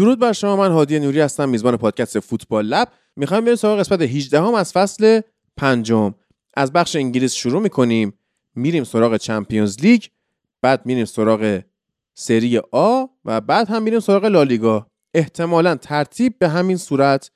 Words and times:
درود 0.00 0.18
بر 0.18 0.32
شما 0.32 0.56
من 0.56 0.70
هادی 0.72 0.98
نوری 0.98 1.20
هستم 1.20 1.48
میزبان 1.48 1.76
پادکست 1.76 2.20
فوتبال 2.20 2.66
لب. 2.66 2.88
می‌خوایم 3.16 3.44
بریم 3.44 3.56
سراغ 3.56 3.78
قسمت 3.78 4.02
18 4.02 4.40
هم 4.40 4.54
از 4.54 4.72
فصل 4.72 5.20
پنجم. 5.56 6.14
از 6.56 6.72
بخش 6.72 6.96
انگلیس 6.96 7.34
شروع 7.34 7.62
می‌کنیم. 7.62 8.12
میریم 8.54 8.84
سراغ 8.84 9.16
چمپیونز 9.16 9.80
لیگ 9.80 10.04
بعد 10.62 10.86
میریم 10.86 11.04
سراغ 11.04 11.60
سری 12.14 12.58
آ 12.72 13.04
و 13.24 13.40
بعد 13.40 13.68
هم 13.68 13.82
میریم 13.82 14.00
سراغ 14.00 14.24
لالیگا. 14.24 14.86
احتمالا 15.14 15.74
ترتیب 15.74 16.38
به 16.38 16.48
همین 16.48 16.76
صورت 16.76 17.30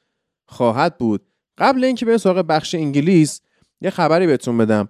خواهد 0.47 0.99
بود. 0.99 1.23
قبل 1.59 1.85
اینکه 1.85 2.07
بریم 2.07 2.19
سراغ 2.19 2.37
بخش 2.37 2.75
انگلیس 2.75 3.41
یه 3.81 3.91
خبری 3.91 4.27
بهتون 4.27 4.59
بدم. 4.59 4.89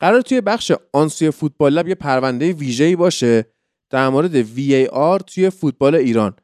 قرار 0.00 0.20
توی 0.20 0.40
بخش 0.40 0.72
آنسوی 0.92 1.30
فوتبال 1.30 1.72
لب 1.72 1.88
یه 1.88 1.94
پرونده 1.94 2.52
ویژه‌ای 2.52 2.96
باشه 2.96 3.46
در 3.90 4.08
مورد 4.08 4.42
VAR 4.42 5.24
توی 5.26 5.50
فوتبال 5.50 5.94
ایران. 5.94 6.36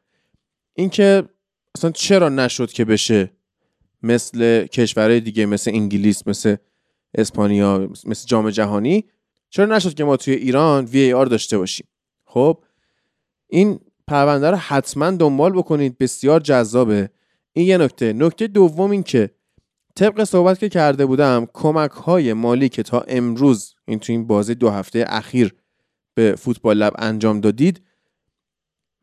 اینکه 0.81 1.23
اصلا 1.77 1.91
چرا 1.91 2.29
نشد 2.29 2.71
که 2.71 2.85
بشه 2.85 3.31
مثل 4.03 4.65
کشورهای 4.67 5.19
دیگه 5.19 5.45
مثل 5.45 5.71
انگلیس 5.73 6.27
مثل 6.27 6.55
اسپانیا 7.15 7.89
مثل 8.05 8.27
جام 8.27 8.49
جهانی؟ 8.49 9.05
چرا 9.49 9.65
نشد 9.65 9.93
که 9.93 10.03
ما 10.03 10.17
توی 10.17 10.33
ایران 10.33 10.87
VAR 10.87 11.29
داشته 11.29 11.57
باشیم؟ 11.57 11.87
خب 12.25 12.63
این 13.47 13.79
پرونده 14.07 14.49
رو 14.49 14.57
حتما 14.57 15.11
دنبال 15.11 15.51
بکنید. 15.51 15.97
بسیار 15.97 16.39
جذابه. 16.39 17.09
این 17.53 17.67
یه 17.67 17.77
نکته. 17.77 18.13
نکته 18.13 18.47
دوم 18.47 18.91
این 18.91 19.03
که 19.03 19.29
طبق 19.95 20.23
صحبت 20.23 20.59
که 20.59 20.69
کرده 20.69 21.05
بودم 21.05 21.47
کمک 21.53 21.91
های 21.91 22.33
مالی 22.33 22.69
که 22.69 22.83
تا 22.83 23.01
امروز 23.07 23.75
این 23.85 23.99
تو 23.99 24.13
این 24.13 24.27
بازی 24.27 24.55
دو 24.55 24.69
هفته 24.69 25.05
اخیر 25.07 25.53
به 26.13 26.35
فوتبال 26.35 26.77
لب 26.77 26.93
انجام 26.97 27.41
دادید 27.41 27.81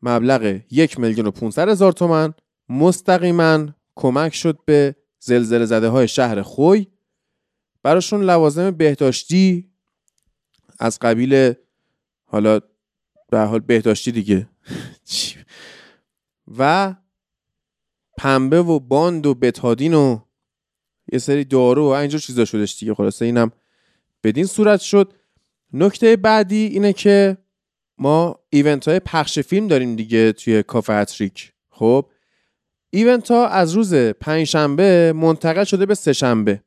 مبلغ 0.03 0.61
یک 0.71 1.01
میلیون 1.01 1.27
و 1.27 1.31
500 1.31 1.69
هزار 1.69 1.93
تومن 1.93 2.35
مستقیما 2.69 3.67
کمک 3.95 4.35
شد 4.35 4.59
به 4.65 4.97
زلزله 5.19 5.65
زده 5.65 5.89
های 5.89 6.09
شهر 6.09 6.43
خوی. 6.43 6.87
براشون 7.83 8.23
لوازم 8.23 8.71
بهداشتی 8.71 9.71
از 10.79 10.99
قبیل 10.99 11.55
حالا 12.25 12.61
به 13.31 13.39
حال 13.39 13.61
بهداشتی 13.61 14.13
دیگه. 14.13 14.49
و 16.59 16.95
پنبه 18.17 18.63
و 18.63 18.81
باند 18.81 19.27
و 19.27 19.35
بتادین 19.35 19.95
و 19.95 20.19
یه 21.13 21.19
سری 21.19 21.45
دارو 21.45 21.85
و 21.85 21.89
اینجور 21.89 22.21
چیزا 22.21 22.45
شدش 22.45 22.79
دیگه. 22.79 22.95
خلاصه 22.95 23.25
اینم 23.25 23.53
بدین 24.23 24.47
صورت 24.47 24.81
شد. 24.81 25.15
نکته 25.73 26.17
بعدی 26.17 26.67
اینه 26.67 26.93
که 26.93 27.39
ما 27.99 28.39
ایونت 28.51 28.89
های 28.89 29.01
پخش 29.01 29.39
فیلم 29.39 29.69
داریم 29.69 29.97
دیگه 29.97 30.33
توی 30.33 30.63
کافه 30.63 30.93
اتریک 30.93 31.53
خب 31.71 32.07
ایونت 32.91 33.31
ها 33.31 33.49
از 33.49 33.73
روز 33.73 33.95
پنجشنبه 33.95 35.13
منتقل 35.17 35.65
شده 35.65 35.87
به 35.87 35.95
سهشنبه. 35.95 36.63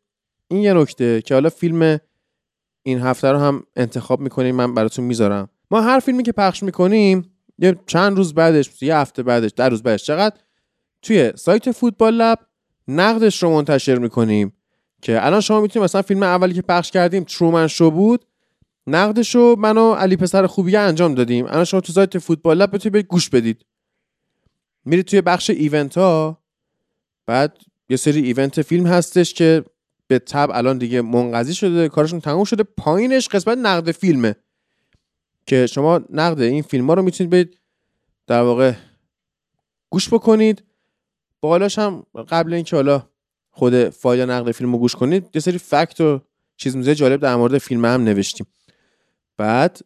این 0.48 0.62
یه 0.62 0.74
نکته 0.74 1.22
که 1.22 1.34
حالا 1.34 1.50
فیلم 1.50 2.00
این 2.84 3.00
هفته 3.00 3.32
رو 3.32 3.38
هم 3.38 3.64
انتخاب 3.76 4.20
می‌کنیم 4.20 4.56
من 4.56 4.74
براتون 4.74 5.06
می‌ذارم. 5.06 5.50
ما 5.72 5.82
هر 5.82 6.00
فیلمی 6.00 6.24
که 6.24 6.32
پخش 6.32 6.64
می‌کنیم 6.64 7.32
یه 7.60 7.76
چند 7.88 8.18
روز 8.18 8.34
بعدش 8.34 8.82
یه 8.82 8.96
هفته 8.96 9.24
بعدش 9.24 9.52
در 9.56 9.70
روز 9.70 9.84
بعدش 9.84 10.04
چقدر؟ 10.04 10.36
توی 11.02 11.34
سایت 11.36 11.72
فوتبال 11.72 12.14
لب 12.14 12.40
نقدش 12.88 13.44
رو 13.44 13.50
منتشر 13.50 13.98
می‌کنیم 13.98 14.54
که 15.02 15.26
الان 15.26 15.42
شما 15.42 15.62
می‌تونید 15.62 15.84
مثلا 15.84 16.02
فیلم 16.02 16.24
اولی 16.24 16.54
که 16.54 16.62
پخش 16.62 16.92
کردیم 16.92 17.24
ترومن 17.24 17.68
شو 17.68 17.92
بود 17.92 18.26
نقدش 18.88 19.36
رو 19.36 19.56
من 19.60 19.78
و 19.78 19.94
علی 19.94 20.16
پسر 20.16 20.48
خوبی 20.48 20.76
انجام 20.76 21.16
دادیم. 21.16 21.46
الان 21.46 21.64
شما 21.64 21.82
تو 21.82 21.94
سایت 21.94 22.18
فوتبال 22.18 22.58
لب 22.58 22.72
بتونید 22.72 23.06
گوش 23.06 23.30
بدید. 23.30 23.66
میرید 24.86 25.06
توی 25.06 25.22
بخش 25.22 25.50
ایونت 25.50 25.98
ها. 25.98 26.44
بعد 27.26 27.58
یه 27.90 27.98
سری 27.98 28.22
ایونت 28.22 28.62
فیلم 28.62 28.88
هستش 28.88 29.34
که 29.34 29.64
به 30.08 30.20
تب 30.20 30.50
الان 30.54 30.78
دیگه 30.78 31.02
منقضی 31.02 31.54
شده 31.54 31.90
کارشون 31.90 32.20
تموم 32.20 32.44
شده. 32.44 32.64
پایینش 32.64 33.28
قسمت 33.28 33.58
نقد 33.58 33.92
فیلمه 33.92 34.36
که 35.46 35.68
شما 35.68 36.02
نقد 36.10 36.42
این 36.42 36.62
فیلم 36.62 36.88
ها 36.88 36.94
رو 36.94 37.02
می‌تونید 37.02 37.32
برید 37.32 37.60
در 38.28 38.42
واقع 38.42 38.74
گوش 39.90 40.14
بکنید. 40.14 40.64
بالاش 41.42 41.80
هم 41.80 42.06
قبل 42.30 42.54
اینکه 42.54 42.76
حالا 42.76 43.08
خود 43.52 43.90
فایل 43.90 44.30
نقد 44.30 44.52
فیلم 44.52 44.72
رو 44.72 44.78
گوش 44.78 44.96
کنید 44.96 45.30
یه 45.34 45.42
سری 45.42 45.58
فکت 45.58 46.02
و 46.02 46.22
چیز 46.58 46.90
جالب 46.90 47.20
در 47.20 47.36
مورد 47.36 47.58
فیلم 47.58 47.86
هم 47.86 48.04
نوشتیم. 48.04 48.48
بعد 49.42 49.80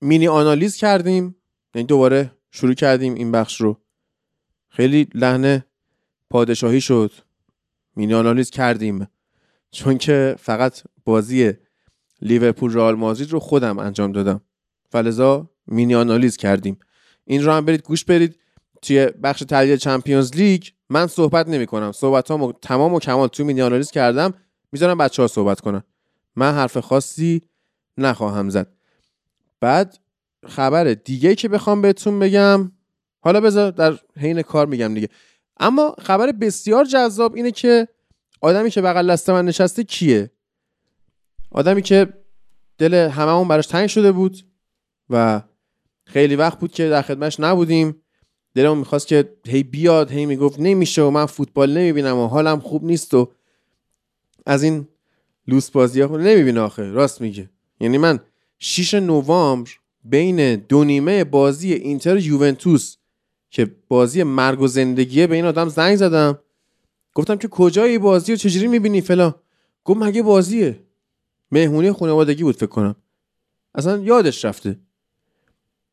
مینی 0.00 0.28
آنالیز 0.28 0.76
کردیم. 0.76 1.36
یعنی 1.74 1.86
دوباره 1.86 2.30
شروع 2.50 2.74
کردیم 2.74 3.14
این 3.14 3.32
بخش 3.32 3.60
رو. 3.60 3.76
خیلی 4.68 5.08
لحن 5.14 5.64
پادشاهی 6.30 6.80
شد. 6.80 7.12
مینی 7.96 8.14
آنالیز 8.14 8.50
کردیم. 8.50 9.08
چون 9.70 9.98
که 9.98 10.36
فقط 10.38 10.82
بازی 11.04 11.52
لیورپول 12.22 12.72
رئال 12.72 12.94
مادرید 12.94 13.30
رو 13.30 13.40
خودم 13.40 13.78
انجام 13.78 14.12
دادم. 14.12 14.40
فلزا 14.90 15.50
مینی 15.66 15.94
آنالیز 15.94 16.36
کردیم. 16.36 16.78
این 17.24 17.44
رو 17.44 17.52
هم 17.52 17.64
برید 17.64 17.82
گوش 17.82 18.04
برید 18.04 18.38
توی 18.82 19.06
بخش 19.06 19.40
تحلیل 19.40 19.76
چمپیونز 19.76 20.34
لیگ 20.34 20.64
من 20.88 21.06
صحبت 21.06 21.48
نمی 21.48 21.66
کنم. 21.66 21.92
صحبت 21.92 22.30
ها 22.30 22.52
تمام 22.62 22.94
و 22.94 22.98
کمال 22.98 23.28
توی 23.28 23.46
مینی 23.46 23.62
آنالیز 23.62 23.90
کردم. 23.90 24.34
می‌ذارم 24.72 24.98
بچه 24.98 25.22
ها 25.22 25.28
صحبت 25.28 25.60
کنن. 25.60 25.82
من 26.36 26.54
حرف 26.54 26.78
خاصی 26.78 27.42
نخواهم 27.98 28.50
زد. 28.50 28.73
بعد 29.64 29.98
خبر 30.46 30.84
دیگه 30.94 31.34
که 31.34 31.48
بخوام 31.48 31.82
بهتون 31.82 32.18
بگم 32.18 32.72
حالا 33.20 33.40
بذار 33.40 33.70
در 33.70 33.98
حین 34.16 34.42
کار 34.42 34.66
میگم 34.66 34.94
دیگه. 34.94 35.08
اما 35.60 35.96
خبر 35.98 36.32
بسیار 36.32 36.84
جذاب 36.84 37.34
اینه 37.34 37.50
که 37.50 37.88
آدمی 38.40 38.70
که 38.70 38.82
بغل 38.82 39.12
دست 39.12 39.30
من 39.30 39.44
نشسته 39.44 39.84
کیه؟ 39.84 40.30
آدمی 41.50 41.82
که 41.82 42.12
دل 42.78 42.94
هممون 42.94 43.48
براش 43.48 43.66
تنگ 43.66 43.86
شده 43.86 44.12
بود 44.12 44.36
و 45.10 45.42
خیلی 46.04 46.36
وقت 46.36 46.58
بود 46.58 46.72
که 46.72 46.88
در 46.88 47.02
خدمتش 47.02 47.40
نبودیم. 47.40 48.02
دلمون 48.54 48.78
می‌خواست 48.78 49.06
که 49.06 49.36
هی 49.46 49.62
بیاد 49.62 50.12
هی 50.12 50.26
می‌گفت 50.26 50.60
نمیشه 50.60 51.02
و 51.02 51.10
من 51.10 51.26
فوتبال 51.26 51.78
نمی‌بینم 51.78 52.16
و 52.16 52.26
حالم 52.26 52.60
خوب 52.60 52.84
نیست 52.84 53.14
و 53.14 53.32
از 54.46 54.62
این 54.62 54.88
لوس 55.46 55.70
بازی 55.70 56.00
ها 56.00 56.16
نمی‌بینه 56.16 56.60
آخه. 56.60 56.82
راست 56.82 57.20
میگه. 57.20 57.50
یعنی 57.80 57.98
من 57.98 58.20
6 58.58 58.94
نوامبر 58.94 59.70
بین 60.04 60.56
دو 60.56 60.84
نیمه 60.84 61.24
بازی 61.24 61.72
اینتر 61.72 62.16
یوونتوس 62.16 62.96
که 63.50 63.76
بازی 63.88 64.22
مرگ 64.22 64.60
و 64.60 64.66
زندگیه 64.66 65.26
به 65.26 65.34
این 65.34 65.44
آدم 65.44 65.68
زنگ 65.68 65.96
زدم. 65.96 66.38
گفتم 67.14 67.36
که 67.36 67.48
کجایی 67.48 67.98
بازی 67.98 68.32
و 68.32 68.36
چجوری 68.36 68.66
می‌بینی 68.66 69.00
فلا 69.00 69.34
گفت 69.84 70.00
مگه 70.02 70.22
بازیه. 70.22 70.80
مهمونی 71.52 71.92
خانوادگی 71.92 72.42
بود 72.42 72.56
فکر 72.56 72.66
کنم. 72.66 72.96
اصلا 73.74 73.98
یادش 73.98 74.44
رفته. 74.44 74.78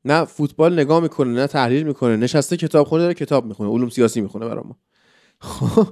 نه 0.05 0.25
فوتبال 0.25 0.73
نگاه 0.73 0.99
می‌کنه 0.99 1.29
نه 1.33 1.47
تحلیل 1.47 1.83
می‌کنه 1.83 2.15
نشسته 2.17 2.57
کتاب 2.57 2.87
خونه 2.87 3.01
داره 3.01 3.13
کتاب 3.13 3.45
می‌خونه 3.45 3.69
علوم 3.69 3.89
سیاسی 3.89 4.21
می‌خونه 4.21 4.45
برای 4.45 4.63
ما 4.67 4.77
خب 5.39 5.87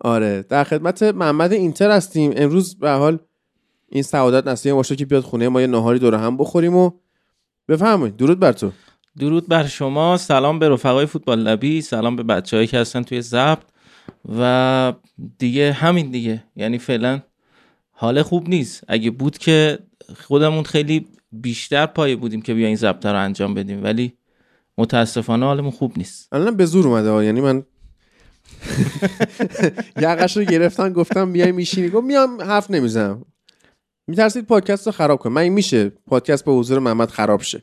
آره 0.00 0.42
در 0.42 0.64
خدمت 0.64 1.02
محمد 1.02 1.52
اینتر 1.52 1.90
هستیم. 1.90 2.32
امروز 2.36 2.78
به 2.78 2.90
حال 2.90 3.18
این 3.90 4.02
سعادت 4.02 4.46
نصیب 4.46 4.74
باشه 4.74 4.96
که 4.96 5.06
بیاد 5.06 5.22
خونه 5.22 5.48
ما 5.48 5.60
یه 5.60 5.66
نهاری 5.66 5.98
دور 5.98 6.14
هم 6.14 6.36
بخوریم 6.36 6.76
و 6.76 6.90
بفهمید 7.68 8.16
درود 8.16 8.38
بر 8.38 8.52
تو. 8.52 8.72
درود 9.18 9.48
بر 9.48 9.66
شما. 9.66 10.16
سلام 10.16 10.58
به 10.58 10.68
رفقای 10.68 11.06
فوتبال 11.06 11.38
لبی. 11.38 11.80
سلام 11.80 12.16
به 12.16 12.22
بچههایی 12.22 12.66
که 12.66 12.78
هستن 12.78 13.02
توی 13.02 13.22
ضبط. 13.22 13.62
و 14.38 14.92
دیگه 15.38 15.72
همین 15.72 16.10
دیگه. 16.10 16.44
یعنی 16.56 16.78
فعلا 16.78 17.20
حال 17.90 18.22
خوب 18.22 18.48
نیست. 18.48 18.84
اگه 18.88 19.10
بود 19.10 19.38
که 19.38 19.78
خودمون 20.16 20.62
خیلی 20.62 21.06
بیشتر 21.32 21.86
پایه 21.86 22.16
بودیم 22.16 22.42
که 22.42 22.54
بیا 22.54 22.66
این 22.66 22.76
ضبط 22.76 23.06
رو 23.06 23.18
انجام 23.18 23.54
بدیم. 23.54 23.84
ولی 23.84 24.12
متاسفانه 24.78 25.46
حالمون 25.46 25.70
خوب 25.70 25.98
نیست. 25.98 26.32
الان 26.32 26.56
به 26.56 26.66
زور 26.66 26.88
اومده. 26.88 27.24
یعنی 27.24 27.40
من 27.40 27.62
یقش 30.02 30.36
رو 30.36 30.44
گرفتن 30.44 30.92
گفتم 30.92 31.32
بیای 31.32 31.52
میشینی. 31.52 31.88
گفت 31.88 32.06
میام 32.06 32.42
حرف 32.42 32.70
نمی‌زنم. 32.70 33.24
میترسید 34.08 34.46
پادکست 34.46 34.86
رو 34.86 34.92
خراب 34.92 35.18
کنم 35.18 35.32
من 35.32 35.42
این 35.42 35.52
میشه 35.52 35.88
پادکست 36.06 36.44
به 36.44 36.52
حضور 36.52 36.78
محمد 36.78 37.08
خراب 37.10 37.42
شه. 37.42 37.62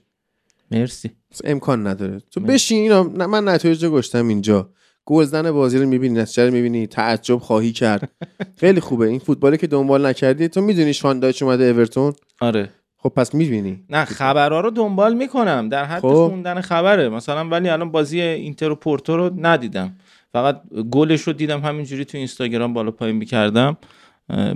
مرسی. 0.71 1.11
امکان 1.43 1.87
نداره. 1.87 2.21
تو 2.31 2.39
بشین 2.39 2.81
اینا. 2.81 3.03
من 3.03 3.47
نتایج 3.47 3.85
گشتم 3.85 4.27
اینجا. 4.27 4.69
گلزن 5.05 5.51
بازی 5.51 5.77
رو 5.79 5.87
می‌بینی 5.87 6.19
نتیجه 6.19 6.45
رو 6.45 6.53
می‌بینی. 6.53 6.87
تعجب 6.87 7.37
خواهی 7.37 7.71
کرد. 7.71 8.11
خیلی 8.61 8.79
خوبه. 8.79 9.07
این 9.07 9.19
فوتبالی 9.19 9.57
که 9.57 9.67
دنبال 9.67 10.05
نکردی. 10.05 10.47
تو 10.47 10.61
می‌دونی 10.61 10.93
شاندایچ 10.93 11.43
اومده 11.43 11.63
اورتون؟ 11.63 12.13
آره. 12.41 12.69
خب 12.97 13.09
پس 13.09 13.35
می‌بینی. 13.35 13.83
نه 13.89 14.05
خبرها 14.05 14.59
رو 14.59 14.69
دنبال 14.71 15.13
می‌کنم. 15.13 15.69
در 15.69 15.85
حد 15.85 16.01
خب. 16.01 16.27
خوندن 16.27 16.61
خبره. 16.61 17.09
مثلا 17.09 17.49
ولی 17.49 17.69
الان 17.69 17.91
بازی 17.91 18.21
اینتر 18.21 18.71
و 18.71 18.75
پورتو 18.75 19.17
رو 19.17 19.31
ندیدم. 19.37 19.95
فقط 20.31 20.61
گلش 20.91 21.21
رو 21.21 21.33
دیدم. 21.33 21.61
همینجوری 21.61 22.05
تو 22.05 22.17
اینستاگرام 22.17 22.73
بالا 22.73 22.91
پایین 22.91 23.15
می‌کردم. 23.15 23.77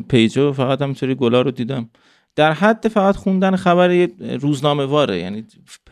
پیجو 0.08 0.54
فقط 0.54 0.82
همینطوری 0.82 1.16
گلا 1.16 1.42
رو 1.42 1.52
دیدم. 1.52 1.90
در 2.36 2.54
حد 2.54 2.88
فقط 2.88 3.16
خوندن 3.16 3.56
خبر 3.56 4.08
روزنامه 4.42 4.86
واره 4.86 5.20
یعنی 5.20 5.46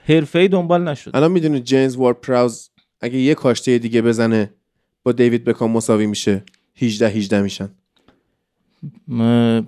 حرفه 0.08 0.48
دنبال 0.48 0.84
نشد. 0.84 1.12
الان 1.14 1.32
می‌دونی 1.32 1.60
جیمز 1.60 1.96
وارد 1.96 2.22
پراوز 2.22 2.70
اگه 3.02 3.18
یه 3.18 3.36
کاشته 3.36 3.78
دیگه 3.78 4.02
بزنه 4.02 4.54
با 5.04 5.12
دیوید 5.12 5.44
بکام 5.44 5.72
مساوی 5.72 6.06
میشه 6.06 6.44
18 6.76 7.08
18 7.08 7.42
میشن. 7.42 7.70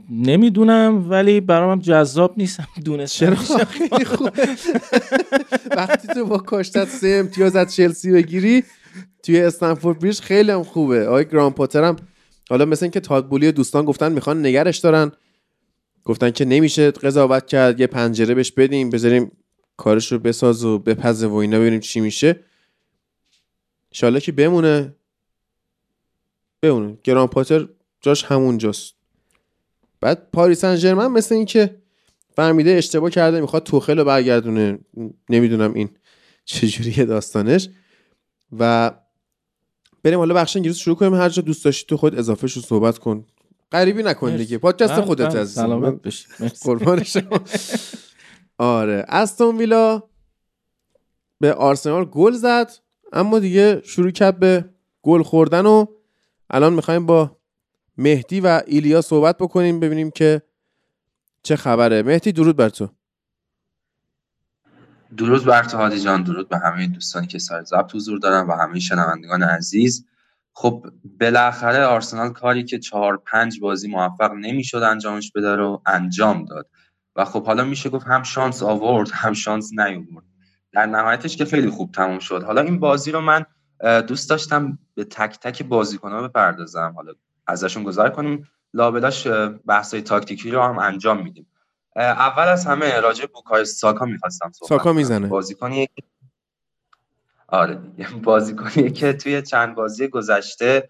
نمی‌دونم 0.09 1.09
ولی 1.09 1.41
برام 1.41 1.79
جذاب 1.79 2.33
نیستم 2.37 2.67
دونست 2.85 3.15
چرا؟ 3.15 3.35
خیلی 3.77 4.05
خوبه 4.05 4.31
وقتی 5.77 6.07
تو 6.07 6.25
با 6.25 6.37
کاشتت 6.37 6.87
سه 6.87 7.07
امتیاز 7.19 7.55
از 7.55 7.75
چلسی 7.75 8.11
بگیری 8.11 8.63
توی 9.23 9.41
استنفورد 9.41 9.99
بریج 9.99 10.19
خیلی 10.19 10.51
هم 10.51 10.63
خوبه. 10.63 11.07
آقای 11.07 11.25
گران 11.25 11.51
پاتر 11.51 11.83
هم 11.83 11.95
حالا 12.49 12.65
مثل 12.65 12.85
اینکه 12.85 12.99
تادبولی 12.99 13.51
دوستان 13.51 13.85
گفتن 13.85 14.11
می‌خوان 14.11 14.45
نگرش 14.45 14.77
دارن. 14.77 15.11
گفتن 16.05 16.31
که 16.31 16.45
نمیشه 16.45 16.91
قضاوت 16.91 17.47
کرد 17.47 17.79
یه 17.79 17.87
پنجره 17.87 18.35
بهش 18.35 18.51
بدیم 18.51 18.89
بذاریم 18.89 19.31
کارش 19.77 20.11
رو 20.11 20.19
بساز 20.19 20.63
و 20.63 20.79
بپزه 20.79 21.27
و 21.27 21.33
اینا 21.33 21.59
ببینیم 21.59 21.79
چی 21.79 21.99
میشه. 21.99 22.39
انشالله 23.91 24.19
که 24.19 24.31
بمونه. 24.31 24.95
بمونه. 26.61 26.97
گران 27.03 27.27
پاتر 27.27 27.67
جاش 28.01 28.23
همونجاست 28.23 28.93
بعد 30.01 30.31
پاریس 30.33 30.65
سن 30.65 30.93
مثل 30.93 31.35
اینکه 31.35 31.75
فهمیده 32.35 32.71
اشتباه 32.71 33.09
کرده 33.09 33.41
می‌خواد 33.41 33.63
توخل 33.63 33.99
رو 33.99 34.05
برگردونه. 34.05 34.79
نمی‌دونم 35.29 35.73
این 35.73 35.89
چجوریه 36.45 37.05
داستانش. 37.05 37.69
و 38.59 38.91
بریم 40.03 40.19
حالا 40.19 40.33
بخش 40.33 40.55
انگلیس 40.55 40.77
شروع 40.77 40.95
کنیم. 40.95 41.13
هر 41.13 41.29
جا 41.29 41.41
دوست 41.41 41.65
داشتی 41.65 41.85
تو 41.87 41.97
خود 41.97 42.15
اضافه 42.19 42.47
شو 42.47 42.61
صحبت 42.61 42.97
کن. 42.97 43.25
غریبی 43.71 44.03
نکن 44.03 44.35
دیگه. 44.35 44.57
پادکست 44.57 45.01
خودت 45.01 45.35
از 45.35 45.51
سلامت 45.51 46.01
بشی 46.01 46.27
قربان 46.61 47.03
شما. 47.03 47.39
آره. 48.57 49.05
استون 49.07 49.57
ویلا 49.57 50.03
به 51.39 51.53
آرسنال 51.53 52.05
گل 52.05 52.33
زد 52.33 52.71
اما 53.13 53.39
دیگه 53.39 53.81
شروع 53.85 54.11
کرد 54.11 54.39
به 54.39 54.65
گل 55.01 55.23
خوردن 55.23 55.65
و 55.65 55.85
الان 56.49 56.73
می‌خوایم 56.73 57.05
با 57.05 57.37
مهدی 57.97 58.39
و 58.39 58.61
ایلیا 58.67 59.01
صحبت 59.01 59.37
بکنیم 59.37 59.79
ببینیم 59.79 60.11
که 60.11 60.41
چه 61.43 61.55
خبره. 61.55 62.03
مهدی 62.03 62.31
درود 62.31 62.55
بر 62.55 62.69
تو. 62.69 62.87
درود 65.17 65.45
بر 65.45 65.63
تو 65.63 65.77
هادی 65.77 65.99
جان. 65.99 66.23
درود 66.23 66.49
به 66.49 66.57
همه 66.57 66.87
دوستانی 66.87 67.27
که 67.27 67.39
سر 67.39 67.63
ضبط 67.63 67.95
حضور 67.95 68.19
دارن 68.19 68.47
و 68.47 68.51
همه 68.51 68.79
شنوندگان 68.79 69.43
عزیز. 69.43 70.05
خب 70.53 70.85
بالاخره 71.19 71.83
آرسنال 71.83 72.29
کاری 72.29 72.63
که 72.63 72.79
چهار 72.79 73.17
پنج 73.17 73.59
بازی 73.59 73.87
موفق 73.87 74.31
نمی‌شد 74.33 74.77
انجامش 74.77 75.31
بده 75.31 75.55
رو 75.55 75.81
انجام 75.85 76.45
داد. 76.45 76.69
و 77.15 77.25
خب 77.25 77.45
حالا 77.45 77.63
میشه 77.63 77.89
گفت 77.89 78.07
هم 78.07 78.23
شانس 78.23 78.63
آورد 78.63 79.09
هم 79.13 79.33
شانس 79.33 79.71
نیاورد. 79.73 80.25
در 80.71 80.85
نهایتش 80.85 81.37
که 81.37 81.45
خیلی 81.45 81.69
خوب 81.69 81.91
تموم 81.91 82.19
شد. 82.19 82.43
حالا 82.43 82.61
این 82.61 82.79
بازی 82.79 83.11
رو 83.11 83.21
من 83.21 83.45
دوست 84.07 84.29
داشتم 84.29 84.79
به 84.95 85.03
تک 85.03 85.39
تک 85.39 85.63
بازیکن‌ها 85.63 86.27
بپردازم. 86.27 86.93
حالا 86.95 87.13
ازشون 87.47 87.83
گذار 87.83 88.09
کنیم. 88.09 88.47
لابلاش 88.73 89.27
بحثای 89.67 90.01
تاکتیکی 90.01 90.51
رو 90.51 90.61
هم 90.61 90.79
انجام 90.79 91.23
میدیم. 91.23 91.47
اول 91.99 92.47
از 92.47 92.65
همه 92.65 92.99
راجع 92.99 93.25
بوکای 93.25 93.65
ساکا 93.65 94.05
می‌خواستم 94.05 94.51
صحبت 94.51 94.69
ساکا 94.69 94.93
می‌زنه. 94.93 95.27
بازیکنی 95.27 95.87
آره 97.47 97.75
بازیکنی 98.23 98.91
که 98.91 99.13
توی 99.13 99.41
چند 99.41 99.75
بازی 99.75 100.07
گذشته 100.07 100.89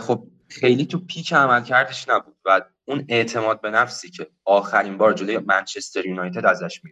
خب 0.00 0.26
خیلی 0.48 0.86
تو 0.86 0.98
پیک 0.98 1.32
عمل 1.32 1.62
کردش 1.62 2.08
نبود. 2.08 2.36
و 2.44 2.60
اون 2.84 3.04
اعتماد 3.08 3.60
به 3.60 3.70
نفسی 3.70 4.10
که 4.10 4.30
آخرین 4.44 4.98
بار 4.98 5.12
جلوی 5.12 5.38
منچستر 5.38 6.06
یونایتد 6.06 6.46
ازش 6.46 6.84
می 6.84 6.90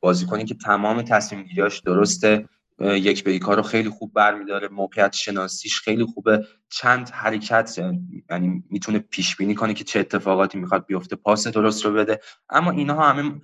بازیکنی 0.00 0.44
که 0.44 0.54
تمام 0.54 1.02
تصمیم 1.02 1.42
گیریاش 1.42 1.80
درسته. 1.80 2.48
یک 2.80 3.24
به 3.24 3.38
رو 3.38 3.62
خیلی 3.62 3.88
خوب 3.88 4.12
برمیداره. 4.14 4.68
موقعیت 4.68 5.12
شناسیش 5.12 5.80
خیلی 5.80 6.04
خوبه. 6.04 6.46
چند 6.70 7.10
حرکت 7.10 7.78
یعنی 8.30 8.62
می‌تونه 8.70 8.98
پیش 8.98 9.36
بینی 9.36 9.54
کنه 9.54 9.74
که 9.74 9.84
چه 9.84 10.00
اتفاقاتی 10.00 10.58
می‌خواد 10.58 10.86
بیفته 10.86 11.16
پاس 11.16 11.46
درست 11.46 11.84
رو 11.84 11.92
بده. 11.92 12.20
اما 12.50 12.70
اینها 12.70 13.10
همه 13.10 13.40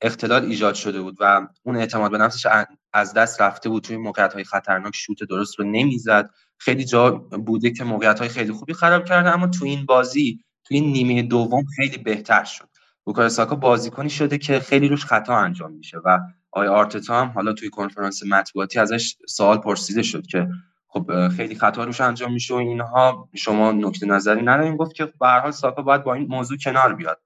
اختلال 0.00 0.44
ایجاد 0.44 0.74
شده 0.74 1.00
بود 1.00 1.16
و 1.20 1.46
اون 1.62 1.76
اعتماد 1.76 2.10
به 2.10 2.18
نفسش 2.18 2.46
از 2.92 3.14
دست 3.14 3.40
رفته 3.40 3.68
بود. 3.68 3.82
توی 3.82 3.96
موقعیت 3.96 4.32
های 4.32 4.44
خطرناک 4.44 4.94
شوت 4.96 5.24
درست 5.28 5.58
رو 5.58 5.64
نمی‌زد. 5.64 6.30
خیلی 6.58 6.84
جا 6.84 7.10
بوده 7.10 7.70
که 7.70 7.84
موقعیت 7.84 8.18
های 8.18 8.28
خیلی 8.28 8.52
خوبی 8.52 8.72
خراب 8.74 9.04
کرده 9.04 9.30
اما 9.30 9.46
تو 9.46 9.64
این 9.64 9.86
بازی 9.86 10.44
توی 10.64 10.76
این 10.76 10.92
نیمه 10.92 11.22
دوم 11.22 11.64
خیلی 11.76 11.98
بهتر 11.98 12.44
شد. 12.44 12.68
بوکار 13.04 13.28
ساکا 13.28 13.56
بازیکنی 13.56 14.10
شده 14.10 14.38
که 14.38 14.60
خیلی 14.60 14.88
روش 14.88 15.04
خطا 15.04 15.36
انجام 15.36 15.72
میشه 15.72 15.98
و 16.04 16.18
آقای 16.52 16.68
آرتتا 16.68 17.20
هم 17.20 17.28
حالا 17.28 17.52
توی 17.52 17.70
کنفرانس 17.70 18.22
مطبوعاتی 18.22 18.78
ازش 18.78 19.16
سوال 19.28 19.58
پرسیده 19.58 20.02
شد 20.02 20.26
که 20.26 20.48
خب 20.88 21.28
خیلی 21.28 21.54
خطا 21.54 21.84
روش 21.84 22.00
انجام 22.00 22.32
میشه 22.32 22.54
و 22.54 22.56
اینها. 22.56 23.28
شما 23.34 23.72
نکته 23.72 24.06
نظری 24.06 24.42
ندارین. 24.42 24.76
گفت 24.76 24.94
که 24.94 25.04
به 25.04 25.26
هر 25.26 25.40
حال 25.40 25.50
ساکا 25.50 25.82
باید 25.82 26.04
با 26.04 26.14
این 26.14 26.26
موضوع 26.26 26.58
کنار 26.58 26.94
بیاد 26.94 27.20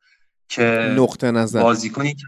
که 0.48 0.94
نقطه 0.98 1.30
نظر. 1.30 1.62
بازیکنی 1.62 2.14
که 2.14 2.24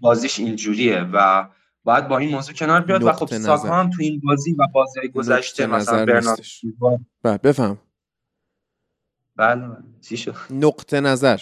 بازیش 0.00 0.38
اینجوریه 0.38 1.02
و 1.12 1.48
باید 1.84 2.08
با 2.08 2.18
این 2.18 2.30
موضوع 2.30 2.54
کنار 2.54 2.80
بیاد. 2.80 3.02
و 3.02 3.12
خب 3.12 3.26
ساکا 3.26 3.74
هم 3.74 3.90
تو 3.90 4.02
این 4.02 4.20
بازی 4.24 4.52
و 4.52 4.66
بازی 4.74 5.08
گذشته 5.14 5.66
مثلا 5.66 6.06
برنارد 6.06 6.40
بله 7.22 7.38
بفهم. 7.38 7.78
بله. 9.36 9.76
چی 10.00 10.16
شد؟ 10.16 10.34
نقطه 10.50 11.00
نظر. 11.00 11.40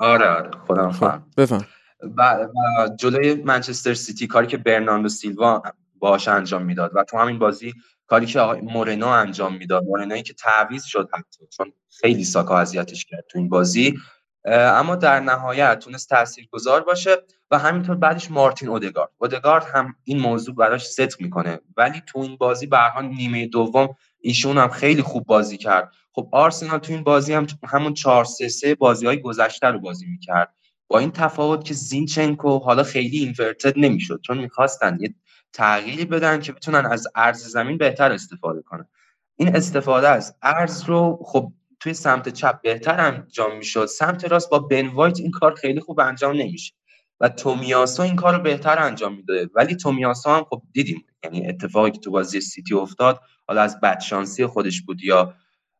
آره 0.00 0.28
آره 0.28 0.50
خودم 0.66 0.90
خب، 0.90 0.98
فهم. 1.06 1.26
بفهم. 1.36 1.66
و, 2.16 2.48
جلوی 2.98 3.34
منچستر 3.34 3.94
سیتی 3.94 4.26
کاری 4.26 4.46
که 4.46 4.56
برناردو 4.56 5.08
سیلوا 5.08 5.62
باش 5.98 6.28
انجام 6.28 6.62
می‌داد 6.62 6.90
و 6.94 7.04
تو 7.04 7.18
همین 7.18 7.38
بازی 7.38 7.72
کاری 8.06 8.26
که 8.26 8.40
آقای 8.40 8.60
مورنو 8.60 9.06
انجام 9.06 9.56
می‌داد 9.56 9.84
مورنوی 9.84 10.22
که 10.22 10.34
تعویض 10.34 10.84
شد 10.84 11.08
حتی 11.14 11.46
چون 11.56 11.72
خیلی 12.00 12.24
ساکا 12.24 12.58
اذیتش 12.58 13.04
کرد 13.04 13.24
تو 13.30 13.38
این 13.38 13.48
بازی 13.48 13.98
اما 14.44 14.96
در 14.96 15.20
نهایت 15.20 15.78
تونست 15.78 16.12
گذار 16.50 16.80
باشه 16.80 17.16
و 17.50 17.58
همینطور 17.58 17.96
بعدش 17.96 18.30
مارتین 18.30 18.68
اودگارد. 18.68 19.10
اودگارد 19.18 19.64
هم 19.74 19.94
این 20.04 20.18
موضوع 20.20 20.54
براش 20.54 20.86
ست 20.86 21.20
می‌کنه 21.20 21.60
ولی 21.76 22.02
تو 22.06 22.18
این 22.18 22.36
بازی 22.36 22.66
به 22.66 22.78
نیمه 23.02 23.46
دوم 23.46 23.88
ایشون 24.20 24.58
هم 24.58 24.68
خیلی 24.68 25.02
خوب 25.02 25.26
بازی 25.26 25.56
کرد. 25.56 25.92
خب 26.12 26.28
آرسنال 26.32 26.78
تو 26.78 26.92
این 26.92 27.02
بازی 27.02 27.32
هم 27.32 27.46
همون 27.68 27.94
4 27.94 28.24
3 28.24 28.48
3 28.48 28.74
بازی 28.74 29.06
های 29.06 29.20
گذشته 29.20 29.66
رو 29.66 29.78
بازی 29.78 30.06
می‌کرد. 30.06 30.54
با 30.88 30.98
این 30.98 31.10
تفاوت 31.10 31.64
که 31.64 31.74
زینچنکو 31.74 32.58
حالا 32.58 32.82
خیلی 32.82 33.18
اینورتد 33.18 33.72
نمی‌شد 33.76 34.20
چون 34.26 34.38
می‌خواستن 34.38 34.98
یه 35.00 35.14
تغییری 35.52 36.04
بدن 36.04 36.40
که 36.40 36.52
بتونن 36.52 36.86
از 36.86 37.08
ارز 37.14 37.44
زمین 37.44 37.78
بهتر 37.78 38.12
استفاده 38.12 38.62
کنن. 38.62 38.88
این 39.36 39.56
استفاده 39.56 40.08
از 40.08 40.36
عرض 40.42 40.84
رو 40.84 41.18
خب 41.24 41.52
توی 41.80 41.94
سمت 41.94 42.28
چپ 42.28 42.60
بهتر 42.62 43.00
انجام 43.00 43.58
می‌شد. 43.58 43.86
سمت 43.86 44.24
راست 44.24 44.50
با 44.50 44.58
بن 44.58 44.86
وایت 44.86 45.20
این 45.20 45.30
کار 45.30 45.54
خیلی 45.54 45.80
خوب 45.80 46.00
انجام 46.00 46.36
نمیشه 46.36 46.74
و 47.20 47.28
تومیاسو 47.28 48.02
این 48.02 48.16
کار 48.16 48.36
رو 48.36 48.42
بهتر 48.42 48.78
انجام 48.78 49.16
میده 49.16 49.50
ولی 49.54 49.76
تومیاسو 49.76 50.36
هم 50.36 50.44
خب 50.44 50.62
دیدیم 50.72 51.04
یعنی 51.24 51.48
اتفاقی 51.48 51.90
که 51.90 51.98
تو 51.98 52.10
بازی 52.10 52.40
سیتی 52.40 52.74
افتاد 52.74 53.20
حالا 53.48 53.62
از 53.62 53.80
بدشانسی 53.80 54.46
خودش 54.46 54.82
بود 54.82 55.04
یا 55.04 55.34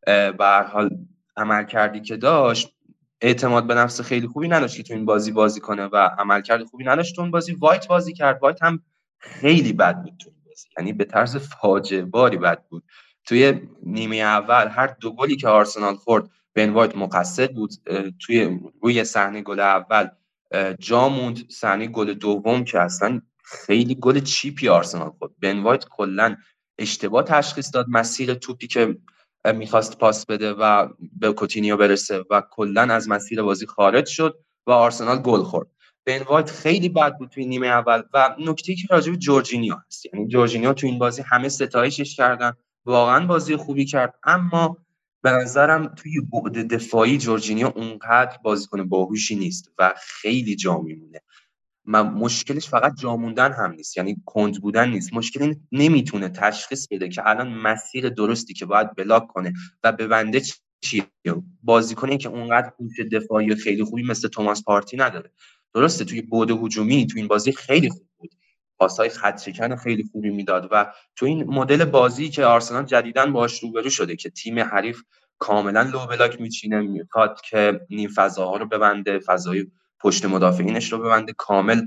به 0.07 0.69
حال 0.73 0.91
عملکردی 1.37 2.01
که 2.01 2.17
داشت 2.17 2.77
اعتماد 3.21 3.67
به 3.67 3.75
نفس 3.75 4.01
خیلی 4.01 4.27
خوبی 4.27 4.49
نداشت 4.49 4.77
که 4.77 4.83
تو 4.83 4.95
این 4.95 5.05
بازی 5.05 5.33
بازی 5.33 5.61
کنه 5.61 5.85
و 5.85 5.97
عملکرد 5.97 6.65
خوبی 6.65 6.85
نداشت 6.85 7.17
تو 7.17 7.23
اون 7.23 7.31
بازی. 7.31 7.53
وایت 7.55 7.89
بازی 7.89 8.13
کرد. 8.13 8.43
وایت 8.43 8.63
هم 8.63 8.83
خیلی 9.19 9.73
بد 9.73 10.03
بود 10.03 10.13
تو 10.19 10.31
بازی. 10.47 10.69
یعنی 10.79 10.93
به 10.93 11.05
طرز 11.05 11.37
فاجعه 11.37 12.05
باری 12.05 12.37
بد 12.37 12.65
بود. 12.69 12.85
توی 13.25 13.61
نیمه 13.83 14.17
اول 14.17 14.69
هر 14.69 14.87
دو 14.87 15.13
گلی 15.13 15.37
که 15.37 15.49
آرسنال 15.49 15.95
خورد 15.95 16.31
بن 16.55 16.71
وایت 16.71 16.97
مقصر 16.97 17.47
بود. 17.47 17.71
توی 18.21 18.61
روی 18.83 19.05
صحنه 19.05 19.43
گل 19.43 19.61
اول 19.61 20.09
جا 20.79 21.09
موند. 21.09 21.51
صحنه 21.51 21.87
گل 21.87 22.15
دوم 22.15 22.65
که 22.65 22.81
اصلا 22.81 23.23
خیلی 23.45 23.95
گل 23.95 24.21
cheap 24.21 24.61
ی 24.61 24.69
آرسنال 24.69 25.11
خورد. 25.11 25.33
بن 25.43 25.63
وایت 25.63 25.85
کلا 25.85 26.37
اشتباه 26.79 27.23
تشخیص 27.23 27.75
داد. 27.75 27.87
مسیر 27.89 28.35
توپی 28.35 28.67
که 28.67 28.97
می‌خواست 29.45 29.99
پاس 29.99 30.27
بده 30.27 30.53
و 30.53 30.89
به 31.13 31.33
کوتینیو 31.33 31.77
برسه 31.77 32.25
و 32.31 32.43
کلا 32.51 32.83
از 32.83 33.09
مسیر 33.09 33.43
بازی 33.43 33.67
خارج 33.67 34.07
شد 34.07 34.39
و 34.67 34.71
آرسنال 34.71 35.19
گل 35.19 35.43
خورد. 35.43 35.69
بن 36.07 36.23
وایت 36.23 36.51
خیلی 36.51 36.89
بد 36.89 37.19
بود 37.19 37.29
توی 37.29 37.47
نیمه 37.47 37.67
اول 37.67 38.03
و 38.15 38.37
نکته 38.39 38.75
که 38.75 38.87
راجع 38.91 39.11
به 39.11 39.17
جورجینیو 39.17 39.75
هست. 39.87 40.07
یعنی 40.07 40.29
جورجینیو 40.29 40.73
تو 40.73 40.87
این 40.87 40.99
بازی 40.99 41.23
همه 41.23 41.49
ستایشش 41.49 42.17
کردن 42.17 42.53
واقعا 42.85 43.27
بازی 43.27 43.57
خوبی 43.57 43.85
کرد 43.85 44.15
اما 44.25 44.77
به 45.23 45.31
نظرم 45.31 45.95
توی 45.95 46.21
بعد 46.21 46.75
دفاعی 46.75 47.19
جورجینیو 47.19 47.73
اونقدر 47.77 48.39
بازیکن 48.43 48.89
باهوشی 48.89 49.37
نیست 49.37 49.73
و 49.79 49.95
خیلی 49.99 50.57
جا 50.57 50.79
میمونه. 50.79 51.21
مشکلش 51.87 52.69
فقط 52.69 52.97
جاموندن 52.97 53.53
هم 53.53 53.73
نیست 53.73 53.97
یعنی 53.97 54.17
کند 54.27 54.61
بودن 54.61 54.89
نیست. 54.89 55.15
مشکل 55.15 55.43
این 55.43 55.61
نمی‌تونه 55.73 56.29
تشخیص 56.29 56.87
بده 56.91 57.09
که 57.09 57.29
الان 57.29 57.49
مسیر 57.49 58.09
درستی 58.09 58.55
که 58.55 58.67
باید 58.67 58.95
block 58.95 59.27
کنه 59.27 59.53
و 59.85 59.93
ببنده 59.93 60.43
چیه. 60.81 61.07
بازیکنی 61.63 62.19
که 62.19 62.29
اونقدر 62.29 62.73
هوش 62.81 63.01
دفاعی 63.13 63.55
خیلی 63.55 63.85
خوبی 63.85 64.03
مثل 64.03 64.29
توماس 64.29 64.65
پارتی 64.65 64.97
نداره. 64.97 65.31
درسته 65.75 66.05
توی 66.05 66.23
بود 66.23 66.51
هجومی 66.51 67.07
تو 67.07 67.19
این 67.19 67.29
بازی 67.29 67.53
خیلی 67.53 67.89
خوب 67.89 68.09
بود. 68.19 68.31
پاسهای 68.79 69.09
خط 69.09 69.75
خیلی 69.77 70.05
خوبی 70.13 70.31
می‌داد 70.31 70.69
و 70.71 70.93
تو 71.17 71.27
این 71.27 71.45
مدل 71.45 71.85
بازی 71.85 72.29
که 72.29 72.45
آرسنال 72.45 72.85
جدیدن 72.85 73.33
باش 73.33 73.59
روبرو 73.59 73.91
شده 73.91 74.17
که 74.17 74.31
تیم 74.31 74.59
حریف 74.59 75.03
کاملا 75.39 75.83
لو 75.83 76.07
بلاک 76.07 76.41
میچینه 76.41 76.81
می‌خواد 76.81 77.41
که 77.41 77.81
نیم 77.91 78.11
فضاها 78.15 78.57
رو 78.57 78.67
ببنده 78.67 79.19
فضای 79.19 79.67
پشت 80.03 80.25
مدافعینش 80.25 80.93
رو 80.93 80.99
ببنده. 80.99 81.33
کامل 81.33 81.87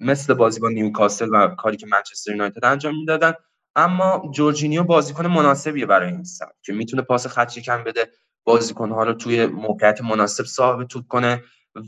مثل 0.00 0.34
بازی 0.34 0.60
با 0.60 0.68
نیوکاسل 0.68 1.28
و 1.32 1.48
کاری 1.48 1.76
که 1.76 1.86
منچستر 1.86 2.30
یونایتد 2.30 2.64
انجام 2.64 2.96
می‌دادن. 2.98 3.32
اما 3.76 4.30
جورجینیو 4.34 4.84
بازیکن 4.84 5.26
مناسبیه 5.26 5.86
برای 5.86 6.12
این 6.12 6.24
سمت 6.24 6.54
که 6.62 6.72
می‌تونه 6.72 7.02
پاس 7.02 7.26
خط 7.26 7.58
کم 7.58 7.84
بده 7.84 8.10
بازیکنها 8.44 9.04
رو 9.04 9.12
توی 9.12 9.46
موقعیت 9.46 10.00
مناسب 10.00 10.44
صاحب 10.44 10.84
توپ 10.84 11.06
کنه 11.06 11.42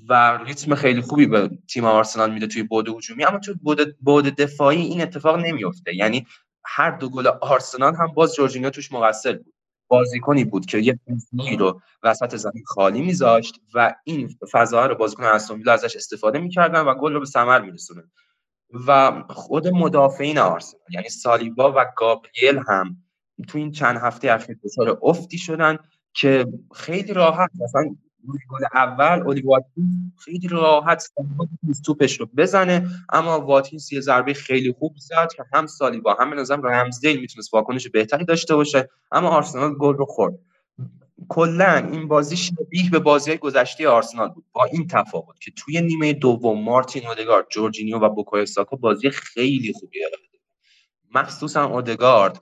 و 0.09 0.39
ریتم 0.47 0.75
خیلی 0.75 1.01
خوبی 1.01 1.27
به 1.27 1.51
تیم 1.73 1.85
آرسنال 1.85 2.33
میده 2.33 2.47
توی 2.47 2.63
بود 2.63 2.89
هجومی. 2.89 3.25
اما 3.25 3.39
توی 3.39 3.55
بود 4.01 4.23
دفاعی 4.23 4.81
این 4.81 5.03
اتفاق 5.03 5.39
نمیفته 5.39 5.97
یعنی 5.97 6.27
هر 6.65 6.91
دو 6.91 7.09
گل 7.09 7.27
آرسنال 7.27 7.95
هم 7.95 8.07
باز 8.15 8.35
جورجینیو 8.35 8.71
توش 8.71 8.93
مقصر 8.93 9.33
بود. 9.33 9.55
بازیکنی 9.93 10.45
بود 10.45 10.67
که 10.67 10.79
یه 10.79 10.99
فضایی 11.07 11.57
رو 11.57 11.81
وسط 12.03 12.37
زمین 12.37 12.65
خالی 12.67 13.03
میذاشت 13.03 13.61
و 13.75 13.95
این 14.05 14.29
فضاها 14.53 14.87
رو 14.87 14.95
بازیکن 14.95 15.25
استون 15.25 15.69
ازش 15.69 15.97
استفاده 15.97 16.39
می‌کردن 16.39 16.81
و 16.81 16.95
گل 16.95 17.13
رو 17.13 17.21
به 17.21 17.27
ثمر 17.27 17.61
میرسونه 17.61 18.03
و 18.87 19.23
خود 19.29 19.69
مدافعین 19.69 20.39
آرسنال 20.39 20.83
یعنی 20.91 21.09
سالیبا 21.09 21.73
و 21.77 21.87
گابریل 21.97 22.59
هم 22.69 22.97
تو 23.49 23.59
این 23.59 23.71
چند 23.73 23.97
هفته 23.97 24.33
اخیر 24.33 24.57
دچار 24.65 24.99
افتی 25.03 25.39
شدن 25.39 25.79
که 26.15 26.47
خیلی 26.75 27.13
راحت 27.13 27.51
مثلا 27.61 27.97
گل 28.49 28.65
اول 28.75 29.21
اولی 29.21 29.43
واتکینز 29.43 29.95
خیلی 30.25 30.49
راحت 30.49 31.13
توپش 31.85 32.21
رو 32.21 32.27
بزنه 32.37 32.89
اما 33.13 33.41
واتکینز 33.41 33.93
یه 33.93 34.01
ضربه 34.01 34.35
خیلی 34.35 34.73
خوب 34.73 34.95
زد 34.97 35.29
که 35.37 35.45
هم 35.55 35.67
سالیبا 35.67 36.15
هم 36.15 36.31
به 36.31 36.37
نظرم 36.37 36.67
رمزدیل 36.67 37.21
می‌تونست 37.21 37.55
واکنش 37.55 37.89
بهتری 37.89 38.25
داشته 38.25 38.57
باشه 38.57 38.89
اما 39.13 39.29
آرسنال 39.29 39.75
گل 39.75 39.95
رو 39.95 40.05
خورد. 40.05 40.39
کلا 41.29 41.89
این 41.93 42.09
بازی 42.09 42.37
شبیه 42.37 42.91
به 42.93 42.99
بازی 42.99 43.37
گذشته 43.37 43.89
آرسنال 43.89 44.29
بود 44.29 44.45
با 44.53 44.65
این 44.65 44.87
تفاوت 44.87 45.41
که 45.41 45.51
توی 45.57 45.81
نیمه 45.81 46.13
دوم 46.13 46.65
مارتین 46.65 47.07
اودگارد 47.07 47.47
جورجینیو 47.51 47.99
و 47.99 48.09
بوکای 48.09 48.47
ساکا 48.47 48.77
بازی 48.77 49.11
خیلی 49.11 49.73
خوبی 49.73 50.05
ارائه 50.05 50.29
مخصوصا 51.15 51.65
اودگارد 51.65 52.41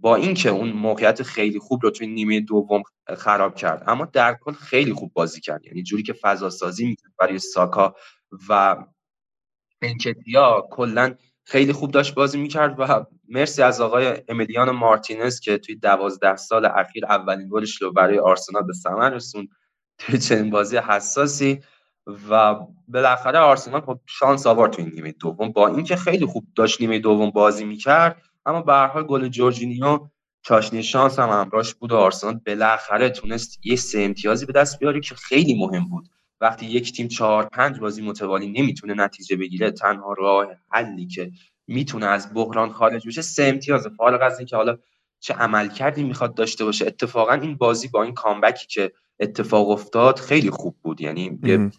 با 0.00 0.16
اینکه 0.16 0.48
اون 0.48 0.72
موقعیت 0.72 1.22
خیلی 1.22 1.58
خوب 1.58 1.80
رو 1.82 1.90
توی 1.90 2.06
نیمه 2.06 2.40
دوم 2.40 2.82
خراب 3.16 3.54
کرد 3.54 3.84
اما 3.86 4.04
در 4.04 4.38
کل 4.40 4.52
خیلی 4.52 4.92
خوب 4.92 5.12
بازی 5.12 5.40
کرد. 5.40 5.64
یعنی 5.66 5.82
جوری 5.82 6.02
که 6.02 6.12
فضا 6.12 6.50
سازی 6.50 6.86
می‌کرد 6.86 7.12
برای 7.18 7.38
ساکا 7.38 7.94
و 8.48 8.76
انکتیا 9.82 10.68
کلا 10.70 11.14
خیلی 11.44 11.72
خوب 11.72 11.90
داشت 11.90 12.14
بازی 12.14 12.38
می‌کرد 12.38 12.76
و 12.78 13.04
مرسی 13.28 13.62
از 13.62 13.80
آقای 13.80 14.22
امیلیان 14.28 14.70
مارتینز 14.70 15.40
که 15.40 15.58
توی 15.58 15.74
دوازده 15.74 16.36
سال 16.36 16.64
اخیر 16.64 17.06
اولین 17.06 17.48
گلش 17.48 17.82
رو 17.82 17.92
برای 17.92 18.18
آرسنال 18.18 18.62
به 18.62 18.72
ثمر 18.72 19.10
رسوند 19.10 19.48
توی 19.98 20.18
چنین 20.18 20.50
بازی 20.50 20.76
حساسی 20.76 21.60
و 22.30 22.54
بالاخره 22.88 23.38
آرسنال 23.38 23.80
خب 23.80 24.00
شانس 24.06 24.46
آورد 24.46 24.72
توی 24.72 24.84
نیمه 24.84 25.12
دوم. 25.12 25.52
با 25.52 25.68
اینکه 25.68 25.96
خیلی 25.96 26.26
خوب 26.26 26.46
داشت 26.56 26.80
نیمه 26.80 26.98
دوم 26.98 27.30
بازی 27.30 27.64
می‌کرد 27.64 28.22
اما 28.46 28.62
به 28.62 28.72
هر 28.72 28.86
حال 28.86 29.04
گل 29.06 29.28
جورجینیو 29.28 30.08
چاشنی 30.42 30.82
شانس 30.82 31.18
هم 31.18 31.28
همراهش 31.28 31.74
بود 31.74 31.92
و 31.92 31.96
آرسنال 31.96 32.40
بالاخره 32.46 33.10
تونست 33.10 33.66
یه 33.66 33.76
سه 33.76 34.00
امتیازی 34.00 34.46
به 34.46 34.52
دست 34.52 34.78
بیاره 34.78 35.00
که 35.00 35.14
خیلی 35.14 35.58
مهم 35.58 35.88
بود. 35.88 36.08
وقتی 36.40 36.66
یک 36.66 36.92
تیم 36.92 37.08
چهار 37.08 37.44
پنج 37.44 37.78
بازی 37.78 38.02
متوالی 38.02 38.52
نمی‌تونه 38.52 38.94
نتیجه 38.94 39.36
بگیره 39.36 39.70
تنها 39.70 40.12
راه 40.12 40.46
حلی 40.70 41.06
که 41.06 41.30
می‌تونه 41.66 42.06
از 42.06 42.34
بحران 42.34 42.72
خارج 42.72 43.06
بشه 43.06 43.22
سه 43.22 43.44
امتیاز 43.44 43.86
فارغ 43.86 44.22
از 44.22 44.38
اینکه 44.38 44.56
حالا 44.56 44.78
چه 45.20 45.34
عمل 45.34 45.68
کردی 45.68 46.02
می‌خواد 46.02 46.34
داشته 46.34 46.64
باشه 46.64 46.86
اتفاقا 46.86 47.32
این 47.32 47.56
بازی 47.56 47.88
با 47.88 48.02
این 48.02 48.14
کامبکی 48.14 48.66
که 48.66 48.92
اتفاق 49.20 49.70
افتاد 49.70 50.18
خیلی 50.18 50.50
خوب 50.50 50.76
بود. 50.82 51.00
یعنی 51.00 51.38
یه 51.42 51.70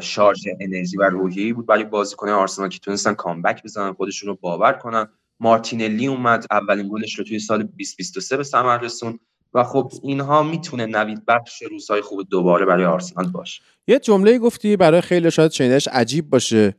شارژ 0.00 0.46
انرژی 0.60 0.96
و 0.96 1.02
روحیه‌ای 1.02 1.52
بود 1.52 1.66
برای 1.66 1.84
بازیکن 1.84 2.28
آرسنال 2.28 2.68
که 2.68 2.78
تونستن 2.78 3.14
کامبک 3.14 3.62
بزنن 3.62 3.92
خودشون 3.92 4.28
رو 4.28 4.34
باور 4.34 4.72
کنن. 4.72 5.08
مارتینلی 5.40 6.06
اومد 6.06 6.46
اولین 6.50 6.88
گلش 6.88 7.18
رو 7.18 7.24
توی 7.24 7.38
سال 7.38 7.62
2023 7.62 8.36
به 8.36 8.42
ثمر 8.42 8.78
رسون 8.78 9.18
و 9.54 9.64
خب 9.64 9.92
اینها 10.02 10.42
می‌تونه 10.42 10.86
نوید 10.86 11.26
بخش 11.26 11.62
روزهای 11.62 12.00
خوب 12.00 12.28
دوباره 12.30 12.66
برای 12.66 12.84
آرسنال 12.84 13.26
باشه. 13.30 13.62
یه 13.86 13.98
جمله 13.98 14.38
گفتی 14.38 14.76
برای 14.76 15.00
خیلی 15.00 15.30
شاید 15.30 15.50
شنیدش 15.50 15.88
عجیب 15.88 16.30
باشه. 16.30 16.74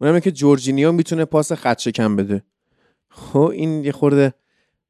اونم 0.00 0.20
که 0.20 0.32
جورجینیو 0.32 0.92
می‌تونه 0.92 1.24
پاس 1.24 1.52
خط 1.52 1.88
کم 1.88 2.16
بده. 2.16 2.42
خب 3.08 3.38
این 3.38 3.84
یه 3.84 3.92
خورده 3.92 4.34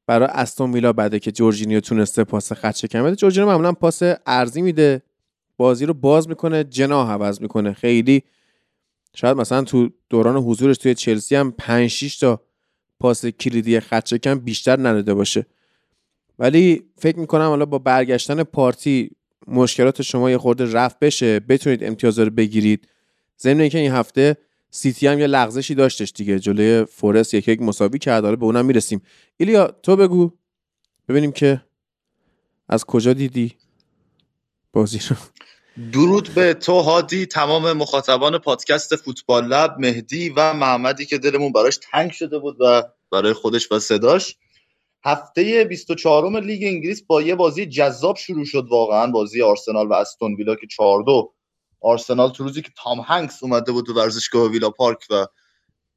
برای 0.06 0.28
استون 0.32 0.72
ویلا 0.72 0.92
بده 0.92 1.18
که 1.18 1.32
جورجینیو 1.32 1.80
تونسته 1.80 2.24
پاس 2.24 2.52
خط 2.52 2.86
شکن 2.86 3.04
بده. 3.04 3.16
جورجینیو 3.16 3.48
معمولا 3.48 3.72
پاس 3.72 4.02
عرضی 4.26 4.62
میده. 4.62 5.02
بازی 5.56 5.86
رو 5.86 5.94
باز 5.94 6.28
می‌کنه 6.28 6.64
جناح 6.64 7.10
عوض 7.10 7.40
می‌کنه. 7.40 7.72
خیلی 7.72 8.22
شاید 9.14 9.36
مثلا 9.36 9.62
تو 9.62 9.88
دوران 10.10 10.36
حضورش 10.36 10.78
توی 10.78 10.94
چلسی 10.94 11.36
هم 11.36 11.52
5 11.58 11.90
6 11.90 12.18
تا 12.18 12.40
پاس 13.00 13.26
کلیدی 13.26 13.80
خط 13.80 14.14
شکن 14.14 14.38
بیشتر 14.38 14.78
نداده 14.78 15.14
باشه. 15.14 15.46
ولی 16.38 16.82
فکر 16.98 17.18
می‌کنم 17.18 17.48
حالا 17.48 17.66
با 17.66 17.78
برگشتن 17.78 18.42
پارتی 18.42 19.10
مشکلات 19.46 20.02
شما 20.02 20.30
یه 20.30 20.38
خورده 20.38 20.72
رفع 20.72 20.98
بشه. 20.98 21.40
بتونید 21.40 21.84
امتیاز 21.84 22.18
رو 22.18 22.30
بگیرید. 22.30 22.88
ضمن 23.40 23.60
اینکه 23.60 23.78
این 23.78 23.92
هفته 23.92 24.36
سیتی 24.70 25.06
هم 25.06 25.18
یه 25.18 25.26
لغزشی 25.26 25.74
داشتش 25.74 26.12
دیگه. 26.12 26.38
جلوی 26.38 26.84
فورست 26.84 27.34
یک 27.34 27.48
یک 27.48 27.62
مساوی 27.62 27.98
کرد. 27.98 28.24
حالا 28.24 28.36
به 28.36 28.44
اونم 28.44 28.66
می‌رسیم. 28.66 29.02
ایلیا 29.36 29.66
تو 29.82 29.96
بگو. 29.96 30.32
ببینیم 31.08 31.32
که 31.32 31.62
از 32.68 32.84
کجا 32.84 33.12
دیدی 33.12 33.54
بازی 34.72 34.98
رو. 35.10 35.16
درود 35.92 36.34
به 36.34 36.54
تو 36.54 36.80
هادی 36.80 37.26
تمام 37.26 37.72
مخاطبان 37.72 38.38
پادکست 38.38 38.96
فوتبال 38.96 39.46
لب 39.46 39.76
مهدی 39.78 40.28
و 40.28 40.54
محمدی 40.54 41.06
که 41.06 41.18
دلمون 41.18 41.52
براش 41.52 41.78
تنگ 41.92 42.10
شده 42.10 42.38
بود 42.38 42.56
و 42.60 42.82
برای 43.12 43.32
خودش 43.32 43.72
و 43.72 43.78
صداش. 43.78 44.36
هفته 45.04 45.64
24 45.64 46.40
لیگ 46.40 46.62
انگلیس 46.64 47.02
با 47.02 47.22
یه 47.22 47.34
بازی 47.34 47.66
جذاب 47.66 48.16
شروع 48.16 48.44
شد 48.44 48.66
واقعا 48.70 49.06
بازی 49.06 49.42
آرسنال 49.42 49.86
و 49.86 49.92
استون 49.92 50.34
ویلا 50.34 50.54
که 50.54 50.66
4 50.66 51.02
2 51.02 51.32
آرسنال 51.80 52.30
تو 52.30 52.44
روزی 52.44 52.62
که 52.62 52.70
تام 52.82 53.00
هنگس 53.00 53.42
اومده 53.42 53.72
بود 53.72 53.86
تو 53.86 53.94
ورزشگاه 53.94 54.50
ویلا 54.50 54.70
پارک 54.70 55.06
و 55.10 55.26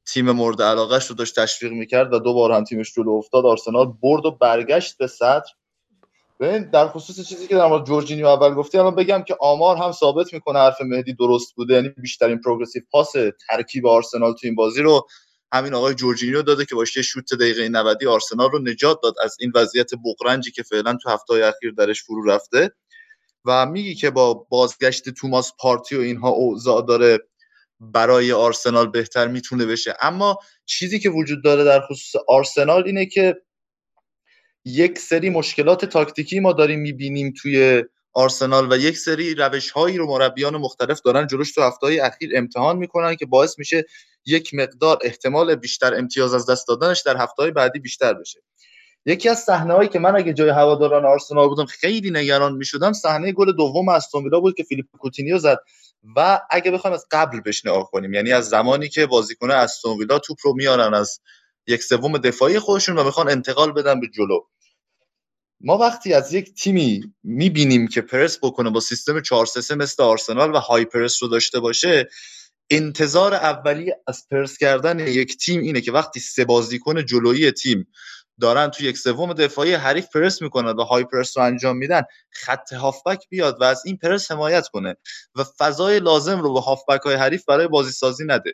تیم 0.06 0.30
مورد 0.30 0.62
علاقهش 0.62 1.06
رو 1.06 1.14
داشت 1.14 1.40
تشویق 1.40 1.72
می‌کرد 1.72 2.12
و 2.14 2.18
دو 2.18 2.34
بار 2.34 2.52
هم 2.52 2.64
تیمش 2.64 2.94
جلو 2.94 3.10
افتاد. 3.10 3.46
آرسنال 3.46 3.92
برد 4.02 4.26
و 4.26 4.30
برگشت 4.30 4.98
به 4.98 5.06
صدر. 5.06 5.50
ببین 6.40 6.70
در 6.70 6.88
خصوص 6.88 7.28
چیزی 7.28 7.46
که 7.46 7.54
در 7.54 7.66
مورد 7.66 7.86
جورجینیو 7.86 8.26
اول 8.26 8.54
گفتی 8.54 8.78
الان 8.78 8.94
بگم 8.94 9.22
که 9.22 9.36
آمار 9.40 9.76
هم 9.76 9.92
ثابت 9.92 10.32
می‌کنه 10.32 10.58
حرف 10.58 10.80
مهدی 10.80 11.14
درست 11.14 11.54
بوده 11.54 11.74
یعنی 11.74 11.88
بیشترین 11.88 12.40
پروگرسیو 12.40 12.82
پاس 12.90 13.12
ترکیب 13.48 13.86
آرسنال 13.86 14.32
تو 14.32 14.40
این 14.42 14.54
بازی 14.54 14.82
رو 14.82 15.08
همین 15.52 15.74
آقای 15.74 15.94
جورجینیو 15.94 16.42
داده 16.42 16.64
که 16.64 16.74
باشه 16.74 17.02
شوت 17.02 17.34
دقیقه 17.34 17.68
90 17.68 18.04
آرسنال 18.04 18.50
رو 18.50 18.58
نجات 18.58 18.98
داد 19.02 19.14
از 19.24 19.36
این 19.40 19.52
وضعیت 19.54 19.90
بغرنجی 20.04 20.50
که 20.50 20.62
فعلا 20.62 20.98
تو 21.02 21.10
هفته 21.10 21.34
اخیر 21.34 21.72
درش 21.78 22.02
فرو 22.02 22.24
رفته. 22.24 22.70
و 23.44 23.66
میگی 23.66 23.94
که 23.94 24.10
با 24.10 24.34
بازگشت 24.34 25.08
توماس 25.08 25.52
پارتی 25.58 25.96
و 25.96 26.00
اینها 26.00 26.28
اوضاع 26.28 26.86
داره 26.86 27.18
برای 27.80 28.32
آرسنال 28.32 28.90
بهتر 28.90 29.28
می‌تونه 29.28 29.66
بشه. 29.66 29.94
اما 30.00 30.38
چیزی 30.66 30.98
که 30.98 31.10
وجود 31.10 31.44
داره 31.44 31.64
در 31.64 31.80
خصوص 31.80 32.22
آرسنال 32.28 32.82
اینه 32.86 33.06
که 33.06 33.36
یک 34.64 34.98
سری 34.98 35.30
مشکلات 35.30 35.84
تاکتیکی 35.84 36.40
ما 36.40 36.52
داریم 36.52 36.80
می‌بینیم 36.80 37.34
توی 37.42 37.84
آرسنال 38.12 38.72
و 38.72 38.76
یک 38.76 38.98
سری 38.98 39.34
روش 39.34 39.70
هایی 39.70 39.96
رو 39.96 40.06
مربیان 40.06 40.56
مختلف 40.56 41.00
دارن 41.00 41.26
جلوش 41.26 41.52
تو 41.52 41.62
هفته 41.62 41.98
اخیر 42.02 42.30
امتحان 42.36 42.76
می‌کنن 42.76 43.16
که 43.16 43.26
باعث 43.26 43.58
میشه 43.58 43.84
یک 44.26 44.54
مقدار 44.54 44.98
احتمال 45.02 45.54
بیشتر 45.54 45.94
امتیاز 45.94 46.34
از 46.34 46.50
دست 46.50 46.68
دادنش 46.68 47.02
در 47.02 47.16
هفته 47.16 47.50
بعدی 47.50 47.78
بیشتر 47.78 48.14
بشه. 48.14 48.40
یکی 49.06 49.28
از 49.28 49.38
صحنه 49.38 49.74
هایی 49.74 49.88
که 49.88 49.98
من 49.98 50.16
اگه 50.16 50.32
جای 50.32 50.48
هواداران 50.48 51.04
آرسنال 51.04 51.48
بودم 51.48 51.66
خیلی 51.66 52.10
نگران 52.10 52.52
می‌شدم 52.56 52.92
صحنه 52.92 53.32
گل 53.32 53.52
دوم 53.56 53.88
استون 53.88 54.24
ویلا 54.24 54.40
بود 54.40 54.54
که 54.54 54.62
فیلیپ 54.62 54.86
کوتینیو 54.98 55.38
زد 55.38 55.58
و 56.16 56.40
اگه 56.50 56.70
بخوایم 56.70 56.94
از 56.94 57.06
قبل 57.10 57.40
بهش 57.40 57.66
نگاه 57.66 57.90
کنیم 57.90 58.14
یعنی 58.14 58.32
از 58.32 58.48
زمانی 58.48 58.88
که 58.88 59.06
بازیکن 59.06 59.50
استون 59.50 59.98
ویلا 59.98 60.18
توپ 60.18 60.38
رو 60.42 60.54
میارن 60.54 60.94
از 60.94 61.20
یک 61.70 61.82
سوم 61.82 62.18
دفاعی 62.18 62.58
خودشون 62.58 62.98
و 62.98 63.04
می‌خوان 63.04 63.30
انتقال 63.30 63.72
بدن 63.72 64.00
به 64.00 64.08
جلو. 64.08 64.40
ما 65.60 65.78
وقتی 65.78 66.14
از 66.14 66.34
یک 66.34 66.54
تیمی 66.54 67.14
می‌بینیم 67.22 67.88
که 67.88 68.00
پرس 68.00 68.38
بکنه 68.42 68.70
با 68.70 68.80
سیستم 68.80 69.20
4 69.20 69.46
3 69.46 69.74
مثل 69.74 70.02
آرسنال 70.02 70.54
و 70.54 70.58
های 70.58 70.84
پرس 70.84 71.22
رو 71.22 71.28
داشته 71.28 71.60
باشه 71.60 72.08
انتظار 72.70 73.34
اولی 73.34 73.92
از 74.06 74.26
پرس 74.30 74.58
کردن 74.58 74.98
یک 74.98 75.36
تیم 75.36 75.60
اینه 75.60 75.80
که 75.80 75.92
وقتی 75.92 76.20
سه 76.20 76.44
بازیکن 76.44 77.04
جلویی 77.04 77.50
تیم 77.50 77.88
دارن 78.40 78.70
تو 78.70 78.84
یک 78.84 78.98
سوم 78.98 79.32
دفاعی 79.32 79.74
حریف 79.74 80.08
پرس 80.14 80.42
می‌کنن 80.42 80.70
و 80.70 80.82
های 80.82 81.04
پرس 81.04 81.38
رو 81.38 81.44
انجام 81.44 81.76
میدن 81.76 82.02
خط 82.30 82.72
هافبک 82.72 83.28
بیاد 83.28 83.60
و 83.60 83.64
از 83.64 83.82
این 83.86 83.96
پرس 83.96 84.30
حمایت 84.30 84.68
کنه 84.68 84.96
و 85.34 85.44
فضای 85.44 86.00
لازم 86.00 86.40
رو 86.40 86.52
به 86.54 86.60
هافبک 86.60 87.00
های 87.00 87.14
حریف 87.14 87.44
برای 87.44 87.68
بازی 87.68 87.92
سازی 87.92 88.24
نده. 88.26 88.52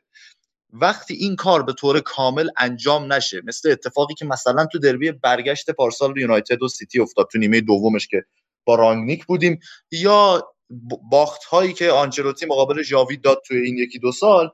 وقتی 0.73 1.14
این 1.14 1.37
کار 1.37 1.62
به 1.62 1.73
طور 1.73 2.00
کامل 2.00 2.49
انجام 2.56 3.12
نشه 3.12 3.40
مثل 3.44 3.70
اتفاقی 3.70 4.14
که 4.14 4.25
مثلا 4.25 4.66
تو 4.66 4.78
دربی 4.78 5.12
برگشت 5.12 5.70
پارسال 5.70 6.18
یونایتد 6.18 6.62
و 6.62 6.68
سیتی 6.68 7.00
افتاد 7.00 7.28
تو 7.32 7.38
نیمه 7.38 7.61
دومش 7.61 8.08
که 8.08 8.25
با 8.64 8.75
رانگنیک 8.75 9.26
بودیم 9.26 9.58
یا 9.90 10.49
باخت 11.11 11.44
هایی 11.44 11.73
که 11.73 11.90
آنچلوتی 11.90 12.46
مقابل 12.46 12.82
ژاوی 12.82 13.16
داد 13.16 13.42
توی 13.46 13.58
این 13.58 13.78
یکی 13.78 13.99
دو 13.99 14.12
سال 14.12 14.50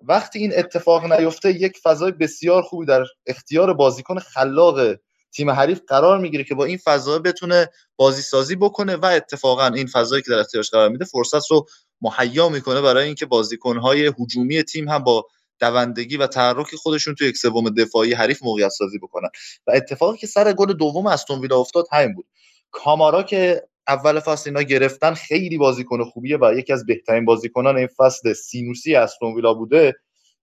وقتی 0.00 0.38
این 0.38 0.52
اتفاق 0.56 1.12
نیفته 1.12 1.52
یک 1.52 1.78
فضای 1.82 2.12
بسیار 2.12 2.62
خوبی 2.62 2.86
در 2.86 3.04
اختیار 3.26 3.74
بازیکن 3.74 4.18
خلاق 4.18 4.96
تیم 5.32 5.50
حریف 5.50 5.80
قرار 5.88 6.18
می‌گیره 6.18 6.44
که 6.44 6.54
با 6.54 6.64
این 6.64 6.78
فضا 6.84 7.18
بتونه 7.18 7.68
بازی 7.96 8.22
سازی 8.22 8.56
بکنه 8.56 8.96
و 8.96 9.04
اتفاقا 9.04 9.66
این 9.66 9.86
فضایی 9.86 10.22
که 10.22 10.30
در 10.30 10.38
اختیارش 10.38 10.70
قرار 10.70 10.88
میده 10.88 11.04
فرصت 11.04 11.50
رو 11.50 11.66
مهیا 12.00 12.48
می‌کنه 12.48 12.80
برای 12.80 13.06
اینکه 13.06 13.26
بازیکنهای 13.26 14.12
هجومی 14.18 14.62
تیم 14.62 14.88
هم 14.88 14.98
با 14.98 15.26
دوندگی 15.60 16.16
و 16.16 16.26
تحرک 16.26 16.74
خودشون 16.74 17.14
تو 17.14 17.24
یک 17.24 17.36
سوم 17.36 17.70
دفاعی 17.70 18.12
حریف 18.12 18.42
موقعیت 18.42 18.68
سازی 18.68 18.98
بکنن. 18.98 19.28
و 19.66 19.70
اتفاقی 19.74 20.18
که 20.18 20.26
سر 20.26 20.52
گل 20.52 20.72
دوم 20.72 21.06
استون 21.06 21.40
ویلا 21.40 21.56
افتاد 21.56 21.86
همین 21.92 22.14
بود. 22.14 22.26
کامارا 22.70 23.22
که 23.22 23.62
اول 23.88 24.20
فصل 24.20 24.50
اینا 24.50 24.62
گرفتن 24.62 25.14
خیلی 25.14 25.58
بازیکن 25.58 26.04
خوبیه 26.04 26.38
و 26.40 26.54
یکی 26.58 26.72
از 26.72 26.86
بهترین 26.86 27.24
بازیکنان 27.24 27.76
این 27.76 27.88
فصل 27.96 28.32
سینوسی 28.32 28.94
استون 28.94 29.34
ویلا 29.34 29.54
بوده 29.54 29.94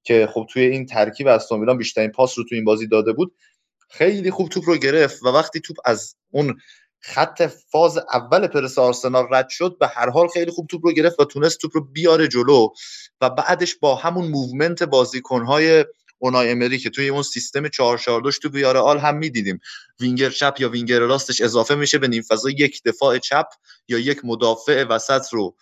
که 0.03 0.27
خب 0.33 0.45
توی 0.49 0.63
این 0.63 0.85
ترکیب 0.85 1.27
استون 1.27 1.59
ویلا 1.59 1.73
بیشترین 1.73 2.11
پاس 2.11 2.37
رو 2.37 2.43
تو 2.49 2.55
این 2.55 2.63
بازی 2.65 2.87
داده 2.87 3.13
بود. 3.13 3.35
خیلی 3.97 4.31
خوب 4.31 4.49
توپ 4.49 4.63
رو 4.69 4.77
گرفت 4.77 5.23
و 5.23 5.27
وقتی 5.27 5.59
توپ 5.59 5.77
از 5.85 6.15
اون 6.31 6.55
خط 6.99 7.41
فاز 7.41 7.97
اول 7.97 8.47
پرس 8.47 8.77
آرسنال 8.77 9.27
رد 9.31 9.49
شد 9.49 9.77
به 9.79 9.87
هر 9.87 10.09
حال 10.09 10.27
خیلی 10.27 10.51
خوب 10.51 10.67
توپ 10.67 10.85
رو 10.85 10.91
گرفت 10.91 11.19
و 11.19 11.25
تونست 11.25 11.59
توپ 11.59 11.71
رو 11.73 11.83
بیاره 11.83 12.27
جلو 12.27 12.67
و 13.21 13.29
بعدش 13.29 13.75
با 13.75 13.95
همون 13.95 14.27
movement 14.27 14.83
بازیکنهای 14.83 15.85
اونای 16.17 16.51
امری 16.51 16.77
که 16.79 16.89
توی 16.89 17.09
اون 17.09 17.23
سیستم 17.23 17.67
442 17.67 18.31
تو 18.31 18.49
ویارئال 18.49 18.99
هم 18.99 19.17
می‌دیدیم. 19.17 19.59
وینگر 19.99 20.29
چپ 20.29 20.55
یا 20.59 20.69
وینگر 20.69 20.99
راستش 20.99 21.41
اضافه 21.41 21.75
میشه 21.75 21.97
به 21.97 22.07
نیم 22.07 22.21
فضا 22.21 22.49
یک 22.49 22.83
دفاع 22.83 23.17
چپ 23.17 23.47
یا 23.87 23.99
یک 23.99 24.19
مدافع 24.23 24.83
وسط 24.83 25.33
رو 25.33 25.55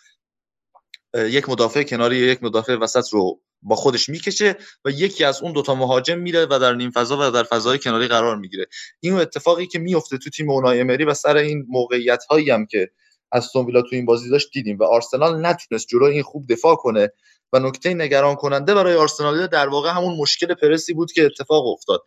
یک 1.16 1.50
مدافع 1.50 1.84
کناری 1.84 2.18
یا 2.18 2.32
یک 2.32 2.44
مدافع 2.44 2.76
وسط 2.76 3.14
رو 3.14 3.42
با 3.66 3.76
خودش 3.76 4.10
می‌کشه 4.10 4.56
و 4.86 4.90
یکی 4.90 5.24
از 5.24 5.42
اون 5.42 5.54
دوتا 5.54 5.76
مهاجم 5.76 6.18
میره 6.18 6.46
و 6.46 6.60
در 6.60 6.74
نیم 6.74 6.92
فضا 6.92 7.28
و 7.28 7.32
در 7.32 7.44
فضای 7.44 7.80
کناری 7.80 8.08
قرار 8.08 8.38
می‌گیره. 8.38 8.66
این 9.00 9.14
اتفاقی 9.14 9.68
که 9.68 9.80
میفته 9.80 10.18
تو 10.18 10.30
تیم 10.30 10.50
اونای 10.50 10.80
امری 10.80 11.06
و 11.06 11.14
سر 11.14 11.38
این 11.38 11.66
موقعیت 11.70 12.24
هایی 12.30 12.50
هم 12.50 12.66
که 12.66 12.90
از 13.32 13.56
ویلا 13.56 13.82
تو 13.82 13.90
این 13.92 14.06
بازی 14.06 14.30
داشت 14.30 14.50
دیدیم 14.54 14.78
و 14.78 14.84
آرسنال 14.84 15.46
نتونست 15.46 15.88
جلو 15.88 16.04
این 16.04 16.24
خوب 16.24 16.46
دفاع 16.50 16.76
کنه 16.76 17.10
و 17.54 17.60
نکته 17.60 17.94
نگران 17.94 18.36
کننده 18.36 18.76
برای 18.76 18.96
آرسنال 18.96 19.48
در 19.48 19.70
واقع 19.70 19.90
همون 19.90 20.18
مشکل 20.18 20.54
پرسی 20.54 20.94
بود 20.94 21.12
که 21.12 21.26
اتفاق 21.26 21.68
افتاد. 21.68 22.04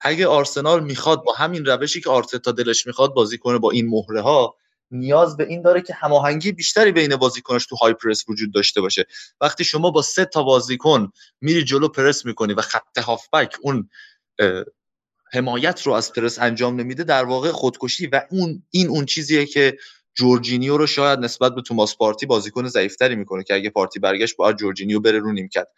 اگه 0.00 0.26
آرسنال 0.26 0.84
می‌خواد 0.84 1.24
با 1.24 1.32
همین 1.32 1.64
روشی 1.64 2.00
که 2.00 2.10
آرتتا 2.10 2.52
دلش 2.52 2.86
می‌خواد 2.86 3.14
بازی 3.14 3.38
کنه 3.38 3.58
با 3.58 3.70
این 3.70 3.88
مهره 3.88 4.20
ها 4.20 4.56
نیاز 4.90 5.36
به 5.36 5.46
این 5.46 5.62
داره 5.62 5.82
که 5.82 5.94
هماهنگی 5.94 6.52
بیشتری 6.52 6.92
بین 6.92 7.16
بازیکناش 7.16 7.66
تو 7.66 7.76
high 7.76 7.94
press 7.94 8.24
وجود 8.28 8.52
داشته 8.52 8.80
باشه. 8.80 9.06
وقتی 9.40 9.64
شما 9.64 9.90
با 9.90 10.02
سه 10.02 10.24
تا 10.24 10.42
بازیکن 10.42 11.12
میری 11.40 11.64
جلو 11.64 11.88
پرس 11.88 12.26
می‌کنی 12.26 12.54
و 12.54 12.60
خط 12.60 12.98
هافبک 12.98 13.56
اون 13.62 13.90
حمایت 15.32 15.82
رو 15.82 15.92
از 15.92 16.12
پرس 16.12 16.38
انجام 16.38 16.80
نمیده 16.80 17.04
در 17.04 17.24
واقع 17.24 17.50
خودکشی 17.50 18.06
و 18.06 18.22
اون 18.30 18.62
این 18.70 18.88
اون 18.88 19.06
چیزیه 19.06 19.46
که 19.46 19.76
جورجینیو 20.14 20.76
رو 20.76 20.86
شاید 20.86 21.18
نسبت 21.18 21.54
به 21.54 21.62
توماس 21.62 21.96
پارتی 21.96 22.26
بازیکن 22.26 22.68
ضعیفتری 22.68 23.16
می‌کنه 23.16 23.42
که 23.44 23.54
اگه 23.54 23.70
پارتی 23.70 23.98
برگشت 24.00 24.36
باید 24.36 24.56
جورجینیو 24.56 25.00
بره 25.00 25.18
رو 25.18 25.48
کرد 25.52 25.68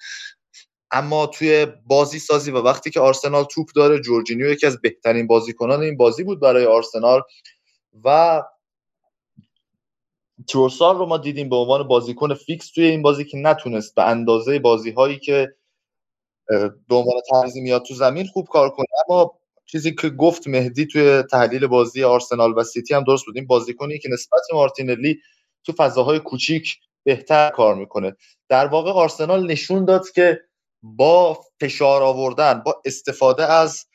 اما 0.91 1.27
توی 1.27 1.67
بازی 1.87 2.19
سازی 2.19 2.51
و 2.51 2.59
وقتی 2.59 2.91
که 2.91 3.01
آرسنال 3.01 3.45
توپ 3.45 3.69
داره 3.77 4.01
جورجینیو 4.01 4.51
یکی 4.51 4.67
از 4.67 4.81
بهترین 4.81 5.27
بازیکنان 5.27 5.81
این 5.81 5.97
بازی 5.97 6.25
بود 6.25 6.41
برای 6.41 6.65
آرسنال 6.65 7.23
و 8.05 8.43
تروسار 10.49 10.97
رو 10.97 11.07
ما 11.07 11.19
دیدیم 11.19 11.49
به 11.49 11.57
عنوان 11.57 11.89
بازیکن 11.89 12.35
فیکس 12.35 12.71
توی 12.71 12.85
این 12.85 13.03
بازی 13.03 13.25
که 13.25 13.39
نتونست 13.39 13.95
به 13.95 14.03
اندازه 14.03 14.59
بازی 14.59 14.91
هایی 14.91 15.19
که 15.19 15.55
به 16.89 16.95
عنوان 16.95 17.51
میاد 17.55 17.83
تو 17.83 17.95
زمین 17.95 18.27
خوب 18.27 18.49
کار 18.49 18.71
کنه. 18.71 18.87
اما 19.09 19.33
چیزی 19.67 19.95
که 19.95 20.11
گفت 20.11 20.49
مهدی 20.49 20.87
توی 20.87 21.23
تحلیل 21.31 21.67
بازی 21.67 22.05
آرسنال 22.05 22.55
و 22.57 22.65
سیتی 22.65 22.95
هم 22.95 23.05
درست 23.05 23.27
بود. 23.27 23.37
این 23.37 23.47
بازیکنی 23.47 23.99
که 23.99 24.09
نسبت 24.13 24.41
مارتینلی 24.53 25.21
تو 25.65 25.73
فضاهای 25.73 26.19
کوچیک 26.19 26.77
بهتر 27.05 27.51
کار 27.51 27.75
می‌کنه. 27.75 28.17
در 28.49 28.67
واقع 28.67 28.91
آرسنال 28.91 29.47
نشون 29.47 29.85
داد 29.85 30.11
که 30.11 30.41
با 30.83 31.41
فشار 31.61 32.03
آوردن 32.03 32.63
با 32.67 32.83
استفاده 32.85 33.53
از 33.53 33.87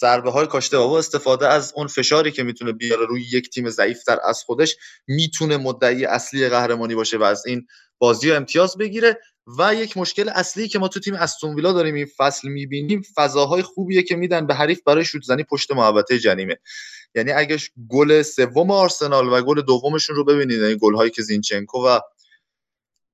ضربه 0.00 0.30
های 0.30 0.46
کاشته 0.46 0.76
و 0.76 0.88
با 0.88 0.98
استفاده 0.98 1.48
از 1.48 1.72
اون 1.76 1.86
فشاری 1.86 2.32
که 2.32 2.42
می‌تونه 2.42 2.72
بیاره 2.72 3.06
روی 3.06 3.22
یک 3.32 3.50
تیم 3.50 3.70
ضعیفتر 3.70 4.18
از 4.24 4.42
خودش 4.42 4.76
می‌تونه 5.06 5.56
مدعی 5.56 6.04
اصلی 6.04 6.48
قهرمانی 6.48 6.94
باشه 6.94 7.18
و 7.18 7.22
از 7.22 7.46
این 7.46 7.66
بازی 7.98 8.32
امتیاز 8.32 8.76
بگیره. 8.76 9.18
و 9.58 9.74
یک 9.74 9.96
مشکل 9.96 10.28
اصلی 10.28 10.68
که 10.68 10.78
ما 10.78 10.88
تو 10.88 11.00
تیم 11.00 11.14
استون 11.14 11.54
ویلا 11.54 11.72
داریم 11.72 11.94
این 11.94 12.06
فصل 12.16 12.48
می‌بینیم 12.48 13.02
فضاهای 13.16 13.62
خوبیه 13.62 14.02
که 14.02 14.16
میدن 14.16 14.46
به 14.46 14.54
حریف 14.54 14.80
برای 14.86 15.04
شوت 15.04 15.22
زنی 15.22 15.44
پشت 15.44 15.72
محوطه 15.72 16.18
جریمه. 16.18 16.58
یعنی 17.14 17.32
اگه 17.32 17.58
گل 17.88 18.22
سوم 18.22 18.70
آرسنال 18.70 19.32
و 19.32 19.42
گل 19.42 19.60
دومشون 19.62 20.16
رو 20.16 20.24
ببینید 20.24 20.58
یعنی 20.58 20.76
گل 20.76 20.94
هایی 20.94 21.10
که 21.10 21.22
زینچنکو 21.22 21.86
و 21.86 22.00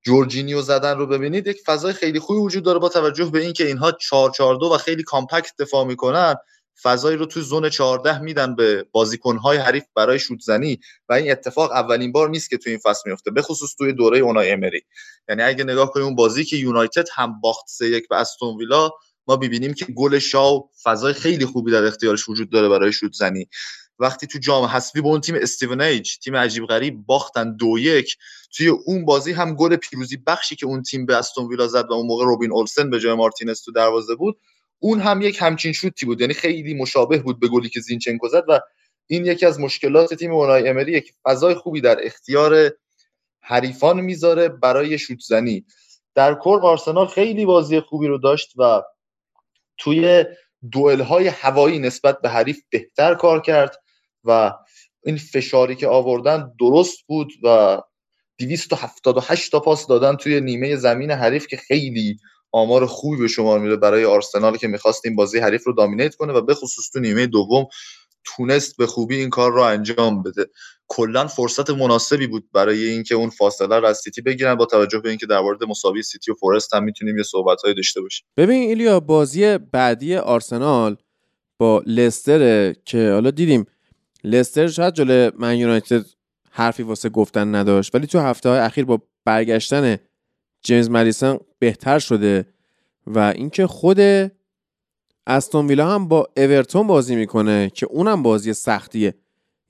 جورجینیو 0.06 0.62
زدن 0.62 0.98
رو 0.98 1.06
ببینید 1.06 1.46
یک 1.46 1.60
فضای 1.66 1.92
خیلی 1.92 2.18
خوبی 2.18 2.40
وجود 2.40 2.64
داره 2.64 2.78
با 2.78 2.88
توجه 2.88 3.24
به 3.24 3.40
اینکه 3.40 3.66
اینها 3.66 3.92
4 3.92 4.30
4 4.30 4.56
2 4.56 4.66
و 4.66 4.78
خیلی 4.78 5.02
کامپکت 5.02 5.52
دفاع 5.58 5.84
می‌کنن 5.84 6.34
فضایی 6.82 7.16
رو 7.16 7.26
توی 7.26 7.42
زون 7.42 7.68
14 7.68 8.18
میدن 8.18 8.54
به 8.54 8.86
بازیکنهای 8.92 9.58
حریف 9.58 9.84
برای 9.96 10.18
شوت 10.18 10.40
زنی 10.40 10.80
و 11.08 11.12
این 11.12 11.30
اتفاق 11.30 11.72
اولین 11.72 12.12
بار 12.12 12.28
نیست 12.28 12.50
که 12.50 12.56
توی 12.56 12.72
این 12.72 12.80
فصل 12.84 13.10
میفته 13.10 13.30
به 13.30 13.42
خصوص 13.42 13.74
توی 13.78 13.92
دوره 13.92 14.18
اونای 14.18 14.50
امری. 14.50 14.80
یعنی 15.28 15.42
اگه 15.42 15.64
نگاه 15.64 15.90
کنیم 15.90 16.06
اون 16.06 16.14
بازی 16.14 16.44
که 16.44 16.56
یونایتد 16.56 17.06
هم 17.14 17.40
باخت 17.40 17.64
3 17.68 17.86
1 17.86 18.08
به 18.08 18.16
استون 18.16 18.56
ویلا 18.56 18.90
ما 19.26 19.36
ببینیم 19.36 19.74
که 19.74 19.84
گل 19.84 20.18
شاو 20.18 20.70
فضای 20.82 21.12
خیلی 21.12 21.46
خوبی 21.46 21.72
در 21.72 21.84
اختیارش 21.84 22.28
وجود 22.28 22.50
داره 22.50 22.68
برای 22.68 22.92
شوت 22.92 23.12
زنی. 23.12 23.48
وقتی 23.98 24.26
تو 24.26 24.38
جام 24.38 24.64
حذفی 24.64 25.00
به 25.00 25.08
اون 25.08 25.20
تیم 25.20 25.34
استیون 25.34 25.80
ایج 25.80 26.18
تیم 26.18 26.36
عجیب 26.36 26.66
غریب 26.66 27.06
باختن 27.06 27.56
دو 27.56 27.78
یک. 27.78 28.16
توی 28.56 28.68
اون 28.68 29.04
بازی 29.04 29.32
هم 29.32 29.54
گل 29.54 29.76
پیروزی 29.76 30.16
بخشی 30.16 30.56
که 30.56 30.66
اون 30.66 30.82
تیم 30.82 31.06
به 31.06 31.16
استون 31.16 31.48
ویلا 31.48 31.66
زد 31.66 31.90
و 31.90 31.92
اون 31.92 32.06
موقع 32.06 32.24
روبین 32.24 32.52
اولسن 32.52 32.90
به 32.90 33.00
جای 33.00 33.14
مارتینز 33.14 33.62
تو 33.62 33.72
دروازه 33.72 34.14
بود 34.14 34.38
اون 34.78 35.00
هم 35.00 35.22
یک 35.22 35.38
همچین 35.40 35.72
شوتی 35.72 36.06
بود. 36.06 36.20
یعنی 36.20 36.34
خیلی 36.34 36.74
مشابه 36.74 37.18
بود 37.18 37.40
به 37.40 37.48
گلی 37.48 37.68
که 37.68 37.80
زینچنکو 37.80 38.28
زد 38.28 38.44
و 38.48 38.60
این 39.06 39.26
یکی 39.26 39.46
از 39.46 39.60
مشکلات 39.60 40.14
تیم 40.14 40.32
اونای 40.32 40.68
امری 40.68 40.92
یک 40.92 41.12
فضای 41.24 41.54
خوبی 41.54 41.80
در 41.80 42.06
اختیار 42.06 42.70
حریفان 43.40 44.00
می‌ذاره 44.00 44.48
برای 44.48 44.98
شوت 44.98 45.18
زنی. 45.20 45.64
در 46.14 46.34
کور 46.34 46.60
آرسنال 46.60 47.06
خیلی 47.06 47.46
بازی 47.46 47.80
خوبی 47.80 48.06
رو 48.06 48.18
داشت 48.18 48.52
و 48.58 48.82
توی 49.78 50.24
دوئل 50.72 51.00
های 51.00 51.28
هوایی 51.28 51.78
نسبت 51.78 52.20
به 52.20 52.28
حریف 52.28 52.62
بهتر 52.70 53.14
کار 53.14 53.40
کرد. 53.40 53.76
و 54.26 54.52
این 55.04 55.16
فشاری 55.16 55.74
که 55.76 55.88
آوردن 55.88 56.52
درست 56.60 56.98
بود 57.06 57.32
و 57.42 57.78
278 58.38 59.52
تا 59.52 59.60
پاس 59.60 59.86
دادن 59.86 60.16
توی 60.16 60.40
نیمه 60.40 60.76
زمین 60.76 61.10
حریف 61.10 61.46
که 61.46 61.56
خیلی 61.56 62.16
آمار 62.52 62.86
خوبی 62.86 63.16
به 63.16 63.28
شما 63.28 63.58
میره 63.58 63.76
برای 63.76 64.04
آرسنال 64.04 64.56
که 64.56 64.68
می‌خواست 64.68 65.06
این 65.06 65.16
بازی 65.16 65.38
حریف 65.38 65.66
رو 65.66 65.72
دامینیت 65.72 66.14
کنه 66.14 66.32
و 66.32 66.40
به 66.40 66.54
خصوص 66.54 66.90
تو 66.92 67.00
نیمه 67.00 67.26
دوم 67.26 67.66
تونست 68.24 68.76
به 68.76 68.86
خوبی 68.86 69.16
این 69.16 69.30
کار 69.30 69.52
رو 69.52 69.62
انجام 69.62 70.22
بده. 70.22 70.46
کلا 70.88 71.26
فرصت 71.26 71.70
مناسبی 71.70 72.26
بود 72.26 72.44
برای 72.52 72.86
اینکه 72.86 73.14
اون 73.14 73.30
فاصله 73.30 73.78
رو 73.78 73.86
از 73.86 73.98
سیتی 73.98 74.22
بگیرن. 74.22 74.54
با 74.54 74.66
توجه 74.66 74.98
به 74.98 75.08
اینکه 75.08 75.26
در 75.26 75.40
مورد 75.40 75.64
مساوی 75.64 76.02
سیتی 76.02 76.32
و 76.32 76.34
فورست 76.34 76.74
هم 76.74 76.84
می‌تونیم 76.84 77.16
یه 77.16 77.22
صحبت‌های 77.22 77.74
داشته 77.74 78.00
باشیم. 78.00 78.26
ببین 78.36 78.68
ایلیا 78.68 79.00
بازی 79.00 79.58
بعدی 79.58 80.16
آرسنال 80.16 80.96
با 81.58 81.82
لستر 81.86 82.72
که 82.72 83.10
حالا 83.10 83.30
دیدیم 83.30 83.66
لستر 84.24 84.68
شاید 84.68 84.94
جلوی 84.94 85.30
من 85.38 85.56
یونایتد 85.56 86.04
حرفی 86.50 86.82
واسه 86.82 87.08
گفتن 87.08 87.54
نداشت 87.54 87.94
ولی 87.94 88.06
تو 88.06 88.18
هفته 88.20 88.48
های 88.48 88.58
اخیر 88.58 88.84
با 88.84 89.02
برگشتن 89.24 89.96
جیمز 90.62 90.90
مریسن 90.90 91.38
بهتر 91.58 91.98
شده 91.98 92.46
و 93.06 93.18
اینکه 93.18 93.66
خود 93.66 94.00
استون 95.26 95.66
ویلا 95.66 95.90
هم 95.90 96.08
با 96.08 96.28
اورتون 96.36 96.86
بازی 96.86 97.16
می‌کنه 97.16 97.70
که 97.74 97.86
اونم 97.86 98.22
بازی 98.22 98.52
سختیه. 98.52 99.14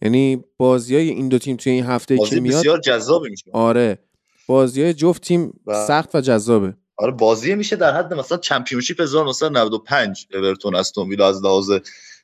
یعنی 0.03 0.45
بازی 0.57 0.97
های 0.97 1.09
این 1.09 1.29
دو 1.29 1.39
تیم 1.39 1.57
توی 1.57 1.73
این 1.73 1.85
هفته 1.85 2.19
که 2.19 2.41
میاد؟ 2.41 2.59
بسیار 2.59 2.81
جذابی 2.81 3.31
میشه. 3.31 3.51
آره. 3.53 3.99
بازی 4.47 4.83
های 4.83 4.95
جفت 4.95 5.23
تیم 5.23 5.61
سخت 5.87 6.15
و 6.15 6.21
جذابه. 6.21 6.75
آره 6.97 7.13
بازی 7.13 7.55
میشه 7.55 7.77
در 7.77 7.97
حد 7.97 8.15
مثلا 8.15 8.39
چمپیونشیپ 8.39 9.01
1995 9.01 10.27
اورتون 10.35 10.75
استون 10.75 11.09
ویلا 11.09 11.29
از 11.29 11.45
لحاظ 11.45 11.73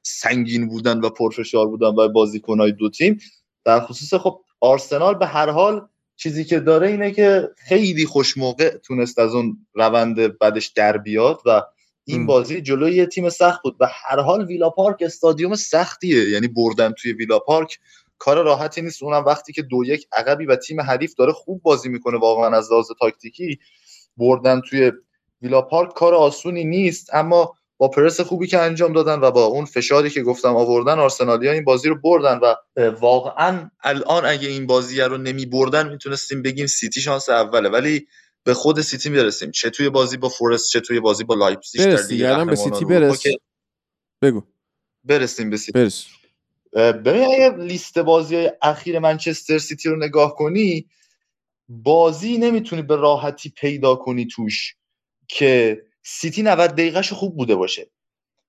سنگین 0.03 0.69
بودن 0.69 1.01
و 1.01 1.11
پرفشار 1.11 1.69
بودن 1.69 1.87
و 1.87 2.09
بازیکنهای 2.09 2.73
دو 2.73 2.91
تیم. 2.91 3.19
در 3.65 3.81
خصوص 3.81 4.15
خب 4.15 4.41
آرسنال 4.61 5.15
به 5.15 5.27
هر 5.27 5.51
حال 5.51 5.89
چیزی 6.17 6.45
که 6.45 6.61
داره 6.61 6.89
اینه 6.89 7.11
که 7.11 7.49
خیلی 7.57 8.07
خوش 8.07 8.39
موقع 8.39 8.77
تونست 8.77 9.19
از 9.19 9.35
اون 9.35 9.67
روند 9.75 10.17
بدش 10.17 10.67
در 10.67 10.99
بیاد 10.99 11.41
و 11.47 11.63
این 12.05 12.27
بازی 12.27 12.61
جلوی 12.61 12.95
یه 12.95 13.07
تیم 13.07 13.31
سخت 13.31 13.63
بود. 13.63 13.77
و 13.81 13.89
هر 13.93 14.21
حال 14.21 14.47
ویلا 14.47 14.71
پارک 14.71 14.97
استادیوم 15.01 15.55
سختیه. 15.55 16.31
یعنی 16.31 16.49
بردن 16.49 16.93
توی 16.93 17.13
ویلا 17.13 17.39
پارک 17.39 17.79
کار 18.19 18.45
راحتی 18.45 18.83
نیست. 18.83 19.03
اونم 19.03 19.25
وقتی 19.25 19.53
که 19.53 19.63
دو 19.63 19.85
یک 19.85 20.07
عقبی 20.13 20.47
و 20.47 20.57
تیم 20.57 20.81
حریف 20.81 21.15
داره 21.15 21.33
خوب 21.33 21.63
بازی 21.63 21.89
می‌کنه 21.89 22.19
واقعا 22.19 22.57
از 22.57 22.73
لحاظ 22.73 22.87
تاکتیکی 23.01 23.59
بردن 24.17 24.61
توی 24.61 24.93
ویلا 25.43 25.63
پارک 25.63 25.95
کار 25.95 26.15
آسونی 26.15 26.65
نیست. 26.65 27.15
اما 27.15 27.55
با 27.83 27.89
پرس 27.89 28.21
خوبی 28.21 28.47
که 28.47 28.59
انجام 28.59 28.93
دادن 28.93 29.21
و 29.21 29.31
با 29.31 29.45
اون 29.45 29.65
فشاری 29.65 30.11
که 30.11 30.23
گفتم 30.23 30.57
آوردن 30.57 30.99
آرسنالیا 30.99 31.53
این 31.53 31.65
بازی 31.65 31.89
رو 31.89 32.01
بردن 32.01 32.39
و 32.43 32.55
واقعا 32.91 33.71
الان 33.83 34.27
اگه 34.27 34.49
این 34.49 34.67
بازی 34.67 35.01
رو 35.01 35.19
نمی 35.19 35.47
بردن 35.47 35.89
می‌تونستیم 35.89 36.43
بگیم 36.43 36.67
سیتی 36.67 37.01
شانس 37.01 37.29
اوله. 37.29 37.69
ولی 37.69 38.07
به 38.45 38.55
خود 38.55 38.81
سیتی 38.81 39.11
می‌رسیم. 39.11 39.51
چه 39.51 39.71
توی 39.71 39.91
بازی 39.91 40.17
با 40.17 40.29
فورست 40.29 40.71
چه 40.71 40.81
توی 40.81 41.01
بازی 41.01 41.25
با 41.25 41.35
لایپزیگ 41.35 41.81
در 41.81 42.45
به 42.45 42.57
سیتی 42.57 42.85
برس. 42.85 43.23
بگو. 44.23 44.43
برسیم 45.05 45.51
به 45.51 45.57
سیتی. 45.57 45.79
برس. 45.79 46.07
ببین 46.75 47.25
اگه 47.25 47.57
لیست 47.57 47.99
بازی 47.99 48.49
اخیر 48.63 48.99
منچستر 48.99 49.59
سیتی 49.59 49.89
رو 49.89 49.97
نگاه 49.97 50.35
کنی 50.35 50.87
بازی 51.69 52.39
نمی‌تونی 52.39 52.83
به 52.83 52.97
راحتی 52.97 53.51
پیدا 53.51 53.95
کنی 53.95 54.27
توش 54.27 54.75
که 55.29 55.83
سیتی 56.03 56.43
90 56.43 56.71
دقیقهش 56.71 57.13
خوب 57.13 57.37
بوده 57.37 57.55
باشه. 57.55 57.91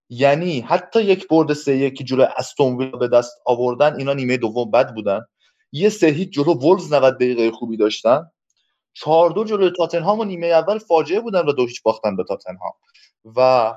یعنی 0.10 0.62
حتی 0.62 1.02
یک 1.02 1.28
برد 1.28 1.54
سه 1.54 1.78
یکی 1.78 2.04
جلو 2.04 2.26
استون 2.38 2.92
به 2.92 3.08
دست 3.08 3.34
آوردن 3.46 3.96
اینا 3.96 4.14
نیمه 4.14 4.38
دوم 4.38 4.72
بد 4.72 4.94
بودن. 4.94 5.22
یه 5.72 5.90
سه 5.90 6.08
هیچ 6.08 6.30
جلو 6.30 6.54
ولز 6.54 6.94
90 6.94 7.16
دقیقه 7.16 7.52
خوبی 7.52 7.78
داشتن. 7.78 8.32
چهار 8.94 9.30
دو 9.30 9.44
جلو 9.44 9.70
تاتنهام 9.70 10.20
و 10.20 10.24
نیمه 10.24 10.48
اول 10.48 10.78
فاجعه 10.78 11.20
بودن 11.20 11.46
و 11.46 11.52
دو 11.52 11.66
هیچ 11.66 11.84
باختن 11.84 12.16
به 12.16 12.24
تاتنهام. 12.24 12.74
و 13.36 13.74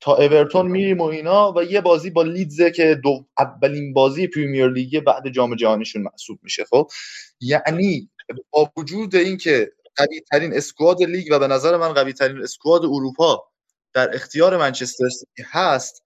تا 0.00 0.16
اورتون 0.16 0.66
میریم 0.66 1.00
و 1.00 1.04
اینا 1.04 1.52
و 1.56 1.62
یه 1.62 1.80
بازی 1.80 2.10
با 2.10 2.22
لیدزه 2.22 2.70
که 2.70 3.00
دو 3.02 3.26
اولین 3.38 3.92
بازی 3.92 4.26
پریمیر 4.26 4.68
لیگ 4.68 5.00
بعد 5.00 5.28
جام 5.28 5.54
جهانیشون 5.54 6.02
محسوب 6.02 6.38
میشه 6.42 6.64
خب؟ 6.64 6.90
یعنی 7.40 8.10
با 8.50 8.70
وجود 8.76 9.14
اینکه 9.14 9.72
قوی 9.96 10.20
ترین 10.30 10.56
اسکواد 10.56 11.02
لیگ 11.02 11.28
و 11.30 11.38
به 11.38 11.46
نظر 11.46 11.76
من 11.76 11.92
قوی 11.92 12.12
ترین 12.12 12.42
اسکواد 12.42 12.84
اروپا 12.84 13.44
در 13.92 14.14
اختیار 14.14 14.56
منچستر 14.56 15.08
سیتی 15.08 15.42
هست 15.50 16.02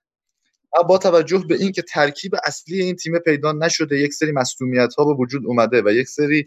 و 0.79 0.83
با 0.83 0.99
توجه 0.99 1.45
به 1.49 1.55
اینکه 1.55 1.83
ترکیب 1.83 2.35
اصلی 2.45 2.83
این 2.83 2.97
تیم 2.97 3.19
پیدا 3.19 3.53
نشده 3.53 3.99
یک 3.99 4.15
سری 4.15 4.33
مصدومیت 4.33 4.95
ها 4.95 5.05
به 5.05 5.15
وجود 5.15 5.47
اومده 5.47 5.83
و 5.83 5.89
یک 5.93 6.09
سری 6.09 6.47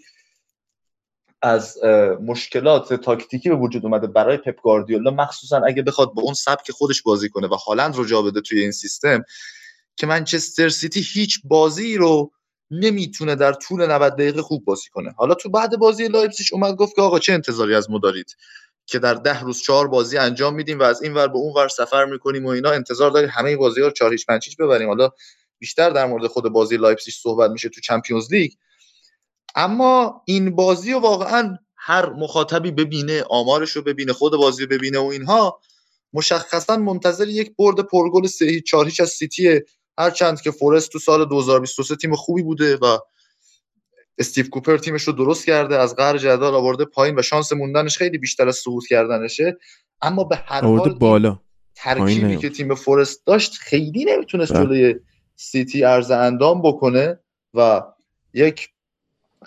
از 1.41 1.83
مشکلات 2.21 2.93
تاکتیکی 2.93 3.49
به 3.49 3.55
وجود 3.55 3.85
اومده 3.85 4.07
برای 4.07 4.37
پپ 4.37 4.61
گاردیولا 4.63 5.11
مخصوصا 5.11 5.61
اگه 5.67 5.81
بخواد 5.81 6.13
با 6.13 6.21
اون 6.21 6.33
سبک 6.33 6.71
خودش 6.71 7.01
بازی 7.01 7.29
کنه 7.29 7.47
و 7.47 7.55
هالند 7.55 7.95
رو 7.95 8.05
جا 8.05 8.21
بده 8.21 8.41
توی 8.41 8.61
این 8.61 8.71
سیستم 8.71 9.23
که 9.95 10.07
منچستر 10.07 10.69
سیتی 10.69 11.01
هیچ 11.13 11.41
بازی 11.43 11.97
رو 11.97 12.31
نمی‌تونه 12.71 13.35
در 13.35 13.53
طول 13.53 13.91
90 13.91 14.13
دقیقه 14.13 14.41
خوب 14.41 14.65
بازی 14.65 14.89
کنه. 14.89 15.13
حالا 15.17 15.35
تو 15.35 15.49
بعد 15.49 15.79
بازی 15.79 16.07
لایپزیگ 16.07 16.47
اومد 16.51 16.75
گفت 16.75 16.95
که 16.95 17.01
آقا 17.01 17.19
چه 17.19 17.33
انتظاری 17.33 17.75
از 17.75 17.89
ما 17.89 17.99
دارید؟ 17.99 18.35
که 18.85 18.99
در 18.99 19.13
ده 19.13 19.41
روز 19.41 19.61
چهار 19.61 19.87
بازی 19.87 20.17
انجام 20.17 20.55
میدیم 20.55 20.79
و 20.79 20.83
از 20.83 21.01
این 21.01 21.13
ور 21.13 21.27
به 21.27 21.37
اون 21.37 21.53
ور 21.53 21.67
سفر 21.67 22.05
می‌کنیم 22.05 22.45
و 22.45 22.49
اینا 22.49 22.71
انتظار 22.71 23.11
دارید 23.11 23.29
همه 23.29 23.57
بازی 23.57 23.81
ها 23.81 23.87
رو 23.87 23.93
4 23.93 24.11
هیچ 24.11 24.57
ببریم. 24.59 24.87
حالا 24.87 25.09
بیشتر 25.59 25.89
در 25.89 26.05
مورد 26.05 26.27
خود 26.27 26.43
بازی 26.43 26.77
لایپزیگ 26.77 27.13
صحبت 27.13 27.51
میشه 27.51 27.69
تو 27.69 27.81
Champions 27.81 28.33
League. 28.33 28.51
اما 29.55 30.23
این 30.25 30.55
بازی 30.55 30.93
رو 30.93 30.99
واقعا 30.99 31.57
هر 31.75 32.09
مخاطبی 32.09 32.71
ببینه 32.71 33.23
آمارش 33.29 33.71
رو 33.71 33.81
ببینه 33.81 34.13
خود 34.13 34.33
بازی 34.33 34.63
رو 34.63 34.69
ببینه 34.69 34.99
و 34.99 35.05
اینها 35.05 35.59
مشخصا 36.13 36.77
منتظر 36.77 37.27
یک 37.27 37.55
برد 37.57 37.79
پرگل 37.79 38.27
سه 38.27 38.45
هیچ 38.45 38.65
چهار 38.65 38.85
هیچ 38.85 38.99
از 38.99 39.09
سیتی 39.09 39.61
هرچند 39.99 40.41
که 40.41 40.51
فورست 40.51 40.91
تو 40.91 40.99
سال 40.99 41.25
2023 41.25 41.95
تیم 41.95 42.15
خوبی 42.15 42.41
بوده 42.41 42.75
و 42.75 42.97
استیو 44.17 44.49
کوپر 44.49 44.77
تیمش 44.77 45.03
رو 45.03 45.13
درست 45.13 45.45
کرده 45.45 45.77
از 45.77 45.95
قعر 45.95 46.17
جدول 46.17 46.55
آورده 46.55 46.85
پایین 46.85 47.19
و 47.19 47.21
شانس 47.21 47.53
موندنش 47.53 47.97
خیلی 47.97 48.17
بیشتر 48.17 48.47
از 48.47 48.55
سقوط 48.55 48.87
کردنشه. 48.87 49.57
اما 50.01 50.23
به 50.23 50.35
هر 50.35 50.61
حال 50.61 50.93
بالا. 50.93 51.39
ترکیبی 51.75 52.37
که 52.37 52.49
تیم 52.49 52.75
فورست 52.75 53.25
داشت 53.25 53.53
خیلی 53.53 54.05
نمی‌تونست 54.05 54.53
بله. 54.53 54.63
جلوی 54.65 54.95
سیتی 55.35 55.83
عرض 55.83 56.11
اندام 56.11 56.61
بکنه 56.61 57.19
و 57.53 57.81
یک 58.33 58.69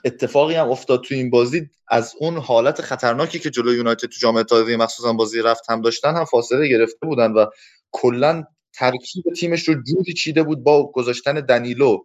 اتفاقی 0.05 0.55
هم 0.55 0.71
افتاد 0.71 1.03
تو 1.03 1.15
این 1.15 1.31
بازی. 1.31 1.71
از 1.89 2.15
اون 2.19 2.37
حالت 2.37 2.81
خطرناکی 2.81 3.39
که 3.39 3.51
جلوی 3.51 3.77
یونایتد 3.77 4.07
تو 4.07 4.19
جام 4.21 4.37
اتحادیه 4.37 4.77
مخصوصا 4.77 5.13
بازی 5.13 5.43
رفت 5.43 5.71
هم 5.71 5.83
داشتن 5.83 6.17
هم 6.17 6.25
فاصله 6.25 6.69
گرفته 6.69 7.07
بودن 7.07 7.33
و 7.33 7.47
کلا 7.91 8.45
ترکیب 8.75 9.25
تیمش 9.41 9.69
رو 9.69 9.83
جوری 9.83 10.13
چیده 10.13 10.43
بود 10.43 10.65
با 10.65 10.93
گذاشتن 10.93 11.35
دنیلو 11.35 11.99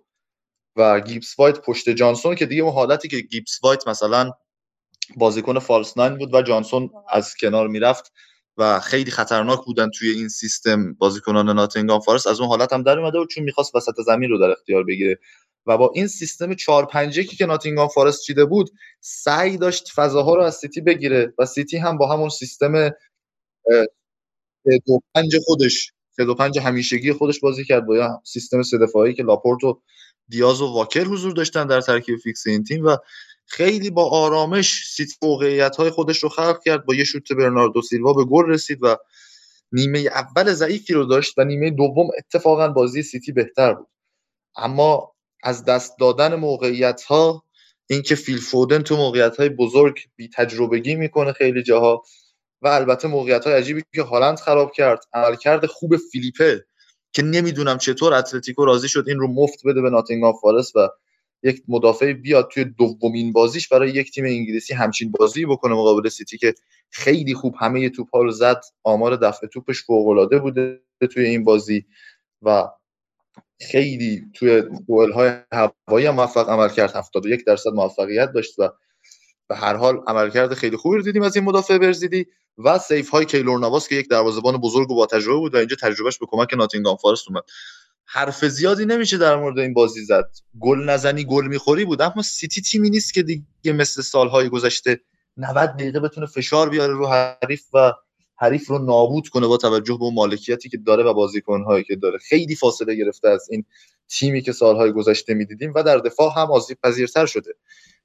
و 0.75 0.99
گیبس 0.99 1.39
وایت 1.39 1.59
پشت 1.59 1.89
جانسون 1.89 2.35
که 2.35 2.45
دیگه 2.45 2.63
اون 2.63 2.73
حالتی 2.73 3.07
که 3.07 3.19
گیبس 3.19 3.59
وایت 3.63 3.87
مثلا 3.87 4.31
بازیکن 5.17 5.59
false 5.59 5.97
nine 5.97 6.17
بود 6.17 6.33
و 6.33 6.41
جانسون 6.41 6.89
از 7.09 7.35
کنار 7.35 7.67
می‌رفت 7.67 8.13
و 8.57 8.79
خیلی 8.79 9.11
خطرناک 9.11 9.65
بودن 9.65 9.89
توی 9.89 10.09
این 10.09 10.29
سیستم 10.29 10.93
بازیکنان 10.93 11.49
ناتینگام 11.49 11.99
فارست 11.99 12.27
از 12.27 12.39
اون 12.39 12.49
حالت 12.49 12.73
هم 12.73 12.83
در 12.83 12.99
اومده 12.99 13.19
بود 13.19 13.29
چون 13.29 13.43
می‌خواست 13.43 13.75
وسط 13.75 14.01
زمین 14.05 14.29
رو 14.29 14.39
در 14.39 14.51
اختیار 14.51 14.83
بگیره. 14.83 15.19
و 15.65 15.77
با 15.77 15.91
این 15.95 16.07
سیستم 16.07 16.53
4 16.53 16.85
5 16.85 17.19
که 17.19 17.45
ناتینگام 17.45 17.87
فارست 17.87 18.23
چیده 18.23 18.45
بود 18.45 18.69
سعی 19.01 19.57
داشت 19.57 19.91
فضاها 19.95 20.35
رو 20.35 20.43
از 20.43 20.55
سیتی 20.55 20.81
بگیره 20.81 21.33
و 21.39 21.45
سیتی 21.45 21.77
هم 21.77 21.97
با 21.97 22.13
همون 22.13 22.29
سیستم 22.29 22.89
دو 24.87 25.01
پنج 25.15 25.37
خودش 25.45 25.91
دو 26.25 26.35
پنج 26.35 26.59
همیشگی 26.59 27.13
خودش 27.13 27.39
بازی 27.39 27.65
کرد 27.65 27.85
با 27.85 28.21
سیستم 28.23 28.61
سه 28.61 28.77
دفاعی 28.77 29.13
که 29.13 29.23
لاپورت 29.23 29.63
و 29.63 29.81
دیاز 30.29 30.61
و 30.61 30.73
واکر 30.73 31.03
حضور 31.03 31.33
داشتن 31.33 31.67
در 31.67 31.81
ترکیب 31.81 32.17
فیکس 32.17 32.47
این 32.47 32.63
تیم 32.63 32.85
و 32.85 32.97
خیلی 33.45 33.89
با 33.89 34.09
آرامش 34.09 34.83
سیتی 34.87 35.15
موقعیت 35.21 35.75
های 35.75 35.89
خودش 35.89 36.23
رو 36.23 36.29
خلق 36.29 36.59
کرد. 36.65 36.85
با 36.85 36.95
یه 36.95 37.03
شوت 37.03 37.31
برناردو 37.31 37.81
سیلوا 37.81 38.13
به 38.13 38.25
گل 38.25 38.45
رسید 38.45 38.79
و 38.83 38.97
نیمه 39.71 39.99
اول 39.99 40.53
ضعیفی 40.53 40.93
رو 40.93 41.05
داشت 41.05 41.37
و 41.37 41.43
نیمه 41.43 41.71
دوم 41.71 42.07
اتفاقا 42.17 42.67
بازی 42.67 43.03
سیتی 43.03 43.31
بهتر 43.31 43.73
بود. 43.73 43.87
اما 44.55 45.11
از 45.43 45.65
دست 45.65 45.93
دادن 45.99 46.35
موقعیت 46.35 47.03
ها 47.03 47.43
اینکه 47.89 48.15
فیل 48.15 48.37
فودن 48.37 48.81
تو 48.81 48.97
موقعیت 48.97 49.37
های 49.37 49.49
بزرگ 49.49 49.99
بی 50.15 50.29
تجربگی 50.35 50.95
می‌کنه 50.95 51.33
خیلی 51.33 51.63
جاها 51.63 52.03
و 52.61 52.67
البته 52.67 53.07
موقعیت 53.07 53.45
های 53.45 53.53
عجیبی 53.55 53.83
که 53.95 54.01
هالند 54.01 54.39
خراب 54.39 54.71
کرد. 54.71 54.99
عملکرد 55.13 55.65
خوب 55.65 55.97
فیلیپه 55.97 56.65
که 57.13 57.23
نمی‌دونم 57.23 57.77
چطور 57.77 58.13
اتلتیکو 58.13 58.65
راضی 58.65 58.89
شد 58.89 59.05
این 59.07 59.19
رو 59.19 59.27
مفت 59.27 59.67
بده 59.67 59.81
به 59.81 59.89
ناتینگهام 59.89 60.33
فارست 60.41 60.75
و 60.75 60.89
یک 61.43 61.63
مدافع 61.67 62.13
بیاد 62.13 62.49
توی 62.53 62.65
دومین 62.65 63.33
بازیش 63.33 63.67
برای 63.67 63.89
یک 63.89 64.11
تیم 64.11 64.25
انگلیسی 64.25 64.73
همچین 64.73 65.11
بازی 65.19 65.45
بکنه 65.45 65.73
مقابل 65.73 66.09
سیتی 66.09 66.37
که 66.37 66.53
خیلی 66.89 67.33
خوب 67.33 67.55
همه 67.59 67.89
توپ 67.89 68.09
ها 68.13 68.21
رو 68.21 68.31
زد. 68.31 68.61
آمار 68.83 69.15
دفع 69.15 69.47
توپش 69.47 69.83
فوق 69.83 70.07
العاده 70.07 70.39
بوده 70.39 70.81
توی 71.13 71.25
این 71.25 71.43
بازی 71.43 71.85
و 72.41 72.67
خیلی 73.61 74.21
توی 74.33 74.63
دوئل 74.87 75.11
های 75.11 75.31
هوایی 75.51 76.09
موفق 76.09 76.49
عمل 76.49 76.69
کرد 76.69 76.95
71 76.95 77.45
درصد 77.45 77.69
موفقیت 77.69 78.31
داشت 78.31 78.59
و 78.59 78.69
به 79.47 79.55
هر 79.55 79.75
حال 79.75 80.03
عملکرد 80.07 80.53
خیلی 80.53 80.77
خوبی 80.77 80.97
رو 80.97 81.03
دیدیم 81.03 81.21
از 81.21 81.35
این 81.35 81.45
مدافع 81.45 81.77
برزیدی 81.77 82.27
و 82.57 82.79
سیف 82.79 83.09
های 83.09 83.25
کیلور 83.25 83.59
نواس 83.59 83.87
که 83.87 83.95
یک 83.95 84.09
دروازه‌بان 84.09 84.57
بزرگ 84.57 84.91
و 84.91 84.95
با 84.95 85.05
تجربه 85.05 85.39
بود 85.39 85.55
و 85.55 85.57
اینجا 85.57 85.75
تجربهش 85.81 86.17
به 86.17 86.25
کمک 86.29 86.53
ناتینگام 86.53 86.95
فارست 86.95 87.29
اومد. 87.29 87.43
حرف 88.05 88.45
زیادی 88.45 88.85
نمیشه 88.85 89.17
در 89.17 89.35
مورد 89.35 89.59
این 89.59 89.73
بازی 89.73 90.05
زد. 90.05 90.29
گل 90.59 90.89
نزنی 90.89 91.25
گل 91.25 91.47
می‌خوری 91.47 91.85
بود 91.85 92.01
اما 92.01 92.21
سیتی 92.21 92.61
تیمی 92.61 92.89
نیست 92.89 93.13
که 93.13 93.23
دیگه 93.23 93.73
مثل 93.73 94.01
سالهای 94.01 94.49
گذشته 94.49 94.99
90 95.37 95.69
دقیقه 95.69 95.99
بتونه 95.99 96.27
فشار 96.27 96.69
بیاره 96.69 96.93
رو 96.93 97.07
حریف 97.07 97.63
و 97.73 97.93
حریف 98.39 98.67
رو 98.67 98.79
نابود 98.79 99.27
کنه 99.27 99.47
با 99.47 99.57
توجه 99.57 99.97
به 99.99 100.09
مالکیتی 100.13 100.69
که 100.69 100.77
داره 100.77 101.03
و 101.03 101.13
بازیکنهایی 101.13 101.83
که 101.83 101.95
داره. 101.95 102.17
خیلی 102.17 102.55
فاصله 102.55 102.95
گرفته 102.95 103.29
از 103.29 103.47
این 103.51 103.65
تیمی 104.09 104.41
که 104.41 104.51
سالهای 104.51 104.91
گذشته 104.91 105.33
می‌دیدیم 105.33 105.73
و 105.75 105.83
در 105.83 105.97
دفاع 105.97 106.33
هم 106.35 106.51
آسیب 106.51 106.77
پذیرتر 106.83 107.25
شده. 107.25 107.53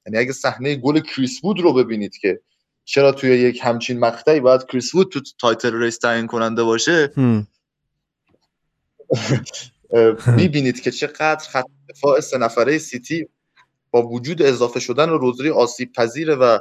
یعنی 0.07 0.19
اگه 0.19 0.33
صحنه 0.33 0.75
گل 0.75 1.01
کریس 1.01 1.45
وود 1.45 1.61
رو 1.61 1.73
ببینید 1.73 2.17
که 2.17 2.41
چرا 2.85 3.13
توی 3.13 3.31
یک 3.31 3.61
همچین 3.63 3.99
مقطعی 3.99 4.41
باید 4.41 4.67
کریس 4.67 4.95
وود 4.95 5.13
تو 5.13 5.21
title 5.41 5.75
race 5.75 5.99
تعیین 5.99 6.27
کننده 6.27 6.63
باشه؟ 6.63 7.13
می‌بینید 10.37 10.81
که 10.81 10.91
چقدر 10.91 11.49
خط 11.49 11.67
دفاع 11.89 12.21
سه 12.21 12.39
نفره 12.39 12.79
سیتی 12.79 13.29
با 13.91 14.03
وجود 14.03 14.43
اضافه 14.43 14.81
شدن 14.81 15.11
و 15.11 15.19
روزری 15.19 15.51
آسیب 15.51 15.93
پذیره 15.93 16.35
و 16.35 16.59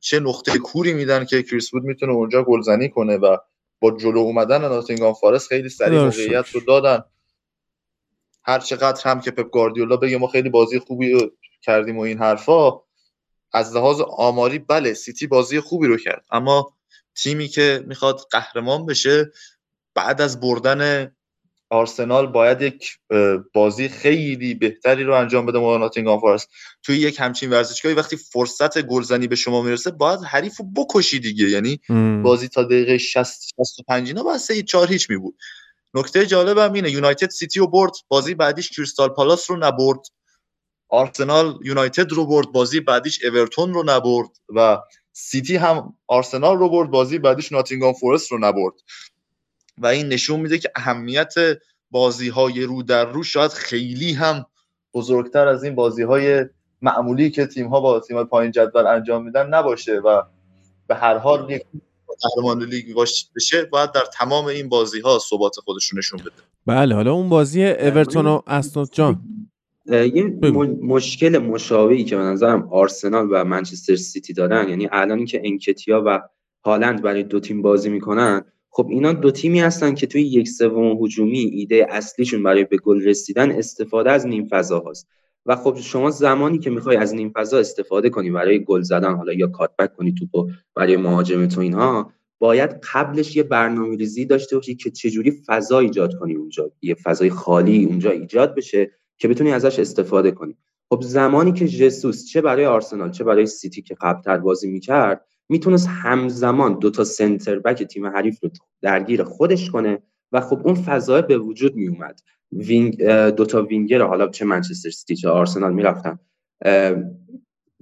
چه 0.00 0.20
نقطه 0.20 0.58
کوری 0.58 0.92
میدن 0.92 1.24
که 1.24 1.42
کریس 1.42 1.74
وود 1.74 1.82
می‌تونه 1.82 2.12
اونجا 2.12 2.42
گلزنی 2.42 2.88
کنه 2.88 3.16
و 3.16 3.36
با 3.80 3.90
جلو 3.90 4.18
اومدن 4.18 4.60
ناتینگام 4.60 5.14
فارست 5.14 5.48
خیلی 5.48 5.68
سریع 5.68 6.04
موقعیت 6.04 6.48
رو 6.48 6.60
دادن. 6.60 7.04
هر 8.44 8.58
چقدر 8.58 9.10
هم 9.10 9.20
که 9.20 9.30
پپ 9.30 9.50
گاردیولا 9.50 9.96
بگه 9.96 10.18
ما 10.18 10.26
خیلی 10.26 10.48
بازی 10.48 10.78
خوبی 10.78 11.30
کردیم 11.62 11.98
و 11.98 12.00
این 12.00 12.18
حرفا 12.18 12.70
از 13.54 13.76
لحاظ 13.76 14.00
آماری 14.00 14.58
بله 14.58 14.94
سیتی 14.94 15.26
بازی 15.26 15.60
خوبی 15.60 15.86
رو 15.86 15.96
کرد. 15.96 16.24
اما 16.30 16.74
تیمی 17.14 17.48
که 17.48 17.84
می‌خواد 17.86 18.20
قهرمان 18.30 18.86
بشه 18.86 19.32
بعد 19.94 20.20
از 20.20 20.40
بردن 20.40 21.12
آرسنال 21.70 22.26
باید 22.26 22.62
یک 22.62 22.98
بازی 23.52 23.88
خیلی 23.88 24.54
بهتری 24.54 25.04
رو 25.04 25.14
انجام 25.14 25.46
بده 25.46 25.58
مقابل 25.58 25.80
ناتینگهام 25.80 26.20
فارست 26.20 26.48
توی 26.82 26.96
یک 26.96 27.20
همچین 27.20 27.50
ورزشگاهی 27.50 27.94
وقتی 27.94 28.16
فرصت 28.16 28.82
گلزنی 28.82 29.26
به 29.26 29.36
شما 29.36 29.62
می‌رسه 29.62 29.90
باید 29.90 30.20
حریف 30.20 30.56
رو 30.56 30.64
بکشی 30.76 31.18
دیگه. 31.18 31.48
یعنی 31.48 31.80
بازی 32.22 32.48
تا 32.48 32.62
دقیقه 32.62 32.98
60 32.98 33.42
65 33.56 34.08
اینا 34.08 34.22
باید 34.22 34.38
3 34.38 34.62
4 34.62 34.88
هیچ 34.88 35.10
می 35.10 35.16
بود 35.16 35.36
نکته 35.94 36.26
جالب 36.26 36.58
هم 36.58 36.72
اینه 36.72 36.90
یونایتد 36.90 37.30
سیتی 37.30 37.60
رو 37.60 37.66
برد 37.66 37.92
بازی 38.08 38.34
بعدیش 38.34 38.70
کریستال 38.70 39.08
پالاس 39.08 39.50
رو 39.50 39.56
نبرد. 39.56 40.00
آرسنال 40.94 41.58
یونایتد 41.64 42.12
رو 42.12 42.26
برد 42.26 42.52
بازی 42.52 42.80
بعدیش 42.80 43.24
اورتون 43.24 43.74
رو 43.74 43.82
نبرد 43.86 44.28
و 44.56 44.78
سیتی 45.12 45.56
هم 45.56 45.94
آرسنال 46.06 46.58
رو 46.58 46.68
برد 46.68 46.90
بازی 46.90 47.18
بعدیش 47.18 47.52
ناتینگهام 47.52 47.92
فورست 47.92 48.32
رو 48.32 48.38
نبرد. 48.38 48.74
و 49.78 49.86
این 49.86 50.08
نشون 50.08 50.40
میده 50.40 50.58
که 50.58 50.70
اهمیت 50.76 51.34
بازی 51.90 52.28
های 52.28 52.62
رو 52.62 52.82
در 52.82 53.04
رو 53.04 53.22
شاید 53.22 53.50
خیلی 53.50 54.12
هم 54.12 54.46
بزرگتر 54.94 55.48
از 55.48 55.64
این 55.64 55.74
بازی 55.74 56.02
های 56.02 56.44
معمولی 56.82 57.30
که 57.30 57.46
تیم 57.46 57.68
ها 57.68 57.80
با 57.80 58.00
تیم 58.00 58.16
های 58.16 58.26
پایین 58.26 58.52
جدول 58.52 58.86
انجام 58.86 59.24
میدن 59.24 59.46
نباشه 59.46 59.98
و 59.98 60.22
به 60.86 60.94
هر 60.94 61.18
حال 61.18 61.50
یک 61.50 61.62
قهرمان 62.22 62.64
لیگ 62.64 62.96
بشه 63.36 63.64
باید 63.64 63.92
در 63.92 64.04
تمام 64.18 64.44
این 64.44 64.68
بازی 64.68 65.00
ها 65.00 65.18
ثبات 65.30 65.56
خودشون 65.64 65.98
نشون 65.98 66.20
بده. 66.20 66.30
بله 66.66 66.94
حالا 66.94 67.12
اون 67.12 67.28
بازی 67.28 67.64
اورتون 67.64 68.26
و 68.26 68.40
استون 68.46 68.86
جان. 68.92 69.20
یه 69.86 70.38
مشکل 70.82 71.38
مشابهی 71.38 72.04
که 72.04 72.16
به 72.16 72.22
نظرم 72.22 72.68
آرسنال 72.72 73.28
و 73.30 73.44
منچستر 73.44 73.96
سیتی 73.96 74.32
دارن 74.32 74.68
یعنی 74.68 74.88
الان 74.92 75.24
که 75.24 75.40
انکتیا 75.44 76.02
و 76.06 76.20
هالند 76.64 77.02
برای 77.02 77.22
دو 77.22 77.40
تیم 77.40 77.62
بازی 77.62 77.90
می‌کنن 77.90 78.44
خب 78.70 78.86
اینا 78.90 79.12
دو 79.12 79.30
تیمی 79.30 79.60
هستن 79.60 79.94
که 79.94 80.06
توی 80.06 80.22
یک 80.22 80.48
سوم 80.48 81.04
هجومی 81.04 81.38
ایده 81.38 81.86
اصلیشون 81.90 82.42
برای 82.42 82.64
به 82.64 82.76
گل 82.76 83.04
رسیدن 83.04 83.50
استفاده 83.50 84.10
از 84.10 84.26
نیم 84.26 84.44
فضا 84.44 84.80
هاست. 84.80 85.08
و 85.46 85.56
خب 85.56 85.76
شما 85.80 86.10
زمانی 86.10 86.58
که 86.58 86.70
می‌خوای 86.70 86.96
از 86.96 87.14
نیم 87.14 87.32
فضا 87.36 87.58
استفاده 87.58 88.10
کنی 88.10 88.30
برای 88.30 88.64
گل 88.64 88.82
زدن 88.82 89.14
حالا 89.14 89.32
یا 89.32 89.46
کاتبک 89.46 89.96
کنی 89.96 90.14
توپو 90.14 90.50
برای 90.74 90.96
مهاجمت 90.96 91.58
و 91.58 91.60
اینها 91.60 92.12
باید 92.38 92.70
قبلش 92.92 93.36
یه 93.36 93.42
برنامه 93.42 93.96
ریزی 93.96 94.24
داشته 94.24 94.56
باشی 94.56 94.74
که 94.74 94.90
چجوری 94.90 95.32
فضا 95.46 95.78
ایجاد 95.78 96.14
کنی 96.14 96.34
اونجا 96.34 96.72
یه 96.82 96.94
فضای 96.94 97.30
خالی 97.30 97.84
اونجا 97.84 98.10
ایجاد 98.10 98.54
بشه 98.54 98.90
که 99.18 99.28
بتونی 99.28 99.52
ازش 99.52 99.78
استفاده 99.78 100.30
کنی. 100.30 100.56
خب 100.88 101.02
زمانی 101.02 101.52
که 101.52 101.68
جسوس 101.68 102.26
چه 102.26 102.40
برای 102.40 102.66
آرسنال 102.66 103.10
چه 103.10 103.24
برای 103.24 103.46
سیتی 103.46 103.82
که 103.82 103.96
قبلتر 104.00 104.38
بازی 104.38 104.70
می‌کرد 104.70 105.26
می‌تونست 105.48 105.88
همزمان 105.88 106.78
دو 106.78 106.90
تا 106.90 107.04
center 107.04 107.58
back 107.58 107.82
تیم 107.82 108.06
حریف 108.06 108.38
رو 108.42 108.50
درگیر 108.82 109.24
خودش 109.24 109.70
کنه 109.70 110.02
و 110.32 110.40
خب 110.40 110.60
اون 110.64 110.74
فضای 110.74 111.22
به 111.22 111.38
وجود 111.38 111.74
میومد 111.74 112.20
wing 112.52 113.04
دو 113.10 113.46
تا 113.46 113.62
وینگر 113.62 114.02
حالا 114.02 114.28
چه 114.28 114.44
منچستر 114.44 114.90
سیتی 114.90 115.16
چه 115.16 115.28
آرسنال 115.28 115.74
می‌رفتن 115.74 116.18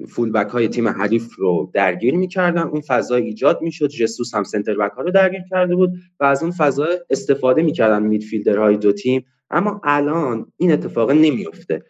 فول 0.08 0.32
بک 0.32 0.50
های 0.50 0.68
تیم 0.68 0.88
حریف 0.88 1.34
رو 1.36 1.70
درگیر 1.74 2.14
می‌کردن. 2.16 2.62
اون 2.62 2.80
فضا 2.80 3.14
ایجاد 3.14 3.62
می‌شد. 3.62 3.88
جسوس 3.88 4.34
هم 4.34 4.42
سنتر 4.42 4.74
بک 4.74 4.92
ها 4.92 5.02
رو 5.02 5.10
درگیر 5.10 5.42
کرده 5.50 5.76
بود 5.76 5.92
و 6.20 6.24
از 6.24 6.42
اون 6.42 6.52
فضا 6.52 6.86
استفاده 7.10 7.62
می‌کردن 7.62 8.02
میدفیلدر 8.02 8.58
های 8.58 8.76
دو 8.76 8.92
تیم. 8.92 9.24
اما 9.52 9.80
الان 9.84 10.52
این 10.56 10.72
اتفاق 10.72 11.10
نمیفته 11.10 11.82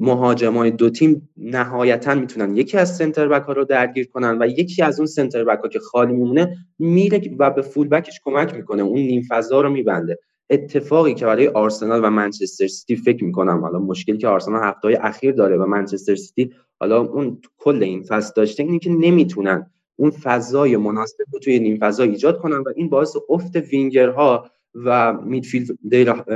مهاجمای 0.00 0.70
دو 0.70 0.90
تیم 0.90 1.28
نهایتا 1.36 2.14
می‌تونن 2.14 2.56
یکی 2.56 2.78
از 2.78 2.96
سنتر 2.96 3.28
بک 3.28 3.42
ها 3.42 3.52
رو 3.52 3.64
درگیر 3.64 4.08
کنن 4.08 4.38
و 4.42 4.46
یکی 4.46 4.82
از 4.82 5.00
اون 5.00 5.06
سنتر 5.06 5.44
بک 5.44 5.58
ها 5.58 5.68
که 5.68 5.78
خالی 5.78 6.12
میمونه 6.12 6.56
میره 6.78 7.20
و 7.38 7.50
به 7.50 7.62
فول 7.62 7.88
بکش 7.88 8.20
کمک 8.24 8.54
می‌کنه. 8.54 8.82
اون 8.82 9.00
نیم 9.00 9.22
فضا 9.28 9.60
رو 9.60 9.70
میبنده. 9.70 10.18
اتفاقی 10.50 11.14
که 11.14 11.26
برای 11.26 11.48
آرسنال 11.48 12.04
و 12.04 12.10
منچستر 12.10 12.66
سیتی 12.66 12.96
فکر 12.96 13.24
می‌کنم 13.24 13.60
حالا 13.60 13.78
مشکلی 13.78 14.18
که 14.18 14.28
آرسنال 14.28 14.64
هفته 14.64 14.98
اخیر 15.00 15.32
داره 15.32 15.56
و 15.56 15.66
منچستر 15.66 16.14
سیتی 16.14 16.52
حالا 16.80 17.00
اون 17.00 17.40
کل 17.58 17.82
این 17.82 18.02
فصل 18.02 18.32
داشته 18.36 18.62
اینه 18.62 18.78
که 18.78 18.90
نمی‌تونن 18.90 19.70
اون 19.96 20.10
فضای 20.10 20.76
مناسب 20.76 21.24
رو 21.32 21.38
توی 21.38 21.58
نیم 21.58 21.76
فضا 21.80 22.02
ایجاد 22.02 22.38
کنن 22.38 22.56
و 22.58 22.72
این 22.76 22.88
باعث 22.88 23.16
افت 23.28 23.56
وینگرها 23.56 24.50
و 24.74 25.12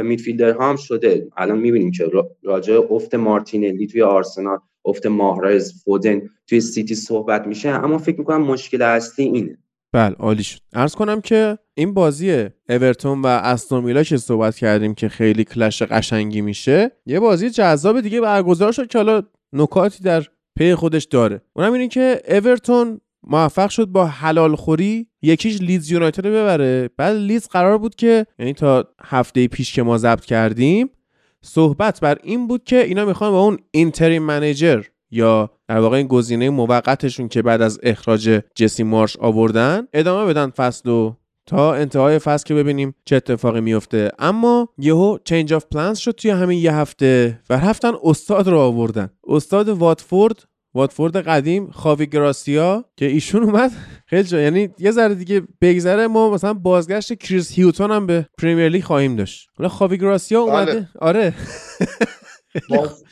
میدفیلدر 0.02 0.56
هم 0.60 0.76
شده. 0.76 1.28
الان 1.36 1.58
می‌بینیم 1.58 1.90
که 1.90 2.10
راجع 2.42 2.80
افت 2.90 3.14
مارتینلی 3.14 3.86
توی 3.86 4.02
آرسنال 4.02 4.58
افت 4.84 5.06
ماهرز 5.06 5.82
فودن 5.84 6.22
توی 6.46 6.60
سیتی 6.60 6.94
صحبت 6.94 7.46
میشه. 7.46 7.68
اما 7.68 7.98
فکر 7.98 8.18
می‌کنم 8.18 8.42
مشکل 8.42 8.82
اصلی 8.82 9.24
اینه. 9.24 9.58
بله 9.92 10.14
عالی 10.14 10.42
شد. 10.42 10.60
ارز 10.72 10.94
کنم 10.94 11.20
که 11.20 11.58
این 11.74 11.94
بازی 11.94 12.46
اورتون 12.68 13.22
و 13.22 13.26
استون 13.26 14.02
که 14.02 14.16
صحبت 14.16 14.56
کردیم 14.56 14.94
که 14.94 15.08
خیلی 15.08 15.44
کلش 15.44 15.82
قشنگی 15.82 16.40
میشه. 16.40 16.90
یه 17.06 17.20
بازی 17.20 17.50
جذاب 17.50 18.00
دیگه 18.00 18.20
برگزار 18.20 18.72
شد 18.72 18.86
که 18.86 18.98
حالا 18.98 19.22
نکاتی 19.52 20.04
در 20.04 20.22
پی 20.58 20.74
خودش 20.74 21.04
داره. 21.04 21.40
اونم 21.56 21.72
اینه 21.72 21.88
که 21.88 22.22
اورتون 22.28 23.00
موفق 23.26 23.70
شد 23.70 23.86
با 23.86 24.06
حلال 24.06 24.56
خوری 24.56 25.06
یکیش 25.22 25.60
لیدز 25.60 25.90
یونایتد 25.90 26.26
رو 26.26 26.32
ببره. 26.32 26.90
بعد 26.96 27.16
لیدز 27.16 27.48
قرار 27.48 27.78
بود 27.78 27.94
که 27.94 28.26
یعنی 28.38 28.52
تا 28.52 28.84
هفته 29.02 29.48
پیش 29.48 29.72
که 29.72 29.82
ما 29.82 29.98
ضبط 29.98 30.24
کردیم 30.24 30.90
صحبت 31.42 32.00
بر 32.00 32.18
این 32.22 32.46
بود 32.46 32.64
که 32.64 32.84
اینا 32.84 33.04
می‌خوان 33.04 33.30
با 33.30 33.40
اون 33.40 33.58
interim 33.70 34.22
manager 34.22 34.82
یا 35.10 35.50
در 35.68 35.78
واقع 35.78 35.96
این 35.96 36.06
گزینه 36.06 36.50
موقتشون 36.50 37.28
که 37.28 37.42
بعد 37.42 37.62
از 37.62 37.80
اخراج 37.82 38.40
جسی 38.54 38.82
مارش 38.82 39.16
آوردن 39.16 39.86
ادامه 39.92 40.26
بدن 40.26 40.50
فصل 40.50 40.90
و 40.90 41.14
تا 41.46 41.74
انتهای 41.74 42.18
فصل 42.18 42.44
که 42.44 42.54
ببینیم 42.54 42.94
چه 43.04 43.16
اتفاقی 43.16 43.60
میفته 43.60 44.10
اما 44.18 44.68
یهو 44.78 45.18
change 45.24 45.52
of 45.52 45.66
plans 45.66 45.98
شد 45.98 46.10
توی 46.10 46.30
همین 46.30 46.58
یه 46.58 46.74
هفته 46.74 47.40
و 47.50 47.54
رفتن 47.54 47.92
استاد 48.04 48.48
رو 48.48 48.58
آوردن. 48.58 49.10
استاد 49.28 49.68
واتفورد 49.68 50.44
واتفورد 50.74 51.16
قدیم 51.16 51.70
خاوی 51.70 52.06
گراسیا 52.06 52.84
که 52.96 53.06
ایشون 53.06 53.42
اومد. 53.42 53.70
خیلی 54.06 54.24
جا 54.24 54.40
یعنی 54.40 54.68
یه 54.78 54.90
ذره 54.90 55.14
دیگه 55.14 55.42
بگذره 55.60 56.06
ما 56.06 56.30
مثلا 56.30 56.54
بازگشت 56.54 57.14
کریس 57.14 57.52
هیوتون 57.52 57.90
هم 57.90 58.06
به 58.06 58.26
پریمیر 58.38 58.68
لیگ 58.68 58.84
خواهیم 58.84 59.16
داشت. 59.16 59.48
حالا 59.58 59.68
خاوی 59.68 59.98
گراسیا 59.98 60.40
اومده. 60.40 60.72
بله. 60.72 60.88
آره 61.00 61.34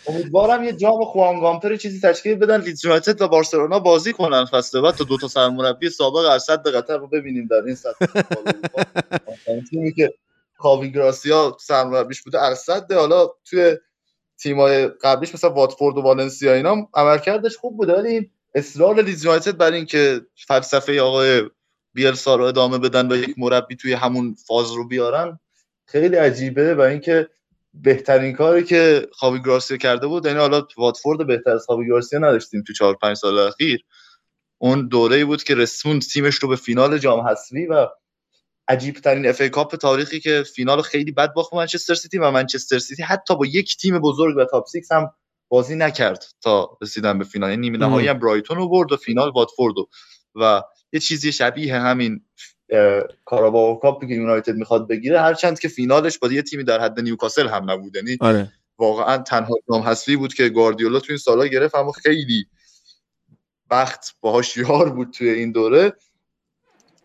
امیدوارم 0.06 0.64
یه 0.64 0.72
جام 0.72 1.04
خوانگامپر 1.04 1.76
چیزی 1.76 2.00
تشکیل 2.00 2.34
بدن 2.34 2.60
لیدز 2.60 2.84
یونایتد 2.84 3.22
و 3.22 3.28
بارسلونا 3.28 3.78
بازی 3.78 4.12
کنن 4.12 4.44
فصل 4.44 4.80
بعد 4.80 4.94
تا 4.94 5.04
دو 5.04 5.16
تا 5.18 5.28
سرمربی 5.28 5.90
سابق 5.90 6.16
ارصد 6.16 6.68
قطر 6.68 6.98
رو 6.98 7.08
ببینیم 7.08 7.48
در 7.50 7.62
این 7.66 7.74
سطح. 7.74 8.06
تیمی 9.70 9.92
که 9.92 10.14
خاوی 10.56 10.92
گراسیا 10.92 11.56
سرمربیش 11.60 12.22
بوده 12.22 12.42
ارصد 12.42 12.92
حالا 12.92 13.28
توی 13.44 13.76
تیمای 14.42 14.88
قبلیش 14.88 15.34
مثلا 15.34 15.50
واتفورد 15.50 15.98
و 15.98 16.00
والنسیا 16.00 16.54
اینا 16.54 16.88
عملکردش 16.94 17.56
خوب 17.56 17.76
بود 17.76 17.88
ولی 17.88 18.30
اصرار 18.54 19.02
لیدز 19.02 19.24
یونایتد 19.24 19.56
بر 19.56 19.72
اینکه 19.72 20.20
فلسفه 20.48 21.00
آقای 21.00 21.42
بیلسا 21.94 22.36
رو 22.36 22.44
ادامه 22.44 22.78
بدن 22.78 23.12
و 23.12 23.16
یک 23.16 23.34
مربی 23.38 23.76
توی 23.76 23.92
همون 23.92 24.34
فاز 24.46 24.72
رو 24.72 24.88
بیارن 24.88 25.38
خیلی 25.86 26.16
عجیبه 26.16 26.74
و 26.74 26.80
اینکه 26.80 27.28
بهترین 27.74 28.32
کاری 28.32 28.64
که 28.64 29.08
خاوی 29.12 29.42
گراسیا 29.42 29.76
کرده 29.76 30.06
بود 30.06 30.26
یعنی 30.26 30.38
حالا 30.38 30.66
واتفورد 30.76 31.26
بهتر 31.26 31.50
از 31.50 31.64
خاوی 31.66 31.86
گراسیا 31.88 32.18
نداشتیم 32.18 32.62
تو 32.66 32.72
4 32.72 32.96
5 33.02 33.16
سال 33.16 33.38
اخیر 33.38 33.84
اون 34.58 34.88
دوره 34.88 35.24
بود 35.24 35.42
که 35.42 35.54
رسوند 35.54 36.02
تیمش 36.02 36.34
رو 36.34 36.48
به 36.48 36.56
فینال 36.56 36.98
جام 36.98 37.28
حذفی 37.28 37.66
و 37.66 37.86
عجیب 38.70 38.94
ترین 38.94 39.28
FA 39.28 39.42
Cup 39.42 39.76
تاریخی 39.76 40.20
که 40.20 40.44
فینال 40.54 40.82
خیلی 40.82 41.12
بد 41.12 41.32
باخت 41.34 41.54
منچستر 41.54 41.94
سیتی 41.94 42.18
و 42.18 42.30
منچستر 42.30 42.78
سیتی 42.78 43.02
حتی 43.02 43.36
با 43.36 43.46
یک 43.46 43.76
تیم 43.76 43.98
بزرگ 43.98 44.36
و 44.36 44.44
top 44.44 44.66
6 44.68 44.92
هم 44.92 45.12
بازی 45.48 45.76
نکرد 45.76 46.24
تا 46.42 46.78
رسیدن 46.82 47.18
به 47.18 47.24
فینال. 47.24 47.50
یعنی 47.50 47.60
نیمه 47.60 47.78
نهایی 47.78 48.08
هم 48.08 48.18
برایتون 48.18 48.56
رو 48.56 48.68
برد 48.68 48.92
و 48.92 48.96
فینال 48.96 49.30
واتفورد 49.30 49.74
و 50.34 50.62
یه 50.92 51.00
چیزی 51.00 51.32
شبیه 51.32 51.76
همین 51.76 52.20
کاراباو 53.24 53.78
کاپی 53.78 54.06
که 54.06 54.14
یونایتد 54.14 54.54
می‌خواد 54.54 54.88
بگیره 54.88 55.20
هرچند 55.20 55.58
که 55.58 55.68
فینالش 55.68 56.18
با 56.18 56.32
یه 56.32 56.42
تیمی 56.42 56.64
در 56.64 56.80
حد 56.80 57.00
نیوکاسل 57.00 57.48
هم 57.48 57.70
نبود. 57.70 57.96
یعنی 57.96 58.16
آره. 58.20 58.52
واقعا 58.78 59.18
تنها 59.18 59.54
جام 59.68 59.82
حذفی 59.82 60.16
بود 60.16 60.34
که 60.34 60.48
گواردیولا 60.48 61.00
تو 61.00 61.06
این 61.08 61.18
سالا 61.18 61.46
گرفت 61.46 61.74
اما 61.74 61.92
خیلی 61.92 62.46
بخت 63.70 64.16
باهاش 64.20 64.56
یار 64.56 64.90
بود 64.90 65.10
توی 65.10 65.30
این 65.30 65.52
دوره. 65.52 65.92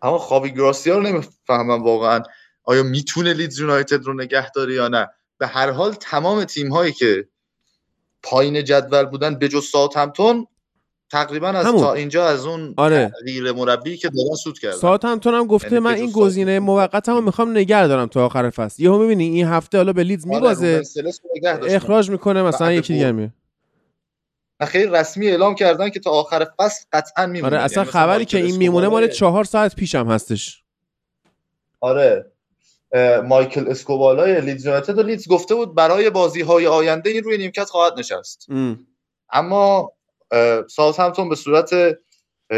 اما 0.02 0.18
خاوی 0.18 0.52
گراسیا 0.52 0.98
رو 0.98 1.04
نمی‌فهمم 1.04 1.84
واقعا. 1.84 2.20
آیا 2.64 2.84
می‌تونه 2.84 3.34
لیدز 3.34 3.60
یونایتد 3.60 4.04
رو 4.06 4.14
نگه 4.14 4.52
داره 4.52 4.74
یا 4.74 4.88
نه؟ 4.88 5.08
به 5.38 5.48
هر 5.48 5.72
حال 5.72 5.94
تمام 5.94 6.44
تیم 6.44 6.74
هایی 6.74 6.92
که 6.92 7.28
پایین 8.24 8.64
جدول 8.64 9.04
بودن 9.06 9.40
به 9.40 9.48
جز 9.48 9.66
همتون 9.96 10.48
تقریبا 11.12 11.48
از 11.48 11.66
تا 11.66 11.94
اینجا 11.94 12.28
از 12.28 12.46
اون 12.46 12.74
آره. 12.78 13.12
تغییر 13.20 13.52
مربی 13.52 13.98
که 13.98 14.10
دارن 14.10 14.36
سود 14.36 14.60
کرده 14.60 14.76
ساعت 14.76 15.06
همتون 15.06 15.34
هم 15.34 15.48
گفته 15.48 15.68
یعنی 15.68 15.80
من 15.80 15.94
این 15.94 16.12
گزینه 16.12 16.60
موقتمو 16.60 17.22
می‌خوام 17.22 17.52
نگه 17.52 17.88
دارم 17.88 18.08
تا 18.08 18.26
آخر 18.26 18.50
فصل. 18.50 18.84
یهو 18.84 18.98
می‌بینی 18.98 19.24
این 19.24 19.48
هفته 19.48 19.78
حالا 19.78 19.94
به 19.94 20.04
لیدز 20.04 20.26
آره، 20.28 20.36
میبازه. 20.36 20.84
اخراج 21.68 22.10
می‌کنه 22.10 22.44
مثلا 22.44 22.74
یکی 22.74 22.94
دیگه 22.94 23.32
خیلی 24.66 24.92
رسمی 24.92 25.28
اعلام 25.28 25.56
کردن 25.56 25.90
که 25.90 26.00
تا 26.00 26.12
آخر 26.12 26.48
فصل 26.58 26.86
قطعا 26.94 27.26
میمونه. 27.26 27.56
آره 27.56 27.64
اصلا 27.66 27.84
یعنی 27.84 27.92
خبری 27.92 28.26
که 28.26 28.38
این 28.38 28.56
میمونه 28.58 28.88
مال 28.88 29.08
چهار 29.08 29.44
ساعت 29.44 29.76
پیشم 29.76 30.08
هستش. 30.08 30.64
آره. 31.82 32.32
مایکل 33.24 33.68
اسکوبالای 33.70 34.42
لیدز 34.42 34.66
یونایتد 34.66 35.00
و 35.00 35.04
لیدز 35.04 35.28
گفته 35.28 35.56
بود 35.56 35.76
برای 35.76 36.10
بازی 36.10 36.42
های 36.42 36.68
آینده 36.68 37.10
این 37.10 37.24
روی 37.24 37.38
نیمکت 37.38 37.70
خواهد 37.70 37.94
نشست. 38.00 38.46
ام. 38.50 38.88
اما 39.30 39.92
ساوثهمپتون 40.70 41.30
به 41.30 41.36
صورت 41.36 41.70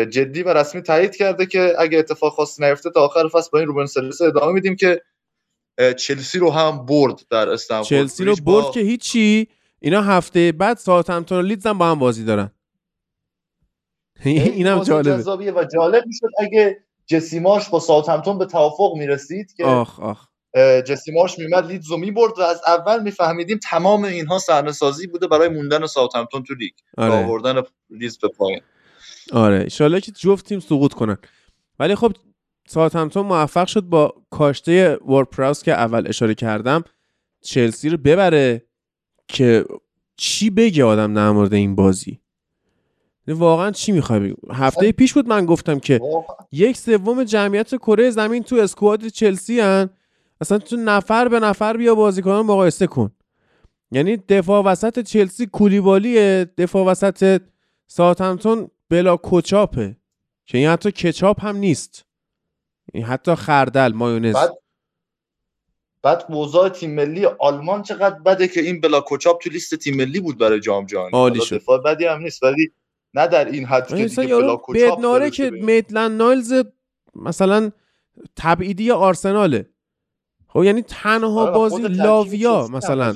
جدی 0.10 0.44
و 0.44 0.54
رسمی 0.54 0.82
تایید 0.82 1.16
کرده 1.16 1.46
که 1.46 1.74
اگه 1.80 1.98
اتفاق 2.00 2.34
خاصی 2.34 2.64
نیفته 2.66 2.90
تا 2.90 3.02
آخر 3.06 3.28
فصل 3.28 3.50
با 3.54 3.60
این 3.60 3.68
روبن 3.68 3.86
سرلس 3.86 4.22
ادامه 4.22 4.54
میدیم 4.54 4.76
که 4.76 5.02
چلسی 5.98 6.40
رو 6.40 6.52
هم 6.52 6.86
برد 6.86 7.22
در 7.32 7.50
استمفورد. 7.50 7.88
چلسی 7.90 8.24
رو 8.26 8.32
بریج 8.32 8.44
با- 8.44 8.62
برد 8.62 8.74
که 8.74 8.80
هیچی. 8.80 9.48
اینا 9.80 10.02
هفته 10.02 10.52
بعد 10.52 10.78
ساوثهمپتون 10.78 11.38
و 11.38 11.42
لیدز 11.42 11.68
هم 11.68 11.78
با 11.78 11.92
هم 11.92 12.00
بازی 12.00 12.26
دارن. 12.26 12.52
اینم 14.26 14.84
جالبه. 14.84 15.18
جذابیه 15.18 15.52
و 15.52 15.66
جالب 15.74 16.04
می‌شد 16.08 16.28
اگه 16.40 16.84
جسی 17.06 17.40
مارش 17.40 17.70
با 17.70 17.80
ساوثهمپتون 17.80 18.38
به 18.38 18.46
توافق 18.46 18.94
می‌رسید 18.98 19.54
که 19.54 19.66
آخ 19.66 20.00
آخ. 20.00 20.28
اه، 20.54 20.82
جسی 20.82 21.12
مارش 21.12 21.40
میمد 21.40 21.66
لیدز 21.66 21.90
رو 21.90 21.98
می‌برد 21.98 22.40
و 22.40 22.42
از 22.42 22.62
اول 22.68 23.04
میفهمیدیم 23.04 23.60
تمام 23.64 24.04
اینها 24.04 24.40
صحنه‌سازی 24.40 25.08
بوده 25.08 25.28
برای 25.28 25.50
موندن 25.50 25.86
ساوثهمپتون 25.86 26.44
تو 26.44 26.54
لیگ 26.54 26.74
آره. 26.98 27.14
آوردن 27.14 27.62
لیدز 27.90 28.18
به 28.18 28.28
پایین. 28.28 28.62
آره. 29.34 29.60
ایشالله 29.60 30.02
که 30.02 30.12
جفت 30.12 30.46
تیم 30.46 30.60
سقوط 30.60 30.94
کنن. 30.94 31.18
ولی 31.80 31.96
خب 31.96 32.12
ساوثهمپتون 32.68 33.26
موفق 33.26 33.68
شد 33.68 33.82
با 33.82 34.14
کاشته 34.30 34.96
وارد 34.96 35.25
پراوس 35.25 35.64
که 35.64 35.74
اول 35.74 36.08
اشاره 36.08 36.36
کردم 36.36 36.84
چلسی 37.42 37.90
رو 37.90 37.98
ببره. 37.98 38.68
که 39.28 39.66
چی 40.18 40.50
بگه 40.50 40.84
آدم 40.84 41.14
در 41.14 41.32
مورد 41.32 41.54
این 41.54 41.76
بازی؟ 41.76 42.20
واقعا 43.28 43.72
چی 43.72 43.92
می‌خوای 43.92 44.20
بگی؟ 44.20 44.36
هفته 44.52 44.92
پیش 44.92 45.14
بود 45.14 45.28
من 45.28 45.46
گفتم 45.46 45.80
که 45.80 46.00
یک 46.52 46.78
سوم 46.78 47.24
جمعیت 47.24 47.76
کره 47.76 48.10
زمین 48.10 48.44
تو 48.44 48.56
اسکواد 48.56 49.08
چلسی 49.08 49.60
هن. 49.60 49.90
اصلا 50.42 50.58
تو 50.58 50.76
نفر 50.76 51.28
به 51.28 51.40
نفر 51.40 51.78
بیا 51.78 51.96
بازیکنان 51.96 52.46
مقایسه 52.46 52.88
کن. 52.88 53.12
یعنی 53.92 54.18
دفاع 54.18 54.64
وسط 54.64 55.00
چلسی 55.00 55.46
کولیبالیه 55.46 56.52
دفاع 56.58 56.86
وسط 56.86 57.42
ساوثهمپتون 57.88 58.70
بلا 58.90 59.18
کوچاپه. 59.18 59.98
که 60.46 60.58
این 60.58 60.68
حتی 60.68 60.92
کچاپ 60.92 61.46
هم 61.46 61.56
نیست. 61.56 62.06
این 62.94 63.04
حتی 63.04 63.36
خردل 63.36 63.94
مایونز. 63.94 64.36
بعد 64.36 64.58
بعد 66.08 66.26
اوضاع 66.30 66.70
تیم 66.70 66.96
ملی 66.96 67.26
آلمان 67.26 67.84
چقدر 67.84 68.20
بده 68.20 68.48
که 68.48 68.62
این 68.62 68.82
بلا 68.82 69.02
کوچاپ 69.02 69.42
تو 69.42 69.50
لیست 69.50 69.76
تیم 69.76 69.98
ملی 69.98 70.20
بود 70.20 70.38
برای 70.38 70.60
جام 70.60 70.86
جهانی 70.86 71.10
عالی 71.14 71.42
شد. 71.42 71.56
دفاع 71.56 71.82
بدی 71.82 72.06
هم 72.06 72.22
نیست 72.22 72.44
ولی 72.44 72.72
نه 73.14 73.28
در 73.28 73.46
این 73.46 73.66
حد 73.66 73.88
که 73.88 74.06
دیگه 74.06 74.36
بدناره 74.74 75.30
که. 75.30 75.50
میتلند 75.50 76.22
نایلز 76.22 76.54
مثلا 77.16 77.72
تبعیدی 78.36 78.92
آرسناله 78.92 79.70
خب 80.48 80.64
یعنی 80.64 80.82
تنها 80.82 81.42
آره، 81.42 81.52
بازی 81.52 81.82
لاویا 81.82 82.68
مثلا. 82.68 83.14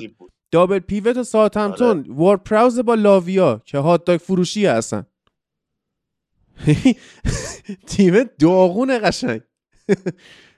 دابل 0.50 0.78
پیوت 0.78 1.22
ساوثهمپتون 1.22 2.04
وارد 2.08 2.44
پراوز 2.44 2.78
با 2.78 2.94
لاویا 2.94 3.62
که 3.64 3.78
هات 3.78 4.04
داگ 4.04 4.20
فروشی 4.20 4.66
هستن 4.66 5.06
تیم 7.88 8.24
داغون 8.38 8.98
قشنگ 9.02 9.40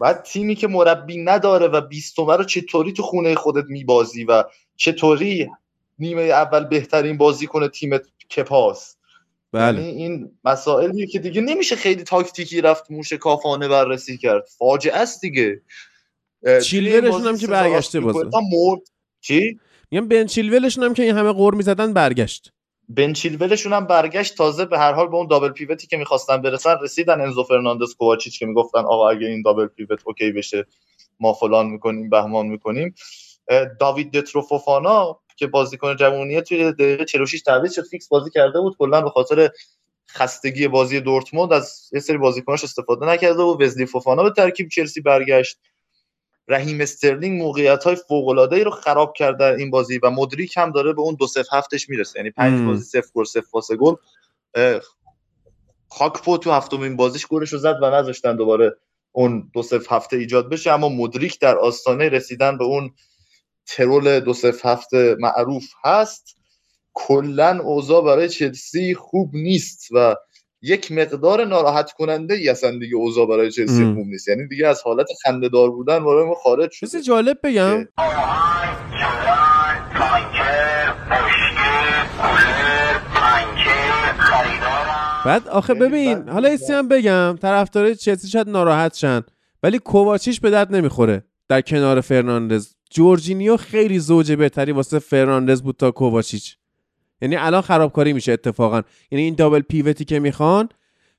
بعد 0.00 0.22
تیمی 0.22 0.54
که 0.54 0.68
مربی 0.68 1.18
نداره 1.18 1.66
و 1.66 1.80
بیستومه 1.80 2.36
رو 2.36 2.44
چطوری 2.44 2.92
تو 2.92 3.02
خونه 3.02 3.34
خودت 3.34 3.64
میبازی 3.68 4.24
و 4.24 4.44
چطوری 4.76 5.50
نیمه 5.98 6.22
اول 6.22 6.64
بهترین 6.64 7.18
بازی 7.18 7.46
کنه 7.46 7.68
تیمت 7.68 8.02
کپاس 8.36 8.96
بله. 9.52 9.82
یعنی 9.82 10.02
این 10.02 10.30
مسائلیه 10.44 11.06
که 11.06 11.18
دیگه 11.18 11.40
نمیشه 11.40 11.76
خیلی 11.76 12.02
تاکتیکی 12.02 12.60
رفت 12.60 12.90
موشکافانه 12.90 13.68
بررسی 13.68 14.16
کرد. 14.16 14.48
فاجعه 14.58 14.96
است 14.96 15.20
دیگه. 15.20 15.62
این 16.72 17.04
هم 17.04 17.38
که 17.38 17.46
برگشته 17.46 18.00
بازه. 18.00 18.24
مرد. 18.24 18.80
چی؟ 19.20 19.60
میگم 19.90 20.08
بن 20.08 20.26
چیلولشون 20.26 20.84
هم 20.84 20.94
که 20.94 21.02
این 21.02 21.16
همه 21.16 21.32
غر 21.32 21.54
می‌زدن 21.54 21.92
برگشت. 21.92 22.52
بن 22.88 23.12
چیلولشون 23.12 23.72
هم 23.72 23.86
برگشت. 23.86 24.36
تازه 24.36 24.64
به 24.64 24.78
هر 24.78 24.92
حال 24.92 25.08
به 25.08 25.16
اون 25.16 25.26
double 25.26 25.48
pivot 25.48 25.80
ی 25.80 25.86
که 25.86 25.96
می‌خواستن 25.96 26.42
برسن 26.42 26.76
رسیدن. 26.82 27.20
انزو 27.20 27.42
فرناندز 27.42 27.94
کوواچیچ 27.94 28.38
که 28.38 28.46
می‌گفتن 28.46 28.78
آقا 28.78 29.10
اگه 29.10 29.26
این 29.26 29.42
double 29.42 29.66
pivot 29.66 30.00
OK 30.04 30.32
بشه 30.32 30.66
ما 31.20 31.32
فلان 31.32 31.66
می‌کنیم 31.66 32.10
بهمان 32.10 32.46
می‌کنیم. 32.46 32.94
داوید 33.80 34.12
داترو 34.12 34.66
فوفانا 34.66 35.20
که 35.36 35.46
بازیکن 35.46 35.96
جوونیه 35.96 36.40
توی 36.40 36.72
دقیقه 36.72 37.04
46 37.04 37.42
تعویض 37.42 37.74
شد 37.74 37.82
فیکس 37.90 38.08
بازی 38.08 38.30
کرده 38.30 38.60
بود. 38.60 38.76
کلا 38.78 39.00
به 39.00 39.10
خاطر 39.10 39.50
خستگی 40.10 40.68
بازی 40.68 41.00
دورتموند 41.00 41.52
از 41.52 41.90
یه 41.92 42.00
سری 42.00 42.18
بازیکناش 42.18 42.64
استفاده 42.64 43.06
نکرده 43.06 43.44
بود. 43.44 43.62
وزلی 43.62 43.86
فوفانا 43.86 44.22
به 44.22 44.30
ترکیب 44.30 44.68
چلسی 44.68 45.00
برگشت. 45.00 45.58
رحیم 46.48 46.80
استرلینگ 46.80 47.42
موقعیت 47.42 47.84
های 47.84 47.96
فوق 47.96 48.28
العاده 48.28 48.64
رو 48.64 48.70
خراب 48.70 49.12
کرد 49.16 49.38
در 49.38 49.52
این 49.52 49.70
بازی 49.70 49.98
و 50.02 50.10
مدریک 50.10 50.56
هم 50.56 50.72
داره 50.72 50.92
به 50.92 51.00
اون 51.00 51.14
دو 51.14 51.26
صفر 51.26 51.56
هفتش 51.56 51.88
می‌رسه. 51.88 52.18
یعنی 52.18 52.30
پنج. 52.30 52.66
بازی 52.66 52.84
صفر 52.84 53.10
گل 53.14 53.24
صفر 53.24 53.46
پاس 53.52 53.72
گل. 53.72 53.94
گاکپو 55.88 56.38
تو 56.38 56.52
هفتمین 56.52 56.96
بازیش 56.96 57.26
گلش 57.26 57.52
رو 57.52 57.58
زد 57.58 57.76
و 57.82 57.90
نذاشتن 57.90 58.36
دوباره 58.36 58.76
اون 59.12 59.50
دو 59.54 59.62
صفر 59.62 59.96
هفته 59.96 60.16
ایجاد 60.16 60.50
بشه. 60.50 60.72
اما 60.72 60.88
مدریک 60.88 61.40
در 61.40 61.58
آستانه 61.58 62.08
رسیدن 62.08 62.58
به 62.58 62.64
اون 62.64 62.90
ترول 63.66 64.20
دو 64.20 64.32
صفر 64.32 64.72
هفته 64.72 65.16
معروف 65.18 65.64
هست. 65.84 66.36
کلا 66.92 67.60
اوضاع 67.62 68.04
برای 68.04 68.28
چلسی 68.28 68.94
خوب 68.94 69.30
نیست 69.34 69.88
و 69.90 70.16
یک 70.62 70.92
مقدار 70.92 71.44
ناراحت 71.44 71.92
کننده 71.92 72.34
ای 72.34 72.48
اصلا 72.48 72.78
دیگه 72.78 72.96
اوضاع 72.96 73.26
برای 73.26 73.50
چلسی. 73.50 73.84
خوب 73.84 74.06
نیست. 74.06 74.28
یعنی 74.28 74.48
دیگه 74.48 74.66
از 74.66 74.82
حالت 74.82 75.06
خنده 75.24 75.48
دار 75.48 75.70
بودن 75.70 76.04
برای 76.04 76.24
ما 76.26 76.34
خارج 76.34 76.70
چیز 76.70 76.90
شده. 76.90 77.02
جالب 77.02 77.38
بگم. 77.44 77.88
بعد 85.24 85.48
آخه 85.48 85.74
ببین 85.74 86.28
حالا. 86.28 86.48
یه 86.48 86.58
چی 86.58 86.72
هم 86.72 86.88
بگم. 86.88 87.36
طرفدارای 87.42 87.94
چلسی 87.94 88.28
شاید 88.28 88.48
ناراحت 88.48 88.94
شن 88.94 89.22
ولی 89.62 89.78
کوواچیچ 89.78 90.40
به 90.40 90.50
درد 90.50 90.74
نمی‌خوره 90.74 91.24
در 91.48 91.60
کنار 91.60 92.00
فرناندز. 92.00 92.74
جورجینیو 92.90 93.56
خیلی 93.56 93.98
زوج 93.98 94.32
بهتری 94.32 94.72
واسه 94.72 94.98
فرناندز 94.98 95.62
بود 95.62 95.76
تا 95.76 95.90
کوواچیچ. 95.90 96.57
یعنی 97.22 97.36
الان 97.36 97.62
خرابکاری 97.62 98.12
میشه 98.12 98.32
اتفاقا. 98.32 98.82
یعنی 99.10 99.24
این 99.24 99.34
double 99.34 99.60
pivot 99.60 99.97
ی 99.97 100.04
که 100.04 100.18
می‌خوان 100.18 100.68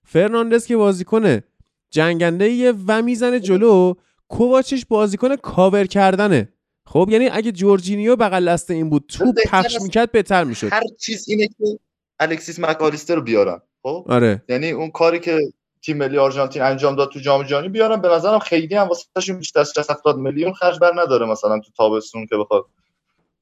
فرناندز 0.03 0.65
که 0.65 0.77
بازیکنه 0.77 1.43
جنگنده 1.91 2.49
یه 2.49 2.73
و 2.87 3.01
می‌زنه 3.01 3.39
جلو 3.39 3.93
کوواچیچ 4.27 4.85
بازیکن 4.85 5.35
کاور 5.35 5.85
کردنه. 5.85 6.49
خب 6.85 7.07
یعنی 7.11 7.29
اگه 7.29 7.51
جورجینیو 7.51 8.15
بغل 8.15 8.49
دست 8.49 8.71
این 8.71 8.89
بود 8.89 9.13
بهتر 9.35 9.61
پخش. 9.61 9.81
می‌کرد 9.81 10.11
بهتر 10.11 10.43
می‌شد. 10.43 10.73
هر 10.73 10.83
چیز 10.99 11.29
اینه 11.29 11.47
که 11.47 11.79
الکسیس 12.19 12.59
مکالیستر 12.59 13.15
رو 13.15 13.21
بیارن. 13.21 13.61
خب؟ 13.83 14.05
آره. 14.09 14.43
یعنی 14.49 14.71
اون 14.71 14.91
کاری 14.91 15.19
که 15.19 15.39
تیم 15.81 15.97
ملی 15.97 16.17
آرژانتین 16.17 16.61
انجام 16.61 16.95
داد 16.95 17.11
تو 17.11 17.19
جام 17.19 17.43
جهانی 17.43 17.69
بیارن. 17.69 18.01
به 18.01 18.07
نظرم 18.07 18.39
خیلی 18.39 18.75
هم 18.75 18.87
واسهشون 18.87 19.37
بیشتر 19.37 19.59
از 19.59 19.71
60 19.75 19.91
70 19.91 20.17
میلیون 20.17 20.53
خرج 20.53 20.79
بر 20.79 20.91
نداره 20.95 21.25
مثلا 21.25 21.59
تو 21.59 21.71
تابستون 21.77 22.25
که 22.25 22.37
بخواد 22.37 22.65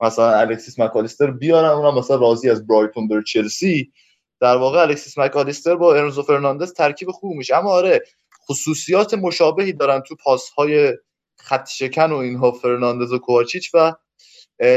مثلا 0.01 0.39
الکسیس 0.39 0.79
مکالیستر 0.79 1.31
بیارن 1.31 1.69
اونم 1.69 1.97
مثلا 1.97 2.17
راضی 2.17 2.49
از 2.49 2.67
برایتون 2.67 3.07
بره 3.07 3.21
چلسی. 3.21 3.91
در 4.39 4.57
واقع 4.57 4.81
الکسیس 4.81 5.17
مکالیستر 5.17 5.75
با 5.75 5.95
انزو 5.95 6.21
فرناندز 6.21 6.73
ترکیب 6.73 7.11
خوب 7.11 7.37
میشه. 7.37 7.55
اما 7.55 7.69
آره 7.69 8.01
خصوصیات 8.49 9.13
مشابهی 9.13 9.73
دارن 9.73 10.01
تو 10.01 10.15
پاس 10.15 10.49
های 10.49 10.93
خط 11.37 11.69
شکن 11.69 12.11
و 12.11 12.15
اینها 12.15 12.51
فرناندز 12.51 13.11
و 13.11 13.17
کوواچیچ 13.19 13.71
و 13.73 13.93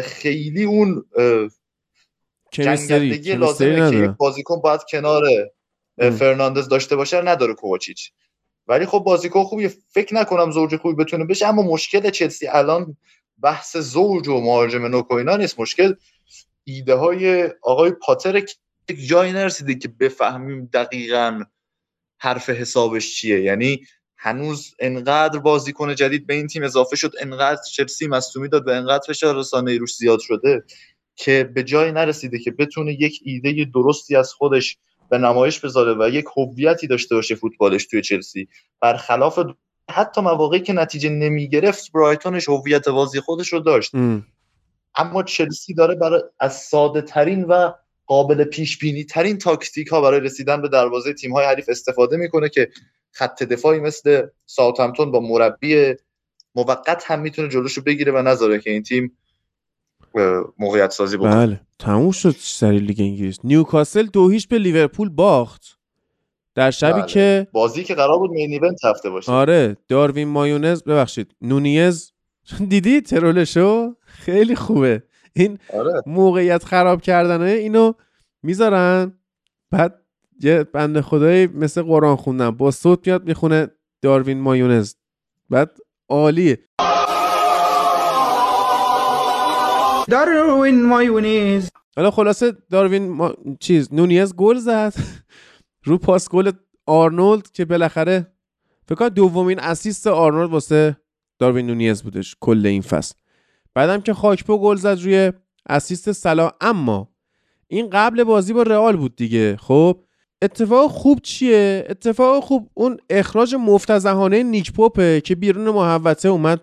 خیلی 0.02 0.64
اون 0.64 1.04
جنگندگی 2.50 3.32
لازمه 3.34 3.90
که 3.90 4.08
بازیکن 4.08 4.60
باید 4.60 4.80
کنار. 4.90 5.22
فرناندز 6.18 6.68
داشته 6.68 6.96
باشه 6.96 7.22
نداره 7.22 7.54
کوواچیچ. 7.54 8.12
ولی 8.66 8.86
خب 8.86 8.98
بازیکن 8.98 9.44
خوبیه. 9.44 9.68
فکر 9.68 10.14
نکنم 10.14 10.50
زوج 10.50 10.76
خوبی 10.76 11.04
بتونه 11.04 11.24
بشه 11.24 11.46
اما 11.46 11.62
مشکل 11.62 12.10
چلسی 12.10 12.46
الان 12.46 12.96
بحث 13.42 13.76
زوج 13.76 14.28
و 14.28 14.40
مهاجم 14.40 14.86
نوک 14.86 15.10
و 15.10 15.14
اینا 15.14 15.36
نیست. 15.36 15.60
مشکل 15.60 15.94
ایده 16.64 16.94
های 16.94 17.48
آقای 17.62 17.90
پاتر 17.90 18.40
که 18.40 18.96
جایی 19.06 19.32
نرسیده 19.32 19.74
که 19.74 19.88
بفهمیم 19.88 20.70
دقیقا 20.72 21.44
حرف 22.18 22.50
حسابش 22.50 23.16
چیه. 23.16 23.40
یعنی 23.40 23.80
هنوز 24.16 24.74
انقدر 24.78 25.38
بازیکن 25.38 25.94
جدید 25.94 26.26
به 26.26 26.34
این 26.34 26.46
تیم 26.46 26.62
اضافه 26.62 26.96
شد 26.96 27.12
انقدر 27.20 27.60
چلسی 27.72 28.08
مصومی 28.08 28.48
داد 28.48 28.68
و 28.68 28.70
انقدر 28.70 29.04
فشار 29.08 29.36
رسانه 29.36 29.78
روش 29.78 29.96
زیاد 29.96 30.20
شده 30.20 30.64
که 31.16 31.50
به 31.54 31.62
جایی 31.62 31.92
نرسیده 31.92 32.38
که 32.38 32.50
بتونه 32.50 32.92
یک 32.92 33.20
ایده 33.24 33.70
درستی 33.74 34.16
از 34.16 34.32
خودش 34.32 34.78
به 35.10 35.18
نمایش 35.18 35.60
بذاره 35.60 35.94
و 35.94 36.08
یک 36.08 36.24
هویتی 36.36 36.86
داشته 36.86 37.14
باشه 37.14 37.34
فوتبالش 37.34 37.86
توی 37.86 38.02
چلسی. 38.02 38.48
برخلاف 38.80 39.38
حتی 39.90 40.20
مواقعی 40.20 40.60
که 40.60 40.72
نتیجه 40.72 41.08
نمی‌گرفت 41.08 41.92
برایتونش 41.92 42.48
هویت 42.48 42.88
بازی 42.88 43.20
خودش 43.20 43.52
رو 43.52 43.60
داشت. 43.60 43.94
ام. 43.94 44.26
اما 44.94 45.22
چلسی 45.22 45.74
داره 45.74 45.94
برای 45.94 46.22
از 46.40 46.56
ساده 46.56 47.02
ترین 47.02 47.44
و 47.44 47.72
قابل 48.06 48.44
پیش 48.44 48.78
بینی 48.78 49.04
ترین 49.04 49.38
تاکتیک 49.38 49.88
ها 49.88 50.00
برای 50.00 50.20
رسیدن 50.20 50.62
به 50.62 50.68
دروازه 50.68 51.12
تیم 51.12 51.32
های 51.32 51.46
حریف 51.46 51.68
استفاده 51.68 52.16
می‌کنه 52.16 52.48
که 52.48 52.68
خط 53.12 53.42
دفاعی 53.42 53.80
مثل 53.80 54.26
ساوثهمپتون 54.46 55.10
با 55.10 55.20
مربی 55.20 55.94
موقت 56.54 57.04
هم 57.06 57.20
می‌تونه 57.20 57.48
جلوشو 57.48 57.82
بگیره 57.82 58.12
و 58.12 58.22
نذاره 58.22 58.60
که 58.60 58.70
این 58.70 58.82
تیم 58.82 59.16
موقعیت 60.58 60.90
سازی 60.90 61.16
بکنه. 61.16 61.46
بله. 61.46 61.60
تموم 61.78 62.10
شد 62.10 62.34
سری 62.38 62.78
لیگ 62.78 63.00
انگلیس. 63.00 63.38
نیوکاسل 63.44 64.06
دو 64.06 64.28
هیچ 64.28 64.48
به 64.48 64.58
لیورپول 64.58 65.08
باخت. 65.08 65.79
در 66.54 66.70
شبی 66.70 66.92
بله. 66.92 67.06
که 67.06 67.46
بازی 67.52 67.84
که 67.84 67.94
قرار 67.94 68.18
بود 68.18 68.30
مین 68.30 68.50
ایونت 68.52 68.84
هفته 68.84 69.10
باشه. 69.10 69.32
آره 69.32 69.76
داروین 69.88 70.28
مایونز 70.28 70.82
ببخشید 70.82 71.34
نونیز. 71.42 72.12
دیدی 72.68 73.00
ترولشو؟ 73.00 73.94
خیلی 74.04 74.54
خوبه. 74.54 75.02
این 75.32 75.58
آره. 75.74 76.02
موقعیت 76.06 76.64
خراب 76.64 77.02
کردنه 77.02 77.50
اینو 77.50 77.92
می‌ذارن. 78.42 79.12
بعد 79.70 80.00
یه 80.40 80.64
بنده 80.64 81.02
خدایی 81.02 81.46
مثل 81.46 81.82
قرآن 81.82 82.16
خوندن. 82.16 82.50
با 82.50 82.70
صوت 82.70 83.06
میاد 83.06 83.24
می‌خونه 83.24 83.68
داروین 84.02 84.40
مایونز. 84.40 84.94
بعد 85.50 85.70
عالیه. 86.08 86.58
داروین 90.10 90.86
مایونیز 90.86 91.70
حالا 91.96 92.10
خلاصه 92.10 92.52
داروین 92.70 93.08
ما... 93.08 93.34
چیز 93.60 93.94
نونیز 93.94 94.34
گل 94.34 94.58
زد. 94.58 94.94
رو 95.84 95.98
پاس 95.98 96.28
گل 96.28 96.52
آرنولد 96.86 97.52
که 97.52 97.64
بالاخره 97.64 98.32
فکر 98.88 98.94
کنم 98.94 99.08
دومین 99.08 99.60
assist 99.60 100.06
آرنولد 100.06 100.50
واسه 100.50 100.96
داروین 101.38 101.66
نونیز 101.66 102.02
بودش 102.02 102.36
کل 102.40 102.66
این 102.66 102.82
فصل. 102.82 103.14
بعدم 103.74 104.00
که 104.00 104.14
خاکپو 104.14 104.58
گل 104.58 104.76
زد 104.76 104.98
روی 105.02 105.32
assist 105.68 106.12
صلاح 106.12 106.50
اما 106.60 107.08
این 107.68 107.90
قبل 107.90 108.24
بازی 108.24 108.52
با 108.52 108.62
رئال 108.62 108.96
بود 108.96 109.16
دیگه. 109.16 109.56
خب 109.56 110.04
اتفاق 110.42 110.90
خوب 110.90 111.20
چیه؟ 111.22 111.86
اتفاق 111.88 112.44
خوب 112.44 112.70
اون 112.74 112.96
اخراج 113.10 113.54
مفتزهانه 113.54 114.42
نیک 114.42 114.72
پاپه 114.72 115.20
که 115.20 115.34
بیرون 115.34 115.70
محوطه 115.70 116.28
اومد 116.28 116.60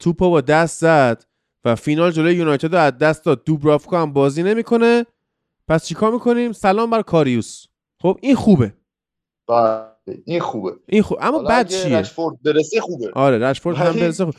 توپو 0.00 0.30
با 0.30 0.40
دست 0.40 0.80
زد 0.80 1.24
و 1.64 1.74
فینال 1.74 2.10
جلوی 2.10 2.34
یونایتد 2.34 2.74
رو 2.74 2.80
از 2.80 2.98
دست 2.98 3.24
داد. 3.24 3.44
دوبرافکا 3.44 4.02
هم 4.02 4.12
بازی 4.12 4.42
نمی‌کنه. 4.42 5.06
پس 5.68 5.86
چیکار 5.86 6.12
می‌کنیم؟ 6.12 6.52
سلام 6.52 6.90
بر 6.90 7.02
کاریوس. 7.02 7.66
خب 8.04 8.18
این 8.22 8.34
خوبه. 8.34 8.74
بله 9.48 9.86
این 10.24 10.40
خوبه. 10.40 10.72
این 10.88 11.02
خوب 11.02 11.18
اما 11.20 11.38
بعد 11.38 11.68
چیه؟ 11.68 11.98
رشفورد 11.98 12.42
برسه 12.42 12.80
خوبه. 12.80 13.10
آره 13.14 13.38
رشفورد 13.38 13.76
هم 13.76 13.92
برسه 13.92 14.24
خوب. 14.24 14.34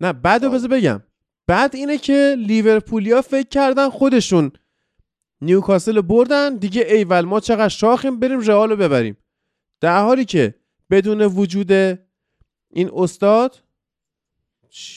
نه 0.00 0.12
بعد 0.12 0.44
رو 0.44 0.48
آره. 0.48 0.58
بذار 0.58 0.70
بگم. 0.70 1.02
بعد 1.46 1.76
اینه 1.76 1.98
که 1.98 2.36
لیورپولیا 2.38 3.22
فکر 3.22 3.48
کردن 3.48 3.90
خودشون 3.90 4.52
نیوکاسل 5.40 5.96
رو 5.96 6.02
بردن. 6.02 6.56
دیگه 6.56 6.82
ایول 6.82 7.20
ما 7.20 7.40
چقدر 7.40 7.68
شاخیم 7.68 8.20
بریم 8.20 8.40
رئال 8.40 8.70
رو 8.70 8.76
ببریم. 8.76 9.16
در 9.80 10.02
حالی 10.02 10.24
که 10.24 10.54
بدون 10.90 11.22
وجود 11.22 11.72
این 12.70 12.90
استاد 12.92 13.62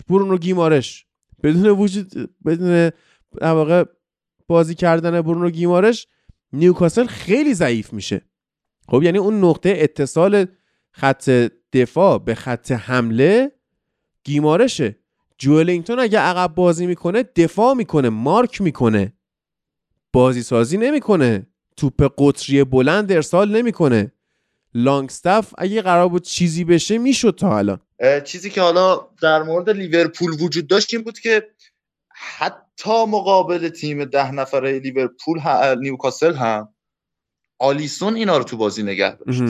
برونو 0.10 0.38
گیمارش. 0.38 1.06
بدون 1.44 1.70
وجود 1.70 2.36
بدون 2.46 2.92
در 3.42 3.52
واقع 3.52 3.84
بازی 4.48 4.76
کردن 4.76 5.22
برونو 5.22 5.50
گیمارش 5.50 6.08
نیوکاسل 6.56 7.06
خیلی 7.06 7.54
ضعیف 7.54 7.94
میشه. 7.94 8.22
خب 8.88 9.04
یعنی 9.04 9.18
اون 9.18 9.44
نقطه 9.44 9.74
اتصال 9.78 10.46
خط 10.92 11.30
دفاع 11.74 12.18
به 12.18 12.36
خط 12.36 12.72
حمله 12.72 13.52
گیمارشه. 14.24 14.96
جولینگتون 15.38 16.00
اگه 16.00 16.20
عقب 16.20 16.56
بازی 16.56 16.86
می‌کنه 16.86 17.24
دفاع 17.24 17.74
می‌کنه 17.74 18.10
مارک 18.10 18.62
می‌کنه. 18.62 19.14
بازی 20.14 20.44
سازی 20.44 20.78
نمی‌کنه. 20.78 21.48
توپ 21.78 22.14
قطری 22.18 22.64
بلند 22.64 23.12
ارسال 23.12 23.58
نمی‌کنه. 23.58 24.12
لانگستاف 24.74 25.54
اگه 25.58 25.82
قرار 25.82 26.10
بود 26.10 26.22
چیزی 26.22 26.64
بشه 26.64 26.98
می‌شد 26.98 27.36
تا 27.40 27.58
الان. 27.58 27.80
چیزی 28.24 28.50
که 28.50 28.62
حالا 28.62 29.08
در 29.22 29.44
مورد 29.44 29.70
لیورپول 29.70 30.32
وجود 30.42 30.68
داشت 30.68 30.94
این 30.94 31.04
بود 31.04 31.20
که 31.20 31.48
حتی 32.16 33.06
مقابل 33.06 33.70
تیم 33.70 34.06
ده 34.06 34.32
نفره 34.32 34.80
لیورپول 34.80 35.40
ه- 35.40 35.78
نیوکاسل 35.80 36.36
هم 36.36 36.76
آلیسون 37.60 38.16
اینا 38.16 38.38
رو 38.38 38.44
تو 38.44 38.58
بازی 38.58 38.84
نگه 38.84 39.16
داشت. 39.16 39.46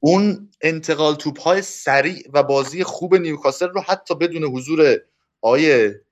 اون 0.00 0.50
انتقال 0.62 1.14
توپ 1.14 1.40
های 1.40 1.62
سریع 1.62 2.30
و 2.34 2.42
بازی 2.42 2.84
خوب 2.84 3.16
نیوکاسل 3.16 3.68
رو 3.68 3.80
حتی 3.80 4.14
بدون 4.14 4.44
حضور 4.44 4.98
آیه 5.42 6.02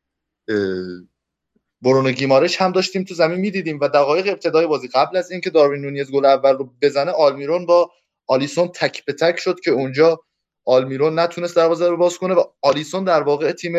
برونو 1.83 2.11
گیمارش 2.13 2.61
هم 2.61 2.73
داشتیم 2.73 3.05
تو 3.05 3.15
زمین 3.15 3.41
می‌دیدیم 3.41 3.81
و 3.81 3.89
دقایق 3.89 4.27
ابتدای 4.29 4.67
بازی 4.67 4.89
قبل 4.89 5.17
از 5.17 5.31
اینکه 5.31 5.51
داروین 5.51 5.83
نونیز 5.83 6.11
گل 6.13 6.25
اول 6.25 6.57
رو 6.57 6.71
بزنه 6.83 7.11
آلمیرون 7.11 7.67
با 7.67 7.91
آلیسون 8.27 8.69
تک 8.69 9.05
به 9.05 9.13
تک 9.13 9.37
شد 9.37 9.61
که 9.61 9.71
اونجا 9.71 10.21
آلمیرون 10.65 11.19
نتونست 11.19 11.57
دروازه 11.57 11.89
رو 11.89 11.97
باز 11.97 12.19
کنه 12.19 12.35
و 12.35 12.45
آلیسون 12.63 13.05
در 13.05 13.23
واقع 13.23 13.53
تیم 13.53 13.73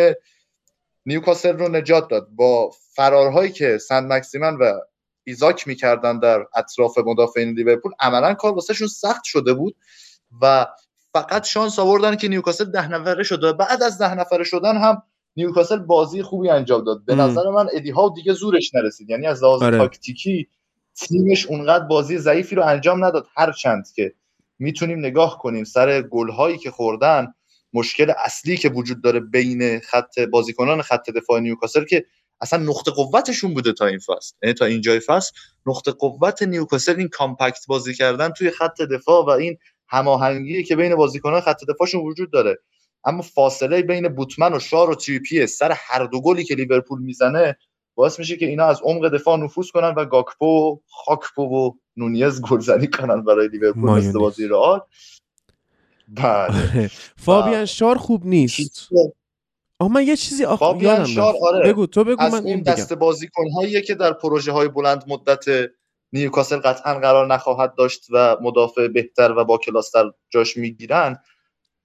نیوکاسل 1.08 1.58
رو 1.58 1.70
نجات 1.70 2.10
داد 2.10 2.28
با 2.30 2.72
فرارهایی 2.96 3.52
که 3.52 3.78
سن 3.78 4.14
مکسیمن 4.14 4.56
و 4.56 4.80
ایزاک 5.24 5.68
می‌کردن 5.68 6.20
در 6.20 6.46
اطراف 6.56 6.98
مدافعین 6.98 7.50
لیورپول 7.50 7.92
عملا 8.00 8.34
کار 8.34 8.54
واسهشون 8.54 8.88
سخت 8.88 9.24
شده 9.24 9.54
بود 9.54 9.76
و 10.42 10.68
فقط 11.14 11.46
شانس 11.46 11.80
آوردن 11.80 12.16
که 12.16 12.28
نیوکاسل 12.28 12.72
ده 12.72 12.88
نفره 12.88 13.24
شد 13.24 13.44
و 13.44 13.54
بعد 13.54 13.84
از 13.84 13.98
ده 13.98 14.16
نفره 14.16 14.44
شدن 14.44 14.78
هم 14.78 15.04
نیوکاسل 15.36 15.80
بازی 15.80 16.22
خوبی 16.22 16.50
انجام 16.50 16.84
داد 16.84 17.06
به. 17.06 17.16
نظر 17.16 17.50
من 17.50 17.68
ادی 17.74 17.90
هاو 17.90 18.14
دیگه 18.16 18.34
زورش 18.34 18.76
نرسید 18.76 19.10
یعنی 19.10 19.28
از 19.28 19.44
لحاظ 19.44 19.64
آره. 19.64 19.78
تاکتیکی 19.78 20.48
تیمش 20.96 21.46
اونقدر 21.46 21.86
بازی 21.86 22.18
ضعیفی 22.18 22.56
رو 22.56 22.64
انجام 22.64 23.06
نداد 23.06 23.28
هر 23.38 23.52
چند 23.52 23.86
که 23.96 24.14
می‌تونیم 24.60 25.00
نگاه 25.00 25.40
کنیم 25.40 25.64
سر 25.64 26.02
گلهایی 26.02 26.58
که 26.58 26.72
خوردن 26.72 27.34
مشکل 27.74 28.14
اصلی 28.26 28.58
که 28.58 28.70
وجود 28.70 29.04
داره 29.04 29.20
بین 29.20 29.80
خط 29.80 30.20
بازیکنان 30.20 30.82
خط 30.82 31.10
دفاع 31.10 31.40
نیوکاسل 31.40 31.86
که 31.86 32.06
اصلا 32.42 32.64
نقطه 32.64 32.92
قوتشون 32.92 33.54
بوده 33.54 33.74
تا 33.74 33.86
این 33.86 34.00
فصل. 34.00 34.36
یعنی 34.44 34.54
تا 34.54 34.66
اینجای 34.66 35.00
فصل 35.00 35.32
نقطه 35.66 35.92
قوت 35.92 36.44
نیوکاسل 36.44 36.96
این 36.98 37.08
compact 37.08 37.68
بازی 37.68 37.94
کردن 37.94 38.30
توی 38.30 38.52
خط 38.52 38.82
دفاع 38.82 39.26
و 39.26 39.30
این 39.30 39.58
هماهنگی 39.88 40.64
که 40.64 40.76
بین 40.76 40.96
بازیکنان 40.96 41.42
خط 41.42 41.62
دفاعشون 41.70 42.02
وجود 42.02 42.32
داره. 42.32 42.58
اما 43.04 43.22
فاصله 43.22 43.82
بین 43.82 44.08
بوتمن 44.08 44.54
و 44.54 44.60
شار 44.60 44.90
و 44.90 44.96
تریپیه 44.96 45.46
سر 45.46 45.72
هر 45.76 46.04
دو 46.06 46.22
گلی 46.22 46.44
که 46.44 46.56
لیورپول 46.56 47.02
می‌زنه 47.02 47.58
باعث 47.96 48.20
میشه 48.20 48.38
که 48.38 48.46
اینا 48.46 48.66
از 48.66 48.82
عمق 48.84 49.14
دفاع 49.14 49.38
نفوذ 49.38 49.70
کنن 49.70 49.94
و 49.98 50.06
گاکپو 50.06 50.46
و 50.46 50.78
خاکپو 50.90 51.42
و 51.44 51.72
نونیز 51.98 52.42
گلزنی 52.42 52.88
کنن 52.88 53.24
برای 53.24 53.48
لیورپول. 53.48 53.90
مثل 53.90 54.20
بازی 54.20 54.48
رئال. 54.48 54.82
بله. 56.08 56.88
فابیان 57.26 57.66
شار 57.66 57.98
خوب 57.98 58.26
نیست 58.26 58.90
آه 59.80 59.92
من 59.92 60.08
یه 60.08 60.16
چیزی 60.16 60.46
آخ... 60.46 60.60
فابیان 60.60 61.06
شار،. 61.06 61.36
آره. 61.42 61.74
بگو 61.74 61.86
تو 61.86 62.04
بگو 62.04 62.22
از 62.22 62.34
من 62.34 62.40
اون 62.40 62.48
این 62.48 62.62
دست 62.62 62.94
بازیکن‌هاییه 62.94 63.82
که 63.82 63.96
در 63.96 64.14
پروژه 64.14 64.52
های 64.52 64.68
بلند 64.68 65.04
مدت 65.08 65.46
نیوکاسل 66.14 66.58
قطعا 66.58 67.00
قرار 67.00 67.28
نخواهد 67.28 67.76
داشت 67.76 68.08
و 68.10 68.38
مدافع 68.42 68.88
بهتر 68.88 69.32
و 69.32 69.46
با 69.46 69.58
کلاستر 69.58 70.12
جاش 70.30 70.58
می‌گیرن 70.58 71.18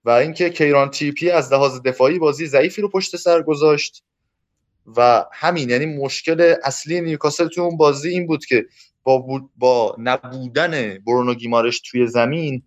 و 0.04 0.10
اینکه 0.10 0.50
کیران 0.50 0.90
تیپی 0.90 1.30
از 1.30 1.52
لحاظ 1.52 1.80
دفاعی 1.80 2.18
بازی 2.18 2.46
ضعیفی 2.46 2.82
رو 2.82 2.88
پشت 2.88 3.16
سر 3.16 3.42
گذاشت 3.42 4.04
و 4.96 5.24
همین 5.32 5.70
یعنی 5.70 5.86
مشکل 5.86 6.54
اصلی 6.64 7.00
نیوکاسل 7.00 7.48
تو 7.48 7.60
اون 7.60 7.76
بازی 7.76 8.08
این 8.08 8.26
بود 8.26 8.44
که 8.44 8.66
با, 9.02 9.18
بود 9.18 9.50
با 9.56 9.96
نبودن 9.98 10.98
برونو 11.06 11.34
گیمارش 11.34 11.80
توی 11.80 12.06
زمین 12.06 12.62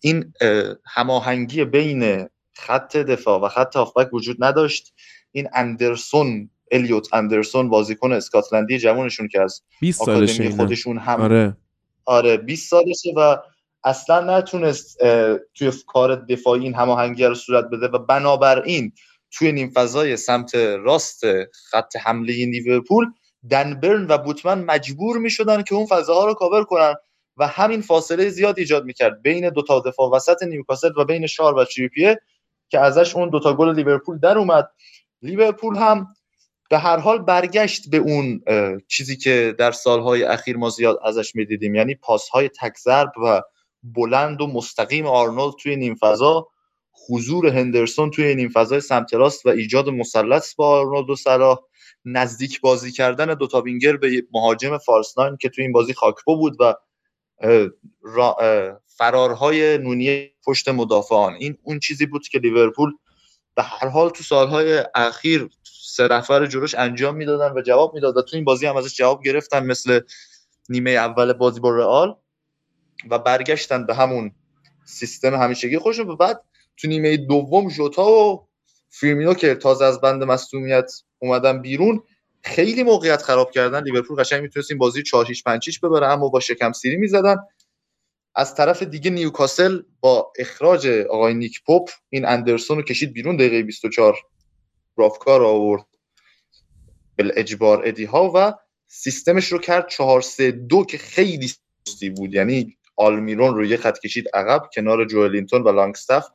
این 0.00 0.32
اه، 0.40 0.74
هماهنگی 0.86 1.64
بین 1.64 2.28
خط 2.52 2.96
دفاع 2.96 3.40
و 3.40 3.48
خط 3.48 3.76
هافبک 3.76 4.14
وجود 4.14 4.36
نداشت. 4.44 4.94
این 5.32 5.48
اندرسون 5.54 6.50
الیوت 6.70 7.14
اندرسون 7.14 7.68
بازیکن 7.68 8.12
اسکاتلندی 8.12 8.78
جوانشون 8.78 9.28
که 9.28 9.40
از 9.40 9.62
20 9.80 10.04
سالشه 10.04 10.42
آکادمی 10.42 10.56
خودشون 10.56 10.98
هم 10.98 11.20
آره. 11.20 11.56
آره 12.04 12.36
20 12.36 12.70
سالشه 12.70 13.12
و 13.16 13.36
اصلا 13.84 14.38
نتونست 14.38 14.98
توی 15.54 15.72
کار 15.86 16.14
دفاعی 16.14 16.62
این 16.62 16.74
هماهنگی 16.74 17.24
رو 17.24 17.34
صورت 17.34 17.64
بده 17.64 17.88
و 17.88 17.98
بنابراین 17.98 18.92
توی 19.30 19.52
نیم 19.52 19.70
فضای 19.70 20.16
سمت 20.16 20.54
راست 20.54 21.24
خط 21.52 21.96
حمله 21.96 22.32
لیورپول 22.32 23.06
دنبرن 23.50 24.06
و 24.08 24.18
بوتمن 24.18 24.64
مجبور 24.64 25.18
می 25.18 25.30
شدن 25.30 25.62
که 25.62 25.74
اون 25.74 25.86
فضاها 25.86 26.26
رو 26.26 26.34
کاور 26.34 26.64
کنن. 26.64 26.94
و 27.38 27.46
همین 27.46 27.80
فاصله 27.80 28.28
زیاد 28.28 28.58
ایجاد 28.58 28.84
می‌کرد 28.84 29.22
بین 29.22 29.50
دو 29.50 29.62
تا 29.62 29.80
دفاع 29.80 30.10
وسط 30.10 30.42
نیوکاسل 30.42 30.90
و 30.96 31.04
بین 31.04 31.26
شار 31.26 31.54
و 31.54 31.64
تریپیه 31.64 32.20
که 32.68 32.80
ازش 32.80 33.16
اون 33.16 33.30
دوتا 33.30 33.54
گل 33.54 33.74
لیورپول 33.74 34.18
در 34.18 34.38
اومد. 34.38 34.70
لیورپول 35.22 35.76
هم 35.76 36.06
به 36.70 36.78
هر 36.78 36.96
حال 36.96 37.18
برگشت 37.18 37.90
به 37.90 37.96
اون 37.96 38.40
چیزی 38.88 39.16
که 39.16 39.54
در 39.58 39.72
سالهای 39.72 40.22
اخیر 40.22 40.56
ما 40.56 40.70
زیاد 40.70 40.98
ازش 41.04 41.34
می‌دیدیم 41.34 41.74
یعنی 41.74 41.94
پاسهای 41.94 42.48
تک 42.48 42.76
ضرب 42.78 43.12
و 43.24 43.42
بلند 43.82 44.40
و 44.40 44.46
مستقیم 44.46 45.06
آرنولد 45.06 45.54
توی 45.62 45.76
نیم 45.76 45.94
فضا 45.94 46.48
حضور 47.08 47.46
هندرسون 47.46 48.10
توی 48.10 48.34
نیم 48.34 48.48
فضای 48.48 48.80
سمت 48.80 49.14
راست 49.14 49.46
و 49.46 49.48
ایجاد 49.48 49.88
مثلث 49.88 50.54
با 50.54 50.68
آرنولد 50.68 51.10
و 51.10 51.16
صلاح 51.16 51.58
نزدیک 52.04 52.60
بازی 52.60 52.92
کردن 52.92 53.34
دوتا 53.34 53.60
وینگر 53.60 53.96
به 53.96 54.22
مهاجم 54.32 54.78
فارسناین 54.78 55.36
که 55.36 55.48
توی 55.48 55.64
این 55.64 55.72
بازی 55.72 55.94
خاکپو 55.94 56.36
بود 56.36 56.56
و 56.60 56.74
فرارهای 58.86 59.78
نونی 59.78 60.30
پشت 60.44 60.68
مدافعان. 60.68 61.34
این 61.34 61.58
اون 61.62 61.78
چیزی 61.78 62.06
بود 62.06 62.28
که 62.28 62.38
لیورپول 62.38 62.92
به 63.54 63.62
هر 63.62 63.88
حال 63.88 64.10
تو 64.10 64.22
سالهای 64.22 64.84
اخیر 64.94 65.48
سه 65.82 66.08
نفر 66.08 66.46
جلوش 66.46 66.74
انجام 66.74 67.16
می‌دادن 67.16 67.58
و 67.58 67.62
جواب 67.62 67.94
می‌داد 67.94 68.16
و 68.16 68.22
تو 68.22 68.36
این 68.36 68.44
بازی 68.44 68.66
هم 68.66 68.76
ازش 68.76 68.96
جواب 68.96 69.24
گرفتن 69.24 69.66
مثل 69.66 70.00
نیمه 70.68 70.90
اول 70.90 71.32
بازی 71.32 71.60
با 71.60 71.70
رئال 71.70 72.16
و 73.10 73.18
برگشتن 73.18 73.86
به 73.86 73.94
همون 73.94 74.32
سیستم 74.84 75.34
همیشگی 75.34 75.78
خودشون. 75.78 76.08
و 76.08 76.16
بعد 76.16 76.44
تو 76.76 76.88
نیمه 76.88 77.16
دوم 77.16 77.70
ژوتا 77.70 78.10
و 78.10 78.48
فیرمینو 78.90 79.34
که 79.34 79.54
تازه 79.54 79.84
از 79.84 80.00
بند 80.00 80.24
مصونیت 80.24 80.92
اومدن 81.18 81.62
بیرون 81.62 82.02
خیلی 82.42 82.82
موقعیت 82.82 83.22
خراب 83.22 83.50
کردن 83.50 83.82
لیورپول 83.82 84.16
قشنگ 84.16 84.42
می‌تونست 84.42 84.70
این 84.70 84.78
بازی 84.78 85.02
4 85.02 85.24
6 85.24 85.42
5 85.42 85.62
6 85.70 85.78
ببره 85.80 86.06
اما 86.06 86.28
با 86.28 86.40
شکم 86.40 86.72
سیری 86.72 86.96
می‌زدن. 86.96 87.36
از 88.34 88.54
طرف 88.54 88.82
دیگه 88.82 89.10
نیوکاسل 89.10 89.82
با 90.00 90.32
اخراج 90.38 90.86
آقای 90.86 91.34
نیک 91.34 91.62
پاپ 91.64 91.90
این 92.10 92.26
اندرسون 92.26 92.76
رو 92.76 92.82
کشید 92.82 93.12
بیرون 93.12 93.36
دقیقه 93.36 93.62
24 93.62 94.18
رافکار 94.96 95.42
آورد. 95.42 95.84
بل 97.16 97.32
اجبار 97.34 97.82
ادی 97.84 98.04
ها 98.04 98.32
و 98.34 98.54
سیستمش 98.86 99.52
رو 99.52 99.58
کرد 99.58 99.88
4 99.88 100.20
3 100.20 100.50
2 100.50 100.84
که 100.84 100.98
خیلی 100.98 101.50
سستی 101.86 102.10
بود. 102.10 102.34
یعنی 102.34 102.76
آلمیرون 102.96 103.54
رو 103.54 103.64
یه 103.64 103.76
خط 103.76 103.98
کشید 103.98 104.28
عقب 104.34 104.62
کنار 104.74 105.04
جوئلینتون 105.04 105.62
و 105.62 105.68
لانگستاف 105.68 106.26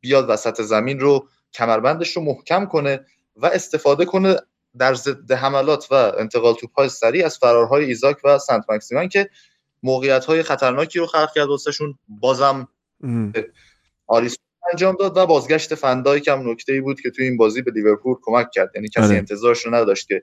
بیاد 0.00 0.30
وسط 0.30 0.62
زمین 0.62 1.00
رو 1.00 1.28
کمربندش 1.52 2.16
رو 2.16 2.22
محکم 2.22 2.66
کنه 2.66 3.06
و 3.36 3.46
استفاده 3.46 4.04
کنه 4.04 4.36
در 4.78 4.94
ضد 4.94 5.32
حملات 5.32 5.86
و 5.90 5.94
انتقال 5.94 6.54
توپ 6.54 6.70
های 6.74 6.88
سریع 6.88 7.26
از 7.26 7.38
فرارهای 7.38 7.84
ایزاک 7.84 8.16
و 8.24 8.38
سنت 8.38 8.64
مکسیمن 8.68 9.08
که 9.08 9.30
موقعیت 9.82 10.24
های 10.24 10.42
خطرناکی 10.42 10.98
رو 10.98 11.06
خلق 11.06 11.32
کرد 11.34 11.48
واسهشون 11.48 11.98
بازم 12.08 12.68
آریس 14.06 14.36
انجام 14.72 14.96
داد 14.96 15.16
و 15.16 15.26
بازگشت 15.26 15.74
فندایک 15.74 16.28
هم 16.28 16.50
نکته 16.50 16.72
ای 16.72 16.80
بود 16.80 17.00
که 17.00 17.10
توی 17.10 17.24
این 17.24 17.36
بازی 17.36 17.62
به 17.62 17.70
لیورپول 17.70 18.16
کمک 18.22 18.50
کرد. 18.50 18.70
یعنی 18.74 18.88
کسی 18.88 19.04
آره. 19.04 19.16
انتظارش 19.16 19.66
رو 19.66 19.74
نداشت 19.74 20.08
که 20.08 20.22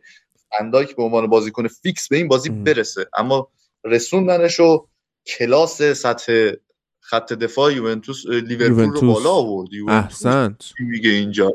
فندایک 0.59 0.95
به 0.95 1.03
عنوان 1.03 1.27
بازیکن 1.27 1.67
فیکس 1.67 2.07
به 2.07 2.17
این 2.17 2.27
بازی 2.27 2.49
برسه. 2.49 3.05
اما 3.17 3.51
رسوندنش 3.83 4.59
و 4.59 4.87
کلاس 5.25 5.81
سطح 5.81 6.51
خط 6.99 7.33
دفاع 7.33 7.73
یوونتوس 7.73 8.25
لیورپول 8.25 8.89
رو 8.89 9.13
بالا 9.13 9.31
آورد. 9.31 9.69
احسنت. 9.87 10.71
میگه 10.79 11.09
اینجا 11.09 11.51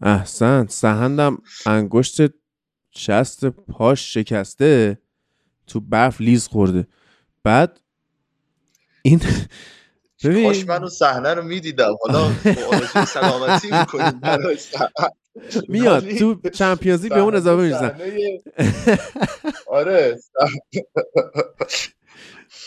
احسنت 0.00 0.70
سهندم 0.70 1.38
انگشت 1.66 2.20
شست 2.96 3.46
پاش 3.46 4.14
شکسته 4.14 4.98
تو 5.66 5.80
برف 5.80 6.20
لیز 6.20 6.48
خورده. 6.48 6.86
بعد 7.44 7.80
این 9.02 9.20
ببین 10.24 10.46
کاش 10.46 10.66
منو 10.66 10.88
صحنه 10.88 11.34
رو 11.34 11.42
می‌دیدم. 11.42 11.94
حالا 12.06 12.32
سلامتی 13.04 13.68
می‌کنیم 13.78 14.20
میاد 15.68 16.08
تو 16.08 16.50
چمپیونزی 16.50 17.08
به 17.08 17.20
اون 17.20 17.34
اضافه 17.34 17.62
می‌رسن 17.62 17.98
آره. 19.66 20.16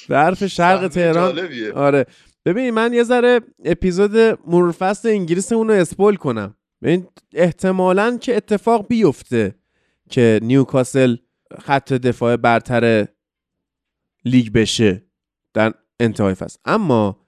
برف 0.10 0.48
شرق 0.48 0.88
تهران. 0.88 1.40
آره. 1.76 2.06
ببین 2.46 2.70
من 2.70 2.94
یه 2.94 3.04
ذره 3.04 3.42
اپیزود 3.66 4.40
مرورفصل 4.48 5.08
انگلیس 5.08 5.52
اون 5.52 5.68
رو 5.68 5.74
اسپول 5.74 6.16
کنم. 6.16 6.56
احتمالا 7.34 8.18
که 8.18 8.36
اتفاق 8.38 8.88
بیفته 8.88 9.56
که 10.10 10.40
نیوکاسل 10.44 11.16
خط 11.60 11.94
دفاع 11.94 12.36
برتر 12.36 13.08
لیگ 14.26 14.52
بشه 14.54 15.04
در 15.54 15.74
انتهای 16.00 16.34
فصل. 16.34 16.60
اما 16.66 17.28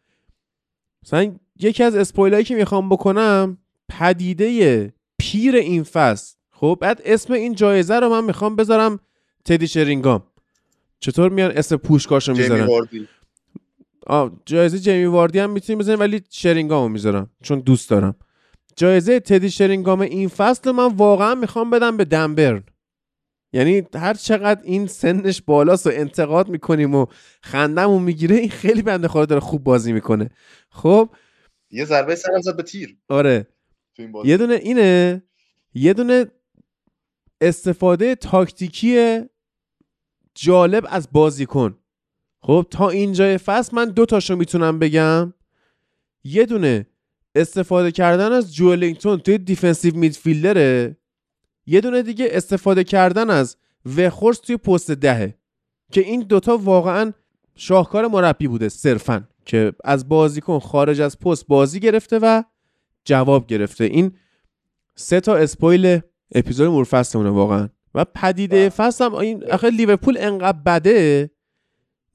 مثلا 1.04 1.36
یکی 1.60 1.84
از 1.84 1.95
اسپویلایی 1.95 2.43
که 2.43 2.56
می‌خوام 2.56 2.89
بکنم 2.89 3.58
پدیده 3.89 4.93
پیر 5.18 5.56
این 5.56 5.84
فصل. 5.84 6.36
خب 6.52 6.78
بعد 6.82 7.02
اسم 7.06 7.34
این 7.34 7.56
جایزه 7.56 8.00
رو 8.00 8.10
من 8.10 8.24
می‌خوام 8.24 8.56
بذارم 8.56 9.00
تدی 9.45 9.68
شرینگام. 9.68 10.24
چطور 11.00 11.32
میان 11.32 11.52
اسم 11.52 11.76
پوشکاشو 11.76 12.34
می‌ذارن؟ 12.34 12.70
آه 14.08 14.32
جایزه 14.45 14.80
جیمی 14.80 15.06
واردی 15.06 15.39
هم 15.39 15.50
می‌تونیم 15.50 15.80
بزنیم 15.80 16.00
ولی 16.00 16.22
شرینگامو 16.30 16.89
می‌ذارم 16.89 17.30
چون 17.43 17.60
دوست 17.60 17.89
دارم. 17.89 18.16
جایزه 18.80 19.19
تدی 19.19 19.49
شرینگام 19.49 20.01
این 20.01 20.27
فصل 20.27 20.71
من 20.71 20.93
واقعا 20.93 21.36
می‌خوام 21.36 21.69
بدم 21.69 21.97
به 21.97 22.05
دنبرن. 22.05 22.63
یعنی 23.53 23.84
هر 23.95 24.13
چقدر 24.13 24.61
این 24.63 24.88
سنش 24.88 25.41
بالاست 25.41 25.88
و 25.88 25.89
انتقاد 25.93 26.49
می‌کنیم 26.49 26.95
و 26.95 27.05
خندمون 27.43 28.01
می‌گیره 28.01 28.36
این 28.36 28.49
خیلی 28.49 28.82
بنده 28.82 29.07
خدا 29.07 29.25
داره 29.25 29.41
خوب 29.41 29.63
بازی 29.63 29.93
می‌کنه. 29.93 30.30
خب؟ 30.69 31.09
یه 31.71 31.86
ضربه 31.86 32.15
سرم 32.15 32.41
زد 32.41 32.57
به 32.57 32.63
تیر. 32.63 32.97
آره. 33.09 33.47
یه 34.23 34.38
دونه 34.38 34.53
اینه. 34.53 35.23
یه 35.73 35.93
دونه 35.93 36.25
استفاده 37.41 38.15
تاکتیکی 38.15 39.19
جالب 40.36 40.86
از 40.89 41.07
بازیکن 41.11 41.77
خب؟ 42.41 42.65
تا 42.71 42.89
اینجای 42.89 43.38
فصل 43.38 43.75
من 43.75 43.89
دو 43.89 44.05
تاشو 44.05 44.36
می‌تونم 44.36 44.80
بگم. 44.80 45.34
یه 46.23 46.45
دونه 46.45 46.88
استفاده 47.36 47.91
کردن 47.91 48.32
از 48.32 48.55
جولینگتون 48.55 49.19
توی 49.19 49.38
defensive 49.38 49.95
midfielder 49.95 50.80
ه؟ 50.80 50.97
یه 51.65 51.82
دونه 51.82 52.01
دیگه 52.03 52.27
استفاده 52.32 52.84
کردن 52.84 53.30
از 53.30 53.57
وخورس 53.97 54.39
توی 54.39 54.57
پست 54.57 54.91
دهه 54.91 55.36
که 55.91 56.01
این 56.01 56.21
دوتا 56.21 56.57
واقعا 56.57 57.13
شاهکار 57.55 58.07
مربی 58.07 58.47
بوده 58.47 58.69
صرفا 58.69 59.27
که 59.45 59.73
از 59.84 60.09
بازیکن 60.09 60.59
خارج 60.59 61.01
از 61.01 61.19
پست 61.19 61.47
بازی 61.47 61.80
گرفته 61.80 62.19
و 62.19 62.43
جواب 63.05 63.47
گرفته. 63.47 63.84
این 63.84 64.11
سه 64.95 65.19
تا 65.19 65.36
spoil 65.36 65.99
episode 66.36 66.68
مورفستمونه 66.67 67.30
واقعا. 67.30 67.69
و 67.95 68.05
پدیده 68.05 68.69
فصل 68.69 69.05
هم 69.05 69.15
این 69.15 69.51
آخه 69.51 69.69
لیورپول 69.69 70.17
انقدر 70.19 70.57
بده 70.65 71.30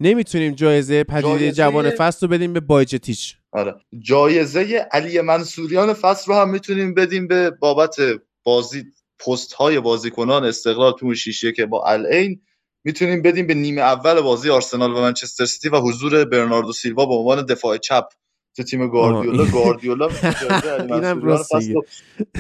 نمی‌تونیم 0.01 0.55
جایزه 0.55 1.05
پدیده 1.05 1.28
جایزه... 1.28 1.53
جوان 1.53 1.90
فصل 1.90 2.26
رو 2.26 2.32
بدیم 2.32 2.53
به 2.53 2.61
بایچتیچ 2.61 3.34
آره. 3.53 3.74
جایزه 3.99 4.86
علی 4.92 5.20
منصوریان 5.20 5.92
فصل 5.92 6.32
رو 6.32 6.38
هم 6.38 6.51
می‌تونیم 6.51 6.95
بدیم 6.95 7.28
به 7.28 7.51
بابت 7.51 7.97
بازی 8.42 8.84
پست 9.26 9.53
های 9.53 9.80
بازیکنان 9.80 10.45
استقلال 10.45 10.92
تو 10.92 11.14
شیشه 11.14 11.53
که 11.53 11.66
با 11.66 11.84
العین. 11.86 12.40
می‌تونیم 12.84 13.22
بدیم 13.22 13.47
به 13.47 13.55
نیمه 13.55 13.80
اول 13.80 14.20
بازی 14.20 14.51
آرسنال 14.51 14.90
و 14.90 15.01
منچستر 15.01 15.45
سیتی 15.45 15.68
و 15.68 15.80
حضور 15.80 16.24
برناردو 16.24 16.72
سیلوا 16.72 17.07
به 17.07 17.14
عنوان 17.14 17.47
دفاع 17.47 17.78
چپ 17.78 18.09
تو 18.57 18.62
تیم 18.62 18.88
گواردیولا. 18.88 19.45
گواردیولا 19.45 20.09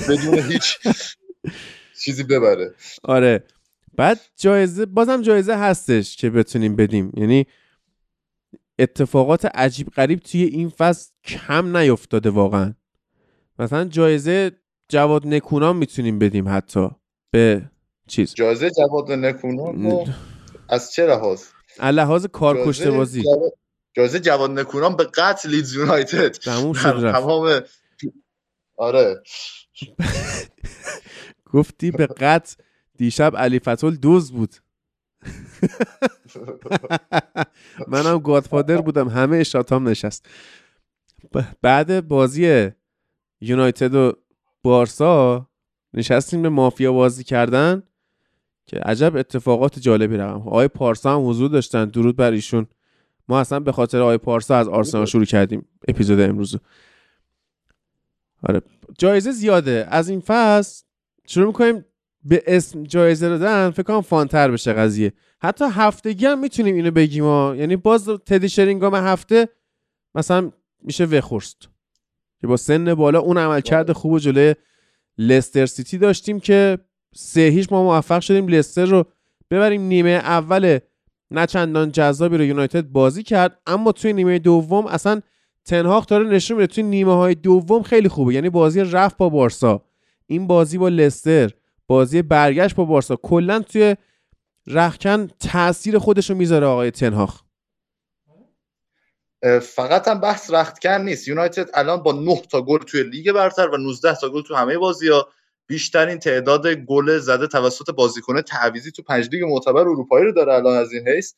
بدون 0.08 0.38
هیچ 0.38 0.78
چیزی 2.04 2.22
ببره. 2.22 2.74
آره. 3.02 3.44
بعد 3.96 4.20
جایزه 4.36 4.86
بازم 4.86 5.22
جایزه 5.22 5.56
هستش 5.56 6.16
که 6.16 6.30
بتونیم 6.30 6.76
بدیم. 6.76 7.12
یعنی 7.16 7.46
اتفاقات 8.78 9.44
عجیب 9.44 9.88
غریب 9.88 10.18
توی 10.18 10.42
این 10.42 10.68
فصل 10.68 11.10
کم 11.24 11.76
نیفتاده 11.76 12.30
واقعا. 12.30 12.74
مثلا 13.58 13.84
جایزه 13.84 14.52
جواد 14.88 15.26
نکونام 15.26 15.76
می‌تونیم 15.76 16.18
بدیم 16.18 16.48
حتی 16.48 16.88
به 17.30 17.62
چیز. 18.06 18.34
جایزه 18.34 18.70
جواد 18.70 19.12
نکونام 19.12 20.04
از 20.68 20.92
چه 20.92 21.06
لحاظ؟ 21.06 21.42
لحاظ 21.82 22.26
کارکشته 22.26 22.90
بازی. 22.90 23.24
جایزه 23.96 24.20
جواد 24.20 24.50
نکونام 24.50 24.96
به 24.96 25.04
قتل 25.04 25.50
لیدز 25.50 25.74
یونایتد 25.74 26.28
تموم 26.28 26.72
شد 26.72 27.12
تمام 27.12 27.60
آره. 28.76 29.22
گفتی 31.52 31.90
به 31.90 32.06
قتل 32.06 32.54
دیشب 32.96 33.36
علی 33.36 33.58
فتول 33.58 33.96
دوز 33.96 34.32
بود. 34.32 34.54
منم 37.88 38.18
گادفادر 38.18 38.80
بودم. 38.80 39.08
همه 39.08 39.36
اشاتام 39.36 39.88
نشست. 39.88 40.26
بعد 41.62 42.08
بازی 42.08 42.70
یونایتد 43.40 43.94
و 43.94 44.12
بارسا 44.62 45.48
نشستیم 45.94 46.42
به 46.42 46.48
مافیا 46.48 46.92
بازی 46.92 47.24
کردن 47.24 47.82
که 48.66 48.78
عجب 48.78 49.16
اتفاقات 49.16 49.78
جالبی 49.78 50.16
رقم 50.16 50.40
آقای 50.40 50.68
پارسا 50.68 51.14
هم 51.14 51.28
حضور 51.28 51.50
داشتن. 51.50 51.84
درود 51.84 52.16
بر 52.16 52.32
ایشون. 52.32 52.66
ما 53.28 53.40
اصلا 53.40 53.60
به 53.60 53.72
خاطر 53.72 54.00
آقای 54.00 54.18
پارسا 54.18 54.56
از 54.56 54.68
آرسنال 54.68 55.06
شروع 55.06 55.24
کردیم 55.24 55.68
اپیزود 55.88 56.20
امروز. 56.20 56.56
آره. 58.42 58.62
جایزه 58.98 59.32
زیاده. 59.32 59.86
از 59.90 60.08
این 60.08 60.20
فصل 60.20 60.84
شروع 61.26 61.46
می‌کنیم 61.46 61.84
به 62.24 62.42
اسم 62.46 62.82
جایزه 62.82 63.28
دادن 63.28 63.70
فکر 63.70 63.82
کنم 63.82 64.00
فانتر 64.00 64.50
بشه 64.50 64.72
قضیه. 64.72 65.12
حتی 65.42 65.64
هفتگی 65.70 66.26
هم 66.26 66.38
می‌تونیم 66.38 66.74
اینو 66.74 66.90
بگیم 66.90 67.24
ها. 67.24 67.54
یعنی 67.56 67.76
باز 67.76 68.08
تدی 68.08 68.48
شرینگام 68.48 68.94
هفته 68.94 69.48
مثلا 70.14 70.52
میشه 70.82 71.04
وخورست. 71.04 71.68
که 72.40 72.46
با 72.46 72.56
سن 72.56 72.94
بالا 72.94 73.20
اون 73.20 73.38
عملکرد 73.38 73.92
خوب 73.92 74.12
و 74.12 74.18
جلوی 74.18 74.54
لستر 75.18 75.66
سیتی 75.66 75.98
داشتیم 75.98 76.40
که 76.40 76.78
سه 77.14 77.40
هیچ 77.40 77.72
ما 77.72 77.84
موفق 77.84 78.20
شدیم. 78.20 78.48
لستر 78.48 78.86
رو 78.86 79.04
ببریم 79.50 79.82
نیمه 79.82 80.10
اول 80.10 80.78
نه 81.30 81.46
چندان 81.46 81.92
جذابی 81.92 82.36
رو 82.36 82.44
یونایتد 82.44 82.82
بازی 82.86 83.22
کرد. 83.22 83.58
اما 83.66 83.92
توی 83.92 84.12
نیمه 84.12 84.38
دوم 84.38 84.86
اصلا 84.86 85.20
تنهاق 85.64 86.06
داره 86.06 86.28
نشون 86.28 86.56
میده. 86.56 86.66
توی 86.66 86.82
نیمه 86.82 87.14
های 87.14 87.34
دوم 87.34 87.82
خیلی 87.82 88.08
خوبه. 88.08 88.34
یعنی 88.34 88.50
بازی 88.50 88.80
رفت 88.80 89.16
با 89.16 89.28
بارسا. 89.28 89.84
این 90.26 90.46
بازی 90.46 90.78
با 90.78 90.88
لستر. 90.88 91.50
بازی 91.86 92.22
برگشت 92.22 92.74
با 92.74 92.84
بارسا. 92.84 93.16
کلا 93.16 93.60
توی 93.60 93.96
رخکن 94.66 95.26
تاثیر 95.26 95.98
خودش 95.98 96.30
رو 96.30 96.36
می‌ذاره 96.36 96.66
آقای 96.66 96.90
تنهاخ. 96.90 97.42
فقط 99.62 100.08
هم 100.08 100.20
بحث 100.20 100.50
رختکن 100.50 101.00
نیست. 101.00 101.28
یونایتد 101.28 101.70
الان 101.74 102.02
با 102.02 102.12
9 102.12 102.40
تا 102.40 102.62
گل 102.62 102.78
توی 102.78 103.02
لیگ 103.02 103.32
برتر 103.32 103.68
و 103.68 103.76
19 103.76 104.14
تا 104.14 104.28
گل 104.30 104.42
تو 104.42 104.54
همه 104.54 104.78
بازی 104.78 105.08
ها 105.08 105.28
بیشترین 105.66 106.18
تعداد 106.18 106.66
گل 106.66 107.18
زده 107.18 107.46
توسط 107.46 107.90
بازیکن 107.90 108.40
تعویزی 108.40 108.92
تو 108.92 109.02
پنج 109.02 109.28
لیگ 109.32 109.44
معتبر 109.44 109.80
اروپایی 109.80 110.24
رو 110.24 110.32
داره 110.32 110.54
الان 110.54 110.76
از 110.76 110.92
این 110.92 111.08
حیث. 111.08 111.32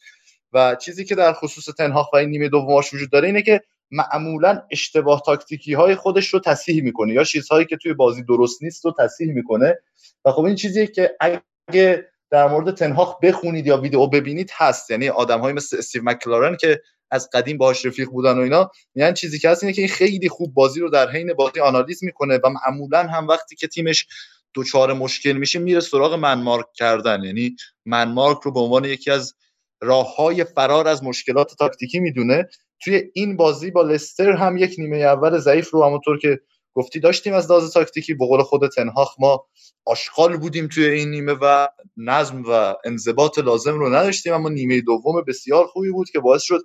و 0.53 0.75
چیزی 0.75 1.05
که 1.05 1.15
در 1.15 1.33
خصوص 1.33 1.65
تنهاخ 1.65 2.13
و 2.13 2.17
این 2.17 2.31
نیمه 2.31 2.49
دوماش 2.49 2.95
وجود 2.95 3.11
داره 3.11 3.27
اینه 3.27 3.43
که 3.43 3.61
معمولا 3.91 4.63
اشتباه 4.71 5.23
تاکتیکی 5.27 5.75
های 5.75 5.95
خودش 5.95 6.29
رو 6.29 6.41
تصحیح 6.41 6.83
می‌کنه 6.83 7.13
یا 7.13 7.25
چیزهایی 7.25 7.67
که 7.67 7.77
توی 7.77 7.95
بازی 7.95 8.23
درست 8.23 8.63
نیست 8.63 8.85
رو 8.85 8.95
تصحیح 8.99 9.33
می‌کنه. 9.33 9.79
و 10.25 10.33
خب 10.33 10.45
این 10.45 10.57
چیزی 10.57 10.87
که 10.87 11.17
اگه 11.21 12.09
در 12.31 12.49
مورد 12.49 12.75
تنهاخ 12.75 13.21
بخونید 13.21 13.67
یا 13.67 13.77
ویدیو 13.77 14.07
ببینید 14.07 14.51
هست. 14.55 14.91
یعنی 14.91 15.09
آدم 15.09 15.41
های 15.41 15.53
مثل 15.53 15.79
استیو 15.79 16.03
مکلارن 16.05 16.57
که 16.57 16.81
از 17.11 17.29
قدیم 17.33 17.59
باهاش 17.59 17.87
رفیق 17.87 18.09
بودن 18.09 18.39
و 18.39 18.41
اینا 18.41 18.71
یعنی 18.95 19.15
چیزی 19.15 19.39
که 19.39 19.49
هست 19.49 19.63
اینه 19.63 19.73
که 19.73 19.83
این 19.83 19.89
خیلی 19.89 20.29
خوب 20.29 20.55
بازی 20.55 20.81
رو 20.81 20.91
در 20.91 21.11
حین 21.11 21.33
بازی 21.33 21.61
آنالیز 21.61 22.05
می‌کنه 22.05 22.39
و 22.45 22.49
معمولا 22.49 23.03
هم 23.03 23.29
وقتی 23.29 23.57
که 23.57 23.67
تیمش 23.67 24.07
دوچار 24.55 24.93
مشکل 24.93 25.33
میشه 25.33 25.59
میره 25.59 25.81
سراغ 25.81 26.15
منمارک 26.15 26.67
کردن. 26.75 27.25
یعنی 27.25 27.57
منمارک 27.85 28.39
رو 28.43 28.53
به 28.53 28.61
عنوان 28.61 28.85
یکی 28.85 29.11
از 29.11 29.35
راه 29.81 30.17
های 30.17 30.45
فرار 30.45 30.89
از 30.89 31.05
مشکلات 31.05 31.55
تاکتیکی 31.59 32.01
می‌دونه. 32.01 32.49
توی 32.81 33.03
این 33.15 33.37
بازی 33.37 33.71
با 33.71 33.83
لستر 33.83 34.33
هم 34.33 34.57
یک 34.57 34.75
نیمه 34.79 34.97
اول 34.97 35.39
ضعیف 35.39 35.71
رو 35.71 35.85
همونطور 35.85 36.19
که 36.19 36.41
گفتی 36.75 37.01
داشتیم 37.01 37.35
از 37.35 37.51
لحاظ 37.51 37.73
تاکتیکی. 37.73 38.15
به 38.15 38.27
قول 38.27 38.43
خود 38.43 38.69
تنهاخ 38.71 39.15
ما 39.19 39.47
آشغال 39.87 40.37
بودیم 40.37 40.69
توی 40.69 40.85
این 40.87 41.11
نیمه 41.11 41.33
و 41.33 41.69
نظم 41.97 42.43
و 42.49 42.75
انضباط 42.85 43.39
لازم 43.39 43.79
رو 43.79 43.89
نداشتیم 43.89 44.33
اما 44.33 44.49
نیمه 44.49 44.81
دوم 44.81 45.25
بسیار 45.29 45.67
خوبی 45.67 45.91
بود 45.91 46.11
که 46.11 46.21
باعث 46.21 46.43
شد 46.43 46.61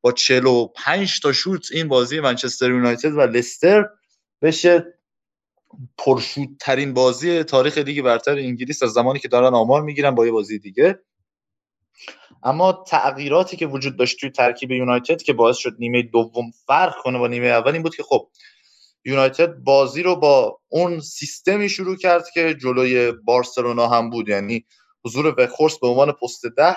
با 0.00 0.12
45 0.12 1.20
تا 1.20 1.32
شوت 1.32 1.66
این 1.72 1.88
بازی 1.88 2.20
منچستر 2.20 2.70
یونایتد 2.70 3.12
و 3.12 3.20
لستر 3.20 3.84
بشه 4.42 4.84
پرشوت 5.98 6.48
ترین 6.60 6.94
بازی 6.94 7.42
تاریخ 7.42 7.78
لیگ 7.78 8.02
برتر 8.02 8.38
انگلیس 8.38 8.82
از 8.82 8.90
زمانی 8.90 9.18
که 9.18 9.28
دارن 9.28 9.54
آمار 9.54 9.82
می‌گیرن 9.82 10.14
با 10.14 10.26
یه 10.26 10.32
بازی 10.32 10.58
دیگه. 10.58 11.00
اما 12.42 12.84
تغییراتی 12.86 13.56
که 13.56 13.66
وجود 13.66 13.96
داشت 13.96 14.20
توی 14.20 14.30
ترکیب 14.30 14.70
یونایتد 14.70 15.22
که 15.22 15.32
باعث 15.32 15.56
شد 15.56 15.76
نیمه 15.78 16.02
دوم 16.02 16.50
فرق 16.66 16.96
کنه 16.96 17.18
با 17.18 17.26
نیمه 17.26 17.46
اول 17.46 17.72
این 17.72 17.82
بود 17.82 17.96
که 17.96 18.02
خب 18.02 18.28
یونایتد 19.04 19.54
بازی 19.54 20.02
رو 20.02 20.16
با 20.16 20.60
اون 20.68 21.00
سیستمی 21.00 21.68
شروع 21.68 21.96
کرد 21.96 22.24
که 22.34 22.54
جلوی 22.54 23.12
بارسلونا 23.12 23.88
هم 23.88 24.10
بود. 24.10 24.28
یعنی 24.28 24.66
حضور 25.04 25.34
وخورس 25.38 25.78
به 25.78 25.86
عنوان 25.86 26.12
پست 26.12 26.46
ده 26.46 26.76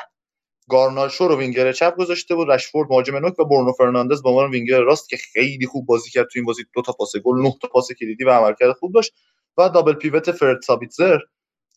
گارناشو 0.69 1.27
رو 1.27 1.37
وینگر 1.37 1.71
چپ 1.71 1.95
گذاشته 1.97 2.35
بود 2.35 2.51
رشفورد 2.51 2.89
مهاجم 2.89 3.17
نوک 3.17 3.39
و 3.39 3.45
برونو 3.45 3.71
فرناندز 3.71 4.23
به 4.23 4.29
عنوان 4.29 4.51
وینگر 4.51 4.79
راست 4.81 5.09
که 5.09 5.17
خیلی 5.17 5.65
خوب 5.65 5.85
بازی 5.85 6.09
کرد 6.09 6.23
تو 6.23 6.31
این 6.35 6.45
بازی. 6.45 6.63
دو 6.73 6.81
تا 6.81 6.93
پاس 6.93 7.11
گل 7.23 7.41
نه 7.41 7.53
تا 7.61 7.67
پاس 7.67 7.87
کلیدی 7.91 8.23
و 8.23 8.29
عملکرد 8.29 8.73
خوب 8.73 8.93
داشت 8.93 9.13
و 9.57 9.69
دابل 9.69 9.93
پیوت 9.93 10.31
فرد 10.31 10.61
سابیتزر 10.61 11.19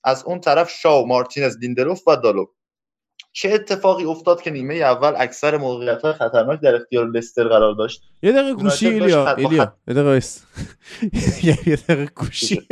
از 0.05 0.25
اون 0.25 0.41
طرف 0.41 0.71
شاو 0.71 1.07
مارتینز 1.07 1.57
لیندلوف 1.59 2.09
و 2.09 2.17
دالو 2.17 2.47
چه 3.33 3.51
اتفاقی 3.51 4.05
افتاد 4.05 4.43
که 4.43 4.51
نیمه 4.51 4.75
اول 4.75 5.13
اکثر 5.17 5.57
موقعیت 5.57 6.03
های 6.03 6.13
خطرناک 6.13 6.61
در 6.61 6.75
اختیار 6.75 7.11
لستر 7.11 7.49
قرار 7.49 7.75
داشت؟ 7.75 8.03
یه 8.23 8.33
دقیقه 8.33 8.55
گوشی 8.55 8.89
ایلیا 8.89 9.35
ایلیا 9.35 9.77
یه 9.89 9.95
دقیقه 9.95 10.21
یه 11.67 11.77
دقیقه 11.77 12.07
گوشی. 12.15 12.69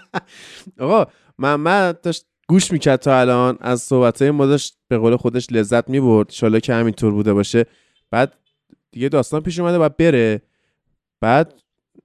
آقا 0.80 1.06
محمد 1.38 2.00
داشت 2.00 2.26
گوش 2.48 2.72
می‌کرد 2.72 3.00
تا 3.00 3.20
الان 3.20 3.58
از 3.60 3.82
صحبت 3.82 4.22
های 4.22 4.30
ما 4.30 4.46
داشت 4.46 4.78
به 4.88 4.98
قول 4.98 5.16
خودش 5.16 5.46
لذت 5.50 5.88
می‌برد. 5.88 6.30
شاله 6.30 6.60
که 6.60 6.74
همینطور 6.74 7.12
بوده 7.12 7.32
باشه. 7.32 7.66
بعد 8.10 8.34
دیگه 8.92 9.08
داستان 9.08 9.40
پیش 9.40 9.58
اومده 9.58 9.78
و 9.78 9.88
بره. 9.88 10.42
بعد 11.20 11.54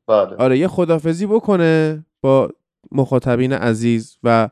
بله. 0.08 0.36
آره 0.36 0.58
یه 0.58 0.68
خدافزی 0.68 1.26
بکنه 1.26 2.06
با 2.22 2.50
مخاطبین 2.92 3.54
عزیز 3.54 4.18
و 4.24 4.50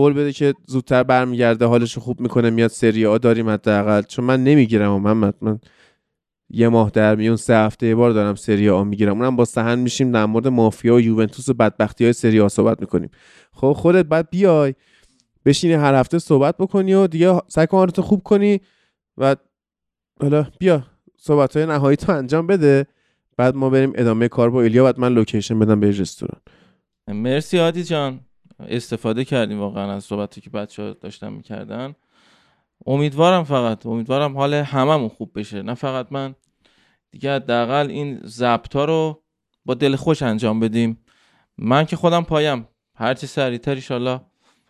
قول 0.00 0.12
بده 0.12 0.32
که 0.32 0.54
زودتر 0.66 1.02
برمیگرده 1.02 1.66
حالش 1.66 1.98
خوب 1.98 2.20
می‌کنه 2.20 2.50
میاد 2.50 2.70
سری 2.70 3.06
آ 3.06 3.18
داریم 3.18 3.48
حداقل. 3.48 4.02
چون 4.02 4.24
من 4.24 4.44
نمی‌گیرم 4.44 4.92
و 4.92 4.98
محمد 4.98 5.34
من 5.40 5.58
یه 6.50 6.68
ماه 6.68 6.90
در 6.90 7.14
میون 7.16 7.36
سه 7.36 7.56
هفته 7.56 7.86
یه 7.86 7.94
بار 7.94 8.10
دارم 8.10 8.34
سری 8.34 8.70
آ 8.70 8.84
می‌گیرم. 8.84 9.18
اونم 9.18 9.36
با 9.36 9.44
سهن 9.44 9.78
میشیم 9.78 10.12
در 10.12 10.26
مورد 10.26 10.48
مافیا 10.48 10.94
و 10.94 11.00
یوونتوس 11.00 11.48
و 11.48 11.54
بدبختی 11.54 12.04
های 12.04 12.12
سری 12.12 12.40
آ 12.40 12.48
صحبت 12.48 12.80
می‌کنیم. 12.80 13.10
خب 13.52 13.72
خودت 13.72 14.04
بعد 14.04 14.30
بیای 14.30 14.74
بشینی 15.44 15.72
هر 15.72 15.94
هفته 15.94 16.18
صحبت 16.18 16.56
بکنی 16.56 16.94
و 16.94 17.06
دیگه 17.06 17.40
سعی 17.48 17.66
کن 17.66 17.86
خوب 17.88 18.22
کنی 18.22 18.60
و 19.18 19.36
حالا 20.20 20.46
بیا 20.58 20.82
صحبت 21.16 21.56
های 21.56 21.66
نهایی 21.66 21.96
تو 21.96 22.12
انجام 22.12 22.46
بده. 22.46 22.86
بعد 23.36 23.54
ما 23.54 23.70
بریم 23.70 23.92
ادامه 23.94 24.28
کار 24.28 24.50
با 24.50 24.62
ایلیا 24.62 24.84
بعد 24.84 25.00
من 25.00 25.12
لوکیشن 25.12 25.58
بدم 25.58 25.80
به 25.80 25.90
رستوران. 25.90 26.40
مرسی 27.08 27.58
عادی 27.58 27.84
جان. 27.84 28.20
استفاده 28.68 29.24
کردیم 29.24 29.60
واقعا 29.60 29.92
از 29.92 30.04
صحبتی 30.04 30.40
که 30.40 30.50
بچه 30.50 30.82
ها 30.82 30.92
داشتن 30.92 31.32
می‌کردن. 31.32 31.94
امیدوارم 32.86 33.44
فقط 33.44 33.86
امیدوارم 33.86 34.36
حال 34.36 34.54
هممون 34.54 35.08
خوب 35.08 35.38
بشه. 35.38 35.62
نه 35.62 35.74
فقط 35.74 36.06
من 36.10 36.34
دیگه 37.10 37.34
حداقل 37.34 37.86
این 37.90 38.20
ضبط 38.24 38.76
رو 38.76 39.22
با 39.64 39.74
دل 39.74 39.96
خوش 39.96 40.22
انجام 40.22 40.60
بدیم. 40.60 40.98
من 41.58 41.84
که 41.84 41.96
خودم 41.96 42.22
پایم. 42.22 42.68
هرچی 42.94 43.26
سریعتر 43.26 43.74
ایشالله 43.74 44.20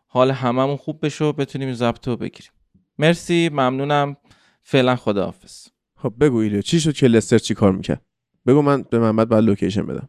حال 0.07 0.31
هممون 0.31 0.77
خوب 0.77 1.07
بشه 1.07 1.25
و 1.25 1.33
بتونیم 1.33 1.73
ضبط 1.73 2.09
رو 2.09 2.17
بگیریم. 2.17 2.53
مرسی 2.99 3.49
ممنونم. 3.53 4.17
فعلا 4.63 4.97
خداحافظ. 4.97 5.67
خب 5.97 6.15
بگو 6.21 6.37
ایلیا 6.37 6.63
چی 6.63 6.81
شد 6.81 6.93
که 6.93 7.07
لستر 7.07 7.39
چی 7.39 7.55
کار 7.55 7.73
می‌کرد؟ 7.73 8.03
بگو 8.47 8.63
من 8.63 8.83
به 8.91 8.99
محمد 8.99 9.29
باید 9.29 9.45
لوکیشن 9.45 9.87
بدم. 9.87 10.09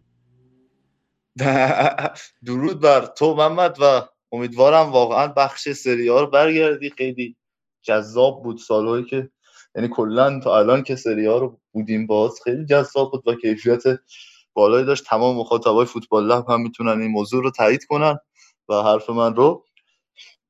درود 2.45 2.79
بر 2.79 3.05
تو 3.05 3.35
محمد 3.35 3.77
و 3.81 4.01
امیدوارم 4.31 4.91
واقعا 4.91 5.27
بخش 5.27 5.69
سری 5.69 6.07
ها 6.07 6.21
رو 6.21 6.27
برگردی. 6.27 6.89
خیلی 6.89 7.35
جذاب 7.81 8.43
بود 8.43 8.57
سالهایی 8.57 9.05
که 9.05 9.29
یعنی 9.75 9.87
کلا 9.87 10.39
تا 10.39 10.57
الان 10.59 10.83
که 10.83 10.95
سری 10.95 11.25
ها 11.25 11.37
رو 11.37 11.59
بودیم 11.71 12.07
باز 12.07 12.39
خیلی 12.43 12.65
جذاب 12.65 13.11
بود 13.11 13.27
و 13.27 13.35
کیفیت 13.35 13.83
بالایی 14.53 14.85
داشت. 14.85 15.05
تمام 15.05 15.35
مخاطبای 15.35 15.85
فوتبال 15.85 16.27
لب 16.27 16.49
هم 16.49 16.61
می‌تونن 16.61 17.01
این 17.01 17.11
موضوع 17.11 17.43
رو 17.43 17.51
تایید 17.51 17.85
کنن 17.85 18.19
و 18.69 18.73
حرف 18.73 19.09
من 19.09 19.35
رو 19.35 19.65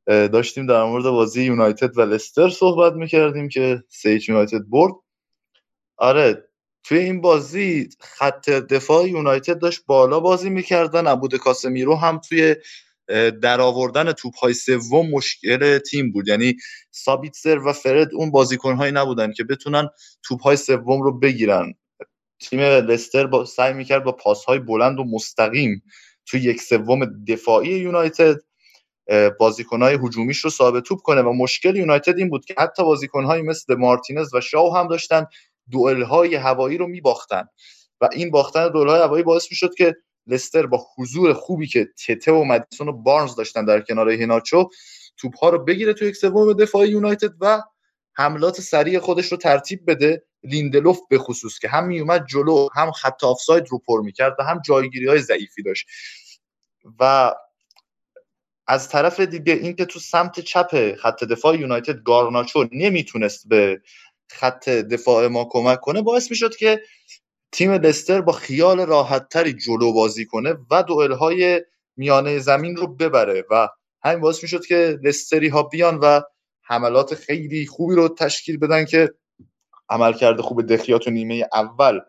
داشتیم 0.07 0.65
در 0.65 0.83
مورد 0.83 1.03
بازی 1.03 1.43
یونایتد 1.43 1.97
و 1.97 2.01
لستر 2.01 2.49
صحبت 2.49 2.93
می‌کردیم 2.93 3.49
که 3.49 3.83
سیچ 3.89 4.29
یونایتد 4.29 4.61
برد. 4.69 4.93
آره 5.97 6.49
توی 6.83 6.97
این 6.97 7.21
بازی 7.21 7.89
خط 7.99 8.49
دفاع 8.49 9.09
یونایتد 9.09 9.59
داشت 9.59 9.81
بالا 9.85 10.19
بازی 10.19 10.49
می‌کردن 10.49 11.07
عبود 11.07 11.35
کاسمیرو 11.35 11.95
هم 11.95 12.19
توی 12.19 12.55
در 13.41 13.61
آوردن 13.61 14.11
توپ 14.11 14.35
های 14.35 14.53
سوم 14.53 15.09
مشکل 15.09 15.77
تیم 15.77 16.11
بود. 16.11 16.27
یعنی 16.27 16.55
سابیتزر 16.91 17.57
و 17.57 17.73
فرد 17.73 18.13
اون 18.13 18.31
بازیکن 18.31 18.75
هایی 18.75 18.91
نبودن 18.91 19.33
که 19.33 19.43
بتونن 19.43 19.89
توپ 20.23 20.41
های 20.41 20.57
سوم 20.57 21.01
رو 21.01 21.19
بگیرن. 21.19 21.73
تیم 22.39 22.59
لستر 22.59 23.27
با 23.27 23.45
سعی 23.45 23.73
می‌کرد 23.73 24.03
با 24.03 24.11
پاس 24.11 24.45
های 24.45 24.59
بلند 24.59 24.99
و 24.99 25.03
مستقیم 25.03 25.83
توی 26.25 26.41
یک 26.41 26.61
سوم 26.61 27.25
دفاعی 27.27 27.69
یونایتد 27.69 28.35
بازیکنهای 29.39 29.97
هجومیش 30.03 30.37
رو 30.37 30.49
صاحب 30.49 30.83
توپ 30.83 30.99
کنه. 31.01 31.21
و 31.21 31.33
مشکل 31.33 31.75
یونایتد 31.75 32.17
این 32.17 32.29
بود 32.29 32.45
که 32.45 32.55
حتی 32.57 32.83
بازیکنهایی 32.83 33.41
مثل 33.41 33.75
مارتینز 33.75 34.33
و 34.33 34.41
شاو 34.41 34.75
هم 34.75 34.87
داشتن 34.87 35.25
دوئل 35.71 36.03
های 36.03 36.35
هوایی 36.35 36.77
رو 36.77 36.87
میباختن. 36.87 37.47
و 38.01 38.09
این 38.11 38.31
باختن 38.31 38.69
دوئل 38.69 38.87
های 38.87 39.01
هوایی 39.01 39.23
باعث 39.23 39.47
می‌شد 39.51 39.73
که 39.73 39.95
لستر 40.27 40.65
با 40.65 40.85
حضور 40.97 41.33
خوبی 41.33 41.67
که 41.67 41.89
تته 42.07 42.31
و 42.31 42.43
مدیسون 42.43 42.87
و 42.87 42.91
بارنز 42.91 43.35
داشتن 43.35 43.65
در 43.65 43.81
کنار 43.81 44.09
ایهیناچو 44.09 44.69
توپ 45.17 45.37
ها 45.37 45.49
رو 45.49 45.63
بگیره 45.63 45.93
تو 45.93 46.05
یک 46.05 46.15
سوم 46.15 46.53
دفاع 46.53 46.87
یونایتد 46.87 47.31
و 47.41 47.61
حملات 48.13 48.61
سریع 48.61 48.99
خودش 48.99 49.31
رو 49.31 49.37
ترتیب 49.37 49.79
بده 49.87 50.23
لیندلوف 50.43 50.99
به 51.09 51.17
خصوص 51.17 51.59
که 51.59 51.67
هم 51.67 51.87
میومد 51.87 52.25
جلو 52.29 52.67
هم 52.75 52.91
خط 52.91 53.23
آفساید 53.23 53.67
رو 53.69 53.79
پر 53.87 54.01
می‌کرد 54.01 54.35
و 54.39 54.43
هم 54.43 54.61
جایگیری 54.65 55.07
های 55.07 55.19
ضعیفی 55.19 55.63
داشت. 55.63 55.87
و 56.99 57.33
از 58.67 58.89
طرف 58.89 59.19
دیگه 59.19 59.53
اینکه 59.53 59.85
تو 59.85 59.99
سمت 59.99 60.39
چپ 60.39 60.95
خط 60.95 61.23
دفاع 61.23 61.57
یونایتد 61.57 62.03
گارناچو 62.03 62.67
نمی‌تونست 62.71 63.47
به 63.47 63.81
خط 64.31 64.69
دفاع 64.69 65.27
ما 65.27 65.47
کمک 65.51 65.79
کنه 65.79 66.01
باعث 66.01 66.31
می‌شد 66.31 66.55
که 66.55 66.81
تیم 67.51 67.71
لستر 67.71 68.21
با 68.21 68.31
خیال 68.31 68.79
راحتتری 68.79 69.53
جلو 69.53 69.93
بازی 69.93 70.25
کنه 70.25 70.55
و 70.71 70.83
دوئل 70.83 71.11
های 71.11 71.61
میانه 71.97 72.39
زمین 72.39 72.75
رو 72.75 72.87
ببره 72.87 73.45
و 73.51 73.67
همین 74.03 74.19
باعث 74.21 74.43
می‌شد 74.43 74.65
که 74.65 74.99
لستری 75.03 75.47
ها 75.47 75.63
بیان 75.63 75.99
و 75.99 76.21
حملات 76.63 77.15
خیلی 77.15 77.65
خوبی 77.65 77.95
رو 77.95 78.07
تشکیل 78.07 78.57
بدن 78.57 78.85
که 78.85 79.09
عمل 79.89 80.13
کرده 80.13 80.41
خوب 80.41 80.61
دخیا 80.61 80.97
تو 80.97 81.11
نیمه 81.11 81.47
اول 81.53 81.99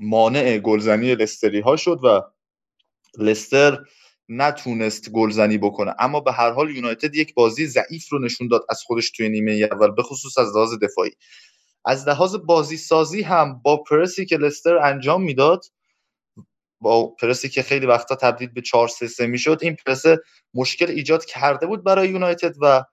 مانع 0.00 0.58
گلزنی 0.58 1.14
لستری 1.14 1.60
ها 1.60 1.76
شد 1.76 2.00
و 2.04 2.20
لستر 3.18 3.78
نتونست 4.28 5.10
گلزنی 5.10 5.58
بکنه. 5.58 5.94
اما 5.98 6.20
به 6.20 6.32
هر 6.32 6.50
حال 6.50 6.76
یونایتد 6.76 7.14
یک 7.14 7.34
بازی 7.34 7.66
ضعیف 7.66 8.08
رو 8.12 8.18
نشون 8.18 8.48
داد 8.48 8.66
از 8.70 8.82
خودش 8.82 9.10
توی 9.10 9.28
نیمه 9.28 9.52
اول 9.72 9.90
به 9.90 10.02
خصوص 10.02 10.38
از 10.38 10.56
لحاظ 10.56 10.74
دفاعی. 10.82 11.10
از 11.84 12.08
لحاظ 12.08 12.36
بازی 12.36 12.76
سازی 12.76 13.22
هم 13.22 13.60
با 13.64 13.82
پرسی 13.82 14.26
که 14.26 14.36
لستر 14.36 14.76
انجام 14.78 15.22
می‌داد 15.22 15.64
با 16.80 17.08
پرسی 17.08 17.48
که 17.48 17.62
خیلی 17.62 17.86
وقتا 17.86 18.14
تبدیل 18.14 18.48
به 18.48 18.60
4 18.60 18.88
3 18.88 19.08
3 19.08 19.26
می‌شد 19.26 19.58
این 19.62 19.76
پرس 19.86 20.04
مشکل 20.54 20.90
ایجاد 20.90 21.24
کرده 21.24 21.66
بود 21.66 21.84
برای 21.84 22.08
یونایتد 22.08 22.54
و 22.62 22.84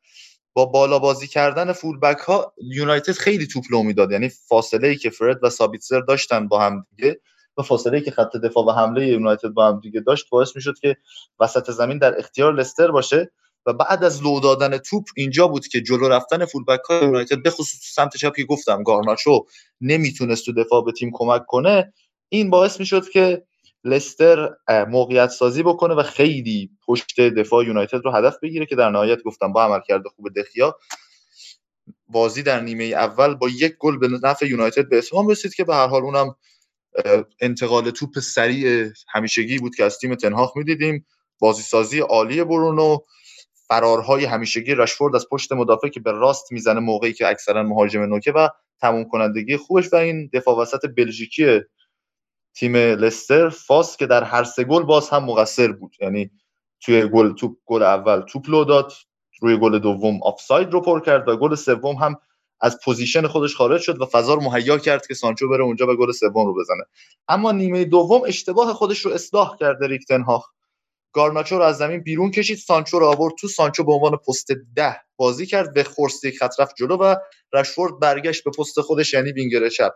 با 0.54 0.66
بالا 0.66 1.00
بازی 1.00 1.28
کردن 1.28 1.72
فول 1.74 2.00
بک 2.00 2.18
ها 2.20 2.54
یونایتد 2.64 3.14
خیلی 3.14 3.48
توپ 3.48 3.64
لو 3.72 3.84
می‌داد. 3.84 4.12
یعنی 4.12 4.30
فاصله 4.30 4.88
ای 4.88 4.96
که 4.98 5.10
فرد 5.10 5.40
و 5.44 5.50
سابیتزر 5.50 6.00
داشتن 6.02 6.48
با 6.48 6.62
هم 6.62 6.86
دیگه. 6.96 7.22
و 7.58 7.62
فاصله 7.62 8.02
که 8.02 8.12
خط 8.12 8.38
دفاع 8.38 8.66
و 8.66 8.72
حمله 8.72 9.08
یونایتد 9.08 9.47
با 9.47 9.68
هم 9.68 9.80
دیگه 9.80 9.99
داشت 9.99 10.30
باعث 10.30 10.56
می‌شد 10.56 10.74
که 10.82 10.97
وسط 11.39 11.72
زمین 11.72 11.97
در 11.97 12.20
اختیار 12.20 12.54
لستر 12.54 12.91
باشه 12.91 13.32
و 13.66 13.74
بعد 13.74 14.04
از 14.04 14.24
لو 14.24 14.39
دادن 14.39 14.78
توپ 14.78 15.04
اینجا 15.18 15.47
بود 15.47 15.68
که 15.68 15.82
جلو 15.82 16.08
رفتن 16.08 16.45
فول 16.45 16.64
بک 16.64 16.80
های 16.89 17.02
یونایتد 17.02 17.43
به 17.43 17.49
خصوص 17.49 17.80
سمت 17.95 18.18
چپ 18.18 18.36
که 18.36 18.43
گفتم 18.43 18.84
گارناچو 18.84 19.45
نمی‌تونست 19.82 20.45
تو 20.45 20.54
دفاع 20.54 20.86
به 20.86 20.91
تیم 20.91 21.12
کمک 21.14 21.45
کنه 21.45 21.93
این 22.30 22.49
باعث 22.49 22.80
می‌شد 22.80 23.10
که 23.10 23.43
لستر 23.84 24.49
موقعیت 24.88 25.30
سازی 25.30 25.64
بکنه 25.64 25.93
و 25.93 26.04
خیلی 26.04 26.70
پشت 26.88 27.22
دفاع 27.22 27.66
یونایتد 27.66 28.06
رو 28.06 28.12
هدف 28.12 28.36
بگیره 28.41 28.66
که 28.66 28.76
در 28.76 28.89
نهایت 28.89 29.24
گفتم 29.24 29.54
با 29.54 29.64
عمل 29.64 29.80
کرده 29.88 30.10
خوب 30.10 30.30
دخیا 30.39 30.76
بازی 32.08 32.43
در 32.43 32.60
نیمه 32.60 32.84
اول 32.84 33.36
با 33.36 33.49
یک 33.49 33.76
گل 33.80 33.97
به 33.97 34.08
نفع 34.24 34.45
یونایتد 34.45 34.89
به 34.89 34.97
اتمام 34.97 35.28
رسید 35.28 35.54
که 35.54 35.64
به 35.64 35.76
هر 35.76 35.88
حال 35.88 36.02
اونم 36.02 36.36
انتقال 37.42 37.89
توپ 37.89 38.20
سریع 38.20 38.92
همیشگی 39.10 39.60
بود 39.60 39.76
که 39.76 39.84
از 39.84 39.98
تیم 39.98 40.16
تنهاخ 40.16 40.58
می‌دیدیم. 40.58 41.06
بازی 41.39 41.62
سازی 41.62 42.00
عالی 42.00 42.44
برونو. 42.44 42.98
فرارهای 43.68 44.26
همیشگی 44.26 44.76
رشفورد 44.76 45.16
از 45.16 45.28
پشت 45.32 45.52
مدافع 45.52 45.88
که 45.88 46.00
به 46.00 46.12
راست 46.12 46.52
می‌زنه 46.52 46.80
موقعی 46.80 47.14
که 47.14 47.28
اکثرا 47.28 47.64
مهاجم 47.64 48.02
نوکه 48.02 48.32
و 48.32 48.48
تموم 48.82 49.04
کنندگی 49.04 49.58
خوبش 49.58 49.94
و 49.94 49.96
این 49.96 50.30
دفاع 50.34 50.58
وسط 50.58 50.86
بلژیکی 50.98 51.60
تیم 52.56 52.76
لستر. 52.76 53.50
فاس 53.50 53.98
که 53.98 54.06
در 54.06 54.24
هر 54.24 54.44
سه 54.44 54.64
گل 54.64 54.84
باز 54.84 55.10
هم 55.10 55.26
مقصر 55.26 55.72
بود. 55.72 55.96
یعنی 56.02 56.32
توی 56.82 57.08
گل 57.08 57.34
توپ 57.34 57.58
گل 57.66 57.84
اول 57.84 58.22
توپ 58.22 58.50
لو 58.50 58.64
داد. 58.64 58.92
روی 59.42 59.58
گل 59.58 59.80
دوم 59.80 60.24
آفساید 60.24 60.72
رو 60.72 60.82
پر 60.82 61.02
کرد 61.02 61.28
و 61.28 61.38
گل 61.38 61.56
سوم 61.56 61.96
هم 61.96 62.16
از 62.62 62.78
position 62.86 63.28
خودش 63.28 63.55
خارج 63.55 63.82
شد 63.82 64.01
و 64.01 64.05
فضا 64.05 64.34
رو 64.34 64.41
مهیا 64.41 64.78
کرد 64.78 65.07
که 65.07 65.14
سانچو 65.14 65.49
بره 65.49 65.64
اونجا 65.64 65.88
و 65.88 65.95
گل 65.95 66.12
سوم 66.12 66.45
رو 66.45 66.55
بزنه. 66.62 66.84
اما 67.28 67.51
نیمه 67.51 67.86
دوم 67.86 68.22
اشتباه 68.28 68.74
خودش 68.74 68.99
رو 68.99 69.12
اصلاح 69.12 69.57
کرد 69.59 69.84
اریک 69.84 70.11
تنهاخ 70.11 70.46
گارناچو 71.14 71.57
رو 71.57 71.64
از 71.64 71.78
زمین 71.78 72.03
بیرون 72.03 72.32
کشید 72.32 72.57
سانچو 72.57 72.99
رو 72.99 73.05
آورد 73.05 73.34
تو 73.39 73.47
سانچو 73.47 73.84
به 73.84 73.93
عنوان 73.93 74.18
پست 74.28 74.47
ده 74.76 75.01
بازی 75.16 75.45
کرد 75.45 75.74
وخورست 75.74 76.26
یک 76.26 76.38
خط 76.38 76.59
رفت 76.59 76.76
جلو 76.76 76.97
و 76.97 77.16
رشفورد 77.53 77.99
برگشت 77.99 78.43
به 78.43 78.51
پست 78.59 78.82
خودش 78.82 79.14
یعنی 79.14 79.32
وینگر 79.32 79.70
چپ. 79.70 79.93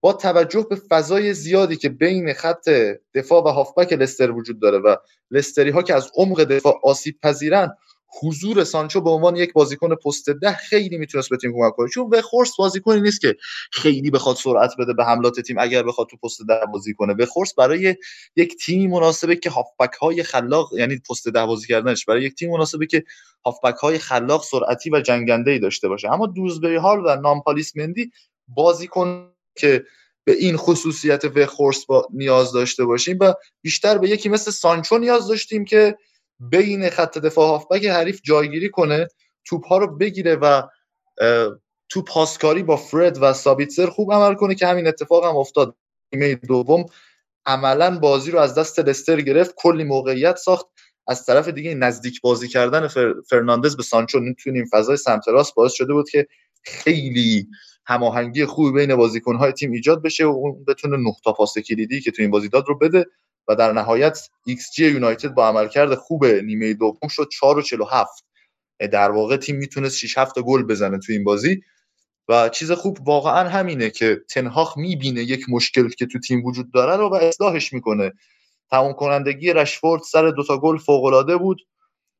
با 0.00 0.12
توجه 0.12 0.66
به 0.70 0.76
فضای 0.90 1.34
زیادی 1.34 1.76
که 1.76 1.88
بین 1.88 2.32
خط 2.32 2.68
دفاع 3.14 3.42
و 3.42 3.48
هافبک 3.48 3.92
لستر 3.92 4.30
وجود 4.30 4.60
داره 4.62 4.78
و 4.78 4.96
لستری 5.30 5.70
ها 5.70 5.82
که 5.82 5.94
از 5.94 6.10
عمق 6.16 6.44
دفاع 6.44 6.80
آسیب 6.84 7.18
پذیرن 7.22 7.76
حضور 8.22 8.64
سانچو 8.64 9.00
به 9.00 9.10
عنوان 9.10 9.36
یک 9.36 9.52
بازیکن 9.52 9.94
پست 9.94 10.30
ده 10.30 10.52
خیلی 10.52 10.98
می‌تونست 10.98 11.30
به 11.30 11.36
تیم 11.36 11.52
کمک 11.52 11.72
کنه. 11.72 11.88
چون 11.88 12.10
وخورس 12.12 12.56
بازیکنی 12.56 13.00
نیست 13.00 13.20
که 13.20 13.36
خیلی 13.72 14.10
بخواد 14.10 14.36
سرعت 14.36 14.72
بده 14.78 14.94
به 14.94 15.04
حملات 15.04 15.40
تیم 15.40 15.58
اگر 15.58 15.82
بخواد 15.82 16.08
تو 16.08 16.16
پست 16.16 16.40
ده 16.48 16.60
بازی 16.72 16.94
کنه. 16.94 17.14
وخورس 17.14 17.54
برای 17.54 17.96
یک 18.36 18.56
تیمی 18.64 18.86
مناسبه 18.86 19.36
که 19.36 19.50
هافبک 19.50 19.94
های 19.94 20.22
خلاق 20.22 20.72
یعنی 20.72 21.00
پست 21.10 21.28
ده 21.28 21.46
بازی 21.46 21.66
کردنش 21.66 22.04
برای 22.04 22.22
یک 22.22 22.34
تیم 22.34 22.50
مناسبه 22.50 22.86
که 22.86 23.04
هافبک 23.44 23.74
های 23.74 23.98
خلاق 23.98 24.44
سرعتی 24.44 24.90
و 24.90 25.00
جنگنده 25.00 25.50
ای 25.50 25.58
داشته 25.58 25.88
باشه. 25.88 26.12
اما 26.12 26.26
دوزبری 26.26 26.76
هال 26.76 27.02
و 27.06 27.16
نامپالیس 27.20 27.76
مندی 27.76 28.10
بازیکن 28.48 29.32
که 29.56 29.84
به 30.24 30.32
این 30.32 30.56
خصوصیت 30.56 31.24
وخورس 31.24 31.86
با 31.86 32.08
نیاز 32.14 32.52
داشته 32.52 32.84
باشیم 32.84 33.18
و 33.20 33.34
بیشتر 33.62 33.98
به 33.98 34.08
یکی 34.08 34.28
مثل 34.28 34.50
سانچو 34.50 34.98
نیاز 34.98 35.28
داشتیم 35.28 35.64
که 35.64 35.96
بین 36.40 36.90
خط 36.90 37.18
دفاع 37.18 37.48
هافبک 37.48 37.86
حریف 37.86 38.20
جایگیری 38.24 38.70
کنه 38.70 39.08
توپ 39.44 39.66
ها 39.66 39.78
رو 39.78 39.96
بگیره 39.96 40.36
و 40.36 40.62
تو 41.88 42.02
پاسکاری 42.02 42.62
با 42.62 42.76
فرد 42.76 43.18
و 43.22 43.32
سابیتزر 43.32 43.86
خوب 43.86 44.12
عمل 44.12 44.34
کنه 44.34 44.54
که 44.54 44.66
همین 44.66 44.86
اتفاق 44.86 45.24
هم 45.24 45.36
افتاد. 45.36 45.76
نیمه 46.12 46.34
دوم 46.34 46.86
عملا 47.46 47.98
بازی 47.98 48.30
رو 48.30 48.38
از 48.38 48.54
دست 48.54 48.78
لستر 48.78 49.20
گرفت 49.20 49.54
کلی 49.56 49.84
موقعیت 49.84 50.36
ساخت. 50.36 50.66
از 51.06 51.26
طرف 51.26 51.48
دیگه 51.48 51.74
نزدیک 51.74 52.20
بازی 52.20 52.48
کردن 52.48 52.88
فرناندز 53.30 53.76
به 53.76 53.82
سانچو 53.82 54.20
تو 54.38 54.50
فضای 54.72 54.96
سمت 54.96 55.28
راست 55.28 55.54
باعث 55.54 55.72
شده 55.72 55.92
بود 55.92 56.10
که 56.10 56.26
خیلی 56.62 57.48
هماهنگی 57.86 58.46
خوبی 58.46 58.72
بین 58.72 58.96
بازیکن‌های 58.96 59.52
تیم 59.52 59.72
ایجاد 59.72 60.02
بشه 60.02 60.24
و 60.24 60.28
اون 60.28 60.64
بتونه 60.64 60.96
نقطه 60.96 61.32
پاس 61.32 61.58
کلیدی 61.58 62.00
که 62.00 62.10
تو 62.10 62.22
این 62.22 62.30
بازی 62.30 62.48
داد 62.48 62.64
رو 62.68 62.78
بده. 62.78 63.06
و 63.48 63.54
در 63.54 63.72
نهایت 63.72 64.28
ایکس 64.46 64.72
جی 64.74 64.86
یونایتد 64.90 65.28
با 65.28 65.48
عملکرد 65.48 65.94
خوب 65.94 66.26
نیمه 66.26 66.74
دوم 66.74 67.08
شد 67.08 67.28
4 67.32 67.58
و 67.58 67.62
47 67.62 68.24
در 68.92 69.10
واقع 69.10 69.36
تیم 69.36 69.56
می‌تونست 69.56 69.96
6 69.96 70.18
7 70.18 70.38
گل 70.38 70.62
بزنه 70.62 70.98
تو 70.98 71.12
این 71.12 71.24
بازی. 71.24 71.62
و 72.28 72.48
چیز 72.48 72.72
خوب 72.72 73.08
واقعا 73.08 73.48
همینه 73.48 73.90
که 73.90 74.20
تنهاخ 74.30 74.78
می‌بینه 74.78 75.22
یک 75.22 75.44
مشکل 75.48 75.88
که 75.88 76.06
تو 76.06 76.18
تیم 76.18 76.44
وجود 76.44 76.72
داره 76.72 76.96
رو 76.96 77.08
و 77.08 77.14
اصلاحش 77.14 77.72
می‌کنه. 77.72 78.12
تمام 78.70 78.92
کنندگی 78.92 79.52
رشفورد 79.52 80.02
سر 80.02 80.30
دوتا 80.30 80.58
گل 80.58 80.78
فوق 80.78 81.04
العاده 81.04 81.36
بود. 81.36 81.58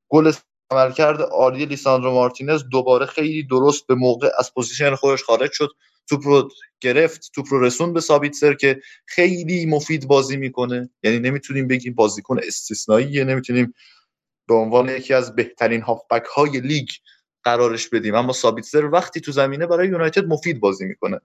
گل 0.09 0.33
عملکرد 0.71 1.21
عالی 1.23 1.67
لیساندرو 1.67 2.13
مارتینز 2.13 2.65
دوباره 2.71 3.07
خیلی 3.07 3.43
درست 3.43 3.87
به 3.87 3.95
موقع 3.95 4.31
از 4.39 4.55
position 4.55 4.95
خودش 4.95 5.23
خارج 5.23 5.53
شد. 5.53 5.69
توپ 6.09 6.27
رو 6.27 6.49
گرفت 6.81 7.31
توپ 7.35 7.47
رو 7.51 7.61
رسون 7.61 7.93
به 7.93 8.01
سر 8.01 8.55
که 8.55 8.81
خیلی 9.07 9.67
مفید 9.67 10.09
بازی 10.09 10.37
می‌کنه. 10.37 10.91
یعنی 11.03 11.19
نمی‌تونیم 11.19 11.69
بگیم 11.69 11.95
بازیکن 11.95 12.39
استثنائیه 12.47 13.25
نمی‌تونیم 13.25 13.75
به 14.49 14.55
عنوان 14.55 14.89
یکی 14.89 15.15
از 15.15 15.35
بهترین 15.35 15.81
هافبک 15.81 16.25
های 16.25 16.61
لیگ 16.61 16.89
قرارش 17.45 17.89
بدیم. 17.89 18.15
اما 18.15 18.33
سر 18.63 18.85
وقتی 18.85 19.21
تو 19.21 19.33
زمینه 19.33 19.67
برای 19.67 19.89
یونایتد 19.89 20.25
مفید 20.25 20.61
بازی 20.61 20.85
می‌کنه. 20.85 21.21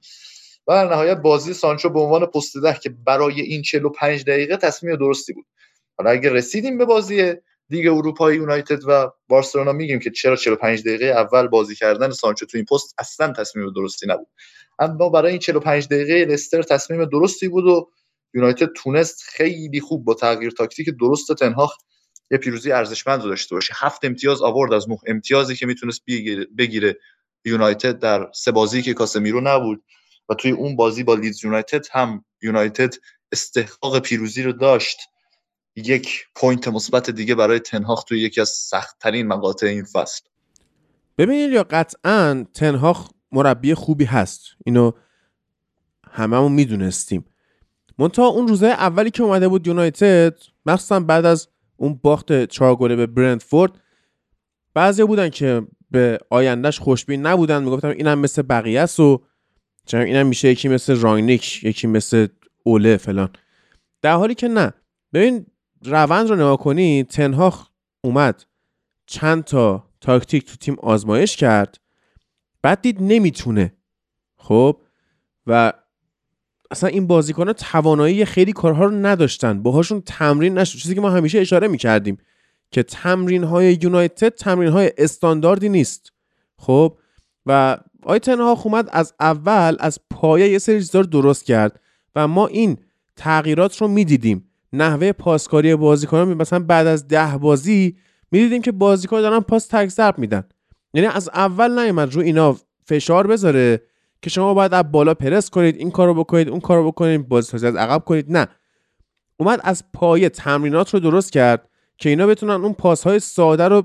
و 0.67 0.71
در 0.73 0.89
نهایت 0.89 1.17
بازی 1.17 1.53
سانچو 1.53 1.89
به 1.89 1.99
عنوان 1.99 2.25
پست 2.25 2.57
ده 2.57 2.79
که 2.83 2.89
برای 2.89 3.41
این 3.41 3.61
45 3.61 4.23
دقیقه 4.23 4.57
تصمیم 4.57 4.95
درستی 4.95 5.33
بود. 5.33 5.45
حالا 5.97 6.11
اگه 6.11 6.29
رسیدیم 6.29 6.77
به 6.77 6.85
بازی 6.85 7.33
لیگ 7.73 7.87
اروپای 7.87 8.35
یونایتد 8.35 8.79
و 8.87 9.09
بارسلونا 9.27 9.71
میگیم 9.71 9.99
که 9.99 10.11
چرا 10.11 10.35
45 10.35 10.81
دقیقه 10.81 11.05
اول 11.05 11.47
بازی 11.47 11.75
کردن 11.75 12.11
سانچو 12.11 12.45
تو 12.45 12.57
این 12.57 12.65
پست 12.65 12.95
اصلا 12.97 13.33
تصمیم 13.33 13.73
درستی 13.73 14.07
نبود. 14.07 14.27
اما 14.79 15.09
برای 15.09 15.31
این 15.31 15.39
45 15.39 15.87
دقیقه 15.87 16.33
لستر 16.33 16.63
تصمیم 16.63 17.05
درستی 17.05 17.47
بود 17.47 17.65
و 17.65 17.89
یونایتد 18.33 18.69
تونست 18.75 19.23
خیلی 19.23 19.79
خوب 19.79 20.05
با 20.05 20.13
تغییر 20.13 20.51
تاکتیک 20.51 20.89
درست 20.99 21.33
تنهاخ 21.33 21.73
یه 22.31 22.37
پیروزی 22.37 22.71
ارزشمند 22.71 23.23
رو 23.23 23.29
داشته 23.29 23.55
باشه. 23.55 23.73
هفت 23.77 24.05
امتیاز 24.05 24.41
آورد 24.41 24.73
از 24.73 24.89
نه 24.89 24.97
امتیازی 25.07 25.55
که 25.55 25.65
می‌تونست 25.65 26.01
بگیره 26.57 26.97
یونایتد 27.45 27.99
در 27.99 28.31
سه 28.33 28.51
بازی 28.51 28.81
که 28.81 28.93
کاسمیرو 28.93 29.41
نبود 29.41 29.83
و 30.29 30.33
توی 30.33 30.51
اون 30.51 30.75
بازی 30.75 31.03
با 31.03 31.15
لیدز 31.15 31.43
یونایتد 31.43 31.85
هم 31.91 32.25
یونایتد 32.41 32.93
استحقاق 33.31 33.99
پیروزی 33.99 34.43
رو 34.43 34.51
داشت. 34.51 34.97
یک 35.75 36.25
point 36.35 36.67
مثبت 36.67 37.09
دیگه 37.09 37.35
برای 37.35 37.59
تنهاخ 37.59 38.03
توی 38.03 38.19
یکی 38.19 38.41
از 38.41 38.49
سختترین 38.49 39.27
مقاطع 39.27 39.67
این 39.67 39.83
فصل. 39.83 40.21
ببینید 41.17 41.51
یا 41.51 41.63
قطعا 41.63 42.45
تنهاخ 42.53 43.09
مربی 43.31 43.73
خوبی 43.73 44.05
هست. 44.05 44.41
اینو 44.65 44.91
هممون 46.11 46.51
می‌دونستیم. 46.51 47.25
منتها 47.97 48.27
اون 48.27 48.47
روزه 48.47 48.67
اولی 48.67 49.09
که 49.11 49.23
اومده 49.23 49.47
بود 49.47 49.67
یونایتد 49.67 50.39
مخصوصا 50.65 50.99
بعد 50.99 51.25
از 51.25 51.47
اون 51.77 51.99
باخت 52.03 52.45
چهار 52.45 52.75
گله 52.75 52.95
به 52.95 53.07
برندفورد 53.07 53.71
بعضی 54.73 55.03
بودن 55.03 55.29
که 55.29 55.67
به 55.91 56.19
آیندهش 56.29 56.79
خوشبین 56.79 57.25
نبودن. 57.25 57.63
می‌گفتم 57.63 57.89
اینم 57.89 58.19
مثل 58.19 58.41
بقیه 58.41 58.81
است 58.81 58.99
و 58.99 59.23
اینم 59.93 60.27
میشه 60.27 60.49
یکی 60.49 60.67
مثل 60.67 60.95
راینیک 60.95 61.63
یکی 61.63 61.87
مثل 61.87 62.27
اوله 62.63 62.97
فلان. 62.97 63.29
در 64.01 64.15
حالی 64.15 64.35
که 64.35 64.47
نه. 64.47 64.73
ببین 65.13 65.45
روند 65.85 66.29
رو 66.29 66.35
نگاه 66.35 66.57
کنی 66.57 67.03
تنهاخ 67.03 67.67
اومد. 68.01 68.43
چند 69.05 69.43
تا 69.43 69.83
تاکتیک 70.01 70.45
تو 70.45 70.55
تیم 70.55 70.75
آزمایش 70.79 71.37
کرد. 71.37 71.79
بعد 72.61 72.81
دید 72.81 72.97
نمی‌تونه. 73.01 73.73
خب؟ 74.35 74.81
و 75.47 75.73
اصلا 76.71 76.89
این 76.89 77.07
بازیکن 77.07 77.53
توانایی 77.53 78.25
خیلی 78.25 78.53
کارها 78.53 78.85
رو 78.85 78.91
نداشتن. 78.91 79.63
باهاشون 79.63 80.01
تمرین 80.01 80.57
نشد. 80.57 80.79
چیزی 80.79 80.95
که 80.95 81.01
ما 81.01 81.09
همیشه 81.09 81.39
اشاره 81.39 81.67
می‌کردیم 81.67 82.17
که 82.71 82.83
تمرین 82.83 83.43
های 83.43 83.79
یونایتد 83.81 84.29
تمرین 84.29 84.71
های 84.71 84.91
استانداردی 84.97 85.69
نیست. 85.69 86.11
خب؟ 86.57 86.97
و 87.45 87.77
آی 88.03 88.19
تنها 88.19 88.61
اومد 88.63 88.89
از 88.91 89.13
اول 89.19 89.75
از 89.79 89.99
پایه 90.09 90.49
یه 90.49 90.59
سری 90.59 90.79
چیزا 90.79 91.01
درست 91.01 91.45
کرد 91.45 91.79
و 92.15 92.27
ما 92.27 92.47
این 92.47 92.77
تغییرات 93.15 93.81
رو 93.81 93.87
می‌دیدیم. 93.87 94.49
نحوه 94.73 95.11
پاسکاری 95.11 95.75
بازیکنان 95.75 96.33
مثلا 96.33 96.59
بعد 96.59 96.87
از 96.87 97.07
ده 97.07 97.37
بازی 97.37 97.97
می‌دیدیم 98.31 98.61
که 98.61 98.71
بازیکن 98.71 99.21
دارن 99.21 99.39
پاس 99.39 99.67
تک 99.67 99.87
ضرب 99.87 100.19
میدن. 100.19 100.43
یعنی 100.93 101.07
از 101.07 101.29
اول 101.29 101.79
نیومد 101.79 102.13
رو 102.13 102.21
اینا 102.21 102.57
فشار 102.85 103.27
بذاره 103.27 103.81
که 104.21 104.29
شما 104.29 104.53
باید 104.53 104.73
از 104.73 104.91
بالا 104.91 105.13
پرس 105.13 105.49
کنید 105.49 105.75
این 105.75 105.91
کارو 105.91 106.13
بکنید 106.13 106.49
اون 106.49 106.59
کارو 106.59 106.91
بکنید 106.91 107.27
بازی 107.27 107.55
از 107.55 107.75
عقب 107.75 108.03
کنید. 108.05 108.31
نه. 108.31 108.47
اومد 109.37 109.59
از 109.63 109.83
پایه 109.93 110.29
تمرینات 110.29 110.93
رو 110.93 110.99
درست 110.99 111.31
کرد 111.31 111.69
که 111.97 112.09
اینا 112.09 112.27
بتونن 112.27 112.63
اون 112.63 112.73
پاس 112.73 113.03
های 113.03 113.19
ساده 113.19 113.67
رو 113.67 113.83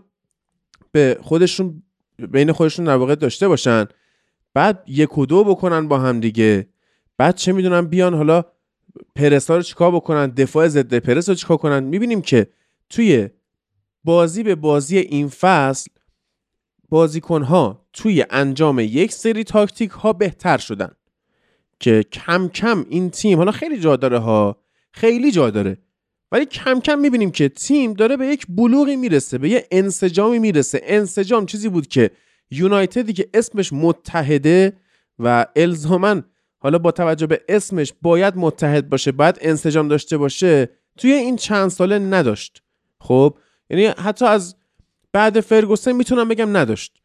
به 0.92 1.18
خودشون 1.22 1.82
بین 2.30 2.52
خودشون 2.52 2.84
در 2.84 2.96
واقع 2.96 3.14
داشته 3.14 3.48
باشن. 3.48 3.86
بعد 4.54 4.84
یک 4.86 5.18
و 5.18 5.26
دو 5.26 5.44
بکنن 5.44 5.88
با 5.88 5.98
هم 5.98 6.20
دیگه. 6.20 6.68
بعد 7.16 7.34
چه 7.34 7.52
می‌دونم 7.52 7.86
بیان 7.86 8.14
حالا 8.14 8.44
پرس 9.16 9.50
ها 9.50 9.56
رو 9.56 9.62
چیکار 9.62 9.90
بکنن؟ 9.90 10.26
دفاع 10.26 10.68
ضد 10.68 10.98
پرس 10.98 11.28
رو 11.28 11.34
چیکار 11.34 11.56
کنن؟ 11.56 11.84
می‌بینیم 11.84 12.22
که 12.22 12.46
توی 12.90 13.28
بازی 14.04 14.42
به 14.42 14.54
بازی 14.54 14.98
این 14.98 15.28
فصل 15.28 15.90
بازیکن 16.88 17.42
ها 17.42 17.86
توی 17.92 18.24
انجام 18.30 18.78
یک 18.80 19.12
سری 19.12 19.44
تاکتیک 19.44 19.90
ها 19.90 20.12
بهتر 20.12 20.58
شدن 20.58 20.90
که 21.80 22.02
کم 22.12 22.48
کم 22.48 22.86
این 22.88 23.10
تیم 23.10 23.38
حالا 23.38 23.52
خیلی 23.52 23.80
جا 23.80 23.96
داره 23.96 24.18
ها 24.18 24.56
خیلی 24.92 25.30
جا 25.30 25.50
داره 25.50 25.78
ولی 26.32 26.46
کم 26.46 26.80
کم 26.80 26.98
می‌بینیم 26.98 27.30
که 27.30 27.48
تیم 27.48 27.92
داره 27.92 28.16
به 28.16 28.26
یک 28.26 28.46
بلوغی 28.48 28.96
می‌رسه 28.96 29.38
به 29.38 29.48
یه 29.48 29.66
انسجامی 29.70 30.38
می‌رسه. 30.38 30.80
انسجام 30.84 31.46
چیزی 31.46 31.68
بود 31.68 31.86
که 31.86 32.10
یونایتدی 32.50 33.12
که 33.12 33.28
اسمش 33.34 33.72
متحده 33.72 34.72
و 35.18 35.46
الزامن 35.56 36.24
حالا 36.58 36.78
با 36.78 36.90
توجه 36.90 37.26
به 37.26 37.40
اسمش 37.48 37.92
باید 38.02 38.36
متحد 38.36 38.88
باشه 38.88 39.12
باید 39.12 39.38
انسجام 39.40 39.88
داشته 39.88 40.18
باشه 40.18 40.68
توی 40.96 41.12
این 41.12 41.36
چند 41.36 41.68
ساله 41.68 41.98
نداشت. 41.98 42.62
خب 43.00 43.38
یعنی 43.70 43.86
حتی 43.86 44.24
از 44.24 44.56
بعد 45.12 45.40
فرگوسن 45.40 45.92
می‌تونم 45.92 46.28
بگم 46.28 46.56
نداشت. 46.56 47.02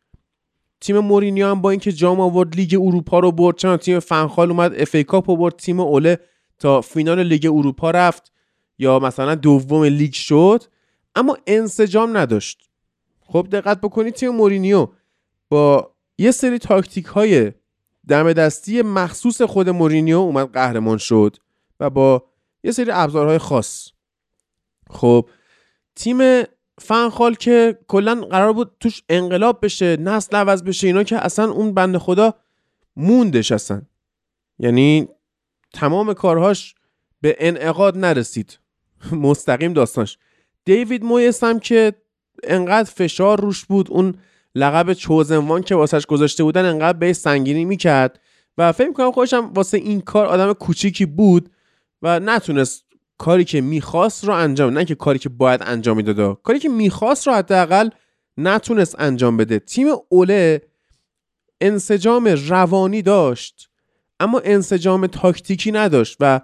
تیم 0.81 0.99
مورینیو 0.99 1.47
هم 1.47 1.61
با 1.61 1.69
اینکه 1.69 1.91
جام 1.91 2.19
آورد 2.19 2.55
لیگ 2.55 2.79
اروپا 2.81 3.19
رو 3.19 3.31
برد 3.31 3.55
چون 3.55 3.77
تیم 3.77 3.99
فنخال 3.99 4.51
اومد 4.51 4.73
FA 4.75 4.95
Cup 4.95 5.25
برد 5.25 5.55
تیم 5.55 5.79
اوله 5.79 6.19
تا 6.59 6.81
فینال 6.81 7.23
لیگ 7.23 7.45
اروپا 7.45 7.91
رفت 7.91 8.31
یا 8.77 8.99
مثلا 8.99 9.35
دوم 9.35 9.83
لیگ 9.83 10.13
شد. 10.13 10.63
اما 11.15 11.37
انسجام 11.47 12.17
نداشت. 12.17 12.69
خب 13.21 13.47
دقت 13.51 13.81
بکنید 13.81 14.13
تیم 14.13 14.29
مورینیو 14.29 14.87
با 15.49 15.95
یه 16.17 16.31
سری 16.31 16.59
تاکتیک 16.59 17.05
های 17.05 17.51
دم 18.07 18.33
دستی 18.33 18.81
مخصوص 18.81 19.41
خود 19.41 19.69
مورینیو 19.69 20.17
اومد 20.17 20.51
قهرمان 20.51 20.97
شد 20.97 21.37
و 21.79 21.89
با 21.89 22.23
یه 22.63 22.71
سری 22.71 22.91
ابزارهای 22.91 23.37
خاص. 23.37 23.89
خب 24.89 25.29
تیم 25.95 26.43
فنخال 26.77 27.35
که 27.35 27.79
کلا 27.87 28.15
قرار 28.15 28.53
بود 28.53 28.71
توش 28.79 29.03
انقلاب 29.09 29.65
بشه 29.65 29.97
نسل 29.97 30.37
عوض 30.37 30.63
بشه 30.63 30.87
اینا 30.87 31.03
که 31.03 31.17
اصلا 31.17 31.51
اون 31.51 31.73
بند 31.73 31.97
خدا 31.97 32.33
موندش 32.95 33.51
اصلا. 33.51 33.81
یعنی 34.59 35.07
تمام 35.73 36.13
کارهاش 36.13 36.75
به 37.21 37.35
انعقاد 37.39 37.97
نرسید. 37.97 38.59
مستقیم 39.11 39.73
داستانش. 39.73 40.17
دیوید 40.65 41.03
مویس 41.03 41.43
هم 41.43 41.59
که 41.59 41.93
انقدر 42.43 42.91
فشار 42.91 43.41
روش 43.41 43.65
بود 43.65 43.91
اون 43.91 44.17
لقب 44.55 44.93
چوزنوان 44.93 45.61
که 45.61 45.75
واسش 45.75 46.05
گذاشته 46.05 46.43
بودن 46.43 46.65
انقدر 46.65 46.97
به 46.97 47.13
سنگینی 47.13 47.65
می‌کرد. 47.65 48.19
و 48.57 48.71
فکر 48.71 48.87
می‌کنم 48.87 49.11
خودشم 49.11 49.51
واسه 49.55 49.77
این 49.77 50.01
کار 50.01 50.25
آدم 50.25 50.53
کوچیکی 50.53 51.05
بود 51.05 51.49
و 52.01 52.19
نتونست 52.19 52.83
کاری 53.17 53.43
که 53.43 53.61
می‌خواست 53.61 54.23
رو 54.23 54.33
انجام 54.33 54.73
نه 54.77 54.85
که 54.85 54.95
کاری 54.95 55.19
که 55.19 55.29
باید 55.29 55.61
انجام 55.65 55.97
می‌داد. 55.97 56.41
کاری 56.43 56.59
که 56.59 56.69
می‌خواست 56.69 57.27
رو 57.27 57.33
حداقل 57.33 57.89
نتونست 58.37 58.95
انجام 58.99 59.37
بده. 59.37 59.59
تیم 59.59 59.87
اوله 60.09 60.61
انسجام 61.61 62.27
روانی 62.47 63.01
داشت 63.01 63.69
اما 64.19 64.39
انسجام 64.39 65.07
تاکتیکی 65.07 65.71
نداشت 65.71 66.17
و 66.19 66.41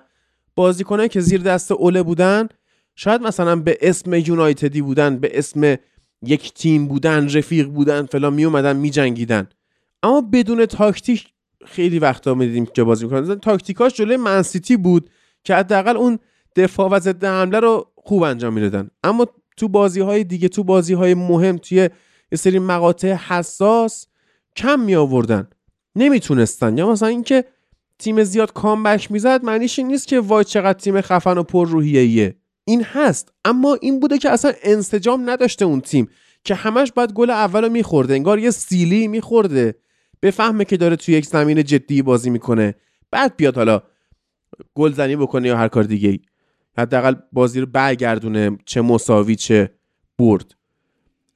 بازیکنایی 0.55 1.09
که 1.09 1.19
زیر 1.21 1.41
دست 1.41 1.71
اوله 1.71 2.03
بودن 2.03 2.47
شاید 2.95 3.21
مثلا 3.21 3.55
به 3.55 3.77
اسم 3.81 4.13
یونایتدی 4.13 4.81
بودن 4.81 5.17
به 5.17 5.37
اسم 5.37 5.75
یک 6.21 6.53
تیم 6.53 6.87
بودن 6.87 7.29
رفیق 7.29 7.67
بودن 7.67 8.05
فلان 8.05 8.33
می 8.33 8.45
اومدن 8.45 8.75
می 8.75 8.89
جنگیدن 8.89 9.49
اما 10.03 10.21
بدون 10.21 10.65
تاکتیک 10.65 11.27
خیلی 11.65 11.99
وقتا 11.99 12.33
می‌دیدیم 12.33 12.65
که 12.65 12.83
بازی 12.83 13.05
می‌کنن. 13.05 13.39
تاکتیکاش 13.39 13.93
جلوی 13.93 14.17
منسیتی 14.17 14.77
بود 14.77 15.09
که 15.43 15.55
حداقل 15.55 15.97
اون 15.97 16.19
دفاع 16.55 16.89
و 16.89 16.99
ضد 16.99 17.25
حمله 17.25 17.59
رو 17.59 17.91
خوب 17.95 18.23
انجام 18.23 18.53
می‌دادن. 18.53 18.89
اما 19.03 19.27
تو 19.57 19.67
بازی 19.67 19.99
های 20.01 20.23
دیگه 20.23 20.47
تو 20.47 20.63
بازی 20.63 20.93
های 20.93 21.13
مهم 21.13 21.57
توی 21.57 21.77
یه 22.31 22.37
سری 22.37 22.59
مقاطع 22.59 23.13
حساس 23.13 24.07
کم 24.55 24.79
می 24.79 24.95
آوردن 24.95 25.47
نمی‌تونستن. 25.95 26.77
یا 26.77 26.91
مثلا 26.91 27.09
اینکه 27.09 27.45
تیم 27.99 28.23
زیاد 28.23 28.53
کامبک 28.53 29.11
می‌زد 29.11 29.43
معنیش 29.43 29.79
این 29.79 29.87
نیست 29.87 30.07
که 30.07 30.19
وای 30.19 30.43
چقدر 30.43 30.79
تیم 30.79 31.01
خفن 31.01 31.37
و 31.37 31.43
پر 31.43 31.67
روحیه‌ایه 31.67 32.35
این 32.69 32.83
هست. 32.83 33.33
اما 33.45 33.77
این 33.81 33.99
بوده 33.99 34.17
که 34.17 34.29
اصلا 34.29 34.51
انسجام 34.63 35.29
نداشته 35.29 35.65
اون 35.65 35.81
تیم 35.81 36.09
که 36.43 36.55
همش 36.55 36.91
باید 36.91 37.13
گل 37.13 37.29
اول 37.29 37.63
رو 37.63 37.69
میخورده 37.69 38.13
انگار 38.13 38.39
یه 38.39 38.51
سیلی 38.51 39.07
میخورده. 39.07 39.75
بفهمه 40.21 40.65
که 40.65 40.77
داره 40.77 40.95
توی 40.95 41.13
یک 41.13 41.25
زمین 41.25 41.63
جدی 41.63 42.01
بازی 42.01 42.29
می‌کنه. 42.29 42.75
بعد 43.11 43.33
بیاد 43.37 43.55
حالا 43.55 43.81
گل 44.73 44.93
زنی 44.93 45.15
بکنه 45.15 45.47
یا 45.47 45.57
هر 45.57 45.67
کار 45.67 45.83
دیگه 45.83 46.19
حداقل 46.77 47.15
بازی 47.31 47.59
رو 47.59 47.65
برگردونه 47.65 48.57
چه 48.65 48.81
مساوی 48.81 49.35
چه 49.35 49.71
برد. 50.19 50.55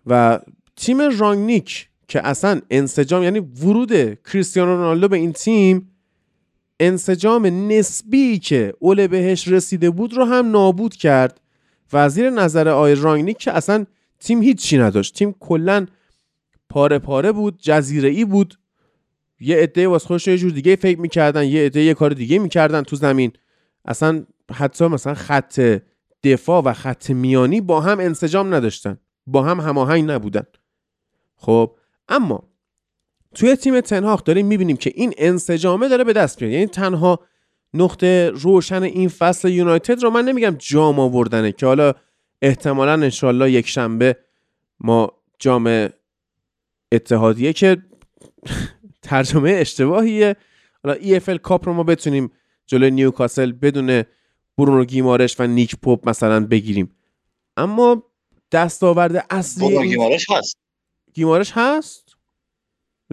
و 0.06 0.40
تیم 0.76 1.02
رانگنیک 1.02 1.90
که 2.08 2.28
اصلا 2.28 2.62
انسجام 2.70 3.24
یعنی 3.24 3.40
ورود 3.40 4.24
کریستیانو 4.24 4.72
رونالدو 4.72 5.08
به 5.08 5.18
این 5.18 5.34
تیم 5.34 5.93
انسجام 6.80 7.72
نسبی 7.72 8.40
که 8.40 8.74
اوله 8.80 9.08
بهش 9.08 9.48
رسیده 9.48 9.90
بود 9.90 10.14
رو 10.14 10.26
هم 10.26 10.52
نابود 10.52 10.96
کرد 10.96 11.42
و 11.94 12.10
زیر 12.10 12.30
نظر 12.30 12.70
آی 12.70 12.96
رانگنیک 12.96 13.38
که 13.38 13.52
اصلا 13.52 13.86
تیم 14.20 14.42
هیچی 14.42 14.78
نداشت. 14.78 15.16
تیم 15.16 15.36
کلا 15.40 15.88
پاره 16.70 17.00
پاره 17.00 17.32
بود 17.32 17.60
جزیره 17.62 18.10
ای 18.10 18.26
بود. 18.26 18.60
یه 19.40 19.58
عده 19.58 19.88
واسه 19.88 20.08
خودش 20.08 20.28
یه 20.28 20.38
جور 20.38 20.52
دیگه 20.52 20.76
فکر 20.76 21.00
می‌کردن 21.00 21.44
یه 21.48 21.66
عده 21.66 21.82
یه 21.82 21.94
کار 21.94 22.10
دیگه 22.10 22.40
می‌کردن 22.40 22.82
تو 22.82 22.96
زمین. 22.96 23.32
اصلا 23.86 24.26
حتی 24.52 24.88
مثلا 24.88 25.14
خط 25.14 25.82
دفاع 26.24 26.64
و 26.64 26.74
خط 26.74 27.10
میانی 27.10 27.62
با 27.62 27.82
هم 27.82 28.00
انسجام 28.00 28.54
نداشتن. 28.54 28.98
با 29.28 29.44
هم 29.44 29.60
هماهنگ 29.60 30.12
نبودن. 30.12 30.44
خب 31.36 31.76
اما 32.08 32.53
توی 33.34 33.56
تیم 33.56 33.82
تنهاخ 33.82 34.24
داریم 34.24 34.46
می‌بینیم 34.46 34.78
که 34.78 34.92
این 34.96 35.14
انسجامه 35.18 35.88
داره 35.88 36.04
به 36.04 36.14
دست 36.14 36.42
میاد. 36.42 36.54
یعنی 36.54 36.68
تنها 36.68 37.20
نقطه 37.74 38.30
روشن 38.30 38.84
این 38.84 39.10
فصل 39.10 39.50
یونایتد 39.50 40.04
رو 40.04 40.10
من 40.10 40.26
نمیگم 40.26 40.56
جام 40.60 41.00
آوردنه 41.00 41.52
که 41.52 41.66
حالا 41.66 41.94
احتمالا 42.42 42.94
انشالله 42.94 43.52
یک 43.52 43.68
شنبه 43.68 44.18
ما 44.80 45.12
جام 45.40 45.90
اتحادیه 46.92 47.54
که 47.54 47.78
ترجمه 49.02 49.52
اشتباهیه. 49.52 50.36
حالا 50.84 50.96
EFL 50.96 51.38
Cup 51.38 51.68
رو 51.68 51.74
ما 51.74 51.84
بتونیم 51.84 52.32
جلوی 52.66 52.92
نیوکاسل 52.92 53.52
بدون 53.52 54.04
برونو 54.58 54.86
گیمارش 54.86 55.40
و 55.40 55.48
نیک 55.48 55.76
پوپ 55.76 56.10
مثلا 56.10 56.46
بگیریم. 56.46 56.96
اما 57.58 58.04
دستاورد 58.52 59.26
اصلی 59.30 59.68
برونو 59.68 59.90
گیمارش 59.90 60.30
هست. 60.30 60.58
گیمارش 61.14 61.52
هست؟ 61.56 62.03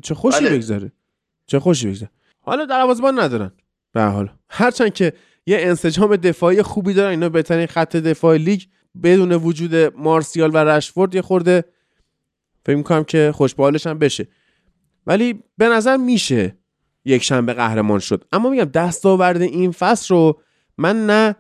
چه 0.01 0.14
خوشی 0.14 0.40
بله. 0.40 0.57
بگذره. 0.57 0.92
چه 1.46 1.61
خوشی 1.61 1.88
بگذره. 1.88 2.11
حالا 2.40 2.64
دروازه‌بان 2.64 3.20
ندارن. 3.20 3.53
به 3.92 4.03
حال. 4.03 4.30
هرچند 4.48 4.94
که 4.94 5.12
یه 5.46 5.59
انسجام 5.61 6.16
دفاعی 6.16 6.62
خوبی 6.62 6.94
دارن 6.94 7.11
اینا 7.11 7.28
بهترین 7.28 7.66
خط 7.66 7.96
دفاع 7.96 8.36
لیگ 8.36 8.62
بدون 9.03 9.32
وجود 9.32 9.74
مارسیال 9.76 10.51
و 10.55 10.57
رشفورد 10.57 11.14
یه 11.14 11.22
خورده 11.22 11.64
فکر 12.66 12.76
می‌کنم 12.76 13.05
که 13.05 13.32
خوش 13.35 13.58
به 13.58 13.68
حالش 13.68 13.87
هم 13.86 13.98
بشه. 13.98 14.28
ولی 15.07 15.42
به 15.59 15.68
نظر 15.68 15.96
میشه 15.96 16.57
یک 17.05 17.22
شنبه 17.22 17.53
قهرمان 17.53 17.98
شد. 17.98 18.24
اما 18.32 18.51
میگم 18.51 18.64
دستاورد 18.64 19.42
این 19.42 19.72
فصل 19.72 20.14
رو 20.14 20.40
من 20.78 21.07
نه 21.07 21.36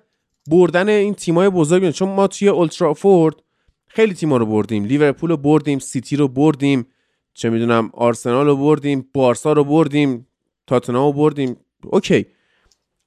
بردن 0.50 0.88
این 0.88 1.14
تیمای 1.14 1.50
بزرگ 1.50 1.90
چون 1.90 2.08
ما 2.08 2.26
توی 2.26 2.48
اولترافورد 2.48 3.34
خیلی 3.86 4.14
تیما 4.14 4.36
رو 4.36 4.46
بردیم. 4.46 4.84
لیورپول 4.84 5.30
رو 5.30 5.36
بردیم 5.36 5.78
سیتی 5.78 6.16
رو 6.16 6.28
بردیم. 6.28 6.86
چه 7.34 7.50
می‌دونم 7.50 7.90
آرسنال 7.92 8.46
رو 8.46 8.56
بردیم 8.56 9.08
بارسا 9.14 9.52
رو 9.52 9.64
بردیم 9.64 10.26
تاتنهام 10.66 11.06
رو 11.06 11.12
بردیم. 11.12 11.56
اوکی. 11.84 12.26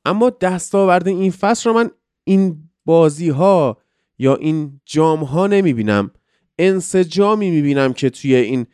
اما 0.05 0.29
دستاورد 0.29 1.07
این 1.07 1.31
فصل 1.31 1.69
رو 1.69 1.75
من 1.75 1.91
این 2.23 2.69
بازی 2.85 3.29
ها 3.29 3.77
یا 4.19 4.35
این 4.35 4.81
جام 4.85 5.23
ها 5.23 5.47
نمی‌بینم. 5.47 6.11
انسجامی 6.59 7.51
می‌بینم 7.51 7.93
که 7.93 8.09
توی 8.09 8.35
این 8.35 8.65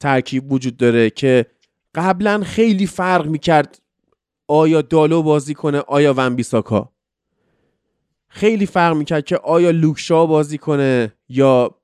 ترکیب 0.00 0.52
وجود 0.52 0.76
داره 0.76 1.10
که 1.10 1.46
قبلا 1.94 2.42
خیلی 2.44 2.86
فرق 2.86 3.26
می‌کرد 3.26 3.82
آیا 4.48 4.82
دالو 4.82 5.22
بازی 5.22 5.54
کنه 5.54 5.78
آیا 5.78 6.14
ونبیساکا 6.16 6.92
خیلی 8.28 8.66
فرق 8.66 8.96
می‌کرد 8.96 9.24
که 9.24 9.36
آیا 9.36 9.70
لوکشا 9.70 10.26
بازی 10.26 10.58
کنه 10.58 11.12
یا 11.28 11.77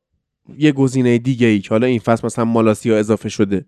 یه 0.59 0.73
گزینه 0.73 1.19
دیگه 1.19 1.47
ای 1.47 1.61
که 1.61 1.69
حالا 1.71 1.87
این 1.87 1.99
فصل 1.99 2.27
مثلا 2.27 2.45
مالاسیا 2.45 2.99
اضافه 2.99 3.29
شده. 3.29 3.67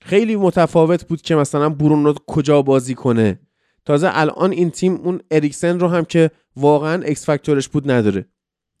خیلی 0.00 0.36
متفاوت 0.36 1.04
بود 1.04 1.22
که 1.22 1.34
مثلا 1.34 1.68
برونو 1.68 2.14
کجا 2.26 2.62
بازی 2.62 2.94
کنه. 2.94 3.40
تازه 3.84 4.10
الان 4.12 4.52
این 4.52 4.70
تیم 4.70 4.94
اون 4.94 5.20
اریکسن 5.30 5.80
رو 5.80 5.88
هم 5.88 6.04
که 6.04 6.30
واقعا 6.56 7.02
X 7.02 7.26
factor 7.26 7.57
ش 7.57 7.68
بود 7.68 7.90
نداره 7.90 8.26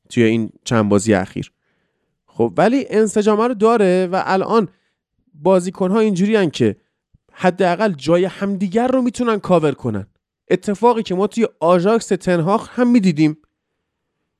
توی 0.08 0.22
این 0.22 0.50
چند 0.64 0.88
بازی 0.88 1.14
اخیر. 1.14 1.52
خب 2.26 2.52
ولی 2.56 2.86
انسجامه 2.90 3.46
رو 3.46 3.54
داره 3.54 4.08
و 4.12 4.22
الان 4.26 4.68
بازیکن 5.34 5.90
ها 5.90 6.00
اینجوری 6.00 6.50
که 6.50 6.76
حداقل 7.32 7.92
جای 7.92 8.24
همدیگر 8.24 8.88
رو 8.88 9.02
می‌تونن 9.02 9.38
کاور 9.38 9.72
کنن. 9.72 10.06
اتفاقی 10.50 11.02
که 11.02 11.14
ما 11.14 11.26
توی 11.26 11.46
آژاکس 11.60 12.06
تنهاخ 12.06 12.68
هم 12.72 12.90
می‌دیدیم 12.90 13.38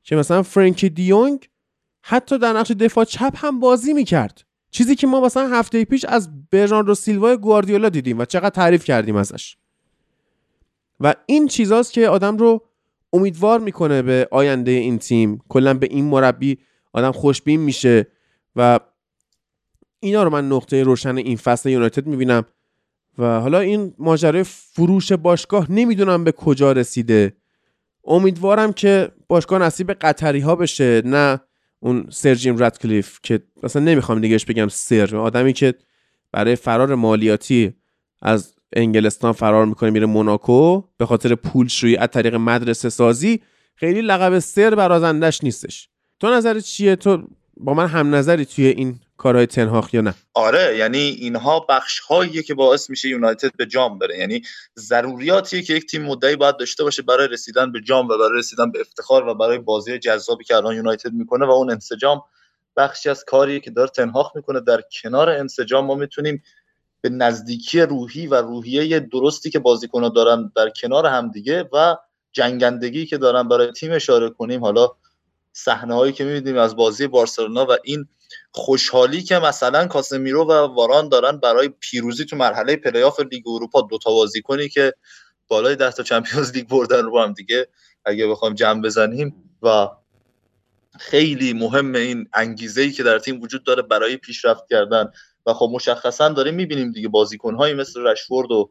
که 0.02 0.16
مثلا 0.16 0.42
فرانکی 0.42 0.88
دیونگ 0.88 1.48
حتی 2.02 2.38
در 2.38 2.52
نقش 2.52 2.70
دفاع 2.70 3.04
چپ 3.04 3.32
هم 3.34 3.60
بازی 3.60 3.92
می‌کرد. 3.92 4.44
چیزی 4.70 4.94
که 4.94 5.06
ما 5.06 5.20
مثلا 5.20 5.48
هفته 5.48 5.84
پیش 5.84 6.04
از 6.04 6.28
رو 6.52 6.94
سیلوا 6.94 7.36
گواردیولا 7.36 7.88
دیدیم 7.88 8.18
و 8.18 8.24
چقدر 8.24 8.50
تعریف 8.50 8.84
کردیم 8.84 9.16
ازش. 9.16 9.56
و 11.00 11.14
این 11.26 11.46
چیزاست 11.46 11.92
که 11.92 12.08
آدم 12.08 12.36
رو 12.36 12.66
امیدوار 13.12 13.60
می‌کنه 13.60 14.02
به 14.02 14.28
آینده 14.30 14.70
این 14.70 14.98
تیم. 14.98 15.40
کلا 15.48 15.74
به 15.74 15.88
این 15.90 16.04
مربی 16.04 16.58
آدم 16.92 17.12
خوشبین 17.12 17.60
میشه 17.60 18.06
و 18.56 18.80
اینا 20.00 20.22
رو 20.22 20.30
من 20.30 20.48
نقطه 20.48 20.82
روشن 20.82 21.16
این 21.16 21.36
فصل 21.36 21.68
یونایتد 21.68 22.06
می‌بینم. 22.06 22.44
و 23.18 23.40
حالا 23.40 23.60
این 23.60 23.94
ماجرای 23.98 24.42
فروش 24.44 25.12
باشگاه 25.12 25.72
نمی‌دونم 25.72 26.24
به 26.24 26.32
کجا 26.32 26.72
رسیده. 26.72 27.36
امیدوارم 28.04 28.72
که 28.72 29.12
باشگاه 29.28 29.58
نصیب 29.58 29.92
قطری 29.92 30.40
ها 30.40 30.56
بشه 30.56 31.02
نه 31.04 31.40
اون 31.80 32.06
سر 32.10 32.34
جیم 32.34 32.56
راتکلیف 32.56 33.18
که 33.22 33.40
مثلا 33.62 33.82
نمی‌خوام 33.82 34.20
دیگهش 34.20 34.44
بگم 34.44 34.68
سر 34.68 35.16
آدمی 35.16 35.52
که 35.52 35.74
برای 36.32 36.56
فرار 36.56 36.94
مالیاتی 36.94 37.72
از 38.22 38.54
انگلستان 38.76 39.32
فرار 39.32 39.66
می‌کنه 39.66 39.90
میره 39.90 40.06
موناکو 40.06 40.82
به 40.98 41.06
خاطر 41.06 41.34
پولشویی 41.34 41.96
از 41.96 42.08
طریق 42.08 42.34
مدرسه 42.34 42.88
سازی 42.88 43.40
خیلی 43.74 44.00
لقب 44.02 44.38
سر 44.38 44.74
برازندش 44.74 45.44
نیستش. 45.44 45.88
تو 46.20 46.30
نظرت 46.30 46.62
چیه؟ 46.62 46.96
تو 46.96 47.28
با 47.56 47.74
من 47.74 47.86
هم 47.86 48.14
نظری 48.14 48.44
توی 48.44 48.66
این 48.66 49.00
کارهای 49.20 49.46
تنهاخ 49.46 49.94
یا 49.94 50.00
نه. 50.00 50.14
آره 50.34 50.76
یعنی 50.76 50.98
اینها 50.98 51.66
بخش 51.68 52.00
هاییه 52.00 52.42
که 52.42 52.54
باعث 52.54 52.90
میشه 52.90 53.08
یونایتد 53.08 53.56
به 53.56 53.66
جام 53.66 53.98
بره. 53.98 54.18
یعنی 54.18 54.42
ضروریاتیه 54.78 55.62
که 55.62 55.74
یک 55.74 55.86
تیم 55.86 56.02
مدعی 56.02 56.36
باید 56.36 56.56
داشته 56.56 56.84
باشه 56.84 57.02
برای 57.02 57.28
رسیدن 57.28 57.72
به 57.72 57.80
جام 57.80 58.08
و 58.08 58.18
برای 58.18 58.38
رسیدن 58.38 58.70
به 58.70 58.80
افتخار 58.80 59.28
و 59.28 59.34
برای 59.34 59.58
بازی 59.58 59.98
جذابی 59.98 60.44
که 60.44 60.56
الان 60.56 60.76
یونایتد 60.76 61.12
می‌کنه 61.12 61.46
و 61.46 61.50
اون 61.50 61.70
انسجام 61.70 62.22
بخشی 62.76 63.08
از 63.08 63.24
کاریه 63.24 63.60
که 63.60 63.70
داره 63.70 63.88
تنهاخ 63.88 64.36
می‌کنه. 64.36 64.60
در 64.60 64.80
کنار 65.02 65.28
انسجام 65.30 65.86
ما 65.86 65.94
می‌تونیم 65.94 66.42
به 67.00 67.08
نزدیکی 67.08 67.80
روحی 67.80 68.26
و 68.26 68.34
روحیه 68.34 69.00
درستی 69.00 69.50
که 69.50 69.58
بازیکن‌ها 69.58 70.08
دارن 70.08 70.52
در 70.56 70.70
کنار 70.70 71.06
همدیگه 71.06 71.68
و 71.72 71.96
جنگندگی 72.32 73.06
که 73.06 73.18
دارن 73.18 73.48
برای 73.48 73.72
تیم 73.72 73.92
اشاره 73.92 74.30
کنیم. 74.30 74.60
حالا 74.60 74.88
صحنه 75.52 75.94
هایی 75.94 76.12
که 76.12 76.24
می‌بینیم 76.24 76.60
از 76.60 76.76
بازی 76.76 77.06
بارسلونا 77.06 77.66
و 77.66 77.76
این 77.84 78.08
خوشحالی 78.52 79.22
که 79.22 79.38
مثلا 79.38 79.86
کاسمیرو 79.86 80.44
و 80.44 80.52
واران 80.52 81.08
دارن 81.08 81.36
برای 81.36 81.68
پیروزی 81.68 82.24
تو 82.24 82.36
مرحله 82.36 82.76
پلی‌آف 82.76 83.20
لیگ 83.20 83.48
اروپا 83.48 83.80
دوتا 83.80 84.10
بازیکنی 84.10 84.68
که 84.68 84.94
بالای 85.48 85.76
ده 85.76 85.90
تا 85.90 86.02
Champions 86.02 86.52
League 86.52 86.68
بردن 86.68 87.04
رو 87.04 87.20
هم 87.20 87.32
دیگه 87.32 87.68
اگه 88.04 88.26
بخوایم 88.26 88.54
جمع 88.54 88.82
بزنیم. 88.82 89.50
و 89.62 89.88
خیلی 90.98 91.52
مهم 91.52 91.94
این 91.94 92.28
انگیزه 92.34 92.82
ای 92.82 92.92
که 92.92 93.02
در 93.02 93.18
تیم 93.18 93.42
وجود 93.42 93.64
داره 93.64 93.82
برای 93.82 94.16
پیشرفت 94.16 94.62
کردن. 94.70 95.10
و 95.46 95.52
خب 95.52 95.70
مشخصا 95.72 96.28
داریم 96.28 96.54
می‌بینیم 96.54 96.92
دیگه 96.92 97.08
بازیکنهایی 97.08 97.74
مثل 97.74 98.00
رشفورد 98.00 98.50
و 98.50 98.70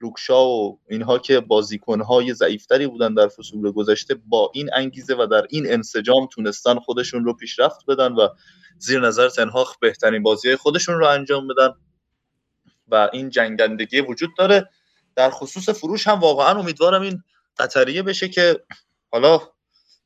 لوکشا 0.00 0.48
و 0.48 0.80
اینها 0.88 1.18
که 1.18 1.40
بازیکنهای 1.40 2.34
ضعیفتری 2.34 2.86
بودن 2.86 3.14
در 3.14 3.28
فصول 3.28 3.72
گذشته 3.72 4.14
با 4.14 4.50
این 4.54 4.70
انگیزه 4.74 5.14
و 5.14 5.26
در 5.26 5.46
این 5.50 5.72
انسجام 5.72 6.26
تونستن 6.26 6.78
خودشون 6.78 7.24
رو 7.24 7.34
پیشرفت 7.34 7.86
بدن 7.88 8.12
و 8.12 8.28
زیر 8.78 9.00
نظر 9.00 9.28
تنهاخ 9.28 9.78
بهترین 9.78 10.22
بازی 10.22 10.56
خودشون 10.56 10.98
رو 10.98 11.06
انجام 11.06 11.48
بدن. 11.48 11.74
و 12.88 13.08
این 13.12 13.30
جنگندگی 13.30 14.00
وجود 14.00 14.30
داره. 14.38 14.68
در 15.16 15.30
خصوص 15.30 15.68
فروش 15.68 16.08
هم 16.08 16.20
واقعا 16.20 16.58
امیدوارم 16.58 17.02
این 17.02 17.22
قطریه 17.58 18.02
بشه 18.02 18.28
که 18.28 18.64
حالا 19.12 19.40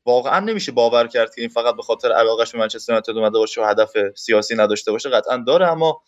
واقعا 0.05 0.39
نمیشه 0.39 0.71
باور 0.71 1.07
کرد 1.07 1.35
که 1.35 1.41
این 1.41 1.49
فقط 1.49 1.75
به 1.75 1.81
خاطر 1.81 2.11
علاقش 2.11 2.51
به 2.51 2.57
منچستر 2.57 2.93
یونایتد 2.93 3.17
اومده 3.17 3.37
باشه 3.37 3.61
و 3.61 3.65
هدف 3.65 3.91
سیاسی 4.15 4.55
نداشته 4.55 4.91
باشه. 4.91 5.09
قطعا 5.09 5.43
داره 5.47 5.71
اما 5.71 6.01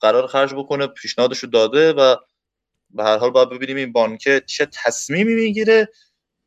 قرار 0.00 0.26
خرج 0.26 0.54
بکنه 0.54 0.86
پیشنهادش 0.86 1.44
داده 1.44 1.92
و 1.92 2.16
به 2.94 3.04
هر 3.04 3.18
حال 3.18 3.30
باید 3.30 3.50
ببینیم 3.50 3.76
این 3.76 3.92
بانکه 3.92 4.42
چه 4.46 4.68
تصمیمی 4.84 5.34
می‌گیره. 5.34 5.88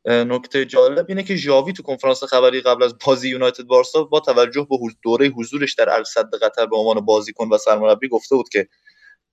نکته 0.06 0.64
جالب 0.64 1.06
اینه 1.08 1.22
که 1.22 1.36
ژاوی 1.36 1.72
تو 1.72 1.82
کنفرانس 1.82 2.24
خبری 2.24 2.60
قبل 2.60 2.82
از 2.82 2.94
بازی 3.06 3.28
یونایتد 3.28 3.64
بارسا 3.64 4.04
با 4.04 4.20
توجه 4.20 4.66
به 4.70 4.76
دوره 5.02 5.28
حضورش 5.28 5.74
در 5.74 5.90
الصد 5.90 6.34
قطر 6.42 6.66
به 6.66 6.76
عنوان 6.76 7.00
بازیکن 7.00 7.48
و 7.48 7.58
سرمربی 7.58 8.08
گفته 8.08 8.36
بود 8.36 8.48
که 8.48 8.68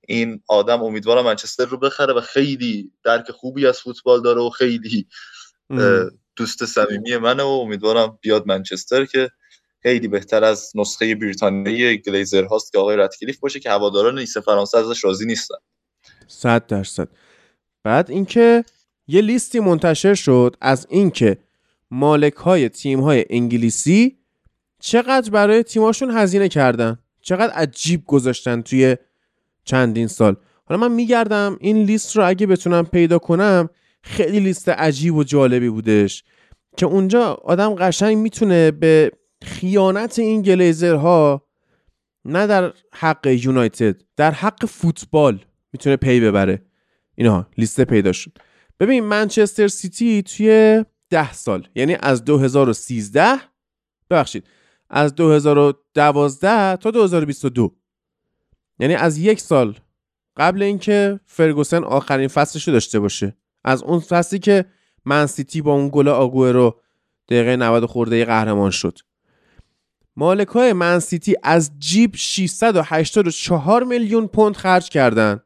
این 0.08 0.44
آدم 0.48 0.84
امیدوارم 0.84 1.26
منچستر 1.26 1.66
رو 1.66 1.78
بخره 1.78 2.14
و 2.14 2.22
خیلی 2.22 2.92
درک 3.04 3.32
خوبی 3.32 3.68
از 3.68 3.80
فوتبال 3.80 4.22
داره 4.22 4.42
و 4.42 4.50
خیلی 4.50 5.08
دوست 6.36 6.66
صمیمی 6.66 7.18
منه 7.18 7.44
و 7.44 7.48
امیدوارم 7.48 8.20
بیاد 8.22 8.48
منچستر 8.48 9.06
که 9.06 9.30
خیلی 9.84 10.08
بهتر 10.08 10.44
از 10.44 10.72
نسخه 10.76 11.16
بریتانیایی 11.16 11.98
گلیزر 11.98 12.44
هاست 12.44 12.72
که 12.72 12.80
آقای 12.80 12.98
رتکلیف 12.98 13.40
باشه 13.40 13.60
که 13.60 13.70
هواداران 13.70 14.20
نیست 14.20 14.40
فرانسه 14.40 14.78
ازش 14.78 15.04
راضی 15.04 15.26
نیستن. 15.26 15.56
100 16.34 16.68
درصد. 16.68 17.08
بعد 17.84 18.12
اینکه 18.12 18.64
یه 19.08 19.22
لیستی 19.22 19.60
منتشر 19.60 20.14
شد 20.14 20.56
از 20.62 20.88
اینکه 20.90 21.38
مالک 21.92 22.34
های 22.34 22.70
تیم 22.70 23.00
های 23.00 23.26
انگلیسی 23.30 24.18
چقدر 24.80 25.32
برای 25.32 25.64
تیماشون 25.64 26.12
هزینه 26.12 26.50
کردن 26.50 26.98
چقدر 27.22 27.54
عجیب 27.54 28.06
گذاشتن 28.06 28.62
توی 28.62 28.98
چندین 29.64 30.08
سال. 30.08 30.36
حالا 30.66 30.82
من 30.82 30.92
میگردم 30.92 31.58
این 31.60 31.78
لیست 31.84 32.16
رو 32.18 32.28
اگه 32.28 32.48
بتونم 32.48 32.86
پیدا 32.86 33.20
کنم 33.20 33.70
خیلی 34.02 34.40
لیست 34.40 34.70
عجیب 34.70 35.16
و 35.16 35.24
جالبی 35.24 35.70
بودش 35.70 36.24
که 36.78 36.86
اونجا 36.86 37.34
آدم 37.34 37.76
قشنگ 37.76 38.18
می‌تونه 38.18 38.72
به 38.72 39.12
خیانت 39.42 40.20
این 40.20 40.42
گلیزرها 40.42 41.48
نه 42.26 42.48
در 42.48 42.74
حق 42.94 43.28
یونایتد 43.28 43.96
در 44.16 44.32
حق 44.32 44.66
فوتبال 44.66 45.46
می‌تونه 45.74 45.96
پی 45.96 46.20
ببره. 46.20 46.66
اینا 47.16 47.48
لیست 47.58 47.82
پیدا 47.82 48.12
شد. 48.12 48.38
ببین 48.80 49.04
منچستر 49.04 49.68
سیتی 49.68 50.24
توی 50.24 50.84
ده 51.10 51.34
سال 51.34 51.68
یعنی 51.76 51.98
از 52.00 52.26
2013 52.26 53.36
ببخشید 54.10 54.48
از 54.90 55.16
2012 55.16 56.76
تا 56.76 56.92
2022 56.92 57.76
یعنی 58.80 58.96
از 58.96 59.18
یک 59.18 59.40
سال 59.40 59.76
قبل 60.38 60.64
اینکه 60.64 61.20
فرگوسن 61.26 61.84
آخرین 61.84 62.28
فصلش 62.28 62.68
رو 62.68 62.74
داشته 62.74 63.00
باشه. 63.00 63.38
از 63.64 63.84
اون 63.84 64.00
فصلی 64.00 64.40
که 64.40 64.66
من 65.06 65.26
سیتی 65.26 65.62
با 65.62 65.74
اون 65.74 65.90
گل 65.94 66.08
آگوه 66.08 66.52
رو 66.52 66.80
دقیقه 67.30 67.56
90 67.56 67.86
خورده 67.86 68.26
قهرمان 68.26 68.72
شد. 68.72 69.00
مالک 70.16 70.48
های 70.48 70.74
من 70.74 71.00
سیتی 71.00 71.36
از 71.44 71.72
جیب 71.80 72.16
684 72.16 73.84
میلیون 73.84 74.28
پوند 74.28 74.56
خرج 74.56 74.90
کردند 74.90 75.44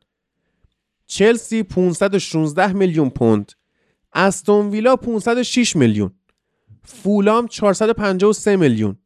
چلسی 1.08 1.64
516 1.64 2.74
میلیون 2.74 3.10
پوند. 3.10 3.51
استون 4.14 4.70
ویلا 4.70 4.95
506 4.95 5.76
میلیون. 5.76 6.12
فولام 6.84 7.47
453 7.47 8.55
میلیون. 8.55 8.97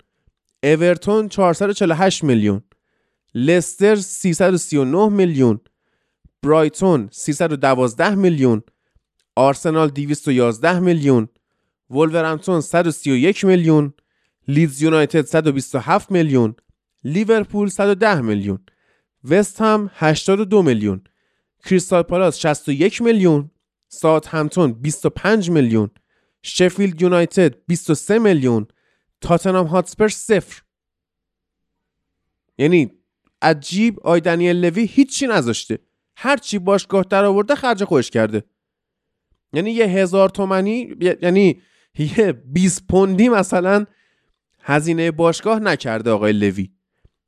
اورتون 0.64 1.30
448 1.30 2.24
میلیون. 2.24 2.64
لستر 3.36 3.96
339 3.96 5.10
میلیون. 5.10 5.60
برایتون 6.44 7.10
312 7.12 8.16
میلیون. 8.16 8.62
آرسنال 9.36 9.90
211 9.90 10.80
میلیون. 10.80 11.28
ولورهمپتون 11.90 12.62
131 12.62 13.46
میلیون. 13.46 13.94
لیدز 14.48 14.82
یونایتد 14.82 15.26
127 15.26 16.12
میلیون. 16.12 16.56
لیورپول 17.04 17.70
110 17.70 18.22
میلیون. 18.22 18.60
وست 19.24 19.62
هم 19.62 19.92
82 19.94 20.62
میلیون. 20.62 21.04
کریستال 21.66 22.04
پالاس 22.04 22.38
61 22.38 23.02
میلیون 23.02 23.52
ساعت 23.88 24.28
همتون 24.28 24.74
25 24.74 25.50
میلیون 25.50 25.90
شفیلد 26.44 27.02
یونایتد 27.02 27.56
23 27.68 28.20
میلیون 28.20 28.68
تاتنام 29.22 29.66
هاتسپر 29.66 30.08
صفر. 30.08 30.62
یعنی 32.58 32.92
عجیب 33.42 34.00
آی 34.00 34.22
دنیل 34.22 34.56
لوی 34.56 34.86
هیچی 34.86 35.28
نذاشته. 35.28 35.80
هر 36.18 36.38
چی 36.38 36.60
باشگاه 36.60 37.06
در 37.10 37.26
آورده 37.26 37.56
خرج 37.56 37.84
خودش 37.84 38.10
کرده. 38.10 38.44
یعنی 39.54 39.72
یه 39.72 39.86
هزار 39.86 40.30
تومنی 40.30 40.96
یعنی 41.22 41.62
یه 42.18 42.32
20 42.32 42.88
پوندی 42.88 43.30
مثلا 43.30 43.86
هزینه 44.60 45.12
باشگاه 45.12 45.60
نکرده 45.60 46.12
آقای 46.12 46.34
لوی. 46.34 46.72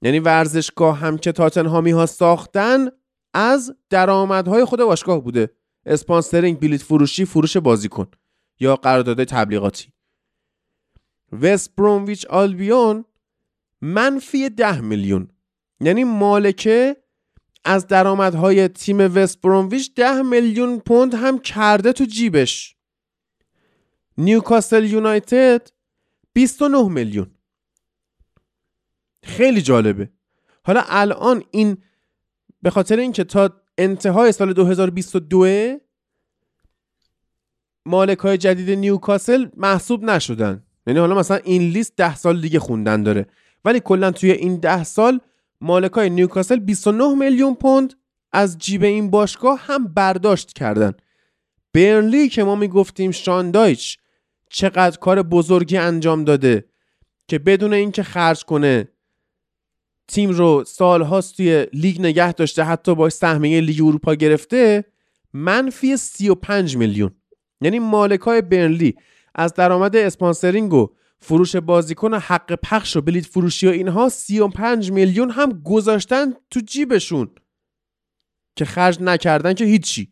یعنی 0.01 0.19
ورزشگاه 0.19 0.97
هم 0.97 1.17
که 1.17 1.31
تاتنهامی 1.31 1.91
ها 1.91 2.05
ساختن 2.05 2.89
از 3.33 3.75
درآمدهای 3.89 4.65
خود 4.65 4.79
باشگاه 4.79 5.23
بوده. 5.23 5.49
اسپانسرینگ 5.85 6.59
بلیت 6.59 6.81
فروشی 6.81 7.25
فروش 7.25 7.57
بازیکن 7.57 8.07
یا 8.59 8.75
قرارداد 8.75 9.23
تبلیغاتی. 9.23 9.93
وست 11.41 11.75
برومویچ 11.75 12.25
آلبیون 12.25 13.05
منفی 13.81 14.49
ده 14.49 14.81
میلیون. 14.81 15.27
یعنی 15.79 16.03
مالکه 16.03 17.03
از 17.65 17.87
درآمدهای 17.87 18.67
تیم 18.67 18.97
وست 18.99 19.41
برومویچ 19.41 19.93
ده 19.93 20.21
میلیون 20.21 20.79
پوند 20.79 21.13
هم 21.13 21.39
کرده 21.39 21.93
تو 21.93 22.05
جیبش. 22.05 22.75
نیوکاسل 24.17 24.83
یونایتد 24.83 25.71
29 26.33 26.89
میلیون. 26.89 27.31
خیلی 29.23 29.61
جالبه. 29.61 30.09
حالا 30.65 30.83
الان 30.87 31.43
این 31.51 31.77
به 32.63 32.69
خاطر 32.69 32.99
اینکه 32.99 33.23
تا 33.23 33.49
انتهای 33.77 34.31
سال 34.31 34.53
2022 34.53 35.77
مالک 37.85 38.17
های 38.17 38.37
جدید 38.37 38.69
نیوکاسل 38.69 39.47
محسوب 39.57 40.03
نشدن. 40.03 40.63
یعنی 40.87 40.99
حالا 40.99 41.15
مثلا 41.15 41.37
این 41.37 41.61
لیست 41.61 41.93
ده 41.97 42.15
سال 42.15 42.41
دیگه 42.41 42.59
خوندن 42.59 43.03
داره. 43.03 43.27
ولی 43.65 43.79
کلا 43.79 44.11
توی 44.11 44.31
این 44.31 44.55
ده 44.55 44.83
سال 44.83 45.19
مالک 45.61 45.91
های 45.91 46.09
نیوکاسل 46.09 46.59
29 46.59 47.15
میلیون 47.15 47.55
پوند 47.55 47.93
از 48.31 48.57
جیب 48.57 48.83
این 48.83 49.09
باشگاه 49.09 49.59
هم 49.63 49.87
برداشت 49.87 50.53
کردن. 50.53 50.93
برنلی 51.73 52.29
که 52.29 52.43
ما 52.43 52.55
می‌گفتیم 52.55 53.11
شاندایچ 53.11 53.97
چقدر 54.49 54.97
کار 54.97 55.23
بزرگی 55.23 55.77
انجام 55.77 56.23
داده 56.23 56.65
که 57.27 57.39
بدون 57.39 57.73
اینکه 57.73 58.03
خرج 58.03 58.43
کنه 58.43 58.87
تیم 60.07 60.29
رو 60.29 60.63
سالهاست 60.67 61.37
توی 61.37 61.67
لیگ 61.73 61.99
نگه 62.01 62.33
داشته 62.33 62.63
حتی 62.63 62.95
با 62.95 63.09
سهمیه 63.09 63.61
لیگ 63.61 63.81
اروپا 63.81 64.13
گرفته 64.13 64.85
منفی 65.33 65.97
35 65.97 66.77
میلیون. 66.77 67.11
یعنی 67.61 67.79
مالک 67.79 68.19
های 68.19 68.41
برنلی 68.41 68.95
از 69.35 69.53
درآمد 69.53 69.95
sponsoring 69.95 70.73
و 70.73 70.89
فروش 71.19 71.55
بازیکن 71.55 72.13
حق 72.13 72.55
پخش 72.63 72.95
و 72.95 73.01
بلیت 73.01 73.25
فروشی 73.25 73.67
و 73.67 73.69
اینها 73.69 74.09
35 74.09 74.91
میلیون 74.91 75.29
هم 75.29 75.61
گذاشتن 75.63 76.33
تو 76.51 76.59
جیبشون. 76.59 77.29
که 78.55 78.65
خرج 78.65 79.01
نکردن 79.01 79.53
که 79.53 79.65
هیچی. 79.65 80.11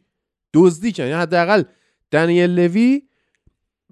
دزدی 0.53 0.91
کردن 0.91 1.09
یعنی 1.09 1.21
حداقل 1.21 1.63
دنیل 2.11 2.49
لوی 2.49 3.01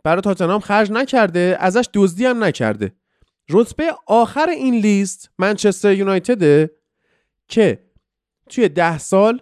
برای 0.04 0.22
تاتنهام 0.22 0.60
خرج 0.60 0.92
نکرده 0.92 1.58
ازش 1.60 1.90
دزدی 1.94 2.26
هم 2.26 2.44
نکرده. 2.44 2.96
رتبه 3.50 3.96
آخر 4.06 4.50
این 4.50 4.76
لیست 4.76 5.30
منچستر 5.40 5.94
یونایتده 5.94 6.72
که 7.48 7.80
توی 8.50 8.70
ده 8.70 8.98
سال 8.98 9.42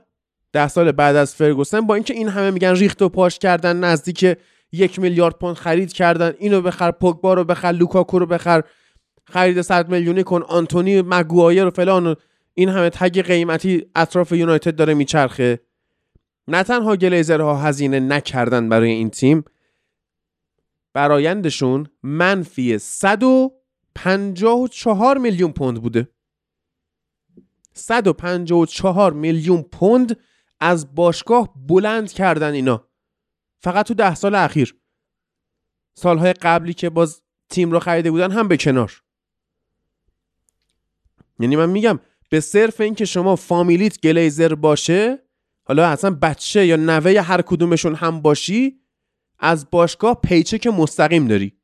ده 0.54 0.68
سال 0.68 0.92
بعد 0.92 1.16
از 1.16 1.36
فرگوسن 1.36 1.82
با 1.82 1.96
اینکه 1.96 2.14
این 2.14 2.28
همه 2.30 2.52
میگن 2.52 2.76
ریخت 2.76 3.02
و 3.02 3.10
پاش 3.10 3.40
کردن 3.40 3.78
نزدیک 3.78 4.38
یک 4.72 5.00
میلیارد 5.00 5.36
پوند 5.36 5.56
خرید 5.56 5.94
کردن 5.94 6.34
اینو 6.40 6.62
بخر 6.62 6.92
پوگبا 6.92 7.34
رو 7.34 7.44
بخر 7.44 7.72
لوکاکو 7.72 8.20
رو 8.20 8.26
بخر 8.26 8.64
خرید 9.26 9.62
100 9.62 9.90
میلیونی 9.90 10.24
کن 10.24 10.42
آنتونی 10.42 11.02
مگوایر 11.02 11.66
و 11.66 11.72
فلان 11.72 12.08
و 12.08 12.16
این 12.54 12.70
همه 12.70 12.90
تگ 12.90 13.22
قیمتی 13.22 13.86
اطراف 13.96 14.32
یونایتد 14.32 14.76
داره 14.76 14.94
میچرخه. 14.94 15.60
نه 16.48 16.64
تنها 16.64 16.96
گلیزرها 16.96 17.58
هزینه 17.58 18.00
نکردن 18.00 18.70
برای 18.70 18.92
این 18.92 19.10
تیم 19.10 19.44
برایندشون 20.94 21.88
منفی 22.04 22.78
154 23.98 25.18
میلیون 25.18 25.52
پوند 25.52 25.82
بوده. 25.82 26.10
154 27.74 29.14
میلیون 29.14 29.62
پوند 29.62 30.20
از 30.60 30.96
باشگاه 30.96 31.54
بلند 31.68 32.12
کردن 32.12 32.54
اینا. 32.54 32.88
فقط 33.60 33.88
تو 33.88 33.94
ده 33.94 34.16
سال 34.16 34.36
اخیر. 34.36 34.76
سالهای 35.94 36.34
قبلی 36.34 36.74
که 36.74 36.90
باز 36.90 37.22
تیم 37.50 37.72
رو 37.72 37.80
خریده 37.80 38.12
بودن 38.12 38.32
هم 38.32 38.48
به 38.48 38.58
کنار. 38.58 39.04
یعنی 41.40 41.56
من 41.56 41.70
میگم 41.70 42.00
به 42.30 42.40
صرف 42.40 42.82
اینکه 42.82 43.06
شما 43.06 43.36
فامیلیت 43.36 44.02
گلیزر 44.02 44.56
باشه 44.56 45.20
حالا 45.64 45.88
اصلا 45.88 46.12
بچه 46.12 46.66
یا 46.66 46.76
نوه 46.76 47.22
هر 47.22 47.42
کدومشون 47.42 47.96
هم 47.96 48.22
باشی 48.22 48.82
از 49.40 49.70
باشگاه 49.70 50.22
پیچک 50.24 50.68
مستقیم 50.68 51.28
داری. 51.28 51.58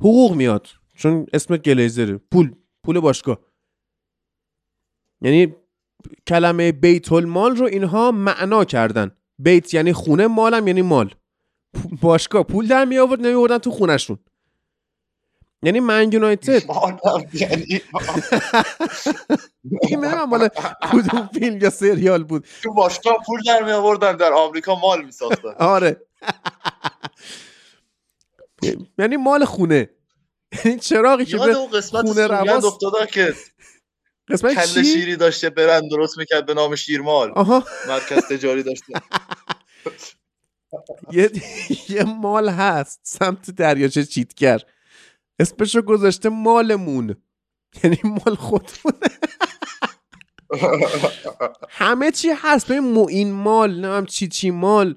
حقوق 0.00 0.34
میاد. 0.34 0.81
چون 0.96 1.26
اسم 1.32 1.56
گلیزره. 1.56 2.20
پول. 2.32 2.54
پول 2.84 3.00
باشگاه. 3.00 3.38
یعنی 5.20 5.54
کلمه 6.26 6.72
بیت 6.72 7.12
المال 7.12 7.56
رو 7.56 7.66
اینها 7.66 8.12
معنا 8.12 8.64
کردن. 8.64 9.10
بیت 9.38 9.74
یعنی 9.74 9.92
خونه 9.92 10.26
مالم 10.26 10.66
یعنی 10.66 10.82
مال. 10.82 11.14
باشگاه. 12.00 12.42
پول 12.42 12.66
در 12.66 12.84
می 12.84 12.98
آورد 12.98 13.20
نمی 13.20 13.34
آوردن 13.34 13.58
تو 13.58 13.70
خونشون 13.70 14.18
یعنی 15.62 15.80
من 15.80 16.12
یونایتد 16.12 16.62
این 19.82 20.06
مال 20.24 20.48
کدوم 20.92 21.30
فیلم 21.34 21.58
یا 21.58 21.70
سریال 21.70 22.24
بود. 22.24 22.46
تو 22.62 22.72
باشگاه 22.72 23.16
پول 23.26 23.40
در 23.46 23.62
می 23.62 23.72
آوردن 23.72 24.16
در 24.16 24.32
آمریکا 24.32 24.74
مال 24.74 25.04
می 25.04 25.12
ساختن. 25.12 25.54
آره. 25.74 26.02
یعنی 28.98 29.16
مال 29.16 29.44
خونه. 29.44 29.90
یعنی 30.64 30.78
چراغی 30.78 31.24
که 31.24 31.36
به 31.36 31.54
خونه 31.90 32.64
افتاده 32.64 33.06
که 33.06 33.34
قسمت 34.28 34.54
کل 34.54 34.82
شیری 34.82 35.16
داشته 35.16 35.50
برند 35.50 35.90
درست 35.90 36.18
می‌کرد 36.18 36.46
به 36.46 36.54
نام 36.54 36.74
شیرمال. 36.76 37.32
مرکز 37.88 38.24
تجاری 38.24 38.62
داشته. 38.62 38.92
یه, 41.12 41.30
یه 41.88 42.04
مال 42.04 42.48
هست 42.48 43.00
سمت 43.02 43.50
دریاچه 43.50 44.04
چیتگر. 44.04 44.60
اسمشو 45.38 45.82
گذاشته 45.82 46.28
مالمون. 46.28 47.16
یعنی 47.84 47.98
مال 48.04 48.34
خودمونه. 48.34 49.08
همه 51.68 52.10
چی 52.10 52.30
هست. 52.30 52.66
به 52.66 52.74
این 53.08 53.32
مال 53.32 53.80
نمیم 53.80 54.04
چی 54.04 54.28
چی 54.28 54.50
مال 54.50 54.96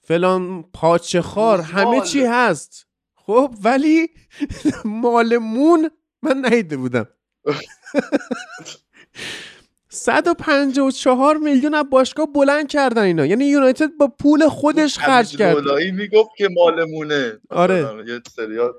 فلان 0.00 0.62
پاچه 0.62 1.22
خار 1.22 1.60
همه 1.60 2.00
چی 2.00 2.24
هست. 2.24 2.86
خب 3.26 3.54
ولی 3.64 4.10
مالمون 4.84 5.90
من 6.22 6.44
نیده 6.44 6.76
بودم. 6.76 7.08
154 9.88 11.36
میلیون 11.36 11.74
از 11.74 11.84
باشگاه 11.90 12.26
بلند 12.26 12.68
کردن 12.68 13.02
اینا. 13.02 13.26
یعنی 13.26 13.44
یونایتد 13.44 13.90
با 14.00 14.08
پول 14.08 14.48
خودش 14.48 14.98
خرج 14.98 15.36
کرد. 15.36 15.54
دولایی 15.56 15.90
می‌گفت 15.90 16.30
که 16.36 16.48
مالمونه 16.52 17.38
آره. 17.50 18.04
یه 18.06 18.20
سریال 18.36 18.72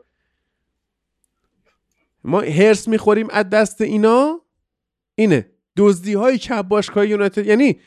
ما 2.23 2.41
هرس 2.41 2.87
می‌خوریم 2.87 3.27
از 3.29 3.49
دست 3.49 3.81
اینا؟ 3.81 4.41
اینه. 5.15 5.49
دزدی 5.77 6.13
هایی 6.13 6.37
که 6.37 6.61
باشگاه 6.61 7.07
یونایتد. 7.07 7.45
یعنی 7.45 7.79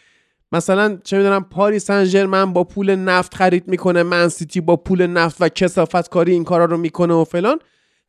مثلا 0.53 0.99
چه 1.05 1.17
می‌دونم 1.17 1.45
پاریس 1.45 1.85
سن 1.85 2.53
با 2.53 2.65
پول 2.65 2.95
نفت 2.95 3.35
خرید 3.35 3.69
می‌کنه 3.69 4.03
من 4.03 4.29
سیتی 4.29 4.61
با 4.61 4.77
پول 4.77 5.07
نفت 5.07 5.37
و 5.41 5.49
کسافت 5.49 6.09
کاری 6.09 6.33
این 6.33 6.45
کارا 6.45 6.65
رو 6.65 6.77
می‌کنه 6.77 7.15
و 7.15 7.25
فلان. 7.25 7.59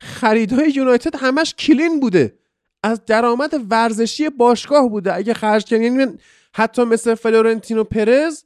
خریدهای 0.00 0.70
یونایتد 0.70 1.16
همش 1.16 1.54
کلین 1.54 2.00
بوده. 2.00 2.38
از 2.82 3.04
درآمد 3.04 3.54
ورزشی 3.70 4.30
باشگاه 4.30 4.88
بوده. 4.88 5.14
اگه 5.14 5.34
خرج 5.34 5.64
کنی 5.64 5.84
یعنی 5.84 6.06
حتی 6.54 6.84
مثل 6.84 7.14
فلورنتینو 7.14 7.84
پرز 7.84 8.44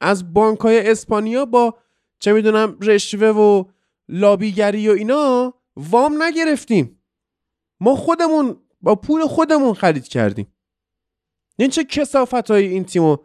از 0.00 0.32
بانک 0.32 0.58
های 0.60 0.90
اسپانیا 0.90 1.44
با 1.44 1.74
چه 2.18 2.32
می‌دونم 2.32 2.76
رشوه 2.82 3.28
و 3.28 3.64
لابیگری 4.08 4.88
و 4.88 4.92
اینا 4.92 5.54
وام 5.76 6.22
نگرفتیم. 6.22 7.02
ما 7.80 7.96
خودمون 7.96 8.56
با 8.80 8.94
پول 8.94 9.26
خودمون 9.26 9.74
خرید 9.74 10.08
کردیم. 10.08 10.46
این 11.56 11.70
چه 11.70 11.84
کسافت 11.84 12.50
های 12.50 12.66
این 12.66 12.84
تیمو 12.84 13.16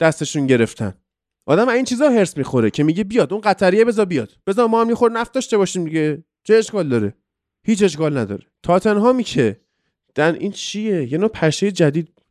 دستشون 0.00 0.46
گرفتن؟ 0.46 0.94
آدم 1.46 1.68
این 1.68 1.84
چیزا 1.84 2.08
هرس 2.08 2.36
می‌خوره 2.36 2.70
که 2.70 2.82
میگه 2.82 3.04
بیاد 3.04 3.32
اون 3.32 3.40
قطریه 3.40 3.84
بذار 3.84 4.04
بیاد. 4.04 4.32
بذار 4.46 4.68
ما 4.68 4.80
هم 4.80 4.86
میخور 4.86 5.10
نفت 5.12 5.32
داشته 5.32 5.56
باشیم 5.56 5.84
دیگه. 5.84 6.24
چه 6.44 6.54
اشکال 6.54 6.88
داره؟ 6.88 7.14
هیچ 7.62 7.82
اشکال 7.82 8.18
نداره. 8.18 8.46
تاتنهامی 8.62 9.24
که 9.24 9.60
دن 10.14 10.34
این 10.34 10.52
چیه؟ 10.52 11.12
یه 11.12 11.18
نوع 11.18 11.28
پشه 11.28 11.72
جدید. 11.72 12.22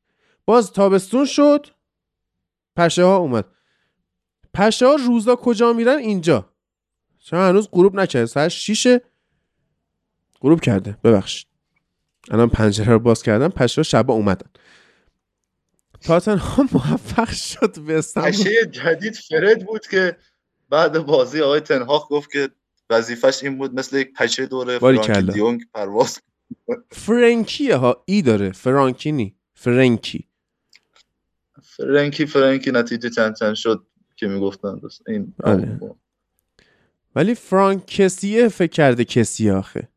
باز 0.46 0.72
تابستون 0.72 1.26
شد. 1.26 1.68
پشه 2.76 3.04
ها 3.04 3.18
اومد. 3.18 3.46
پشه 4.54 4.88
ها 4.88 4.96
روزا 4.96 5.36
کجا 5.36 5.74
میرن؟ 5.74 5.98
اینجا. 5.98 6.50
چون 7.20 7.40
هنوز 7.40 7.70
غروب 7.72 8.00
نکرده. 8.00 8.26
ساعت 8.26 8.50
شیشه. 8.50 9.02
غروب 10.42 10.62
کرده. 10.62 10.98
ببخشید. 11.04 11.48
الان 12.32 12.50
پنجره 12.50 12.94
رو 12.94 13.00
باز 13.00 13.24
کردم. 13.24 13.50
پشه 13.50 13.80
ها 13.80 13.84
شبا 13.84 14.14
اومدن. 14.14 14.50
تاتنهام 16.06 16.70
موفق 16.72 17.30
شد 17.32 17.74
رو- 17.78 18.02
پشه 18.24 18.66
جدید 18.72 19.16
فرد 19.16 19.66
بود 19.66 19.88
که 19.88 20.18
بعد 20.70 21.00
بازی 21.00 21.42
آقای 21.42 21.60
تنهاخ 21.60 22.08
گفت 22.10 22.32
که 22.32 22.50
وظیفش 22.90 23.44
این 23.44 23.58
بود 23.58 23.74
مثل 23.80 23.98
یک 23.98 24.14
پشه 24.14 24.46
دور 24.46 24.80
باریکلا. 24.80 25.14
فرانکی 25.14 25.32
دیونگ 25.34 25.62
پرواز 25.74 26.20
فرانکیه 26.92 27.76
ها 27.76 28.04
ای 28.06 28.22
داره. 28.22 28.52
فرانکی 28.52 29.12
نی. 29.12 29.36
فرانکی 29.54 30.28
فرانکی 31.64 32.26
فرانکی 32.26 32.72
نتیجه 32.72 33.10
چند 33.10 33.36
چند 33.36 33.54
شد 33.56 33.88
که 34.16 34.28
می‌گفتن 34.28 34.82
این 35.08 35.34
آره. 35.44 35.80
ولی 37.16 37.36
فرانک 37.36 37.86
کسیه 37.88 38.48
فکر 38.48 38.72
کرده 38.72 39.06
کسی 39.06 39.50
آخه. 39.50 39.88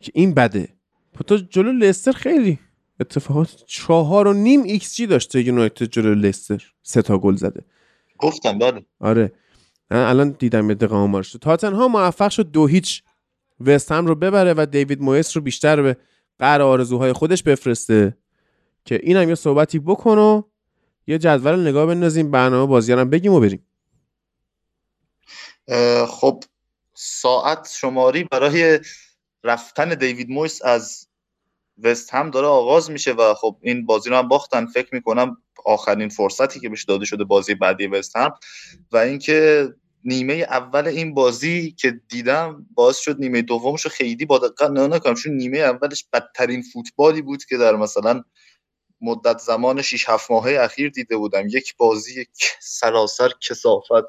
که 0.00 0.12
این 0.14 0.34
بده. 0.34 0.68
تو 1.26 1.36
جلو 1.36 1.72
لستر 1.72 2.12
خیلی 2.12 2.58
اتفاقات 3.00 3.64
چهار 3.66 4.26
و 4.26 4.32
نیم 4.32 4.62
ایکس 4.62 4.94
جی 4.94 5.06
داشته 5.06 5.42
یونایتد 5.42 5.84
جلو 5.84 6.14
لستر. 6.14 6.72
سه 6.82 7.02
تا 7.02 7.18
گل 7.18 7.36
زده. 7.36 7.64
گفتم 8.18 8.58
بله. 8.58 8.86
آره. 9.00 9.32
الان 9.90 10.30
دیدم 10.30 10.68
یه 10.68 10.74
دقیقه 10.74 10.94
آمارش. 10.94 11.30
رو 11.30 11.40
تاتنهام 11.40 11.92
موفق 11.92 12.30
شد 12.30 12.50
دو 12.50 12.66
هیچ 12.66 13.02
وست 13.60 13.92
هم 13.92 14.06
رو 14.06 14.14
ببره 14.14 14.54
و 14.56 14.66
دیوید 14.66 15.02
مویس 15.02 15.36
رو 15.36 15.42
بیشتر 15.42 15.82
به 15.82 15.96
قرار 16.38 16.62
آرزوهای 16.62 17.12
خودش 17.12 17.42
بفرسته. 17.42 18.16
که 18.84 19.00
اینم 19.02 19.28
یه 19.28 19.34
صحبتی 19.34 19.78
بکن 19.78 20.18
و 20.18 20.42
یه 21.06 21.18
جدول 21.18 21.68
نگاه 21.68 21.86
بندازیم 21.86 22.30
برنامه 22.30 22.66
بازی 22.66 22.92
هم 22.92 23.10
بگیم 23.10 23.32
و 23.32 23.40
بریم. 23.40 23.66
خب 26.08 26.44
ساعت 26.94 27.68
شماری 27.72 28.24
برای 28.24 28.80
رفتن 29.44 29.88
دیوید 29.88 30.30
مویس 30.30 30.62
از 30.64 31.05
وست 31.82 32.14
هم 32.14 32.30
داره 32.30 32.46
آغاز 32.46 32.90
میشه 32.90 33.12
و 33.12 33.34
خب 33.34 33.56
این 33.62 33.86
بازی 33.86 34.10
رو 34.10 34.16
هم 34.16 34.28
باختن. 34.28 34.66
فکر 34.66 34.94
می‌کنم 34.94 35.36
آخرین 35.64 36.08
فرصتی 36.08 36.60
که 36.60 36.68
بهش 36.68 36.84
داده 36.84 37.04
شده 37.04 37.24
بازی 37.24 37.54
بعدی 37.54 37.86
وست 37.86 38.16
هم. 38.16 38.34
و 38.92 38.96
اینکه 38.96 39.68
نیمه 40.04 40.34
اول 40.34 40.86
این 40.86 41.14
بازی 41.14 41.72
که 41.72 42.00
دیدم 42.08 42.66
باعث 42.74 42.98
شد 42.98 43.16
نیمه 43.18 43.42
دومش 43.42 43.84
رو 43.84 43.90
خیلی 43.90 44.24
با 44.24 44.38
دقت 44.38 44.70
نگاه 44.70 44.88
نکنم. 44.88 45.14
چون 45.14 45.32
نیمه 45.32 45.58
اولش 45.58 46.04
بدترین 46.12 46.62
فوتبالی 46.62 47.22
بود 47.22 47.44
که 47.44 47.56
در 47.56 47.76
مثلا 47.76 48.22
مدت 49.00 49.38
زمان 49.38 49.82
6 49.82 50.08
7 50.08 50.30
ماهه 50.30 50.60
اخیر 50.60 50.90
دیده 50.90 51.16
بودم. 51.16 51.48
یک 51.48 51.76
بازی 51.76 52.26
سراسر 52.60 53.30
کسافت 53.40 54.06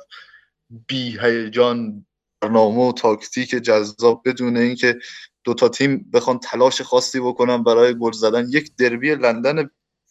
بی 0.88 1.20
هیجان 1.22 2.06
برنامه 2.42 2.90
و 2.90 2.92
تاکتیک 2.92 3.50
جذاب 3.50 4.22
بدون 4.26 4.58
اینکه 4.58 5.00
دو 5.48 5.54
تا 5.54 5.70
تیم 5.70 6.10
بخوان 6.14 6.40
تلاش 6.40 6.82
خاصی 6.82 7.20
بکنن 7.20 7.64
برای 7.64 7.98
گل 7.98 8.12
زدن. 8.12 8.48
یک 8.50 8.76
دربی 8.76 9.16
لندن 9.16 9.70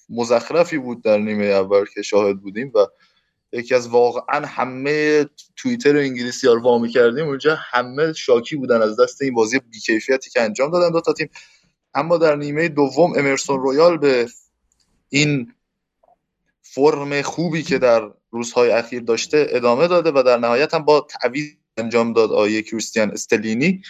مزخرفی 0.09 0.79
بود 0.79 1.03
در 1.03 1.19
نیمه 1.19 1.45
اول 1.45 1.85
که 1.95 2.03
شاهد 2.03 2.41
بودیم 2.41 2.73
و 2.75 2.87
یکی 3.53 3.75
از 3.75 3.89
واقعا 3.89 4.47
همه 4.47 5.27
توییتر 5.57 5.97
انگلیسی 5.97 6.47
ها 6.47 6.53
رو 6.53 6.63
وامی 6.63 6.89
کردیم 6.89 7.27
اونجا 7.27 7.59
همه 7.61 8.13
شاکی 8.13 8.57
بودن 8.57 8.83
از 8.83 9.01
دست 9.01 9.23
این 9.23 9.35
بازی 9.35 9.59
بیکیفیتی 9.59 10.31
که 10.31 10.43
انجام 10.43 10.71
دادن 10.71 10.91
دو 10.91 11.01
تا 11.01 11.13
تیم. 11.13 11.29
اما 11.95 12.19
در 12.19 12.37
نیمه 12.37 12.69
دوم 12.69 13.13
امرسون 13.17 13.61
رویال 13.61 13.99
به 13.99 14.29
این 15.09 15.53
فرم 16.63 17.23
خوبی 17.23 17.63
که 17.63 17.79
در 17.79 18.11
روزهای 18.31 18.71
اخیر 18.71 19.03
داشته 19.03 19.47
ادامه 19.51 19.89
داده 19.89 20.11
و 20.11 20.23
در 20.23 20.39
نهایت 20.39 20.75
هم 20.75 20.85
با 20.85 21.01
تعویض 21.01 21.47
انجام 21.77 22.13
داد 22.13 22.33
آیه 22.33 22.63
کریستیان 22.63 23.11
استلینی. 23.11 23.83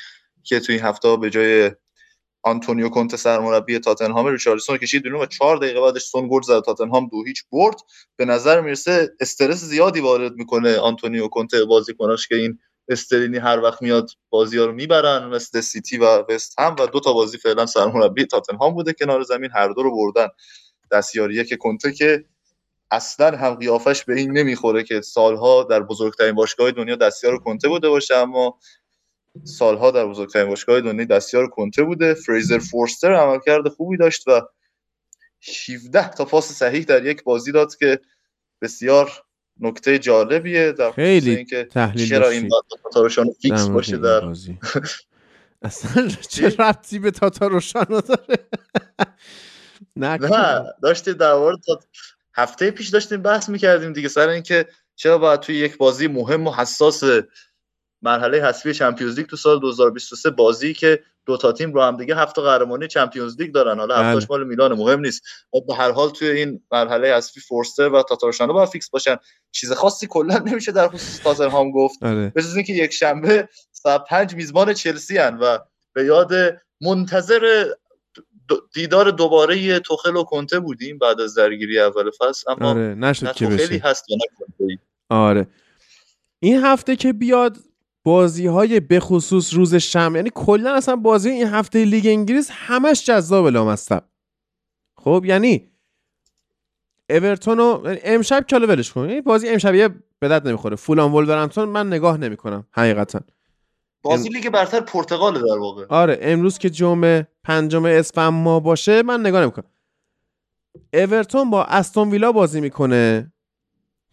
که 0.46 0.60
توی 0.60 0.78
هفته 0.78 1.16
به 1.16 1.30
جای 1.30 1.70
آنتونیو 2.42 2.88
کونته 2.88 3.16
سرمربی 3.16 3.78
تاتنهام 3.78 4.26
ریچارلسون 4.26 4.74
رو 4.76 4.80
کشید 4.82 5.02
بیرون 5.02 5.22
و 5.22 5.26
چهار 5.26 5.56
دقیقه 5.56 5.80
بعدش 5.80 6.02
سون 6.04 6.28
گل 6.32 6.42
زد 6.42 6.60
تاتنهام 6.60 7.08
دو 7.08 7.24
هیچ 7.24 7.42
برد. 7.52 7.76
به 8.16 8.24
نظر 8.24 8.60
می‌رسه 8.60 9.10
استرس 9.20 9.58
زیادی 9.64 10.00
وارد 10.00 10.32
می‌کنه 10.32 10.78
آنتونیو 10.78 11.28
کونته 11.28 11.64
بازیکناش 11.64 12.28
که 12.28 12.34
این 12.36 12.58
استلینی 12.88 13.38
هر 13.38 13.60
وقت 13.60 13.82
میاد 13.82 14.10
بازی 14.30 14.58
ها 14.58 14.64
رو 14.64 14.72
می‌برن 14.72 15.28
مثل 15.28 15.60
سیتی 15.60 15.98
و 15.98 16.04
وست 16.30 16.60
هم 16.60 16.76
و 16.78 16.86
دو 16.86 17.00
تا 17.00 17.12
بازی 17.12 17.38
فعلا 17.38 17.66
سرمربی 17.66 18.26
تاتنهام 18.26 18.74
بوده 18.74 18.92
کنار 18.92 19.22
زمین 19.22 19.50
هر 19.54 19.68
دو 19.68 19.82
رو 19.82 19.96
بردن. 19.96 20.28
دستیاریه 20.92 21.44
که 21.44 21.56
کنته 21.56 21.92
که 21.92 22.24
اصلا 22.90 23.38
هم 23.38 23.54
قیافش 23.54 24.04
به 24.04 24.14
این 24.14 24.38
نمی‌خوره 24.38 24.82
که 24.84 25.00
سالها 25.00 25.64
در 25.64 25.82
بزرگترین 25.82 26.34
باشگاه 26.34 26.70
دنیا 26.70 26.96
دستیار 26.96 27.38
کنته 27.38 27.68
بوده 27.68 27.88
باشه 27.88 28.14
اما 28.16 28.58
سالها 29.44 29.90
در 29.90 30.06
بزرگترین 30.06 30.48
باشگاه 30.48 30.80
دنیا 30.80 31.04
دستیار 31.04 31.48
کنته 31.48 31.82
بوده. 31.82 32.14
فریزر 32.14 32.58
فورستر 32.58 33.12
عملکرد 33.14 33.68
خوبی 33.68 33.96
داشت 33.96 34.28
و 34.28 34.40
17 35.68 36.10
تا 36.10 36.24
پاس 36.24 36.52
صحیح 36.52 36.84
در 36.84 37.06
یک 37.06 37.24
بازی 37.24 37.52
داد 37.52 37.76
که 37.76 38.00
بسیار 38.62 39.12
نکته 39.60 39.98
جالبیه 39.98 40.72
در 40.72 40.90
خیلی 40.90 41.36
اینکه 41.36 41.64
تحلیل 41.64 42.08
چرا 42.08 42.28
این 42.28 42.48
داشتی. 42.48 42.76
تاتارشان 42.82 43.26
فیکس 43.42 43.68
باشه 43.68 43.96
در 43.96 44.20
بازی. 44.20 44.58
اصلا 45.62 46.08
چه 46.08 46.48
ربطی 46.48 46.98
به 46.98 47.10
تاتا 47.10 47.46
روشانا 47.46 48.00
داره؟ 48.00 48.38
نه 49.96 50.18
داشتیم 50.82 51.14
در 51.14 51.34
مورد 51.34 51.58
هفته 52.34 52.70
پیش 52.70 52.88
داشتیم 52.88 53.22
بحث 53.22 53.48
می‌کردیم 53.48 53.92
دیگه. 53.92 54.08
سر 54.08 54.28
اینکه 54.28 54.66
چرا 54.96 55.18
باید 55.18 55.40
توی 55.40 55.54
یک 55.56 55.76
بازی 55.76 56.06
مهم 56.06 56.46
و 56.46 56.52
حساس 56.52 57.02
مرحله 58.06 58.42
حذفی 58.42 58.74
Champions 58.74 59.18
League 59.18 59.26
تو 59.26 59.36
سال 59.36 59.60
2023 59.60 60.30
بازی 60.30 60.74
که 60.74 61.02
دو 61.26 61.36
تا 61.36 61.52
تیم 61.52 61.72
رو 61.72 61.82
هم 61.82 61.96
دیگه 61.96 62.16
هفت 62.16 62.36
تا 62.36 62.42
قهرمانی 62.42 62.88
Champions 62.88 63.40
League 63.40 63.52
دارن. 63.52 63.78
حالا 63.78 63.94
بله. 63.94 64.04
هفت 64.04 64.17
تاش 64.17 64.30
مال 64.30 64.46
میلان 64.46 64.72
مهم 64.72 65.00
نیست. 65.00 65.22
و 65.54 65.60
به 65.60 65.74
هر 65.74 65.92
حال 65.92 66.10
توی 66.10 66.28
این 66.28 66.62
مرحله 66.72 67.14
حذفی 67.14 67.40
فورستر 67.40 67.88
و 67.88 68.02
تاتارشانو 68.02 68.52
باید 68.52 68.68
فیکس 68.68 68.90
باشن. 68.90 69.16
چیز 69.52 69.72
خاصی 69.72 70.06
کلا 70.06 70.38
نمیشه 70.38 70.72
در 70.72 70.88
خصوص 70.88 71.20
تاتنهام 71.20 71.70
گفت. 71.70 72.02
آره. 72.02 72.32
به 72.34 72.42
اینکه 72.54 72.72
یک 72.72 72.92
شنبه 72.92 73.48
ساعت 73.72 74.04
پنج 74.08 74.34
میزبان 74.34 74.72
چلسی 74.72 75.18
هن 75.18 75.38
و 75.38 75.58
به 75.92 76.04
یاد 76.04 76.32
منتظر 76.80 77.64
دیدار 78.74 79.10
دوباره 79.10 79.78
توخل 79.78 80.16
و 80.16 80.24
کنته 80.24 80.60
بودیم 80.60 80.98
بعد 80.98 81.20
از 81.20 81.34
درگیری 81.34 81.80
اول 81.80 82.10
فصل 82.18 82.50
اما 82.50 82.70
آره 82.70 82.94
نشد 82.94 83.32
که 83.32 83.46
بشه. 83.46 83.80
هست 83.84 84.04
و 84.10 84.14
آره. 85.14 85.46
این 86.40 86.64
هفته 86.64 86.96
که 86.96 87.12
بیاد 87.12 87.56
بازی 88.06 88.46
های 88.46 88.80
بخصوص 88.80 89.54
روز 89.54 89.74
شنبه 89.74 90.18
یعنی 90.18 90.30
کلا 90.34 90.74
اصلا 90.74 90.96
بازی 90.96 91.30
این 91.30 91.46
هفته 91.46 91.84
لیگ 91.84 92.06
انگلیس 92.06 92.50
همش 92.52 93.04
جذاب 93.04 93.46
لامصب 93.46 94.04
خب 94.96 95.24
یعنی 95.26 95.70
اورتون 97.10 97.60
و 97.60 97.80
یعنی 97.84 97.98
امشب 98.04 98.46
کالا 98.50 98.66
ولش 98.66 98.92
کن 98.92 99.00
این 99.00 99.20
بازی 99.20 99.48
امشبیه 99.48 99.88
به 100.18 100.28
درد 100.28 100.48
نمی‌خوره. 100.48 100.76
فولان 100.76 101.12
ولورهمپتون 101.12 101.68
من 101.68 101.86
نگاه 101.86 102.16
نمی‌کنم 102.16 102.66
حقیقتا. 102.72 103.20
بازی 104.02 104.28
لیگ 104.28 104.50
برتر 104.50 104.80
پرتغال 104.80 105.34
در 105.34 105.58
واقع. 105.58 105.86
آره 105.88 106.18
امروز 106.20 106.58
که 106.58 106.70
جمعه 106.70 107.28
پنجم 107.44 107.84
اسفند 107.84 108.32
ما 108.32 108.60
باشه 108.60 109.02
من 109.02 109.20
نگاه 109.20 109.42
نمی‌کنم. 109.42 109.70
اورتون 110.94 111.50
با 111.50 111.64
استون 111.64 112.10
ویلا 112.10 112.32
بازی 112.32 112.60
می‌کنه 112.60 113.32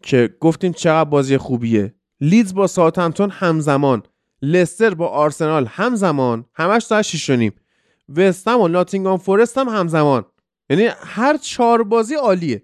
که 0.03 0.37
گفتیم 0.39 0.71
چقدر 0.71 1.09
بازی 1.09 1.37
خوبیه. 1.37 1.95
لیدز 2.23 2.53
با 2.53 2.67
ساوثهمپتون 2.67 3.29
همزمان 3.29 4.03
لستر 4.41 4.93
با 4.93 5.07
آرسنال 5.07 5.65
همزمان 5.65 6.45
همش 6.53 6.83
ساعت 6.83 7.01
6 7.01 7.29
و 7.29 7.35
نیم. 7.35 7.53
وستهم 8.15 8.61
و 8.61 8.67
ناتینگهام 8.67 9.17
فورست 9.17 9.57
هم 9.57 9.69
همزمان. 9.69 10.25
یعنی 10.69 10.89
هر 10.97 11.37
چهار 11.37 11.83
بازی 11.83 12.15
عالیه. 12.15 12.63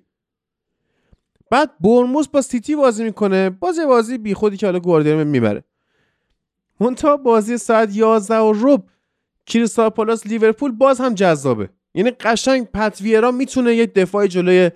بعد 1.51 1.71
بورنموث 1.79 2.27
با 2.27 2.41
سیتی 2.41 2.75
بازی 2.75 3.03
می‌کنه. 3.03 3.49
بازی 3.49 3.85
بازی 3.85 4.17
بی 4.17 4.33
خودی 4.33 4.57
که 4.57 4.65
حالا 4.65 4.79
گواردیولا 4.79 5.23
می‌بره. 5.23 5.63
منتها 6.79 7.17
بازی 7.17 7.57
ساعت 7.57 7.95
11 7.95 8.37
و 8.37 8.53
رب 8.61 8.83
کریستال 9.45 9.89
پالاس 9.89 10.27
لیورپول 10.27 10.71
باز 10.71 11.01
هم 11.01 11.13
جذابه. 11.13 11.69
یعنی 11.93 12.11
قشنگ 12.11 12.65
پتویرا 12.65 13.31
می‌تونه 13.31 13.75
یک 13.75 13.93
دفاع 13.93 14.27
جلوی 14.27 14.71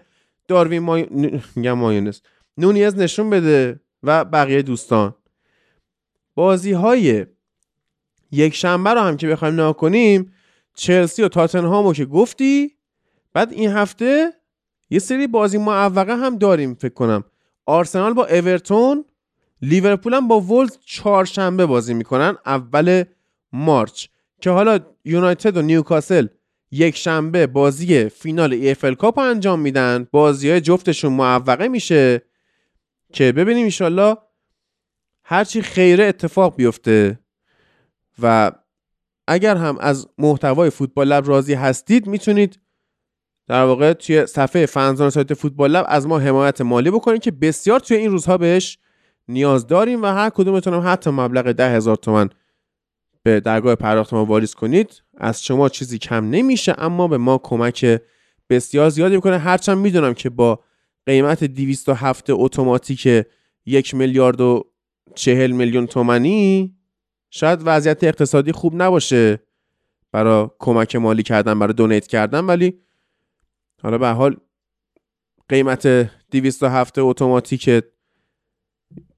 داروین 0.47 0.84
مای... 0.84 1.07
میگم 1.55 1.73
مایونس. 1.73 2.22
نونیز 2.57 2.95
نشون 2.95 3.30
بده. 3.30 3.80
و 4.03 4.25
بقیه 4.25 4.61
دوستان. 4.61 5.15
بازی 6.35 6.71
های 6.71 7.25
یک 8.31 8.55
شنبه 8.55 8.93
رو 8.93 8.99
هم 9.01 9.17
که 9.17 9.27
بخوایم 9.27 9.53
نگاه 9.53 9.77
کنیم 9.77 10.34
چلسی 10.75 11.23
و 11.23 11.27
تاتنهامو 11.27 11.93
که 11.93 12.05
گفتی 12.05 12.71
بعد 13.34 13.51
این 13.51 13.69
هفته 13.69 14.34
یه 14.89 14.99
سری 14.99 15.27
بازی 15.27 15.57
معوقه 15.57 16.15
هم 16.15 16.38
داریم 16.38 16.73
فکر 16.73 16.93
کنم. 16.93 17.23
آرسنال 17.65 18.13
با 18.13 18.25
اورتون 18.25 19.05
لیورپول 19.61 20.13
هم 20.13 20.27
با 20.27 20.39
وولز 20.39 20.77
چهارشنبه 20.85 21.65
بازی 21.65 21.93
می‌کنن 21.93 22.38
اول 22.45 23.03
مارچ. 23.53 24.07
که 24.41 24.49
حالا 24.49 24.80
یونایتد 25.05 25.57
و 25.57 25.61
نیوکاسل 25.61 26.27
یک 26.71 26.97
شنبه 26.97 27.47
بازی 27.47 28.09
فینال 28.09 28.53
ایفل 28.53 28.93
کاپ 28.93 29.19
انجام 29.19 29.59
میدن. 29.59 30.07
بازی 30.11 30.49
های 30.49 30.61
جفتشون 30.61 31.13
معوقه 31.13 31.67
میشه. 31.67 32.21
که 33.14 33.31
ببینیم 33.31 33.65
ایشالله 33.65 34.18
هرچی 35.23 35.61
خیره 35.61 36.06
اتفاق 36.06 36.56
بیفته 36.56 37.19
و 38.22 38.52
اگر 39.27 39.56
هم 39.56 39.77
از 39.80 40.07
محتوای 40.18 40.69
فوتبال 40.69 41.07
لب 41.07 41.27
راضی 41.27 41.53
هستید 41.53 42.07
می‌تونید 42.07 42.60
در 43.48 43.64
واقع 43.64 43.94
توی 43.94 44.26
صفحه 44.26 44.65
فنزان 44.65 45.10
سایت 45.10 45.34
فوتبال 45.34 45.72
لب 45.72 45.85
از 45.88 46.07
ما 46.07 46.19
حمایت 46.19 46.61
مالی 46.61 46.91
بکنید 46.91 47.22
که 47.22 47.31
بسیار 47.31 47.80
توی 47.80 47.98
این 47.98 48.11
روزها 48.11 48.38
بهش 48.38 48.77
نیاز 49.27 49.68
داریم 49.68 50.03
و 50.03 50.06
هر 50.06 50.30
کدومتون 50.30 50.73
هم 50.73 50.94
حتی 50.94 51.10
مبلغ 51.10 51.52
ده 51.52 51.69
هزار 51.69 51.95
تومن 51.95 52.30
به 53.23 53.40
درگاه 53.40 53.76
پرداخت 53.76 54.14
ما 54.14 54.26
واریز 54.26 54.53
کنید. 54.53 55.03
از 55.18 55.44
شما 55.44 55.69
چیزی 55.69 55.98
کم 55.98 56.30
نمیشه 56.30 56.76
اما 56.77 57.07
به 57.07 57.18
ما 57.18 57.38
کمک 57.38 58.02
بسیار 58.49 58.90
زیادی 58.90 59.15
می‌کنه. 59.15 59.38
هرچند 59.38 59.77
می‌دونم 59.77 60.14
که 60.14 60.30
با 60.30 60.60
قیمت 61.05 61.43
207 61.43 62.25
اتوماتیک 62.30 63.25
یک 63.65 63.95
میلیارد 63.95 64.41
و 64.41 64.71
چهل 65.15 65.51
میلیون 65.51 65.88
تومنی 65.88 66.75
شاید 67.30 67.59
وضعیت 67.65 68.03
اقتصادی 68.03 68.51
خوب 68.51 68.81
نباشه 68.81 69.39
برای 70.11 70.47
کمک 70.59 70.95
مالی 70.95 71.23
کردن 71.23 71.59
برای 71.59 71.73
دونیت 71.73 72.07
کردن 72.07 72.45
ولی 72.45 72.80
حالا 73.81 73.97
به 73.97 74.07
حال 74.07 74.38
قیمت 75.49 75.88
207 76.31 76.99
اتوماتیک 76.99 77.84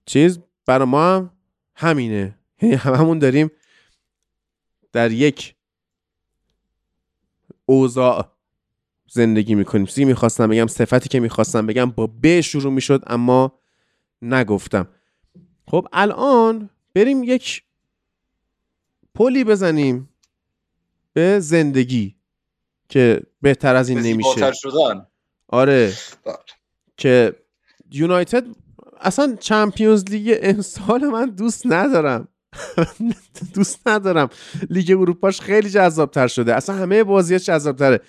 چیز 0.06 0.40
برای 0.66 0.88
ما 0.88 1.16
هم 1.16 1.32
همینه. 1.76 2.40
یعنی 2.62 2.76
هممون 2.76 3.20
داریم 3.20 3.52
در 4.92 5.12
یک 5.12 5.56
اوضاع 7.66 8.35
زندگی 9.10 9.56
می‌کنیم. 9.56 9.86
چیزی 9.86 10.06
می‌خواستم 10.06 10.48
بگم 10.48 10.68
صفتی 10.68 11.10
که 11.10 11.20
می‌خواستم 11.20 11.68
بگم 11.68 11.92
با 11.92 12.08
ب 12.24 12.42
شروع 12.42 12.74
می‌شد 12.74 13.04
اما 13.08 13.60
نگفتم. 14.22 14.88
خب 15.68 15.88
الان 15.94 16.70
بریم 16.94 17.24
یک 17.24 17.64
پلی 19.16 19.44
بزنیم 19.44 20.10
به 21.14 21.40
زندگی 21.40 22.16
که 22.90 23.22
بهتر 23.42 23.76
از 23.76 23.90
این 23.90 24.00
نمیشه. 24.00 24.52
شدن. 24.54 25.08
آره. 25.48 25.94
بله. 26.26 26.36
که 26.98 27.36
یونایتد 27.92 28.44
اصلا 29.02 29.38
Champions 29.40 30.04
League 30.10 30.40
امسال 30.42 31.04
من 31.06 31.26
دوست 31.26 31.62
ندارم. 31.66 32.28
دوست 33.56 33.88
ندارم. 33.88 34.30
لیگ 34.70 34.92
اروپاش 34.92 35.42
خیلی 35.42 35.70
جذاب 35.70 36.12
تر 36.12 36.28
شده. 36.28 36.56
اصلا 36.56 36.76
همه 36.76 37.04
بازی 37.04 37.40
جذاب 37.40 37.76
تره 37.76 38.02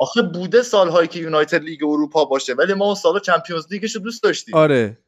آخه 0.00 0.22
بوده 0.22 0.62
سالهایی 0.62 1.08
که 1.08 1.18
یونایتد 1.18 1.62
لیگ 1.62 1.84
اروپا 1.84 2.24
باشه 2.24 2.54
ولی 2.54 2.74
ما 2.74 2.84
اون 2.84 2.94
سال 2.94 3.20
Champions 3.20 3.66
League 3.70 3.88
ش 3.88 3.94
رو 3.94 4.00
دوست 4.00 4.22
داشتیم. 4.22 4.54
آره. 4.54 4.98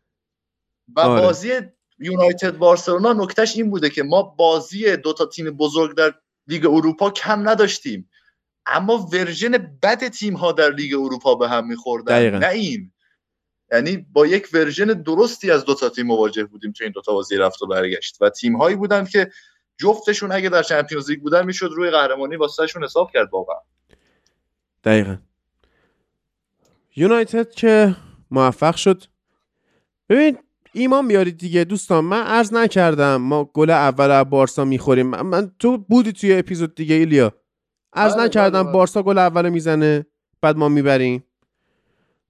و 0.96 1.00
آره. 1.00 1.22
بازی 1.22 1.52
یونایتد 1.98 2.56
بارسلونا 2.56 3.12
نکتهش 3.12 3.56
این 3.56 3.70
بوده 3.70 3.90
که 3.90 4.02
ما 4.02 4.22
بازی 4.22 4.96
دو 4.96 5.12
تا 5.12 5.26
تیم 5.26 5.50
بزرگ 5.50 5.96
در 5.96 6.14
لیگ 6.46 6.66
اروپا 6.66 7.10
کم 7.10 7.48
نداشتیم. 7.48 8.10
اما 8.66 9.08
version 9.12 9.78
بد 9.82 10.08
تیم 10.08 10.34
ها 10.34 10.52
در 10.52 10.70
لیگ 10.70 10.94
اروپا 10.94 11.34
به 11.34 11.48
هم 11.48 11.66
میخوردن 11.66 12.14
دقیقاً. 12.14 12.38
نه 12.38 12.48
این. 12.48 12.92
یعنی 13.72 14.06
با 14.12 14.26
یک 14.26 14.48
version 14.52 14.86
درستی 14.86 15.50
از 15.50 15.64
دو 15.64 15.74
تا 15.74 15.88
تیم 15.88 16.06
مواجه 16.06 16.44
بودیم 16.44 16.72
تو 16.72 16.84
این 16.84 16.92
دو 16.92 17.02
تا 17.02 17.12
بازی 17.12 17.36
رفت 17.36 17.62
و 17.62 17.66
برگشت. 17.66 18.16
و 18.20 18.30
تیم 18.30 18.56
هایی 18.56 18.76
بودن 18.76 19.04
که 19.04 19.30
جفتشون 19.78 20.32
اگه 20.32 20.48
در 20.48 20.62
Champions 20.62 21.10
League 21.10 21.20
بودن 21.20 21.46
می‌شد 21.46 21.70
روی 21.76 21.90
قهرمانی 21.90 22.36
واسهشون 22.36 22.84
حساب 22.84 23.10
کرد 23.12 23.28
واقعا. 23.32 23.58
دقیقا. 24.84 25.16
یونایتد 26.96 27.50
که 27.50 27.96
موفق 28.30 28.76
شد. 28.76 29.04
ببین 30.08 30.38
ایمان 30.72 31.08
بیارید 31.08 31.38
دیگه. 31.38 31.64
دوستان 31.64 32.04
من 32.04 32.22
عرض 32.22 32.52
نکردم. 32.52 33.16
ما 33.16 33.44
گل 33.44 33.70
اول 33.70 34.10
از 34.10 34.30
بارسا 34.30 34.64
می‌خوریم. 34.64 35.06
من, 35.06 35.52
تو 35.58 35.78
بودی 35.78 36.12
توی 36.12 36.38
اپیزود 36.38 36.74
دیگه 36.74 36.94
ایلیا. 36.94 37.34
عرض 37.92 38.14
بله، 38.14 38.24
نکردم 38.24 38.52
بله، 38.52 38.62
بله. 38.62 38.72
بارسا 38.72 39.02
گل 39.02 39.18
اول 39.18 39.48
می‌زنه 39.48 40.06
بعد 40.40 40.56
ما 40.56 40.68
می‌بریم. 40.68 41.24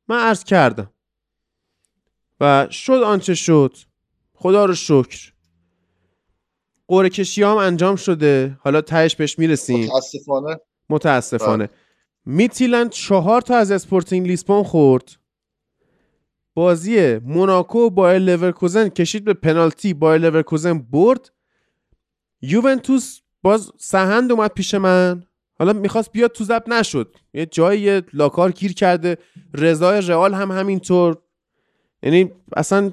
من 0.08 0.18
عرض 0.18 0.44
کردم. 0.44 0.90
و 2.40 2.66
شد 2.70 2.92
آنچه 2.92 3.34
شد. 3.34 3.76
خدا 4.34 4.64
رو 4.64 4.74
شکر. 4.74 5.32
قرعه 6.88 7.08
کشی 7.08 7.42
هم 7.42 7.56
انجام 7.56 7.96
شده. 7.96 8.58
حالا 8.60 8.80
تهش 8.80 9.16
بهش 9.16 9.38
می‌رسیم. 9.38 9.84
متاسفانه. 9.84 10.60
متاسفانه. 10.88 11.68
میتیلند 12.24 12.90
چهار 12.90 13.40
تا 13.40 13.56
از 13.56 13.70
اسپورتینگ 13.70 14.26
لیسبون 14.26 14.62
خورد. 14.62 15.16
بازی 16.54 17.18
موناکو 17.18 17.90
بایر 17.90 18.18
لورکوزن 18.18 18.88
کشید 18.88 19.24
به 19.24 19.34
پنالتی. 19.34 19.94
بایر 19.94 20.20
لورکوزن 20.20 20.78
برد. 20.78 21.30
یوونتوس 22.42 23.20
باز 23.42 23.72
سهند 23.78 24.32
اومد 24.32 24.50
پیش 24.50 24.74
من. 24.74 25.22
حالا 25.58 25.72
می‌خواست 25.72 26.12
بیاد 26.12 26.32
تو 26.32 26.44
زب 26.44 26.64
نشد. 26.66 27.16
یه 27.34 27.46
جایی 27.46 28.02
لاکار 28.12 28.52
گیر 28.52 28.72
کرده. 28.72 29.16
رضای 29.54 30.00
رئال 30.00 30.34
هم 30.34 30.50
همینطور. 30.50 31.18
یعنی 32.02 32.32
اصلا 32.56 32.92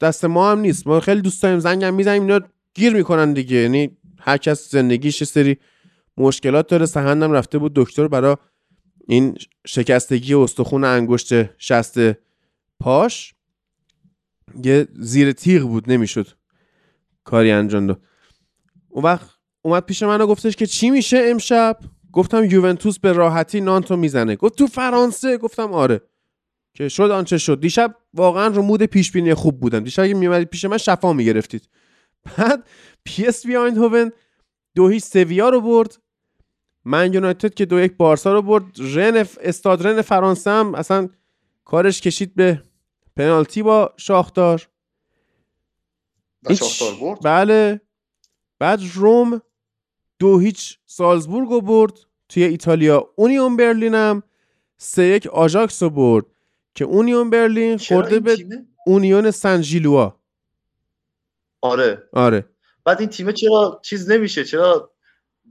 دست 0.00 0.24
ما 0.24 0.50
هم 0.50 0.58
نیست. 0.58 0.86
ما 0.86 1.00
خیلی 1.00 1.20
دوست 1.20 1.42
داریم. 1.42 1.58
زنگ 1.58 1.84
هم 1.84 1.94
می‌زنیم. 1.94 2.22
اینا 2.22 2.40
گیر 2.74 2.94
می‌کنن 2.94 3.32
دیگه. 3.32 3.56
یعنی 3.56 3.96
هر 4.18 4.36
کس 4.36 4.70
زندگیش 4.70 5.24
سری 5.24 5.58
مشکلات 6.18 6.66
داره. 6.66 6.86
سهندم 6.86 7.32
رفته 7.32 7.58
بود 7.58 7.72
دکتر 7.74 8.08
برا 8.08 8.38
این 9.08 9.38
شکستگی 9.66 10.34
استخون 10.34 10.84
انگشت 10.84 11.58
شست 11.58 11.98
پاش. 12.80 13.34
یه 14.64 14.88
زیر 14.94 15.32
تیغ 15.32 15.62
بود 15.62 15.92
نمی‌شد 15.92 16.26
کاری 17.24 17.50
انجام 17.50 17.86
داد. 17.86 18.02
اون 18.88 19.04
وقت 19.04 19.30
اومد 19.62 19.84
پیش 19.84 20.02
من 20.02 20.20
و 20.20 20.26
گفتش 20.26 20.56
که 20.56 20.66
چی 20.66 20.90
میشه 20.90 21.22
امشب؟ 21.24 21.78
گفتم 22.12 22.44
یوونتوس 22.44 22.98
به 22.98 23.12
راحتی 23.12 23.60
نانتو 23.60 23.96
می‌زنه. 23.96 24.36
گفت 24.36 24.58
تو 24.58 24.66
فرانسه؟ 24.66 25.38
گفتم 25.38 25.72
آره. 25.72 26.00
که 26.74 26.88
شد 26.88 27.10
آنچه 27.10 27.38
شد. 27.38 27.60
دیشب 27.60 27.96
واقعا 28.14 28.46
رو 28.46 28.62
mood 28.62 28.82
پیش 28.82 29.12
بینی 29.12 29.34
خوب 29.34 29.60
بودم. 29.60 29.80
دیشب 29.80 30.02
اگه 30.02 30.14
میومدید 30.14 30.48
پیش 30.48 30.64
من 30.64 30.78
شفا 30.78 31.12
می‌گرفتید. 31.12 31.68
بعد 32.38 32.68
پی 33.04 33.26
اس 33.26 33.46
وی 33.46 33.56
آیندهوون 33.56 34.12
دو 34.74 34.88
هیچ 34.88 35.04
سویا 35.04 35.48
رو 35.48 35.60
برد. 35.60 35.98
من 36.86 37.14
یونایتد 37.14 37.54
که 37.54 37.66
دو 37.66 37.80
یک 37.80 37.96
بارسا 37.96 38.32
رو 38.32 38.42
برد. 38.42 38.64
رن 38.78 39.26
استاد 39.40 39.86
رن 39.86 40.02
فرانسه 40.02 40.50
هم 40.50 40.74
اصلا 40.74 41.08
کارش 41.64 42.00
کشید 42.00 42.34
به 42.34 42.62
پنالتی 43.16 43.62
با 43.62 43.94
شاختار. 43.96 44.68
و 46.42 46.54
شاختار 46.54 46.94
برد؟ 47.00 47.18
بله. 47.24 47.80
بعد 48.58 48.80
روم 48.94 49.42
دو 50.18 50.38
هیچ 50.38 50.78
سالزبورگ 50.86 51.48
رو 51.48 51.60
برد 51.60 51.92
توی 52.28 52.42
ایتالیا. 52.42 53.10
اونیون 53.16 53.56
برلین 53.56 53.94
هم 53.94 54.22
سه 54.76 55.02
یک 55.02 55.26
آژاکس 55.26 55.82
رو 55.82 55.90
برد 55.90 56.24
که 56.74 56.84
اونیون 56.84 57.30
برلین 57.30 57.78
خورده 57.78 58.20
به؟ 58.20 58.36
اونیون 58.86 59.30
سن 59.30 59.62
ژیلوا. 59.62 60.20
آره. 61.60 62.08
آره. 62.12 62.48
بعد 62.84 63.00
این 63.00 63.08
تیمه 63.08 63.32
چرا 63.32 63.80
چیز 63.84 64.10
نمیشه؟ 64.10 64.44
چرا 64.44 64.95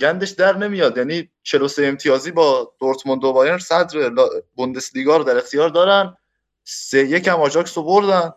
گندش 0.01 0.29
در 0.29 0.57
نمیاد. 0.57 0.97
یعنی 0.97 1.29
43 1.43 1.85
امتیازی 1.85 2.31
با 2.31 2.73
دورتموند 2.79 3.23
و 3.23 3.33
بایرن 3.33 3.57
صدر 3.57 4.11
بوندسلیگا 4.55 5.17
رو 5.17 5.23
در 5.23 5.37
اختیار 5.37 5.69
دارن. 5.69 6.17
سه 6.63 7.07
یک 7.07 7.27
هم 7.27 7.41
آژاکس 7.41 7.77
رو 7.77 7.83
بردن. 7.83 8.31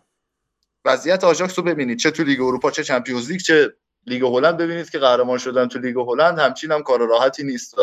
وضعیت 0.85 1.25
آژاکس 1.25 1.59
رو 1.59 1.65
ببینید. 1.65 1.99
چه 1.99 2.11
تو 2.11 2.25
لیگ 2.25 2.41
اروپا 2.41 2.71
چه 2.71 2.85
چمپیونز 2.85 3.31
لیگ 3.31 3.41
چه 3.41 3.73
لیگ 4.07 4.23
هلند 4.23 4.57
ببینید 4.57 4.91
که 4.91 4.99
قهرمان 4.99 5.39
شدن 5.39 5.69
تو 5.69 5.79
لیگ 5.79 5.97
هلند. 5.97 6.39
همچین 6.39 6.73
هم 6.73 6.83
کار 6.83 7.07
راحتی 7.07 7.45
نیست. 7.45 7.75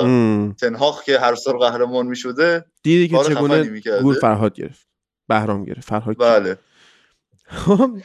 تن 0.59 0.77
هاخ 0.77 1.03
که 1.03 1.19
هر 1.19 1.35
سال 1.35 1.57
قهرمان 1.57 2.05
می‌شده 2.05 2.65
دیدی 2.83 3.07
که 3.07 3.23
چگونه. 3.23 3.81
گول 4.01 4.15
فرهاد 4.15 4.53
گرفت. 4.53 4.87
بهرام 5.27 5.65
گرفت. 5.65 5.89
فرهاد 5.89 6.17
بله. 6.19 6.57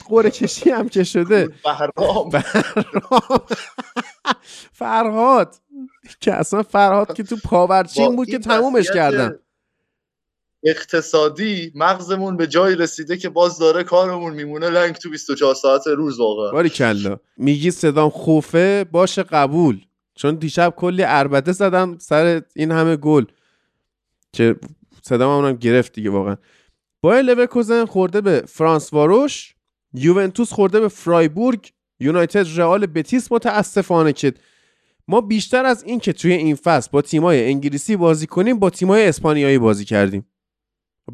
قرعه 0.09 0.31
کشی 0.30 0.70
هم 0.70 0.88
که 0.88 1.04
شده. 1.04 1.48
بهرام 1.64 2.30
فرهاد. 4.72 5.56
که 6.20 6.34
اصلا 6.34 6.62
فرهاد 6.62 7.14
که 7.14 7.22
تو 7.22 7.36
پاورچین 7.44 8.16
بود 8.16 8.28
که 8.28 8.38
تمومش 8.38 8.90
کردم 8.90 9.38
اقتصادی 10.64 11.72
مغزمون 11.74 12.36
به 12.36 12.46
جایی 12.46 12.76
رسیده 12.76 13.16
که 13.16 13.28
باز 13.28 13.58
داره 13.58 13.84
کارمون 13.84 14.34
میمونه 14.34 14.70
لنگ 14.70 14.94
تو 14.94 15.10
24 15.10 15.54
ساعت 15.54 15.86
روز 15.86 16.20
واقعا. 16.20 16.50
باری 16.52 16.68
کلا. 16.68 17.16
میگی 17.36 17.70
صدام 17.70 18.10
خفه 18.10 18.86
باشه 18.92 19.22
قبول. 19.22 19.80
چون 20.14 20.34
دیشب 20.34 20.74
کلی 20.76 21.02
عربده 21.06 21.52
زدم 21.52 21.98
سر 21.98 22.42
این 22.54 22.70
همه 22.70 22.96
گل. 22.96 23.24
که 24.32 24.56
صدام 25.02 25.30
اونم 25.30 25.56
گرفت 25.56 25.92
دیگه 25.92 26.10
واقعا. 26.10 26.36
بایر 27.02 27.22
لورکوزن 27.22 27.85
خورده 27.85 28.20
به 28.20 28.44
فرانس 28.48 28.93
واروش 28.93 29.55
یوونتوس 29.94 30.52
خورده 30.52 30.81
به 30.81 30.89
فرایبورگ 30.89 31.72
یونایتد 32.01 32.47
رئال 32.59 32.86
بتیس 32.86 33.32
متاسفانه 33.32 34.12
که 34.12 34.35
ما 35.09 35.20
بیشتر 35.20 35.64
از 35.64 35.85
این 35.85 36.01
که 36.01 36.12
توی 36.12 36.32
این 36.32 36.55
فصل 36.55 36.89
با 36.93 37.02
تیمای 37.02 37.47
انگلیسی 37.47 37.97
بازی 37.97 38.27
کنیم 38.27 38.59
با 38.59 38.70
تیمای 38.70 39.09
اسپانیایی 39.09 39.59
بازی 39.59 39.85
کردیم. 39.85 40.27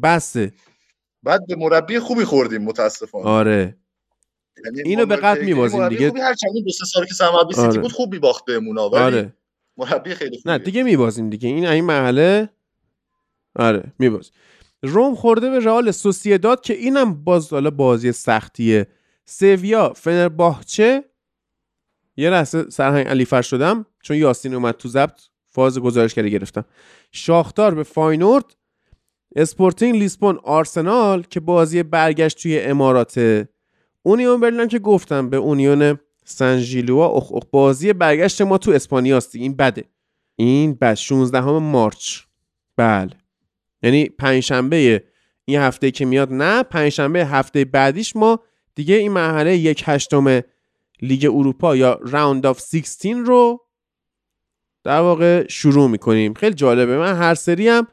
بسته 0.03 0.53
بعد 1.23 1.47
به 1.47 1.55
مربی 1.55 1.99
خوبی 1.99 2.23
خوردیم 2.23 2.61
متاسفانه. 2.61 3.25
آره. 3.25 3.77
یعنی 4.65 4.81
اینو 4.81 5.05
به 5.05 5.15
قد 5.15 5.41
می‌بازیم 5.41 5.89
دیگه. 5.89 6.07
خوبی 6.07 6.21
هر 6.21 6.33
چند 6.33 6.51
دو 6.65 6.71
سه 6.71 6.85
سال 6.85 7.05
که 7.05 7.13
سرمربی 7.13 7.53
سیتی 7.53 7.67
آره. 7.67 7.81
بود 7.81 7.91
خوب 7.91 8.13
می‌باخت 8.13 8.45
بهمون 8.45 8.77
ولی 8.77 8.95
آره. 8.95 9.33
مربی 9.77 10.15
خیلی 10.15 10.37
خوبی 10.37 10.49
نه 10.49 10.57
دیگه 10.57 10.83
میبازیم 10.83 11.29
دیگه. 11.29 11.49
این 11.49 11.65
این 11.65 11.85
محله 11.85 12.49
آره 13.55 13.93
میباز 13.99 14.31
روم 14.83 15.15
خورده 15.15 15.49
به 15.49 15.59
رئال 15.59 15.91
سوسیداد 15.91 16.61
که 16.61 16.73
اینم 16.73 17.23
باز 17.23 17.53
حالا 17.53 17.69
بازی 17.69 18.11
سختیه. 18.11 18.87
سویا 19.25 19.93
فنرباهچه 19.93 21.03
یه 22.17 22.29
لحظه 22.29 22.69
سرهنگ 22.69 23.07
علیفر 23.07 23.41
شدم 23.41 23.85
چون 24.03 24.17
یاسین 24.17 24.53
اومد 24.53 24.75
تو 24.75 24.89
ضبط. 24.89 25.21
فاز 25.47 25.79
گزارشگری 25.79 26.31
گرفتم. 26.31 26.65
شاختار 27.11 27.75
به 27.75 27.83
فاینورد. 27.83 28.55
اسپورتینگ 29.35 29.95
لیسبون 29.95 30.39
آرسنال 30.43 31.21
که 31.29 31.39
بازی 31.39 31.83
برگشت 31.83 32.41
توی 32.41 32.59
اماراته 32.59 33.49
اونیون 34.03 34.39
برلین 34.39 34.67
که 34.67 34.79
گفتم 34.79 35.29
به 35.29 35.37
اونیون 35.37 35.99
سن 36.25 36.57
ژیلواز. 36.57 37.07
اخ 37.07 37.31
اخ 37.31 37.43
بازی 37.51 37.93
برگشت 37.93 38.41
ما 38.41 38.57
تو 38.57 38.71
اسپانیاست 38.71 39.35
این 39.35 39.55
بده. 39.55 39.83
این 40.35 40.73
بده 40.73 40.93
16 40.93 41.41
همه 41.41 41.59
March. 41.59 42.21
بله. 42.77 43.26
یعنی 43.83 44.09
پنجشنبه 44.09 45.03
این 45.45 45.59
هفته 45.59 45.91
که 45.91 46.05
میاد 46.05 46.33
نه 46.33 46.63
پنجشنبه 46.63 47.25
هفته 47.25 47.65
بعدیش 47.65 48.15
ما 48.15 48.39
دیگه 48.75 48.95
این 48.95 49.11
مرحله 49.11 49.57
یک 49.57 49.83
هشتم 49.85 50.41
لیگ 51.01 51.25
اروپا 51.25 51.75
یا 51.75 51.99
round 52.01 52.45
of 52.45 52.61
16 52.71 53.13
رو 53.13 53.67
در 54.83 54.99
واقع 54.99 55.47
شروع 55.47 55.89
می‌کنیم. 55.89 56.33
خیلی 56.33 56.55
جالبه. 56.55 56.97
من 56.97 57.15
هر 57.15 57.35
سری 57.35 57.67
هم 57.67 57.87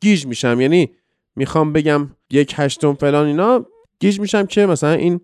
گیج 0.00 0.26
میشم. 0.26 0.60
یعنی 0.60 0.90
می‌خوام 1.36 1.72
بگم 1.72 2.10
یک 2.30 2.54
هشتم 2.56 2.94
فلان 2.94 3.26
اینا 3.26 3.66
گیج 4.00 4.20
میشم 4.20 4.46
که 4.46 4.66
مثلا 4.66 4.92
این 4.92 5.20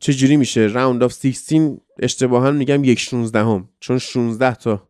چجوری 0.00 0.36
میشه. 0.36 0.66
round 0.66 1.02
of 1.02 1.12
16 1.26 1.80
اشتباها 1.98 2.50
میگم 2.50 2.84
یک 2.84 2.98
16 2.98 3.38
هم 3.38 3.68
چون 3.80 3.98
16 3.98 4.54
تا 4.54 4.88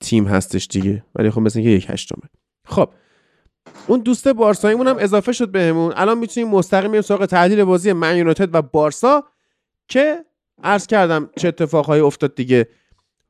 تیم 0.00 0.26
هستش 0.26 0.66
دیگه. 0.66 1.04
ولی 1.14 1.30
خب 1.30 1.40
مثل 1.40 1.58
اینکه 1.58 1.74
یک 1.74 1.86
هشتمه. 1.88 2.28
خب 2.64 2.92
اون 3.86 4.00
دوست 4.00 4.28
بارساییمون 4.28 4.88
هم 4.88 4.96
اضافه 4.98 5.32
شد 5.32 5.48
بهمون. 5.48 5.92
الان 5.96 6.18
می‌تونیم 6.18 6.48
مستقیم 6.48 6.90
بریم 6.90 7.02
سراغ 7.02 7.26
تحلیل 7.26 7.64
بازی 7.64 7.92
من 7.92 8.16
یونایتد 8.16 8.54
و 8.54 8.62
بارسا 8.62 9.24
که 9.88 10.24
عرض 10.62 10.86
کردم 10.86 11.30
چه 11.36 11.48
اتفاقهایی 11.48 12.02
افتاد 12.02 12.34
دیگه. 12.34 12.68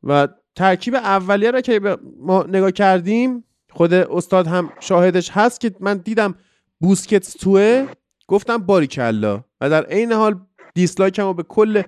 و 0.03 0.29
ترکیب 0.55 0.95
اولیه 0.95 1.51
رو 1.51 1.61
که 1.61 1.81
به 1.81 1.99
ما 2.21 2.43
نگاه 2.43 2.71
کردیم 2.71 3.45
خود 3.71 3.95
استاد 3.95 4.47
هم 4.47 4.71
شاهدش 4.81 5.31
هست 5.31 5.61
که 5.61 5.73
من 5.81 5.97
دیدم 5.97 6.35
بوسکتس 6.81 7.33
توه 7.33 7.87
گفتم 8.29 8.59
باریکلا. 8.59 9.45
و 9.61 9.71
در 9.71 9.85
عین 9.85 10.13
حال 10.13 10.41
رو 11.19 11.35
به 11.35 11.43
کل 11.43 11.83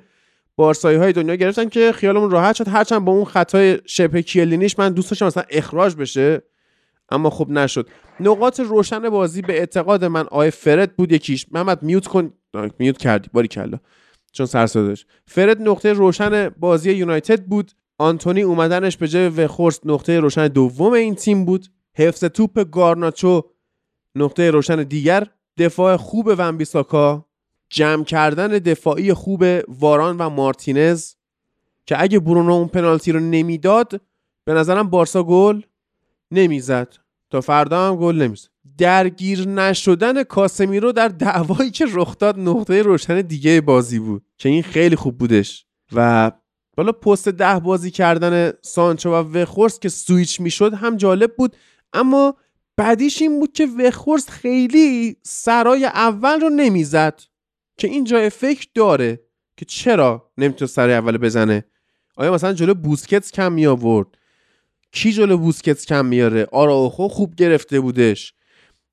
بارسایی 0.56 0.98
های 0.98 1.12
دنیا 1.12 1.35
گرفتن 1.35 1.68
که 1.68 1.93
خیالمون 1.93 2.31
راحت 2.31 2.56
شد. 2.56 2.68
هرچند 2.68 3.05
با 3.05 3.12
اون 3.12 3.24
خطای 3.24 3.78
شبه 3.86 4.23
کیلینیش 4.23 4.78
من 4.78 4.93
دوست 4.93 5.10
داشتم 5.10 5.27
مثلا 5.27 5.44
اخراج 5.51 5.97
بشه. 5.97 6.43
اما 7.09 7.31
خب 7.31 7.51
نشد. 7.51 7.89
نقاط 8.20 8.61
روشن 8.61 9.09
بازی 9.11 9.43
به 9.43 9.59
اعتقاد 9.59 10.05
من 10.05 10.27
آیه 10.31 10.51
فرد 10.51 10.97
بود 10.97 11.12
یکیش. 11.12 11.47
محمد 11.53 11.83
میوت 11.83 12.07
کن. 12.07 12.33
میوت 12.78 12.99
کردی. 12.99 13.31
باری 13.33 13.49
کلا. 13.49 13.78
چون 14.33 14.47
سر 14.47 14.66
صدا 14.66 14.87
داشت. 14.87 15.07
فرد 15.27 15.62
نقطه 15.62 15.93
روشن 15.93 16.49
بازی 16.49 16.93
یونایتد 16.93 17.45
بود. 17.45 17.73
آنتونی 17.99 18.43
اومدنش 18.43 18.97
به 18.97 19.09
جای 19.09 19.28
وخورست 19.28 19.87
نقطه 19.87 20.20
روشن 20.20 20.49
دوم 20.49 20.93
این 20.93 21.15
تیم 21.15 21.45
بود. 21.45 21.66
حفظ 21.97 22.24
توپ 22.24 22.70
گارناچو 22.70 23.43
نقطه 24.15 24.51
روشن 24.51 24.83
دیگر. 24.83 25.27
دفاع 25.59 25.97
خوب 25.97 26.35
ونبیساکا 26.39 27.27
جمع 27.70 28.05
کردن 28.05 28.49
دفاعی 28.49 29.12
خوب 29.12 29.45
واران 29.69 30.16
و 30.16 30.28
مارتینز. 30.28 31.12
که 31.87 32.03
اگه 32.03 32.20
برونو 32.20 32.53
اون 32.53 32.69
پنالتی 32.69 33.12
رو 33.12 33.20
نمی‌داد 33.20 34.01
به 34.45 34.55
نظرم 34.55 34.91
بارسا 34.91 35.23
گل. 35.23 35.61
نمی‌زد. 36.31 36.94
تا 37.31 37.40
فردا 37.40 37.89
هم 37.89 37.97
گل 37.97 38.16
نمی‌زد. 38.16 38.48
درگیر 38.78 39.48
نشدن 39.48 40.23
کاسمیرو 40.23 40.93
در 40.93 41.09
دعوایی 41.09 41.70
که 41.70 41.86
رخ 41.93 42.19
داد 42.19 42.39
نقطه 42.40 42.82
روشن 42.82 43.20
دیگه 43.20 43.61
بازی 43.61 43.98
بود. 43.98 44.24
که 44.39 44.48
این 44.48 44.62
خیلی 44.62 44.97
خوب 44.97 45.19
بودش. 45.19 45.66
و 45.93 46.32
بالا 46.77 46.93
پست 46.93 47.28
ده 47.28 47.61
بازی 47.61 47.90
کردن 47.90 48.53
سانچو 48.62 49.11
و 49.11 49.15
وخورست 49.15 49.82
که 49.82 49.89
سویچ 49.89 50.40
می‌شد 50.40 50.74
هم 50.74 50.97
جالب 50.97 51.36
بود. 51.36 51.57
اما 51.93 52.36
بعدیش 52.77 53.23
این 53.23 53.40
بود 53.40 53.53
که 53.53 53.66
وخورست 53.66 54.31
خیلی 54.31 55.16
سرای 55.23 55.85
اول 55.85 56.40
رو 56.40 56.51
نمی‌زد. 56.51 57.20
که 57.78 57.89
این 57.89 58.05
جای 58.05 58.31
فکر 58.31 58.66
داره 58.74 59.20
که 59.57 59.65
چرا 59.65 60.31
نمی‌تونه 60.39 60.69
سرای 60.69 60.94
اول 60.94 61.19
بزنه؟ 61.19 61.65
آیا 62.16 62.32
مثلا 62.32 62.53
جلو 62.53 62.74
بوسکتس 62.74 63.32
کم 63.32 63.53
می 63.53 63.66
آورد 63.66 64.07
کی 64.93 65.13
جلو 65.13 65.39
بوسکتس 65.39 65.87
کم 65.87 66.07
میاره؟ 66.07 66.47
آراوخو 66.53 67.09
خوب 67.09 67.35
گرفته 67.35 67.81
بودش. 67.81 68.35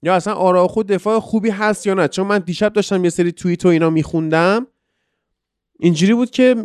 یا 0.04 0.16
اصلا 0.16 0.34
آراوخو 0.34 0.84
دفاع 0.84 1.20
خوبی 1.20 1.50
هست 1.50 1.88
یا 1.88 1.94
نه؟ 1.94 2.08
چون 2.08 2.28
من 2.28 2.40
دیشب 2.40 2.74
داشتم 2.74 3.04
یه 3.04 3.10
سری 3.10 3.32
توییت 3.32 3.66
و 3.66 3.70
اینا 3.70 3.90
میخوندم. 3.90 4.68
اینجوری 5.80 6.14
بود 6.14 6.30
که 6.32 6.56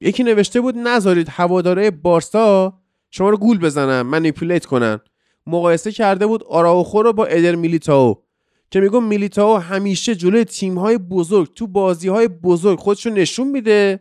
یکی 0.00 0.22
نوشته 0.22 0.60
بود 0.60 0.78
نذارید 0.78 1.28
هواداره 1.28 1.90
بارسا 1.90 2.80
شما 3.10 3.30
رو 3.30 3.36
گول 3.36 3.58
بزنن 3.58 4.02
منیپولیت 4.02 4.66
کنن. 4.66 5.00
مقایسه 5.46 5.92
کرده 5.92 6.26
بود 6.26 6.44
آراوخو 6.44 7.02
رو 7.02 7.12
با 7.12 7.26
ادر 7.26 7.54
میلیتاو 7.54 8.22
که 8.70 8.80
میگم 8.80 9.04
میلیتاو 9.04 9.56
همیشه 9.56 10.14
جلوی 10.14 10.44
تیم‌های 10.44 10.98
بزرگ 10.98 11.54
تو 11.54 11.66
بازی‌های 11.66 12.28
بزرگ 12.28 12.78
خودشو 12.78 13.10
نشون 13.10 13.48
میده. 13.48 14.00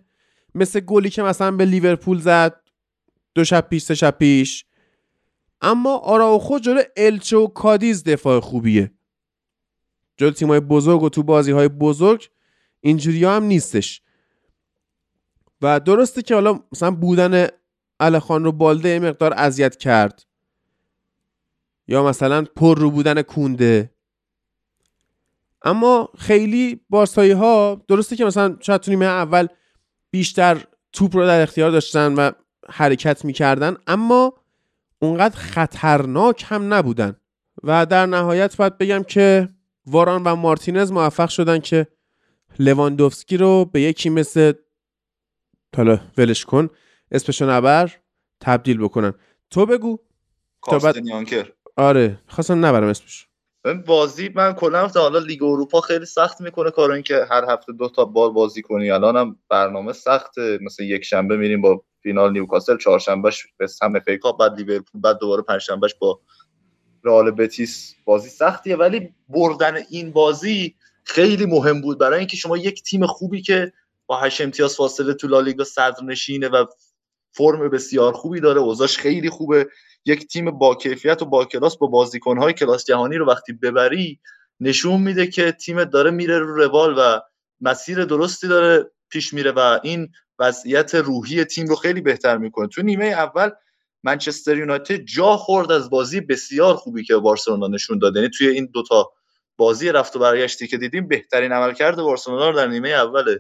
مثل 0.55 0.79
گلی 0.79 1.09
که 1.09 1.23
مثلا 1.23 1.51
به 1.51 1.65
لیورپول 1.65 2.19
زد 2.19 2.61
دو 3.35 3.43
شب 3.43 3.67
پیش 3.69 3.83
سه 3.83 3.95
شب 3.95 4.17
پیش. 4.19 4.65
اما 5.61 5.97
آراوخو 5.97 6.59
جلو 6.59 6.81
الچه 6.97 7.37
و 7.37 7.47
کادیز 7.47 8.03
دفاع 8.03 8.39
خوبیه. 8.39 8.91
جلو 10.17 10.31
تیم‌های 10.31 10.59
بزرگ 10.59 11.03
و 11.03 11.09
تو 11.09 11.23
بازی‌های 11.23 11.67
بزرگ 11.67 12.29
اینجوری 12.81 13.25
هم 13.25 13.43
نیستش. 13.43 14.01
و 15.61 15.79
درسته 15.79 16.21
که 16.21 16.33
حالا 16.33 16.59
مثلا 16.71 16.91
بودن 16.91 17.47
الخان 17.99 18.43
رو 18.43 18.51
بالده 18.51 18.99
مقدار 18.99 19.33
اذیت 19.33 19.75
کرد. 19.75 20.25
یا 21.87 22.03
مثلا 22.03 22.45
پر 22.55 22.77
رو 22.79 22.91
بودن 22.91 23.21
کونده. 23.21 23.91
اما 25.63 26.09
خیلی 26.17 26.81
بارسایی 26.89 27.31
ها 27.31 27.81
درسته 27.87 28.15
که 28.15 28.25
مثلا 28.25 28.57
شاید 28.59 28.81
تو 28.81 28.91
اول 29.03 29.47
بیشتر 30.11 30.63
توپ 30.91 31.15
رو 31.15 31.25
در 31.25 31.41
اختیار 31.41 31.71
داشتن 31.71 32.13
و 32.13 32.31
حرکت 32.69 33.25
می‌کردن 33.25 33.77
اما 33.87 34.33
اونقدر 34.99 35.35
خطرناک 35.37 36.45
هم 36.47 36.73
نبودن. 36.73 37.15
و 37.63 37.85
در 37.85 38.05
نهایت 38.05 38.57
باید 38.57 38.77
بگم 38.77 39.03
که 39.03 39.49
واران 39.85 40.23
و 40.23 40.35
مارتینز 40.35 40.91
موفق 40.91 41.29
شدن 41.29 41.59
که 41.59 41.87
لواندوفسکی 42.59 43.37
رو 43.37 43.65
به 43.65 43.81
یکی 43.81 44.09
مثل 44.09 44.53
حالا 45.77 45.99
ولش 46.17 46.45
کن 46.45 46.69
اسمشو 47.11 47.49
نبر 47.49 47.91
تبدیل 48.41 48.77
بکنن. 48.77 49.13
تو 49.49 49.65
بگو. 49.65 49.99
تا 50.67 50.79
بعد- 50.79 50.97
آره 51.77 52.19
خواستم 52.27 52.65
نبرم 52.65 52.87
اسمش 52.87 53.27
بازی 53.85 54.29
من 54.35 54.53
کلا 54.53 54.87
حالا 54.87 55.19
لیگ 55.19 55.43
اروپا 55.43 55.81
خیلی 55.81 56.05
سخت 56.05 56.41
می‌کنه 56.41 56.71
کارو 56.71 56.93
این 56.93 57.03
که 57.03 57.25
هر 57.29 57.45
هفته 57.49 57.73
دو 57.73 57.89
تا 57.89 58.05
بار 58.05 58.31
بازی 58.31 58.61
کنی. 58.61 58.91
الانم 58.91 59.35
برنامه 59.49 59.93
سخته 59.93 60.59
مثلا 60.61 60.85
یک 60.85 61.03
شنبه 61.05 61.37
میریم 61.37 61.61
با 61.61 61.83
فینال 62.03 62.31
نیوکاسل 62.31 62.77
چهارشنبهش 62.77 63.47
به 63.57 63.67
هم 63.81 63.95
FA 63.95 64.07
Cup 64.07 64.39
بعد 64.39 64.55
لیورپول 64.55 65.01
بعد 65.01 65.17
دوباره 65.17 65.41
پنجشنبهش 65.41 65.95
با 65.99 66.19
رئال 67.03 67.31
بتیس. 67.31 67.95
بازی 68.05 68.29
سختیه 68.29 68.75
ولی 68.75 69.13
بردن 69.29 69.75
این 69.89 70.11
بازی 70.11 70.75
خیلی 71.03 71.45
مهم 71.45 71.81
بود 71.81 71.99
برای 71.99 72.19
اینکه 72.19 72.37
شما 72.37 72.57
یک 72.57 72.83
تیم 72.83 73.05
خوبی 73.05 73.41
که 73.41 73.73
با 74.05 74.19
8 74.19 74.41
امتیاز 74.41 74.75
فاصله 74.75 75.13
تو 75.13 75.27
لالیگا 75.27 75.63
صدرنشینه 75.63 76.47
و 76.47 76.65
فرم 77.31 77.69
بسیار 77.69 78.13
خوبی 78.13 78.39
داره 78.39 78.59
اوضاعش 78.61 78.97
خیلی 78.97 79.29
خوبه. 79.29 79.67
یک 80.05 80.27
تیم 80.27 80.51
با 80.51 80.75
کیفیت 80.75 81.21
و 81.21 81.25
با 81.25 81.45
کلاس 81.45 81.77
با 81.77 81.87
بازیکنهای 81.87 82.53
کلاس 82.53 82.85
جهانی 82.85 83.15
رو 83.15 83.27
وقتی 83.27 83.53
ببری 83.53 84.19
نشون 84.59 85.01
میده 85.01 85.27
که 85.27 85.51
تیمت 85.51 85.89
داره 85.89 86.11
میره 86.11 86.39
رو 86.39 86.55
روال 86.55 86.95
و 86.97 87.21
مسیر 87.61 88.05
درستی 88.05 88.47
داره 88.47 88.91
پیش 89.09 89.33
میره 89.33 89.51
و 89.51 89.79
این 89.83 90.09
وضعیت 90.39 90.95
روحی 90.95 91.43
تیم 91.43 91.67
رو 91.67 91.75
خیلی 91.75 92.01
بهتر 92.01 92.37
می‌کنه. 92.37 92.67
تو 92.67 92.81
نیمه 92.81 93.05
اول 93.05 93.49
منچستر 94.03 94.57
یونایتد 94.57 94.95
جا 94.95 95.37
خورد 95.37 95.71
از 95.71 95.89
بازی 95.89 96.21
بسیار 96.21 96.75
خوبی 96.75 97.03
که 97.03 97.15
بارسلونا 97.15 97.67
نشون 97.67 97.99
داد. 97.99 98.15
یعنی 98.15 98.29
توی 98.29 98.47
این 98.47 98.65
دوتا 98.73 99.11
بازی 99.57 99.89
رفت 99.89 100.15
و 100.15 100.19
برگشتی 100.19 100.67
که 100.67 100.77
دیدیم 100.77 101.07
بهترین 101.07 101.51
عملکرد 101.51 101.95
بارسلونا 101.95 102.49
رو 102.49 102.55
در 102.55 102.67
نیمه 102.67 102.89
اول 102.89 103.39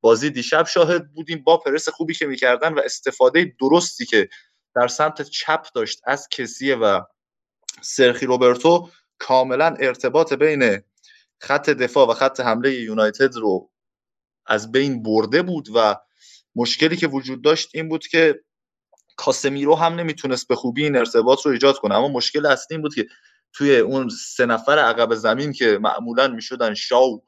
بازی 0.00 0.30
دیشب 0.30 0.66
شاهد 0.66 1.12
بودیم. 1.12 1.42
با 1.42 1.56
پرس 1.56 1.88
خوبی 1.88 2.14
که 2.14 2.26
می‌کردن 2.26 2.74
و 2.74 2.80
استفاده 2.84 3.54
درستی 3.60 4.06
که 4.06 4.28
در 4.74 4.88
سمت 4.88 5.22
چپ 5.22 5.66
داشت 5.74 6.00
از 6.04 6.28
کسیه 6.28 6.76
و 6.76 7.00
سرخی 7.82 8.26
روبرتو 8.26 8.90
کاملا 9.18 9.76
ارتباط 9.80 10.32
بین 10.32 10.82
خط 11.38 11.70
دفاع 11.70 12.08
و 12.08 12.12
خط 12.14 12.40
حمله 12.40 12.74
یونایتد 12.74 13.36
رو 13.36 13.70
از 14.46 14.72
بین 14.72 15.02
برده 15.02 15.42
بود 15.42 15.68
و 15.74 15.96
مشکلی 16.56 16.96
که 16.96 17.06
وجود 17.06 17.44
داشت 17.44 17.70
این 17.74 17.88
بود 17.88 18.06
که 18.06 18.40
کاسمیرو 19.16 19.74
هم 19.74 19.94
نمی‌تونست 19.94 20.48
به 20.48 20.56
خوبی 20.56 20.84
این 20.84 20.96
ارتباط 20.96 21.46
رو 21.46 21.52
ایجاد 21.52 21.78
کنه. 21.78 21.94
اما 21.94 22.08
مشکل 22.08 22.46
اصلی 22.46 22.74
این 22.74 22.82
بود 22.82 22.94
که 22.94 23.06
توی 23.52 23.78
اون 23.78 24.08
سه 24.08 24.46
نفر 24.46 24.78
عقب 24.78 25.14
زمین 25.14 25.52
که 25.52 25.78
معمولا 25.82 26.28
می‌شدن 26.28 26.74
شاو 26.74 27.22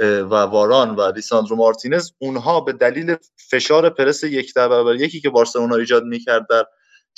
و 0.00 0.34
واران 0.34 0.96
و 0.96 1.12
لیساندرو 1.12 1.56
مارتینز 1.56 2.10
اونها 2.18 2.60
به 2.60 2.72
دلیل 2.72 3.16
فشار 3.50 3.90
پرس 3.90 4.24
یک 4.24 4.54
در 4.54 4.68
برابر 4.68 4.94
یکی 4.94 5.20
که 5.20 5.30
بارسلونا 5.30 5.76
ایجاد 5.76 6.04
می‌کرد 6.04 6.46
در 6.50 6.64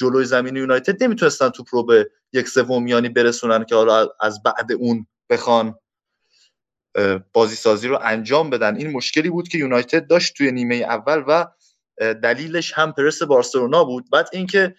جلوی 0.00 0.24
زمین 0.24 0.56
یونایتد 0.56 1.02
نمی‌تونستن 1.02 1.48
توپ 1.48 1.66
رو 1.70 1.84
به 1.84 2.10
یک 2.32 2.48
سومیانی 2.48 3.08
برسونن 3.08 3.64
که 3.64 3.74
حالا 3.74 4.08
از 4.20 4.42
بعد 4.42 4.72
اون 4.78 5.06
بخوان. 5.30 5.74
بازی 7.32 7.56
سازی 7.56 7.88
رو 7.88 7.98
انجام 8.02 8.50
بدن. 8.50 8.76
این 8.76 8.90
مشکلی 8.90 9.30
بود 9.30 9.48
که 9.48 9.58
یونایتد 9.58 10.06
داشت 10.06 10.34
توی 10.36 10.52
نیمه 10.52 10.74
اول 10.74 11.22
و 11.28 11.46
دلیلش 12.14 12.72
هم 12.74 12.92
پرس 12.92 13.22
بارسلونا 13.22 13.84
بود. 13.84 14.10
بعد 14.12 14.28
اینکه 14.32 14.74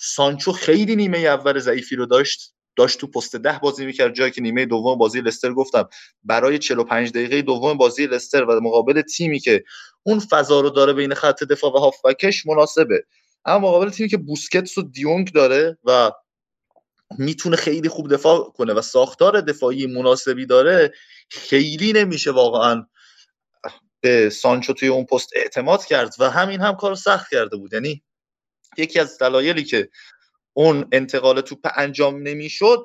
سانچو 0.00 0.52
خیلی 0.52 0.96
نیمه 0.96 1.18
اول 1.18 1.58
ضعیفی 1.58 1.96
رو 1.96 2.06
داشت 2.06 2.54
داشت 2.76 3.00
تو 3.00 3.06
پست 3.06 3.36
ده 3.36 3.58
بازی 3.62 3.86
می‌کرد 3.86 4.14
جایی 4.14 4.30
که 4.30 4.40
نیمه 4.40 4.66
دوم 4.66 4.98
بازی 4.98 5.20
لستر 5.20 5.52
گفتم. 5.52 5.88
برای 6.24 6.58
45 6.58 7.10
دقیقه 7.10 7.42
دوم 7.42 7.76
بازی 7.76 8.06
لستر 8.06 8.44
و 8.44 8.60
مقابل 8.60 9.02
تیمی 9.02 9.40
که 9.40 9.64
اون 10.02 10.18
فضا 10.18 10.60
رو 10.60 10.70
داره 10.70 10.92
بین 10.92 11.14
خط 11.14 11.44
دفاع 11.44 11.72
و 11.72 11.78
هافبکش 11.78 12.46
مناسبه. 12.46 13.04
اما 13.44 13.68
مقابل 13.68 13.90
تیمی 13.90 14.08
که 14.08 14.16
بوسکتس 14.16 14.78
و 14.78 14.82
دیونگ 14.82 15.32
داره 15.32 15.78
و 15.84 16.10
می‌تونه 17.18 17.56
خیلی 17.56 17.88
خوب 17.88 18.14
دفاع 18.14 18.52
کنه 18.56 18.72
و 18.72 18.82
ساختار 18.82 19.40
دفاعی 19.40 19.86
مناسبی 19.86 20.46
داره 20.46 20.92
خیلی 21.30 21.92
نمیشه 21.92 22.30
واقعا 22.30 22.86
به 24.00 24.30
سانچو 24.30 24.72
توی 24.72 24.88
اون 24.88 25.04
پست 25.04 25.30
اعتماد 25.36 25.84
کرد 25.84 26.14
و 26.18 26.30
همین 26.30 26.60
هم 26.60 26.76
کار 26.76 26.94
سخت 26.94 27.30
کرده 27.30 27.56
بود. 27.56 27.72
یعنی 27.72 28.02
یکی 28.78 28.98
از 28.98 29.18
دلایلی 29.18 29.64
که 29.64 29.88
اون 30.52 30.88
انتقال 30.92 31.40
توپ 31.40 31.66
انجام 31.76 32.22
نمی‌شد 32.22 32.84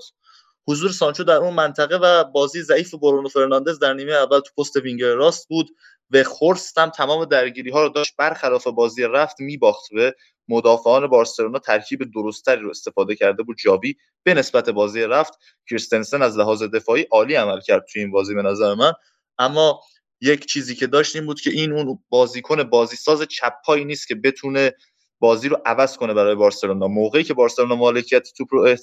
حضور 0.68 0.92
سانچو 0.92 1.24
در 1.24 1.36
اون 1.36 1.54
منطقه 1.54 1.96
و 1.96 2.24
بازی 2.24 2.62
ضعیف 2.62 2.94
برونو 2.96 3.30
فرناندز 3.30 3.80
در 3.80 3.94
نیمه 3.94 4.12
اول 4.12 4.40
تو 4.40 4.52
پست 4.58 4.76
وینگر 4.76 5.14
راست 5.14 5.48
بود. 5.48 5.68
وخورست 6.12 6.78
هم 6.78 6.90
تمام 6.90 7.26
درگیری 7.26 7.72
ها 7.72 7.84
رو 7.84 7.90
داشت 7.90 8.14
برخلاف 8.18 8.68
بازی 8.68 9.04
رفت 9.04 9.40
میباخت 9.40 9.94
به 9.94 10.16
مدافعان 10.48 11.08
بارسلونا 11.08 11.60
ترکیب 11.60 12.12
درست‌تری 12.14 12.62
رو 12.62 12.70
استفاده 12.70 13.16
کرده 13.16 13.44
بود 13.44 13.58
ژاوی. 13.64 13.96
به 14.24 14.34
نسبت 14.34 14.70
بازی 14.70 15.02
رفت 15.02 15.34
کریستنسن 15.70 16.22
از 16.22 16.38
لحاظ 16.38 16.64
دفاعی 16.64 17.08
عالی 17.12 17.36
عمل 17.36 17.62
کرد 17.62 17.86
توی 17.92 18.02
این 18.02 18.12
بازی 18.12 18.36
به 18.36 18.42
نظر 18.42 18.74
من. 18.74 18.94
اما 19.38 19.82
یک 20.22 20.46
چیزی 20.46 20.76
که 20.76 20.88
داشت 20.88 21.16
این 21.16 21.26
بود 21.26 21.42
که 21.42 21.50
این 21.50 21.72
اون 21.72 22.00
بازیکن 22.10 22.64
بازیساز 22.64 23.22
چپ 23.22 23.54
پایی 23.66 23.86
نیست 23.86 24.08
که 24.08 24.16
بتونه 24.16 24.74
بازی 25.20 25.50
رو 25.50 25.62
عوض 25.66 25.98
کنه 25.98 26.14
برای 26.14 26.36
بارسلونا. 26.36 26.88
موقعی 26.88 27.24
که 27.24 27.34
بارسلونا 27.34 27.76
مالکیت 27.76 28.28
توپ 28.38 28.48
رو 28.52 28.76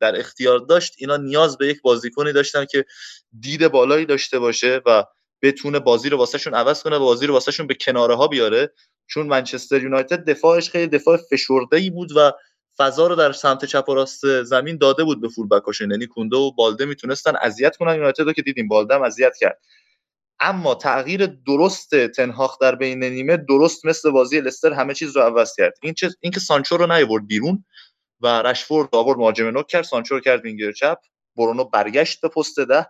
در 0.00 0.18
اختیار 0.18 0.58
داشت 0.58 0.94
اینا 0.98 1.16
نیاز 1.16 1.58
به 1.58 1.66
یک 1.66 1.82
بازیکنی 1.82 2.32
داشتن 2.32 2.64
که 2.64 2.84
دید 3.40 3.68
بالایی 3.68 4.06
داشته 4.06 4.38
باشه 4.38 4.80
و 4.86 5.04
بتونه 5.42 5.78
بازی 5.78 6.08
رو 6.08 6.18
واسهشون 6.18 6.54
عوض 6.54 6.82
کنه 6.82 6.98
بازی 6.98 7.26
رو 7.26 7.34
واسهشون 7.34 7.66
به 7.66 7.74
کناره 7.74 8.14
ها 8.14 8.28
بیاره. 8.28 8.72
چون 9.06 9.26
منچستر 9.26 9.82
یونایتد 9.82 10.24
دفاعش 10.24 10.70
خیلی 10.70 10.86
دفاع 10.86 11.16
فشرده 11.16 11.76
ای 11.76 11.90
بود 11.90 12.12
و 12.16 12.32
فضا 12.78 13.06
رو 13.06 13.14
در 13.14 13.32
سمت 13.32 13.64
چپ 13.64 13.88
و 13.88 13.94
راست 13.94 14.42
زمین 14.42 14.78
داده 14.78 15.04
بود 15.04 15.20
به 15.20 15.28
فول 15.28 15.48
بکاشون 15.48 15.90
یعنی 15.90 16.06
کونده 16.06 16.36
و 16.36 16.52
بالده 16.52 16.84
می‌تونستن 16.84 17.36
اذیت 17.36 17.76
کنن 17.76 17.94
یونایتد 17.94 18.22
رو 18.22 18.32
که 18.32 18.42
دیدیم 18.42 18.68
بالده 18.68 18.94
هم 18.94 19.02
اذیت 19.02 19.36
کرد. 19.40 19.60
اما 20.40 20.74
تغییر 20.74 21.26
درست 21.26 22.06
تنهاخ 22.06 22.58
در 22.58 22.74
بین 22.74 23.04
نیمه 23.04 23.36
درست 23.36 23.86
مثل 23.86 24.10
بازی 24.10 24.40
لستر 24.40 24.72
همه 24.72 24.94
چیز 24.94 25.16
رو 25.16 25.22
عوض 25.22 25.54
کرد. 25.56 25.74
این 25.82 25.94
چیز 25.94 26.16
اینکه 26.20 26.40
سانچو 26.40 26.76
رو 26.76 26.92
نیورد 26.92 27.26
بیرون 27.26 27.64
و 28.20 28.42
رشفورد 28.42 28.88
آورد 28.92 29.18
مهاجم 29.18 29.46
نوک 29.46 29.66
کرد 29.66 29.84
سانچو 29.84 30.14
رو 30.14 30.20
کرد 30.20 30.44
وینگر 30.44 30.72
چپ. 30.72 30.98
برونو 31.36 31.64
برگشت 31.64 32.20
به 32.20 32.28
پست 32.28 32.60
ده. 32.60 32.86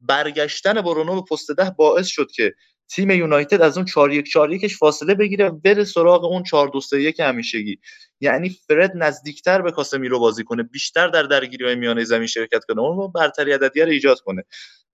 برگشتن 0.00 0.82
برونو 0.82 1.14
به 1.14 1.22
پست 1.30 1.50
ده 1.50 1.70
باعث 1.70 2.06
شد 2.06 2.30
که 2.30 2.54
تیم 2.88 3.10
یونایتد 3.10 3.62
از 3.62 3.76
اون 3.76 3.86
4 3.86 4.12
1 4.12 4.26
4 4.26 4.52
1 4.52 4.76
فاصله 4.76 5.14
بگیره 5.14 5.48
و 5.48 5.50
بره 5.50 5.84
سراغ 5.84 6.24
اون 6.24 6.42
4 6.42 6.68
2 6.68 6.80
3 6.80 7.00
1 7.00 7.20
همیشگی. 7.20 7.78
یعنی 8.20 8.56
فرد 8.68 8.92
نزدیکتر 8.94 9.62
به 9.62 9.72
کاسمیرو 9.72 10.18
بازی 10.18 10.44
کنه 10.44 10.62
بیشتر 10.62 11.08
در 11.08 11.22
درگیری 11.22 11.64
های 11.64 11.74
میانه 11.74 12.04
زمین 12.04 12.26
شرکت 12.26 12.64
کنه 12.64 12.80
اون 12.80 13.12
برتری 13.12 13.52
عددی 13.52 13.80
رو 13.80 13.88
ایجاد 13.88 14.20
کنه. 14.20 14.44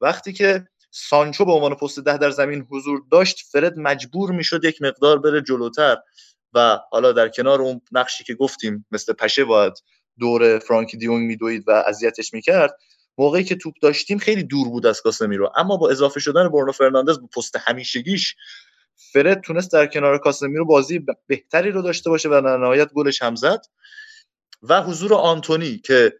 وقتی 0.00 0.32
که 0.32 0.66
سانچو 0.90 1.44
به 1.44 1.52
عنوان 1.52 1.74
پست 1.74 2.00
ده 2.00 2.18
در 2.18 2.30
زمین 2.30 2.66
حضور 2.70 3.02
داشت 3.10 3.36
فرد 3.52 3.78
مجبور 3.78 4.30
می‌شد 4.30 4.64
یک 4.64 4.82
مقدار 4.82 5.18
بره 5.18 5.42
جلوتر 5.42 5.96
و 6.54 6.78
حالا 6.90 7.12
در 7.12 7.28
کنار 7.28 7.62
اون 7.62 7.80
نقشی 7.92 8.24
که 8.24 8.34
گفتیم 8.34 8.86
مثل 8.90 9.12
پشه 9.12 9.44
باید 9.44 9.72
دور 10.18 10.58
فرانکی 10.58 10.96
دیونگ 10.96 11.26
میدوید 11.26 11.64
و 11.66 11.70
اذیتش 11.70 12.34
می‌کرد 12.34 12.76
موقعی 13.18 13.44
که 13.44 13.56
توپ 13.56 13.74
داشتیم 13.82 14.18
خیلی 14.18 14.42
دور 14.42 14.68
بود 14.68 14.86
از 14.86 15.00
کاسمیرو. 15.00 15.52
اما 15.56 15.76
با 15.76 15.90
اضافه 15.90 16.20
شدن 16.20 16.48
برونو 16.48 16.72
فرناندز 16.72 17.18
به 17.18 17.26
پست 17.36 17.56
همیشگیش 17.56 18.36
فرد 19.12 19.40
تونست 19.40 19.72
در 19.72 19.86
کنار 19.86 20.18
کاسمیرو 20.18 20.64
بازی 20.64 21.06
بهتری 21.26 21.70
رو 21.70 21.82
داشته 21.82 22.10
باشه 22.10 22.28
و 22.28 22.40
در 22.44 22.56
نهایت 22.56 22.92
گلش 22.92 23.22
هم 23.22 23.34
زد. 23.34 23.60
و 24.62 24.82
حضور 24.82 25.14
آنتونی 25.14 25.78
که 25.78 26.12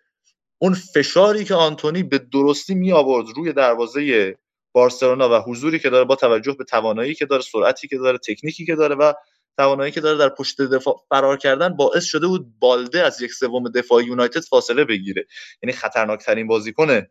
اون 0.58 0.74
فشاری 0.74 1.44
که 1.44 1.54
آنتونی 1.54 2.02
به 2.02 2.18
درستی 2.18 2.74
می 2.74 2.92
آورد 2.92 3.26
روی 3.36 3.52
دروازه 3.52 4.34
بارسلونا 4.72 5.30
و 5.30 5.42
حضوری 5.42 5.78
که 5.78 5.90
داره 5.90 6.04
با 6.04 6.16
توجه 6.16 6.52
به 6.52 6.64
توانایی 6.64 7.14
که 7.14 7.26
داره 7.26 7.42
سرعتی 7.42 7.88
که 7.88 7.98
داره 7.98 8.18
تکنیکی 8.18 8.66
که 8.66 8.74
داره 8.74 8.94
و 8.94 9.12
توانایی 9.56 9.92
که 9.92 10.00
داره 10.00 10.18
در 10.18 10.28
پشت 10.28 10.62
دفاع 10.62 11.04
فرار 11.08 11.36
کردن 11.36 11.76
باعث 11.76 12.04
شده 12.04 12.26
بود 12.26 12.58
بالده 12.58 13.02
از 13.02 13.20
یک 13.20 13.32
سوم 13.32 13.68
دفاع 13.68 14.04
یونایتد 14.04 14.40
فاصله 14.40 14.84
بگیره. 14.84 15.26
یعنی 15.62 15.72
خطرناکترین 15.72 16.46
بازیکن 16.46 17.02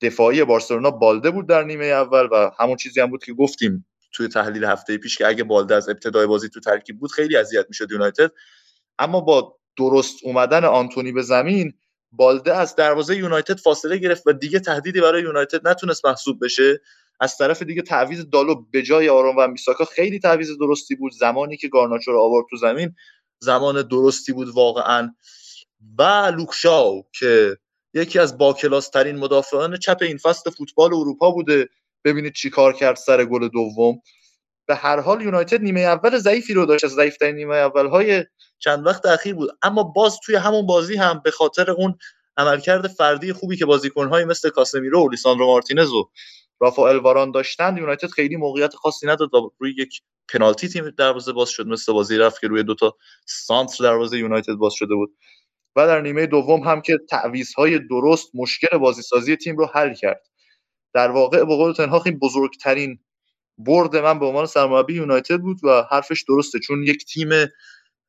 دفاعی 0.00 0.44
بارسلونا 0.44 0.90
بالده 0.90 1.30
بود 1.30 1.48
در 1.48 1.62
نیمه 1.62 1.84
اول 1.84 2.28
و 2.32 2.50
همون 2.58 2.76
چیزی 2.76 3.00
هم 3.00 3.10
بود 3.10 3.24
که 3.24 3.32
گفتیم 3.32 3.86
توی 4.12 4.28
تحلیل 4.28 4.64
هفته 4.64 4.98
پیش 4.98 5.18
که 5.18 5.26
اگه 5.26 5.44
بالده 5.44 5.74
از 5.74 5.88
ابتدای 5.88 6.26
بازی 6.26 6.48
تو 6.48 6.60
ترکیب 6.60 6.98
بود 6.98 7.12
خیلی 7.12 7.36
اذیت 7.36 7.66
می‌شد 7.68 7.92
یونایتد. 7.92 8.30
اما 8.98 9.20
با 9.20 9.56
درست 9.76 10.16
اومدن 10.22 10.64
آنتونی 10.64 11.12
به 11.12 11.22
زمین 11.22 11.74
بالده 12.12 12.54
از 12.54 12.76
دروازه 12.76 13.16
یونایتد 13.16 13.58
فاصله 13.58 13.96
گرفت 13.96 14.26
و 14.26 14.32
دیگه 14.32 14.60
تهدیدی 14.60 15.00
برای 15.00 15.22
یونایتد 15.22 15.68
نتونست 15.68 16.06
محسوب 16.06 16.44
بشه. 16.44 16.80
از 17.20 17.36
طرف 17.36 17.62
دیگه 17.62 17.82
تعویض 17.82 18.24
دالو 18.32 18.64
به 18.70 18.82
جای 18.82 19.08
آرام 19.08 19.34
و 19.38 19.48
میساکا 19.48 19.84
خیلی 19.84 20.18
تعویض 20.18 20.58
درستی 20.58 20.94
بود. 20.94 21.12
زمانی 21.12 21.56
که 21.56 21.68
گارناچو 21.68 22.12
رو 22.12 22.20
آورد 22.20 22.46
تو 22.50 22.56
زمین 22.56 22.94
زمان 23.38 23.82
درستی 23.82 24.32
بود 24.32 24.48
واقعا. 24.48 25.14
و 25.98 26.02
لوکشاو 26.36 27.06
که 27.18 27.56
یکی 27.94 28.18
از 28.18 28.38
باکلاس 28.38 28.88
ترین 28.88 29.16
مدافعان 29.16 29.76
چپ 29.76 29.98
این 30.00 30.18
فصل 30.18 30.50
فوتبال 30.50 30.94
اروپا 30.94 31.30
بوده. 31.30 31.68
ببینید 32.04 32.32
چی 32.32 32.50
کار 32.50 32.72
کرد 32.72 32.96
سر 32.96 33.24
گل 33.24 33.48
دوم. 33.48 34.00
به 34.66 34.74
هر 34.74 35.00
حال 35.00 35.22
یونایتد 35.22 35.60
نیمه 35.60 35.80
اول 35.80 36.18
ضعیفی 36.18 36.54
رو 36.54 36.66
داشت 36.66 36.84
از 36.84 36.90
ضعیفترین 36.90 37.34
نیمه 37.34 37.56
اول 37.56 37.86
های 37.86 38.24
چند 38.58 38.86
وقت 38.86 39.06
اخیر 39.06 39.34
بود. 39.34 39.50
اما 39.62 39.82
باز 39.82 40.18
توی 40.24 40.36
همون 40.36 40.66
بازی 40.66 40.96
هم 40.96 41.20
به 41.24 41.30
خاطر 41.30 41.70
اون 41.70 41.98
عملکرد 42.36 42.86
فردی 42.86 43.32
خوبی 43.32 43.56
که 43.56 43.66
بازیکن‌های 43.66 44.24
مثل 44.24 44.50
کاسمیرو 44.50 45.06
و 45.06 45.10
لیساندرو 45.10 45.46
مارتینز 45.46 45.92
و 45.92 46.10
رافائل 46.60 46.96
واران 46.96 47.30
داشتن 47.30 47.76
یونایتد 47.76 48.10
خیلی 48.10 48.36
موقعیت 48.36 48.74
خاصی 48.74 49.06
نداد 49.06 49.34
و 49.34 49.50
روی 49.58 49.74
یک 49.78 50.00
پنالتی 50.32 50.68
تیم 50.68 50.90
دروازه 50.90 51.32
باز 51.32 51.48
شد 51.48 51.66
مثل 51.66 51.92
بازی 51.92 52.16
رفت 52.16 52.40
که 52.40 52.48
روی 52.48 52.62
دوتا 52.62 52.96
سانتر 53.26 53.84
دروازه 53.84 54.18
یونایتد 54.18 54.54
باز 54.54 54.74
شده 54.74 54.94
بود. 54.94 55.16
و 55.76 55.86
در 55.86 56.00
نیمه 56.00 56.26
دوم 56.26 56.60
هم 56.60 56.80
که 56.80 56.98
تعویض‌های 57.10 57.78
درست 57.78 58.30
مشکل 58.34 58.78
بازیسازی 58.78 59.36
تیم 59.36 59.56
رو 59.56 59.66
حل 59.74 59.94
کرد. 59.94 60.26
در 60.94 61.10
واقع 61.10 61.38
به 61.38 61.56
قول 61.56 61.72
تنهاخ 61.72 62.08
بزرگترین 62.08 62.98
برد 63.58 63.96
من 63.96 64.18
به 64.18 64.26
عنوان 64.26 64.46
سرمربی 64.46 64.94
یونایتد 64.94 65.38
بود 65.40 65.64
و 65.64 65.82
حرفش 65.90 66.24
درسته 66.28 66.58
چون 66.58 66.82
یک 66.82 67.04
تیم 67.04 67.28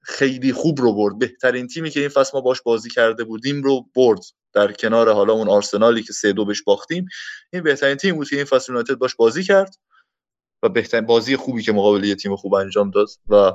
خیلی 0.01 0.53
خوب 0.53 0.81
رو 0.81 0.93
برد. 0.93 1.19
بهترین 1.19 1.67
تیمی 1.67 1.89
که 1.89 1.99
این 1.99 2.09
فصل 2.09 2.31
ما 2.33 2.41
باش 2.41 2.61
بازی 2.61 2.89
کرده 2.89 3.23
بودیم 3.23 3.63
رو 3.63 3.89
برد. 3.95 4.21
در 4.55 4.71
کنار 4.71 5.13
حالا 5.13 5.33
اون 5.33 5.49
آرسنالی 5.49 6.03
که 6.03 6.13
سه 6.13 6.33
دو 6.33 6.45
بهش 6.45 6.61
باختیم 6.61 7.07
این 7.53 7.63
بهترین 7.63 7.95
تیم 7.95 8.15
بود 8.15 8.29
که 8.29 8.35
این 8.35 8.45
فصل 8.45 8.71
یونایتد 8.71 8.95
باش 8.95 9.15
بازی 9.15 9.43
کرد 9.43 9.75
و 10.63 10.69
بهترین 10.69 11.05
بازی 11.05 11.35
خوبی 11.35 11.63
که 11.63 11.71
مقابل 11.71 12.03
یه 12.03 12.15
تیم 12.15 12.35
خوب 12.35 12.53
انجام 12.53 12.91
داد 12.91 13.07
و 13.29 13.51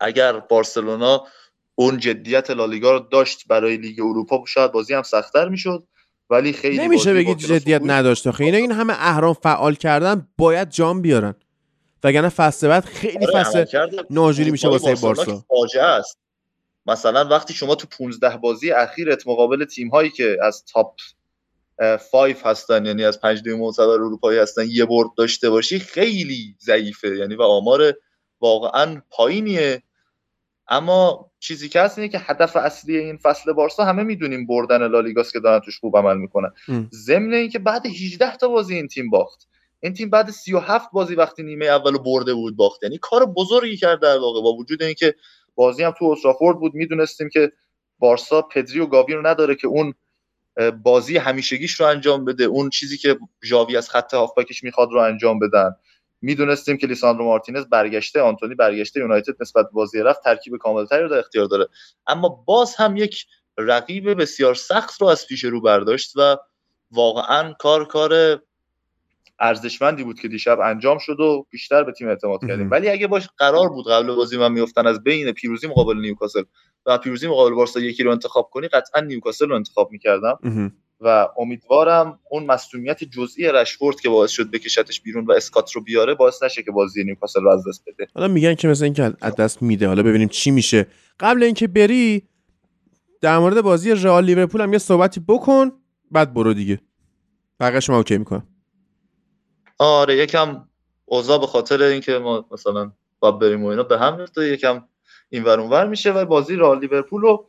اگر 0.00 0.40
بارسلونا 0.40 1.26
اون 1.74 1.98
جدیت 1.98 2.50
لالیگا 2.50 2.92
رو 2.92 2.98
داشت 2.98 3.46
برای 3.48 3.76
لیگ 3.76 4.00
اروپا 4.00 4.44
شاید 4.46 4.72
بازی 4.72 4.94
هم 4.94 5.02
سختتر 5.02 5.48
می‌شد. 5.48 5.84
ولی 6.30 6.52
خیلی 6.52 6.78
نمیشه 6.78 7.14
بگید 7.14 7.38
جدیت 7.38 7.80
نداشت. 7.84 8.26
آخه 8.26 8.44
اینا 8.44 8.58
این 8.58 8.72
همه 8.72 8.92
اهرام 8.96 9.34
فعال 9.34 9.74
کردن 9.74 10.28
باید 10.38 10.70
جام 10.70 11.02
بیارن. 11.02 11.34
وگرنه 12.04 12.28
فصل 12.28 12.68
بعد 12.68 12.84
خیلی 12.84 13.26
آره، 13.26 13.44
فصل 13.44 13.64
ناجوری 14.10 14.50
میشه 14.50 14.68
واسه 14.68 14.94
بارسا. 14.94 15.44
فاجعه 15.48 15.82
است. 15.82 16.18
مثلا 16.86 17.24
وقتی 17.28 17.54
شما 17.54 17.74
تو 17.74 17.86
15 17.98 18.36
بازی 18.36 18.70
اخیرت 18.70 19.26
مقابل 19.26 19.64
تیم 19.64 19.88
هایی 19.88 20.10
که 20.10 20.36
از 20.42 20.64
تاپ 20.64 20.94
5 22.12 22.36
هستن 22.44 22.86
یعنی 22.86 23.04
از 23.04 23.20
پنج 23.20 23.42
دوم 23.42 23.60
معتبر 23.60 23.92
اروپایی 23.92 24.38
هستن 24.38 24.66
یه 24.68 24.84
برد 24.84 25.08
داشته 25.16 25.50
باشی 25.50 25.78
خیلی 25.78 26.56
ضعیفه 26.60 27.16
یعنی 27.16 27.34
و 27.34 27.42
آمار 27.42 27.94
واقعا 28.40 29.02
پایینیه. 29.10 29.82
اما 30.68 31.30
چیزی 31.38 31.68
که 31.68 31.80
هست 31.80 31.98
اینه 31.98 32.10
که 32.10 32.18
هدف 32.18 32.56
اصلی 32.56 32.96
این 32.96 33.16
فصل 33.16 33.52
بارسا 33.52 33.84
همه 33.84 34.02
می‌دونیم 34.02 34.46
بردن 34.46 34.88
لالیگاست 34.88 35.32
که 35.32 35.40
دارن 35.40 35.60
توش 35.60 35.78
خوب 35.78 35.96
عمل 35.96 36.16
می‌کنن. 36.16 36.52
ضمن 36.92 37.34
اینکه 37.34 37.58
بعد 37.58 37.86
18 37.86 38.36
تا 38.36 38.48
بازی 38.48 38.74
این 38.74 38.88
تیم 38.88 39.10
باخت. 39.10 39.48
این 39.80 39.94
تیم 39.94 40.10
بعد 40.10 40.30
37 40.30 40.88
بازی 40.92 41.14
وقتی 41.14 41.42
نیمه 41.42 41.66
اولو 41.66 41.98
برده 41.98 42.34
بود 42.34 42.56
باخت. 42.56 42.82
یعنی 42.82 42.98
کار 42.98 43.26
بزرگی 43.26 43.76
کرد 43.76 44.02
در 44.02 44.18
واقع 44.18 44.42
با 44.42 44.52
وجود 44.52 44.82
اینکه 44.82 45.14
بازی 45.54 45.82
هم 45.82 45.94
تو 45.98 46.04
اوترافورد 46.04 46.58
بود. 46.58 46.74
می‌دونستیم 46.74 47.28
که 47.28 47.52
بارسا 47.98 48.42
پدری 48.42 48.80
و 48.80 48.86
گاوی 48.86 49.14
رو 49.14 49.26
نداره 49.26 49.54
که 49.54 49.66
اون 49.66 49.94
بازی 50.82 51.16
همیشگیش 51.16 51.80
رو 51.80 51.86
انجام 51.86 52.24
بده. 52.24 52.44
اون 52.44 52.70
چیزی 52.70 52.98
که 52.98 53.18
ژاوی 53.44 53.76
از 53.76 53.90
خط 53.90 54.14
هافبکش 54.14 54.64
می‌خواد 54.64 54.90
رو 54.92 55.00
انجام 55.00 55.38
بدن. 55.38 55.70
می‌دونستیم 56.22 56.76
که 56.76 56.86
لیساندرو 56.86 57.24
مارتینز 57.24 57.64
برگشته 57.64 58.20
آنتونی 58.20 58.54
برگشته 58.54 59.00
یونایتد 59.00 59.32
نسبت 59.40 59.64
به 59.64 59.70
بازی 59.72 59.98
رفت 59.98 60.22
ترکیب 60.24 60.56
کاملتری 60.56 61.02
رو 61.02 61.08
در 61.08 61.18
اختیار 61.18 61.46
داره. 61.46 61.66
اما 62.06 62.28
باز 62.28 62.74
هم 62.76 62.96
یک 62.96 63.26
رقیب 63.58 64.20
بسیار 64.20 64.54
سخت 64.54 65.00
رو 65.00 65.08
از 65.08 65.26
پیش 65.26 65.44
رو 65.44 65.60
برداشت 65.60 66.12
و 66.16 66.36
واقعا 66.90 67.52
کار 67.52 67.84
کار 67.86 68.42
ارزشمندی 69.40 70.04
بود 70.04 70.20
که 70.20 70.28
دیشب 70.28 70.60
انجام 70.60 70.98
شد 70.98 71.20
و 71.20 71.46
بیشتر 71.50 71.84
به 71.84 71.92
تیم 71.92 72.08
اعتماد 72.08 72.40
کردیم. 72.40 72.70
ولی 72.70 72.88
اگه 72.88 73.06
باش 73.06 73.28
قرار 73.38 73.68
بود 73.68 73.88
قبل 73.88 74.14
بازی 74.14 74.36
من 74.36 74.52
میافتن 74.52 74.86
از 74.86 75.02
بین 75.02 75.32
پیروزی 75.32 75.66
مقابل 75.66 75.96
نیوکاسل 75.96 76.42
و 76.86 76.98
پیروزی 76.98 77.28
مقابل 77.28 77.54
بارسا 77.54 77.80
یکی 77.80 78.02
رو 78.02 78.10
انتخاب 78.10 78.50
کنی 78.52 78.68
قطعا 78.68 79.02
نیوکاسل 79.02 79.48
رو 79.48 79.54
انتخاب 79.54 79.92
می‌کردم. 79.92 80.38
و 81.00 81.28
امیدوارم 81.38 82.18
اون 82.30 82.46
مصونیت 82.46 83.04
جزئی 83.04 83.44
رشفورد 83.44 84.00
که 84.00 84.08
باعث 84.08 84.30
شد 84.30 84.50
بکشتش 84.50 85.00
بیرون 85.00 85.24
و 85.24 85.32
اسکات 85.32 85.72
رو 85.72 85.82
بیاره 85.82 86.14
باعث 86.14 86.42
نشه 86.42 86.62
که 86.62 86.70
بازی 86.70 87.04
نیوکاسل 87.04 87.40
رو 87.40 87.50
از 87.50 87.68
دست 87.68 87.84
بده. 87.86 88.08
حالا 88.14 88.28
میگن 88.28 88.54
که 88.54 88.68
مثلا 88.68 88.84
اینکه 88.84 89.12
از 89.20 89.36
دست 89.36 89.62
میده. 89.62 89.88
حالا 89.88 90.02
ببینیم 90.02 90.28
چی 90.28 90.50
میشه. 90.50 90.86
قبل 91.20 91.42
اینکه 91.42 91.66
بری 91.66 92.22
در 93.20 93.38
مورد 93.38 93.60
بازی 93.60 93.90
رئال 93.90 94.24
لیورپول 94.24 94.60
هم 94.60 94.72
یه 94.72 94.78
صحبتی 94.78 95.20
بکن 95.28 95.72
بعد 96.10 96.34
برو 96.34 96.54
دیگه. 96.54 96.80
بقیه 97.60 97.80
شما 97.80 97.96
اوکی 97.96 98.18
می‌کنم. 98.18 98.46
آره 99.80 100.16
یکم 100.16 100.64
اوضاع 101.04 101.38
به 101.38 101.46
خاطر 101.46 101.82
اینکه 101.82 102.18
ما 102.18 102.46
مثلا 102.50 102.92
باید 103.20 103.38
بریم 103.38 103.64
و 103.64 103.66
اینا 103.66 103.82
به 103.82 103.98
هم 103.98 104.16
میفته 104.16 104.48
یکم 104.48 104.84
این 105.28 105.44
ور 105.44 105.60
اونور 105.60 105.86
میشه 105.86 106.12
و 106.12 106.24
بازی 106.24 106.56
رئال 106.56 106.80
لیورپول 106.80 107.22
رو 107.22 107.48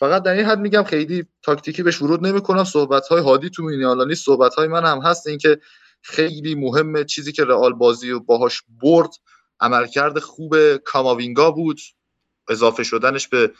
فقط 0.00 0.22
در 0.22 0.32
این 0.32 0.44
حد 0.44 0.58
میگم 0.58 0.82
خیلی 0.82 1.26
تاکتیکی 1.42 1.82
بهش 1.82 2.02
ورود 2.02 2.26
نمی‌کنم. 2.26 2.64
صحبت 2.64 3.08
های 3.08 3.22
هادی 3.22 3.50
تو 3.50 3.62
مینیالا 3.62 4.04
نیست. 4.04 4.24
صحبت 4.24 4.54
های 4.54 4.68
من 4.68 4.84
هم 4.84 4.98
هست 4.98 5.26
اینکه 5.26 5.58
خیلی 6.02 6.54
مهمه 6.54 7.04
چیزی 7.04 7.32
که 7.32 7.44
رئال 7.44 7.72
بازی 7.72 8.10
و 8.10 8.20
باهاش 8.20 8.62
برد 8.82 9.10
عملکرد 9.60 10.18
خوب 10.18 10.76
کاماوینگا 10.76 11.50
بود. 11.50 11.80
اضافه 12.48 12.84
شدنش 12.84 13.28
به 13.28 13.52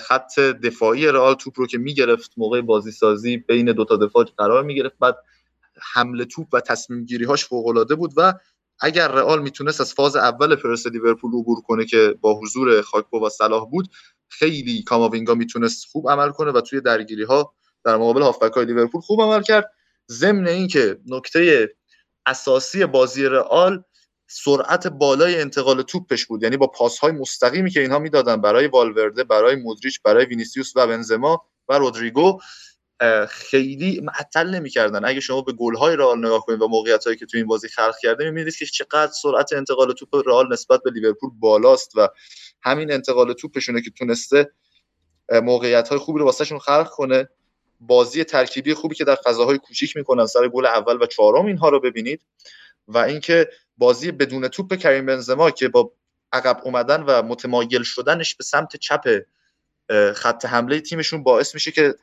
خط 0.00 0.38
دفاعی 0.38 1.06
رئال 1.06 1.34
توپ 1.34 1.60
رو 1.60 1.66
که 1.66 1.78
می‌گرفت 1.78 2.32
موقع 2.36 2.60
بازی 2.60 2.90
سازی 2.90 3.36
بین 3.36 3.72
دوتا 3.72 3.96
دفاع 3.96 4.24
قرار 4.24 4.62
می‌گرفت. 4.62 4.98
بعد 5.00 5.16
حمله 5.94 6.24
توپ 6.24 6.46
و 6.52 6.60
تصمیم 6.60 7.04
گیری 7.04 7.24
هاش 7.24 7.44
فوق 7.44 7.66
العاده 7.66 7.94
بود 7.94 8.12
و 8.16 8.34
اگر 8.80 9.08
رئال 9.08 9.42
می‌تونست 9.42 9.80
از 9.80 9.94
فاز 9.94 10.16
اول 10.16 10.56
پرس 10.56 10.86
لیورپول 10.86 11.30
عبور 11.30 11.60
کنه 11.60 11.84
که 11.84 12.14
با 12.20 12.40
حضور 12.40 12.82
خاکپو 12.82 13.26
و 13.26 13.28
صلاح 13.28 13.70
بود 13.70 13.88
خیلی 14.28 14.82
کاماوینگا 14.82 15.34
می‌تونست 15.34 15.86
خوب 15.92 16.10
عمل 16.10 16.30
کنه 16.30 16.50
و 16.50 16.60
توی 16.60 16.80
درگیری 16.80 17.24
ها 17.24 17.54
در 17.84 17.96
مقابل 17.96 18.22
هافبک 18.22 18.52
های 18.52 18.64
لیورپول 18.64 19.00
خوب 19.00 19.20
عمل 19.20 19.42
کرد. 19.42 19.72
ضمن 20.10 20.48
اینکه 20.48 20.98
نکته 21.06 21.70
اساسی 22.26 22.86
بازی 22.86 23.26
رئال 23.26 23.84
سرعت 24.28 24.86
بالای 24.86 25.40
انتقال 25.40 25.82
توپش 25.82 26.26
بود 26.26 26.42
یعنی 26.42 26.56
با 26.56 26.66
پاس 26.66 26.98
های 26.98 27.12
مستقیمی 27.12 27.70
که 27.70 27.80
اینها 27.80 27.98
می‌دادن 27.98 28.40
برای 28.40 28.66
والورده 28.66 29.24
برای 29.24 29.56
مودریچ 29.56 30.02
برای 30.02 30.26
وینیسیوس 30.26 30.72
و 30.76 30.86
بنزما 30.86 31.46
و 31.68 31.78
رودریگو 31.78 32.40
خیلی 33.28 34.00
معطل 34.00 34.50
نمی‌کردن. 34.50 35.04
اگه 35.04 35.20
شما 35.20 35.42
به 35.42 35.52
گل 35.52 35.74
های 35.74 35.96
رئال 35.96 36.18
نگاه 36.18 36.40
کنید 36.40 36.62
و 36.62 36.68
موقعیت 36.68 37.04
هایی 37.04 37.16
که 37.16 37.26
تو 37.26 37.36
این 37.36 37.46
بازی 37.46 37.68
خلق 37.68 37.94
کرده 38.02 38.24
می‌بینید 38.24 38.56
که 38.56 38.66
چقدر 38.66 39.12
سرعت 39.22 39.52
انتقال 39.52 39.92
توپ 39.92 40.28
رئال 40.28 40.52
نسبت 40.52 40.80
به 40.84 40.90
لیورپول 40.90 41.30
بالاست 41.38 41.92
و 41.96 42.08
همین 42.62 42.92
انتقال 42.92 43.32
توپشونه 43.32 43.82
که 43.82 43.90
تونسته 43.90 44.50
موقعیت 45.32 45.88
های 45.88 45.98
خوبی 45.98 46.18
رو 46.18 46.24
واسهشون 46.24 46.58
خلق 46.58 46.90
کنه. 46.90 47.28
بازی 47.80 48.24
ترکیبی 48.24 48.74
خوبی 48.74 48.94
که 48.94 49.04
در 49.04 49.16
فضاهای 49.24 49.58
کوچیک 49.58 49.96
می‌کنن 49.96 50.26
سر 50.26 50.48
گل 50.48 50.66
اول 50.66 51.02
و 51.02 51.06
چهارم 51.06 51.46
اینها 51.46 51.68
رو 51.68 51.80
ببینید. 51.80 52.20
و 52.88 52.98
اینکه 52.98 53.50
بازی 53.78 54.12
بدون 54.12 54.48
توپ 54.48 54.74
کریم 54.74 55.06
بنزما 55.06 55.50
که 55.50 55.68
با 55.68 55.92
عقب 56.32 56.60
اومدن 56.64 57.02
و 57.02 57.22
متمایل 57.22 57.82
شدنش 57.82 58.34
به 58.34 58.44
سمت 58.44 58.76
چپ 58.76 59.20
خط 60.14 60.44
حمله 60.44 60.80
تیمشون 60.80 61.22
باعث 61.22 61.54
میشه 61.54 61.70
که 61.70 61.94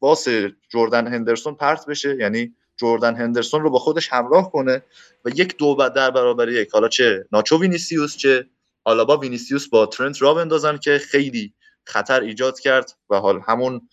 حواس 0.00 0.28
جردن 0.68 1.06
هندرسون 1.06 1.54
پرت 1.54 1.86
بشه. 1.86 2.16
یعنی 2.16 2.54
جردن 2.76 3.14
هندرسون 3.16 3.62
رو 3.62 3.70
با 3.70 3.78
خودش 3.78 4.08
همراه 4.12 4.52
کنه 4.52 4.82
و 5.24 5.28
یک 5.28 5.56
دو 5.56 5.74
بر- 5.74 5.88
در 5.88 6.10
برابر 6.10 6.48
یک. 6.48 6.70
حالا 6.72 6.88
چه 6.88 7.26
ناچو 7.32 7.60
وینیسیوس 7.60 8.16
چه 8.16 8.46
آلابا 8.84 9.16
وینیسیوس 9.16 9.68
با 9.68 9.86
ترنت 9.86 10.22
را 10.22 10.34
بندازن 10.34 10.76
که 10.76 10.98
خیلی 10.98 11.54
خطر 11.84 12.20
ایجاد 12.20 12.60
کرد 12.60 12.90
و 13.10 13.16
حال 13.16 13.40
همون 13.48 13.88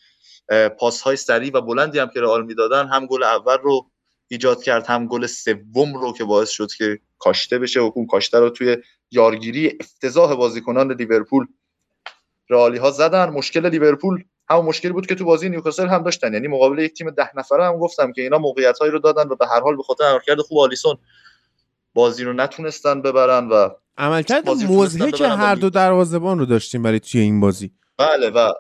پاس 0.80 1.02
های 1.02 1.16
سریع 1.16 1.52
و 1.54 1.62
بلندی 1.62 2.00
هم 2.00 2.10
که 2.10 2.22
رئال 2.22 2.46
می‌دادن 2.46 2.88
هم 2.88 3.06
گل 3.06 3.24
اول 3.24 3.58
رو 3.58 3.92
ایجاد 4.28 4.64
کرد 4.64 4.86
هم 4.86 5.08
گل 5.08 5.26
سوم 5.26 5.94
رو 5.94 6.14
که 6.14 6.24
باعث 6.24 6.50
شد 6.50 6.72
که 6.78 7.00
کاشته 7.20 7.60
بشه. 7.60 7.80
و 7.80 7.92
اون 7.96 8.08
کاشته 8.08 8.40
رو 8.40 8.50
توی 8.50 8.78
یارگیری 9.12 9.78
افتضاح 9.80 10.36
بازیکنان 10.36 10.92
لیورپول 10.92 11.48
رئالی 12.50 12.78
ها 12.78 12.92
زدن. 12.92 13.30
مشکل 13.30 13.70
لیورپول 13.70 14.24
همون 14.50 14.66
مشکلی 14.66 14.92
بود 14.92 15.08
که 15.08 15.16
تو 15.16 15.26
بازی 15.26 15.50
نیوکاسل 15.50 15.88
هم 15.88 16.04
داشتن. 16.04 16.34
یعنی 16.34 16.48
مقابل 16.48 16.80
یک 16.80 16.94
تیم 16.94 17.10
ده 17.10 17.30
نفره 17.36 17.66
هم 17.66 17.78
گفتم 17.78 18.12
که 18.12 18.22
اینا 18.22 18.38
موقعیت 18.38 18.80
هایی 18.80 18.92
رو 18.92 19.00
دادن 19.00 19.30
و 19.30 19.36
به 19.36 19.48
هر 19.48 19.62
حال 19.62 19.76
به 19.76 19.84
خاطر 19.84 20.04
عملکرد 20.04 20.40
خوب 20.40 20.58
آلیسون 20.58 20.98
بازی 21.94 22.24
رو 22.24 22.34
نتونستن 22.34 23.02
ببرن 23.02 23.48
و 23.48 23.70
عملکرد 23.98 24.50
مضحک 24.50 25.22
هر 25.22 25.56
دو 25.56 25.70
دروازه‌بان 25.70 26.40
رو 26.40 26.46
داشتیم 26.46 26.84
برای 26.84 27.00
توی 27.00 27.22
این 27.22 27.40
بازی. 27.40 27.72
بله 27.98 28.30
و 28.30 28.54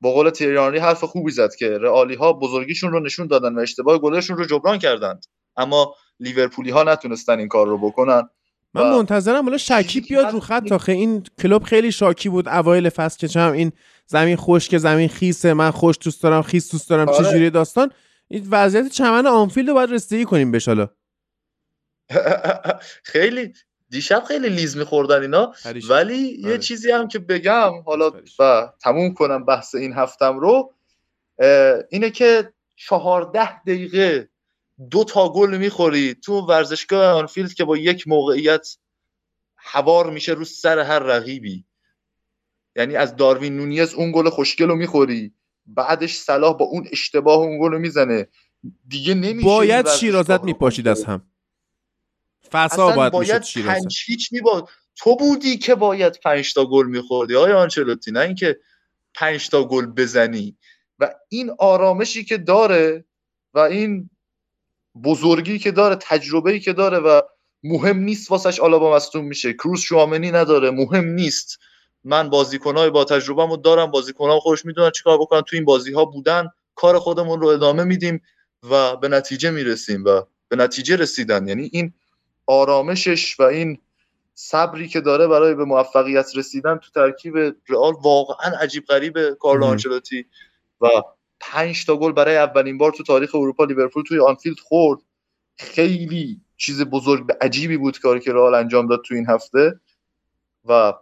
با 0.00 0.12
قول 0.12 0.30
تیریانری 0.30 0.78
حرف 0.78 1.04
خوبی 1.04 1.30
زد 1.30 1.54
که 1.54 1.78
رئالی 1.78 2.14
ها 2.14 2.32
بزرگیشون 2.32 2.92
رو 2.92 3.00
نشون 3.00 3.26
دادن 3.26 3.54
و 3.54 3.58
اشتباه 3.58 3.98
گلشون 3.98 4.36
رو 4.36 4.44
جبران 4.44 4.78
کردند. 4.78 5.24
اما 5.56 5.94
لیورپولی 6.20 6.70
ها 6.70 6.82
نتونستن 6.82 7.38
این 7.38 7.48
کار 7.48 7.66
رو 7.66 7.78
بکنن. 7.78 8.28
من 8.74 8.82
و- 8.82 8.96
منتظرم 8.98 9.44
حالا 9.44 9.58
شکیب 9.58 10.04
بیاد 10.08 10.26
رو 10.32 10.40
خط 10.40 10.72
آخه 10.72 10.92
این 10.92 11.22
کلوب 11.42 11.62
خیلی 11.62 11.92
شاکی 11.92 12.28
بود 12.28 12.48
اوایل 12.48 12.88
فصل 12.88 13.18
که 13.18 13.28
چم 13.28 13.52
این 13.52 13.72
زمین 14.06 14.36
خشک 14.36 14.78
زمین 14.78 15.08
خیسه 15.08 15.54
من 15.54 15.70
خوش 15.70 15.96
دوست 16.04 16.22
دارم 16.22 16.42
خیس 16.42 16.72
دوست 16.72 16.90
دارم 16.90 17.08
آره. 17.08 17.18
چه 17.24 17.32
جوری 17.32 17.50
داستان 17.50 17.90
این 18.28 18.46
وضعیت 18.50 18.88
چمن 18.88 19.26
آنفیلد 19.26 19.68
رو 19.68 19.74
باید 19.74 19.92
رسیدگی 19.92 20.24
کنیم 20.24 20.50
بهش 20.50 20.68
حالا 20.68 20.88
خیلی 23.12 23.52
دیشب 23.90 24.24
خیلی 24.28 24.48
لیز 24.48 24.76
میخوردن 24.76 25.22
اینا 25.22 25.46
پریشان. 25.64 25.90
ولی 25.90 26.16
یه 26.18 26.46
آره. 26.46 26.58
چیزی 26.58 26.90
هم 26.90 27.08
که 27.08 27.18
بگم 27.18 27.72
حالا 27.86 28.10
پریشان. 28.10 28.46
و 28.46 28.72
تموم 28.80 29.14
کنم 29.14 29.44
بحث 29.44 29.74
این 29.74 29.92
هفتم 29.92 30.38
رو 30.38 30.74
اینه 31.90 32.10
که 32.10 32.52
چهارده 32.76 33.60
دقیقه 33.62 34.28
دو 34.90 35.04
تا 35.04 35.32
گل 35.32 35.56
می‌خوری 35.56 36.14
تو 36.14 36.40
ورزشگاه 36.40 37.18
آنفیلد 37.18 37.52
که 37.52 37.64
با 37.64 37.76
یک 37.76 38.08
موقعیت 38.08 38.76
هوار 39.56 40.10
میشه 40.10 40.32
رو 40.32 40.44
سر 40.44 40.78
هر 40.78 40.98
رقیبی. 40.98 41.64
یعنی 42.76 42.96
از 42.96 43.16
داروین 43.16 43.56
نونیز 43.56 43.94
اون 43.94 44.12
گل 44.12 44.28
خوشگل 44.28 44.68
رو 44.68 44.76
می‌خوری 44.76 45.34
بعدش 45.66 46.16
صلاح 46.16 46.56
با 46.56 46.64
اون 46.64 46.88
اشتباه 46.92 47.38
اون 47.38 47.58
گل 47.60 47.70
رو 47.72 47.78
می‌زنه. 47.78 48.28
دیگه 48.88 49.14
نمیشه 49.14 49.46
باید 49.46 49.88
شیرازت 49.88 50.44
میپاشید 50.44 50.88
از 50.88 51.04
هم. 51.04 51.26
فسا 52.52 52.64
اصلا 52.64 52.96
باید, 52.96 53.12
باید 53.12 53.42
پنج 53.66 54.02
هیچ 54.06 54.32
میباد 54.32 54.68
تو 54.96 55.16
بودی 55.16 55.58
که 55.58 55.74
باید 55.74 56.18
پنج 56.24 56.54
تا 56.54 56.66
گل 56.66 56.86
میخوردی 56.86 57.34
های 57.34 57.52
آنچلوتی؟ 57.52 58.10
نه 58.10 58.20
اینکه 58.20 58.58
پنج 59.14 59.48
تا 59.48 59.64
گل 59.64 59.86
بزنی. 59.86 60.56
و 60.98 61.14
این 61.28 61.50
آرامشی 61.58 62.24
که 62.24 62.38
داره 62.38 63.04
و 63.54 63.58
این 63.58 64.10
بزرگی 65.04 65.58
که 65.58 65.70
داره 65.70 65.96
تجربه‌ای 66.00 66.60
که 66.60 66.72
داره 66.72 66.98
و 66.98 67.20
مهم 67.62 67.98
نیست 67.98 68.30
واسش 68.30 68.60
آلابا 68.60 68.96
مصدوم 68.96 69.24
میشه. 69.24 69.52
کروس 69.52 69.80
شوامنی 69.80 70.30
نداره 70.30 70.70
مهم 70.70 71.04
نیست. 71.04 71.58
من 72.04 72.30
بازیکنهای 72.30 72.90
با 72.90 73.04
تجربه‌مو 73.04 73.56
دارم 73.56 73.90
بازیکنها 73.90 74.40
خودش 74.40 74.64
می‌دونن 74.64 74.90
چیکار 74.90 75.18
بکنن 75.18 75.42
تو 75.42 75.56
این 75.56 75.64
بازی 75.64 75.92
ها 75.92 76.04
بودن. 76.04 76.48
کار 76.74 76.98
خودمون 76.98 77.40
رو 77.40 77.48
ادامه 77.48 77.84
میدیم 77.84 78.22
و 78.70 78.96
به 78.96 79.08
نتیجه 79.08 79.50
می‌رسیم 79.50 80.04
و 80.04 80.22
به 80.48 80.56
نتیجه 80.56 80.96
رسیدن. 80.96 81.48
یعنی 81.48 81.70
این 81.72 81.92
آرامشش 82.46 83.40
و 83.40 83.42
این 83.42 83.78
صبری 84.34 84.88
که 84.88 85.00
داره 85.00 85.26
برای 85.26 85.54
به 85.54 85.64
موفقیت 85.64 86.36
رسیدن 86.36 86.76
تو 86.76 86.90
ترکیب 86.94 87.36
رئال 87.68 87.94
واقعا 88.02 88.52
عجیب 88.60 88.86
غریب 88.86 89.34
کارلو 89.34 89.64
آنچلوتی 89.64 90.26
و 90.80 90.88
پنج 91.40 91.86
تا 91.86 91.96
گل 91.96 92.12
برای 92.12 92.36
اولین 92.36 92.78
بار 92.78 92.92
تو 92.92 93.02
تاریخ 93.02 93.34
اروپا 93.34 93.64
لیورپول 93.64 94.02
توی 94.02 94.20
آنفیلد 94.20 94.58
خورد. 94.58 95.00
خیلی 95.56 96.40
چیز 96.56 96.82
بزرگ 96.82 97.26
به 97.26 97.36
عجیبی 97.40 97.76
بود 97.76 97.98
کاری 97.98 98.20
که 98.20 98.32
رئال 98.32 98.54
انجام 98.54 98.86
داد 98.86 99.02
تو 99.04 99.14
این 99.14 99.26
هفته. 99.26 99.80
و 100.64 100.92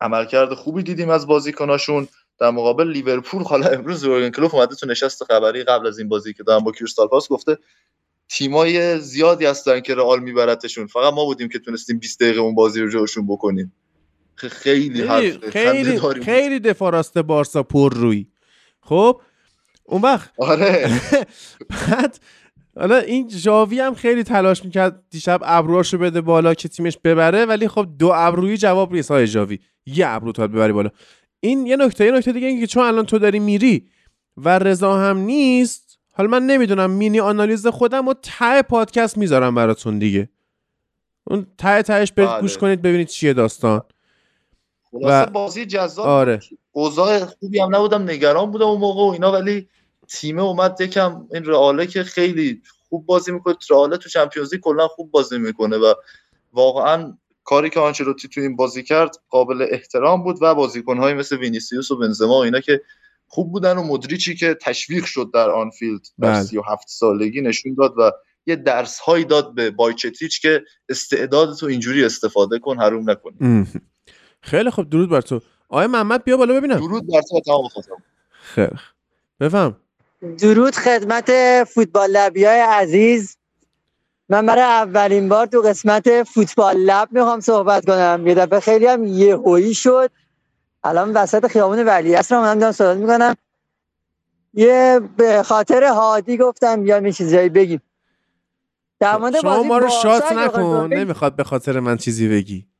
عملکرد 0.00 0.54
خوبی 0.54 0.82
دیدیم 0.82 1.10
از 1.10 1.26
بازیکناشون. 1.26 2.08
در 2.38 2.50
مقابل 2.50 2.88
لیورپول 2.88 3.42
حالا 3.42 3.66
امروز 3.66 4.04
یورگن 4.04 4.30
کلوپ 4.30 4.54
اومده 4.54 4.74
تو 4.74 4.86
نشست 4.86 5.24
خبری 5.24 5.64
قبل 5.64 5.86
از 5.86 5.98
این 5.98 6.08
بازی 6.08 6.32
که 6.32 6.42
دارم 6.42 6.64
با 6.64 6.72
کریستال 6.72 7.08
پالاس 7.08 7.28
گفته 7.28 7.58
تیمای 8.28 8.98
زیادی 8.98 9.46
هستن 9.46 9.80
که 9.80 9.94
رئال 9.94 10.20
میبرتشون. 10.20 10.86
فقط 10.86 11.14
ما 11.14 11.24
بودیم 11.24 11.48
که 11.48 11.58
تونستیم 11.58 11.98
20 11.98 12.20
دقیقه 12.20 12.40
اون 12.40 12.54
بازی 12.54 12.80
رو 12.80 12.90
جاشون 12.90 13.26
بکنیم. 13.26 13.72
خیلی 14.34 15.08
خیلی 15.08 15.50
خیلی, 15.50 15.98
خیلی 16.24 16.60
دفاع 16.60 16.92
راست 16.92 17.18
بارسا 17.18 17.62
پر 17.62 17.94
روی 17.94 18.26
خب 18.80 19.20
اون 19.84 20.02
وقت. 20.02 20.30
آره. 20.38 21.00
بعد 21.90 22.18
حالا 22.76 22.96
این 22.96 23.28
جاوی 23.28 23.80
هم 23.80 23.94
خیلی 23.94 24.22
تلاش 24.22 24.64
می‌کرد 24.64 25.02
دیشب 25.10 25.40
ابروهاشو 25.44 25.98
بده 25.98 26.20
بالا 26.20 26.54
که 26.54 26.68
تیمش 26.68 26.98
ببره 27.04 27.44
ولی 27.44 27.68
خب 27.68 27.86
دو 27.98 28.12
ابرویی 28.14 28.56
جواب 28.56 28.92
نیست. 28.92 29.10
های 29.10 29.26
جاوی 29.26 29.58
یه 29.86 30.08
ابرو 30.08 30.32
تا 30.32 30.46
ببری 30.46 30.72
بالا. 30.72 30.90
این 31.40 31.66
یه 31.66 31.76
نکته 31.76 32.04
یه 32.04 32.10
نکته 32.12 32.32
دیگه 32.32 32.46
اینه 32.46 32.60
که 32.60 32.66
چون 32.66 32.84
الان 32.84 33.06
تو 33.06 33.18
داری 33.18 33.38
میری 33.38 33.88
و 34.36 34.58
رضا 34.58 34.98
هم 34.98 35.18
نیست 35.18 35.98
حالا 36.12 36.30
من 36.30 36.42
نمی‌دونم 36.46 36.90
مینی 36.90 37.20
آنالیز 37.20 37.66
خودم 37.66 38.08
و 38.08 38.14
ته 38.22 38.62
پادکست 38.62 39.18
می‌ذارم 39.18 39.54
براتون 39.54 39.98
دیگه. 39.98 40.28
اون 41.24 41.46
ته 41.58 41.82
تهش 41.82 42.12
برید 42.12 42.28
بله. 42.28 42.40
گوش 42.40 42.58
کنید 42.58 42.82
ببینید 42.82 43.08
چیه 43.08 43.32
داستان. 43.32 43.82
خلاصه 44.90 45.30
بازی 45.30 45.66
جذاب 45.66 46.06
آره. 46.06 46.40
اوضاع 46.72 47.24
خوبی 47.24 47.60
هم 47.60 47.74
نبودم 47.74 48.02
نگران 48.02 48.50
بودم 48.50 48.66
اون 48.66 48.80
موقع 48.80 49.02
و 49.02 49.12
اینا 49.12 49.32
ولی 49.32 49.68
تیم 50.08 50.38
اومد 50.38 50.80
یکم 50.80 51.26
این 51.34 51.44
رئاله 51.44 51.86
که 51.86 52.02
خیلی 52.02 52.62
خوب 52.88 53.06
بازی 53.06 53.32
می‌کنه 53.32 53.54
رئاله 53.70 53.96
تو 53.96 54.08
چمپیونز 54.08 54.52
لیگ 54.52 54.62
کلا 54.62 54.88
خوب 54.88 55.10
بازی 55.10 55.38
می‌کنه 55.38 55.76
و 55.76 55.94
واقعا 56.52 57.18
کاری 57.44 57.70
که 57.70 57.80
آنچلوتی 57.80 58.28
تو 58.28 58.40
این 58.40 58.56
بازی 58.56 58.82
کرد 58.82 59.16
قابل 59.28 59.66
احترام 59.70 60.22
بود 60.22 60.38
و 60.40 60.54
بازیکن‌های 60.54 61.14
مثل 61.14 61.36
وینیسیوس 61.36 61.90
و 61.90 61.98
بنزما 61.98 62.38
و 62.38 62.44
اینا 62.44 62.60
که 62.60 62.80
خوب 63.26 63.52
بودن 63.52 63.78
و 63.78 63.82
مدریچی 63.82 64.34
که 64.34 64.54
تشویق 64.54 65.04
شد 65.04 65.30
در 65.34 65.50
آنفیلد 65.50 66.00
در 66.20 66.32
بله. 66.32 66.42
37 66.42 66.88
سالگی 66.88 67.40
نشون 67.40 67.74
داد 67.74 67.94
و 67.98 68.12
یه 68.46 68.56
درس 68.56 68.98
هایی 68.98 69.24
داد 69.24 69.54
به 69.54 69.70
بایچتیچ 69.70 70.40
که 70.40 70.64
استعداد 70.88 71.56
تو 71.56 71.66
اینجوری 71.66 72.04
استفاده 72.04 72.58
کن 72.58 72.78
حروم 72.80 73.10
نکنی 73.10 73.36
ام. 73.40 73.66
خیلی 74.40 74.70
خب 74.70 74.88
درود 74.90 75.10
بر 75.10 75.20
تو 75.20 75.40
آقای 75.72 75.86
محمد 75.86 76.24
بیا 76.24 76.36
بالا 76.36 76.54
ببینم. 76.54 76.76
درود 76.76 77.06
بر 77.06 77.20
تو 77.20 77.40
تمام 77.40 77.68
خوب. 77.68 77.84
بفهم. 79.40 79.76
درود 80.38 80.74
خدمت 80.74 81.30
فوتبال 81.64 82.10
لبی 82.10 82.44
های 82.44 82.60
عزیز. 82.60 83.36
من 84.28 84.46
برای 84.46 84.62
اولین 84.62 85.28
بار 85.28 85.46
تو 85.46 85.60
قسمت 85.60 86.22
فوتبال 86.22 86.76
لب 86.76 87.08
می‌خوام 87.12 87.40
صحبت 87.40 87.86
کنم. 87.86 88.26
یه 88.26 88.34
دفعه 88.34 88.60
خیلی 88.60 88.86
هم 88.86 89.04
یهویی 89.04 89.74
شد. 89.74 90.10
الان 90.84 91.12
وسط 91.12 91.46
خیابون 91.46 91.84
ولی 91.84 92.14
اصلا 92.14 92.40
من 92.40 92.58
دارم 92.58 92.72
صحبت 92.72 92.96
می‌کنم. 92.96 93.36
یه 94.54 95.00
به 95.16 95.42
خاطر 95.42 95.84
هادی 95.84 96.36
گفتم 96.36 96.86
یا 96.86 96.98
یه 96.98 97.12
چیزایی 97.12 97.48
بگیم. 97.48 97.82
در 99.00 99.16
مورد 99.16 99.40
شما 99.40 99.56
بازی 99.56 99.68
ما 99.68 99.78
رو 99.78 99.88
شات 100.02 100.32
نکن. 100.32 100.88
نمی‌خواد 100.92 101.36
به 101.36 101.44
خاطر 101.44 101.80
من 101.80 101.96
چیزی 101.96 102.28
بگی. 102.28 102.71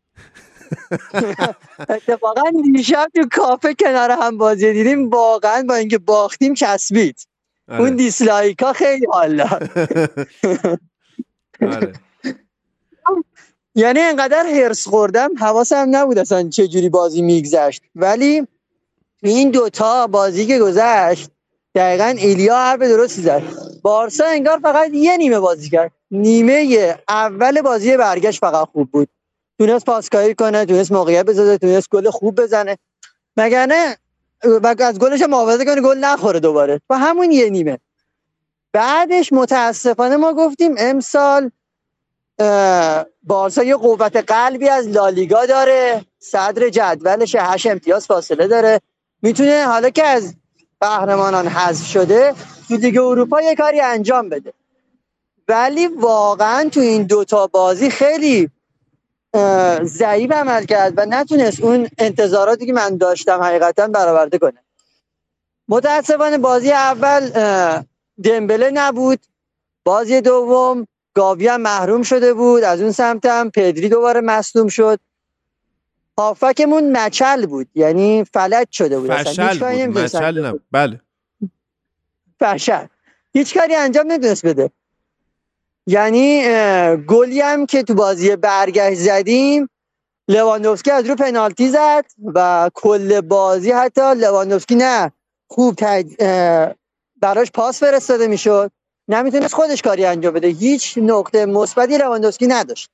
اتفاقا 1.89 2.43
دیشب 2.74 3.07
تو 3.15 3.28
کافه 3.32 3.74
کنار 3.74 4.11
هم 4.11 4.39
بازی 4.39 4.73
دیدیم. 4.73 5.11
واقعا 5.11 5.62
با 5.69 5.74
اینکه 5.74 5.99
باختیم 5.99 6.55
چسبید. 6.55 7.27
اون 7.69 7.81
آره. 7.81 7.90
دیسلایک 7.90 8.62
ها 8.62 8.73
خیلی 8.73 9.07
حالا 9.07 9.44
آره. 11.73 11.93
یعنی 13.74 14.01
انقدر 14.01 14.47
هرس 14.47 14.89
خوردم. 14.89 15.31
حواسم 15.39 15.86
نبود 15.90 16.19
اصلا 16.19 16.49
چه 16.49 16.69
جوری 16.69 16.89
بازی 16.89 17.23
میگذشت. 17.23 17.82
ولی 17.94 18.47
این 19.23 19.51
دوتا 19.51 20.07
بازی 20.07 20.47
که 20.47 20.59
گذشت 20.59 21.31
دقیقا 21.74 22.05
ایلیا 22.05 22.57
حرف 22.57 22.81
درستی 22.81 23.23
زد. 23.23 23.43
بارسا 23.82 24.24
انگار 24.24 24.59
فقط 24.59 24.90
یه 24.93 25.16
نیمه 25.16 25.39
بازی 25.40 25.70
کرد. 25.70 25.93
نیمه 26.11 26.97
اول 27.09 27.62
بازی 27.62 27.97
برگشت 27.97 28.40
فقط 28.40 28.69
خوب 28.69 28.90
بود. 28.90 29.09
تونست 29.66 29.84
پاسکاری 29.84 30.34
کنه 30.34 30.66
تونست 30.66 30.93
موقعیت 30.93 31.26
بزنه 31.26 31.59
تونست 31.59 31.89
گل 31.90 32.10
خوب 32.10 32.40
بزنه. 32.40 32.78
مگرنه 33.36 33.97
و 34.44 34.74
از 34.78 34.98
گلش 34.98 35.22
محافظه 35.22 35.64
کنه 35.64 35.80
گل 35.80 35.98
نخوره 35.98 36.40
دوباره. 36.40 36.80
و 36.90 36.98
همون 36.98 37.32
یه 37.32 37.51
نیمه. 37.51 37.78
بعدش 38.72 39.32
متاسفانه 39.32 40.16
ما 40.16 40.32
گفتیم 40.32 40.74
امسال 40.78 41.51
بارسا 43.22 43.62
یه 43.62 43.76
قوت 43.76 44.16
قلبی 44.16 44.68
از 44.68 44.89
لالیگا 44.89 45.47
داره. 45.47 46.05
صدر 46.18 46.68
جدولش 46.68 47.36
هشت 47.39 47.66
امتیاز 47.66 48.06
فاصله 48.06 48.47
داره. 48.47 48.80
می‌تونه 49.22 49.64
حالا 49.66 49.90
که 49.90 50.05
از 50.05 50.34
قهرمانان 50.80 51.47
حذف 51.47 51.86
شده 51.86 52.34
تو 52.68 52.76
لیگ 52.76 52.98
اروپا 52.98 53.40
یه 53.40 53.55
کاری 53.55 53.80
انجام 53.80 54.28
بده. 54.28 54.52
ولی 55.48 55.86
واقعا 55.86 56.68
تو 56.68 56.80
این 56.80 57.02
دوتا 57.02 57.47
بازی 57.47 57.90
خیلی 57.90 58.51
ضعیف 59.82 60.32
عمل 60.32 60.64
کرد 60.64 60.92
و 60.96 61.06
نتونست 61.09 61.60
اون 61.60 61.88
انتظاراتی 61.98 62.66
که 62.66 62.72
من 62.72 62.96
داشتم 62.96 63.40
حقیقتا 63.40 63.86
برآورده 63.88 64.38
کنه. 64.38 64.59
متاسفانه 65.68 66.38
بازی 66.38 66.72
اول 66.72 67.30
دمبله 68.24 68.70
نبود. 68.70 69.18
بازی 69.84 70.20
دوم 70.20 70.86
گاوی 71.14 71.48
هم 71.48 71.60
محروم 71.60 72.02
شده 72.02 72.34
بود. 72.34 72.62
از 72.62 72.80
اون 72.80 72.92
سمت 72.92 73.26
هم 73.26 73.50
پدری 73.50 73.88
دوباره 73.88 74.20
مصدوم 74.20 74.68
شد. 74.68 75.00
هافکمون 76.18 76.96
مچل 76.96 77.46
بود 77.46 77.68
یعنی 77.74 78.24
فلج 78.24 78.66
شده 78.70 78.98
بود. 79.00 79.12
فشل 79.14 79.86
بود. 79.86 79.98
مچل 79.98 80.46
نه 80.46 80.60
بله. 80.72 81.00
فشل. 82.40 82.86
هیچ 83.32 83.59
کاری 83.59 83.74
انجام 83.74 84.12
نمی‌تونست 84.12 84.46
بده. 84.46 84.70
یعنی 85.86 86.42
گلی 86.96 87.40
هم 87.40 87.66
که 87.66 87.82
تو 87.82 87.94
بازی 87.94 88.36
برگشت 88.36 89.00
زدیم 89.00 89.68
لواندوفسکی 90.28 90.90
از 90.90 91.06
رو 91.06 91.14
پنالتی 91.14 91.68
زد 91.68 92.04
و 92.34 92.70
کل 92.74 93.20
بازی 93.20 93.70
حتی 93.70 94.14
لواندوفسکی 94.14 94.74
نه 94.74 95.12
خوب 95.48 95.74
تج... 95.78 96.14
براش 97.16 97.50
پاس 97.50 97.80
فرستاده 97.80 98.26
می‌شد. 98.26 98.70
نمی‌تونست 99.09 99.54
خودش 99.54 99.82
کاری 99.82 100.04
انجام 100.04 100.34
بده. 100.34 100.48
هیچ 100.48 100.98
نقطه 100.98 101.46
مثبتی 101.46 101.98
لواندوفسکی 101.98 102.46
نداشت. 102.46 102.90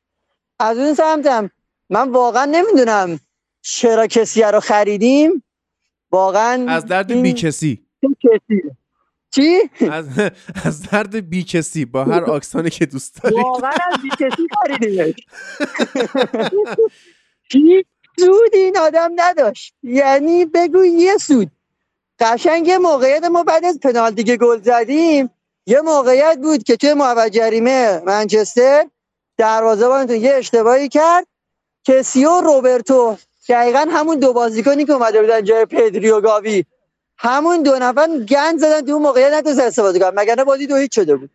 از 0.58 0.78
اون 0.78 0.94
سمت 0.94 1.26
هم 1.26 1.50
من 1.90 2.10
واقعا 2.10 2.44
نمی‌دونم 2.44 3.20
چرا 3.62 4.06
کسی 4.06 4.42
رو 4.42 4.60
خریدیم. 4.60 5.42
واقعا 6.10 6.66
از 6.68 6.86
درد 6.86 7.12
این 7.12 7.22
بی 7.22 7.32
کسی. 7.32 7.86
کسیه. 8.02 8.76
چی؟ 9.30 9.70
از, 9.90 10.04
از 10.64 10.82
درد 10.82 11.28
بی 11.28 11.44
کسی 11.44 11.84
با 11.84 12.04
هر 12.04 12.24
آکسانی 12.24 12.70
که 12.70 12.86
دوست 12.86 13.22
دارید. 13.22 13.38
واقعا 13.38 13.70
از 13.70 14.02
بیکسی 14.02 14.48
خریدیمش 14.62 15.14
هیچ 17.50 17.86
سود 18.18 18.54
این 18.54 18.78
آدم 18.78 19.10
نداشت. 19.16 19.74
یعنی 19.82 20.44
بگو 20.44 20.84
یه 20.84 21.16
سود. 21.16 21.50
قشنگ 22.20 22.68
یه 22.68 22.78
موقعیت 22.78 23.24
ما 23.24 23.42
بعد 23.42 23.64
از 23.64 23.78
پنالتی 23.80 24.24
که 24.24 24.36
گل 24.36 24.60
زدیم 24.62 25.30
یه 25.66 25.80
موقعیت 25.80 26.38
بود 26.42 26.62
که 26.62 26.76
توی 26.76 26.94
محوط 26.94 27.32
جریمه 27.32 28.02
منچستر 28.06 28.86
دروازه‌بانتون 29.36 30.16
یه 30.16 30.34
اشتباهی 30.34 30.88
کرد 30.88 31.26
کسی 31.84 32.24
و 32.24 32.40
روبرتو 32.40 33.16
دقیقا 33.48 33.86
همون 33.90 34.18
دو 34.18 34.32
بازیکنی 34.32 34.84
که 34.84 34.92
اومده 34.92 35.20
بودن 35.20 35.44
جای 35.44 35.64
پدری 35.64 36.10
و 36.10 36.20
گاوی 36.20 36.64
همون 37.18 37.62
دو 37.64 37.78
نفر 37.80 38.08
گند 38.30 38.60
زدن 38.60 38.82
تو 38.82 38.92
اون 38.92 39.02
موقعیت 39.02 39.32
نتونست 39.34 39.60
استفاده 39.60 40.00
کنن. 40.00 40.12
مگر 40.16 40.34
نه 40.36 40.44
بازی 40.44 40.68
دو 40.68 40.76
هیچ 40.76 40.96
شده 40.96 41.16
بود. 41.16 41.30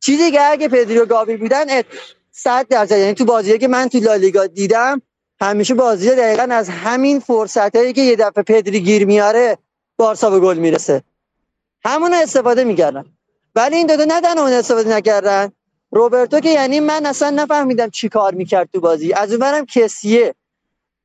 چیزی 0.00 0.30
که 0.32 0.50
اگه 0.52 0.68
پدری 0.68 0.98
و 0.98 1.06
گاوی 1.06 1.36
بودن 1.36 1.78
ات- 1.78 1.86
صد 2.32 2.68
درصد. 2.68 2.98
یعنی 2.98 3.14
تو 3.14 3.24
بازیه 3.24 3.58
که 3.58 3.68
من 3.68 3.88
تو 3.88 3.98
لالیگا 3.98 4.46
دیدم 4.46 5.02
همیشه 5.40 5.74
بازی 5.74 6.10
دقیقا 6.10 6.48
از 6.50 6.68
همین 6.68 7.20
فرصت 7.20 7.76
هایی 7.76 7.92
که 7.92 8.02
یه 8.02 8.16
دفعه 8.16 8.44
پدری 8.44 8.80
گیر 8.80 9.06
میاره 9.06 9.58
بارسا 9.98 10.30
به 10.30 10.40
گل 10.40 10.58
می‌رسه. 10.58 11.02
همون 11.84 12.14
استفاده 12.14 12.64
می‌کردن. 12.64 13.04
ولی 13.56 13.76
این 13.76 13.86
دوتا 13.86 14.04
ندن 14.08 14.38
اون 14.38 14.52
استفاده 14.52 14.90
نکردن. 14.96 15.52
روبرتو 15.92 16.40
که 16.40 16.50
یعنی 16.50 16.80
من 16.80 17.06
اصلا 17.06 17.30
نفهمیدم 17.30 17.90
چی 17.90 18.10
کار 18.10 18.34
می‌کرد 18.34 18.70
تو 18.74 18.80
بازی. 18.80 19.14
از 19.14 19.32
اونورم 19.32 19.66
کسیه. 19.66 20.34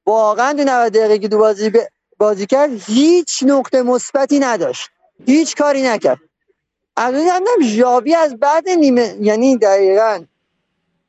واقعا 0.07 0.53
تو 0.53 0.64
90 0.64 0.93
دقیقه 0.93 1.19
که 1.19 1.27
تو 1.30 1.39
بازی 1.39 1.72
ب- 1.72 1.88
بازی 2.19 2.45
کرد 2.45 2.69
هیچ 2.85 3.43
نقطه 3.47 3.81
مثبتی 3.81 4.39
نداشت. 4.39 4.89
هیچ 5.25 5.55
کاری 5.55 5.81
نکرد. 5.81 6.19
از 6.95 7.15
اون 7.15 7.47
ژاوی 7.63 8.15
از 8.15 8.39
بعد 8.39 8.69
نیمه 8.69 9.17
یعنی 9.21 9.57
دقیقا 9.57 10.25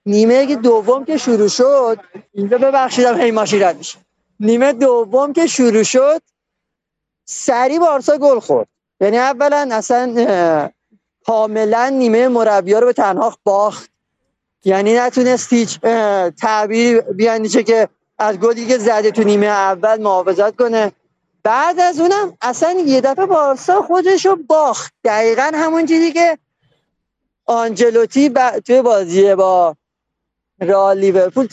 نیمه 0.07 0.57
دوم 0.57 1.05
که 1.05 1.19
شروع 1.19 1.49
شد 1.49 1.99
اینجا 2.35 2.59
ببخشیدم 2.59 3.21
هی 3.21 3.31
ماشین 3.31 3.63
رد 3.63 3.79
میشه. 3.79 3.99
نیمه 4.41 4.73
دوم 4.73 5.33
که 5.33 5.47
شروع 5.47 5.83
شد 5.83 6.23
سری 7.25 7.79
بارسا 7.79 8.19
گل 8.19 8.41
خورد. 8.41 8.69
یعنی 9.01 9.19
اولا 9.19 9.69
اصلا 9.73 10.71
کاملا 11.27 11.89
نیمه 11.89 12.29
مربی 12.29 12.75
رو 12.75 12.87
به 12.87 12.93
تنها 12.93 13.37
باخت. 13.45 13.91
یعنی 14.65 14.95
نتونست 14.95 15.53
هیچ 15.53 15.81
تعبیری 16.41 17.01
بیاندیشه 17.01 17.63
که 17.63 17.89
از 18.19 18.39
گلی 18.39 18.67
که 18.67 18.79
زده 18.79 19.11
تو 19.11 19.23
نیمه 19.25 19.47
اول 19.47 20.03
محافظت 20.03 20.57
کنه. 20.57 20.93
بعد 21.43 21.81
از 21.81 22.01
اونم 22.01 22.37
اصلا 22.41 22.73
یه 22.87 23.01
دفعه 23.01 23.27
بارسا 23.27 23.83
خودش 23.83 24.27
رو 24.27 24.37
باخت. 24.37 24.93
دقیقا 25.05 25.51
همون 25.55 25.87
چیزی 25.87 26.13
که 26.13 26.39
آنجلوتی 27.47 28.29
ب... 28.29 28.59
توی 28.59 28.83
بازی 28.83 29.35
با 29.35 29.77
رئال 30.61 30.99
لیورپول 30.99 31.47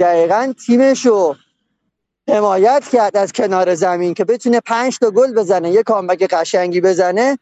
دقیقا 0.00 0.52
تیمش 0.66 1.06
رو 1.06 1.36
حمایت 2.28 2.88
کرد 2.92 3.16
از 3.16 3.32
کنار 3.32 3.74
زمین 3.74 4.14
که 4.14 4.24
بتونه 4.24 4.60
پنج 4.60 4.98
تا 4.98 5.10
گل 5.10 5.34
بزنه 5.34 5.70
یه 5.70 5.82
کامبک 5.82 6.22
قشنگی 6.22 6.80
بزنه. 6.80 7.38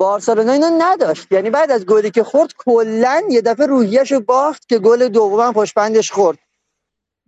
بارسلونا 0.00 0.52
اینو 0.52 0.70
نداشت. 0.78 1.32
یعنی 1.32 1.50
بعد 1.50 1.70
از 1.70 1.86
گلی 1.86 2.10
که 2.10 2.24
خورد 2.24 2.52
کلا 2.58 3.22
یه 3.30 3.40
دفعه 3.40 3.66
روحیش 3.66 4.12
رو 4.12 4.20
باخت 4.20 4.68
که 4.68 4.78
گل 4.78 5.08
دوم 5.08 5.52
پشت 5.52 6.10
خورد. 6.10 6.38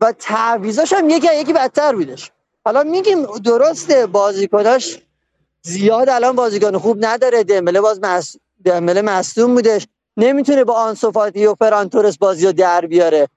و 0.01 0.12
تعویضاش 0.12 0.93
هم 0.93 1.10
یکی 1.10 1.28
یکی 1.35 1.52
بدتر 1.52 1.94
بودش. 1.94 2.32
حالا 2.65 2.82
میگیم 2.82 3.27
درسته 3.45 4.07
بازیکناش 4.07 4.99
زیاد 5.62 6.09
الان 6.09 6.37
بازیکن 6.37 6.78
خوب 6.78 6.97
نداره. 7.01 7.45
دمبله 7.45 7.81
باز 7.81 8.01
مس... 8.03 8.37
دمبله 8.65 9.03
مصدوم 9.03 9.55
بودش. 9.55 9.87
نمی‌تونه 10.16 10.65
با 10.65 10.74
آنسوفاتی 10.74 11.47
و 11.47 11.55
فران 11.55 11.89
تورس 11.89 12.19
بازی 12.19 12.47
رو 12.47 12.53
در 12.53 12.87
بیاره. 12.87 13.28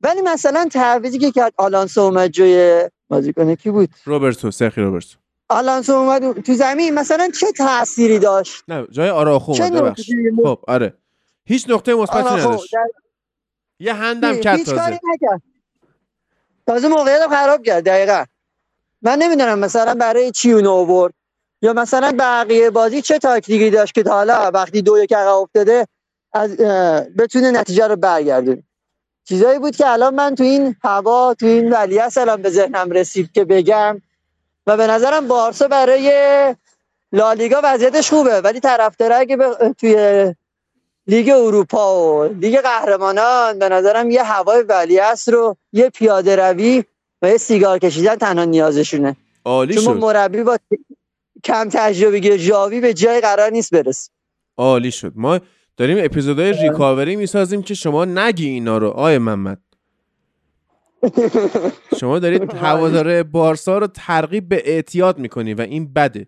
ولی 0.00 0.22
مثلا 0.22 0.68
تعویضی 0.72 1.18
که 1.18 1.30
کرد 1.30 1.52
آلانسو 1.56 2.00
اومد 2.00 2.30
جای 2.30 2.90
بازیکن 3.08 3.54
کی 3.54 3.70
بود؟ 3.70 3.88
روبرتو 4.04 4.50
سرخی 4.50 4.80
روبرتو. 4.80 5.16
آلانسو 5.48 5.92
اومد 5.92 6.40
تو 6.40 6.54
زمین. 6.54 6.94
مثلا 6.94 7.30
چه 7.40 7.46
تأثیری 7.52 8.18
داشت؟ 8.18 8.64
نه 8.68 8.86
جای 8.90 9.10
آراخو 9.10 9.52
ببخش 9.52 10.10
خب 10.44 10.58
آره. 10.68 10.94
هیچ 11.44 11.70
نقطه 11.70 11.94
مثبتی 11.94 12.34
نداشت. 12.34 12.72
در- 12.72 12.88
یه 13.78 13.94
هندم 13.94 14.40
کرد 14.40 14.58
هیچ 14.58 14.66
کاری 14.74 14.98
تازه 14.98 15.42
تازه 16.66 16.88
موقعیت 16.88 17.28
خراب 17.28 17.62
کرد 17.62 17.84
دقیقا. 17.84 18.24
من 19.02 19.18
نمی‌دونم 19.18 19.60
مثلا 19.60 19.94
برای 19.94 20.32
چی 20.32 20.52
اونو 20.52 20.72
آورد؟ 20.72 21.14
یا 21.62 21.72
مثلا 21.72 22.12
بقیه 22.18 22.70
بازی 22.70 23.02
چه 23.02 23.18
تاکتیکی 23.18 23.70
داشت 23.70 23.94
که 23.94 24.04
حالا 24.08 24.52
وقتی 24.54 24.82
دو 24.82 24.98
یک 24.98 25.12
عقب 25.14 25.34
افتاده 25.36 25.86
از 26.34 26.56
بتونه 27.18 27.52
نتیجه 27.52 27.88
رو 27.88 27.96
برگردونه. 27.96 28.64
چیزایی 29.28 29.58
بود 29.58 29.76
که 29.76 29.88
الان 29.88 30.14
من 30.14 30.34
تو 30.34 30.44
این 30.44 30.76
هوا 30.84 31.34
تو 31.34 31.46
این 31.46 31.72
ولیعصر 31.72 32.20
الان 32.20 32.42
به 32.42 32.50
ذهنم 32.50 32.90
رسید 32.90 33.32
که 33.32 33.44
بگم. 33.44 34.02
و 34.68 34.78
به 34.78 34.88
نظرم 34.88 35.28
بارسا 35.28 35.68
برای 35.68 36.56
لالیگا 37.12 37.62
وضعیتش 37.64 38.10
خوبه 38.10 38.42
ولی 38.42 38.60
طرفدار 38.60 39.12
اگه 39.12 39.38
به- 39.38 39.74
توی 39.78 40.34
لیگ 41.08 41.30
اروپا 41.30 41.96
و 42.20 42.24
لیگ 42.24 42.60
قهرمانان 42.60 43.58
به 43.58 43.68
نظرم 43.68 44.10
یه 44.10 44.22
هوای 44.22 44.62
ولیعصر 44.62 45.32
رو 45.32 45.56
یه 45.72 45.90
پیاده 45.90 46.36
روی 46.36 46.84
و 47.22 47.28
یه 47.28 47.36
سیگار 47.36 47.78
کشیدن 47.78 48.16
تنها 48.16 48.44
نیازشونه. 48.44 49.16
عالی 49.44 49.74
چون 49.74 49.84
شد. 49.84 50.00
مربی 50.00 50.42
با 50.42 50.58
کم 51.44 51.68
تجربگی 51.68 52.38
ژاوی 52.38 52.80
به 52.80 52.94
جای 52.94 53.20
قرار 53.20 53.50
نیست 53.50 53.74
برسه 53.74 54.10
عالی 54.56 54.90
شد. 54.90 55.12
ما 55.16 55.40
داریم 55.76 55.98
اپیزودهای 56.00 56.52
ریکاوری 56.52 57.16
می‌سازیم 57.16 57.62
که 57.62 57.74
شما 57.74 58.04
نگی 58.04 58.48
اینا 58.48 58.78
رو 58.78 58.88
آی 58.88 59.18
محمد. 59.18 59.60
شما 62.00 62.18
دارید 62.18 62.54
هواداره 62.54 63.22
بارسا 63.22 63.78
رو 63.78 63.86
ترغیب 63.86 64.48
به 64.48 64.62
اعتیاد 64.64 65.18
می‌کنی 65.18 65.54
و 65.54 65.60
این 65.60 65.92
بده. 65.92 66.26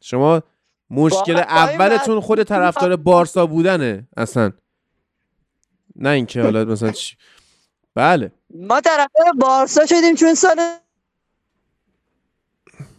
شما 0.00 0.42
مشکل 0.90 1.36
اولتون 1.36 2.20
خود 2.20 2.42
طرفدار 2.42 2.96
بارسا 2.96 3.46
بودنه 3.46 4.08
اصلا. 4.16 4.52
نه 5.96 6.08
اینکه 6.08 6.42
حالا 6.42 6.64
مثلا 6.64 6.90
چی 6.90 7.16
بله. 7.96 8.32
ما 8.54 8.80
طرفدار 8.80 9.32
بارسا 9.38 9.86
شدیم 9.86 10.14
چون 10.14 10.34
سال 10.34 10.60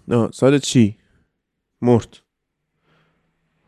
نه 0.07 0.29
سال 0.33 0.59
چی؟ 0.59 0.97
مرد. 1.81 2.17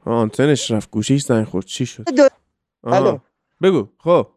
آنتنش 0.06 0.72
رفت 0.72 0.92
گوشیش 0.92 1.24
زنگ 1.24 1.46
خورد. 1.46 1.66
چی 1.66 1.86
شد؟ 1.86 2.04
دو... 2.04 2.28
آها. 2.84 2.96
الو. 2.96 3.20
بگو 3.62 3.88
خب. 3.98 4.28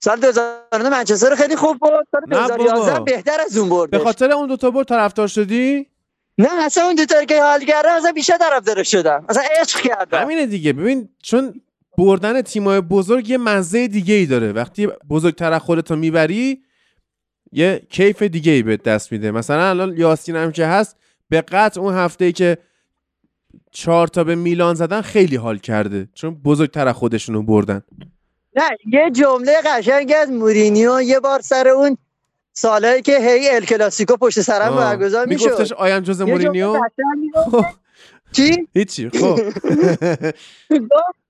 سال 0.00 0.20
2009 0.20 0.88
منچستر 0.88 1.34
خیلی 1.34 1.56
خوب 1.56 1.78
بود 1.78 2.08
سال 2.12 2.22
نه 2.28 2.48
2011 2.48 2.92
بابا. 2.92 3.04
بهتر 3.04 3.40
از 3.40 3.56
اون 3.56 3.68
بردش. 3.68 3.90
به 3.98 4.04
خاطر 4.04 4.32
اون 4.32 4.46
دوتا 4.48 4.70
برد 4.70 4.86
طرفدار 4.86 5.28
شدی؟ 5.28 5.90
نه 6.38 6.48
اصلا 6.64 6.84
اون 6.84 6.94
دوتا 6.94 7.24
که 7.24 7.42
حال 7.42 7.64
کردم 7.64 7.88
اصلا 7.88 8.12
بیشتر 8.12 8.36
طرفدار 8.36 8.82
شدم. 8.82 9.24
اصلا 9.28 9.42
عشق 9.60 9.80
کردم. 9.80 10.18
همینه 10.22 10.46
دیگه. 10.46 10.72
ببین 10.72 11.08
چون 11.22 11.60
بردن 11.98 12.42
تیمای 12.42 12.80
بزرگ 12.80 13.30
یه 13.30 13.38
مزه 13.38 13.88
دیگه 13.88 14.14
ای 14.14 14.26
داره. 14.26 14.52
وقتی 14.52 14.86
بزرگتر 14.86 15.52
از 15.52 15.62
خودتو 15.62 15.96
می‌بری 15.96 16.62
یه 17.52 17.86
کیف 17.90 18.22
دیگه 18.22 18.52
ای 18.52 18.62
به 18.62 18.76
دست 18.76 19.12
میده. 19.12 19.30
مثلا 19.30 19.68
الان 19.68 19.96
یاسین 19.96 20.36
هم 20.36 20.52
که 20.52 20.66
هست 20.66 20.96
به 21.28 21.40
قطع 21.40 21.80
اون 21.80 21.94
هفته 21.94 22.24
ای 22.24 22.32
که 22.32 22.58
چهار 23.70 24.08
تا 24.08 24.24
به 24.24 24.34
میلان 24.34 24.74
زدن 24.74 25.00
خیلی 25.00 25.36
حال 25.36 25.58
کرده. 25.58 26.08
چون 26.14 26.34
بزرگتر 26.34 26.88
از 26.88 26.94
خودشونو 26.94 27.42
بردن. 27.42 27.82
نه 28.56 28.68
یه 28.92 29.10
جمله 29.10 29.52
قشنگ 29.64 30.12
از 30.22 30.30
مورینیو 30.30 31.00
یه 31.02 31.20
بار 31.20 31.40
سر 31.40 31.68
اون 31.68 31.96
سالهایی 32.52 33.02
که 33.02 33.18
هی 33.20 33.50
ال 33.50 33.64
کلاسیکو 33.64 34.16
پشت 34.16 34.40
سرم. 34.40 34.76
برگزار 34.76 35.26
میگفتش 35.26 35.60
می‌شد 35.60 35.74
آیم 35.74 36.00
جز 36.00 36.20
مورینیو؟ 36.20 36.80
چی؟ 38.32 38.68
هیچی 38.74 39.10
خب. 39.10 39.40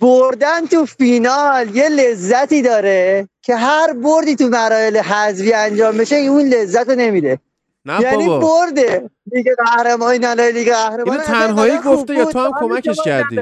بردن 0.00 0.66
تو 0.66 0.86
فینال 0.86 1.76
یه 1.76 1.88
لذتی 1.88 2.62
داره 2.62 3.28
که 3.42 3.56
هر 3.56 3.92
بردی 3.92 4.36
تو 4.36 4.48
مراحل 4.48 4.96
حذفی 4.96 5.52
انجام 5.52 5.96
بشه 5.96 6.16
اون 6.16 6.48
لذت 6.48 6.88
رو 6.88 6.94
نمیده 6.94 7.38
نه 7.84 8.00
یعنی 8.00 8.26
بابا 8.26 8.38
برده 8.38 9.10
لیگ 9.32 9.46
قهرمانی 9.58 10.18
نه 10.18 10.34
لیگ 10.34 10.68
قهرمانی 10.68 11.10
اینو 11.10 11.22
تنهایی 11.22 11.78
گفته 11.78 12.14
یا. 12.14 12.24
تو 12.24 12.38
هم 12.38 12.52
کمکش 12.60 12.96
کردی 13.04 13.40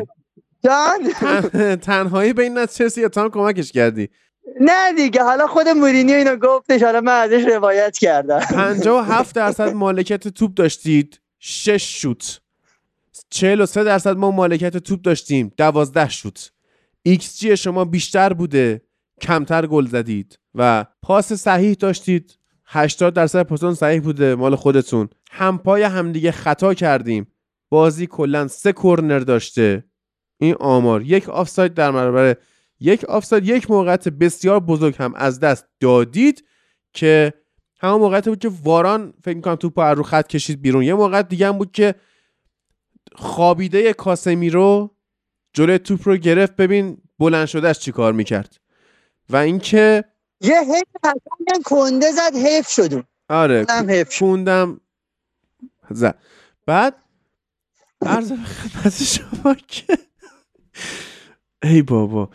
جان 0.65 1.13
تن... 1.21 1.77
تنهایی 1.77 2.33
به 2.33 2.43
این 2.43 2.59
نتیجه 2.59 3.01
یا 3.01 3.09
تو 3.09 3.21
هم 3.21 3.31
کمکش 3.31 3.73
کردی 3.73 4.09
نه 4.61 4.93
دیگه 4.93 5.23
حالا 5.23 5.47
خود 5.47 5.69
مورینیو 5.69 6.17
اینو 6.17 6.37
گفتش 6.37 6.83
حالا 6.83 7.01
من 7.01 7.21
ازش 7.21 7.45
روایت 7.45 7.99
کردم 7.99 8.39
57 8.39 9.35
درصد 9.35 9.75
مالکیت 9.75 10.29
توپ 10.29 10.55
داشتید 10.55 11.21
6 11.39 12.01
شوت 12.01 12.40
43 13.31 13.85
درصد 13.85 14.17
ما 14.17 14.31
مالکیت 14.31 14.77
توپ 14.77 15.03
داشتیم. 15.03 15.53
12 15.57 16.09
شوت. 16.09 16.53
جی 17.39 17.57
شما 17.57 17.85
بیشتر 17.85 18.33
بوده. 18.33 18.83
کمتر 19.21 19.67
گل 19.67 19.87
زدید. 19.87 20.39
و 20.55 20.87
پاس 21.03 21.33
صحیح 21.33 21.75
داشتید. 21.75 22.37
80 22.67 23.15
درصد 23.15 23.43
پاسون 23.43 23.75
صحیح 23.75 24.01
بوده 24.01 24.35
مال 24.35 24.57
خودتون. 24.57 25.09
همپای 25.31 25.83
همدیگه 25.83 26.31
خطا 26.31 26.75
کردیم. 26.75 27.27
بازی 27.69 28.07
کلا 28.07 28.49
سه 28.49 28.73
کرنر 28.73 29.19
داشته. 29.19 29.85
این 30.41 30.55
آمار. 30.61 31.03
یک 31.03 31.29
آفساید 31.29 31.75
در 31.75 31.93
برابر 31.93 32.37
یک 32.81 33.05
آفساید 33.05 33.49
یک 33.49 33.71
موقعیت 33.71 34.09
بسیار 34.09 34.61
بزرگ 34.61 34.95
هم 34.99 35.15
از 35.15 35.41
دست 35.41 35.67
دادید 35.81 36.45
که 36.93 37.33
همون 37.81 38.01
موقعیت 38.01 38.29
بود 38.29 38.39
که 38.39 38.51
واران 38.65 39.15
فکر 39.25 39.37
می‌کنم 39.37 39.55
توپ 39.55 39.81
رو 39.81 40.03
خط 40.03 40.27
کشید 40.27 40.63
بیرون. 40.63 40.83
یه 40.83 40.95
موقعیت 40.95 41.29
دیگه 41.29 41.47
هم 41.47 41.59
بود 41.59 41.73
که 41.73 41.95
خوابیده 43.15 43.93
کاسمیرو 43.93 44.91
جلوی 45.53 45.79
توپ 45.79 46.09
رو 46.09 46.17
گرفت. 46.17 46.57
ببین 46.57 46.99
بلند 47.19 47.47
شدهش 47.47 47.79
چی 47.79 47.93
کار 47.93 48.13
می‌کرد. 48.13 48.61
و 49.31 49.37
اینکه 49.37 50.05
یه 50.41 50.61
حیف 50.61 50.89
قشنگ 51.05 51.63
کنده 51.65 52.13
زد 52.13 52.37
حیف 52.37 52.69
شدیم 52.69 53.05
آره 53.29 53.67
خوندم. 54.19 54.81
زد 55.91 56.19
بعد 56.67 56.97
عرض 58.07 58.33
خدمت 58.33 59.03
شما 59.03 59.55
که 59.55 59.99
ای 61.63 61.83
بابا. 61.83 62.31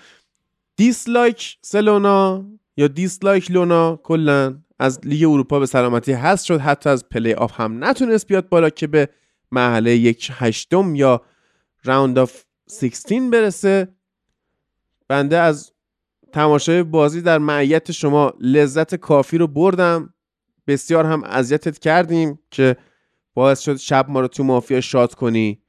dislike 0.76 1.58
سلونا 1.62 2.46
یا 2.78 2.88
dislike 2.88 3.52
لونا 3.52 3.96
کلا 4.04 4.58
از 4.80 5.00
لیگ 5.04 5.24
اروپا 5.30 5.60
به 5.60 5.66
سلامتی 5.66 6.12
هست 6.12 6.46
شد. 6.46 6.60
حتی 6.60 6.90
از 6.90 7.10
پلی 7.10 7.34
آف 7.34 7.60
هم 7.60 7.84
نتونست 7.84 8.28
بیاد 8.28 8.50
بالا 8.50 8.70
که 8.70 8.88
به 8.88 9.10
مرحله 9.52 9.96
یک 9.96 10.32
هشتم 10.34 10.96
یا 10.96 11.22
round 11.84 12.20
of 12.20 12.44
16 12.82 13.30
برسه. 13.32 13.88
بنده 15.08 15.38
از 15.38 15.72
تماشای 16.34 16.84
بازی 16.84 17.22
در 17.22 17.38
معیت 17.38 17.92
شما 17.92 18.34
لذت 18.40 18.96
کافی 18.96 19.38
رو 19.38 19.48
بردم. 19.48 20.14
بسیار 20.68 21.06
هم 21.06 21.24
اذیتت 21.24 21.80
کردیم 21.80 22.40
که 22.52 22.78
باعث 23.34 23.60
شد 23.60 23.76
شب 23.76 24.06
ما 24.10 24.20
رو 24.20 24.28
تو 24.28 24.44
مافیا 24.44 24.82
شاد 24.82 25.14
کنی. 25.16 25.62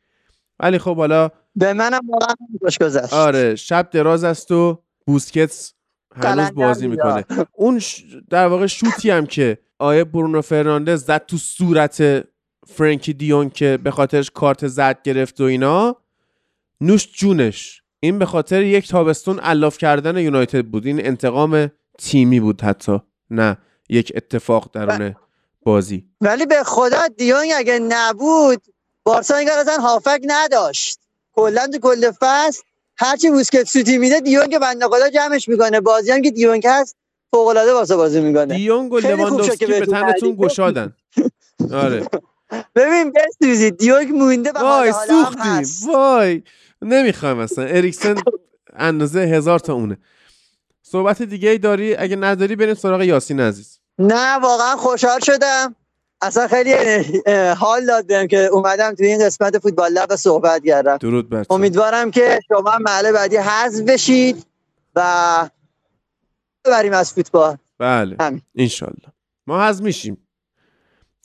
ولی 0.60 0.78
خب 0.78 0.96
حالا 0.96 1.30
به 1.56 1.72
منم 1.72 2.00
واقعا 2.08 2.34
خوش 2.60 2.78
گذشت. 2.78 3.12
آره 3.12 3.54
شب 3.54 3.90
دراز 3.90 4.24
است 4.24 4.50
و 4.52 4.82
بوسکتس 5.06 5.74
هنوز 6.16 6.50
بازی. 6.52 6.88
می‌کنه. 6.88 7.24
اون 7.52 7.78
ش- 7.78 8.04
در 8.30 8.46
واقع 8.46 8.66
شوتی 8.66 9.10
هم 9.10 9.26
که 9.26 9.58
آیه 9.78 10.04
برونو 10.04 10.42
فرناندز 10.42 11.04
زد 11.04 11.26
تو 11.26 11.36
صورت 11.36 12.26
فرانکی 12.66 13.12
دیون 13.12 13.50
که 13.50 13.78
به 13.84 13.90
خاطرش 13.90 14.30
کارت 14.30 14.66
زد 14.66 15.02
گرفت 15.04 15.40
و 15.40 15.44
اینا 15.44 15.96
نوش 16.80 17.08
جونش. 17.12 17.82
این 18.00 18.18
به 18.18 18.26
خاطر 18.26 18.62
یک 18.62 18.88
تابستون 18.88 19.40
الاف 19.42 19.78
کردن 19.78 20.16
یونایتد 20.16 20.64
بود. 20.64 20.86
این 20.86 21.06
انتقام 21.06 21.70
تیمی 21.98 22.40
بود 22.40 22.60
حتی 22.60 22.98
نه 23.30 23.58
یک 23.88 24.12
اتفاق 24.16 24.70
درون 24.72 25.16
بازی. 25.62 26.04
ولی 26.20 26.46
به 26.46 26.62
خدا 26.64 27.08
دیونگ 27.16 27.50
اگه 27.56 27.78
نبود 27.78 28.62
بارسا 29.04 29.36
انگار 29.36 29.58
اصلا 29.58 29.76
هافک 29.76 30.20
نداشت. 30.24 30.98
کلا 31.32 31.66
تو 31.66 31.78
کل 31.78 32.10
فصل 32.20 32.62
هرچی 32.96 33.30
بوسکت 33.30 33.64
سوتی 33.64 33.98
میده 33.98 34.20
دیونگ 34.20 34.58
بنده 34.58 34.86
خدا 34.86 35.10
جمعش 35.10 35.48
می‌کنه. 35.48 35.80
بازی 35.80 36.10
هم 36.10 36.22
که 36.22 36.30
دیونگ 36.30 36.66
هست 36.66 36.96
فوق 37.30 37.46
العاده 37.46 37.72
واسه 37.72 37.96
بازی 37.96 38.20
می‌کنه. 38.20 38.54
دیونگ 38.54 38.92
و 38.92 39.00
خیلی 39.00 39.14
خوب 39.14 39.26
شد 39.26 39.30
لواندوفسکی 39.30 39.66
به 39.66 39.86
تنتون 39.86 40.36
گشادن. 40.36 40.94
آره. 41.72 42.06
ببین 42.74 43.12
بسوزید. 43.12 43.76
دیونگ 43.76 44.12
مونده 44.12 44.52
و 44.52 44.58
وای 44.58 44.92
سوختیم. 44.92 45.92
وای. 45.92 46.42
نمی‌خوایم 46.82 47.38
اصلا. 47.38 47.64
اریکسن 47.64 48.14
اندازه 48.72 49.20
هزار 49.20 49.58
تا 49.58 49.74
اونه. 49.74 49.98
صحبت 50.82 51.22
دیگه 51.22 51.48
ای 51.50 51.58
داری؟ 51.58 51.94
اگه 51.94 52.16
نداری 52.16 52.56
بریم 52.56 52.74
سراغ 52.74 53.02
یاسین 53.02 53.40
عزیز. 53.40 53.78
نه 53.98 54.38
واقعا 54.38 54.76
خوشحال 54.76 55.20
شدم. 55.20 55.74
اصلا 56.20 56.48
خیلی 56.48 56.72
حال 57.58 57.86
داد 57.86 58.06
بهم 58.06 58.26
که 58.26 58.38
اومدم 58.38 58.94
توی 58.94 59.06
این 59.06 59.26
قسمت 59.26 59.58
فوتبال 59.58 59.92
لب 59.92 60.16
صحبت 60.16 60.64
کردم. 60.64 60.96
درود 60.96 61.28
بر 61.28 61.44
تو. 61.44 61.54
امیدوارم 61.54 62.10
که 62.10 62.40
شما 62.48 62.78
محله 62.80 63.12
بعدی 63.12 63.36
حذف 63.36 63.80
بشید 63.82 64.46
و 64.96 65.50
ببریم 66.64 66.92
از 66.92 67.12
فوتبال. 67.12 67.56
بله. 67.78 68.16
همین. 68.20 68.42
انشالله. 68.54 69.12
ما 69.46 69.68
حذف 69.68 69.82
میشیم. 69.82 70.25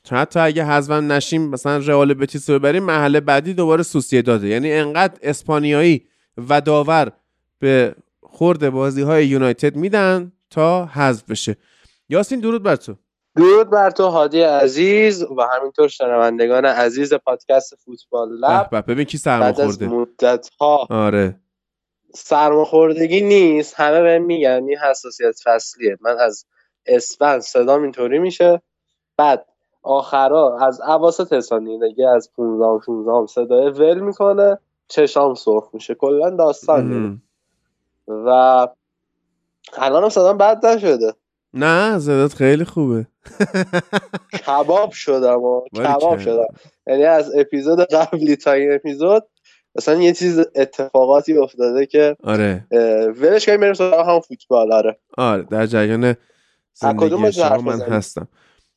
چون 0.04 0.18
حتی 0.18 0.40
اگه 0.40 0.66
حذفم 0.66 1.12
نشیم 1.12 1.50
مثلا 1.50 1.78
رئال 1.78 2.14
بتیس 2.14 2.50
رو 2.50 2.60
ببریم 2.60 2.84
محله 2.84 3.20
بعدی 3.20 3.54
دوباره 3.54 3.84
سوسیه 3.84 4.22
داده. 4.22 4.48
یعنی 4.48 4.72
انقدر 4.74 5.20
اسپانیایی 5.22 6.08
و 6.50 6.62
داور 6.62 7.12
به 7.60 7.96
خورد 8.24 8.70
بازی 8.70 9.02
های 9.02 9.28
یونایتد 9.28 9.76
میدن 9.76 10.32
تا 10.50 10.86
حذف 10.86 11.30
بشه. 11.30 11.58
یاسین 12.10 12.40
درود 12.40 12.64
بر 12.64 12.76
تو. 12.76 12.96
درود 13.36 13.70
بر 13.70 13.90
تو 13.90 14.08
هادی 14.08 14.42
عزیز 14.42 15.24
و 15.24 15.48
همینطور 15.56 15.88
شنوندگان 15.88 16.66
عزیز 16.66 17.14
پادکست 17.14 17.76
فوتبال 17.76 18.30
لب. 18.40 18.86
ببین 18.88 19.06
کی 19.06 19.18
سرما 19.18 19.54
خورده. 19.54 19.88
مدت 19.88 20.50
ها 20.60 20.88
آره 20.90 21.40
سرماخوردگی 22.14 23.22
نیست 23.22 23.74
همه 23.80 24.02
بهم 24.02 24.22
میگن 24.22 24.66
این 24.68 24.78
حساسیت 24.78 25.36
فصلیه. 25.44 25.98
من 26.02 26.18
از 26.20 26.46
اسفند 26.86 27.42
صدام 27.42 27.84
اینطوری 27.84 28.20
میشه. 28.20 28.62
بعد 29.18 29.46
آخرا 29.84 30.58
از 30.62 30.82
اواسط 30.82 31.40
سالگی 31.40 32.06
از 32.06 32.32
15 32.36 32.86
16 32.86 33.28
صدای 33.28 33.70
ول 33.70 34.00
می‌کنه 34.00 34.58
چشام 34.88 35.34
سرخ 35.34 35.70
میشه. 35.74 35.96
کلا 35.96 36.30
داستان 36.30 36.90
داره. 36.90 37.18
و 38.26 38.68
الانم 39.78 40.10
صدام 40.10 40.38
بد 40.38 40.66
نشده. 40.66 41.14
نه 41.54 42.00
زدت 42.00 42.34
خیلی 42.34 42.66
خوبه. 42.66 43.08
کباب 44.48 44.92
شدم 44.92 45.42
و. 45.42 45.62
کباب 45.76 46.20
شدم. 46.20 46.48
یعنی 46.88 47.04
از 47.04 47.36
اپیزود 47.36 47.80
قبلی 47.80 48.36
تا 48.36 48.52
این 48.52 48.74
اپیزود 48.74 49.24
مثلا 49.76 50.02
یه 50.02 50.14
چیز 50.14 50.40
اتفاقاتی 50.56 51.38
افتاده 51.38 51.86
که 51.86 52.16
آره. 52.24 52.66
ولش 53.16 53.46
کنیم 53.46 53.60
بریم 53.60 53.74
سراغ 53.74 54.10
هم 54.10 54.20
فوتبال. 54.20 54.74
آره. 54.74 54.98
آره 55.18 55.44
در 55.44 55.66
جریان 55.66 56.16
زندگی 56.74 57.32
شما 57.32 57.58
من؟ 57.58 57.82
هستم. 57.82 58.28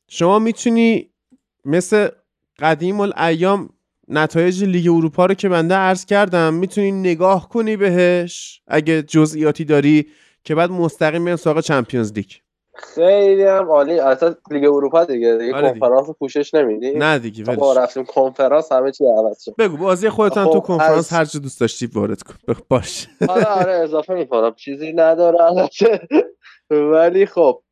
شما 0.08 0.38
می‌تونی 0.38 1.10
مثل 1.64 2.08
قدیم 2.58 3.00
الایام 3.00 3.68
نتایج 4.08 4.64
لیگ 4.64 4.88
اروپا 4.88 5.26
رو 5.26 5.34
که 5.34 5.48
بنده 5.48 5.74
عرض 5.74 6.04
کردم 6.04 6.54
می‌تونی 6.54 6.92
نگاه 6.92 7.48
کنی 7.48 7.76
بهش 7.76 8.62
اگه 8.66 9.02
جزئیاتی 9.02 9.64
داری 9.64 10.06
که 10.44 10.54
بعد 10.54 10.70
مستقیم 10.70 11.24
بیان 11.24 11.36
سراغ 11.36 11.60
چمپیونز 11.60 12.12
لیگ. 12.12 12.30
خیلی 12.76 13.42
هم 13.42 13.68
عالی. 13.68 13.98
اصلا 14.00 14.34
لیگ 14.50 14.64
اروپا 14.64 15.04
دیگه. 15.04 15.36
دیگه 15.38 15.54
آره 15.54 15.68
دیگه. 15.72 15.80
کنفرانس 15.80 16.06
رو 16.08 16.12
پوشش 16.18 16.54
نمیدی. 16.54 16.92
نه 16.94 17.18
دیگه 17.18 17.44
ما 17.56 17.68
ولش 17.70 17.76
رفتیم 17.76 18.04
کنفرانس 18.04 18.72
همه 18.72 18.92
چی 18.92 19.04
عوض 19.04 19.42
شد. 19.44 19.54
بگو 19.58 19.76
بازی 19.76 20.08
خودت 20.08 20.36
هم 20.36 20.46
خب، 20.46 20.52
تو 20.52 20.60
کنفرانس 20.60 20.98
از- 20.98 21.10
هر 21.10 21.24
چه 21.24 21.38
دوست 21.38 21.60
داشتی 21.60 21.86
وارد 21.86 22.22
کن. 22.22 22.34
بخ- 22.50 22.62
باش. 22.68 23.08
آره 23.28 23.44
آره 23.44 23.72
اضافه 23.72 24.14
می‌کنم. 24.14 24.54
چیزی 24.54 24.92
نداره 24.92 25.42
البته 25.42 26.08
ولی 26.92 27.26
خب 27.26 27.62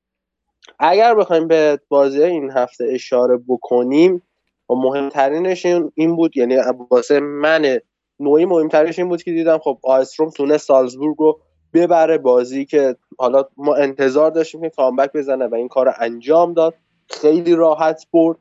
اگر 0.85 1.15
بخوایم 1.15 1.49
به 1.49 1.81
بازی 1.89 2.23
این 2.23 2.51
هفته 2.51 2.85
اشاره 2.91 3.39
بکنیم 3.49 4.23
و 4.71 4.75
مهمترینش 4.75 5.67
این 5.95 6.17
بود 6.17 6.37
یعنی 6.37 6.57
واسه 6.91 7.21
من 7.21 7.79
نوعی 8.21 8.45
مهمترینش 8.45 8.99
این 8.99 9.09
بود 9.09 9.23
که 9.23 9.33
دیدم 9.33 9.59
خب 9.59 9.79
آیستروم 9.83 10.31
تونه 10.31 10.59
سالزبورگ 10.59 11.17
رو 11.19 11.41
ببره 11.75 12.19
بازی 12.19 12.65
که 12.65 12.97
حالا 13.19 13.45
ما 13.57 13.75
انتظار 13.75 14.31
داشتیم 14.31 14.61
که 14.61 14.71
کامبک 14.71 15.13
بزنه 15.13 15.47
و 15.47 15.55
این 15.55 15.69
کار 15.69 15.87
رو 15.87 15.93
انجام 15.99 16.53
داد. 16.53 16.75
خیلی 17.11 17.55
راحت 17.55 18.07
برد. 18.13 18.37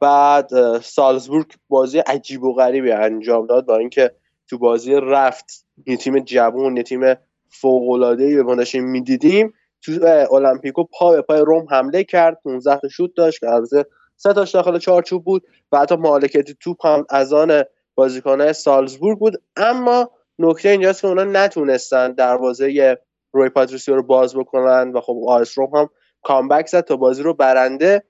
بعد 0.00 0.80
سالزبورگ 0.80 1.46
بازی 1.68 1.98
عجیب 1.98 2.42
و 2.42 2.54
غریبی 2.54 2.92
انجام 2.92 3.46
داد 3.46 3.66
با 3.66 3.76
اینکه 3.76 4.10
تو 4.48 4.58
بازی 4.58 4.94
رفت. 4.94 5.66
یه 5.86 5.96
تیم 5.96 6.18
جوون 6.18 6.76
یه 6.76 6.82
تیم 6.82 7.14
فوق 7.48 7.90
العاده 7.90 8.24
ای 8.24 8.36
به 8.36 8.42
ما 8.42 8.54
داشتیم 8.54 8.84
می‌دیدیم. 8.84 9.54
تو 9.84 10.06
المپیکو 10.34 10.84
پا 10.84 11.10
به 11.10 11.22
پای 11.22 11.40
روم 11.40 11.66
حمله 11.70 12.04
کرد 12.04 12.40
15 12.44 12.76
تا 12.76 12.88
شوت 12.88 13.10
داشت 13.16 13.40
که 13.40 13.50
البته 13.50 13.86
سه 14.16 14.32
تاش 14.32 14.50
داخل 14.50 14.78
چارچوب 14.78 15.24
بود 15.24 15.42
و 15.72 15.78
حتی 15.78 15.96
مالکیت 15.96 16.50
توپ 16.50 16.86
هم 16.86 17.06
از 17.10 17.32
آن 17.32 17.62
بازیکنان 17.94 18.52
سالزبورگ 18.52 19.18
بود. 19.18 19.42
اما 19.56 20.10
نکته 20.38 20.68
اینجاست 20.68 21.00
که 21.00 21.08
اونا 21.08 21.24
نتونستن 21.24 22.12
دروازه 22.12 22.98
روی 23.32 23.48
پاتریسیو 23.48 23.94
رو 23.94 24.02
باز 24.02 24.36
بکنن 24.36 24.92
و 24.92 25.00
خب 25.00 25.18
آ 25.28 25.43
اس 25.43 25.58
رم 25.58 25.76
هم 25.76 25.88
comeback 26.22 26.66
زد 26.66 26.80
تا 26.80 26.96
بازی 26.96 27.22
رو 27.22 27.34
برنده 27.34 28.02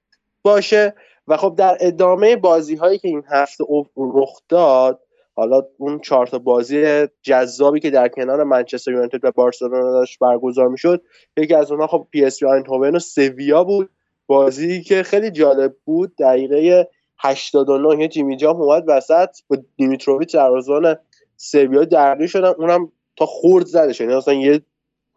باشه. 0.43 0.95
و 1.29 1.37
خب 1.37 1.55
در 1.59 1.77
ادامه 1.81 2.37
بازی 2.37 2.77
هایی 2.77 2.99
که 2.99 3.09
این 3.09 3.25
هفته 3.31 3.65
رخ 3.97 4.41
داد 4.49 5.01
حالا 5.37 5.63
اون 5.79 6.01
چهار 6.01 6.27
تا 6.27 6.39
بازی 6.39 7.07
جذابی 7.23 7.81
که 7.81 7.91
در 7.91 8.09
کنار 8.09 8.45
منچستر 8.45 8.91
یونایتد 8.93 9.25
و 9.25 9.33
بارسلونا 9.33 9.93
داشت 9.93 10.19
برگزار 10.19 10.69
می‌شد 10.69 11.03
یکی 11.37 11.55
از 11.55 11.71
اونها 11.71 11.87
خب 11.87 12.07
پی 12.11 12.25
اس 12.25 12.43
وی 12.43 12.49
و 12.91 12.99
سویا 12.99 13.65
بود. 13.65 13.91
بازی 14.27 14.83
که 14.83 15.03
خیلی 15.03 15.31
جالب 15.31 15.77
بود 15.85 16.13
دقیقه 16.19 16.89
89 17.19 18.03
یه 18.03 18.09
جیمی 18.09 18.37
جامپ 18.37 18.61
اومد 18.63 18.85
وسط 18.87 19.29
با 19.49 19.57
دیمیتروویچ 19.77 20.35
دروازه‌بان 20.35 20.97
سویا 21.37 21.85
درگیر 21.85 22.27
شدن. 22.27 22.53
اونم 22.59 22.93
تا 23.17 23.27
خورد 23.27 23.67
زدش 23.67 24.01
یعنی 24.01 24.13
اصلا 24.13 24.35
یه 24.35 24.61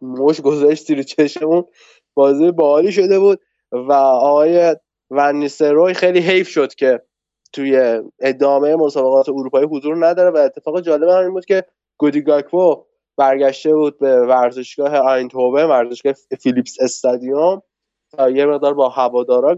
مش 0.00 0.40
گذاشت 0.40 0.86
زیر 0.86 1.02
چشمون 1.02 1.64
بازی 2.14 2.50
باحالی 2.50 2.92
شده 2.92 3.18
بود 3.18 3.40
و 3.72 3.92
آقای 3.92 4.76
ونیستروی 5.10 5.94
خیلی 5.94 6.20
حیف 6.20 6.48
شد 6.48 6.74
که 6.74 7.02
توی 7.52 8.02
ادامه 8.20 8.76
مسابقات 8.76 9.28
اروپایی 9.28 9.66
حضور 9.66 10.06
نداره 10.06 10.30
و 10.30 10.36
اتفاق 10.36 10.80
جالب 10.80 11.08
هم 11.08 11.18
این 11.18 11.32
بود 11.32 11.44
که 11.44 11.64
گودی 11.98 12.22
گاکپو 12.22 12.84
برگشته 13.16 13.74
بود 13.74 13.98
به 13.98 14.26
ورزشگاه 14.26 14.96
آینتوبه 14.96 15.66
ورزشگاه 15.66 16.12
فیلیپس 16.12 16.76
استادیوم 16.80 17.62
تا 18.10 18.30
یه 18.30 18.46
مقدار 18.46 18.74
با 18.74 18.88
هوادارا 18.88 19.56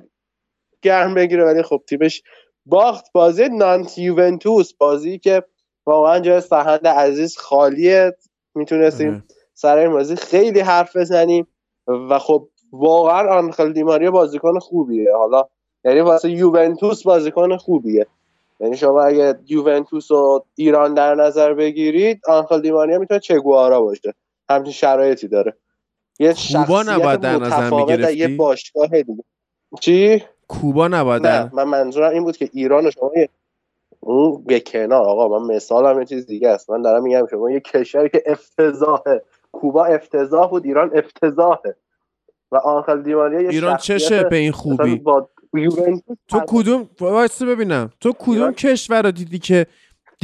گرم 0.83 1.15
بگیره 1.15 1.45
ولی 1.45 1.63
خب 1.63 1.83
تیمش 1.89 2.23
باخت. 2.67 3.13
بازی 3.13 3.49
نانت 3.49 3.99
یوونتوس 3.99 4.73
بازی 4.73 5.19
که 5.19 5.43
واقعا 5.87 6.21
جای 6.21 6.41
سهند 6.41 6.87
عزیز 6.87 7.37
خالیه. 7.37 8.17
می‌تونستیم 8.55 9.09
آره. 9.09 9.23
سر 9.55 9.79
این 9.79 9.93
بازی 9.93 10.17
خیلی 10.17 10.61
حرف 10.61 10.97
بزنیم 10.97 11.47
و 11.87 12.19
خب 12.19 12.49
واقعا 12.73 13.39
آنخل 13.39 13.73
دیماریا 13.73 14.11
بازیکن 14.11 14.59
خوبیه. 14.59 15.17
حالا 15.17 15.49
یعنی 15.85 16.01
واسه 16.01 16.31
یوونتوس 16.31 17.03
بازیکن 17.03 17.57
خوبیه. 17.57 18.07
یعنی 18.61 18.77
شما 18.77 19.03
اگه 19.03 19.39
یوونتوس 19.47 20.11
و 20.11 20.45
ایران 20.55 20.95
در 20.95 21.15
نظر 21.15 21.55
بگیرید 21.55 22.21
آنخل 22.29 22.61
دیماریا 22.61 22.99
می‌تونه 22.99 23.21
چگوارا 23.21 23.81
باشه. 23.81 24.15
همچین 24.51 24.73
شرایطی 24.73 25.29
داره. 25.29 25.57
یه 26.19 26.29
کوبا 26.29 26.83
شخصیت 26.83 26.89
نباید 26.89 27.21
در 27.21 27.37
نظر؟ 27.37 28.13
یه 28.13 28.37
باشگاه 28.37 29.03
دیگه. 29.03 29.25
چی؟ 29.81 30.25
کوبا 30.49 30.89
نباید 30.89 31.27
نه 31.27 31.51
من 31.53 31.65
منظورم 31.65 32.13
این 32.13 32.25
بود 32.25 32.37
که 32.37 32.51
ایران 32.53 32.87
و 32.87 32.91
شما 32.91 33.11
یه 33.17 33.29
اون 34.01 34.45
به 34.47 34.61
کنار 34.61 35.09
آقا 35.09 35.39
من 35.39 35.55
مثالم 35.55 35.99
یه 35.99 36.05
چیز 36.05 36.27
دیگه 36.27 36.49
است. 36.49 36.71
من 36.71 36.83
دارم 36.83 37.03
میگم 37.03 37.27
شما 37.31 37.51
یه 37.51 37.61
کشوری 37.61 38.09
که 38.09 38.23
افتضاحه 38.27 39.23
کوبا 39.53 39.85
افتضاح 39.85 40.51
بود 40.51 40.65
ایران 40.65 40.99
افتضاحه. 40.99 41.77
و 42.53 42.57
آنخل 42.57 43.03
دیماریا 43.03 43.51
ایران 43.51 43.77
چشه 43.77 44.23
به 44.23 44.37
این 44.37 44.53
خوبی؟ 44.53 44.97
با 44.97 45.29
یوونتوس 45.55 46.17
تو 46.29 46.41
کدوم 46.49 46.91
وایس 47.01 47.43
ببینم. 47.43 47.91
تو 48.01 48.13
کدوم 48.19 48.53
کشور 48.53 49.03
رو 49.03 49.11
دیدی 49.11 49.39
که 49.39 49.67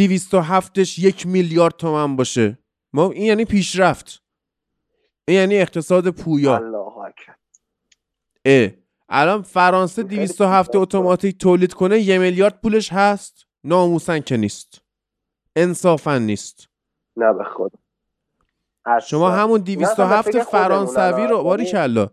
207ش 0.00 0.98
یک 0.98 1.26
میلیارد 1.26 1.76
تومن 1.76 2.16
باشه؟ 2.16 2.58
ما 2.92 3.10
این 3.10 3.22
یعنی 3.22 3.44
پیشرفت. 3.44 4.22
این 5.28 5.38
یعنی 5.38 5.58
اقتصاد 5.58 6.10
پویا. 6.10 6.56
الله 6.56 6.98
اکبر. 6.98 7.36
اه. 8.44 8.70
الان 9.08 9.42
فرانسه 9.42 10.02
خیلی 10.02 10.16
207 10.16 10.70
پیشرفت 10.70 10.76
اتوماتیک 10.76 11.38
تولید 11.38 11.74
کنه 11.74 11.98
یه 11.98 12.18
میلیارد 12.18 12.60
پولش 12.60 12.92
هست. 12.92 13.46
ناموسن 13.64 14.20
که 14.20 14.36
نیست. 14.36 14.82
انصافا 15.56 16.18
نیست. 16.18 16.68
نه 17.16 17.32
به 17.32 17.44
خدا. 17.44 17.78
اصلا. 18.84 19.08
شما 19.08 19.30
همون 19.30 19.58
نه، 19.60 19.64
207 19.64 20.30
فکر 20.30 20.42
خودمونن، 20.42 20.68
فرانسوی 20.86 21.26
رو 21.26 21.36
آه. 21.36 21.44
باری 21.44 21.64
کلا 21.64 22.10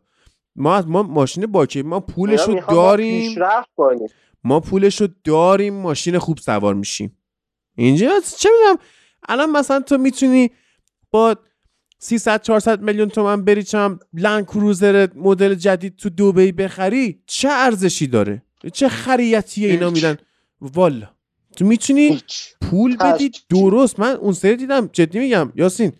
ما 0.55 0.81
ما 0.81 1.03
ماشین 1.03 1.45
باکی 1.45 1.81
ما 1.81 1.99
پولش 1.99 2.41
رو 2.41 2.59
داریم. 2.69 3.35
کنیم. 3.77 4.07
ما 4.43 4.59
پولش 4.59 5.01
رو 5.01 5.07
داریم 5.23 5.73
ماشین 5.73 6.19
خوب 6.19 6.37
سوار 6.37 6.73
میشیم. 6.73 7.17
اینجا 7.75 8.11
چه 8.37 8.49
می‌دونم؟ 8.49 8.77
الان 9.29 9.51
مثلا 9.51 9.79
تو 9.79 9.97
می‌تونی 9.97 10.51
با 11.11 11.35
300 11.99 12.41
400 12.41 12.81
میلیون 12.81 13.09
تومن 13.09 13.45
بری 13.45 13.63
چم 13.63 13.99
لند 14.13 14.45
کروزر 14.45 15.07
مدل 15.15 15.55
جدید 15.55 15.95
تو 15.95 16.09
دبی 16.09 16.51
بخری 16.51 17.21
چه 17.25 17.49
ارزشی 17.51 18.07
داره؟ 18.07 18.43
چه 18.73 18.89
خریتیه 18.89 19.69
اینا. 19.69 19.89
میدن؟ 19.89 20.17
والا. 20.61 21.09
تو 21.57 21.65
می‌تونی 21.65 22.21
پول 22.61 22.97
بدی. 22.97 23.31
درست. 23.49 23.99
من 23.99 24.15
اون 24.15 24.33
سری 24.33 24.55
دیدم. 24.55 24.89
جدی 24.93 25.19
میگم. 25.19 25.51
یاسین 25.55 25.93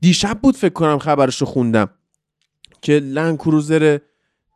دیشب 0.00 0.38
بود 0.42 0.56
فکر 0.56 0.72
کنم 0.72 0.98
خبرش 0.98 1.40
رو 1.40 1.46
خوندم. 1.46 1.88
که 2.82 2.92
لند 2.92 3.38
کروزر 3.38 3.98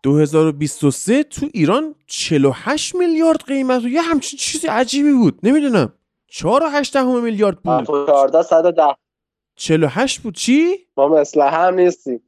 2023 0.03 1.23
تو 1.23 1.49
ایران 1.53 1.95
48 2.07 2.95
میلیارد 2.95 3.45
قیمت 3.47 3.85
و 3.85 3.89
یه 3.89 4.03
همچین 4.03 4.39
چیزی 4.39 4.67
عجیبی 4.67 5.13
بود. 5.13 5.39
نمی‌دونم. 5.43 5.93
4 6.29 6.63
و 6.63 6.67
8 6.69 6.93
دهم 6.93 7.23
میلیارد 7.25 7.57
بود. 7.57 7.73
آیفون 7.73 8.07
14 8.07 8.43
110 8.43 8.83
48 9.57 10.21
بود. 10.21 10.35
چی؟ 10.35 10.77
ما 10.97 11.09
مثل 11.09 11.41
هم 11.41 11.75
نیستیم 11.75 12.23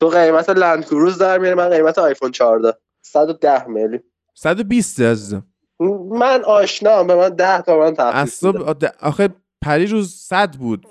تو 0.00 0.08
قیمت 0.08 0.50
لند 0.50 0.84
کروز 0.84 1.18
در 1.18 1.38
میاری 1.38 1.54
من 1.54 1.68
قیمت 1.68 1.98
آیفون 1.98 2.30
14 2.30 2.78
110 3.02 3.66
میلیون 3.66 4.00
120 4.34 5.00
عزیزم. 5.00 5.46
من 6.10 6.44
آشنام 6.44 7.06
به 7.06 7.14
من 7.14 7.28
10 7.28 7.62
تا 7.62 7.78
من 7.78 7.94
تخفیف 7.94 8.16
اصلا. 8.16 8.74
آخه 9.00 9.28
پری 9.62 9.86
روز 9.86 10.14
100 10.14 10.52
بود. 10.52 10.86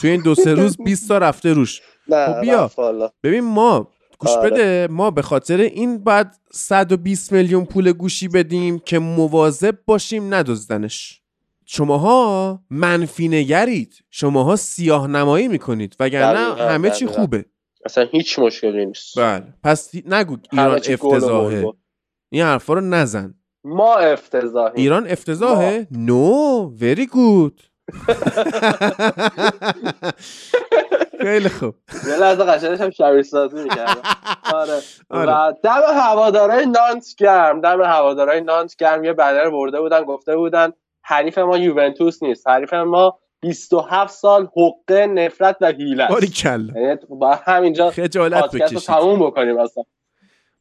توی 0.00 0.10
این 0.10 0.22
دو 0.22 0.34
سه 0.34 0.54
روز 0.54 0.76
20 0.76 1.08
تا 1.08 1.18
رفته 1.18 1.52
روش. 1.52 1.82
نه 2.08 2.26
خب 2.26 2.40
بیا. 2.40 2.70
ببین 3.22 3.40
ما 3.40 3.90
گوش 4.18 4.30
آره. 4.30 4.50
بده. 4.50 4.88
ما 4.90 5.10
به 5.10 5.22
خاطر 5.22 5.60
این 5.60 5.98
باید 5.98 6.26
120 6.52 7.32
میلیون 7.32 7.64
پول 7.64 7.92
گوشی 7.92 8.28
بدیم 8.28 8.78
که 8.78 8.98
مواظب 8.98 9.78
باشیم 9.86 10.34
ندزدنش. 10.34 11.22
شماها 11.66 12.60
منفی 12.70 13.28
نگرید. 13.28 13.94
شماها 14.10 14.56
سیاه 14.56 15.06
نمایی 15.06 15.48
می‌کنید. 15.48 15.96
وگرنه 16.00 16.54
همه 16.54 16.90
چی. 16.90 17.06
خوبه. 17.06 17.44
اصلا 17.84 18.04
هیچ 18.12 18.38
مشکلی 18.38 18.86
نیست. 18.86 19.18
بله. 19.18 19.54
پس 19.64 19.90
نگو 20.06 20.36
ایران 20.52 20.74
افتضاحه. 20.74 21.72
این 22.30 22.42
حرفا 22.42 22.74
رو 22.74 22.80
نزن. 22.80 23.34
ما 23.64 23.96
افتضاحیم. 23.96 24.74
ایران 24.76 25.08
افتضاحه؟ 25.08 25.86
نو 25.90 26.62
وری 26.80 27.06
گود 27.06 27.62
خیلی 31.22 31.48
خوب. 31.48 31.74
یه 32.06 32.16
لحظه 32.16 32.44
قشنگش 32.44 32.80
هم 32.80 32.90
شبیه 32.90 33.22
سازی 33.22 33.62
می‌کردم. 33.62 34.00
آره. 34.54 34.80
آره. 35.10 35.32
و 35.32 35.52
دم 35.62 35.80
هوادارای 35.94 36.66
نانت 36.66 37.06
گرم. 37.18 37.60
دم 37.60 37.82
هوادارای 37.82 38.40
نانت 38.40 38.76
گرم. 38.76 39.04
یه 39.04 39.12
بنر 39.12 39.50
برده 39.50 39.80
بودن 39.80 40.04
گفته 40.04 40.36
بودن 40.36 40.72
حریف 41.02 41.38
ما 41.38 41.58
یوونتوس 41.58 42.22
نیست. 42.22 42.48
حریف 42.48 42.74
ما 42.74 43.18
27 43.40 44.14
سال 44.14 44.48
حقه 44.56 45.06
نفرت 45.06 45.56
و 45.60 45.66
حیله 45.66 46.04
است. 46.04 46.12
باری 46.12 46.26
کلا. 46.28 46.80
یعنی 46.80 46.96
با 47.08 47.34
همینجا 47.44 47.90
خجالت 47.90 48.50
بکشید. 48.56 48.78
تموم 48.78 49.18
بکنیم 49.26 49.58
اصلا. 49.58 49.82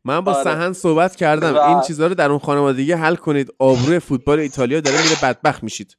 من 0.04 0.22
با 0.22 0.32
آره. 0.34 0.44
سهن 0.44 0.74
صحبت 0.74 1.16
کردم. 1.16 1.56
و- 1.56 1.60
این 1.60 1.82
چیزها 1.82 2.08
رو 2.08 2.16
در 2.16 2.30
اون 2.30 2.40
خانوادگی 2.40 2.91
حل 2.94 3.16
کنید. 3.16 3.54
آبروی 3.60 3.99
فوتبال 3.99 4.40
ایتالیا 4.40 4.80
داره 4.82 4.98
میره 4.98 5.16
بدبخت 5.24 5.64
میشید. 5.64 5.98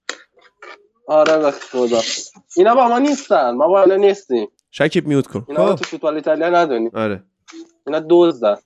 آره 1.09 1.39
به 1.39 1.51
خدا. 1.51 2.01
اینا 2.57 2.75
با 2.75 2.89
ما 2.89 2.99
نیستن 2.99 3.51
ما 3.51 3.69
با 3.69 3.83
اینا 3.83 3.97
نیستیم. 3.97 4.49
شکیب 4.71 5.07
میوت 5.07 5.27
کن. 5.27 5.45
اینا 5.49 5.67
خب. 5.67 5.75
تو 5.75 5.85
فوتبال 5.85 6.15
ایتالیا 6.15 6.51
ندونیم 6.51 6.91
آره. 6.95 7.23
اینا 7.87 8.03
دزدن 8.11 8.57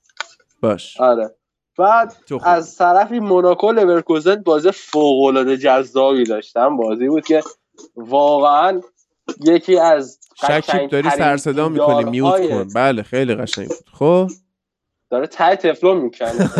باش. 0.62 1.00
آره. 1.00 1.34
بعد 1.78 2.16
خوب. 2.28 2.40
از 2.44 2.76
طرفی 2.76 3.20
موناکو 3.20 3.72
لورکوزن 3.72 4.36
بازی 4.36 4.70
فوق 4.70 5.24
العاده 5.24 5.56
جذابی 5.56 6.24
داشتم 6.24 6.76
بازی 6.76 7.08
بود 7.08 7.26
که 7.26 7.42
واقعا 7.96 8.80
یکی 9.40 9.78
از 9.78 10.18
شکیب 10.48 10.90
داری 10.90 11.10
سر 11.10 11.36
صدا 11.36 11.68
می‌کنی. 11.68 12.10
میوت 12.10 12.48
کن. 12.50 12.68
بله 12.74 13.02
خیلی 13.02 13.34
قشنگ 13.34 13.68
بود. 13.68 13.76
خب. 13.92 14.28
داره 15.10 15.26
ته 15.26 15.56
تفلون 15.56 15.96
می‌کنه. 15.96 16.50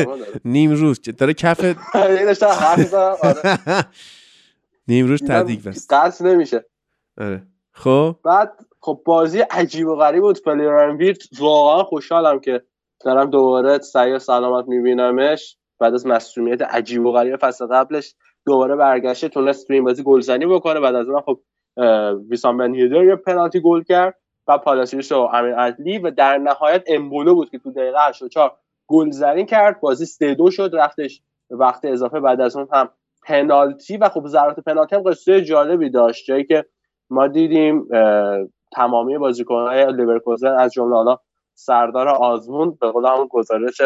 نیم 0.44 0.70
روز. 0.70 1.00
داره 1.02 1.34
کف 1.34 1.60
داشتم 4.88 4.96
حرف 4.96 4.96
می‌زدم،. 4.96 4.96
نیم 4.96 5.06
روز 5.06 5.20
دیدم 5.20 5.42
تدیگ 5.42 5.64
بست 5.64 5.92
قطع 5.92 6.24
نمیشه. 6.24 6.64
آره. 7.18 7.42
خب؟ 7.72 8.16
بعد 8.24 8.52
خب 8.80 9.02
بازی 9.04 9.40
عجیب 9.40 9.88
و 9.88 9.96
غریب 9.96 10.22
بود. 10.22 10.42
پلیر 10.42 11.16
واقعا 11.38 11.84
خوشحالم 11.84 12.40
که 12.40 12.62
دارم 13.04 13.30
دوباره 13.30 13.78
سعی 13.78 14.12
و 14.12 14.18
سلامت 14.18 14.68
میبینمش. 14.68 15.56
بعد 15.78 15.94
از 15.94 16.06
مسئولیت 16.06 16.62
عجیب 16.62 17.06
و 17.06 17.12
غریب 17.12 17.36
فصل 17.36 17.66
قبلش 17.66 18.14
دوباره 18.46 18.76
برگشته 18.76 19.28
تونست 19.28 19.66
تو 19.66 19.72
این 19.72 19.84
بازی 19.84 20.02
گلزنی 20.02 20.46
بکنه. 20.46 20.80
بعد 20.80 20.94
از 20.94 21.08
اون 21.08 21.20
خب 21.20 21.40
ویسام 22.30 22.56
بن 22.56 22.74
هیدر 22.74 23.04
یه 23.04 23.16
پنالتی 23.16 23.60
گل 23.60 23.82
کرد 23.82 24.14
و 24.48 24.58
پالاسیوس 24.58 25.12
و 25.12 25.16
امیر 25.16 25.54
عدلی 25.54 25.98
و 25.98 26.10
در 26.10 26.38
نهایت 26.38 26.84
امبولو 26.86 27.34
بود 27.34 27.50
که 27.50 27.58
تو 27.58 27.72
دقیقه 27.72 27.98
84 28.08 28.56
گلزنی 28.86 29.46
کرد. 29.46 29.80
بازی 29.80 30.06
3 30.06 30.34
2 30.34 30.50
شد 30.50 30.70
رفتش 30.72 31.22
وقت 31.50 31.84
اضافه. 31.84 32.20
بعد 32.20 32.40
از 32.40 32.56
اون 32.56 32.68
هم 32.72 32.90
پنالتی 33.22 33.96
و 33.96 34.08
خب 34.08 34.26
ضربات 34.26 34.60
پنالتی 34.60 34.96
هم 34.96 35.02
قصه 35.02 35.42
جالبی 35.42 35.90
داشت. 35.90 36.26
جایی 36.26 36.44
که 36.44 36.64
ما 37.10 37.26
دیدیم 37.26 37.88
تمامی 38.72 39.18
بازیکنهای 39.18 39.92
لیورکوزن 39.92 40.58
از 40.58 40.72
جمله 40.72 40.94
حالا 40.94 41.18
سردار 41.54 42.08
آزمون 42.08 42.78
به 42.80 42.90
قول 42.90 43.06
همون 43.06 43.26
گزارش 43.30 43.80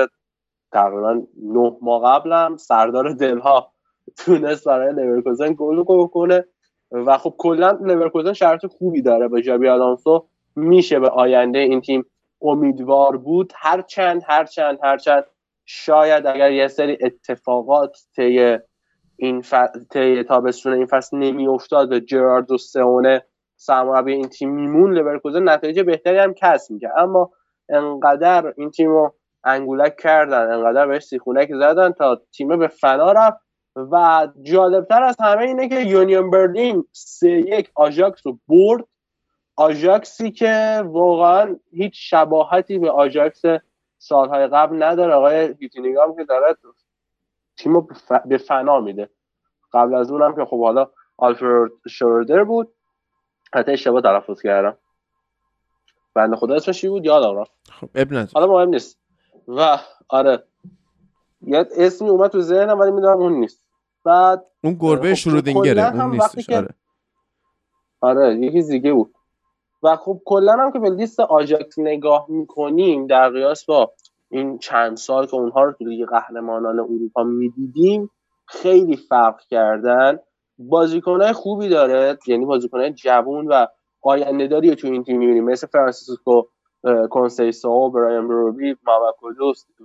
تقریبا 0.72 1.22
نه 1.42 1.76
ماه 1.82 2.02
قبلم 2.04 2.56
سردار 2.56 3.12
دلها 3.12 3.72
تونست 4.18 4.64
برای 4.64 4.94
لیورکوزن 4.94 5.54
گل 5.58 6.06
کنه 6.06 6.44
و 6.90 7.18
خب 7.18 7.34
کلا 7.38 7.78
لیورکوزن 7.84 8.32
شرط 8.32 8.66
خوبی 8.66 9.02
داره 9.02 9.28
با 9.28 9.40
ژابی 9.40 9.68
آلونسو. 9.68 10.28
میشه 10.56 10.98
به 10.98 11.08
آینده 11.08 11.58
این 11.58 11.80
تیم 11.80 12.04
امیدوار 12.42 13.16
بود. 13.16 13.52
هر 13.56 13.82
چند 13.82 14.22
هر 14.26 14.44
چند 14.44 14.78
هر 14.82 14.98
چند 14.98 15.24
شاید 15.64 16.26
اگر 16.26 16.52
یه 16.52 16.68
سری 16.68 16.98
اتفاقات 17.00 17.96
طی 18.16 18.58
این 19.16 19.42
ف... 19.42 19.54
تابستون 20.28 20.72
این 20.72 20.86
فصل 20.86 21.16
نمیافتاد 21.16 21.92
و 21.92 22.00
جراردو 22.00 22.58
سئونه 22.58 23.24
سرمربی 23.56 24.12
این 24.12 24.28
تیم 24.28 24.50
میمون 24.50 24.98
لورکوزن 24.98 25.48
نتایج 25.48 25.80
بهتری 25.80 26.18
هم 26.18 26.34
کسب 26.34 26.70
می‌کرد. 26.70 26.92
اما 26.98 27.30
انقدر 27.68 28.54
این 28.56 28.70
تیم 28.70 28.90
رو 28.90 29.14
انگولک 29.44 29.96
کردن 29.96 30.50
انقدر 30.50 30.86
بهش 30.86 31.04
سیخونک 31.04 31.48
زدن 31.54 31.92
تا 31.92 32.20
تیم 32.32 32.58
به 32.58 32.68
فنا 32.68 33.12
رفت 33.12 33.38
و 33.76 34.28
جالبتر 34.42 35.02
از 35.02 35.16
همه 35.20 35.42
اینه 35.42 35.68
که 35.68 35.80
یونیون 35.80 36.30
برلین 36.30 36.84
سه 36.92 37.30
یک 37.30 37.70
آژاکس 37.74 38.26
رو 38.26 38.38
برد. 38.48 38.84
آژاکسی 39.56 40.30
که 40.30 40.82
واقعا 40.84 41.56
هیچ 41.70 41.92
شباهتی 41.96 42.78
به 42.78 42.90
آژاکس 42.90 43.42
سالهای 43.98 44.46
قبل 44.46 44.82
نداره. 44.82 45.14
آقای 45.14 45.54
هیتینگام 45.60 46.16
که 46.16 46.24
داره 46.24 46.56
تیم 47.56 47.74
رو 47.74 47.88
به 48.24 48.38
فنا 48.38 48.80
میده. 48.80 49.10
قبل 49.72 49.94
از 49.94 50.10
اونم 50.10 50.34
که 50.36 50.44
خب 50.44 50.60
حالا 50.60 50.90
آلفرد 51.16 51.70
شوردر 51.88 52.44
بود. 52.44 52.72
حتی 53.54 53.72
اشتباه 53.72 54.02
تلفظ 54.02 54.42
کردم. 54.42 54.78
بنده 56.14 56.36
خدا 56.36 56.54
اسمش 56.54 56.80
چی 56.80 56.88
بود؟ 56.88 57.04
یادم 57.04 57.38
رفت 57.38 57.52
خب. 57.70 57.88
حالا 58.34 58.46
مهم 58.46 58.68
نیست. 58.68 58.98
و 59.48 59.78
آره. 60.08 60.44
یه 61.40 61.66
اسمی 61.76 62.08
اومد 62.08 62.30
تو 62.30 62.40
ذهنم 62.40 62.78
ولی 62.78 62.90
می‌دونم 62.90 63.16
اون 63.16 63.32
نیست. 63.32 63.64
بعد 64.04 64.46
اون 64.64 64.76
گربه 64.80 65.08
خب، 65.08 65.14
شرودینگره 65.14 66.00
اون 66.02 66.10
نیستش. 66.10 66.50
آره. 66.50 66.68
آره 68.00 68.34
یکی 68.34 68.62
دیگه 68.62 68.92
بود. 68.92 69.14
و 69.82 69.96
خب 69.96 70.22
کلا 70.24 70.52
هم 70.52 70.72
که 70.72 70.78
به 70.78 70.90
لیست 70.90 71.20
آژاکس 71.20 71.78
نگاه 71.78 72.26
می‌کنیم 72.28 73.06
در 73.06 73.30
قیاس 73.30 73.64
با 73.64 73.92
این 74.36 74.58
چند 74.58 74.96
سال 74.96 75.26
که 75.26 75.34
اونها 75.34 75.64
رو 75.64 75.72
تو 75.72 75.84
لیگ 75.84 76.08
قهرمانان 76.08 76.80
اروپا 76.80 77.24
می‌دیدیم 77.24 78.10
خیلی 78.46 78.96
فرق 78.96 79.40
کردن. 79.40 80.18
بازیکنهای 80.58 81.32
خوبی 81.32 81.68
داره 81.68 82.18
یعنی 82.26 82.44
بازیکنهای 82.44 82.92
جوون 82.92 83.46
و 83.46 83.66
آینده 84.02 84.46
داری 84.46 84.74
تو 84.74 84.86
این 84.86 85.04
تیم 85.04 85.18
می‌بینیم. 85.18 85.44
مثل 85.44 85.66
فرانسیسکو 85.66 86.42
کنسیسو 87.10 87.90
برایان 87.90 88.28
بروبی 88.28 88.76
محمد 88.86 89.14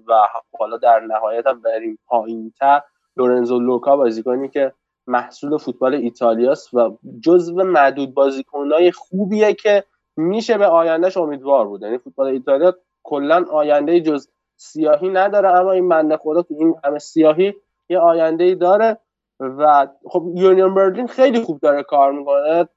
و 0.07 0.13
حالا 0.59 0.77
در 0.77 0.99
نهایت 0.99 1.47
هم 1.47 1.61
بریم 1.61 1.99
پایینتر 2.07 2.81
لورنزو 3.17 3.59
لوکا 3.59 3.97
بازیکنی 3.97 4.49
که 4.49 4.73
محصول 5.07 5.57
فوتبال 5.57 5.93
ایتالیاست 5.93 6.73
و 6.73 6.97
جزو 7.21 7.63
معدود 7.63 8.13
بازیکنهای 8.13 8.91
خوبیه 8.91 9.53
که 9.53 9.83
میشه 10.17 10.57
به 10.57 10.65
آیندهش 10.65 11.17
امیدوار 11.17 11.67
بود. 11.67 11.81
یعنی 11.81 11.97
فوتبال 11.97 12.27
ایتالیا 12.27 12.75
کلا 13.03 13.45
آینده 13.51 14.01
جز 14.01 14.27
سیاهی 14.61 15.09
نداره 15.09 15.49
اما 15.49 15.71
این 15.71 15.89
بنده 15.89 16.17
خدا 16.17 16.41
تو 16.41 16.53
این 16.59 16.75
همه 16.83 16.99
سیاهی 16.99 17.53
یه 17.89 17.99
آینده 17.99 18.43
ای 18.43 18.55
داره 18.55 18.97
و 19.39 19.87
خب 20.05 20.23
یونیون 20.35 20.73
برلین 20.73 21.07
خیلی 21.07 21.41
خوب 21.41 21.59
داره 21.59 21.83
کار 21.83 22.11
می‌کنه 22.11 22.67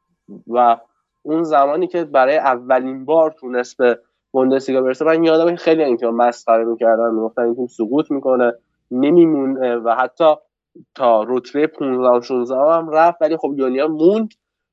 و 0.47 0.77
اون 1.23 1.43
زمانی 1.43 1.87
که 1.87 2.05
برای 2.05 2.37
اولین 2.37 3.05
بار 3.05 3.31
تونست 3.31 3.77
به 3.77 3.99
بوندسلیگا 4.33 4.81
برسه 4.81 5.05
من 5.05 5.25
یادم 5.25 5.57
خیلی 5.57 5.85
این 5.85 5.97
تیم 5.97 6.11
مسخره 6.11 6.65
می‌کردن 6.65 7.11
می‌گفتن 7.11 7.43
این 7.43 7.55
تیم 7.55 7.67
سقوط 7.67 8.11
می‌کنه 8.11 8.53
نمیمونه 8.91 9.77
و 9.77 9.95
حتی 9.95 10.35
تا 10.95 11.23
رتبه 11.29 11.67
15 11.67 12.09
و 12.09 12.21
16 12.21 12.57
هم 12.57 12.91
رفت 12.91 13.23
ولی 13.23 13.37
خب 13.37 13.55
یونیا 13.57 13.89
موند 13.89 14.29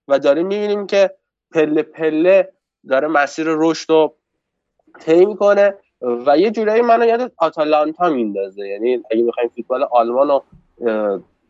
و 0.07 0.19
داریم 0.19 0.47
می‌بینیم 0.47 0.87
که 0.87 1.11
پله 1.53 1.83
پله 1.83 2.53
داره 2.89 3.07
مسیر 3.07 3.45
رشد 3.49 3.89
رو 3.89 4.15
طی 4.99 5.25
می‌کنه. 5.25 5.73
و 6.01 6.37
یه 6.37 6.51
جورایی 6.51 6.81
منو 6.81 7.05
یاد 7.05 7.31
آتالانتا 7.37 8.09
میندازه. 8.09 8.67
یعنی 8.67 9.03
اگه 9.11 9.23
بخوایم 9.23 9.49
فوتبال 9.55 9.83
آلمان 9.83 10.29
و 10.29 10.39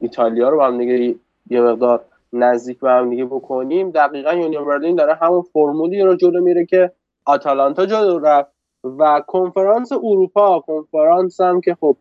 ایتالیا 0.02 0.50
رو 0.50 0.58
با 0.58 0.68
هم 0.68 0.78
دیگه 0.78 1.16
یه 1.50 1.62
مقدار 1.62 2.06
نزدیک 2.34 2.80
به 2.80 2.90
هم 2.90 3.10
دیگه 3.10 3.26
بکنیم 3.26 3.92
دقیقا 3.92 4.34
یونیون 4.34 4.66
برلین 4.66 4.96
داره 4.96 5.14
همون 5.16 5.42
فرمولی 5.42 6.02
رو 6.02 6.16
جلو 6.16 6.44
میره 6.44 6.66
که 6.66 6.92
آتالانتا 7.26 7.86
جلو 7.86 8.20
رفت. 8.20 8.52
و 8.84 9.24
کنفرانس 9.28 9.92
اروپا 9.92 10.60
کنفرانس 10.60 11.42
هم 11.42 11.62
که 11.62 11.78
خب 11.80 11.98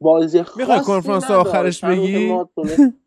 بازی 0.00 0.42
خاصی 0.42 0.60
می‌خوای 0.60 0.80
کنفرانس 0.80 1.30
آخرش 1.30 1.84
بگی؟ 1.84 2.34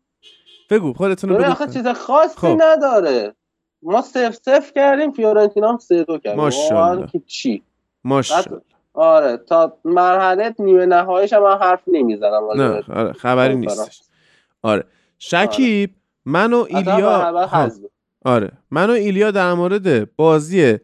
بگو 0.70 0.92
خودتون 0.92 1.34
بگو. 1.34 1.50
آخه 1.50 1.66
چیز 1.66 1.86
خاصی 1.86 2.36
خب. 2.36 2.56
نداره. 2.58 3.34
ما 3.82 4.02
سف 4.02 4.34
سف 4.34 4.72
کردیم 4.74 5.12
فیورنتینا 5.12 5.68
هم 5.68 5.78
سه 5.78 6.04
دو 6.04 6.18
کردیم. 6.18 6.40
ماشاءالله. 6.40 7.06
که 7.06 7.22
چی؟ 7.26 7.62
ماشاءالله. 8.04 8.60
آره 8.94 9.36
تا 9.36 9.78
مرحله 9.84 10.54
نیمه 10.58 10.86
نهاییش 10.86 11.32
هم 11.32 11.44
حرف 11.44 11.80
نمی‌زنم 11.86 12.52
نه 12.56 12.82
آره 12.88 13.12
خبری 13.12 13.56
نیستش. 13.56 14.02
آره. 14.62 14.84
شکیب 15.18 15.90
آره. 15.90 15.96
من 16.24 16.52
و 16.52 16.66
ایلیا 16.68 17.44
آره. 18.24 18.52
من 18.70 18.90
و 18.90 18.92
ایلیا 18.92 19.30
در 19.30 19.54
مورد 19.54 20.16
بازی 20.16 20.78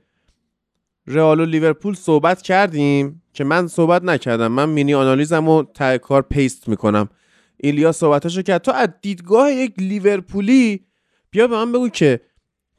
رئال 1.06 1.40
و 1.40 1.44
لیورپول 1.44 1.94
صحبت 1.94 2.42
کردیم 2.42 3.22
که 3.32 3.44
من 3.44 3.66
صحبت 3.66 4.02
نکردم. 4.04 4.46
من 4.46 4.68
مینی 4.68 4.94
آنالیزم 4.94 5.48
رو 5.48 5.62
ته 5.74 5.98
کار 5.98 6.22
پیست 6.22 6.68
می‌کنم. 6.68 7.08
ایلیا 7.56 7.92
صحبتاشو 7.92 8.42
کرد. 8.42 8.62
تو 8.62 8.72
از 8.72 8.88
دیدگاه 9.02 9.52
یک 9.52 9.74
لیورپولی 9.78 10.86
بیا 11.30 11.46
به 11.46 11.56
من 11.56 11.72
بگو 11.72 11.88
که 11.88 12.20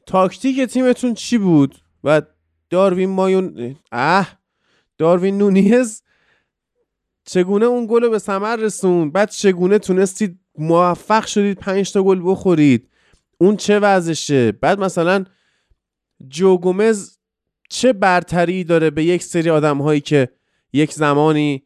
تاکتیک 0.06 0.60
تیمتون 0.60 1.14
چی 1.14 1.38
بود 1.38 1.74
و 2.04 2.22
داروین 2.70 3.10
مایون 3.10 3.76
اه 3.92 4.37
داروین 4.98 5.38
نونیز 5.38 6.02
چگونه 7.24 7.66
اون 7.66 7.86
گل 7.86 8.02
رو 8.02 8.10
به 8.10 8.18
ثمر 8.18 8.56
رسون 8.56 9.10
بعد 9.10 9.30
چگونه 9.30 9.78
تونستید 9.78 10.38
موفق 10.58 11.26
شدید 11.26 11.58
پنج 11.58 11.92
تا 11.92 12.02
گل 12.02 12.20
بخورید؟ 12.24 12.88
اون 13.38 13.56
چه 13.56 13.78
وضعشه؟ 13.78 14.52
بعد 14.52 14.78
مثلا 14.78 15.24
جو 16.28 16.58
گومز 16.58 17.18
چه 17.70 17.92
برتری 17.92 18.64
داره 18.64 18.90
به 18.90 19.04
یک 19.04 19.22
سری 19.22 19.50
آدم 19.50 19.78
هایی 19.78 20.00
که 20.00 20.28
یک 20.72 20.92
زمانی 20.92 21.62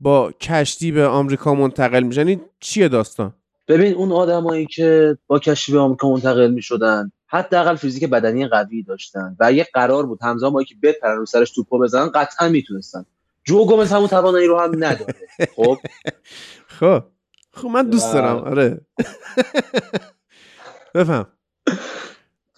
با 0.00 0.32
کشتی 0.32 0.92
به 0.92 1.06
آمریکا 1.06 1.54
منتقل 1.54 2.02
میشن؟ 2.02 2.26
این 2.26 2.40
چیه 2.60 2.88
داستان؟ 2.88 3.34
ببین 3.68 3.94
اون 3.94 4.12
آدمایی 4.12 4.66
که 4.66 5.18
با 5.26 5.38
کشتی 5.38 5.72
به 5.72 5.78
آمریکا 5.78 6.10
منتقل 6.10 6.50
می‌شدن 6.50 7.12
حداقل 7.30 7.76
فیزیک 7.76 8.04
بدنی 8.04 8.48
قوی 8.48 8.82
داشتن 8.82 9.36
و 9.40 9.44
اگه 9.44 9.66
قرار 9.74 10.06
بود 10.06 10.22
همزمان 10.22 10.64
که 10.64 10.74
بپرن 10.82 11.16
رو 11.16 11.26
سرش 11.26 11.50
توپو 11.50 11.78
بزنن 11.78 12.08
قطعا 12.08 12.48
می‌تونستن. 12.48 13.06
جو 13.44 13.66
گومز 13.66 13.92
همون 13.92 14.06
توانایی 14.06 14.46
رو 14.46 14.60
هم 14.60 14.84
نداره. 14.84 15.14
خب؟ 15.56 15.78
خب. 16.80 17.04
خب 17.52 17.68
من 17.68 17.90
دوست 17.90 18.12
دارم. 18.12 18.36
آره. 18.36 18.80
بفهم. 20.94 21.26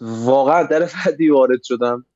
واقعا 0.00 0.62
در 0.62 0.86
فردی 0.86 1.30
وارد 1.30 1.62
شدم 1.62 2.06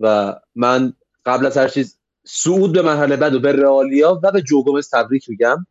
و 0.00 0.34
من 0.54 0.92
قبل 1.26 1.46
از 1.46 1.56
هر 1.56 1.68
چیز 1.68 1.98
صعود 2.24 2.72
به 2.72 2.82
مرحله 2.82 3.16
بعد 3.16 3.34
و 3.34 3.40
به 3.40 3.52
رئالیا 3.52 4.20
و 4.22 4.32
به 4.32 4.42
جو 4.42 4.64
گومز 4.64 4.90
تبریک 4.90 5.30
میگم. 5.30 5.66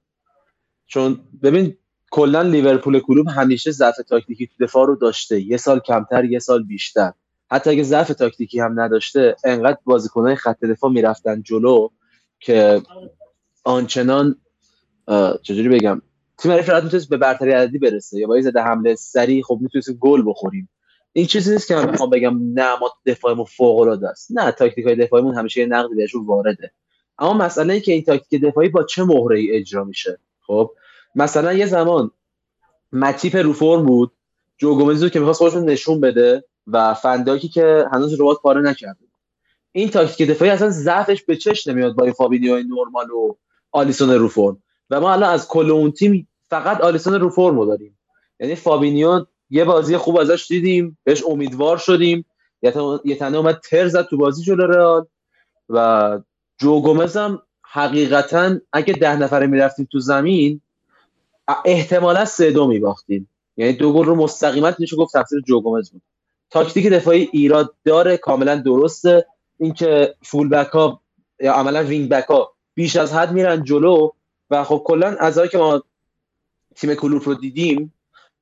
چون 0.87 1.19
ببین 1.43 1.77
کلا 2.15 2.41
لیورپول 2.41 2.99
کلوب 2.99 3.27
همیشه 3.27 3.71
ضعف 3.71 3.95
تاکتیکی 4.07 4.47
تو 4.47 4.65
دفاع 4.65 4.87
رو 4.87 4.95
داشته. 4.95 5.41
یه 5.41 5.57
سال 5.57 5.79
کمتر 5.79 6.25
یه 6.25 6.39
سال 6.39 6.63
بیشتر. 6.63 7.11
حتی 7.51 7.69
اگه 7.69 7.83
ضعف 7.83 8.07
تاکتیکی 8.07 8.59
هم 8.59 8.79
نداشته 8.79 9.35
انقدر 9.43 9.77
بازیکنهای 9.85 10.35
خط 10.35 10.59
دفاع 10.59 10.91
می‌رفتن 10.91 11.41
جلو 11.41 11.89
که 12.39 12.81
آنچنان 13.63 14.35
چجوری 15.41 15.69
بگم؟ 15.69 16.01
تیم 16.37 16.51
حریف 16.51 16.69
می‌تونست 16.69 17.09
به 17.09 17.17
برتری 17.17 17.51
عددی 17.51 17.77
برسه. 17.77 18.19
یا 18.19 18.27
با 18.27 18.41
زده 18.41 18.61
حمله 18.61 18.95
سری 18.95 19.43
خب 19.43 19.59
می‌تونست 19.61 19.91
گل 19.91 20.23
بخوریم. 20.25 20.69
این 21.13 21.25
چیزی 21.25 21.51
نیست 21.51 21.67
که 21.67 21.75
من 21.75 21.91
می‌خوام 21.91 22.09
بگم 22.09 22.53
نه 22.53 22.79
ما 22.79 22.91
دفاعمون 23.05 23.45
فوق 23.45 23.79
العاده 23.79 24.09
است. 24.09 24.31
نه 24.31 24.51
تاکتیک 24.51 24.85
های 24.85 24.95
دفاعیمون 24.95 25.35
همیشه 25.35 25.65
نقدی 25.65 25.95
بهشون 25.95 26.25
وارده. 26.25 26.71
اما 27.19 27.33
مسئله 27.33 27.73
این 27.73 27.81
که 27.81 27.91
این 27.91 28.03
تاکتیک 28.03 28.41
دفاعی 28.41 28.69
با 28.69 28.83
چه 28.83 29.03
مهره 29.03 29.39
ای 29.39 29.51
اجرا 29.51 29.83
میشه؟ 29.83 30.19
خب 30.47 30.71
مثلا 31.15 31.53
یه 31.53 31.65
زمان 31.65 32.11
متیپ 32.91 33.35
رو 33.35 33.53
فرم 33.53 33.85
بود 33.85 34.11
جو 34.57 34.75
گومزو 34.75 35.09
که 35.09 35.19
می‌خواست 35.19 35.39
خودشون 35.39 35.69
نشون 35.69 36.01
بده 36.01 36.43
و 36.67 36.93
فن 36.93 37.09
دایکی 37.09 37.47
که 37.47 37.85
هنوز 37.93 38.21
رباط 38.21 38.41
پاره 38.41 38.61
نکرده 38.61 39.05
این 39.71 39.89
تاکتیک 39.89 40.29
دفاعی 40.29 40.51
اصلا 40.51 40.69
ضعفش 40.69 41.23
به 41.23 41.35
چش 41.35 41.67
نمیاد 41.67 41.95
با 41.95 42.11
فابینیو 42.11 42.63
نرمال 42.63 43.11
و 43.11 43.35
آلیسون 43.71 44.09
رو 44.09 44.27
فرم 44.27 44.63
و 44.89 45.01
ما 45.01 45.13
الان 45.13 45.29
از 45.29 45.47
کل 45.47 45.71
اون 45.71 45.91
تیم 45.91 46.27
فقط 46.49 46.81
آلیسون 46.81 47.13
رو 47.13 47.29
فرم 47.29 47.65
داریم. 47.65 47.99
یعنی 48.39 48.55
فابینیو 48.55 49.25
یه 49.49 49.65
بازی 49.65 49.97
خوب 49.97 50.19
ازش 50.19 50.47
دیدیم 50.47 50.97
بهش 51.03 51.23
امیدوار 51.27 51.77
شدیم. 51.77 52.25
یه 53.05 53.15
تنه 53.19 53.37
اومد 53.37 53.59
تر 53.59 53.87
زد 53.87 54.05
تو 54.05 54.17
بازی 54.17 54.43
جلو 54.43 54.67
رئال. 54.67 55.05
و 55.69 56.19
جو 56.59 56.81
گومز 56.81 57.17
هم 57.17 57.41
حقیقتا 57.61 58.55
اگه 58.73 58.93
ده 58.93 59.15
نفره 59.15 59.47
می‌رفتیم 59.47 59.87
تو 59.91 59.99
زمین 59.99 60.61
احتمالا 61.65 62.25
سه 62.25 62.51
دو 62.51 62.67
میباختیم. 62.67 63.29
یعنی 63.57 63.73
دو 63.73 63.93
گل 63.93 64.05
رو 64.05 64.15
مستقیما 64.15 64.71
میشه 64.79 64.95
گفت 64.95 65.13
تقصیر 65.13 65.41
جو 65.47 65.61
گومز 65.61 65.91
بود. 65.91 66.01
تاکتیک 66.49 66.87
دفاعی 66.87 67.29
ایراد 67.31 67.73
داره 67.85 68.17
کاملا 68.17 68.55
درسته. 68.55 69.25
اینکه 69.59 70.15
full 70.21 70.49
back 70.49 70.67
ها 70.67 71.01
یا 71.39 71.53
عملا 71.53 71.83
wing 71.83 72.09
back 72.09 72.25
ها 72.25 72.53
بیش 72.73 72.95
از 72.95 73.13
حد 73.13 73.31
میرن 73.31 73.63
جلو 73.63 74.09
و 74.49 74.63
خب 74.63 74.81
کلا 74.85 75.07
از 75.19 75.39
که 75.51 75.57
ما 75.57 75.83
تیم 76.75 76.93
کلوپ 76.93 77.27
رو 77.27 77.35
دیدیم 77.35 77.93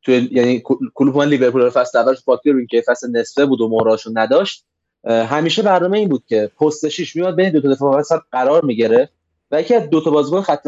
تو 0.04 0.12
یعنی 0.12 0.64
کلوپ 0.94 1.18
من 1.18 1.28
لیورپول 1.28 1.62
رو 1.62 1.70
فصل 1.70 1.98
اول 1.98 2.16
فاکتور 2.16 2.66
که 2.66 2.84
فصل 2.88 3.12
نصفه 3.12 3.46
بود 3.46 3.62
و 3.62 3.70
مهراشو 3.70 4.12
نداشت. 4.14 4.66
همیشه 5.06 5.62
برنامه 5.62 6.00
این 6.00 6.10
بود 6.10 6.24
که 6.28 6.52
پست 6.60 6.90
6 6.90 7.16
میاد 7.16 7.36
بین 7.36 7.50
دو 7.50 7.62
تا 7.62 7.74
دفاع 7.74 8.00
وسط 8.00 8.20
قرار 8.32 8.66
می‌گیره 8.66 9.10
و 9.52 9.62
یکی 9.62 9.76
از 9.76 9.90
دو 9.90 10.02
تا 10.02 10.12
بازیکن 10.12 10.42
خط 10.42 10.68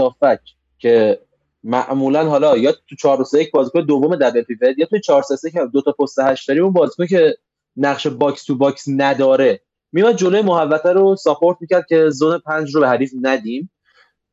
که 0.80 1.20
معمولا 1.66 2.26
حالا 2.30 2.58
یا 2.58 2.72
تو 2.72 2.96
4 2.96 3.24
3 3.24 3.40
1 3.40 3.52
بازیکن 3.52 3.82
دوم 3.82 4.16
double 4.16 4.42
pivot 4.42 4.78
یا 4.78 4.86
تو 4.86 5.00
4 5.00 5.22
3 5.22 5.36
3 5.36 5.52
که 5.52 5.60
دو 5.74 5.82
تا 5.82 5.92
پست 5.92 6.20
8 6.20 6.48
داریم 6.48 6.64
اون 6.64 6.74
بازیکن 6.74 7.06
که 7.06 7.38
نقش 7.78 8.08
box 8.08 8.44
to 8.44 8.56
box 8.56 8.84
نداره. 8.88 9.62
میاد 9.92 10.16
جلوی 10.16 10.42
محوطه 10.42 10.90
رو 10.90 11.16
support 11.16 11.58
می‌کرد 11.62 11.86
که 11.90 12.10
zone 12.10 12.38
5 12.40 12.76
رو 12.76 12.82
به 12.82 12.88
حریف 12.88 13.12
ندیم. 13.22 13.72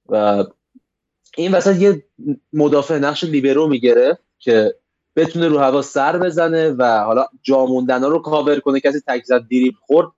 و 0.09 0.45
این 1.37 1.53
وسط 1.53 1.77
یه 1.77 2.05
مدافع 2.53 2.99
نقش 2.99 3.25
لیبرو 3.25 3.67
می‌گیره 3.69 4.19
که 4.39 4.75
بتونه 5.17 5.49
رو 5.49 5.59
هوا 5.59 5.83
سر 5.83 6.19
بزنه 6.19 6.71
و 6.71 7.05
حالا 7.05 7.27
جاموندنا 7.43 8.09
رو 8.09 8.19
کاور 8.19 8.61
کنه. 8.61 8.81
کسی 8.81 9.01
تکل 9.07 9.25
زد 9.25 9.47
دریبل 9.49 9.75
خورد. 9.87 10.09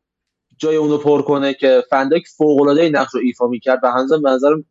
جای 0.59 0.77
اونو 0.77 0.99
پر 0.99 1.23
کنه 1.23 1.55
که 1.55 1.85
فن 1.91 2.03
دایک 2.03 2.27
فوق 2.37 2.61
العاده 2.61 2.89
نقش 2.89 3.15
رو 3.15 3.21
ایفا 3.25 3.47
می‌کرد 3.47 3.81
و 3.83 3.93
هنوز 3.93 4.23
به 4.23 4.31
نظرم 4.31 4.65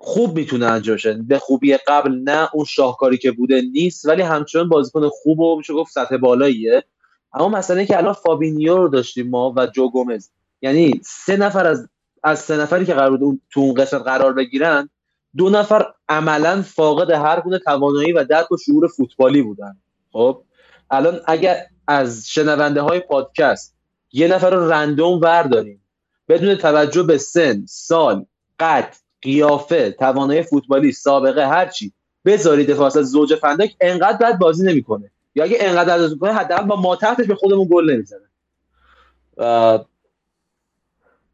خوب 0.00 0.38
می‌تونه 0.38 0.66
انجام 0.66 0.96
شه. 0.96 1.14
به 1.14 1.38
خوبی 1.38 1.76
قبل 1.76 2.12
نه 2.12 2.48
اون 2.52 2.64
شاهکاری 2.64 3.18
که 3.18 3.32
بوده 3.32 3.60
نیست 3.60 4.08
ولی 4.08 4.22
همچنان 4.22 4.68
بازیکن 4.68 5.08
خوب 5.08 5.40
و 5.40 5.56
میشه 5.56 5.74
گفت 5.74 5.92
سطح 5.92 6.16
بالاییه. 6.16 6.84
اما 7.32 7.48
مسئله 7.48 7.86
که 7.86 7.96
الان 7.96 8.12
فابینیو 8.12 8.76
رو 8.76 8.88
داشتیم 8.88 9.30
ما 9.30 9.54
و 9.56 9.66
جو 9.66 9.90
گومز. 9.90 10.30
یعنی 10.62 11.00
سه 11.04 11.36
نفر 11.36 11.66
از 11.66 11.88
از 12.22 12.38
سه 12.38 12.56
نفری 12.56 12.84
که 12.84 12.94
قرار 12.94 13.16
بود 13.16 13.42
تو 13.50 13.60
اون 13.60 13.74
قسمت 13.74 14.02
قرار 14.02 14.32
بگیرن 14.32 14.90
دو 15.36 15.50
نفر 15.50 15.86
عملا 16.08 16.62
فاقد 16.62 17.10
هر 17.10 17.40
گونه 17.40 17.58
توانایی 17.58 18.12
و 18.12 18.24
درک 18.24 18.52
و 18.52 18.56
شعور 18.56 18.88
فوتبالی 18.88 19.42
بودن. 19.42 19.76
خب 20.12 20.42
الان 20.90 21.20
اگر 21.26 21.66
از 21.88 22.28
شنونده 22.28 22.80
های 22.80 23.00
پادکست 23.00 23.74
یه 24.12 24.28
نفر 24.28 24.50
رو 24.50 24.70
رندوم 24.70 25.20
ورداریم 25.20 25.82
بدون 26.28 26.54
توجه 26.54 27.02
به 27.02 27.18
سن 27.18 27.64
سال 27.66 28.26
قد 28.60 28.96
قیافه 29.22 29.90
توانایی 29.90 30.42
فوتبالی 30.42 30.92
سابقه 30.92 31.48
هرچی 31.48 31.92
دفاع 32.64 32.86
از 32.86 32.92
زوج 32.92 33.34
فندک 33.34 33.76
انقدر 33.80 34.16
بد 34.18 34.38
بازی 34.38 34.66
نمی‌کنه. 34.66 35.10
یا 35.34 35.44
اگه 35.44 35.56
انقدر 35.60 35.98
بد 35.98 36.18
کنه 36.18 36.32
حداقل 36.32 36.66
با 36.66 36.76
ما 36.76 36.96
تحتش 36.96 37.26
به 37.26 37.34
خودمون 37.34 37.68
گل 37.70 37.90
نمی‌زنه. 37.90 38.28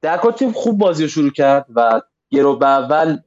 در 0.03 0.19
کل 0.19 0.31
تیم 0.31 0.53
خوب 0.53 0.79
بازی 0.79 1.03
رو 1.03 1.09
شروع 1.09 1.31
کرد 1.31 1.67
و 1.75 2.03
یه 2.31 2.43
ربع 2.43 2.67
اول 2.67 3.19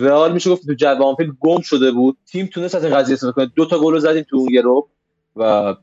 رئال 0.00 0.32
میشه 0.32 0.50
گفت 0.50 0.66
تو 0.66 0.74
جو 0.74 1.02
آنفیلد 1.02 1.32
گم 1.40 1.60
شده 1.60 1.90
بود. 1.90 2.18
تیم 2.26 2.46
تونست 2.46 2.74
از 2.74 2.84
این 2.84 2.94
قضیه 2.94 3.14
استفاده 3.14 3.34
کنه. 3.34 3.52
دو 3.56 3.66
تا 3.66 3.78
گل 3.78 3.98
زدیم 3.98 4.26
تو 4.30 4.36
اون 4.36 4.48
یه 4.52 4.60
ربع. 4.60 4.88
و 5.36 5.74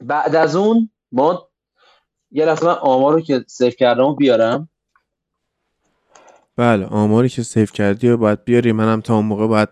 بعد 0.00 0.36
از 0.36 0.56
اون 0.56 0.90
ما 1.12 1.48
یه 2.30 2.44
لحظه 2.44 2.66
من 2.66 2.72
آمار 2.72 3.12
رو 3.12 3.20
که 3.20 3.44
save 3.48 3.76
کردم 3.76 4.14
بیارم. 4.14 4.68
بله 6.56 6.86
آماری 6.86 7.28
که 7.28 7.42
save 7.42 7.72
کردی 7.72 8.08
و 8.08 8.16
باید 8.16 8.44
بیاری. 8.44 8.72
منم 8.72 9.00
تا 9.00 9.16
اون 9.16 9.26
موقع 9.26 9.46
باید 9.46 9.68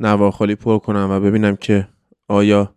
نواخالی 0.00 0.54
پر 0.54 0.78
کنم 0.78 1.08
و 1.10 1.20
ببینم 1.20 1.56
که 1.56 1.88
آیا 2.28 2.74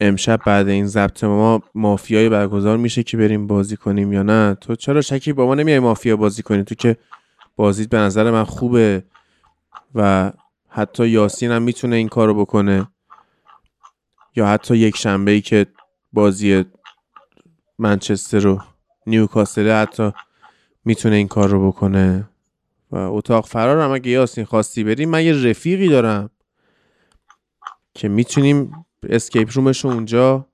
امشب 0.00 0.40
بعد 0.46 0.68
این 0.68 0.86
ضبط 0.86 1.24
ما 1.24 1.62
مافیای 1.74 2.28
برگزار 2.28 2.76
میشه 2.76 3.02
که 3.02 3.16
بریم 3.16 3.46
بازی 3.46 3.76
کنیم 3.76 4.12
یا 4.12 4.22
نه؟ 4.22 4.54
تو 4.54 4.74
چرا 4.74 5.00
شکی 5.00 5.32
با 5.32 5.46
ما 5.46 5.54
نمیای 5.54 5.78
مافیا 5.78 6.16
بازی 6.16 6.42
کنی؟ 6.42 6.64
تو 6.64 6.74
که 6.74 6.96
بازیت 7.56 7.88
به 7.88 7.98
نظر 7.98 8.30
من 8.30 8.44
خوبه 8.44 9.04
و 9.94 10.32
حتی 10.68 11.08
یاسین 11.08 11.50
هم 11.50 11.62
می‌تونه 11.62 11.96
این 11.96 12.08
کارو 12.08 12.34
بکنه. 12.34 12.88
یا 14.36 14.46
حتی 14.46 14.76
یک 14.76 14.96
شنبه 14.96 15.30
ای 15.30 15.40
که 15.40 15.66
بازی 16.12 16.64
منچستر 17.78 18.38
رو 18.38 18.60
نیوکاسل 19.06 19.70
حتی 19.70 20.12
می‌تونه 20.84 21.16
این 21.16 21.28
کار 21.28 21.48
رو 21.48 21.68
بکنه. 21.68 22.28
و 22.90 22.96
اتاق 22.96 23.46
فرار 23.46 23.80
هم 23.80 23.90
اگه 23.90 24.10
یاسین 24.10 24.44
خواستی 24.44 24.84
بریم 24.84 25.08
من 25.08 25.24
یه 25.24 25.32
رفیقی 25.32 25.88
دارم 25.88 26.30
که 27.94 28.08
می‌تونیم 28.08 28.86
اسکیپ 29.08 29.50
رومش 29.52 29.84
اونجا 29.84 30.46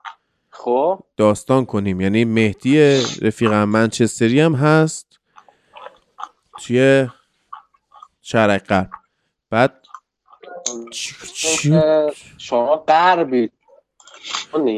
خب. 0.51 1.01
داستان 1.17 1.65
کنیم. 1.65 2.01
یعنی 2.01 2.25
مهدی 2.25 3.01
رفیقم 3.23 3.65
منچستری 3.65 4.41
هم 4.41 4.55
هست 4.55 5.07
توی 6.59 7.09
شرق 8.23 8.67
غرب. 8.67 8.91
بعد 9.51 9.75
شما 12.39 12.77
غربی 12.77 13.51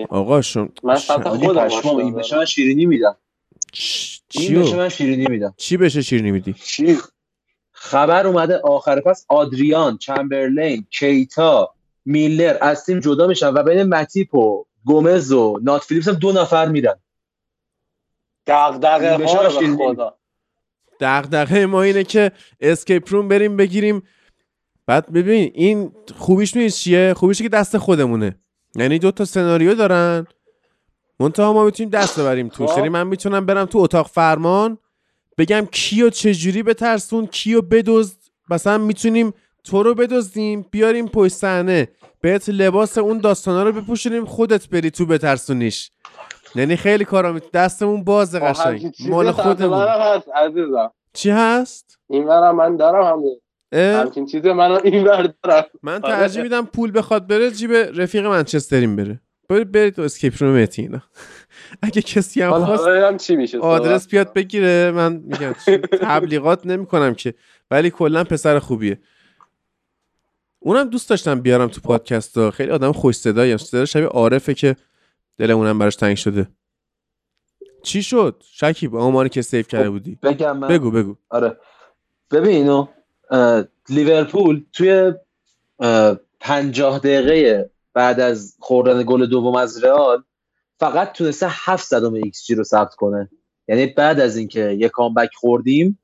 آقا 0.08 0.42
شما 0.42 0.68
من 0.82 0.94
خودم 0.94 1.96
این 1.96 2.14
بشه 2.14 2.36
من 2.36 2.44
شیرینی 2.44 2.86
میدم. 2.86 3.16
این 4.34 4.60
بشه 4.60 4.70
چی 4.70 4.76
من 4.76 4.88
شیرینی 4.88 5.26
میدم. 5.26 5.54
چی 5.56 5.76
بشه 5.76 6.02
شیرینی 6.02 6.30
میدی؟ 6.30 6.52
چی؟ 6.52 6.98
خبر 7.72 8.26
اومده 8.26 8.58
آخر 8.58 9.00
فصل 9.00 9.26
آدریان 9.28 9.98
چمبرلین 9.98 10.86
کیتا 10.90 11.74
میلنر 12.04 12.58
از 12.60 12.84
تیم 12.84 13.00
جدا 13.00 13.26
میشن 13.26 13.48
و 13.48 13.62
بین 13.62 13.82
متیپ 13.82 14.34
و 14.34 14.64
گومز 14.84 15.32
و 15.32 15.60
نات 15.62 15.82
فیلیپس 15.82 16.08
هم 16.08 16.14
دو 16.14 16.32
نفر 16.32 16.68
میرن 16.68 16.94
دغدغه 18.46 19.26
ها 19.26 19.42
رو 19.42 19.76
خدا. 19.76 20.18
دغدغه 21.00 21.66
ما 21.66 21.82
اینه 21.82 22.04
که 22.04 22.32
escape 22.60 23.12
room 23.12 23.28
بریم 23.28 23.56
بگیریم. 23.56 24.02
بعد 24.86 25.12
ببین 25.12 25.50
این 25.54 25.92
خوبیش 26.18 26.54
می‌دونی 26.54 26.70
چیه؟ 26.70 27.14
خوبیش 27.14 27.42
که 27.42 27.48
دست 27.48 27.78
خودمونه. 27.78 28.36
یعنی 28.76 28.98
دو 28.98 29.10
تا 29.10 29.24
سناریو 29.24 29.74
دارن. 29.74 30.26
منتها 31.22 31.52
ما 31.52 31.64
می‌تونیم 31.64 31.90
دست 31.90 32.20
ببریم 32.20 32.48
توش 32.48 32.70
خب. 32.70 32.76
یعنی 32.76 32.88
من 32.88 33.06
می‌تونم 33.06 33.46
برم 33.46 33.64
تو 33.64 33.78
اتاق 33.78 34.06
فرمان 34.06 34.78
بگم 35.38 35.66
کیو 35.72 36.10
چجوری 36.10 36.62
بترسون 36.62 37.26
کیو 37.26 37.62
بدزد. 37.62 38.16
مثلا 38.50 38.78
می‌تونیم 38.78 39.34
تو 39.64 39.82
رو 39.82 39.94
بدزدیم 39.94 40.66
بیاریم 40.70 41.08
پشت 41.08 41.32
صحنه. 41.32 41.88
بهت 42.20 42.48
لباس 42.48 42.98
اون 42.98 43.18
داستانا 43.18 43.62
رو 43.62 43.72
بپوشونیم 43.72 44.24
خودت 44.24 44.68
بری 44.68 44.90
تو 44.90 45.06
بترسونیش. 45.06 45.90
یعنی 46.54 46.76
خیلی 46.76 47.04
کارا 47.04 47.32
می- 47.32 47.40
دستمون 47.52 48.04
بازه 48.04 48.40
خب، 48.40 48.46
قشنگ. 48.46 48.92
مال 49.08 49.32
خودمون. 49.32 49.86
هست 49.88 50.28
عزیزم. 50.28 50.90
چی 51.12 51.30
هست؟ 51.30 51.98
این 52.08 52.24
من 52.50 52.76
دارم 52.76 53.04
همون 53.04 53.40
اه؟ 53.72 54.00
همچین 54.00 54.26
چیزی 54.26 54.52
منم 54.52 54.80
این 54.84 55.04
دارم. 55.04 55.64
من 55.82 56.04
آره. 56.04 56.16
ترجیح 56.16 56.42
میدم 56.42 56.66
پول 56.66 56.98
بخواد 56.98 57.26
بره 57.26 57.50
جیب 57.50 57.72
رفیق 57.72 58.26
منچستریم 58.26 58.96
بره. 58.96 59.20
برید 59.52 59.72
برید 59.72 59.94
تو 59.94 60.02
escape 60.02 60.42
room 60.42 60.66
اگه 61.82 62.02
کسی 62.02 62.42
هم 62.42 62.50
خواست 62.50 62.82
حالا 62.82 62.92
ببینم 62.92 63.16
چی 63.16 63.36
میشه 63.36 63.58
آدرس 63.58 64.08
بیاد 64.08 64.32
بگیره. 64.32 64.90
من 64.90 65.12
میگم 65.12 65.52
تبلیغات 66.02 66.66
نمی‌کنم 66.66 67.14
که. 67.14 67.34
ولی 67.70 67.90
کلا 67.90 68.24
پسر 68.24 68.58
خوبیه. 68.58 68.98
اونم 70.58 70.88
دوست 70.88 71.10
داشتم 71.10 71.40
بیارم 71.40 71.68
تو 71.68 71.80
پادکست 71.80 72.38
ها. 72.38 72.50
خیلی 72.50 72.70
آدم 72.70 72.92
خوش 72.92 73.16
صدایی 73.16 73.58
صدا 73.58 73.84
شبیه 73.84 74.06
عارفه 74.06 74.54
که 74.54 74.76
دلمونم 75.38 75.78
براش 75.78 75.96
تنگ 75.96 76.16
شده. 76.16 76.48
چی 77.82 78.02
شد؟ 78.02 78.42
شکیب 78.50 78.96
آماری 78.96 79.28
که 79.28 79.42
سیف 79.42 79.68
کرده 79.68 79.90
بودی. 79.90 80.18
بگم 80.22 80.56
من. 80.58 80.68
بگو 80.68 80.90
بگو. 80.90 81.16
آره. 81.30 81.56
ببین 82.30 82.50
اینو 82.50 82.86
اه، 83.30 83.64
لیورپول 83.88 84.64
توی 84.72 85.12
اه، 85.80 86.16
پنجاه 86.40 86.98
دقیقه 86.98 87.70
بعد 87.94 88.20
از 88.20 88.56
خوردن 88.60 89.02
گل 89.06 89.26
دوم 89.26 89.56
از 89.56 89.84
رئال 89.84 90.22
فقط 90.78 91.12
تونسته 91.12 91.46
هفت 91.50 91.86
صدم 91.86 92.14
ایکس 92.14 92.44
جی 92.44 92.54
رو 92.54 92.64
ثبت 92.64 92.94
کنه. 92.94 93.30
یعنی 93.68 93.86
بعد 93.86 94.20
از 94.20 94.36
اینکه 94.36 94.60
یه 94.60 94.88
comeback 94.88 95.30
خوردیم 95.34 95.98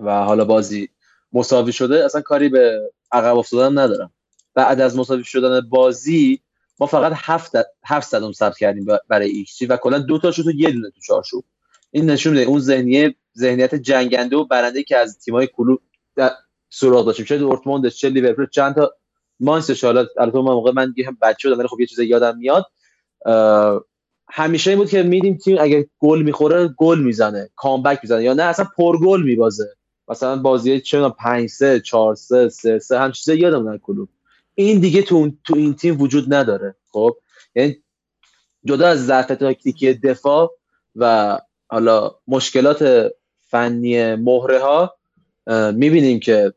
و 0.00 0.24
حالا 0.24 0.44
بازی 0.44 0.88
مساوی 1.32 1.72
شده 1.72 2.04
اصلا 2.04 2.20
کاری 2.20 2.48
به 2.48 2.90
عقب 3.12 3.36
افتادن 3.36 3.78
ندارم. 3.78 4.12
بعد 4.54 4.80
از 4.80 4.96
مساوی 4.98 5.24
شدن 5.24 5.60
بازی 5.60 6.40
ما 6.80 6.86
فقط 6.86 7.12
هفت 7.16 7.52
هفت 7.84 8.08
صدم 8.08 8.32
ثبت 8.32 8.58
کردیم 8.58 8.86
برای 9.08 9.30
ایکس 9.30 9.58
جی 9.58 9.66
و 9.66 9.76
کلا 9.76 9.98
دو 9.98 10.18
تا 10.18 10.30
شد 10.30 10.46
و 10.46 10.50
یه 10.50 10.70
دونه 10.70 10.90
تو 10.90 11.00
چارچوب. 11.00 11.44
این 11.90 12.10
نشون 12.10 12.32
میده 12.32 12.44
اون 12.44 12.60
ذهنیه 12.60 13.14
ذهنیت 13.38 13.74
جنگنده 13.74 14.36
و 14.36 14.44
برنده 14.44 14.82
که 14.82 14.96
از 14.96 15.18
تیمای 15.18 15.48
کلوب 15.56 15.80
سراغ 16.70 17.06
داشتیم. 17.06 17.26
چه 17.26 17.38
دورتموند 17.38 17.88
چه 17.88 18.08
لیورپول 18.08 18.46
چند 18.50 18.74
تا 18.74 18.94
مانچستر 19.40 19.86
حالا 19.86 20.06
البته 20.18 20.38
من 20.38 20.44
موقع 20.44 20.72
من 20.72 20.94
هم 21.06 21.18
بچه 21.22 21.48
بودم 21.48 21.58
ولی 21.58 21.68
خب 21.68 21.80
یه 21.80 21.86
چیز 21.86 21.98
یادم 21.98 22.38
میاد. 22.38 22.66
همیشه 24.30 24.70
این 24.70 24.78
بود 24.78 24.88
که 24.88 25.02
میدیم 25.02 25.36
تیم 25.36 25.56
اگه 25.60 25.88
گل 25.98 26.22
می‌خوره 26.22 26.68
گل 26.68 26.98
می‌زنه 26.98 27.50
کامبک 27.56 27.98
می‌زنه 28.02 28.22
یا 28.22 28.34
نه 28.34 28.42
اصلا 28.42 28.66
پرگل 28.76 29.22
میبازه. 29.22 29.76
مثلا 30.08 30.36
بازی 30.36 30.80
چه 30.80 30.96
می‌دونم 30.96 31.14
5 31.18 31.48
3 31.48 31.80
4 31.80 32.14
3 32.14 32.48
3 32.48 32.78
3 32.78 32.98
هم 32.98 33.12
چیزا 33.12 33.34
یادم 33.34 33.68
نه 33.68 33.78
کلوب. 33.78 34.08
این 34.54 34.80
دیگه 34.80 35.02
تو 35.02 35.30
تو 35.44 35.56
این 35.56 35.74
تیم 35.74 36.00
وجود 36.00 36.34
نداره. 36.34 36.76
خب؟ 36.90 37.16
یعنی 37.54 37.76
جدا 38.64 38.88
از 38.88 39.06
ضعف 39.06 39.26
تاکتیکی 39.26 39.94
دفاع 39.94 40.52
و 40.96 41.38
حالا 41.68 42.14
مشکلات 42.28 43.10
فنی 43.40 44.14
مهره 44.14 44.58
ها 44.58 44.94
می‌بینیم 45.72 46.20
که 46.20 46.52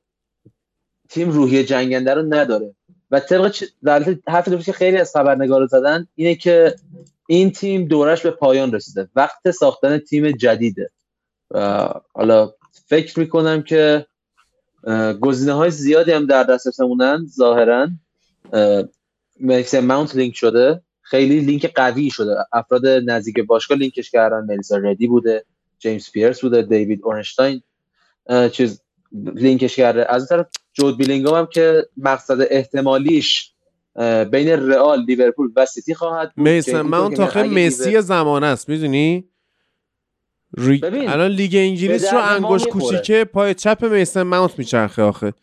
تیم 1.09 1.29
روحیه 1.29 1.63
جنگنده 1.63 2.13
رو 2.13 2.21
نداره. 2.21 2.75
و 3.11 3.19
طبق 3.19 3.51
چ- 3.51 3.69
در 3.83 4.15
حرف 4.27 4.65
که 4.65 4.71
خیلی 4.73 4.97
از 4.97 5.11
خبرنگارا 5.11 5.65
زدن 5.65 6.07
اینه 6.15 6.35
که 6.35 6.75
این 7.27 7.51
تیم 7.51 7.85
دورش 7.85 8.21
به 8.21 8.31
پایان 8.31 8.71
رسیده. 8.71 9.09
وقت 9.15 9.51
ساختن 9.51 9.97
تیم 9.97 10.31
جدیده. 10.31 10.89
حالا 12.13 12.53
فکر 12.87 13.19
می‌کنم 13.19 13.63
که 13.63 14.05
گزینه 15.21 15.53
های 15.53 15.71
زیادی 15.71 16.11
هم 16.11 16.25
در 16.25 16.43
دسترسمونن 16.43 17.25
ظاهرا. 17.35 17.87
میکسن 19.39 19.79
ماونت 19.79 20.15
لینک 20.15 20.35
شده. 20.35 20.81
خیلی 21.01 21.39
لینک 21.39 21.71
قوی 21.75 22.09
شده. 22.09 22.35
افراد 22.53 22.87
نزدیک 22.87 23.39
باشگاه 23.39 23.77
لینکش 23.77 24.11
کردن. 24.11 24.45
ملیسا 24.45 24.77
ردی 24.77 25.07
بوده. 25.07 25.45
جیمز 25.79 26.11
پیرس 26.11 26.41
بوده. 26.41 26.61
دیوید 26.61 27.01
اورنشتاین 27.03 27.61
چیز 28.51 28.81
لینکش 29.35 29.75
کرده. 29.75 30.13
از 30.13 30.27
طرف 30.27 30.45
جود 30.73 30.97
بیلینگام 30.97 31.35
هم 31.35 31.45
که 31.45 31.87
مقصد 31.97 32.47
احتمالیش 32.49 33.53
بین 34.31 34.49
رئال 34.49 35.05
لیورپول 35.05 35.51
و 35.55 35.65
سیتی 35.65 35.93
خواهد 35.93 36.33
میسن 36.35 36.93
اگه 36.93 37.43
لیور- 37.43 37.65
مسی 37.65 38.01
زمان 38.01 38.43
است 38.43 38.69
می‌دونی؟ 38.69 39.29
ری... 40.57 40.81
الان 40.83 41.31
لیگ 41.31 41.55
انگلیس 41.55 42.13
رو 42.13 42.19
انگوش. 42.19 42.67
کوچیکه 42.67 43.25
پای 43.25 43.53
چپ 43.53 43.85
میسن 43.85 44.21
ماونت 44.21 44.59
میچرخه 44.59 45.01
آخه. 45.01 45.33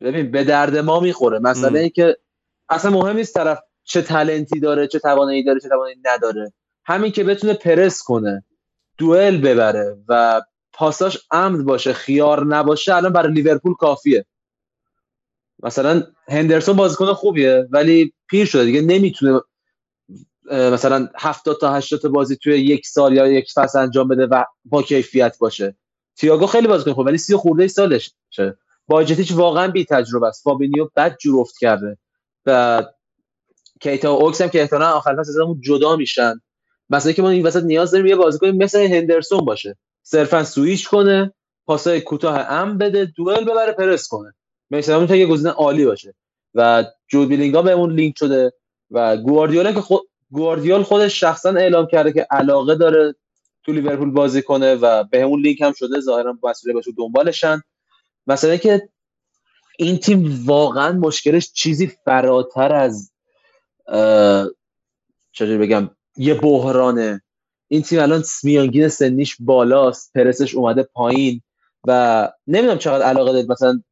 ببین 0.00 0.30
به 0.30 0.44
درد 0.44 0.76
ما 0.76 1.00
می‌خوره. 1.00 1.38
مسئله 1.38 1.66
ام. 1.68 1.74
این 1.74 1.90
که 1.90 2.16
اصلا 2.68 2.90
مهم 2.90 3.16
نیست 3.16 3.34
طرف 3.34 3.58
چه 3.84 4.02
تلنتی 4.02 4.60
داره 4.60 4.86
چه 4.86 4.98
توانایی 4.98 5.44
داره 5.44 5.60
چه 5.60 5.68
توانایی 5.68 5.96
نداره. 6.04 6.52
همین 6.84 7.12
که 7.12 7.24
بتونه 7.24 7.54
پرس 7.54 8.02
کنه 8.02 8.44
دوئل 8.98 9.40
ببره 9.40 9.96
و 10.08 10.42
پاساش 10.72 11.18
عمد 11.30 11.64
باشه 11.64 11.92
خیار 11.92 12.46
نباشه 12.46 12.94
الان 12.94 13.12
برای 13.12 13.32
لیورپول 13.32 13.74
کافیه. 13.74 14.26
مثلا 15.62 16.02
هندرسون 16.28 16.76
بازیکن 16.76 17.12
خوبیه 17.12 17.68
ولی 17.70 18.12
پیر 18.28 18.46
شده 18.46 18.64
دیگه 18.64 18.80
نمی‌تونه 18.80 19.40
مثلا 20.52 21.08
70 21.18 21.56
تا 21.60 21.74
80 21.74 22.00
تا 22.00 22.08
بازی 22.08 22.36
توی 22.36 22.58
یک 22.58 22.86
سال 22.86 23.16
یا 23.16 23.26
یک 23.26 23.52
فصل 23.54 23.78
انجام 23.78 24.08
بده 24.08 24.26
و 24.26 24.44
با 24.64 24.82
کیفیت 24.82 25.38
باشه. 25.38 25.76
تییاگو 26.16 26.46
خیلی 26.46 26.68
بازیکن 26.68 26.92
خوبه 26.92 27.08
ولی 27.10 27.18
30 27.18 27.36
خورده 27.36 27.62
ای 27.62 27.68
سالشه. 27.68 28.12
باجتیچ 28.86 29.32
واقعا 29.32 29.68
بی 29.68 29.84
تجربه 29.84 30.26
است. 30.26 30.44
فابینیو 30.44 30.88
بد 30.96 31.16
جور 31.16 31.40
افت 31.40 31.54
کرده. 31.60 31.98
و 32.46 32.82
کیتا 33.80 34.14
و 34.16 34.22
اوکس 34.22 34.40
هم 34.40 34.48
که 34.48 34.60
احتمالاً 34.60 34.90
آخر 34.90 35.12
فصل 35.12 35.30
ازمون 35.30 35.60
جدا 35.60 35.96
میشن. 35.96 36.40
مثلا 36.90 37.12
که 37.12 37.22
ما 37.22 37.28
این 37.30 37.46
وسط 37.46 37.62
نیاز 37.62 37.90
داریم 37.90 38.06
یه 38.06 38.16
بازیکن 38.16 38.50
مثل 38.50 38.78
هندرسون 38.78 39.40
باشه. 39.40 39.76
صرفا 40.02 40.44
سویچ 40.44 40.88
کنه 40.88 41.34
پاسای 41.66 42.00
کوتاه 42.00 42.38
ام 42.38 42.78
بده 42.78 43.04
دوئل 43.04 43.44
ببره 43.44 43.72
پرس 43.72 44.08
کنه. 44.08 44.34
مثلا 44.70 45.00
می‌تونه 45.00 45.18
یه 45.18 45.26
گزینه 45.26 45.50
عالی 45.50 45.86
باشه. 45.86 46.14
و 46.54 46.84
جود 47.08 47.26
بیلینگام 47.26 47.64
بهمون 47.64 47.92
لینک 47.92 48.18
شده 48.18 48.52
و 48.90 49.16
گواردیول 49.16 49.72
که 49.72 49.80
خود 49.80 50.00
گواردیول 50.30 50.82
خودش 50.82 51.20
شخصا 51.20 51.50
اعلام 51.50 51.86
کرده 51.86 52.12
که 52.12 52.26
علاقه 52.30 52.74
داره 52.74 53.14
تو 53.62 53.72
لیورپول 53.72 54.10
بازی 54.10 54.42
کنه 54.42 54.74
و 54.74 55.04
به 55.04 55.22
همون 55.22 55.40
لینک 55.40 55.60
هم 55.60 55.72
شده. 55.72 56.00
ظاهرا 56.00 56.38
مسئولای 56.42 56.72
باشگاه 56.72 56.90
دنبالشن. 56.98 57.62
مثلا 58.26 58.56
که 58.56 58.88
این 59.78 59.98
تیم 59.98 60.44
واقعا 60.46 60.92
مشکلش 60.92 61.52
چیزی 61.52 61.86
فراتر 62.04 62.72
از 62.72 63.12
چجوری 65.32 65.58
بگم 65.58 65.90
یه 66.16 66.34
بحرانه. 66.34 67.22
این 67.68 67.82
تیم 67.82 68.00
الان 68.00 68.24
میانگین 68.42 68.88
سنیش 68.88 69.36
بالاست. 69.40 70.12
پرسش 70.14 70.54
اومده 70.54 70.82
پایین 70.82 71.42
و 71.86 72.32
نمی‌دونم 72.46 72.78
چقدر 72.78 73.04
علاقه 73.04 73.32
دارید. 73.32 73.52
مثلا 73.52 73.82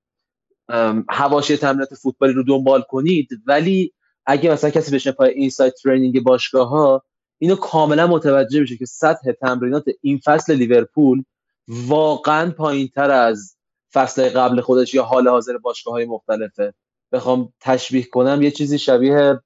حواشی 1.10 1.56
تمرینات 1.56 1.94
فوتبالی 1.94 2.32
رو 2.32 2.42
دنبال 2.42 2.82
کنید. 2.82 3.28
ولی 3.46 3.92
اگه 4.26 4.50
مثلا 4.50 4.70
کسی 4.70 4.94
بشنه 4.94 5.12
پای 5.12 5.30
اینسایت 5.30 5.74
ترینینگ 5.82 6.22
باشگاه 6.22 6.68
ها 6.68 7.02
اینو 7.38 7.56
کاملا 7.56 8.06
متوجه 8.06 8.60
میشه 8.60 8.76
که 8.76 8.86
سطح 8.86 9.32
تمرینات 9.32 9.84
این 10.00 10.20
فصل 10.24 10.54
لیورپول 10.54 11.22
واقعا 11.68 12.50
پایین 12.50 12.88
تر 12.88 13.10
از 13.10 13.56
فصل 13.92 14.28
قبل 14.28 14.60
خودش 14.60 14.94
یا 14.94 15.02
حال 15.02 15.28
حاضر 15.28 15.58
باشگاه 15.58 15.94
های 15.94 16.04
مختلفه. 16.04 16.74
بخوام 17.12 17.52
تشبیه 17.60 18.04
کنم 18.04 18.42
یه 18.42 18.50
چیزی 18.50 18.78
شبیه 18.78 19.40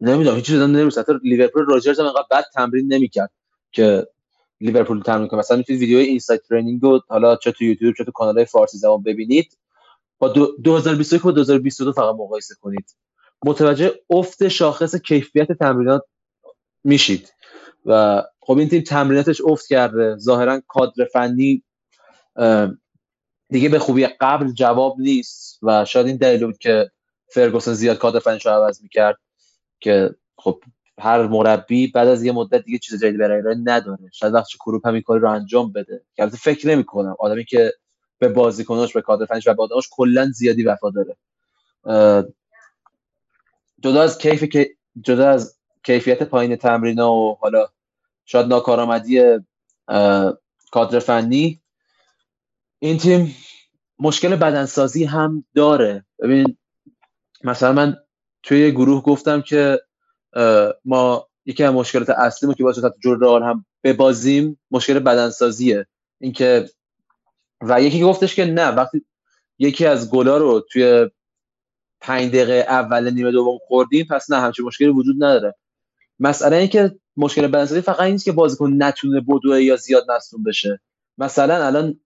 نمی‌دونم 0.00 0.36
هیچ 0.36 0.46
چیزی 0.46 0.58
نمی‌دونم. 0.58 0.90
حتی 0.98 1.12
لیورپول 1.22 1.66
راجرز 1.66 2.00
هم 2.00 2.06
انقدر 2.06 2.26
بد 2.30 2.44
تمرین 2.54 2.92
نمی‌کرد 2.92 3.30
که 3.72 4.06
لیورپول 4.62 5.02
تمرین 5.02 5.28
کنه. 5.28 5.38
مثلا 5.38 5.56
می‌تونید 5.56 5.80
ویدیو 5.82 5.98
اینسایت 5.98 6.42
ترینینگ 6.42 6.82
رو 6.82 7.00
حالا 7.08 7.36
چه 7.36 7.52
تو 7.52 7.64
یوتیوب 7.64 7.94
چه 7.98 8.04
تو 8.04 8.10
کانال 8.10 8.44
فارسی 8.44 8.78
زبان 8.78 9.02
ببینید. 9.02 9.58
با 10.18 10.28
2021 10.28 11.24
و 11.24 11.32
2022 11.32 11.92
فقط 11.92 12.14
مقایسه 12.14 12.54
کنید. 12.60 12.96
متوجه 13.44 13.94
افت 14.10 14.48
شاخص 14.48 14.96
کیفیت 14.96 15.52
تمرینات 15.52 16.02
میشید. 16.84 17.32
و 17.86 18.22
خب 18.40 18.58
این 18.58 18.68
تیم 18.68 18.82
تمریناتش 18.82 19.40
افت 19.40 19.66
کرده. 19.66 20.16
ظاهرا 20.16 20.60
کادر 20.68 21.04
فنی 21.12 21.62
دیگه 23.48 23.68
به 23.68 23.78
خوبی 23.78 24.06
قبل 24.06 24.52
جواب 24.52 24.96
نیست. 24.98 25.58
و 25.62 25.84
شاید 25.84 26.06
این 26.06 26.16
دلیل 26.16 26.46
بود 26.46 26.58
که 26.58 26.90
فرگوسن 27.28 27.72
زیاد 27.72 27.98
کادر 27.98 28.18
فنیش 28.18 28.46
رو 28.46 28.52
عوض 28.52 28.82
می‌کرد 28.82 29.18
که 29.80 30.14
خب 30.36 30.60
هر 31.00 31.26
مربی 31.26 31.86
بعد 31.86 32.08
از 32.08 32.24
یه 32.24 32.32
مدت 32.32 32.64
دیگه 32.64 32.78
چیز 32.78 33.00
جدیدی 33.00 33.18
برای 33.18 33.40
ارائه 33.40 33.56
نداره. 33.64 34.10
شاید 34.12 34.34
وقتی 34.34 34.58
کروپ 34.58 34.86
همین 34.86 35.02
کاری 35.02 35.20
رو 35.20 35.30
انجام 35.30 35.72
بده. 35.72 36.02
که 36.14 36.22
البته 36.22 36.38
فکر 36.38 36.68
نمی 36.68 36.84
کنم 36.84 37.16
آدمی 37.18 37.44
که 37.44 37.72
به 38.18 38.28
بازیکناش 38.28 38.92
به 38.92 39.02
کادر 39.02 39.26
فنیش 39.26 39.48
و 39.48 39.54
به 39.54 39.62
آدماش 39.62 39.88
کلا 39.90 40.30
زیادی 40.30 40.62
وفا 40.62 40.90
داره. 40.90 41.16
جدا 43.80 44.02
از 44.02 44.18
کیف 44.18 44.56
جدا 45.00 45.30
از 45.30 45.58
کیفیت 45.82 46.22
پایین 46.22 46.56
تمرینا 46.56 47.12
و 47.12 47.38
حالا 47.40 47.66
شاید 48.24 48.46
ناکارآمدی 48.46 49.38
کادر 50.72 50.98
فنی 50.98 51.60
این 52.78 52.98
تیم 52.98 53.36
مشکل 53.98 54.36
بدنسازی 54.36 55.04
هم 55.04 55.44
داره. 55.54 56.04
ببین 56.18 56.56
مثلا 57.44 57.72
من 57.72 57.96
توی 58.42 58.70
گروه 58.70 59.02
گفتم 59.02 59.42
که 59.42 59.80
ما 60.84 61.28
یکی 61.46 61.64
از 61.64 61.74
مشکلات 61.74 62.10
اصلی 62.10 62.54
که 62.54 62.64
باعث 62.64 62.76
شد 62.76 62.94
رئال 63.20 63.42
هم 63.42 63.64
ببازیم 63.84 64.60
مشکل 64.70 64.98
بدنسازیه. 64.98 65.86
اینکه 66.20 66.70
و 67.62 67.82
یکی 67.82 68.02
گفتش 68.02 68.34
که 68.34 68.44
نه 68.44 68.68
وقتی 68.68 69.04
یکی 69.58 69.86
از 69.86 70.10
گلا 70.10 70.36
رو 70.36 70.60
توی 70.60 71.10
پنج 72.00 72.28
دقیقه 72.28 72.64
اول 72.68 73.10
نیمه 73.10 73.30
دوم 73.32 73.58
خوردیم 73.68 74.06
پس 74.10 74.30
نه 74.30 74.40
همچین 74.40 74.64
مشکلی 74.64 74.88
وجود 74.88 75.16
نداره. 75.16 75.54
مسئله 76.20 76.56
این 76.56 76.68
که 76.68 76.98
مشکل 77.16 77.46
بدنسازی 77.46 77.80
فقط 77.80 78.00
این 78.00 78.18
که 78.18 78.32
بازیکن 78.32 78.72
نتونه 78.78 79.20
بدوه 79.20 79.62
یا 79.62 79.76
زیاد 79.76 80.10
مصدوم 80.10 80.42
بشه. 80.42 80.80
مثلا 81.18 81.66
الان 81.66 82.00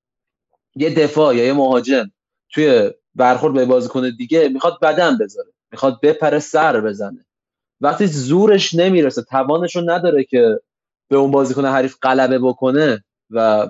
یه 0.75 0.95
دفاع 0.95 1.37
یا 1.37 1.45
یه 1.45 1.53
مهاجم 1.53 2.11
توی 2.51 2.91
برخورد 3.15 3.55
به 3.55 3.65
بازیکن 3.65 4.11
دیگه 4.11 4.49
می‌خواد 4.49 4.81
بدن 4.83 5.19
بذاره 5.19 5.53
می‌خواد 5.73 6.01
بپره 6.03 6.39
سر 6.39 6.81
بزنه. 6.81 7.27
وقتی 7.81 8.07
زورش 8.07 8.75
نمی‌رسه 8.75 9.23
توانش 9.23 9.77
رو 9.77 9.83
نداره 9.91 10.25
که 10.25 10.61
به 11.11 11.17
اون 11.17 11.31
بازیکن 11.31 11.65
حریف 11.65 11.97
غلبه 12.03 12.39
بکنه 12.39 13.05
و 13.31 13.69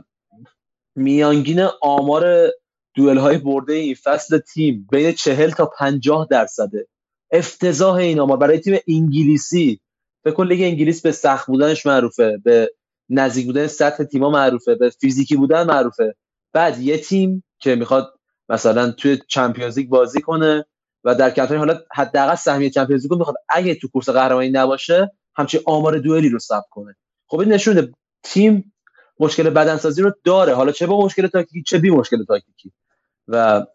میانگین 0.97 1.69
آمار 1.83 2.49
دوئل 2.95 3.19
های 3.19 3.39
برده 3.39 3.73
این 3.73 3.95
فصل 3.95 4.39
تیم 4.39 4.89
بین 4.91 5.13
چهل 5.13 5.51
تا 5.51 5.71
پنجاه 5.79 6.27
درصده. 6.31 6.87
افتضاح 7.31 7.95
این 7.95 8.21
آمار. 8.21 8.37
برای 8.37 8.59
تیم 8.59 8.79
انگلیسی 8.89 9.81
فکر 10.25 10.35
کن 10.35 10.47
لیگ 10.47 10.63
انگلیس 10.63 11.03
به 11.03 11.13
سخت 11.13 11.47
بودنش 11.47 11.87
معروفه 11.87 12.39
به 12.45 12.71
نزدیک 13.11 13.47
بودن 13.47 13.67
سطح 13.67 14.05
تیما 14.05 14.31
معروفه 14.31 14.75
به 14.75 14.91
فیزیکی 14.91 15.37
بودن 15.37 15.67
معروفه. 15.67 16.15
بعد 16.53 16.81
یه 16.81 16.99
تیم 16.99 17.45
که 17.59 17.75
می‌خواد 17.75 18.15
مثلا 18.49 18.91
توی 18.91 19.19
Champions 19.29 19.79
League 19.79 19.89
بازی 19.89 20.21
کنه 20.21 20.67
و 21.07 21.15
در 21.15 21.31
کمترین 21.31 21.59
حالت 21.59 21.83
حداقل 21.95 22.35
سهمیه 22.35 22.71
Champions 22.71 23.03
League 23.03 23.15
می‌خواد. 23.15 23.37
اگه 23.49 23.75
تو 23.75 23.89
کورس 23.89 24.09
قهرمانی 24.09 24.51
نباشه 24.51 25.13
همچین 25.37 25.61
آمار 25.67 25.99
دوئلی 25.99 26.29
رو 26.29 26.39
ثبت 26.39 26.65
کنه. 26.71 26.97
خب 27.27 27.41
این 27.41 27.53
نشون 27.53 27.95
تیم 28.23 28.73
مشکل 29.21 29.51
بدنسازی 29.51 30.03
رو 30.03 30.13
داره. 30.25 30.55
حالا 30.55 30.73
چه 30.73 30.87
با 30.87 31.05
مشکل 31.05 31.27
تاکتیکی 31.27 31.63
چه 31.63 31.79
بی 31.79 31.91
مشکل 31.91 32.25
تاکتیکی. 32.25 32.73
و 33.29 33.67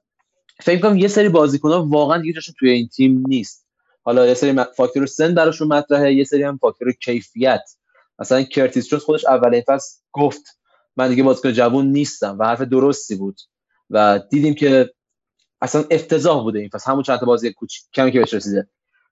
فکر 0.60 0.82
کنم 0.82 0.98
یه 0.98 1.08
سری 1.08 1.30
بازیکن‌ها 1.30 1.86
واقعا 1.86 2.18
دیگه 2.18 2.34
جاشون 2.34 2.56
توی 2.60 2.70
این 2.70 2.88
تیم 2.88 3.24
نیست. 3.28 3.68
حالا 4.04 4.28
یه 4.28 4.34
سری 4.34 4.64
فاکتور 4.76 5.06
سن 5.06 5.34
براشون 5.34 5.68
مطرحه 5.68 6.14
یه 6.14 6.24
سری 6.24 6.44
هم 6.44 6.58
فاکتور 6.58 6.92
کیفیت. 6.92 7.64
مثلا 8.20 8.44
کرتیس 8.44 8.88
جونز 8.88 9.04
خودش 9.04 9.26
اولین 9.26 9.64
فصل 9.68 10.00
گفت 10.12 10.42
من 10.96 11.10
دیگه 11.10 11.24
بازیکن 11.24 11.52
جوون 11.52 11.86
نیستم 11.86 12.40
و 12.40 12.44
حرف 12.44 12.62
درستی 12.62 13.16
بود. 13.16 13.40
و 13.90 14.20
دیدیم 14.30 14.54
که 14.54 14.94
اصلا 15.62 15.84
افتضاح 15.92 16.44
بوده 16.44 16.60
این 16.60 16.70
فصل. 16.70 16.92
همون 16.92 17.04
چند 17.04 17.20
تا 17.20 17.26
بازی 17.26 17.54
کوچیک 17.54 17.84
کمی 17.94 18.12
که 18.12 18.20
بهش 18.20 18.34
رسیده. 18.34 18.68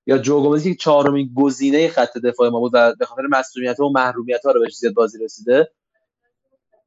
یا 0.06 0.18
جو 0.18 0.42
گومزی 0.42 0.72
که 0.72 0.78
چهارمین 0.78 1.32
گزینه 1.36 1.88
خط 1.88 2.18
دفاع 2.18 2.50
ما 2.50 2.60
بود 2.60 2.72
و 2.74 2.96
به 3.00 3.06
خاطر 3.06 3.22
مسئولیت 3.30 3.80
و 3.80 3.90
محرومیت 3.90 4.46
ها 4.46 4.52
رو 4.52 4.60
بهش 4.60 4.76
زیاد 4.76 4.94
بازی 4.94 5.24
رسیده. 5.24 5.72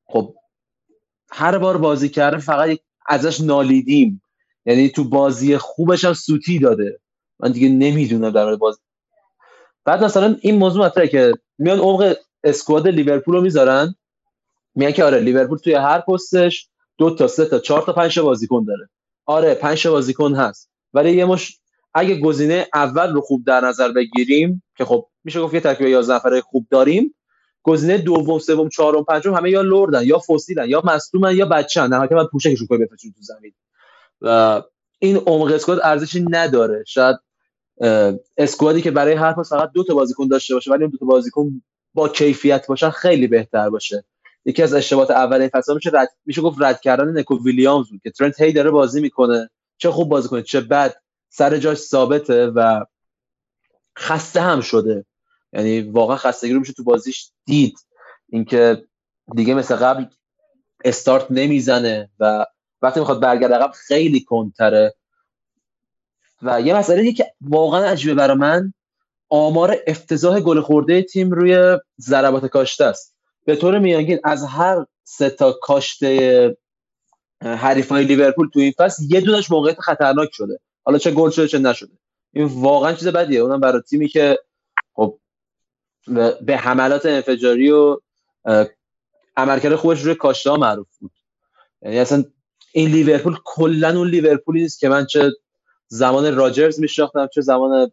خب 0.06 0.34
هر 1.30 1.59
بار 1.59 1.78
بازی 1.78 2.09
کرده 2.09 2.39
فقط 2.39 2.78
ازش 3.06 3.40
نالیدیم. 3.40 4.22
یعنی 4.66 4.89
تو 4.89 5.05
بازی 5.05 5.56
خوبش 5.59 6.05
هم 6.05 6.12
سوتی 6.12 6.59
داده. 6.59 7.01
من 7.40 7.52
دیگه 7.52 7.68
نمی‌دونم 7.68 8.30
در 8.30 8.56
باز 8.56 8.80
بعد 9.84 10.05
مثلا 10.05 10.36
این 10.40 10.55
موضوع 10.55 10.86
مطرحه 10.86 11.09
که 11.09 11.32
میان 11.59 11.78
عمق 11.78 12.16
اسکواد 12.44 12.89
لیورپول 12.89 13.34
رو 13.34 13.40
می‌ذارن. 13.43 13.94
میگن 14.74 14.93
که 14.93 15.05
آره 15.05 15.20
لیورپول 15.20 15.59
توی 15.59 15.74
هر 15.74 16.01
پستش 16.01 16.68
دو 16.98 17.14
تا 17.14 17.26
سه 17.26 17.44
تا 17.47 17.59
چهار 17.59 17.82
تا 17.82 17.93
پنج 17.93 18.20
بازیکن 18.20 18.64
داره. 18.64 18.89
آره 19.26 19.54
پنج 19.54 19.88
بازیکن 19.88 20.34
هست. 20.34 20.70
ولی 20.94 21.12
یه 21.12 21.24
مش 21.24 21.58
اگه 21.94 22.20
گزینه 22.20 22.66
اول 22.74 23.12
رو 23.12 23.20
خوب 23.20 23.44
در 23.46 23.60
نظر 23.60 23.92
بگیریم 23.92 24.62
که 24.76 24.84
خب 24.84 25.06
میشه 25.24 25.40
گفت 25.40 25.54
یه 25.54 25.60
ترکیب 25.60 25.86
11 25.86 26.14
نفره 26.14 26.40
خوب 26.40 26.66
داریم 26.70 27.14
گزینه 27.62 27.98
دوم 27.98 28.38
سوم 28.38 28.68
چهارم 28.68 29.04
پنجم 29.04 29.34
همه 29.34 29.50
یا 29.50 29.62
لردن 29.62 30.04
یا 30.04 30.18
فسیلن 30.18 30.68
یا 30.68 30.82
مصدومن 30.84 31.36
یا 31.36 31.46
بچه‌ن. 31.46 31.94
نه 31.94 32.08
که 32.08 32.14
من 32.14 32.26
پوشکشون 32.26 32.66
کنه 32.66 32.78
بفرستون 32.78 33.12
تو 33.12 33.22
زمین. 33.22 33.52
و 34.20 34.62
این 34.98 35.16
عمق 35.16 35.52
اسکواد 35.52 35.80
ارزشی 35.82 36.24
نداره. 36.30 36.84
شاید 36.86 37.16
اسکوادی 38.36 38.82
که 38.82 38.90
برای 38.90 39.12
هر 39.12 39.32
پاس 39.32 39.52
فقط 39.52 39.70
دو 39.72 39.84
تا 39.84 39.94
بازیکن 39.94 40.28
داشته 40.28 40.54
باشه 40.54 40.70
ولی 40.70 40.82
اون 40.82 40.90
دو 40.90 40.98
تا 40.98 41.06
بازیکن 41.06 41.62
با 41.94 42.08
کیفیت 42.08 42.66
باشن 42.66 42.90
خیلی 42.90 43.26
بهتر 43.26 43.70
باشه. 43.70 44.04
یکی 44.44 44.62
از 44.62 44.74
اشتباهات 44.74 45.10
اول 45.10 45.48
فصل 45.48 45.74
میشه 45.74 45.90
رد 45.94 46.09
میشه 46.27 46.43
گفت 46.43 46.56
رد 46.60 46.81
کردن 46.81 47.19
نکو 47.19 47.44
ویلیامز 47.44 47.90
بود 47.90 48.01
که 48.02 48.10
ترنت 48.10 48.40
هی 48.40 48.52
داره 48.52 48.70
بازی 48.70 49.01
می‌کنه. 49.01 49.51
چه 49.78 49.90
خوب 49.90 50.09
بازی 50.09 50.28
کنه 50.28 50.43
چه 50.43 50.60
بد. 50.60 50.94
سر 51.28 51.59
جاش 51.59 51.78
ثابته 51.78 52.47
و 52.47 52.85
خسته 53.98 54.40
هم 54.40 54.60
شده. 54.60 55.05
یعنی 55.52 55.81
واقعا 55.81 56.16
خستگی 56.16 56.52
رو 56.52 56.60
میشه 56.60 56.73
تو 56.73 56.85
بازیش 56.85 57.31
دید. 57.44 57.78
اینکه 58.28 58.85
دیگه 59.35 59.55
مثل 59.55 59.77
قبل 59.77 60.05
استارت 60.85 61.27
نمی‌زنه 61.31 62.10
و 62.20 62.47
وقتی 62.82 63.01
می‌خواد 63.01 63.20
برگرد 63.20 63.52
عقب 63.52 63.70
خیلی 63.70 64.20
کنتره 64.20 64.94
و 66.43 66.60
یه 66.60 66.77
مسئله 66.77 67.12
که 67.12 67.32
واقعا 67.40 67.85
عجیبه 67.85 68.14
برای 68.14 68.36
من. 68.36 68.73
آمار 69.28 69.77
افتضاح 69.86 70.40
گل 70.40 70.60
خورده 70.60 71.02
تیم 71.02 71.31
روی 71.31 71.78
ضربات 72.01 72.47
کاشته 72.47 72.85
است. 72.85 73.11
به 73.44 73.56
طور 73.56 73.78
میانگین 73.78 74.19
از 74.24 74.44
هر 74.44 74.86
سه 75.05 75.31
تا 75.31 75.52
کاشته 75.52 76.56
حریفای 77.40 78.05
لیورپول 78.05 78.48
تو 78.48 78.60
این 78.60 78.73
فصل 78.78 79.02
یه 79.09 79.20
دونش 79.20 79.51
موقعیت 79.51 79.81
خطرناک 79.81 80.28
شده. 80.32 80.60
حالا 80.85 80.98
چه 80.98 81.10
گل 81.10 81.31
شده 81.31 81.48
چه 81.48 81.59
نشده. 81.59 81.93
این 82.32 82.44
واقعا 82.44 82.93
چیز 82.93 83.09
بدیه. 83.09 83.40
اونم 83.40 83.60
برای 83.60 83.82
تیمی 83.82 84.09
که 84.09 84.39
خب 84.94 85.19
به 86.40 86.56
حملات 86.56 87.06
انفجاری 87.06 87.70
و 87.70 87.97
عملکرد 89.36 89.74
خوبش 89.77 90.02
روی 90.02 90.14
کاشته 90.14 90.56
معروف 90.56 90.98
بود. 90.98 91.12
یعنی 91.82 91.98
اصلا 91.98 92.24
این 92.73 92.90
لیورپول 92.90 93.36
کلا 93.44 93.98
اون 93.98 94.09
لیورپولی 94.09 94.60
نیست 94.60 94.81
که 94.81 94.89
من 94.89 95.06
چه 95.06 95.32
زمان 95.89 96.35
راجرز 96.35 96.81
میشناختم 96.81 97.28
چه 97.35 97.40
زمان 97.40 97.93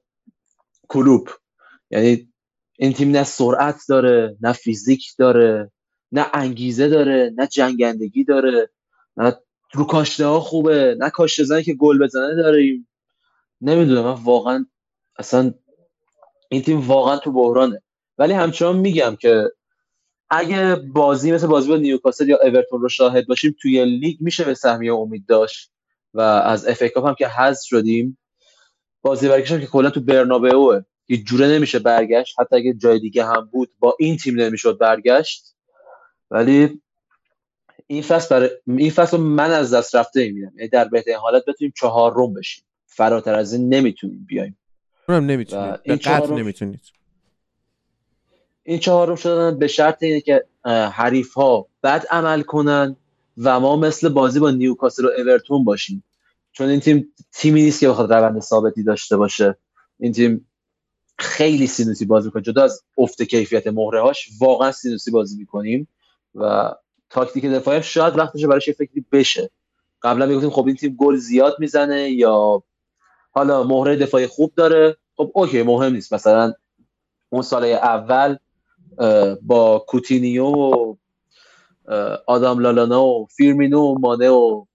کلوب 0.88 1.30
یعنی 1.92 2.34
این 2.80 2.93
تیم 2.93 3.11
نه 3.11 3.23
سرعت 3.23 3.81
داره 3.89 4.38
نه 4.41 4.53
فیزیک 4.53 5.06
داره 5.18 5.72
نه 6.11 6.27
انگیزه 6.34 6.89
داره 6.89 7.34
نه 7.38 7.47
جنگندگی 7.47 8.23
داره. 8.23 8.69
نه 9.18 9.35
رو 9.73 9.85
کاشته 9.85 10.26
ها 10.26 10.39
خوبه 10.39 10.95
نه 10.99 11.10
کاشته 11.10 11.43
زنی 11.43 11.64
که 11.64 11.73
گل 11.73 11.99
بزنه 12.03 12.35
داریم. 12.35 12.88
نمی‌دونم 13.61 14.03
من 14.03 14.23
واقعا 14.23 14.65
اصلا 15.19 15.53
این 16.49 16.61
تیم 16.61 16.81
واقعا 16.88 17.18
تو 17.18 17.31
بحرانه. 17.31 17.81
ولی 18.18 18.34
همچنان 18.34 18.77
میگم 18.77 19.15
که 19.22 19.51
اگه 20.30 20.76
بازی 20.76 21.31
مثل 21.31 21.47
بازی 21.47 21.69
با 21.69 21.77
نیوکاسل 21.77 22.30
یا 22.30 22.39
اورتون 22.43 22.81
رو 22.81 22.89
شاهد 22.89 23.27
باشیم 23.27 23.56
توی 23.61 23.85
لیگ 23.85 24.18
میشه 24.22 24.43
به 24.43 24.53
سهمیه 24.53 24.93
امید 24.93 25.26
داشت 25.27 25.72
و 26.14 26.22
از 26.22 26.68
اف 26.68 26.84
کاپ 26.93 27.06
هم 27.06 27.15
که 27.15 27.27
حذف 27.27 27.65
شدیم 27.65 28.18
بازی 29.01 29.30
برگشت 29.30 29.60
که 29.60 29.68
کلا 29.68 29.89
تو 29.89 30.01
برنابئو 30.01 30.81
هیچ 31.10 31.27
جوره 31.27 31.48
نمیشه 31.48 31.80
برگشت. 31.80 32.40
حتی 32.40 32.56
اگه 32.56 32.73
جای 32.73 32.99
دیگه 32.99 33.26
هم 33.26 33.49
بود 33.52 33.72
با 33.80 33.95
این 33.99 34.18
تیم 34.18 34.41
نمی‌شد 34.41 34.77
برگشت. 34.77 35.56
ولی 36.31 36.81
این 37.88 38.02
فصل 38.02 38.36
برای 38.36 38.49
این 38.68 38.91
فصل 38.91 39.18
من 39.18 39.52
از 39.52 39.73
دست 39.73 39.95
رفته 39.95 40.26
می‌بینم. 40.26 40.52
یعنی 40.57 40.69
در 40.69 40.86
بهترین 40.86 41.18
حالت 41.18 41.45
بتونیم 41.48 41.73
چهار 41.77 42.14
روم 42.14 42.34
بشیم. 42.34 42.64
فراتر 42.86 43.36
از 43.36 43.53
این 43.53 43.73
نمی‌تونیم 43.73 44.26
بیایم. 44.27 44.57
اونم 45.10 45.26
نمی‌تونید. 45.26 45.84
به 45.84 45.95
قطع 45.95 46.34
نمی‌تونید. 46.34 46.81
این 48.64 48.80
چهارم 48.80 49.15
شدن 49.15 49.60
به 49.60 49.68
شرط 49.68 50.03
اینه 50.03 50.22
که 50.22 50.45
حریف 50.91 51.34
ها 51.34 51.68
بد 51.84 52.06
عمل 52.11 52.41
کنن 52.41 52.95
و 53.38 53.60
ما 53.60 53.76
مثل 53.76 54.10
بازی 54.10 54.40
با 54.40 54.52
نیوکاسل 54.52 55.06
و 55.06 55.10
اورتون 55.18 55.64
باشیم. 55.64 56.03
چون 56.52 56.69
این 56.69 56.80
تیم 56.80 57.14
تیمی 57.34 57.61
نیست 57.61 57.80
که 57.80 57.90
بخواد 57.90 58.14
روند 58.14 58.41
ثابتی 58.41 58.84
داشته 58.84 59.18
باشه. 59.18 59.57
این 59.99 60.11
تیم 60.11 60.49
خیلی 61.20 61.68
سینوسی 61.68 62.06
بازی 62.06 62.28
می‌کنه. 62.28 62.44
جدا 62.44 62.64
از 62.64 62.84
افت 62.98 63.22
کیفیت 63.22 63.68
مهره 63.68 64.02
هاش 64.02 64.30
واقعا 64.40 64.72
سینوسی 64.72 65.12
بازی 65.12 65.38
می‌کنیم 65.38 65.88
و 66.36 66.72
تاکتیک 67.10 67.46
دفاعی 67.46 67.84
شاید 67.84 68.18
وقتش 68.18 68.46
براش 68.46 68.68
یه 68.68 68.74
فکری 68.74 69.06
بشه. 69.12 69.50
قبلا 70.02 70.26
می‌گفتیم 70.26 70.50
خب 70.50 70.68
این 70.68 70.76
تیم 70.76 70.96
گل 71.00 71.16
زیاد 71.16 71.56
می‌زنه 71.60 72.10
یا 72.12 72.64
حالا 73.32 73.64
مهره 73.64 73.96
دفاعی 73.96 74.28
خوب 74.28 74.54
داره. 74.56 74.98
خب 75.18 75.32
okay 75.34 75.64
مهم 75.64 75.94
نیست. 75.94 76.14
مثلا 76.14 76.54
اون 77.30 77.41
سال 77.41 77.64
اول 77.64 78.38
با 79.41 79.86
کوتینیو 79.88 80.46
و 80.46 80.96
آدام 82.28 82.60
لالانا 82.60 83.06
و 83.06 83.26
فیرمینو 83.26 83.82
و 83.82 84.00
مانه 84.00 84.30
و 84.30 84.66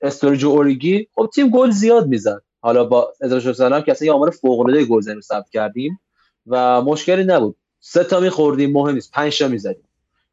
استورج 0.00 0.44
اوریگی 0.44 1.08
خب 1.14 1.30
تیم 1.34 1.48
گل 1.48 1.70
زیاد 1.70 2.06
می‌زد. 2.06 2.42
حالا 2.60 2.84
با 2.84 3.12
ازراش 3.20 3.52
سلام 3.52 3.80
که 3.82 3.92
اصلا 3.92 4.06
یه 4.06 4.12
آمار 4.12 4.30
فوق 4.30 4.60
العاده 4.60 4.84
گل 4.84 5.00
زنی 5.00 5.20
ثبت 5.20 5.50
کردیم 5.50 6.00
و 6.46 6.82
مشکلی 6.82 7.24
نبود. 7.24 7.56
سه 7.80 8.04
تا 8.04 8.20
میخوردیم 8.20 8.72
مهم 8.72 8.94
نیست. 8.94 9.12
پنج 9.12 9.38
تا 9.38 9.48
می‌زدیم. 9.48 9.88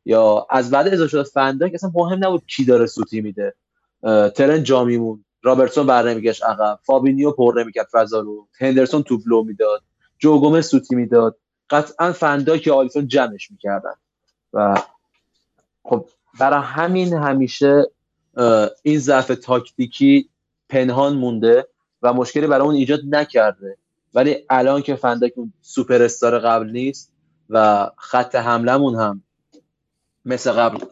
یا 0.06 0.48
از 0.50 0.72
بعد 0.72 0.88
اضافه 0.88 1.10
شد 1.10 1.24
فندک 1.24 1.72
اصلا 1.74 1.92
مهم 1.96 2.26
نبود 2.26 2.44
کی 2.48 2.66
داره 2.66 2.86
سوتی 2.86 3.22
میده. 3.22 3.56
ترن 4.36 4.64
جامیمون 4.64 5.26
رابرتسون 5.44 5.88
بر 5.88 6.10
نمیگشت 6.10 6.44
عقب. 6.44 6.80
فابینیو 6.84 7.32
پر 7.32 7.62
نمی‌کرد 7.62 7.88
فضا 7.92 8.20
رو 8.20 8.48
هندرسون 8.60 9.04
توپلو 9.04 9.44
می‌داد. 9.44 9.82
جو 10.20 10.62
سوتی 10.62 10.96
می‌داد. 10.96 11.38
قطعا 11.70 12.12
فنداک 12.12 12.68
یا 12.68 12.76
آلیسون 12.76 13.08
جمعش 13.08 13.52
می‌کردن. 13.52 13.94
و 14.54 14.82
خب 15.84 16.06
برای 16.40 16.62
همین 16.64 17.14
همیشه 17.14 17.84
این 18.84 19.00
ضعف 19.00 19.28
تاکتیکی 19.28 20.30
پنهان 20.70 21.16
مونده. 21.16 21.68
و 22.02 22.14
مشکلی 22.14 22.48
برای 22.48 22.68
اون 22.68 22.76
ایجاد 22.76 23.00
نکرده. 23.10 23.78
ولی 24.14 24.36
الان 24.50 24.82
که 24.82 24.96
فنداک 24.96 25.32
اون 25.36 25.54
سوپر 25.62 26.04
استار 26.04 26.40
قبل 26.40 26.70
نیست 26.70 27.14
و 27.50 27.88
خط 27.98 28.36
حملمون 28.36 28.96
هم 28.96 29.24
مثل 30.26 30.52
قبل 30.52 30.86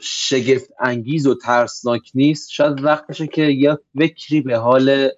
شگفت 0.00 0.70
انگیز 0.80 1.26
و 1.26 1.34
ترسناک 1.34 2.10
نیست 2.14 2.50
شاید 2.50 2.84
وقتشه 2.84 3.26
که 3.26 3.42
یه 3.42 3.78
فکری 3.98 4.40
به 4.40 4.56
حال 4.56 5.08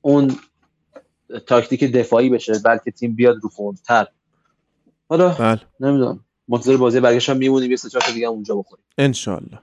اون 0.00 0.36
تاکتیک 1.46 1.84
دفاعی 1.84 2.28
بشه 2.30 2.58
بلکه 2.64 2.90
تیم 2.90 3.14
بیاد 3.14 3.36
رو 3.42 3.48
فرمتر 3.48 4.06
حالا 5.08 5.28
بله. 5.28 5.60
نمی‌دونم. 5.80 6.24
منتظر 6.48 6.76
بازی 6.76 7.00
برگشت 7.00 7.30
هم 7.30 7.36
میمونیم 7.36 7.70
یه 7.70 7.76
سه 7.76 8.12
دیگه 8.14 8.26
اونجا 8.26 8.56
بخوریم. 8.56 8.84
انشالله 8.98 9.58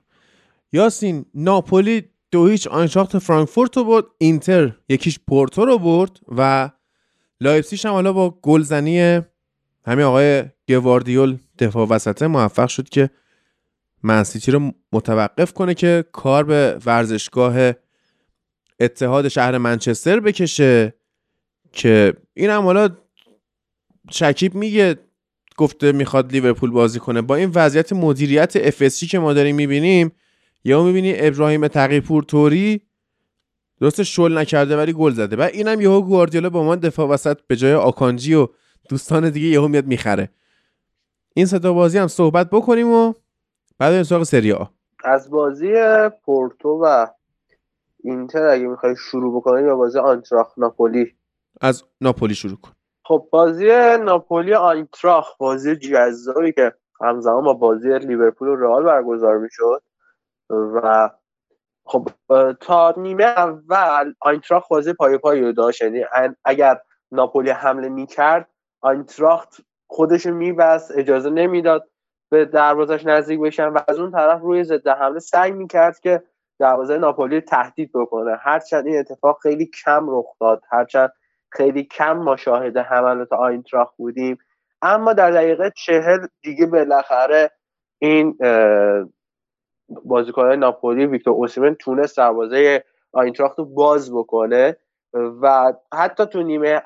یاسین 0.72 1.26
ناپولی 1.34 2.10
دو 2.32 2.48
هیچ 2.48 2.68
آینتراخت 2.68 3.18
فرانکفورت 3.20 3.78
رو 3.78 3.84
برد 3.84 4.06
اینتر 4.18 4.76
یک 4.90 5.02
هیچ 5.02 5.20
پورتو 5.28 5.66
رو 5.66 5.80
برد 5.80 6.20
و 6.28 6.70
لایپسیش 7.42 7.86
هم 7.86 7.92
حالا 7.92 8.14
با 8.14 8.30
گلزنی 8.42 9.22
همین 9.86 10.06
آقای 10.06 10.44
گواردیول 10.68 11.38
دفاع 11.60 11.88
وسطه 11.88 12.28
موفق 12.28 12.68
شد 12.68 12.90
که 12.90 13.10
منسیتی 14.04 14.52
رو 14.52 14.72
متوقف 14.92 15.54
کنه 15.54 15.74
که 15.74 16.06
کار 16.12 16.44
به 16.44 16.78
ورزشگاه 16.86 17.74
اتحاد 18.80 19.28
شهر 19.28 19.58
منچستر 19.58 20.20
بکشه 20.20 20.94
که 21.72 22.14
این 22.34 22.50
هم 22.50 22.64
حالا 22.64 22.90
شکیب 24.12 24.56
میگه 24.56 24.96
گفته 25.58 25.92
می‌خواد 25.92 26.32
لیورپول 26.32 26.72
بازی 26.72 27.00
کنه. 27.00 27.22
با 27.22 27.36
این 27.36 27.52
وضعیت 27.56 27.94
مدیریت 27.94 28.56
افسی 28.56 29.08
که 29.08 29.20
ما 29.20 29.34
داریم 29.34 29.56
می‌بینیم 29.56 30.12
یا 30.64 30.84
می‌بینی 30.84 31.14
ابراهیم 31.15 31.68
تقیپور 31.68 32.23
توری 32.23 32.81
درست 33.81 34.03
شل 34.03 34.38
نکرده 34.38 34.77
ولی 34.77 34.94
گل 34.94 35.11
زده. 35.11 35.36
و 35.36 35.41
اینم 35.41 35.81
یهو 35.81 36.02
گواردیولا 36.02 36.49
با 36.49 36.64
من 36.64 36.76
دفاع 36.76 37.07
وسط 37.07 37.38
به 37.48 37.56
جای 37.56 37.73
آکانجی 37.73 38.36
و 38.36 38.48
دوستان 38.90 39.30
دیگه 39.30 39.48
یهو 39.48 39.68
میاد 39.68 39.86
می‌خره. 39.86 40.30
این 41.34 41.45
ستا 41.45 41.73
بازی 41.73 41.98
هم 41.98 42.07
صحبت 42.07 42.49
بکنیم 42.49 42.91
و 42.91 43.14
بعد 43.80 43.94
این 43.94 44.03
سراغ 44.03 44.23
سری 44.23 44.52
آ. 44.52 44.65
از 45.03 45.30
بازی 45.30 45.73
پورتو 46.26 46.69
و 46.69 47.07
اینتر 48.03 48.48
اگه 48.48 48.68
می‌خوای 48.68 48.95
شروع 48.95 49.36
بکنیم 49.36 49.68
یا 49.68 49.76
بازی 49.76 49.99
آنتراخ 49.99 50.53
ناپولی. 50.57 51.15
از 51.61 51.84
ناپولی 52.02 52.36
شروع 52.36 52.57
کن. 52.57 52.72
خب 53.03 53.27
بازی 53.31 53.68
ناپولی 54.03 54.53
آینتراخ 54.53 55.38
بازی 55.38 55.76
جذابی 55.76 56.52
که 56.52 56.73
همزمان 57.02 57.44
با 57.44 57.53
بازی 57.53 57.99
لیورپول 57.99 58.48
و 58.48 58.56
رئال 58.56 58.84
برگزار 58.84 59.38
می‌شد. 59.38 59.81
و 60.50 61.10
خب 61.86 62.10
تا 62.62 62.94
نیمه 62.98 63.24
اول 63.24 64.14
آینتراخ 64.20 64.68
بازی 64.68 64.94
پای 64.94 65.18
پای 65.18 65.42
رو 65.42 65.52
داشت. 65.52 65.82
یعنی 65.82 66.06
اگر 66.46 66.82
ناپولی 67.12 67.50
حمله 67.50 67.90
می‌کرد 67.90 68.48
آینتراخت 68.82 69.62
خودش 69.88 70.26
میبست 70.26 70.98
اجازه 70.98 71.30
نمی‌داد 71.30 71.90
به 72.32 72.46
دروازش 72.46 73.06
نزدیک 73.06 73.40
بشن 73.40 73.68
و 73.68 73.80
از 73.88 74.00
اون 74.00 74.12
طرف 74.12 74.42
روی 74.42 74.64
ضد 74.64 74.88
حمله 74.88 75.20
سعی 75.20 75.52
می‌کرد 75.52 76.00
که 76.00 76.24
دروازه 76.60 76.98
ناپولی 76.98 77.42
تهدید 77.42 77.92
بکنه. 77.94 78.36
هرچند 78.42 78.88
این 78.88 79.00
اتفاق 79.00 79.40
خیلی 79.42 79.66
کم 79.86 80.06
رخ 80.10 80.26
داد 80.40 80.64
هرچند 80.72 81.12
خیلی 81.52 81.84
کم 81.84 82.18
ما 82.18 82.36
شاهد 82.36 82.78
حملات 82.78 83.34
آینتراخ 83.34 83.94
بودیم. 83.98 84.38
اما 84.82 85.14
در 85.14 85.32
دقیقه 85.32 85.72
چهل 85.76 86.28
دیگه 86.42 86.66
بالاخره 86.66 87.52
این 88.00 88.38
بازیکن 90.06 90.52
ناپولی 90.52 91.06
ویکتور 91.06 91.34
اوسیمن 91.34 91.76
تونست 91.76 92.18
دروازه 92.18 92.84
آینتراخت 93.11 93.60
رو 93.60 93.66
باز 93.66 94.14
بکنه 94.14 94.78
و 95.14 95.74
حتی 95.94 96.26
تو 96.26 96.44
نیمه, 96.44 96.82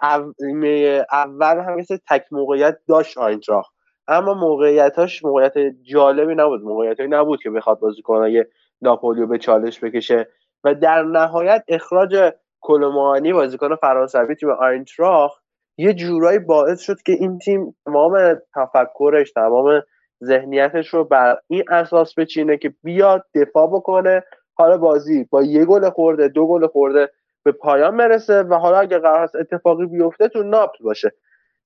اول 1.12 1.60
هم 1.60 1.76
مثل 1.76 1.98
تک 2.10 2.26
موقعیت 2.32 2.80
داشت 2.88 3.18
آینتراخت. 3.18 3.74
اما 4.08 4.34
موقعیتاش 4.34 5.26
موقعیت 5.26 5.54
جالبی 5.82 6.36
نبود. 6.36 6.64
موقعیتی 6.64 7.08
نبود 7.08 7.42
که 7.42 7.50
بخواد 7.50 7.80
بازیکنهای 7.80 8.46
ناپولیو 8.82 9.28
به 9.28 9.38
چالش 9.38 9.80
بکشه. 9.80 10.28
و 10.64 10.76
در 10.76 11.04
نهایت 11.04 11.64
اخراج 11.68 12.34
کلومانی 12.62 13.34
بازیکن 13.34 13.76
فرانسوی 13.76 14.36
تیم 14.36 14.50
آینتراخ 14.50 15.40
یه 15.78 15.94
جورایی 15.94 16.40
باعث 16.40 16.82
شد 16.82 17.02
که 17.02 17.12
این 17.12 17.40
تیم 17.40 17.76
تمام 17.86 18.42
تفکرش 18.56 19.32
تمام 19.32 19.82
ذهنیتش 20.24 20.88
رو 20.88 21.04
بر 21.04 21.38
این 21.48 21.64
اساس 21.70 22.20
بچینه 22.20 22.58
که 22.58 22.74
بیاد 22.84 23.26
دفاع 23.36 23.68
بکنه. 23.68 24.24
حالا 24.56 24.78
بازی 24.78 25.24
با 25.24 25.44
یه 25.44 25.66
گل 25.66 25.90
خورده 25.90 26.28
دو 26.28 26.48
گل 26.48 26.68
خورده 26.68 27.10
به 27.44 27.52
پایان 27.52 27.98
برسه 27.98 28.44
و 28.44 28.54
حالا 28.54 28.80
اگه 28.80 29.00
قرار 29.00 29.24
هست 29.24 29.36
اتفاقی 29.36 29.86
بیفته 29.86 30.28
تو 30.28 30.44
ناپل 30.44 30.84
باشه. 30.84 31.12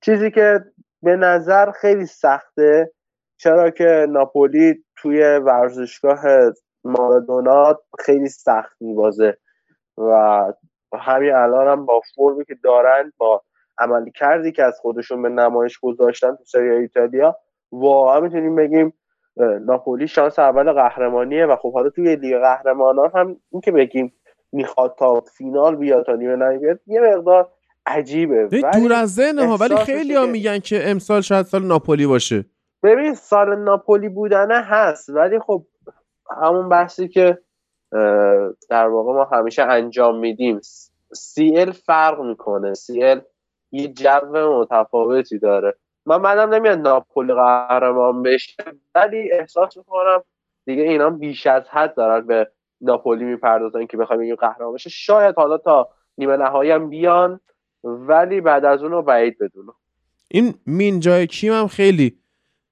چیزی 0.00 0.30
که 0.30 0.64
به 1.02 1.16
نظر 1.16 1.70
خیلی 1.70 2.06
سخته 2.06 2.92
چرا 3.36 3.70
که 3.70 4.06
ناپولی 4.10 4.84
توی 4.96 5.22
ورزشگاه 5.22 6.20
مارادونا 6.84 7.80
خیلی 7.98 8.28
سخت 8.28 8.76
میبازه 8.80 9.36
و 9.98 10.42
همین 10.98 11.34
الان 11.34 11.68
هم 11.68 11.86
با 11.86 12.00
فرمی 12.16 12.44
که 12.44 12.54
دارن 12.64 13.12
با 13.16 13.42
عملی 13.78 14.10
کردی 14.10 14.52
که 14.52 14.64
از 14.64 14.78
خودشون 14.80 15.22
به 15.22 15.28
نمایش 15.28 15.78
گذاشتن 15.78 16.36
تو 16.36 16.44
سری 16.44 16.70
ایتالیا 16.70 17.36
واقعا 17.72 18.20
می‌تونیم 18.20 18.56
بگیم 18.56 18.92
ناپولی 19.66 20.08
شانس 20.08 20.38
اول 20.38 20.72
قهرمانیه 20.72 21.46
و 21.46 21.56
خب 21.56 21.72
حالا 21.72 21.90
توی 21.90 22.16
لیگ 22.16 22.38
قهرمانان 22.38 23.10
هم 23.14 23.36
این 23.50 23.60
که 23.60 23.72
بگیم 23.72 24.12
می‌خواد 24.52 24.94
تا 24.98 25.20
فینال 25.20 25.76
بیاد 25.76 26.06
تا 26.06 26.14
نیمه 26.14 26.36
نهایی 26.36 26.58
بیاد 26.58 26.80
یه 26.86 27.00
مقدار 27.00 27.52
عجیبه. 27.86 28.48
دور 28.72 28.92
از 28.92 29.14
ذهن 29.14 29.38
ها 29.38 29.56
ولی 29.56 29.76
خیلی 29.76 30.14
ها 30.14 30.26
میگن 30.26 30.58
که 30.58 30.90
امسال 30.90 31.20
شاید 31.20 31.46
سال 31.46 31.64
ناپولی 31.64 32.06
باشه. 32.06 32.44
ببین 32.82 33.14
سال 33.14 33.58
ناپولی 33.58 34.08
بودنه 34.08 34.62
هست 34.62 35.10
ولی 35.10 35.38
خب 35.38 35.66
همون 36.42 36.68
بحثی 36.68 37.08
که 37.08 37.38
در 38.70 38.88
واقع 38.88 39.12
ما 39.12 39.24
همیشه 39.24 39.62
انجام 39.62 40.18
میدیم. 40.18 40.60
سی 41.14 41.56
ال 41.56 41.72
فرق 41.72 42.20
می‌کنه. 42.20 42.74
سی 42.74 43.02
ال 43.02 43.20
یه 43.72 43.88
جو 43.88 44.60
متفاوتی 44.60 45.38
داره. 45.38 45.74
من 46.08 46.16
منم 46.16 46.54
نمیاد 46.54 46.78
ناپولی 46.78 47.34
قهرمان 47.34 48.22
بشه 48.22 48.64
ولی 48.94 49.32
احساس 49.32 49.76
می‌کنم 49.76 50.22
دیگه 50.64 50.82
اینا 50.82 51.10
بیش 51.10 51.46
از 51.46 51.68
حد 51.68 51.94
دارن 51.94 52.26
به 52.26 52.50
ناپولی 52.80 53.24
می‌پردازن 53.24 53.86
که 53.86 53.96
بخوایم 53.96 54.20
این 54.22 54.34
قهرمان 54.34 54.74
بشه. 54.74 54.90
شاید 54.90 55.34
حالا 55.34 55.58
تا 55.58 55.88
نیمه 56.18 56.36
نهایی 56.36 56.70
هم 56.70 56.90
بیان 56.90 57.40
ولی 57.84 58.40
بعد 58.40 58.64
از 58.64 58.82
اون 58.82 58.92
رو 58.92 59.02
بعید 59.02 59.38
بدونم. 59.38 59.74
این 60.28 60.54
مین 60.66 61.00
جای 61.00 61.26
کیم 61.26 61.52
هم 61.52 61.66
خیلی 61.66 62.18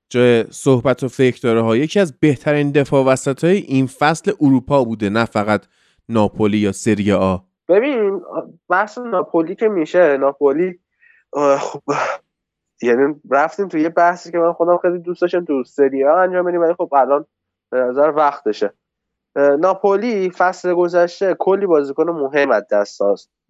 جای 0.08 0.44
صحبت 0.50 1.02
و 1.02 1.08
فکر 1.08 1.40
داره 1.42 1.60
ها. 1.60 1.76
یکی 1.76 2.00
از 2.00 2.20
بهترین 2.20 2.72
دفاع 2.72 3.04
وسط 3.04 3.44
های 3.44 3.56
این 3.56 3.86
فصل 3.86 4.32
اروپا 4.40 4.84
بوده 4.84 5.08
نه 5.08 5.24
فقط 5.24 5.66
ناپولی 6.08 6.58
یا 6.58 6.72
سری 6.72 7.12
آ. 7.12 7.36
ببین 7.68 8.20
بحث 8.68 8.98
ناپولی 8.98 9.54
که 9.54 9.68
میشه 9.68 10.16
ناپولی 10.16 10.78
یعنی 12.82 13.14
رفتیم 13.30 13.68
تو 13.68 13.78
یه 13.78 13.88
بحثی 13.88 14.32
که 14.32 14.38
من 14.38 14.52
خودم 14.52 14.76
خیلی 14.76 14.98
دوست 14.98 15.22
داشتم 15.22 15.44
تو 15.44 15.64
سری 15.64 16.04
آ 16.04 16.16
انجام 16.16 16.46
بدیم 16.46 16.60
ولی 16.60 16.74
خب 16.74 16.94
الان 16.94 17.26
به 17.70 17.78
نظر 17.78 18.12
وقتشه. 18.16 18.72
ناپولی 19.36 20.30
فصل 20.30 20.74
گذشته 20.74 21.36
کلی 21.38 21.66
بازیکن 21.66 22.10
مهم 22.10 22.50
از 22.50 22.68
دست 22.70 23.00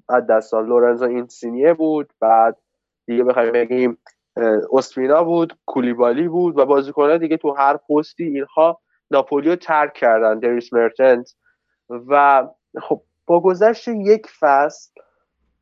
از 0.09 0.27
دست 0.31 0.55
لورنزو 0.55 1.05
اینسینیه 1.05 1.75
بود 1.75 2.13
بعد 2.21 2.57
دیگه 3.07 3.25
بخوایم 3.25 3.53
بگیم 3.53 3.99
اسپینا 4.73 5.25
بود 5.25 5.59
کولیبالی 5.67 6.29
بود 6.29 6.59
و 6.59 6.67
بازیکنان 6.67 7.19
دیگه 7.19 7.37
تو 7.37 7.53
هر 7.53 7.77
پستی 7.77 8.25
اینها 8.25 8.81
ناپولی 9.11 9.51
رو 9.51 9.57
ترک 9.57 9.95
کردن 9.95 10.39
دریس 10.39 10.73
مرتنت 10.73 11.35
و 11.89 12.43
خب 12.83 13.03
با 13.27 13.41
گذشت 13.41 13.89
یک 13.89 14.27
فصل 14.41 14.91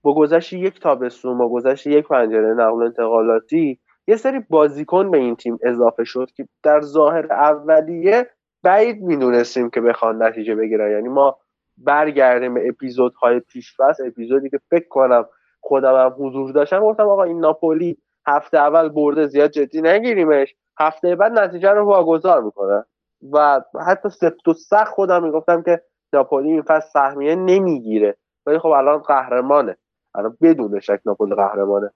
با 0.05 0.15
گذشت 0.15 0.53
یک 0.53 0.81
تابستون 0.81 1.39
با 1.39 1.49
گذشت 1.49 1.87
یک 1.87 2.09
پنجره 2.09 2.55
نقل 2.55 2.83
انتقالاتی 2.83 3.81
یه 4.07 4.17
سری 4.17 4.41
بازیکن 4.51 5.11
به 5.11 5.19
این 5.19 5.37
تیم 5.37 5.59
اضافه 5.63 6.05
شد 6.05 6.31
که 6.37 6.49
در 6.63 6.81
ظاهر 6.81 7.33
اولیه 7.33 8.31
بعید 8.63 9.03
می‌دونستیم 9.03 9.71
که 9.71 9.81
بخوان 9.81 10.23
نتیجه 10.23 10.55
بگیرن. 10.55 10.91
یعنی 10.91 11.09
ما 11.09 11.39
برگردیم 11.79 12.55
به 12.55 12.69
اپیزودهای 12.69 13.41
پیش 13.41 13.77
اپیزودی 14.07 14.51
که 14.51 14.59
فکر 14.71 14.89
کنم 14.89 15.25
خودم 15.61 15.95
هم 15.95 16.15
حضور 16.19 16.53
داشتم 16.53 16.81
گفتم 16.81 17.09
آقا 17.09 17.23
این 17.23 17.41
ناپولی 17.41 17.99
هفته 18.27 18.59
اول 18.59 18.89
برده 18.89 19.27
زیاد 19.27 19.51
جدی 19.51 19.83
نگیریمش 19.83 20.55
هفته 20.79 21.17
بعد 21.17 21.39
نتیجه 21.39 21.71
رو 21.71 21.85
واگذار 21.85 22.43
می‌کنه. 22.43 22.85
و 23.33 23.61
حتی 23.87 24.09
سفت 24.09 24.49
و 24.49 24.53
سخت 24.53 24.93
خودم 24.93 25.23
می‌گفتم 25.23 25.63
که 25.63 25.83
ناپولی 26.13 26.51
این 26.51 26.63
فصل 26.63 26.89
سهمیه 26.89 27.35
نمی‌گیره. 27.35 28.17
ولی 28.47 28.59
خب 28.59 28.69
الان 28.69 28.99
قهرمانه. 28.99 29.77
الان 30.15 30.37
بدون 30.43 30.81
شک 30.81 31.01
ناپولی 31.05 31.35
قهرمانه. 31.35 31.91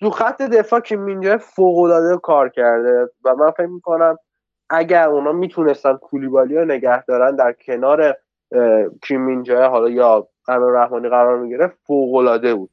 تو 0.00 0.10
خط 0.10 0.42
دفاع 0.42 0.80
که 0.80 0.96
مینجا 0.96 1.38
فوق 1.38 1.78
العاده 1.78 2.16
کار 2.16 2.48
کرده 2.48 3.10
و 3.24 3.34
من 3.34 3.50
فکر 3.50 3.66
می‌کنم 3.66 4.18
اگر 4.70 5.08
اونا 5.08 5.32
می‌تونستن 5.32 5.96
کولیبالی 5.96 6.56
رو 6.56 6.64
نگه 6.64 7.04
دارن 7.04 7.36
در 7.36 7.52
کنار 7.52 8.16
کیمینجا 9.02 9.68
حالا 9.68 9.88
یا 9.88 10.28
امیر 10.48 10.68
رحمانی 10.68 11.08
قرار 11.08 11.38
می‌گیره 11.38 11.72
فوق 11.86 12.14
العاده 12.14 12.54
بود. 12.54 12.70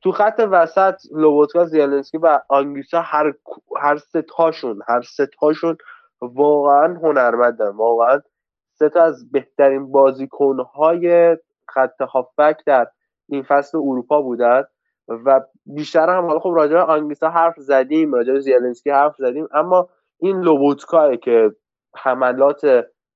تو 0.00 0.12
خط 0.12 0.48
وسط 0.50 0.94
لوبوتکا 1.12 1.64
زیلنسکی 1.64 2.18
و 2.18 2.40
آنگیسا 2.48 3.00
هر 3.00 3.34
هر 3.76 3.96
سه 3.96 4.22
تاشون 4.22 4.82
هر 4.88 5.02
سه 5.02 5.26
تاشون 5.26 5.76
واقعا 6.20 6.94
هنرمندن. 6.94 7.68
واقعا 7.68 8.20
سه 8.78 8.88
تا 8.88 9.02
از 9.02 9.32
بهترین 9.32 9.92
بازیکنهای 9.92 11.36
خط 11.68 12.00
هافبک 12.00 12.64
در 12.66 12.86
این 13.28 13.42
فصل 13.42 13.78
اروپا 13.78 14.22
بودن 14.22 14.64
و 15.08 15.40
بیشتر 15.66 16.10
هم 16.10 16.26
حالا 16.26 16.38
خب 16.38 16.52
راجع 16.56 16.76
آنگیسا 16.76 17.30
حرف 17.30 17.54
زدیم 17.58 18.14
راجع 18.14 18.38
زیلنسکی 18.38 18.90
حرف 18.90 19.16
زدیم 19.16 19.48
اما 19.54 19.88
این 20.20 20.40
لوبوتکا 20.40 21.16
که 21.16 21.50
حملات 21.96 22.60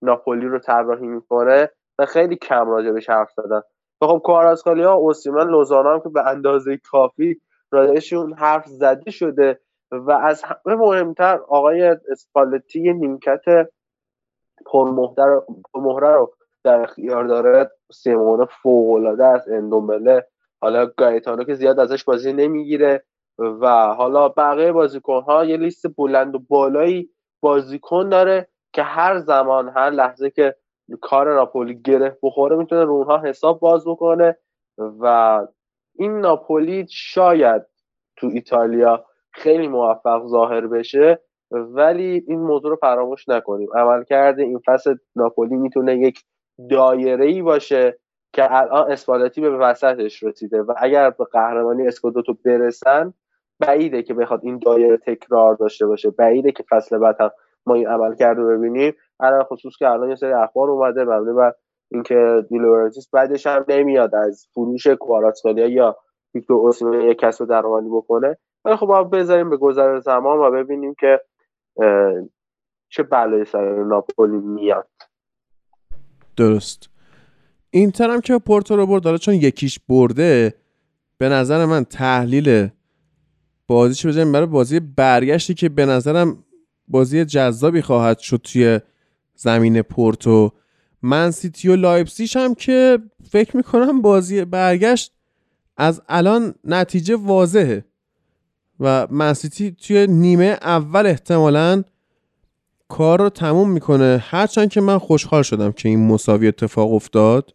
ناپولی 0.03 0.47
رو 0.47 0.59
طراحی 0.59 1.07
می‌کنه 1.07 1.71
و 1.99 2.07
خیلی 2.07 2.37
کم 2.37 2.69
راجع 2.69 2.91
بهش 2.91 3.11
حرف 3.11 3.31
زدن. 3.37 3.61
و 4.03 4.07
خب 4.07 4.23
کاراسکالیا 4.25 4.93
اوسیمن 4.93 5.47
لوزانا 5.51 5.93
هم 5.93 6.01
که 6.01 6.09
به 6.09 6.29
اندازه 6.29 6.77
کافی 6.77 7.41
راجعشون 7.71 8.35
حرف 8.35 8.67
زده 8.67 9.11
شده 9.11 9.61
و 9.93 10.11
از 10.13 10.43
همه 10.43 10.77
مهمتر 10.77 11.39
آقای 11.49 11.97
اسپالتی 12.13 12.93
نیمکت 12.93 13.45
پرمهره 14.67 16.15
رو 16.15 16.33
در 16.65 16.81
اختیار 16.81 17.25
داره 17.25 17.71
سیمونه 17.93 18.47
فوقالعاده 18.63 19.27
از 19.27 19.49
اندومبله. 19.49 20.27
حالا 20.61 20.87
گایتانو 20.87 21.45
که 21.45 21.55
زیاد 21.55 21.81
ازش 21.81 22.05
بازی 22.05 22.33
نمی‌گیره 22.33 23.05
و 23.39 23.95
حالا 23.95 24.29
بقیه 24.29 24.73
بازیکن 24.73 25.23
ها 25.23 25.45
یه 25.45 25.57
لیست 25.57 25.87
بلند 25.97 26.35
و 26.35 26.39
بالایی 26.39 27.11
بازیکن 27.41 28.09
داره 28.09 28.49
که 28.73 28.83
هر 28.83 29.19
زمان 29.19 29.69
هر 29.69 29.91
لحظه 29.91 30.31
که 30.31 30.57
کار 31.01 31.35
ناپولی 31.35 31.83
گره 31.83 32.19
بخوره 32.23 32.57
می‌تونه 32.57 32.85
رو 32.85 32.93
اونها 32.93 33.19
حساب 33.19 33.61
باز 33.61 33.85
بکنه 33.85 34.37
و 34.79 35.39
این 35.95 36.21
ناپولی 36.21 36.87
شاید 36.91 37.63
تو 38.17 38.27
ایتالیا 38.27 39.05
خیلی 39.33 39.69
موفق 39.69 40.27
ظاهر 40.27 40.67
بشه 40.67 41.21
ولی 41.51 42.25
این 42.29 42.41
موضوع 42.41 42.71
رو 42.71 42.77
فراموش 42.77 43.29
نکنیم. 43.29 43.69
عمل 43.75 44.05
کرده 44.05 44.43
این 44.43 44.61
فصل 44.67 44.95
ناپولی 45.17 45.57
می‌تونه 45.57 45.99
یک 45.99 46.25
دایره 46.69 47.27
ای 47.27 47.43
باشه 47.43 47.99
که 48.33 48.57
الان 48.57 48.93
اسپالتی 48.93 49.41
به 49.41 49.51
وسطش 49.51 50.23
رسیده 50.23 50.63
و 50.63 50.75
اگر 50.77 51.11
به 51.11 51.25
قهرمانی 51.25 51.87
اسکودوتو 51.87 52.35
برسن 52.45 53.15
بعیده 53.61 54.03
که 54.03 54.15
بخواد 54.15 54.41
این 54.43 54.59
دایره 54.59 54.97
تکرار 54.97 55.55
داشته 55.55 55.87
باشه 55.87 56.11
بعیده 56.11 56.53
که 56.53 56.65
فصل 56.71 56.99
بعد 56.99 57.21
هم 57.21 57.31
ما 57.67 57.75
این 57.75 57.89
عمل 57.89 58.15
کرده 58.15 58.45
ببینیم. 58.45 58.95
الان 59.21 59.43
خصوص 59.43 59.77
که 59.79 59.89
الان 59.89 60.09
یه 60.09 60.15
سری 60.15 60.33
اخبار 60.33 60.71
اومده 60.71 61.05
مبنی 61.05 61.33
بر 61.33 61.53
اینکه 61.91 62.47
دیلورنتیس 62.49 63.11
بعدش 63.13 63.47
هم 63.47 63.65
نمیاد 63.69 64.15
از 64.15 64.47
فروش 64.55 64.87
کواراتسکالیا 64.87 65.67
یا 65.67 65.97
ویکتور 66.35 66.57
اوسیمن 66.57 67.01
یک 67.01 67.19
کسب 67.19 67.45
درآمدی 67.45 67.89
بکنه. 67.89 68.37
ولی 68.65 68.77
خب 68.77 68.87
باید 68.87 69.11
بذاریم 69.11 69.51
به 69.51 69.57
گذر 69.57 69.99
زمان 69.99 70.39
و 70.39 70.51
ببینیم 70.51 70.95
که 70.95 71.21
چه 72.89 73.03
بلایی 73.03 73.45
سر 73.45 73.83
ناپولی 73.83 74.37
میاد. 74.37 74.89
درست. 76.41 76.89
اینتر 77.71 78.11
هم 78.11 78.21
که 78.21 78.39
پورتو 78.39 78.77
رو 78.77 78.87
برد 78.87 79.17
چون 79.17 79.35
یک 79.35 79.54
هیچ 79.54 79.79
برده 79.89 80.55
به 81.19 81.29
نظر 81.29 81.65
من 81.65 81.85
تحلیل 81.85 82.69
بازیش 83.67 84.07
بزنیم 84.07 84.33
برای 84.33 84.47
بازی 84.47 84.81
برگشتی 84.81 85.55
که 85.55 85.69
به 85.69 85.87
نظرم 85.87 86.45
بازی 86.89 87.25
جذابی 87.25 87.83
خواهد 87.83 88.19
شد 88.19 88.41
توی 88.45 88.81
زمین 89.35 89.83
پورتو. 89.83 90.53
من 91.03 91.31
سیتی 91.31 91.69
و 91.69 91.77
لایپسیش 91.77 92.37
هم 92.37 92.55
که 92.55 92.99
فکر 93.31 93.57
می‌کنم 93.57 94.03
بازی 94.03 94.45
برگشت 94.45 95.13
از 95.77 96.03
الان 96.09 96.55
نتیجه 96.65 97.17
واضحه. 97.17 97.85
و 98.81 99.07
من 99.11 99.33
سیتی 99.35 99.71
توی 99.73 100.07
نیمه 100.07 100.59
اول 100.63 101.07
احتمالا 101.07 101.85
کار 102.91 103.21
رو 103.21 103.29
تموم 103.29 103.71
می‌کنه. 103.71 104.25
هرچند 104.27 104.71
که 104.71 104.81
من 104.81 104.99
خوشحال 104.99 105.43
شدم 105.43 105.73
که 105.73 105.89
این 105.89 106.07
مساوی 106.07 106.49
اتفاق 106.49 106.93
افتاد 106.93 107.55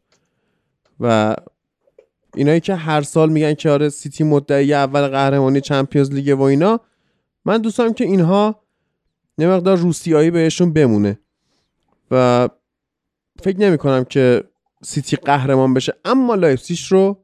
و 1.00 1.36
اینایی 2.36 2.60
که 2.60 2.76
هر 2.76 3.02
سال 3.02 3.30
میگن 3.30 3.54
که 3.54 3.70
آره 3.70 3.90
سیتی 3.90 4.24
مدعی 4.24 4.74
اول 4.74 5.08
قهرمانی 5.08 5.62
چمپیونز 5.62 6.12
لیگ 6.12 6.40
و 6.40 6.42
اینا 6.42 6.80
من 7.46 7.58
دوستم 7.58 7.94
که 7.94 8.04
اینها 8.04 8.62
یه 9.38 9.48
مقدار 9.48 9.78
روسیایی 9.78 10.32
بهشون 10.32 10.74
بمونه 10.74 11.20
و 12.12 12.50
فکر 13.44 13.60
نمی 13.60 13.78
کنم 13.78 14.04
که 14.04 14.44
سیتی 14.84 15.16
قهرمان 15.16 15.74
بشه. 15.74 15.94
اما 16.06 16.36
لایپسیش 16.36 16.92
رو 16.92 17.18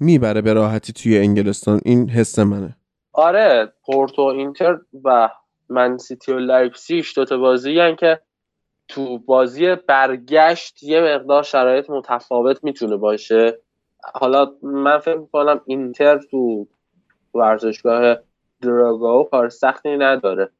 می‌بره 0.00 0.40
به 0.40 0.52
راحتی 0.52 0.92
توی 0.92 1.18
انگلستان. 1.18 1.80
این 1.84 2.10
حس 2.10 2.38
منه. 2.38 2.76
آره 3.12 3.72
پورتو 3.86 4.22
اینتر 4.22 4.78
و 5.04 5.28
من 5.68 5.98
سیتی 5.98 6.32
و 6.32 6.38
لایپسیش 6.38 7.18
دوتا 7.18 7.38
بازی‌ان 7.38 7.96
که 7.96 8.20
تو 8.88 9.18
بازی 9.18 9.74
برگشت 9.74 10.82
یه 10.82 11.00
مقدار 11.00 11.42
شرایط 11.42 11.90
متفاوت 11.90 12.64
می‌تونه 12.64 12.96
باشه. 12.96 13.58
حالا 14.14 14.52
من 14.62 14.98
فکر 14.98 15.18
می‌کنم 15.18 15.60
اینتر 15.66 16.18
تو 16.18 16.66
ورزشگاه 17.34 18.16
دراگاو 18.62 19.24
کار 19.24 19.48
سختی 19.48 19.96
نداره 19.96 20.50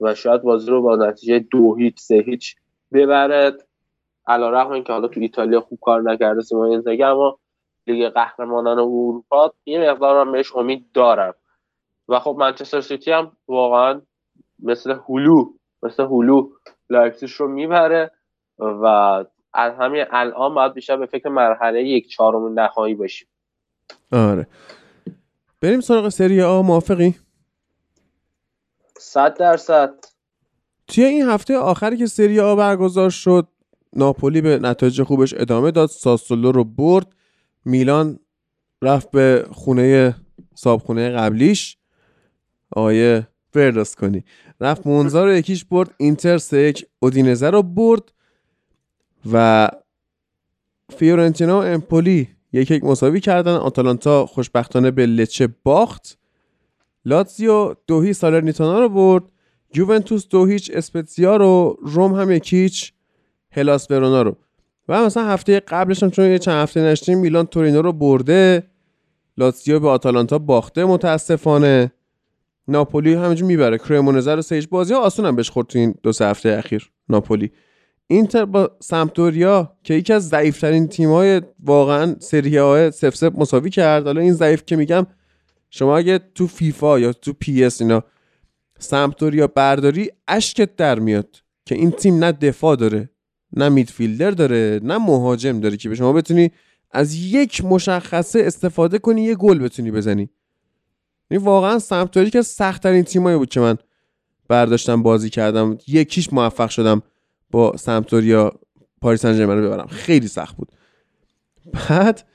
و 0.00 0.14
شاید 0.14 0.42
بازی 0.42 0.70
رو 0.70 0.82
با 0.82 0.96
نتیجه 0.96 1.38
دو 1.38 1.74
هیچ 1.74 1.98
سه 1.98 2.14
هیچ 2.14 2.56
ببرد 2.92 3.66
علی‌رغم 4.26 4.70
اینکه 4.70 4.92
حالا 4.92 5.08
تو 5.08 5.20
ایتالیا 5.20 5.60
خوب 5.60 5.78
کار 5.82 6.02
نکرده 6.02 6.42
سیمون 6.42 6.70
اینزاگی 6.70 7.02
اما 7.02 7.38
لیگ 7.86 8.08
قهرمانان 8.08 8.78
اروپا 8.78 9.52
یه 9.66 9.90
مقدار 9.90 10.24
من 10.24 10.32
بهش 10.32 10.56
امید 10.56 10.92
دارم. 10.94 11.34
و 12.08 12.20
خب 12.20 12.36
منچستر 12.38 12.80
سیتی 12.80 13.12
هم 13.12 13.36
واقعا 13.48 14.02
مثل 14.62 14.98
هلو 15.08 15.52
مثل 15.82 16.02
هلو 16.02 16.50
لایپزیگ 16.90 17.30
رو 17.38 17.48
می‌بره 17.48 18.10
و 18.58 18.84
از 19.54 19.72
همین 19.78 20.04
الان 20.10 20.54
باید 20.54 20.72
بیشتر 20.72 20.96
به 20.96 21.06
فکر 21.06 21.28
مرحله 21.28 21.82
یک 21.82 22.08
چهارم 22.08 22.60
نهایی 22.60 22.94
باشیم. 22.94 23.28
آره. 24.12 24.46
بریم 25.60 25.80
سراغ 25.80 26.08
سری 26.08 26.42
آ 26.42 26.62
موافقی؟ 26.62 27.14
صد 28.98 29.38
درصد. 29.38 29.94
توی 30.88 31.04
این 31.04 31.22
هفته 31.22 31.56
آخری 31.56 31.96
که 31.96 32.06
سری 32.06 32.40
آ 32.40 32.56
برگزار 32.56 33.10
شد 33.10 33.48
ناپولی 33.92 34.40
به 34.40 34.58
نتایج 34.58 35.02
خوبش 35.02 35.34
ادامه 35.34 35.70
داد 35.70 35.88
ساسولو 35.88 36.52
رو 36.52 36.64
برد. 36.64 37.06
میلان 37.64 38.18
رفت 38.82 39.10
به 39.10 39.46
خونه 39.52 40.14
صابخونه 40.54 41.10
قبلیش 41.10 41.78
آیه 42.76 43.28
برداست 43.52 43.96
کنی 43.96 44.24
رفت 44.60 44.86
مونزا 44.86 45.24
رو 45.24 45.32
یکیش 45.32 45.64
برد 45.64 45.94
اینتر 45.96 46.38
سه 46.38 46.58
یک 46.58 46.86
اودینزه 47.00 47.50
رو 47.50 47.62
برد 47.62 48.12
و 49.32 49.68
فیورنتینا 50.96 51.60
و 51.60 51.64
امپولی 51.64 52.28
یک 52.52 52.70
یک 52.70 52.84
مساوی 52.84 53.20
کردن. 53.20 53.54
آتالانتا 53.54 54.26
خوشبختانه 54.26 54.90
به 54.90 55.06
لچه 55.06 55.48
باخت. 55.62 56.18
لاتزیو 57.04 57.74
دوهی 57.86 58.12
سالرنیتانا 58.12 58.80
رو 58.80 58.88
برد. 58.88 59.24
یوونتوس 59.74 60.28
دو 60.28 60.46
هیچ 60.46 60.70
اسپتزیا 60.74 61.36
رو 61.36 61.78
روم 61.82 62.14
هم 62.14 62.30
یکیچ 62.30 62.92
هلاس 63.50 63.90
ورونا 63.90 64.22
رو. 64.22 64.36
و 64.88 65.04
مثلا 65.04 65.24
هفته 65.24 65.60
قبلش 65.60 66.02
هم 66.02 66.10
چون 66.10 66.24
یه 66.24 66.38
چند 66.38 66.54
هفته 66.54 66.80
نشتیم 66.80 67.18
میلان 67.18 67.46
تورینو 67.46 67.82
رو 67.82 67.92
برده. 67.92 68.70
لاتزیو 69.38 69.80
به 69.80 69.88
آتالانتا 69.88 70.38
باخته 70.38 70.84
متاسفانه. 70.84 71.92
ناپولی 72.68 73.14
همینجور 73.14 73.46
می‌بره. 73.46 73.78
کرمونزه 73.78 74.34
رو 74.34 74.42
سهش 74.42 74.66
بازی 74.66 74.94
ها 74.94 75.00
آسون 75.00 75.26
هم 75.26 75.36
بهش 75.36 75.50
خورد 75.50 75.66
تو 75.66 75.78
این 75.78 75.94
دو 76.02 76.12
سه 76.12 76.26
هفته 76.26 76.48
اخیر. 76.48 76.90
ناپولی. 77.08 77.50
اینتر 78.06 78.44
با 78.44 78.70
سمپدوریا 78.80 79.76
که 79.82 79.94
یکی 79.94 80.12
از 80.12 80.28
ضعیفترین 80.28 80.88
تیم‌های 80.88 81.42
واقعا 81.64 82.16
سری 82.18 82.56
آ 82.56 82.90
صفر 82.90 83.16
صفر 83.16 83.32
مساوی 83.34 83.70
کرد. 83.70 84.06
حالا 84.06 84.20
این 84.20 84.32
ضعیف 84.32 84.62
که 84.66 84.76
میگم 84.76 85.06
شما 85.70 85.96
اگه 85.96 86.20
تو 86.34 86.46
فیفا 86.46 86.98
یا 86.98 87.12
تو 87.12 87.32
PES 87.32 87.80
اینا 87.80 88.02
سمپدوریا 88.78 89.46
برداری 89.46 90.10
اشکت 90.28 90.76
در 90.76 90.98
میاد 90.98 91.36
که 91.64 91.74
این 91.74 91.90
تیم 91.90 92.24
نه 92.24 92.32
دفاع 92.32 92.76
داره 92.76 93.10
نه 93.52 93.68
midfielder 93.68 94.30
داره 94.30 94.80
نه 94.82 94.98
مهاجم 94.98 95.60
داره 95.60 95.76
که 95.76 95.88
به 95.88 95.94
شما 95.94 96.12
بتونی 96.12 96.50
از 96.90 97.14
یک 97.14 97.64
مشخصه 97.64 98.40
استفاده 98.40 98.98
کنی 98.98 99.22
یه 99.22 99.34
گل 99.34 99.58
بتونی 99.58 99.90
بزنی. 99.90 100.28
این 101.30 101.40
واقعا 101.40 101.78
سمپدوریا 101.78 102.30
که 102.30 102.42
سخت 102.42 102.82
ترین 102.82 103.02
تیمایی 103.02 103.36
بود 103.36 103.48
که 103.48 103.60
من 103.60 103.76
برداشتم 104.48 105.02
بازی 105.02 105.30
کردم. 105.30 105.78
یکیش 105.86 106.32
موفق 106.32 106.70
شدم 106.70 107.02
با 107.50 107.76
سمپدوریا 107.76 108.52
پاریس 109.00 109.22
سن 109.22 109.40
رو 109.40 109.68
ببرم. 109.68 109.86
خیلی 109.86 110.28
سخت 110.28 110.56
بود. 110.56 110.72
بعد 111.88 112.28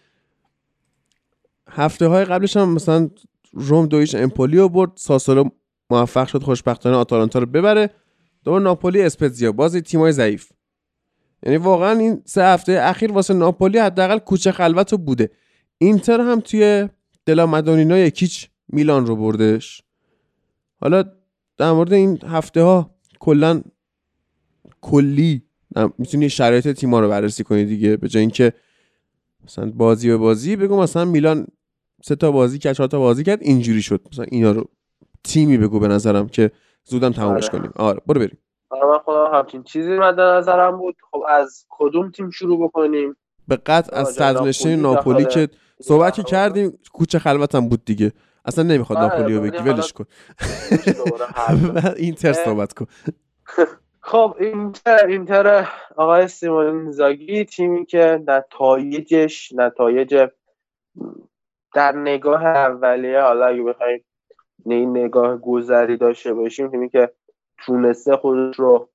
هفته 1.70 2.08
های 2.08 2.26
قبلش 2.26 2.58
هم 2.58 2.74
مثلا 2.74 3.10
روم 3.54 3.86
دویش 3.86 4.16
امپولی 4.16 4.58
رو 4.58 4.70
برد. 4.70 4.92
ساسولو 4.96 5.50
موفق 5.90 6.28
شد 6.28 6.44
خوشبختانه 6.44 6.96
آتالانتا 6.96 7.40
رو 7.40 7.46
ببره. 7.46 7.90
دوباره 8.44 8.64
ناپولی 8.64 9.02
اسپتزیا. 9.02 9.52
بازی 9.52 9.82
تیمای 9.82 10.12
ضعیف. 10.12 10.52
یعنی 11.44 11.58
واقعا 11.58 12.00
این 12.00 12.22
سه 12.26 12.44
هفته 12.44 12.80
اخیر 12.82 13.12
واسه 13.12 13.34
ناپولی 13.34 13.80
حداقل 13.80 14.18
کوچه 14.18 14.52
خلوت 14.52 14.96
بوده. 14.96 15.32
اینتر 15.78 16.22
هم 16.22 16.40
توی 16.40 16.90
دلا 17.26 17.46
مدونینا 17.46 17.98
یکیچ 17.98 18.51
میلان 18.72 19.06
رو 19.06 19.16
بردش. 19.16 19.84
حالا 20.82 21.04
در 21.58 21.72
مورد 21.72 21.94
این 21.94 22.20
هفته 22.28 22.62
ها 22.62 22.96
کلا 23.20 23.62
کلی 24.82 25.44
می‌تونی 25.98 26.30
شرایط 26.30 26.68
تیما 26.68 27.00
رو 27.00 27.10
بررسی 27.10 27.44
کنی 27.44 27.66
دیگه. 27.66 27.98
به 27.98 28.08
جای 28.08 28.22
اینکه 28.22 28.54
مثلا 29.44 29.72
بازی 29.72 30.10
به 30.10 30.18
بازی 30.18 30.56
بگو 30.56 30.82
مثلا 30.82 31.06
میلان 31.06 31.48
سه 32.04 32.16
تا 32.16 32.32
بازی 32.32 32.60
کرد 32.60 32.76
چهار 32.76 32.90
تا 32.90 33.00
بازی 33.00 33.24
کرد 33.24 33.42
اینجوری 33.42 33.82
شد. 33.82 34.02
مثلا 34.12 34.26
اینا 34.32 34.52
رو 34.52 34.70
تیمی 35.24 35.58
بگو 35.58 35.80
به 35.80 35.88
نظرم 35.88 36.28
که 36.28 36.52
زودم 36.84 37.12
تمامش 37.12 37.50
آره. 37.50 37.60
کنیم. 37.60 37.72
آره 37.76 38.02
برو 38.08 38.20
بریم. 38.20 38.38
آره 38.70 38.86
من 38.86 38.98
خودم 38.98 39.32
همچین 39.34 39.64
چیزی 39.64 39.98
مد 39.98 40.20
نظرم 40.20 40.78
بود. 40.78 40.96
خب 41.12 41.24
از 41.30 41.66
کدوم 41.70 42.12
تیم 42.12 42.30
شروع 42.30 42.64
بکنیم؟ 42.64 43.16
به 43.48 43.56
قطع 43.56 43.96
از 43.96 44.08
صدرنشین 44.08 44.80
ناپولی 44.80 45.26
که 45.26 45.50
صحبت 45.82 46.16
که 46.16 46.24
کردیم 46.24 46.80
کوچه 46.94 47.20
خلوتم 47.20 47.70
بود 47.70 47.86
دیگه. 47.86 48.12
اصلا 48.46 48.64
نمی‌خواد 48.64 49.00
آره، 49.00 49.08
ناپولی 49.08 49.36
رو 49.36 49.42
ولی 49.42 49.52
بگی 49.52 49.70
ولش 49.70 49.94
کن. 49.94 50.06
اینتر 51.98 52.34
صحبت 52.34 52.74
کن. 52.74 52.86
خب 54.04 54.36
اینتر 54.40 55.06
اینتر 55.06 55.70
آقای 55.96 56.28
سیمون 56.28 56.92
زاگی 56.92 57.46
تیمی 57.46 57.86
که 57.86 58.24
نتایجش 58.28 59.52
نتایج 59.54 60.28
در 61.74 61.92
نگاه 61.92 62.46
اولیه 62.46 63.22
حالا 63.22 63.46
اگه 63.46 63.64
بخوایم 63.64 64.04
این 64.66 64.98
نگاه 64.98 65.38
گذری 65.38 65.98
داشته 65.98 66.34
باشیم 66.34 66.72
تیمی 66.72 66.90
که 66.90 67.12
تونسته 67.66 68.18
خودش 68.18 68.60
رو 68.60 68.90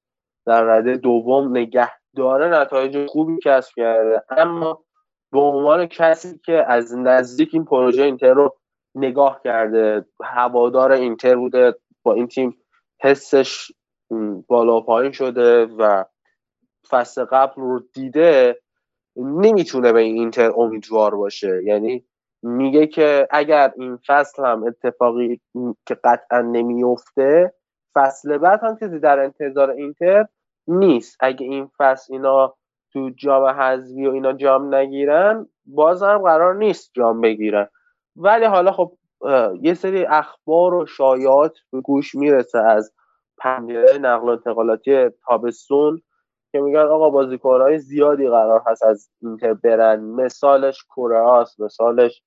در 0.47 0.65
رده 0.65 0.97
دوم 0.97 1.57
نگه 1.57 1.91
داره 2.17 2.61
نتایج 2.61 3.07
خوبی 3.07 3.39
کسب 3.45 3.73
کرده. 3.77 4.23
اما 4.31 4.85
به 5.33 5.39
عنوان 5.39 5.87
کسی 5.87 6.41
که 6.45 6.65
از 6.69 6.97
نزدیک 6.97 7.51
این 7.53 7.65
پروژه 7.65 8.03
اینتر 8.03 8.35
رو 8.35 8.57
نگاه 8.97 9.41
کرده 9.45 10.05
هوادار 10.25 10.93
اینتر 10.93 11.37
بوده 11.37 11.75
با 12.03 12.15
این 12.15 12.27
تیم 12.27 12.57
حسش 13.03 13.73
بالا 14.47 14.81
پایین 14.81 15.13
شده 15.13 15.67
و 15.67 16.05
فصل 16.91 17.25
قبل 17.25 17.63
رو 17.63 17.81
دیده 17.95 18.61
نمی‌تونه 19.17 19.93
به 19.93 20.01
این 20.01 20.17
اینتر 20.17 20.53
امیدوار 20.57 21.15
باشه. 21.15 21.63
یعنی 21.65 22.05
میگه 22.43 22.87
که 22.87 23.29
اگر 23.31 23.73
این 23.77 23.99
فصل 24.07 24.45
هم 24.45 24.65
اتفاقی 24.65 25.41
که 25.87 25.95
قطعا 26.05 26.41
نمیفته 26.41 27.55
فصل 27.95 28.39
بعد 28.39 28.61
هم 28.63 28.77
کسی 28.77 28.99
در 28.99 29.19
انتظار 29.19 29.71
اینتر 29.71 30.27
نیست. 30.69 31.17
اگه 31.21 31.47
این 31.47 31.71
فصل 31.79 32.13
اینا 32.13 32.55
تو 32.93 33.11
جام 33.17 33.45
حذفی 33.45 34.07
و 34.07 34.11
اینا 34.11 34.33
جام 34.33 34.75
نگیرن 34.75 35.49
باز 35.67 36.03
هم 36.03 36.19
قرار 36.19 36.55
نیست 36.55 36.91
جام 36.95 37.21
بگیرن. 37.21 37.69
ولی 38.17 38.45
حالا 38.45 38.73
خب 38.73 38.93
یه 39.61 39.75
سری 39.75 40.05
اخبار 40.05 40.75
و 40.75 40.87
شایعات 40.87 41.59
به 41.73 41.81
گوش 41.81 42.15
می‌رسه 42.15 42.59
از 42.59 42.93
پنجره 43.39 43.99
نقل 43.99 44.29
و 44.29 44.31
انتقالاتی 44.31 45.09
تابستون 45.27 46.03
که 46.53 46.61
میگن 46.61 46.81
آقا 46.81 47.11
بازیکنهای 47.11 47.79
زیادی 47.79 48.29
قرار 48.29 48.63
هست 48.67 48.83
از 48.85 49.11
اینتر 49.23 49.55
برن. 49.55 50.01
مثالش 50.01 50.85
کورهاست 50.89 51.61
مثالش 51.61 52.23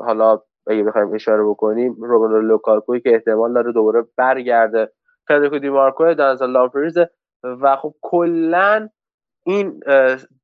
حالا 0.00 0.40
اگه 0.66 0.82
بخوایم 0.82 1.14
اشاره 1.14 1.44
بکنیم 1.44 1.96
روملو 2.00 2.40
لوکاکوی 2.40 3.00
که 3.00 3.14
احتمال 3.14 3.54
داره 3.54 3.72
دوباره 3.72 4.04
برگرده. 4.16 4.92
فدریکو 5.28 5.58
دیمارکو 5.58 6.14
دنزل 6.14 6.50
دامفریز 6.50 6.98
و 7.44 7.76
خب 7.76 7.94
کلا 8.02 8.88
این 9.46 9.80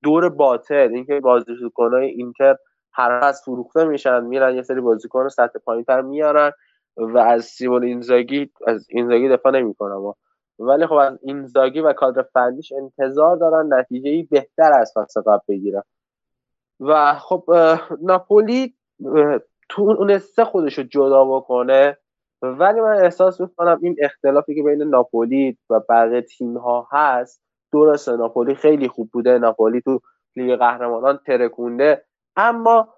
دور 0.02 0.28
باطل. 0.28 0.90
اینکه 0.92 1.20
بازیکنهای 1.20 2.06
اینتر 2.06 2.56
هر 2.96 3.20
فصل 3.20 3.44
فروخته 3.44 3.84
میشن 3.84 4.24
میرن 4.24 4.54
یه 4.54 4.62
سری 4.62 4.80
بازیکن 4.80 5.28
سطح 5.28 5.58
پایینتر 5.58 6.00
میارن 6.00 6.50
و 6.96 7.18
از 7.18 7.44
سیمون 7.44 7.84
اینزاگی 7.84 8.50
از 8.66 8.86
اینزاگی 8.90 9.28
دفاع 9.28 9.52
نمی‌کنم 9.52 10.14
ولی 10.58 10.86
خب 10.86 10.94
از 10.94 11.18
اینزاگی 11.22 11.80
و 11.80 11.92
کادر 11.92 12.22
فنیش 12.22 12.72
انتظار 12.72 13.36
دارن 13.36 13.74
نتیجه 13.74 14.10
ای 14.10 14.22
بهتر 14.22 14.72
از 14.72 14.92
فصل 14.96 15.20
قبل 15.20 15.40
بگیرن. 15.48 15.82
و 16.80 17.14
خب 17.14 17.44
ناپولی 18.02 18.74
تونسته 19.68 20.44
خودش 20.44 20.78
رو 20.78 20.84
جدا 20.84 21.24
بکنه. 21.24 21.96
ولی 22.42 22.80
من 22.80 22.96
احساس 23.04 23.40
می‌کنم 23.40 23.78
این 23.82 23.96
اختلافی 24.02 24.54
که 24.54 24.62
بین 24.62 24.82
ناپولی 24.82 25.58
و 25.70 25.80
بقیه 25.88 26.22
تیم 26.22 26.56
ها 26.58 26.88
هست 26.92 27.42
درسته 27.72 28.16
ناپولی 28.16 28.54
خیلی 28.54 28.88
خوب 28.88 29.10
بوده. 29.12 29.38
ناپولی 29.38 29.80
تو 29.80 30.00
لیگ 30.36 30.58
قهرمانان 30.58 31.18
ترکونده. 31.26 32.04
اما 32.36 32.88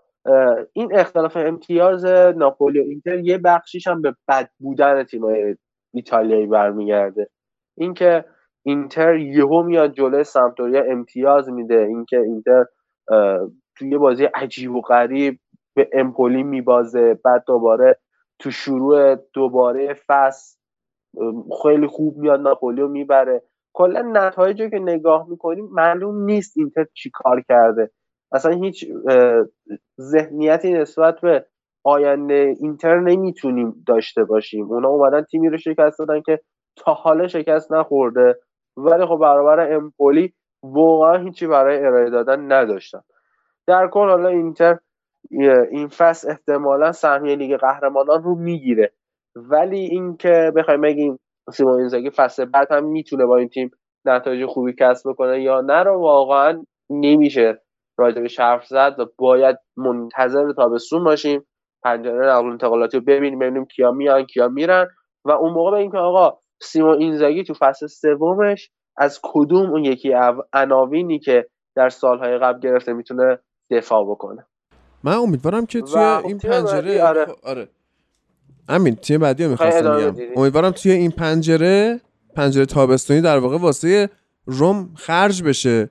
این 0.73 0.95
اختلاف 0.95 1.37
امتیاز 1.37 2.05
ناپولی 2.37 2.81
و 2.81 2.83
اینتر 2.83 3.19
یه 3.19 3.39
بخشیش 3.39 3.87
هم 3.87 4.03
به 4.03 4.15
بد 4.29 4.51
بودن 4.59 5.05
تیم‌های 5.05 5.57
ایتالیایی 5.95 6.47
برمیگرده. 6.47 7.31
اینکه 7.79 8.25
اینتر 8.63 9.17
یهو 9.17 9.63
میاد 9.63 9.93
جلوی 9.93 10.25
سمتوریا 10.25 10.83
امتیاز 10.83 11.51
میده 11.51 11.79
اینکه 11.79 12.19
اینتر 12.19 12.65
توی 13.79 13.99
بازی 13.99 14.25
عجیب 14.25 14.75
و 14.75 14.81
غریب 14.81 15.39
به 15.77 15.91
امپولی 15.93 16.43
میبازه 16.43 17.15
بعد 17.25 17.45
دوباره 17.47 17.99
تو 18.39 18.51
شروع 18.51 19.15
دوباره 19.15 19.97
فصل 20.07 20.59
خیلی 21.63 21.87
خوب 21.87 22.17
میاد 22.17 22.41
ناپولی 22.41 22.83
می‌بره. 22.83 23.43
کلا 23.73 24.03
نتایجی 24.13 24.71
که 24.71 24.79
نگاه 24.79 25.29
می‌کنیم 25.29 25.69
معلوم 25.73 26.25
نیست 26.25 26.59
اینتر 26.59 26.87
چی 26.95 27.11
کار 27.15 27.41
کرده. 27.49 27.91
اصلا 28.33 28.53
هیچ 28.53 28.87
ذهنیتی 30.01 30.73
نسبت 30.73 31.21
به 31.21 31.47
آینده 31.85 32.55
اینتر 32.61 33.01
نمی‌تونیم 33.01 33.85
داشته 33.87 34.25
باشیم. 34.25 34.73
اونا 34.73 34.89
اومدن 34.89 35.23
تیمی 35.23 35.49
رو 35.49 35.57
شکست 35.57 35.99
دادن 35.99 36.21
که 36.21 36.41
تا 36.77 36.93
حالا 36.93 37.29
شکست 37.29 37.73
نخورده. 37.73 38.39
ولی 38.77 39.07
خب 39.07 39.17
برابر 39.17 39.73
امپولی 39.73 40.35
واقعا 40.63 41.17
هیچی 41.17 41.47
برای 41.47 41.85
ارائه 41.85 42.11
دادن 42.11 42.53
نداشتن. 42.53 43.01
در 43.67 43.89
کل 43.89 44.09
حالا 44.09 44.29
اینتر 44.29 44.79
این 45.71 45.89
فصل 45.89 46.31
احتمالا 46.31 46.93
سهمیه 46.93 47.37
لیگ 47.37 47.57
قهرمانان 47.57 48.23
رو 48.23 48.35
می‌گیره. 48.35 48.93
ولی 49.37 49.79
اینکه 49.79 50.53
بخوایم 50.57 50.81
بگیم 50.81 51.19
سیمون 51.53 51.79
اینزاگی 51.79 52.11
فصل 52.11 52.45
بعد 52.45 52.73
هم 52.73 52.85
می‌تونه 52.85 53.27
با 53.27 53.37
این 53.37 53.49
تیم 53.49 53.71
نتایج 54.05 54.47
خوبی 54.47 54.75
کسب 54.79 55.11
بکنه 55.11 55.43
یا 55.43 55.61
نه 55.61 55.83
رو 55.83 56.01
واقعا 56.01 56.63
نمیشه 56.91 57.61
راجبش 57.99 58.41
حرف 58.41 58.67
زد 58.67 58.95
و 58.99 59.07
باید 59.19 59.57
منتظر 59.77 60.53
تابستون 60.53 61.05
باشیم. 61.05 61.45
پنجره 61.85 62.27
نقل 62.27 62.47
انتقالاتی 62.51 62.97
رو 62.97 63.05
ببینیم 63.05 63.39
ببینیم 63.39 63.65
کیا 63.65 63.91
میان 63.91 64.25
کیا 64.27 64.49
میرن. 64.49 64.87
و 65.25 65.31
اون 65.31 65.53
موقع 65.53 65.71
به 65.71 65.77
اینکه 65.77 65.99
آقا 65.99 66.39
سیمون 66.63 66.99
اینزاگی 66.99 67.45
تو 67.45 67.55
فصل 67.55 67.87
سومش 67.87 68.71
از 68.97 69.21
کدوم 69.23 69.71
اون 69.71 69.85
یکی 69.85 70.13
عناوینی 70.53 71.19
که 71.19 71.47
در 71.77 71.89
سالهای 71.89 72.39
قبل 72.39 72.61
گرفته 72.61 72.93
می‌تونه 72.93 73.39
دفاع 73.71 74.05
بکنه؟ 74.11 74.47
من 75.05 75.15
امیدوارم 75.15 75.67
که 75.67 75.81
توی 75.81 76.01
این 76.01 76.39
پنجره 76.39 77.05
آره. 77.05 77.27
آره. 77.45 77.69
امین 78.69 78.95
تیم 78.95 79.21
بعدی 79.21 79.45
رو 79.45 79.51
می‌خواستم 79.51 79.97
بگم. 79.97 80.15
امیدوارم 80.37 80.71
توی 80.71 80.93
این 80.93 81.11
پنجره 81.11 82.01
پنجره 82.37 82.67
تابستونی 82.67 83.21
در 83.21 83.39
واقع 83.39 83.59
واسه 83.59 84.09
روم 84.47 84.89
خرج 84.97 85.43
بشه. 85.43 85.91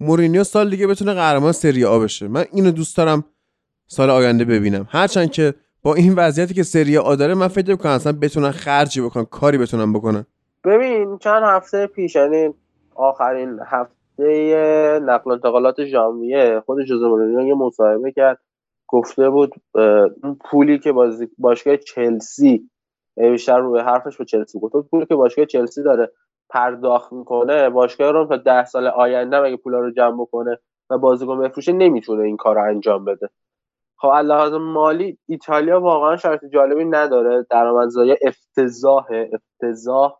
مورینیو 0.00 0.44
سال 0.44 0.70
دیگه 0.70 0.86
بتونه 0.86 1.14
قهرمان 1.14 1.52
سری 1.52 1.84
آ 1.84 1.98
بشه. 1.98 2.28
من 2.28 2.44
اینو 2.52 2.70
دوست 2.70 2.96
دارم 2.96 3.24
سال 3.86 4.10
آینده 4.10 4.44
ببینم. 4.44 4.88
هرچند 4.90 5.30
که 5.30 5.54
با 5.82 5.94
این 5.94 6.14
وضعیتی 6.14 6.54
که 6.54 6.62
سری 6.62 6.98
آ 6.98 7.14
داره 7.14 7.34
من 7.34 7.48
فکر 7.48 7.76
کنم 7.76 7.92
اصلا 7.92 8.12
بتونن 8.12 8.50
خرجی 8.50 9.00
بکنن 9.00 9.24
کاری 9.24 9.58
بتونن 9.58 9.92
بکنن. 9.92 10.26
ببین 10.64 11.18
چند 11.18 11.42
هفته 11.44 11.86
پیش 11.86 12.16
یعنی 12.16 12.54
آخرین 12.94 13.58
هفته 13.66 15.00
نقل 15.02 15.30
و 15.30 15.34
انتقالات 15.34 15.84
ژانویه 15.84 16.62
خود 16.66 16.84
جوزه 16.84 17.06
مورینیو 17.06 17.40
یه 17.40 17.54
مصاحبه 17.54 18.12
کرد. 18.12 18.38
گفته 18.86 19.30
بود 19.30 19.54
اون 20.22 20.38
پولی 20.50 20.78
که 20.78 20.92
باشگاه 21.38 21.76
چلسی 21.76 22.70
بیشتر 23.16 23.58
روی 23.58 23.80
حرفش 23.80 24.16
به 24.16 24.24
چلسی 24.24 24.58
گفت 24.58 24.90
پولی 24.90 25.06
که 25.06 25.14
باشگاه 25.14 25.44
چلسی 25.44 25.82
داره. 25.82 26.12
پرداخت 26.50 27.12
می‌کنه 27.12 27.70
باشگاه 27.70 28.10
رو 28.12 28.26
تا 28.26 28.36
ده 28.36 28.64
سال 28.64 28.86
آینده 28.86 29.36
اگه 29.36 29.56
پولا 29.56 29.78
رو 29.78 29.90
جمع 29.90 30.22
بکنه 30.22 30.58
و 30.90 30.98
بازیکن 30.98 31.40
بفروشه 31.40 31.72
نمی‌تونه 31.72 32.24
این 32.24 32.36
کار 32.36 32.54
رو 32.54 32.62
انجام 32.62 33.04
بده. 33.04 33.28
خب 33.98 34.08
لحاظ 34.08 34.52
مالی 34.52 35.18
ایتالیا 35.28 35.80
واقعا 35.80 36.16
شرط 36.16 36.44
جالبی 36.44 36.84
نداره. 36.84 37.46
درآمدزایی 37.50 38.16
افتضاح 38.22 39.06
افتضاح. 39.32 40.12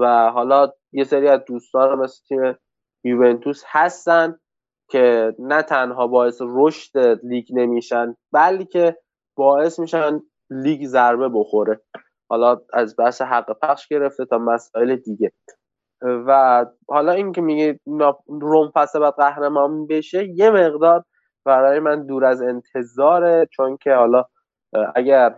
و 0.00 0.30
حالا 0.30 0.72
یه 0.92 1.04
سری 1.04 1.28
از 1.28 1.40
دوستان 1.46 1.98
مثل 1.98 2.24
تیم 2.28 2.54
یوونتوس 3.04 3.62
هستن 3.66 4.38
که 4.90 5.34
نه 5.38 5.62
تنها 5.62 6.06
باعث 6.06 6.42
رشد 6.42 7.20
لیگ 7.22 7.46
نمیشن 7.50 8.16
بلکه 8.32 8.98
باعث 9.36 9.78
میشن 9.78 10.20
لیگ 10.50 10.86
ضربه 10.86 11.28
بخوره. 11.28 11.80
حالا 12.30 12.60
از 12.72 12.96
بحث 12.98 13.22
حق 13.22 13.58
پخش 13.62 13.88
گرفته 13.88 14.24
تا 14.24 14.38
مسائل 14.38 14.96
دیگه. 14.96 15.32
و 16.02 16.64
حالا 16.88 17.12
این 17.12 17.32
که 17.32 17.40
میگه 17.40 17.80
روم 18.26 18.72
پس 18.74 18.96
بعد 18.96 19.14
قهرمان 19.14 19.86
بشه 19.86 20.28
یه 20.28 20.50
مقدار 20.50 21.04
برای 21.44 21.80
من 21.80 22.06
دور 22.06 22.24
از 22.24 22.42
انتظاره 22.42 23.48
چون 23.52 23.76
که 23.76 23.94
حالا 23.94 24.24
اگر 24.94 25.34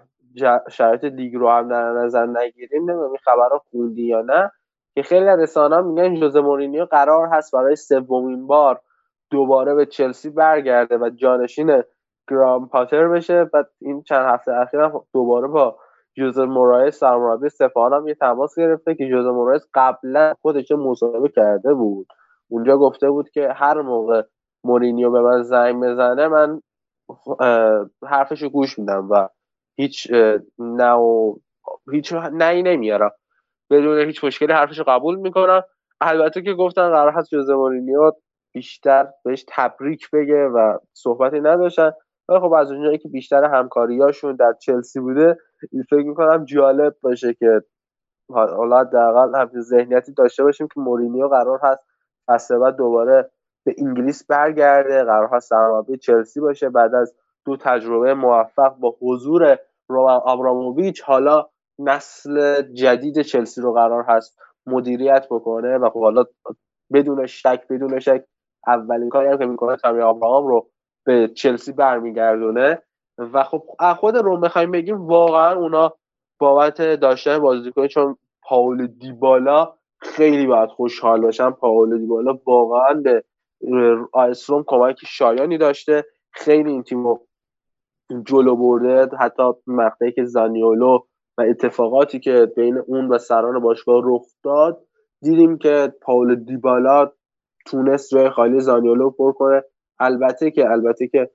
شرایط 0.70 1.04
لیگ 1.04 1.34
رو 1.34 1.50
هم 1.50 1.68
در 1.68 1.92
نظر 1.92 2.26
نگیریم 2.26 2.82
نمی‌دونم 2.82 3.08
این 3.08 3.18
خبر 3.24 3.48
رو 3.50 3.60
خوندی 3.70 4.02
یا 4.02 4.22
نه 4.22 4.50
که 4.94 5.02
خیلی 5.02 5.26
رسانه 5.26 5.80
میگن 5.80 6.14
جوزه 6.14 6.40
مورینیو 6.40 6.84
قرار 6.84 7.28
هست 7.32 7.54
برای 7.54 7.76
سومین 7.76 8.46
بار 8.46 8.80
دوباره 9.30 9.74
به 9.74 9.86
چلسی 9.86 10.30
برگرده 10.30 10.98
و 10.98 11.10
جانشین 11.10 11.82
گرام 12.30 12.68
پاتر 12.68 13.08
بشه. 13.08 13.50
و 13.52 13.64
این 13.80 14.02
چند 14.02 14.26
هفته 14.34 14.52
اخیر 14.52 14.80
دوباره 15.12 15.48
با 15.48 15.78
جوزه 16.16 16.44
مورایس 16.44 16.98
سرمربی 16.98 17.48
سپاهان 17.48 17.92
هم 17.92 18.08
یه 18.08 18.14
تماس 18.14 18.58
گرفته 18.58 18.94
که 18.94 19.08
جوزه 19.08 19.30
مورایس 19.30 19.66
قبلا 19.74 20.34
خودش 20.42 20.72
مصاحبه 20.72 21.28
کرده 21.28 21.74
بود. 21.74 22.06
اونجا 22.48 22.76
گفته 22.78 23.10
بود 23.10 23.30
که 23.30 23.48
هر 23.52 23.80
موقع 23.80 24.22
مورینیو 24.64 25.10
به 25.10 25.20
من 25.20 25.42
زنگ 25.42 25.82
بزنه 25.84 26.28
من 26.28 26.60
حرفشو 28.08 28.48
گوش 28.48 28.78
میدم 28.78 29.08
و 29.10 29.28
هیچ 29.76 30.12
نه 30.58 30.92
و 30.92 31.36
هیچ 31.92 32.12
نه 32.12 32.62
نمیارم. 32.62 33.10
بدون 33.70 33.98
هیچ 33.98 34.24
مشکلی 34.24 34.52
حرفشو 34.52 34.84
قبول 34.84 35.16
می‌کنم. 35.16 35.62
البته 36.00 36.42
که 36.42 36.54
گفتن 36.54 36.90
قرار 36.90 37.12
هست 37.12 37.30
جوزه 37.30 37.54
مورینیو 37.54 38.12
بیشتر 38.54 39.08
بهش 39.24 39.44
تبریک 39.48 40.10
بگه 40.10 40.44
و 40.44 40.78
صحبتی 40.92 41.40
نداشتن. 41.40 41.92
ولی 42.28 42.40
خب 42.40 42.52
از 42.52 42.72
اونجایی 42.72 42.98
که 42.98 43.08
بیشتر 43.08 43.44
همکاریاشون 43.44 44.36
در 44.36 44.52
چلسی 44.60 45.00
بوده 45.00 45.38
فکر 45.90 46.06
می‌کنم 46.06 46.44
جالب 46.44 46.96
باشه 47.02 47.34
که 47.34 47.62
حالا 48.32 48.80
حداقل 48.80 49.40
همچین 49.40 49.60
ذهنیتی 49.60 50.12
داشته 50.12 50.42
باشیم 50.42 50.68
که 50.74 50.80
مورینیو 50.80 51.28
قرار 51.28 51.60
هست 51.62 51.84
فصل 52.28 52.58
بعد 52.58 52.76
دوباره 52.76 53.30
به 53.66 53.74
انگلیس 53.78 54.26
برگرده 54.26 55.04
قرار 55.04 55.28
هست 55.32 55.48
سرمربی 55.48 55.96
چلسی 55.98 56.40
باشه. 56.40 56.68
بعد 56.70 56.94
از 56.94 57.14
دو 57.44 57.56
تجربه 57.56 58.14
موفق 58.14 58.76
با 58.76 58.96
حضور 59.00 59.58
رومن 59.88 60.20
آبراموویچ 60.24 61.02
حالا 61.02 61.48
نسل 61.78 62.62
جدید 62.62 63.22
چلسی 63.22 63.60
رو 63.60 63.72
قرار 63.72 64.04
هست 64.08 64.38
مدیریت 64.66 65.26
بکنه 65.30 65.78
و 65.78 65.90
خب 65.90 66.00
حالا 66.00 66.24
بدون 66.92 67.26
شک 67.26 67.68
بدون 67.70 67.98
شک 67.98 68.24
اولین 68.66 69.08
کاری 69.08 69.28
هم 69.28 69.38
که 69.38 69.46
می‌کنه 69.46 69.76
تامی 69.76 70.00
آبراهام 70.00 70.46
رو 70.46 70.68
به 71.06 71.28
چلسی 71.28 71.72
برمیگردونه. 71.72 72.82
و 73.18 73.44
خب 73.44 73.62
خود 73.96 74.16
روم 74.16 74.40
بخوایم 74.40 74.70
بگیم 74.70 75.06
واقعا 75.06 75.56
اونا 75.56 75.92
بابت 76.38 76.82
داشتن 76.82 77.38
بازیکن 77.38 77.86
چون 77.86 78.16
پاول 78.42 78.86
دیبالا 78.86 79.74
خیلی 79.98 80.46
باید 80.46 80.68
خوشحال 80.68 81.20
باشن. 81.20 81.50
پاول 81.50 81.98
دیبالا 81.98 82.38
واقعا 82.46 82.94
به 82.94 83.24
آیسروم 84.12 84.64
کمک 84.66 84.98
شایانی 85.06 85.58
داشته. 85.58 86.04
خیلی 86.30 86.70
این 86.70 86.82
تیم 86.82 87.06
رو 87.06 87.26
جلو 88.26 88.56
برده. 88.56 89.16
حتی 89.16 89.42
مقطعی 89.66 90.12
که 90.12 90.24
زانیولو 90.24 90.98
و 91.38 91.42
اتفاقاتی 91.42 92.20
که 92.20 92.52
بین 92.56 92.78
اون 92.78 93.08
و 93.08 93.18
سران 93.18 93.58
باشگاه 93.58 94.02
رخ 94.04 94.22
داد 94.42 94.84
دیدیم 95.22 95.58
که 95.58 95.92
پاول 96.02 96.34
دیبالا 96.34 97.12
تونست 97.66 98.10
جای 98.14 98.30
خالی 98.30 98.60
زانیولو 98.60 99.10
پر 99.10 99.32
کنه 99.32 99.62
البته 99.98 100.50
که 100.50 100.70
البته 100.70 101.08
که 101.08 101.30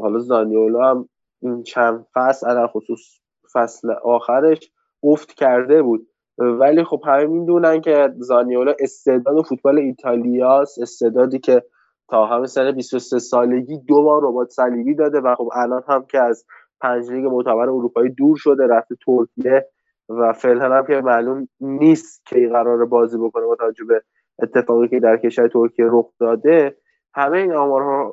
حالا 0.00 0.18
زانیولو 0.18 0.80
هم 0.80 1.08
این 1.42 1.62
چند 1.62 2.06
فصل 2.14 2.48
على 2.48 2.66
خصوص 2.66 3.20
فصل 3.54 3.90
آخرش 4.04 4.70
افت 5.02 5.32
کرده 5.32 5.82
بود. 5.82 6.06
ولی 6.38 6.84
خب 6.84 7.00
همه 7.06 7.24
می‌دونن 7.24 7.80
که 7.80 8.08
زانیولو 8.18 8.72
استعداد 8.80 9.44
فوتبال 9.44 9.78
ایتالیاست 9.78 10.78
استعدادی 10.82 11.38
که 11.38 11.62
تا 12.08 12.26
همه 12.26 12.46
سن 12.46 12.72
23 12.72 13.18
سالگی 13.18 13.78
دو 13.78 14.02
بار 14.02 14.20
ربات 14.24 14.48
صلیبی 14.48 14.94
داده 14.94 15.20
و 15.20 15.34
خب 15.34 15.48
الان 15.54 15.82
هم 15.88 16.04
که 16.10 16.18
از 16.18 16.44
پنج 16.80 17.10
لیگ 17.10 17.24
معتبر 17.24 17.62
اروپایی 17.62 18.10
دور 18.10 18.36
شده 18.36 18.66
رفته 18.66 18.94
ترکیه 19.06 19.66
و 20.08 20.32
فعلا 20.32 20.76
هم 20.76 20.86
که 20.86 21.00
معلوم 21.00 21.48
نیست 21.60 22.26
که 22.26 22.48
قرار 22.52 22.86
بازی 22.86 23.18
بکنه 23.18 23.46
با 23.46 23.56
توجه 23.56 23.84
به 23.84 24.02
اتفاقی 24.42 24.88
که 24.88 25.00
در 25.00 25.16
کشور 25.16 25.48
ترکیه 25.48 25.84
رخ 25.88 26.06
داده. 26.20 26.76
همه 27.16 27.38
این 27.38 27.52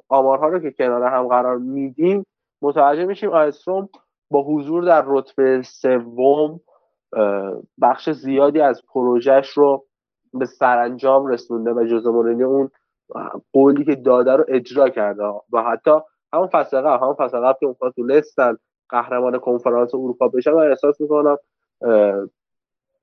آمارها, 0.10 0.48
رو 0.48 0.60
که 0.60 0.72
کنار 0.72 1.04
هم 1.04 1.28
قرار 1.28 1.58
میدیم 1.58 2.26
متوجه 2.62 3.06
میشیم 3.06 3.30
آیستروم 3.30 3.90
با 4.32 4.44
حضور 4.44 4.84
در 4.84 5.04
رتبه 5.08 5.62
سوم 5.62 6.60
بخش 7.82 8.10
زیادی 8.10 8.62
از 8.62 8.82
پروژهش 8.94 9.50
رو 9.50 9.86
به 10.34 10.46
سرانجام 10.46 11.28
رسونده 11.28 11.74
و 11.74 11.86
جوزه 11.86 12.10
مورینیو 12.10 12.48
اون 12.48 12.70
قولی 13.54 13.86
که 13.86 13.96
داده 13.96 14.32
رو 14.32 14.46
اجرا 14.48 14.90
کرده. 14.90 15.24
و 15.54 15.64
حتی 15.64 15.92
همون 16.34 16.48
فصل 16.48 16.78
همون 16.86 17.14
فصل 17.14 17.40
قبل 17.40 17.60
که 17.60 17.66
اون 17.66 17.92
تونستن 17.92 18.58
قهرمان 18.90 19.40
کنفرانس 19.40 19.96
اروپا 19.96 20.28
بشن 20.28 20.52
و 20.52 20.58
احساس 20.58 21.02
می‌کنم 21.02 21.38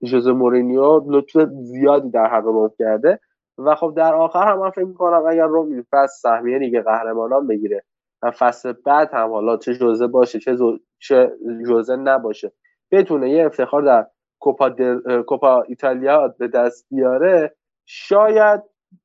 ژوزه 0.05 0.33
مورینیو 0.33 1.01
لطف 1.07 1.49
زیادی 1.51 2.11
در 2.11 2.27
حق 2.27 2.73
کرده. 2.79 3.20
و 3.59 3.75
خب 3.75 3.95
در 3.97 4.15
آخر 4.15 4.53
هم 4.53 4.59
من 4.59 4.70
فکر 4.70 4.85
می‌کنم 4.85 5.27
اگر 5.29 5.47
روم 5.47 5.73
این 5.73 5.85
فصل 5.91 6.20
سهمیه 6.20 6.59
لیگ 6.59 6.83
قهرمانان 6.85 7.47
بگیره 7.47 7.85
و 8.23 8.31
فصل 8.31 8.73
بعد 8.73 9.11
هم 9.12 9.31
حالا 9.31 9.57
چه 9.57 9.75
جوزه 9.75 10.07
باشه 10.07 10.39
چه, 10.39 10.57
چه 10.99 11.33
جوزه 11.67 11.97
نباشه 11.97 12.53
بتونه 12.91 13.31
یه 13.31 13.47
افتخار 13.47 13.83
در 13.83 14.07
کوپا, 14.41 14.69
در... 14.69 15.23
کوپا 15.23 15.62
ایتالیا 15.62 16.35
به 16.39 16.49
دست 16.49 16.87
بیاره 16.91 17.57
شاید 17.87 18.62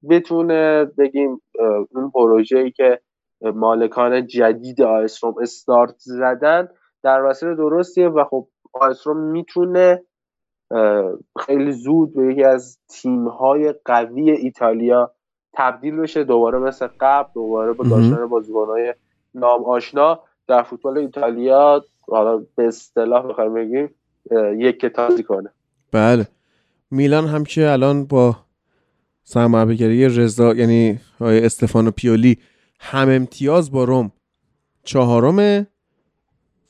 بتونه 0.09 0.85
بگیم 0.85 1.41
اون 1.91 2.11
پروژه 2.11 2.57
ای 2.57 2.71
که 2.71 2.99
مالکان 3.41 4.27
جدید 4.27 4.81
آیسروم 4.81 5.35
استارت 5.41 5.95
زدن 5.97 6.67
در 7.03 7.21
مسیر 7.21 7.53
درستیه 7.53 8.07
و 8.07 8.23
خب 8.23 8.47
آیسروم 8.73 9.17
می‌تونه 9.17 10.03
خیلی 11.39 11.71
زود 11.71 12.13
به 12.13 12.33
یکی 12.33 12.43
از 12.43 12.79
تیم 12.87 13.27
های 13.27 13.73
قوی 13.85 14.31
ایتالیا 14.31 15.11
تبدیل 15.53 15.95
بشه. 15.95 16.23
دوباره 16.23 16.59
مثل 16.59 16.87
قبل 16.99 17.29
دوباره 17.33 17.73
با 17.73 17.83
داشتن 17.83 18.25
بازیکن 18.25 18.67
های 18.67 18.93
نام 19.33 19.63
آشنا 19.63 20.19
در 20.47 20.63
فوتبال 20.63 20.97
ایتالیا 20.97 21.85
حالا 22.07 22.45
به 22.55 22.67
اصطلاح 22.67 23.27
بخوایم 23.27 23.53
بگیم 23.53 23.95
یک 24.57 24.79
کتازی 24.79 25.23
کنه. 25.23 25.49
بله. 25.91 26.27
میلان 26.91 27.27
هم 27.27 27.43
که 27.43 27.69
الان 27.69 28.05
با 28.05 28.35
سرمربیگری 29.23 30.05
رضا 30.05 30.53
یعنی 30.53 30.99
های 31.19 31.45
استفانو 31.45 31.91
پیولی 31.91 32.37
هم 32.79 33.09
امتیاز 33.09 33.71
با 33.71 33.83
روم 33.83 34.11
چهارمه 34.83 35.67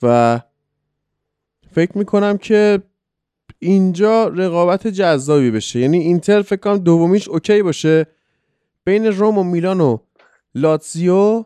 و 0.01 0.39
فکر 1.71 1.97
می‌کنم 1.97 2.37
که 2.37 2.81
اینجا 3.65 4.27
رقابت 4.27 4.87
جذابی 4.87 5.51
بشه. 5.51 5.79
یعنی 5.79 5.97
اینتر 5.97 6.41
فکر 6.41 6.59
کنم 6.59 6.77
دومیش 6.77 7.29
اوکی 7.29 7.61
باشه. 7.61 8.05
بین 8.85 9.05
روم 9.05 9.37
و 9.37 9.43
میلان 9.43 9.81
و 9.81 9.97
لاتزیو 10.55 11.45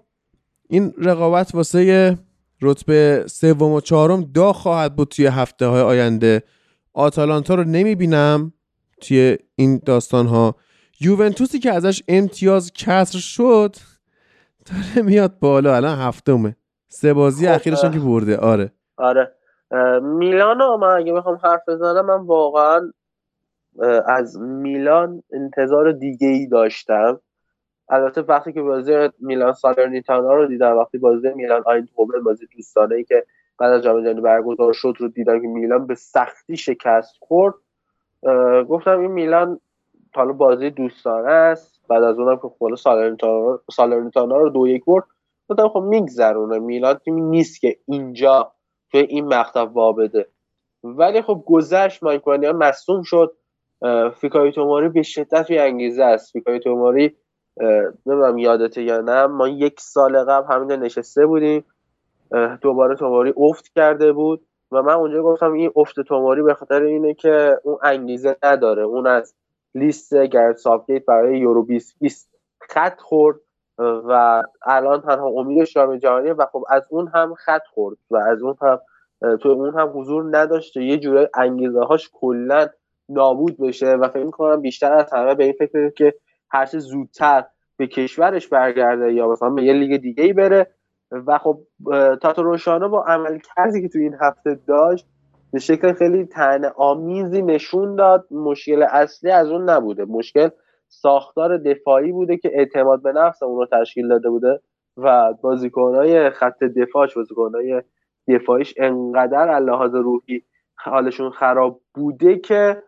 این 0.69 0.93
رقابت 0.98 1.56
واسه 1.56 2.17
رتبه 2.61 3.23
سوم 3.27 3.72
و 3.72 3.81
چهارم 3.81 4.22
دا 4.22 4.53
خواهد 4.53 4.95
بود 4.95 5.07
توی 5.07 5.25
هفته 5.25 5.65
های 5.65 5.81
آینده. 5.81 6.43
آتالانتا 6.93 7.56
رو 7.56 7.64
نمی‌بینم 7.64 8.53
توی 9.01 9.38
این 9.56 9.81
داستان 9.85 10.27
ها 10.27 10.56
یوونتوسی 11.01 11.59
که 11.59 11.72
ازش 11.72 12.03
امتیاز 12.07 12.72
کسر 12.73 13.19
شد 13.19 13.75
داره 14.65 15.07
میاد 15.07 15.39
بالا. 15.39 15.75
الان 15.75 15.99
هفتمه. 15.99 16.56
سه 16.88 17.14
بازی 17.14 17.48
خب 17.48 17.53
اخیرش 17.53 17.81
که 17.81 17.99
برده. 17.99 18.38
آره. 18.38 18.72
آره. 18.98 19.31
میلانو 20.01 20.77
من 20.77 20.98
اگه 20.98 21.14
بخوام 21.14 21.39
حرف 21.43 21.69
بزنم 21.69 22.06
من 22.06 22.25
واقعا 22.25 22.91
از 24.06 24.39
میلان 24.39 25.23
انتظار 25.33 25.91
دیگه 25.91 26.27
ای 26.27 26.48
داشتم. 26.48 27.19
البته 27.89 28.22
وقتی 28.22 28.53
که 28.53 28.61
بازی 28.61 29.09
میلان 29.19 29.53
سالرنیتانا 29.53 30.33
رو 30.33 30.48
دیدم 30.48 30.77
وقتی 30.77 30.98
بازی 30.98 31.33
میلان 31.33 31.64
آینتوبن 31.65 32.23
بازی 32.23 32.48
دوستانه 32.56 32.95
ای 32.95 33.03
که 33.03 33.25
بعد 33.59 33.72
از 33.72 33.83
جام 33.83 34.03
جهانی 34.03 34.22
برگزار 34.22 34.73
شد 34.73 34.93
رو 34.98 35.07
دیدم 35.07 35.41
که 35.41 35.48
میلان 35.48 35.88
به 35.88 35.95
سختی 35.95 36.57
شکست 36.57 37.15
خورد. 37.19 37.53
گفتم 38.69 38.99
این 38.99 39.11
میلان 39.11 39.59
حالا 40.15 40.33
بازی 40.33 40.69
دوستانه 40.69 41.31
است. 41.31 41.81
بعد 41.88 42.03
از 42.03 42.19
اونم 42.19 42.35
که 42.35 42.48
خود 42.48 42.75
سالرنیتانا 43.72 44.38
رو 44.38 44.49
دو 44.49 44.67
یک 44.67 44.85
برد. 44.85 45.03
گفتم 45.49 45.67
خب 45.67 45.80
میگذرونه. 45.80 46.59
میلان 46.59 46.93
تیمی 46.93 47.22
نیست 47.22 47.61
که 47.61 47.77
اینجا 47.85 48.51
توی 48.91 48.99
این 48.99 49.27
مقطع 49.27 49.61
وابده. 49.61 50.27
ولی 50.83 51.21
خب 51.21 51.43
گذشت 51.45 52.03
مایکوانیان 52.03 52.55
مصوم 52.55 53.01
شد. 53.01 53.35
فیکای 54.15 54.51
توماری 54.51 54.89
به 54.89 55.01
شدت 55.01 55.47
توی 55.47 55.59
انگیزه 55.59 56.03
است. 56.03 56.31
فیکای 56.31 56.59
توماری 56.59 57.15
نمی‌دونم 58.05 58.37
یادته 58.37 58.83
یا 58.83 59.01
نه 59.01 59.25
ما 59.25 59.47
یک 59.47 59.79
سال 59.79 60.23
قبل 60.23 60.53
همینجا 60.53 60.75
نشسته 60.75 61.25
بودیم. 61.25 61.65
دوباره 62.61 62.95
توماری 62.95 63.33
افت 63.37 63.71
کرده 63.75 64.13
بود 64.13 64.45
و 64.71 64.81
من 64.81 64.93
اونجا 64.93 65.23
گفتم 65.23 65.53
این 65.53 65.71
افت 65.75 65.99
توماری 65.99 66.41
به 66.41 66.53
خاطر 66.53 66.81
اینه 66.81 67.13
که 67.13 67.59
اون 67.63 67.77
انگیزه 67.83 68.37
نداره. 68.43 68.83
اون 68.83 69.07
از 69.07 69.35
لیست 69.75 70.15
گرد 70.15 70.57
سابگیت 70.57 71.05
برای 71.05 71.39
یورو 71.39 71.65
2020 71.65 72.29
خط 72.69 72.99
خورد. 72.99 73.39
و 73.80 74.43
الان 74.66 75.01
تنها 75.01 75.27
امیدش 75.27 75.74
جام 75.74 75.98
جهانی 75.98 76.30
و 76.30 76.45
خب 76.45 76.64
از 76.69 76.88
اون 76.90 77.08
هم 77.08 77.33
خط 77.33 77.61
خورد 77.74 77.98
و 78.11 78.17
از 78.17 78.41
اون 78.41 78.56
هم 78.61 78.80
تو 79.38 79.49
اون 79.49 79.80
هم 79.80 79.91
حضور 79.93 80.38
نداشته. 80.38 80.83
یه 80.83 80.98
جوره 80.98 81.30
انگیزه 81.35 81.80
هاش 81.80 82.09
کلا 82.14 82.67
نابود 83.09 83.58
بشه 83.58 83.93
و 83.93 84.08
فکر 84.08 84.24
می‌کنم 84.24 84.61
بیشتر 84.61 84.93
از 84.93 85.14
همه 85.14 85.35
به 85.35 85.43
این 85.43 85.53
فکر 85.59 85.90
که 85.90 86.14
هر 86.49 86.66
زودتر 86.66 87.45
به 87.77 87.88
کشورش 87.88 88.48
برگرده 88.48 89.14
یا 89.14 89.27
مثلا 89.27 89.49
به 89.49 89.64
یه 89.64 89.74
لیگ 89.74 90.01
دیگه 90.01 90.24
ای 90.24 90.33
بره. 90.33 90.67
و 91.11 91.38
خب 91.38 91.59
تاتو 92.22 92.43
روشانا 92.43 92.88
با 92.88 93.03
عمل 93.03 93.40
کردی 93.56 93.82
که 93.82 93.90
تو 93.90 93.99
این 93.99 94.16
هفته 94.22 94.59
داشت 94.67 95.08
به 95.53 95.59
شکل 95.59 95.93
خیلی 95.93 96.25
تن 96.25 96.66
آمیزی 96.66 97.41
نشون 97.41 97.95
داد. 97.95 98.27
مشکل 98.32 98.83
اصلی 98.83 99.32
از 99.32 99.49
اون 99.49 99.69
نبوده. 99.69 100.06
مشکل 100.06 100.49
ساختار 100.89 101.57
دفاعی 101.57 102.11
بوده 102.11 102.37
که 102.37 102.51
اعتماد 102.53 103.01
به 103.01 103.11
نفس 103.11 103.43
اون 103.43 103.57
رو 103.57 103.65
تشکیل 103.65 104.07
داده 104.07 104.29
بوده 104.29 104.59
و 104.97 105.33
بازیکنهای 105.41 106.29
خط 106.29 106.63
دفاعش 106.63 107.17
بازیکنهای 107.17 107.81
دفاعیش 108.27 108.73
انقدر 108.77 109.59
لحاظ 109.59 109.95
روحی 109.95 110.43
حالشون 110.75 111.29
خراب 111.29 111.81
بوده 111.93 112.37
که 112.37 112.83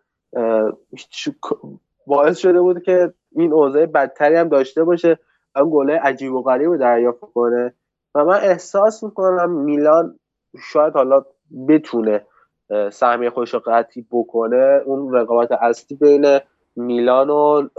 باعث 2.07 2.37
شده 2.37 2.61
بود 2.61 2.83
که 2.83 3.13
این 3.31 3.53
اوضاع 3.53 3.85
بدتری 3.85 4.35
هم 4.35 4.47
داشته 4.47 4.83
باشه 4.83 5.19
اون 5.55 5.69
گله 5.73 5.99
عجیب 5.99 6.33
و 6.33 6.41
غریب 6.41 6.77
دریافت 6.77 7.19
کنه. 7.33 7.73
و 8.15 8.25
من 8.25 8.35
احساس 8.35 9.03
می‌کنم 9.03 9.49
میلان 9.49 10.19
شاید 10.71 10.93
حالا 10.93 11.25
بتونه 11.67 12.25
سهمیه 12.91 13.29
خودش 13.29 13.53
رو 13.53 13.61
قطعی 13.65 14.05
بکنه. 14.11 14.81
اون 14.85 15.13
رقابت 15.13 15.51
اصلی 15.51 15.97
بین 15.97 16.39
میلان 16.75 17.29
و 17.29 17.69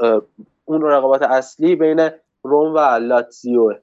اون 0.65 0.83
رقابت 0.83 1.23
اصلی 1.23 1.77
بین 1.77 2.11
روم 2.43 2.75
و 2.75 2.79
لاتزیو. 2.79 3.75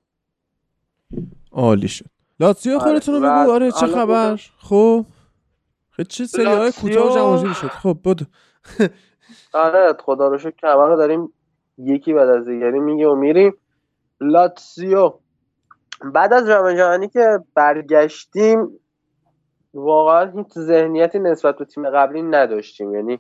عالی 1.51 1.87
شد. 1.87 2.05
لاتزیو 2.39 2.73
آره، 2.73 2.83
خودتون 2.83 3.13
رو 3.15 3.19
بگو. 3.19 3.51
آره 3.51 3.71
چه 3.71 3.87
خبر؟ 3.87 4.39
خب 4.59 5.05
چه 6.09 6.25
سری 6.25 6.45
های 6.45 6.71
کوتاه 6.71 7.53
شد. 7.53 7.67
خب 7.67 7.97
بود 8.03 8.27
آره 9.53 9.97
خدا 9.99 10.27
رو 10.27 10.37
شکر 10.37 10.73
رو 10.73 10.95
داریم 10.95 11.33
یکی 11.77 12.13
بعد 12.13 12.29
از 12.29 12.45
دیگری 12.45 12.79
میگه 12.79 13.07
و 13.07 13.15
میریم. 13.15 13.53
لاتسیو 14.21 15.13
بعد 16.13 16.33
از 16.33 16.47
جام 16.47 16.73
جهانی 16.73 17.07
که 17.07 17.39
برگشتیم 17.55 18.79
واقعا 19.73 20.31
هیچ 20.31 20.47
ذهنیتی 20.59 21.19
نسبت 21.19 21.57
به 21.57 21.65
تیم 21.65 21.89
قبلی 21.89 22.21
نداشتیم. 22.21 22.95
یعنی 22.95 23.19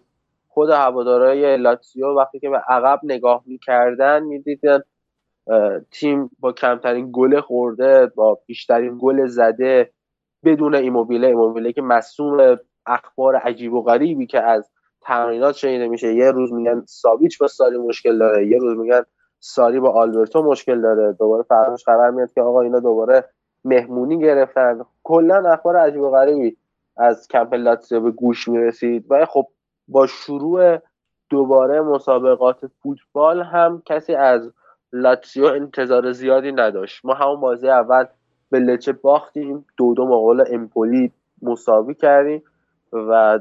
خود 0.59 0.69
هوادارهای 0.69 1.57
لاتسیو 1.57 2.07
وقتی 2.07 2.39
که 2.39 2.49
به 2.49 2.57
عقب 2.57 2.99
نگاه 3.03 3.43
می‌کردن 3.45 4.23
می‌دیدن 4.23 4.79
تیم 5.91 6.29
با 6.39 6.51
کمترین 6.51 7.09
گل 7.11 7.39
خورده 7.39 8.05
با 8.05 8.39
بیشترین 8.45 8.97
گل 9.01 9.25
زده 9.25 9.89
بدون 10.43 10.75
ایموبیله. 10.75 11.27
ایموبیله 11.27 11.73
که 11.73 11.81
مصوم 11.81 12.57
اخبار 12.85 13.35
عجیب 13.35 13.73
و 13.73 13.81
غریبی 13.81 14.25
که 14.25 14.41
از 14.41 14.69
تمرینات 15.01 15.55
شنیده 15.55 15.87
میشه. 15.87 16.13
یه 16.13 16.31
روز 16.31 16.53
میگن 16.53 16.83
ساویچ 16.87 17.39
با 17.39 17.47
ساری 17.47 17.77
مشکل 17.77 18.17
داره 18.17 18.47
یه 18.47 18.57
روز 18.57 18.77
میگن 18.77 19.01
ساری 19.39 19.79
با 19.79 19.91
آلبرتو 19.91 20.43
مشکل 20.43 20.81
داره. 20.81 21.13
دوباره 21.13 21.43
فراموش 21.43 21.83
خبر 21.83 22.09
میاد 22.09 22.33
که 22.33 22.41
آقا 22.41 22.61
اینا 22.61 22.79
دوباره 22.79 23.25
مهمونی 23.65 24.19
گرفتن. 24.19 24.79
کلا 25.03 25.51
اخبار 25.51 25.77
عجیب 25.77 26.01
و 26.01 26.11
غریبی 26.11 26.57
از 26.97 27.27
کمپ 27.27 27.53
لاتزیو 27.53 28.01
به 28.01 28.11
گوش 28.11 28.47
می‌رسید. 28.47 29.05
و 29.09 29.25
خب 29.25 29.47
با 29.89 30.07
شروع 30.07 30.77
دوباره 31.29 31.81
مسابقات 31.81 32.67
فوتبال 32.67 33.41
هم 33.41 33.81
کسی 33.85 34.15
از 34.15 34.51
لاتسیو 34.93 35.45
انتظار 35.45 36.11
زیادی 36.11 36.51
نداشت. 36.51 37.05
ما 37.05 37.13
همون 37.13 37.39
بازی 37.39 37.69
اول 37.69 38.05
به 38.51 38.59
لچه 38.59 38.91
باختیم 38.91 39.65
دو 39.77 39.93
دو 39.93 40.05
مقابل 40.05 40.43
امپولی 40.53 41.11
مساوی 41.41 41.93
کردیم 41.93 42.43
و 42.93 43.39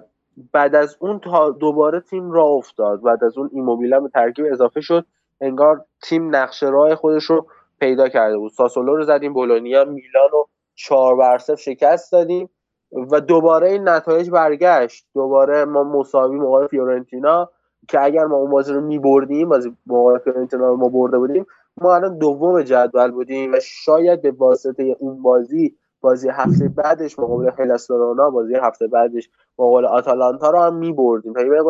بعد 0.53 0.75
از 0.75 0.97
اون 1.01 1.21
تا 1.21 1.51
دوباره 1.51 2.01
تیم 2.01 2.31
را 2.31 2.45
افتاد. 2.45 3.03
بعد 3.03 3.25
از 3.25 3.39
اون 3.39 3.51
ایموبیله 3.53 4.01
به 4.01 4.09
ترکیب 4.09 4.47
اضافه 4.53 4.81
شد. 4.81 5.07
انگار 5.41 5.85
تیم 6.03 6.37
نقشه 6.37 6.67
راه 6.67 6.95
خودش 6.95 7.25
رو 7.25 7.47
پیدا 7.81 8.09
کرده 8.09 8.39
بود. 8.39 8.53
ساسولو 8.53 8.97
رو 8.97 9.05
زدیم 9.05 9.33
بولونیا 9.33 9.85
میلان 9.85 10.29
رو 10.33 10.49
چهار 10.75 11.17
بر 11.17 11.39
شکست 11.39 12.13
دادیم. 12.13 12.51
و 12.93 13.21
دوباره 13.21 13.71
این 13.71 13.89
نتایج 13.89 14.31
برگشت. 14.31 15.07
دوباره 15.15 15.65
ما 15.65 15.85
مساوی 15.85 16.39
مقابل 16.39 16.67
فیورنتینا 16.67 17.51
که 17.89 18.05
اگر 18.05 18.25
ما 18.25 18.37
اون 18.37 18.51
بازی 18.51 18.73
رو 18.73 18.81
میبردیم 18.81 19.49
بازی 19.49 19.77
مقابل 19.87 20.19
فیورنتینا 20.19 20.69
رو 20.69 20.77
ما 20.77 20.89
برده 20.89 21.19
بودیم 21.19 21.47
ما 21.77 21.95
الان 21.95 22.19
دوم 22.19 22.63
جدول 22.63 23.11
بودیم 23.11 23.53
و 23.53 23.57
شاید 23.63 24.23
به 24.23 24.31
واسطه 24.31 24.97
اون 24.99 25.23
بازی 25.23 25.77
بازی 26.01 26.29
هفته 26.29 26.69
بعدش 26.69 27.19
مقابل 27.19 27.51
هلاس 27.59 27.91
بازی 28.33 28.55
هفته 28.55 28.87
بعدش 28.87 29.31
مقابل 29.59 29.85
آتالانتا 29.85 30.51
رو 30.51 30.59
هم 30.59 30.75
میبردیم 30.77 31.33
تا 31.33 31.41
یه 31.41 31.63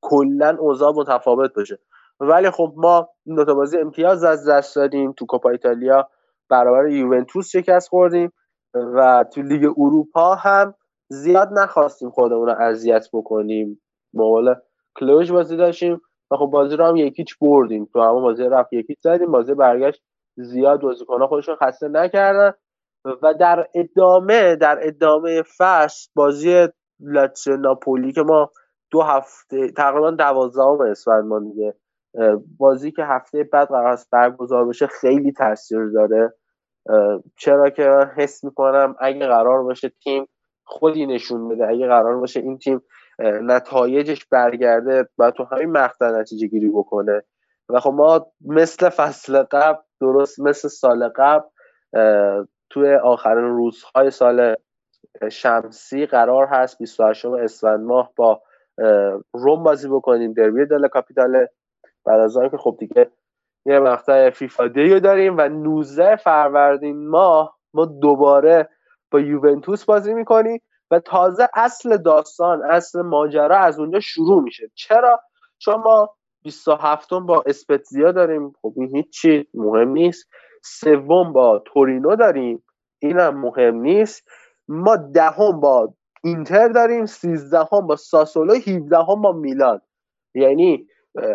کلا 0.00 0.56
اوضاع 0.60 0.92
متفاوت 0.92 1.54
بشه 1.54 1.78
ولی 2.20 2.50
خب 2.50 2.72
ما 2.76 3.08
این 3.26 3.44
دو 3.44 3.54
بازی 3.54 3.78
امتیاز 3.78 4.24
از 4.24 4.48
دست 4.48 4.76
دادیم 4.76 5.12
تو 5.12 5.26
کوپا 5.26 5.50
ایتالیا. 5.50 6.08
برابر 6.48 6.88
یوونتوس 6.88 7.48
شکست 7.48 7.88
خوردیم. 7.88 8.32
و 8.74 9.24
تو 9.32 9.42
لیگ 9.42 9.72
اروپا 9.78 10.34
هم 10.34 10.74
زیاد 11.08 11.48
نخواستیم 11.52 12.10
خودمون 12.10 12.46
رو 12.46 12.54
اذیت 12.60 13.08
بکنیم. 13.12 13.80
مقابل 14.14 14.54
کلوژ 14.96 15.32
بازی 15.32 15.56
داشتیم 15.56 16.00
و 16.30 16.36
خب 16.36 16.46
بازی 16.46 16.76
رو 16.76 16.84
هم 16.84 16.96
یکیچ 16.96 17.38
بردیم. 17.40 17.88
تو 17.92 18.00
همون 18.00 18.22
بازی 18.22 18.44
رفت 18.44 18.72
یکیچ 18.72 18.98
زدیم 19.00 19.32
بازی 19.32 19.54
برگشت 19.54 20.02
زیاد 20.36 20.80
بازیکن‌ها 20.80 21.26
خودشون 21.26 21.56
خسته 21.56 21.88
نکردن. 21.88 22.52
و 23.22 23.34
در 23.34 23.68
ادامه 23.74 24.56
در 24.56 24.78
ادامه 24.82 25.42
فصل 25.58 26.10
بازی 26.14 26.68
لاتسیو 27.00 27.56
ناپولی 27.56 28.12
که 28.12 28.22
ما 28.22 28.50
دو 28.90 29.02
هفته 29.02 29.72
تقریبا 29.72 30.10
دوازدهم 30.10 30.80
اسفند 30.80 31.24
ما 31.24 31.40
دیگه 31.40 31.74
بازی 32.58 32.92
که 32.92 33.04
هفته 33.04 33.44
بعد 33.52 33.68
قرار 33.68 33.86
است 33.86 34.10
برگزار 34.10 34.68
بشه 34.68 34.86
خیلی 34.86 35.32
تاثیر 35.32 35.86
داره. 35.94 36.34
چرا 37.36 37.70
که 37.70 38.10
حس 38.16 38.44
می‌کنم 38.44 38.96
اگه 39.00 39.26
قرار 39.26 39.62
باشه 39.62 39.88
تیم 39.88 40.28
خودی 40.64 41.06
نشون 41.06 41.48
بده 41.48 41.68
اگه 41.68 41.86
قرار 41.86 42.16
باشه 42.16 42.40
این 42.40 42.58
تیم 42.58 42.82
نتایجش 43.18 44.24
برگرده 44.24 45.08
و 45.18 45.30
تو 45.30 45.44
همین 45.44 45.70
مقطع 45.70 46.10
نتیجه 46.10 46.46
گیری 46.46 46.68
بکنه. 46.68 47.22
و 47.68 47.80
خب 47.80 47.90
ما 47.90 48.26
مثل 48.46 48.88
فصل 48.88 49.42
قبل 49.42 49.82
درست 50.00 50.40
مثل 50.40 50.68
سال 50.68 51.08
قبل 51.08 51.48
توی 52.70 52.94
آخرین 52.94 53.44
روزهای 53.44 54.10
سال 54.10 54.54
شمسی 55.30 56.06
قرار 56.06 56.46
هست 56.46 56.78
28 56.78 57.24
اسفند 57.24 57.80
ماه 57.80 58.12
با 58.16 58.42
روم 59.32 59.62
بازی 59.62 59.88
بکنیم 59.88 60.32
دربی 60.32 60.66
دل 60.66 60.88
کاپیتال. 60.88 61.46
بعد 62.04 62.20
از 62.20 62.38
که 62.50 62.56
خب 62.56 62.76
دیگه 62.78 63.10
یه 63.66 63.78
مقطع 63.78 64.30
فیفا 64.30 64.68
دیو 64.68 65.00
داریم 65.00 65.36
و 65.38 65.48
19 65.48 66.16
فروردین 66.16 67.08
ماه 67.08 67.58
ما 67.74 67.84
دوباره 67.84 68.68
با 69.10 69.20
یوونتوس 69.20 69.84
بازی 69.84 70.14
می‌کنیم 70.14 70.60
و 70.90 70.98
تازه 70.98 71.48
اصل 71.54 71.96
داستان 71.96 72.62
اصل 72.62 73.02
ماجرا 73.02 73.58
از 73.58 73.78
اونجا 73.78 74.00
شروع 74.00 74.42
میشه. 74.42 74.70
چرا؟ 74.74 75.20
چون 75.58 75.74
ما 75.74 76.14
27 76.42 77.10
با 77.14 77.42
اسپتزیا 77.46 78.12
داریم. 78.12 78.52
خب 78.62 78.72
این 78.76 78.96
هیچی 78.96 79.48
مهم 79.54 79.88
نیست. 79.88 80.28
سوم 80.62 81.32
با 81.32 81.62
تورینو 81.66 82.16
داریم. 82.16 82.64
اینم 82.98 83.40
مهم 83.40 83.76
نیست. 83.76 84.28
ما 84.68 84.96
دهم 84.96 85.60
با 85.60 85.94
اینتر 86.24 86.68
داریم. 86.68 87.06
سیزدهم 87.06 87.86
با 87.86 87.96
ساسولو. 87.96 88.54
17 88.54 88.96
با 89.22 89.32
میلان. 89.32 89.80
یعنی 90.34 90.86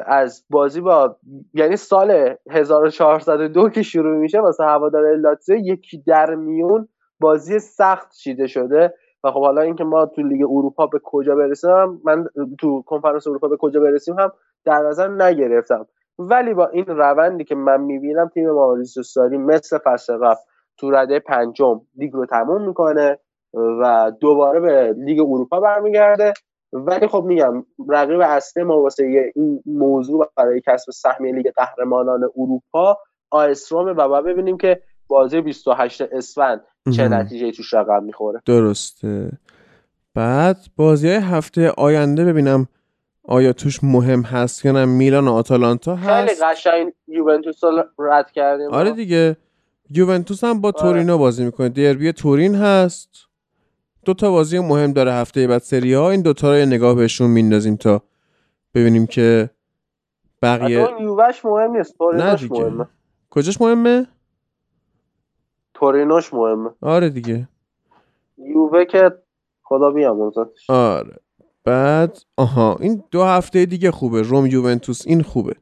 از 0.06 0.46
بازی 0.50 0.82
با 0.82 1.16
یعنی 1.54 1.76
سال 1.76 2.36
1402 2.50 3.70
که 3.70 3.82
شروع 3.82 4.18
میشه 4.18 4.40
واسه 4.40 4.64
هوادار 4.64 5.16
لاتزیو 5.16 5.58
یکی 5.58 6.04
در 6.08 6.36
میون 6.36 6.88
بازی 7.20 7.60
سخت 7.60 8.12
چیده 8.12 8.48
شده. 8.48 8.94
و 9.24 9.32
خب 9.32 9.42
حالا 9.42 9.62
اینکه 9.62 9.84
ما 9.84 10.06
تو 10.06 10.22
لیگ 10.22 10.42
اروپا 10.42 10.88
به 10.88 11.00
کجا 11.04 11.36
برسیم 11.36 12.02
من 12.04 12.26
تو 12.60 12.82
کنفرانس 12.82 13.28
اروپا 13.28 13.48
به 13.48 13.58
کجا 13.58 13.80
برسیم 13.80 14.20
هم 14.20 14.32
در 14.66 14.80
نظر 14.80 15.08
نگرفتم. 15.08 15.88
ولی 16.20 16.54
با 16.54 16.68
این 16.68 16.86
روندی 16.86 17.44
که 17.44 17.56
من 17.56 17.82
می‌بینم 17.82 18.28
تیم 18.28 18.52
مائوریسیو 18.52 19.04
ساری 19.04 19.38
مثل 19.38 19.78
فصل 19.78 20.18
قبل 20.18 20.36
تو 20.78 20.92
رده 20.92 21.20
پنجم 21.20 21.82
لیگ 21.96 22.14
رو 22.14 22.26
تموم 22.26 22.68
می‌کنه 22.68 23.20
و 23.54 24.12
دوباره 24.20 24.60
به 24.60 24.96
لیگ 24.98 25.20
اروپا 25.20 25.60
برمیگرده. 25.60 26.34
ولی 26.74 27.08
خب 27.08 27.24
میگم 27.24 27.66
رقیب 27.90 28.20
اصلی 28.20 28.64
ما 28.64 28.82
واسه 28.82 29.32
این 29.36 29.64
موضوع 29.66 30.32
برای 30.36 30.62
کسب 30.68 30.92
سهم 30.92 31.26
لیگ 31.26 31.48
قهرمانان 31.56 32.24
اروپا 32.38 32.98
آیسروم 33.32 33.98
و 33.98 34.08
بعد 34.10 34.26
ببینیم 34.26 34.58
که 34.58 34.82
بازی 35.08 35.42
28 35.42 36.02
اسفند 36.02 36.62
چه 36.96 37.08
نتیجه 37.08 37.52
توش 37.52 37.74
رقم 37.74 38.04
می‌خوره. 38.04 38.42
درسته. 38.46 39.32
بعد 40.16 40.58
بازی 40.76 41.08
های 41.08 41.18
هفته 41.18 41.70
آینده 41.78 42.26
ببینم 42.26 42.68
آیا 43.24 43.54
توش 43.54 43.84
مهم 43.84 44.22
هست 44.22 44.66
یا 44.66 44.72
نه. 44.72 44.86
میلان 44.86 45.28
و 45.28 45.32
آتالانتا 45.32 45.96
هست. 45.96 46.28
خیلی 46.28 46.52
قشنگ 46.52 46.94
یوونتوس 47.08 47.64
رو 47.64 47.84
رد 48.00 48.32
کردیم. 48.32 48.72
آره 48.72 48.92
دیگه. 48.92 49.38
یوونتوس 49.90 50.44
هم 50.44 50.62
با 50.62 50.72
تورینو 50.72 51.18
بازی 51.18 51.46
می‌کنه. 51.46 51.70
دربی 51.70 52.12
تورین 52.12 52.56
هست. 52.56 53.10
دو 54.10 54.14
تا 54.14 54.32
بازی 54.32 54.60
مهم 54.60 54.94
داره 54.94 55.14
هفته 55.14 55.48
بعد 55.48 55.62
سری 55.62 55.94
ها 55.94 56.12
این 56.12 56.22
دوتا 56.22 56.58
رو 56.58 56.66
نگاه 56.66 56.96
بهشون 56.96 57.30
میندازیم 57.30 57.76
تا 57.76 58.02
ببینیم 58.74 59.08
که 59.08 59.50
بقیه 60.42 60.88
یووش 61.02 61.46
مهم 61.46 61.78
نیست 61.78 61.98
تورینوش 61.98 62.52
مهمه. 62.52 62.88
کجاش 63.30 63.62
مهمه؟ 63.62 64.08
تورینوش 65.74 66.34
مهمه. 66.34 66.70
آره 66.82 67.10
دیگه. 67.10 67.48
یووه 68.38 68.86
که 68.86 69.12
خدا 69.64 69.92
بیامرزتش 69.92 70.70
آره. 70.70 71.16
بعد 71.64 72.20
آها 72.38 72.78
این 72.80 73.04
دو 73.12 73.24
هفته 73.24 73.66
دیگه 73.66 73.92
خوبه. 73.92 74.22
روم 74.22 74.46
یوونتوس 74.46 75.08
این 75.08 75.24
خوبه. 75.24 75.56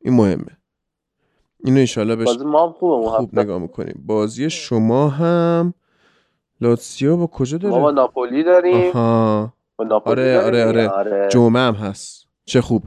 این 0.00 0.14
مهمه. 0.14 0.56
اینو 1.64 1.78
انشالله 1.78 2.16
بش 2.16 2.26
بازی 2.26 2.44
ما 2.44 2.66
هم 2.66 2.72
خوبه 2.72 3.08
خوب 3.08 3.38
نگاه 3.38 3.58
می‌کنیم. 3.58 4.02
بازی 4.06 4.50
شما 4.50 5.08
هم 5.08 5.74
لاتسیو 6.60 7.16
با 7.16 7.26
کجا 7.26 7.58
داره؟ 7.58 7.74
ما 7.74 7.80
با 7.80 7.90
ناپولی 7.90 8.44
داریم. 8.44 8.90
آها. 8.96 9.52
با 9.76 9.84
ناپولی 9.84 10.20
آره 10.20 10.44
آره 10.44 10.64
داریم. 10.64 10.90
آره, 10.90 11.12
آره. 11.12 11.28
جمعه 11.28 11.62
هم 11.62 11.74
هست. 11.74 12.26
چه 12.44 12.60
خوب. 12.60 12.84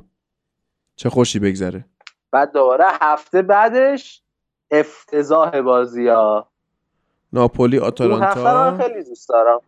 چه 0.96 1.10
خوشی 1.10 1.40
بگذره. 1.40 1.86
بعد 2.32 2.52
دوباره 2.54 2.86
هفته 3.02 3.42
بعدش 3.42 4.22
افتضاح 4.72 5.62
بازی 5.62 6.08
ها. 6.08 6.48
ناپولی 7.34 7.78
اون 7.78 7.88
هفته 7.88 8.06
رو 8.06 8.14
آتالانتا 8.14 8.84
خیلی 8.84 9.04
دوست 9.04 9.30
دارم. 9.30 9.60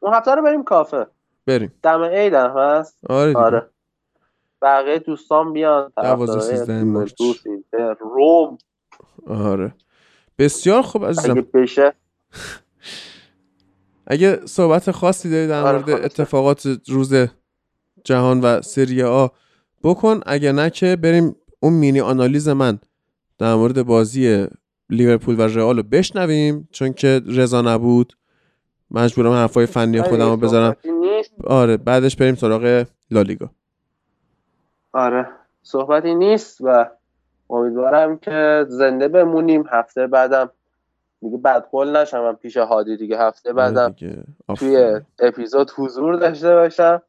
اون 0.00 0.14
هفته 0.14 0.34
رو 0.34 0.42
بریم 0.42 0.64
کافه. 0.64 1.06
بریم. 1.46 1.74
دم 1.82 2.02
عید 2.02 2.34
هم 2.34 2.54
هست. 2.56 2.98
آره 3.10 3.28
دیگه. 3.28 3.40
آره. 3.40 3.70
بقیه 4.62 4.98
دوستان 4.98 5.52
بیان. 5.52 5.92
دوازده، 5.96 6.26
طرفدارای 6.26 6.58
سیزده 6.58 6.84
مارچ. 6.84 7.20
یوونتوس، 7.20 7.46
اینتر، 7.46 7.96
روم. 8.00 8.58
آره. 9.28 9.74
بسیار 10.38 10.82
خوب 10.82 11.02
اگه 11.02 11.10
عزیزم 11.10 11.46
بشه. 11.54 11.94
اگه 14.10 14.40
صحبت 14.46 14.90
خاصی 14.90 15.30
داری 15.30 15.48
در 15.48 15.62
آره، 15.62 15.78
مورد. 15.78 16.04
اتفاقات 16.04 16.68
روز 16.88 17.14
جهان 18.04 18.40
و 18.40 18.62
سری 18.62 19.02
آ 19.02 19.26
بکن. 19.82 20.20
اگه 20.26 20.52
نه 20.52 20.70
که 20.70 20.96
بریم 20.96 21.36
اون 21.60 21.72
مینی 21.72 22.00
آنالیز 22.00 22.48
من 22.48 22.78
در 23.38 23.54
مورد 23.54 23.82
بازی 23.82 24.46
لیورپول 24.90 25.40
و 25.40 25.42
رئال 25.42 25.76
رو 25.76 25.82
بشنویم 25.82 26.68
چون 26.72 26.92
که 26.92 27.20
رضا 27.26 27.62
نبود. 27.62 28.12
مجبورم 28.90 29.32
حرفای 29.32 29.66
فنی 29.66 30.00
آره، 30.00 30.08
خودم 30.08 30.30
رو 30.30 30.36
بذارم. 30.36 30.76
آره 31.44 31.76
بعدش 31.76 32.16
بریم 32.16 32.34
سراغ 32.34 32.86
لالیگا. 33.10 33.50
آره 34.92 35.28
صحبتی 35.62 36.14
نیست 36.14 36.58
و 36.60 36.90
امیدوارم 37.50 38.18
که 38.18 38.66
زنده 38.68 39.08
بمونیم. 39.08 39.64
هفته 39.70 40.06
بعدم 40.06 40.50
دیگه 41.20 41.36
بدقول 41.36 41.96
نشم 41.96 42.20
من 42.20 42.32
پیش 42.32 42.56
هادی 42.56 42.96
دیگه 42.96 43.18
هفته 43.18 43.52
بعدم 43.52 43.82
آره 43.82 43.92
دیگه. 43.92 44.24
توی. 44.56 45.00
اپیزود 45.18 45.70
حضور 45.76 46.16
داشته 46.16 46.54
باشم 46.54 47.02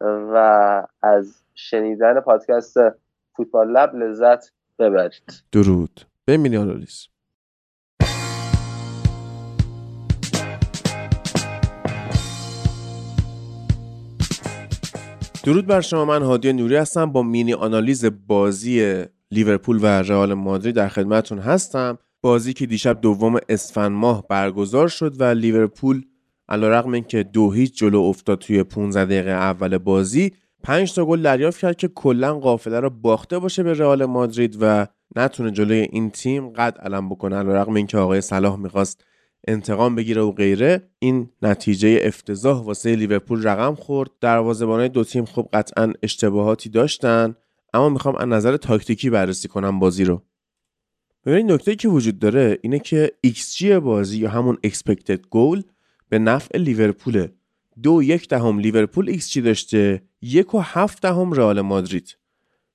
و 0.00 0.86
از 1.02 1.44
شنیدن 1.54 2.20
پادکست 2.20 2.76
فوتبال 3.36 3.70
لب 3.70 3.94
لذت 3.94 4.52
ببرید. 4.78 5.42
درود. 5.52 6.00
به 6.24 6.36
مینی 6.36 6.56
آنالیز 6.56 7.08
درود 15.44 15.66
بر 15.66 15.80
شما. 15.80 16.04
من 16.04 16.22
هادی 16.22 16.52
نوری 16.52 16.76
هستم. 16.76 17.12
با 17.12 17.22
مینی 17.22 17.54
آنالیز 17.54 18.04
بازی 18.26 19.04
لیورپول 19.30 19.78
و 19.82 19.86
رئال 19.86 20.34
مادرید 20.34 20.76
در 20.76 20.88
خدمتتون 20.88 21.38
هستم. 21.38 21.98
بازی 22.22 22.52
که 22.52 22.66
دیشب 22.66 23.00
دوم 23.00 23.38
اسفند 23.48 23.92
ماه 23.92 24.28
برگزار 24.28 24.88
شد 24.88 25.20
و 25.20 25.24
لیورپول 25.24 26.02
علیرغم 26.48 26.92
اینکه 26.92 27.22
دو 27.22 27.50
هیچ 27.50 27.78
جلو 27.78 28.00
افتاد 28.00 28.38
توی 28.38 28.62
15 28.62 29.04
دقیقه 29.04 29.30
اول 29.30 29.78
بازی 29.78 30.32
5 30.62 30.94
تا 30.94 31.04
گل 31.04 31.22
دریافت 31.22 31.60
کرد 31.60 31.76
که 31.76 31.88
کلا 31.88 32.38
قافله 32.38 32.80
رو 32.80 32.90
باخته 32.90 33.38
باشه 33.38 33.62
به 33.62 33.74
رئال 33.74 34.04
مادرید 34.04 34.58
و 34.60 34.86
نتونه 35.16 35.50
جلوی 35.50 35.88
این 35.92 36.10
تیم 36.10 36.48
قد 36.48 36.78
علم 36.78 37.08
بکنه. 37.08 37.36
علیرغم 37.36 37.74
اینکه 37.74 37.98
آقای 37.98 38.20
صلاح 38.20 38.56
می‌خواست 38.56 39.04
انتقام 39.48 39.94
بگیره 39.94 40.22
و 40.22 40.32
غیره 40.32 40.90
این 40.98 41.30
نتیجه 41.42 42.00
افتضاح 42.02 42.62
واسه 42.64 42.96
لیورپول 42.96 43.42
رقم 43.42 43.74
خورد. 43.74 44.10
دروازه‌بانای 44.20 44.88
دو 44.88 45.04
تیم 45.04 45.24
خب 45.24 45.48
قطعا 45.52 45.92
اشتباهاتی 46.02 46.68
داشتن 46.68 47.34
اما 47.74 47.88
می‌خوام 47.88 48.14
از 48.14 48.28
نظر 48.28 48.56
تاکتیکی 48.56 49.10
بررسی 49.10 49.48
کنم 49.48 49.78
بازی 49.78 50.04
رو. 50.04 50.22
ببینید 51.28 51.52
نکته 51.52 51.76
که 51.76 51.88
وجود 51.88 52.18
داره 52.18 52.58
اینه 52.62 52.78
که 52.78 53.12
XG 53.26 53.62
بازی 53.64 54.18
یا 54.18 54.30
همون 54.30 54.58
expected 54.66 55.18
goal 55.34 55.62
به 56.08 56.18
نفع 56.18 56.58
لیورپوله. 56.58 57.32
دو 57.82 58.02
یک 58.02 58.28
دهم 58.28 58.58
لیورپول 58.58 59.18
XG 59.18 59.36
داشته 59.36 60.02
یک 60.22 60.54
و 60.54 60.58
هفت 60.58 61.02
دهم 61.02 61.32
رئال 61.32 61.60
مادرید. 61.60 62.16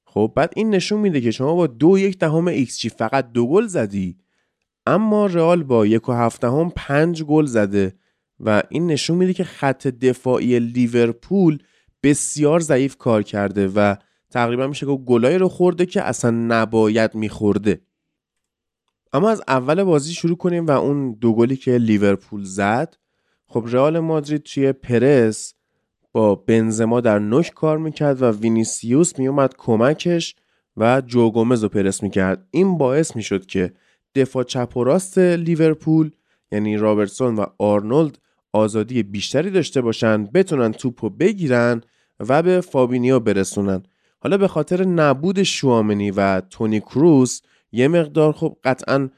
خب 0.05 0.33
بعد 0.35 0.53
این 0.55 0.69
نشون 0.69 0.99
میده 0.99 1.21
که 1.21 1.31
شما 1.31 1.55
با 1.55 1.67
دو 1.67 1.97
یک 1.97 2.19
دهم 2.19 2.65
XG 2.65 2.87
فقط 2.87 3.31
دو 3.31 3.47
گل 3.47 3.67
زدی 3.67 4.17
اما 4.85 5.25
رئال 5.25 5.63
با 5.63 5.85
یک 5.85 6.09
و 6.09 6.11
هفت 6.11 6.41
دهم 6.41 6.71
پنج 6.75 7.23
گل 7.23 7.45
زده 7.45 7.95
و 8.39 8.63
این 8.69 8.87
نشون 8.87 9.17
میده 9.17 9.33
که 9.33 9.43
خط 9.43 9.87
دفاعی 9.87 10.59
لیورپول 10.59 11.57
بسیار 12.03 12.59
ضعیف 12.59 12.97
کار 12.97 13.23
کرده 13.23 13.67
و 13.67 13.95
تقریبا 14.29 14.67
میشه 14.67 14.85
که 14.85 14.91
گلایی 14.91 15.37
رو 15.37 15.49
خورده 15.49 15.85
که 15.85 16.01
اصلا 16.01 16.31
نباید 16.31 17.15
میخورده. 17.15 17.81
اما 19.13 19.29
از 19.29 19.41
اول 19.47 19.83
بازی 19.83 20.13
شروع 20.13 20.37
کنیم 20.37 20.67
و 20.67 20.71
اون 20.71 21.13
دو 21.13 21.33
گلی 21.33 21.57
که 21.57 21.77
لیورپول 21.77 22.43
زد 22.43 22.95
خب 23.47 23.65
رئال 23.67 23.99
مادرید 23.99 24.43
توی 24.43 24.71
پرس 24.71 25.53
با 26.11 26.35
بنزما 26.35 27.01
در 27.01 27.19
نوک 27.19 27.51
کار 27.55 27.77
می‌کرد 27.77 28.21
و 28.21 28.31
وینیسیوس 28.31 29.19
میومد 29.19 29.53
کمکش 29.57 30.35
و 30.77 31.01
جو 31.01 31.31
گومز 31.31 31.63
رو 31.63 31.69
پرس 31.69 32.03
می‌کرد. 32.03 32.47
این 32.51 32.77
باعث 32.77 33.15
می‌شد 33.15 33.45
که 33.45 33.73
دفاع 34.15 34.43
چپ 34.43 34.77
و 34.77 34.83
راست 34.83 35.17
لیورپول 35.17 36.11
یعنی 36.51 36.77
رابرتسون 36.77 37.35
و 37.35 37.45
آرنولد 37.57 38.17
آزادی 38.53 39.03
بیشتری 39.03 39.51
داشته 39.51 39.81
باشن 39.81 40.23
بتونن 40.23 40.71
توپ 40.71 41.03
رو 41.03 41.09
بگیرن 41.09 41.81
و 42.19 42.43
به 42.43 42.61
فابینیو 42.61 43.19
برسونن. 43.19 43.83
حالا 44.19 44.37
به 44.37 44.47
خاطر 44.47 44.85
نبود 44.85 45.43
شوامنی 45.43 46.11
و 46.11 46.41
تونی 46.41 46.79
کروس 46.79 47.41
یه 47.73 47.87
مقدار 47.87 48.33
خب 48.33 48.57
قطعا 48.63 49.09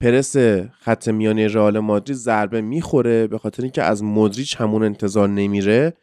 پرس 0.00 0.36
خط 0.70 1.08
میانی 1.08 1.48
رئال 1.48 1.78
مادرید 1.78 2.16
ضربه 2.16 2.60
می‌خوره 2.60 3.26
به 3.26 3.38
خاطر 3.38 3.62
اینکه 3.62 3.82
از 3.82 4.02
مدریچ 4.02 4.60
همون 4.60 4.82
انتظار 4.82 5.28
نمیره 5.28 5.94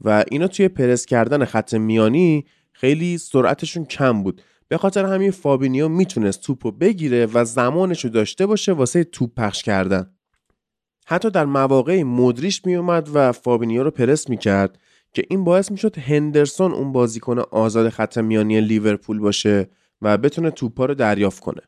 و 0.00 0.24
اینا 0.30 0.48
توی 0.48 0.68
پرس 0.68 1.06
کردن 1.06 1.44
خط 1.44 1.74
میانی 1.74 2.44
خیلی 2.72 3.18
سرعتشون 3.18 3.84
کم 3.84 4.22
بود. 4.22 4.42
به 4.68 4.78
خاطر 4.78 5.04
همین 5.04 5.30
فابینیو 5.30 5.88
می‌تونست 5.88 6.42
توپ 6.42 6.66
رو 6.66 6.72
بگیره 6.72 7.26
و 7.34 7.44
زمانش 7.44 8.04
رو 8.04 8.10
داشته 8.10 8.46
باشه 8.46 8.72
واسه 8.72 9.04
توپ 9.04 9.34
پخش 9.36 9.62
کردن. 9.62 10.10
حتی 11.06 11.30
در 11.30 11.44
مواقع 11.44 12.02
مدریچ 12.02 12.66
میومد 12.66 13.08
و 13.14 13.32
فابینیو 13.32 13.82
رو 13.82 13.90
پرس 13.90 14.30
می‌کرد 14.30 14.78
که 15.12 15.22
این 15.30 15.44
باعث 15.44 15.70
می‌شد 15.70 15.98
هندرسون 15.98 16.72
اون 16.72 16.92
بازیکن 16.92 17.38
آزاد 17.38 17.88
خط 17.88 18.18
میانی 18.18 18.60
لیورپول 18.60 19.18
باشه 19.18 19.70
و 20.02 20.18
بتونه 20.18 20.50
توپا 20.50 20.84
رو 20.86 20.94
دریافت 20.94 21.42
کنه. 21.42 21.62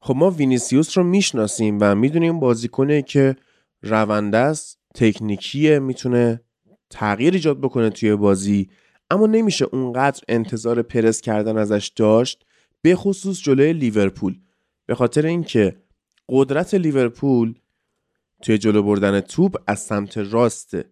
خب 0.00 0.16
ما 0.16 0.30
وینیسیوس 0.30 0.98
رو 0.98 1.04
می‌شناسیم 1.04 1.78
و 1.80 1.94
می‌دونیم 1.94 2.40
بازیکنه 2.40 3.02
که 3.02 3.36
رونده 3.82 4.38
است 4.38 4.78
تکنیکیه 4.94 5.78
می‌تونه 5.78 6.40
تغییر 6.90 7.34
ایجاد 7.34 7.60
بکنه 7.60 7.90
توی 7.90 8.16
بازی 8.16 8.70
اما 9.10 9.26
نمیشه 9.26 9.64
اونقدر 9.64 10.22
انتظار 10.28 10.82
پرس 10.82 11.20
کردن 11.20 11.58
ازش 11.58 11.92
داشت 11.96 12.44
به 12.82 12.96
خصوص 12.96 13.42
جلوی 13.42 13.72
لیورپول. 13.72 14.38
به 14.86 14.94
خاطر 14.94 15.26
اینکه 15.26 15.76
قدرت 16.28 16.74
لیورپول 16.74 17.54
توی 18.42 18.58
جلو 18.58 18.82
بردن 18.82 19.20
توپ 19.20 19.56
از 19.66 19.80
سمت 19.80 20.18
راسته 20.18 20.84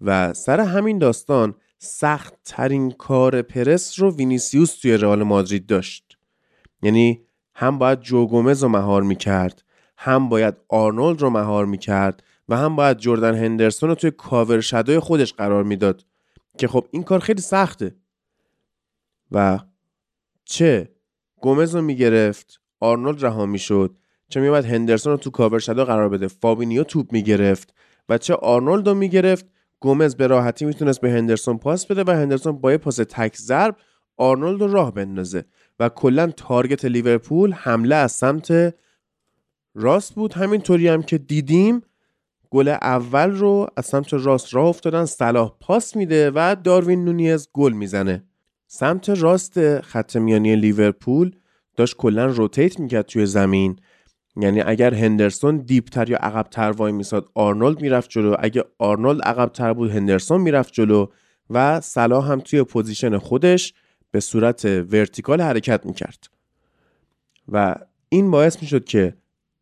و 0.00 0.32
سر 0.34 0.60
همین 0.60 0.98
داستان 0.98 1.54
سخت 1.84 2.34
ترین 2.44 2.90
کار 2.90 3.42
پرس 3.42 4.00
رو 4.00 4.16
وینیسیوس 4.16 4.80
توی 4.80 4.96
رئال 4.96 5.22
مادرید 5.22 5.66
داشت. 5.66 6.18
یعنی 6.82 7.20
هم 7.54 7.78
باید 7.78 8.00
جو 8.00 8.26
گومز 8.26 8.62
رو 8.62 8.68
مهار 8.68 9.02
می‌کرد 9.02 9.62
هم 9.98 10.28
باید 10.28 10.54
آرنولد 10.68 11.22
رو 11.22 11.30
مهار 11.30 11.66
می‌کرد 11.66 12.22
و 12.48 12.56
هم 12.56 12.76
باید 12.76 12.98
جردن 12.98 13.34
هندرسون 13.34 13.88
رو 13.88 13.94
توی 13.94 14.10
cover 14.10 14.60
shadow 14.60 14.93
ی 14.93 14.98
خودش 14.98 15.32
قرار 15.32 15.64
می‌داد. 15.64 16.04
که 16.58 16.68
خب 16.68 16.86
این 16.90 17.02
کار 17.02 17.18
خیلی 17.18 17.42
سخته. 17.42 17.94
و 19.32 19.58
چه؟ 20.44 20.88
گومز 21.40 21.74
رو 21.74 21.82
می‌گرفت 21.82 22.60
آرنولد 22.80 23.24
رها 23.24 23.46
می‌شد. 23.46 23.96
چه 24.28 24.40
میومد 24.40 24.64
هندرسون 24.64 25.12
رو 25.12 25.16
تو 25.16 25.30
cover 25.30 25.58
shadow 25.58 25.84
قرار 25.84 26.08
بده 26.08 26.28
فابینیو 26.28 26.84
توپ 26.84 27.12
می‌گرفت 27.12 27.74
و 28.08 28.18
چه 28.18 28.34
آرنولد 28.34 28.88
رو 28.88 28.94
می‌گرفت 28.94 29.46
گومز 29.82 30.14
به 30.14 30.26
راحتی 30.26 30.64
می‌تونست 30.64 31.00
به 31.00 31.10
هندرسون 31.10 31.58
پاس 31.58 31.86
بده 31.86 32.04
و 32.06 32.10
هندرسون 32.10 32.52
با 32.58 32.72
یه 32.72 32.78
پاس 32.78 32.96
تک 32.96 33.36
ضرب 33.36 33.76
آرنولد 34.16 34.60
رو 34.60 34.72
راه 34.72 34.94
بندازه 34.94 35.44
و 35.80 35.88
کلا 35.88 36.26
target 36.26 36.84
لیورپول 36.84 37.52
حمله 37.52 37.94
از 37.94 38.12
سمت 38.12 38.74
راست 39.74 40.14
بود. 40.14 40.32
همینطوری 40.32 40.88
هم 40.88 41.02
که 41.02 41.18
دیدیم 41.18 41.82
گل 42.50 42.68
اول 42.68 43.30
رو 43.30 43.66
از 43.76 43.86
سمت 43.86 44.14
راست 44.14 44.54
راه 44.54 44.66
افتادن 44.66 45.04
صلاح 45.04 45.56
پاس 45.60 45.96
میده 45.96 46.30
و 46.34 46.56
داروین 46.64 47.04
نونیز 47.04 47.48
گل 47.52 47.72
می‌زنه. 47.72 48.24
سمت 48.66 49.08
راست 49.08 49.80
خط 49.80 50.16
میانی 50.16 50.56
لیورپول 50.56 51.36
داشت 51.76 51.96
کلا 51.96 52.26
rotate 52.26 52.80
می‌کرد 52.80 53.06
توی 53.06 53.26
زمین. 53.26 53.76
یعنی 54.36 54.60
اگر 54.60 54.94
هندرسون 54.94 55.56
deep 55.56 55.92
تر 55.92 56.10
یا 56.10 56.16
عقبتر 56.16 56.70
وای 56.70 56.92
میساد 56.92 57.28
آرنولد 57.34 57.80
می‌رفت 57.80 58.10
جلو. 58.10 58.36
اگه 58.38 58.64
آرنولد 58.78 59.22
عقبتر 59.22 59.72
بود 59.72 59.90
هندرسون 59.90 60.40
می‌رفت 60.40 60.72
جلو 60.72 61.06
و 61.50 61.80
صلاح 61.80 62.32
هم 62.32 62.40
توی 62.40 62.62
position 62.62 63.18
خودش 63.18 63.74
به 64.10 64.20
صورت 64.20 64.64
vertical 64.64 65.40
حرکت 65.40 65.86
می‌کرد. 65.86 66.26
و 67.48 67.74
این 68.08 68.30
باعث 68.30 68.62
می‌شد 68.62 68.84
که 68.84 69.16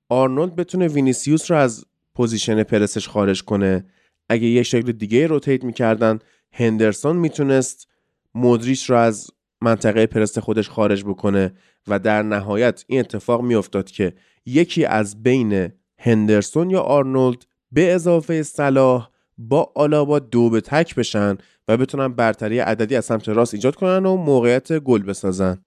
آرنولد 0.09 0.57
بتونه 0.57 0.89
وینیسیوس 0.89 1.51
رو 1.51 1.57
از 1.57 1.85
position 2.15 2.63
پرسش 2.63 3.09
خارج 3.09 3.45
کنه. 3.45 3.85
اگه 4.29 4.47
یه 4.47 4.63
شکل 4.63 4.93
دیگه 4.93 5.27
روتیت 5.27 5.65
می‌کردن 5.65 6.19
هندرسون 6.53 7.17
می‌تونست 7.17 7.89
مدریش 8.35 8.91
رو 8.91 8.97
از 8.97 9.31
منطقه 9.61 10.07
پرست 10.07 10.41
خودش 10.41 10.69
خارج 10.69 11.05
بکنه 11.05 11.53
و 11.89 11.99
در 11.99 12.23
نهایت 12.23 12.85
این 12.87 13.01
اتفاق 13.01 13.43
میافتاد 13.43 13.91
که 13.91 14.15
یکی 14.51 14.85
از 14.85 15.23
بین 15.23 15.73
هندرسون 15.99 16.71
یا 16.71 16.81
آرنولد 16.81 17.45
به 17.73 17.95
اضافه 17.95 18.43
صلاح 18.43 19.09
با 19.39 19.73
آلابا 19.75 20.19
دو 20.19 20.51
به 20.51 20.61
تک 20.61 20.95
بشن 20.95 21.39
و 21.69 21.77
بتونن 21.77 22.09
برتری 22.09 22.59
عددی 22.59 22.97
از 22.97 23.05
سمت 23.05 23.29
راست 23.29 23.55
ایجاد 23.55 23.75
کنن 23.75 24.07
و 24.07 24.17
موقعیت 24.17 24.79
گل 24.79 25.03
بسازن. 25.03 25.65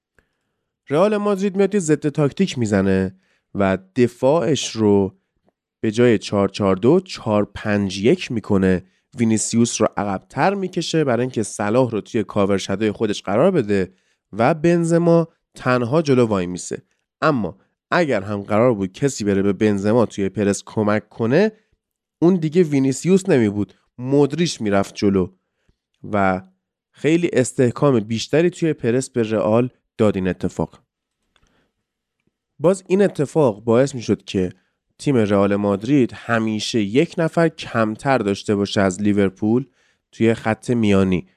رئال 0.90 1.18
مادرید 1.18 1.56
میاد 1.56 1.80
ضد 1.80 2.10
تاکتیک 2.10 2.58
می‌زنه 2.58 3.16
و 3.56 3.78
دفاعش 3.96 4.72
رو 4.72 5.18
به 5.82 5.92
جای 5.92 6.18
442 6.18 7.00
451 7.00 8.32
می‌کنه. 8.32 8.84
وینیسیوس 9.18 9.82
رو 9.82 9.88
عقبتر 9.98 10.54
می‌کشه 10.54 11.04
برای 11.04 11.22
اینکه 11.22 11.44
صلاح 11.44 11.92
رو 11.92 12.02
توی 12.02 12.24
cover 12.24 12.58
shadow 12.58 12.87
ی 12.87 12.92
خودش 12.92 13.22
قرار 13.22 13.52
بده 13.52 13.94
و 14.34 14.54
بنزما 14.54 15.28
تنها 15.56 16.02
جلو 16.02 16.26
وای 16.26 16.46
میسه. 16.46 16.82
اما 17.22 17.58
اگر 17.94 18.22
هم 18.22 18.42
قرار 18.42 18.74
بود 18.74 18.92
کسی 18.92 19.24
بره 19.24 19.42
به 19.42 19.54
بنزما 19.54 20.06
توی 20.06 20.30
پرس 20.30 20.64
کمک 20.66 21.10
کنه 21.10 21.52
اون 22.20 22.36
دیگه 22.36 22.64
وینیسیوس 22.64 23.30
نمی 23.30 23.50
بود 23.50 23.74
مدریچ 23.98 24.62
می‌رفت 24.62 24.96
جلو 24.96 25.28
و 26.12 26.42
خیلی 26.92 27.30
استحکام 27.34 28.00
بیشتری 28.00 28.50
توی 28.50 28.74
پرس 28.74 29.10
به 29.10 29.24
رئال 29.24 29.70
داد 29.98 30.16
این 30.16 30.28
اتفاق. 30.28 30.84
باز 32.60 32.84
این 32.88 33.02
اتفاق 33.02 33.64
باعث 33.64 33.96
می‌شد 33.96 34.24
که 34.24 34.50
تیم 34.98 35.18
رئال 35.18 35.56
مادرید 35.56 36.14
همیشه 36.14 36.82
یک 36.82 37.16
نفر 37.18 37.50
کمتر 37.50 38.18
داشته 38.18 38.56
باشه 38.56 38.82
از 38.82 39.02
لیورپول 39.02 39.66
توی 40.12 40.34
خط 40.34 40.70
میانی 40.70 41.28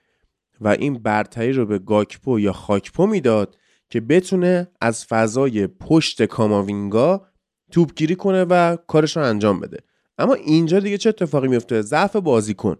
و 0.61 0.69
این 0.69 0.95
برتری 0.95 1.53
رو 1.53 1.67
به 1.67 1.79
گاکپو 1.79 2.41
یا 2.41 2.53
خاکپو 2.53 3.07
می‌داد 3.07 3.57
که 3.91 4.01
بتونه 4.01 4.69
از 4.81 5.05
فضای 5.05 5.67
پشت 5.67 6.23
کاماوینگا 6.23 7.27
توپگیری 7.73 8.17
کنه 8.17 8.45
و 8.45 8.77
کارش 8.77 9.17
رو 9.17 9.23
انجام 9.23 9.61
بده. 9.61 9.79
اما 10.19 10.35
اینجا 10.35 10.81
دیگه 10.81 10.99
چه 10.99 11.09
اتفاقی 11.09 11.49
میفته؟ 11.49 11.83
ضعف 11.83 12.17
بازیکن. 12.17 12.77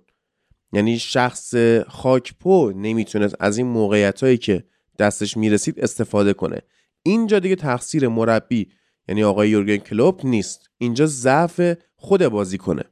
یعنی 0.73 0.99
شخص 0.99 1.55
خاکپو 1.89 2.73
نمی‌تونست 2.77 3.35
از 3.41 3.59
این 3.59 3.67
موقعیت 3.67 4.23
هایی 4.23 4.39
که 4.39 4.65
دستش 4.99 5.37
می‌رسید 5.37 5.81
استفاده 5.81 6.33
کنه. 6.33 6.63
اینجا 7.03 7.39
دیگه 7.39 7.57
تقصیر 7.57 8.09
مربی 8.09 8.69
یعنی 9.09 9.25
آقای 9.25 9.51
یورگن 9.51 9.77
کلوپ 9.77 10.27
نیست. 10.27 10.71
اینجا 10.79 11.07
ضعف 11.07 11.77
خود 11.97 12.29
بازی 12.29 12.59
کنه 12.59 12.83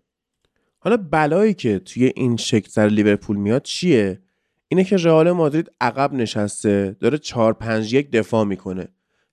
حالا 0.79 0.97
بلایی 0.97 1.55
که 1.55 1.79
توی 1.79 2.13
این 2.17 2.37
شکل 2.37 2.69
سر 2.71 2.89
لیورپول 2.89 3.37
میاد 3.37 3.63
چیه؟ 3.63 4.23
اینه 4.75 4.85
که 4.85 4.97
رئال 4.97 5.31
مادرید 5.31 5.71
عقب 5.81 6.13
نشسته 6.13 6.97
داره 7.01 7.19
4 7.19 7.53
5 7.53 7.95
1 7.95 8.11
دفاع 8.11 8.45
می‌کنه. 8.45 8.89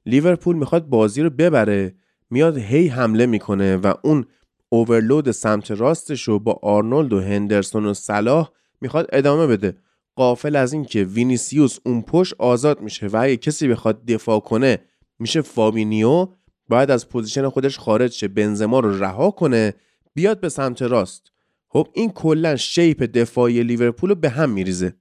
لیورپول 0.06 0.56
می‌خواد 0.56 0.86
بازی 0.86 1.22
رو 1.22 1.30
ببره 1.30 1.96
میاد 2.30 2.58
هی 2.58 2.88
حمله 2.88 3.26
می‌کنه 3.26 3.78
و 3.78 3.94
اون 4.04 4.26
اوورلود 4.70 5.32
سمت 5.32 5.72
راستش 5.72 6.24
رو 6.24 6.40
با 6.40 6.60
آرنولد 6.62 7.14
و 7.14 7.20
هندرسون 7.20 7.86
و 7.86 7.94
صلاح 7.94 8.50
می‌خواد 8.82 9.08
ادامه 9.12 9.48
بده. 9.48 9.78
غافل 10.16 10.56
از 10.56 10.74
اینکه 10.74 11.04
وینیسیوس 11.04 11.78
اون 11.86 12.02
پشت 12.02 12.34
آزاد 12.40 12.82
میشه 12.82 13.08
و 13.08 13.18
اگه 13.22 13.38
کسی 13.38 13.68
بخواد 13.68 14.06
دفاع 14.06 14.40
کنه 14.40 14.80
میشه 15.20 15.42
فابینیو 15.42 16.28
باید 16.70 16.92
از 16.92 17.10
position 17.10 17.50
خودش 17.50 17.80
خارج 17.80 18.12
شه 18.12 18.28
بنزما 18.28 18.80
رو 18.80 19.04
رها 19.04 19.32
کنه 19.32 19.74
بیاد 20.14 20.40
به 20.40 20.50
سمت 20.50 20.82
راست. 20.82 21.32
خب 21.68 21.88
این 21.94 22.12
کلا 22.12 22.56
shape 22.56 23.04
دفاعی 23.04 23.64
لیورپول 23.64 24.10
رو 24.10 24.16
به 24.16 24.30
هم 24.30 24.50
میریزه. 24.50 25.01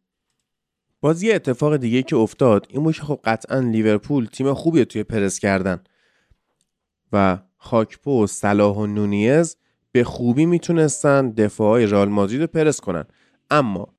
باز 1.01 1.23
یه 1.23 1.35
اتفاق 1.35 1.77
دیگه 1.77 2.03
که 2.03 2.17
افتاد. 2.17 2.67
این 2.71 2.83
بود 2.83 2.95
خب 2.95 3.21
قطعا 3.25 3.59
لیورپول 3.59 4.27
تیم 4.27 4.55
خوبیه 4.55 4.85
توی 4.85 5.05
پرس 5.05 5.39
کردن. 5.39 5.83
و 7.13 7.39
خاکپو 7.57 8.25
و 8.25 8.27
صلاح 8.27 8.77
و 8.77 8.87
نونیز 8.87 9.57
به 9.93 10.05
خوبی 10.05 10.47
می‌تونستن 10.47 11.31
دفاعی 11.31 11.87
رال 11.87 12.09
مادرید 12.09 12.41
رو 12.41 12.47
پرس 12.47 12.81
کنن. 12.81 13.05
اما 13.51 13.95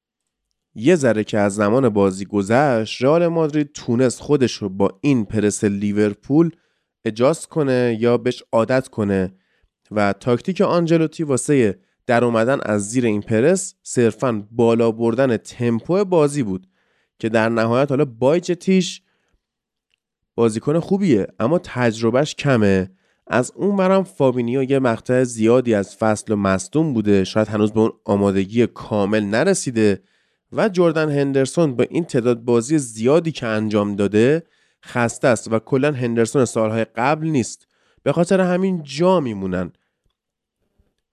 یه 0.76 0.96
ذره 0.96 1.24
که 1.24 1.40
از 1.40 1.56
زمان 1.56 1.90
بازی 1.90 2.26
گذشت 2.26 3.04
رئال 3.04 3.28
مادرید 3.28 3.72
تونست 3.74 4.22
خودش 4.22 4.54
رو 4.54 4.70
با 4.70 5.00
این 5.02 5.26
پرس 5.26 5.64
لیورپول 5.64 6.52
اجاز 7.06 7.48
کنه 7.48 7.98
یا 8.00 8.18
بهش 8.18 8.44
عادت 8.52 8.88
کنه. 8.88 9.34
و 9.92 10.14
تاکتیک 10.14 10.62
آنجلوتی 10.62 11.24
واسه 11.24 11.80
در 12.08 12.24
اومدن 12.24 12.60
از 12.64 12.90
زیر 12.90 13.06
این 13.06 13.22
پرس 13.22 13.76
صرفا 13.84 14.48
بالا 14.52 14.92
بردن 14.92 15.38
تمپو 15.38 16.06
بازی 16.06 16.44
بود. 16.44 16.68
که 17.22 17.30
در 17.30 17.50
نهایت 17.50 17.90
حالا 17.90 18.06
بایچتیش 18.06 19.01
بازیکن 20.35 20.80
خوبیه 20.80 21.27
اما 21.40 21.59
تجربهش 21.59 22.35
کمه. 22.35 22.91
از 23.27 23.51
اون 23.56 23.77
برم 23.77 24.03
فابینیو 24.03 24.64
یه 24.64 24.80
مقطع 24.80 25.24
زیادی 25.24 25.74
از 25.74 25.95
فصل 25.95 26.33
و 26.33 26.35
مصدوم 26.35 26.93
بوده. 26.93 27.24
شاید 27.24 27.48
هنوز 27.48 27.72
به 27.72 27.80
اون 27.80 27.91
آمادگی 28.06 28.67
کامل 28.67 29.24
نرسیده 29.24 30.01
و 30.51 30.69
جردن 30.69 31.09
هندرسون 31.09 31.75
با 31.75 31.83
این 31.90 32.03
تعداد 32.03 32.40
بازی 32.40 32.77
زیادی 32.77 33.32
که 33.32 33.48
انجام 33.48 33.95
داده 33.95 34.43
خسته 34.85 35.27
است 35.27 35.51
و 35.51 35.59
کلا 35.59 35.91
هندرسون 35.91 36.45
سالهای 36.45 36.85
قبل 36.85 37.27
نیست. 37.27 37.67
به 38.03 38.11
خاطر 38.11 38.41
همین 38.41 38.83
جا 38.83 39.19
میمونن. 39.19 39.72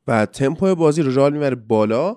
و 0.06 0.26
تمپو 0.26 0.74
بازی 0.74 1.02
رو 1.02 1.14
رال 1.14 1.32
می‌بره 1.32 1.54
بالا. 1.54 2.16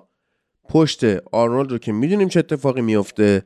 پشت 0.68 1.04
آرنولد 1.32 1.72
رو 1.72 1.78
که 1.78 1.92
می‌دونیم 1.92 2.28
چه 2.28 2.38
اتفاقی 2.38 2.80
میفته 2.80 3.42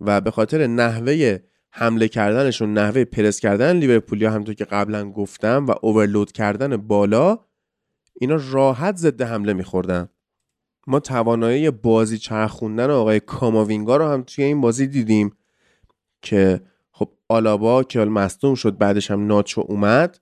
و 0.00 0.20
به 0.20 0.30
خاطر 0.30 0.66
نحوه 0.66 1.38
حمله 1.70 2.08
کردنشون 2.08 2.72
نحوه 2.72 3.04
پرس 3.04 3.40
کردن 3.40 3.76
لیورپولیا 3.76 4.30
همونطور 4.30 4.54
که 4.54 4.64
قبلا 4.64 5.10
گفتم 5.10 5.66
و 5.66 5.74
اوورلود 5.82 6.32
کردن 6.32 6.76
بالا 6.76 7.38
اینا 8.20 8.38
راحت 8.50 8.96
ضد 8.96 9.22
حمله 9.22 9.52
میخوردن. 9.52 10.08
ما 10.86 11.00
توانایی 11.00 11.70
بازی 11.70 12.18
چرخوندن 12.18 12.90
آقای 12.90 13.20
کاماوینگا 13.20 13.96
رو 13.96 14.08
هم 14.08 14.22
توی 14.22 14.44
این 14.44 14.60
بازی 14.60 14.86
دیدیم 14.86 15.32
که 16.22 16.60
خب 16.90 17.10
آلابا 17.28 17.82
که 17.82 18.00
مصدوم 18.04 18.54
شد 18.54 18.78
بعدش 18.78 19.10
هم 19.10 19.26
ناچو 19.26 19.60
اومد 19.60 20.20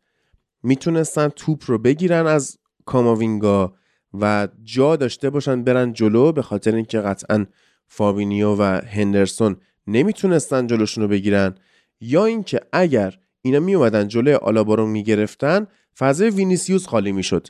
می‌تونستن 0.62 1.28
توپ 1.28 1.62
رو 1.66 1.78
بگیرن 1.78 2.26
از 2.26 2.58
کاماوینگا 2.84 3.74
و 4.20 4.48
جا 4.62 4.96
داشته 4.96 5.30
باشن 5.30 5.64
برن 5.64 5.92
جلو 5.92 6.32
به 6.32 6.42
خاطر 6.42 6.74
اینکه 6.74 7.00
قطعا 7.00 7.46
فابینیو 7.94 8.56
و 8.56 8.80
هندرسون 8.86 9.56
نمی‌تونستن 9.86 10.66
جلوشون 10.66 11.04
رو 11.04 11.08
بگیرن 11.08 11.54
یا 12.00 12.24
اینکه 12.24 12.60
اگر 12.72 13.18
اینا 13.42 13.60
میومدن 13.60 14.08
جلوی 14.08 14.34
آلابا 14.34 14.74
رو 14.74 14.86
می‌گرفتن 14.86 15.66
فضای 15.98 16.30
وینیسیوس 16.30 16.86
خالی 16.86 17.12
می‌شد 17.12 17.48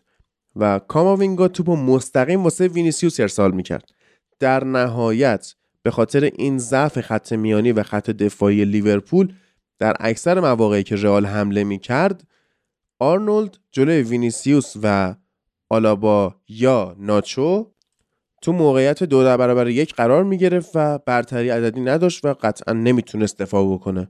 و 0.57 0.79
کاماوینگا 0.79 1.49
توپ 1.49 1.71
مستقیم 1.71 2.43
واسه 2.43 2.69
وینیسیوس 2.69 3.21
ارسال 3.21 3.51
می‌کرد. 3.51 3.91
در 4.39 4.65
نهایت 4.65 5.55
به 5.83 5.91
خاطر 5.91 6.25
این 6.25 6.59
ضعف 6.59 7.01
خط 7.01 7.33
میانی 7.33 7.73
و 7.73 7.83
خط 7.83 8.11
دفاعی 8.11 8.65
لیورپول 8.65 9.35
در 9.79 9.97
اکثر 10.01 10.41
مواقعی 10.41 10.83
که 10.83 10.97
رئال 10.97 11.27
حمله 11.27 11.65
می‌کرد 11.65 12.25
آرنولد 12.99 13.59
جلوی 13.71 14.03
وینیسیوس 14.03 14.73
و 14.83 15.15
آلابا 15.71 16.35
یا 16.49 16.97
ناچو 16.99 17.73
تو 18.43 18.53
موقعیت 18.53 19.03
دو 19.03 19.25
در 19.25 19.37
برابر 19.37 19.69
یک 19.69 19.95
قرار 19.95 20.25
می‌گرفت 20.25 20.71
و 20.75 20.99
برتری 20.99 21.49
عددی 21.49 21.81
نداشت 21.81 22.25
و 22.25 22.35
قطعا 22.35 22.75
نمی‌تونست 22.75 23.39
دفاع 23.39 23.75
بکنه. 23.75 24.09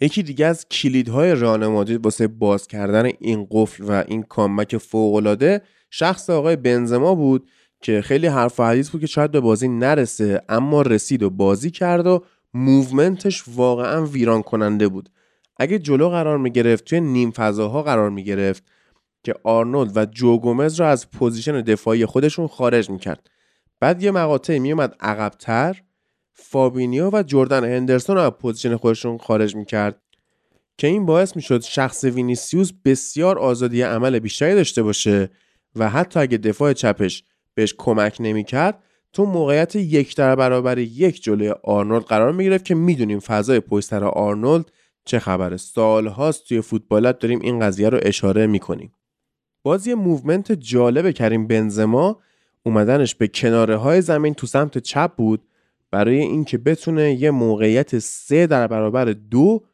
یکی 0.00 0.22
دیگه 0.22 0.46
از 0.46 0.68
کلیدهای 0.68 1.34
رئال 1.34 1.66
مادرید 1.66 2.04
واسه 2.04 2.26
باز 2.26 2.66
کردن 2.66 3.10
این 3.20 3.46
قفل 3.50 3.84
و 3.88 4.04
این 4.08 4.22
کامبک 4.22 4.76
فوقالعاده 4.76 5.62
شخص 5.90 6.30
آقای 6.30 6.56
بنزما 6.56 7.14
بود 7.14 7.48
که 7.80 8.02
خیلی 8.02 8.26
حرف 8.26 8.60
و 8.60 8.62
حدیث 8.62 8.90
بود 8.90 9.00
که 9.00 9.06
شاید 9.06 9.30
به 9.30 9.40
بازی 9.40 9.68
نرسه 9.68 10.42
اما 10.48 10.82
رسید 10.82 11.22
و 11.22 11.30
بازی 11.30 11.70
کرد 11.70 12.06
و 12.06 12.24
موومنتش 12.54 13.44
واقعا 13.54 14.06
ویران 14.06 14.42
کننده 14.42 14.88
بود. 14.88 15.08
اگه 15.56 15.78
جلو 15.78 16.08
قرار 16.08 16.38
می 16.38 16.50
گرفت 16.50 16.84
توی 16.84 17.00
نیم 17.00 17.30
فضاها 17.30 17.82
قرار 17.82 18.10
می 18.10 18.24
گرفت 18.24 18.62
که 19.24 19.34
آرنولد 19.42 19.96
و 19.96 20.04
جو 20.04 20.38
گومز 20.38 20.80
رو 20.80 20.86
از 20.86 21.10
position 21.10 21.60
دفاعی 21.60 22.06
خودشون 22.06 22.46
خارج 22.46 22.90
می 22.90 22.98
کرد 22.98 23.30
بعد 23.84 24.02
یه 24.02 24.10
مقاطعی 24.10 24.58
می 24.58 24.72
اومد 24.72 24.96
عقبتر. 25.00 25.82
فابینیو 26.32 27.10
و 27.12 27.22
جردن 27.22 27.64
هندرسون 27.64 28.16
رو 28.16 28.22
از 28.22 28.30
position 28.30 28.76
خودشون 28.76 29.18
خارج 29.18 29.56
می 29.56 29.64
کرد 29.64 30.02
که 30.78 30.86
این 30.86 31.06
باعث 31.06 31.36
می 31.36 31.42
شد 31.42 31.60
شخص 31.60 32.04
وینیسیوس 32.04 32.72
بسیار 32.84 33.38
آزادی 33.38 33.82
عمل 33.82 34.18
بیشتری 34.18 34.54
داشته 34.54 34.82
باشه 34.82 35.30
و 35.76 35.88
حتی 35.88 36.20
اگه 36.20 36.38
دفاع 36.38 36.72
چپش 36.72 37.24
بهش 37.54 37.74
کمک 37.78 38.16
نمی‌کرد 38.20 38.82
تو 39.12 39.24
موقعیت 39.24 39.76
یک 39.76 40.16
در 40.16 40.36
برابر 40.36 40.78
یک 40.78 41.22
جلوی 41.22 41.54
آرنولد 41.64 42.04
قرار 42.04 42.32
می 42.32 42.44
گرفت 42.44 42.64
که 42.64 42.74
می‌دونیم 42.74 43.20
فضای 43.20 43.60
پشت 43.60 43.88
سر 43.88 44.04
آرنولد 44.04 44.70
چه 45.04 45.18
خبره. 45.18 45.56
سال 45.56 46.06
هاست 46.06 46.48
توی 46.48 46.60
فوتبالت 46.60 47.18
داریم 47.18 47.40
این 47.42 47.60
قضیه 47.60 47.88
رو 47.88 47.98
اشاره 48.02 48.46
می‌کنیم. 48.46 48.92
باز 49.62 49.86
یه 49.86 49.94
movement 49.94 50.52
جالب 50.52 51.10
کریم 51.10 51.46
بنزما 51.46 52.20
اومدنش 52.66 53.14
به 53.14 53.28
کناره 53.28 53.76
های 53.76 54.00
زمین 54.00 54.34
تو 54.34 54.46
سمت 54.46 54.78
چپ 54.78 55.14
بود 55.16 55.42
برای 55.90 56.18
اینکه 56.18 56.58
بتونه 56.58 57.14
یه 57.14 57.30
موقعیت 57.30 57.98
سه 57.98 58.46
در 58.46 58.66
برابر 58.66 59.04
دو 59.04 59.64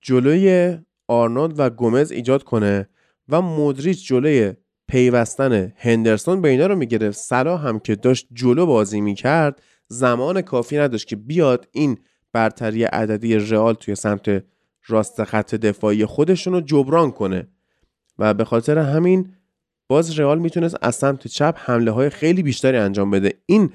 جلوی 0.00 0.78
آرنولد 1.08 1.54
و 1.58 1.70
گومز 1.70 2.10
ایجاد 2.10 2.42
کنه 2.42 2.88
و 3.28 3.40
مودریچ 3.40 4.06
جلوی 4.08 4.52
پیوستن 4.88 5.72
هندرسون 5.76 6.40
به 6.42 6.48
اینا 6.48 6.66
رو 6.66 6.76
می‌گرفت 6.76 7.18
صلاح 7.18 7.56
هم 7.56 7.78
که 7.78 7.96
داشت 7.96 8.28
جلو 8.32 8.66
بازی 8.66 9.00
می‌کرد 9.00 9.62
زمان 9.88 10.42
کافی 10.42 10.78
نداشت 10.78 11.06
که 11.06 11.16
بیاد 11.16 11.68
این 11.72 11.98
برتری 12.32 12.84
عددی 12.84 13.36
رئال 13.36 13.74
توی 13.74 13.94
سمت 13.94 14.44
راست 14.86 15.24
خط 15.24 15.54
دفاعی 15.54 16.06
خودشون 16.06 16.52
رو 16.52 16.60
جبران 16.60 17.10
کنه. 17.10 17.48
و 18.18 18.34
به 18.34 18.44
خاطر 18.44 18.78
همین 18.78 19.32
باز 19.90 20.18
رئال 20.18 20.38
می‌تونست 20.38 20.76
از 20.82 20.94
سمت 20.94 21.26
چپ 21.26 21.54
حمله 21.58 21.90
های 21.90 22.10
خیلی 22.10 22.42
بیشتری 22.42 22.76
انجام 22.76 23.10
بده. 23.10 23.34
این 23.46 23.72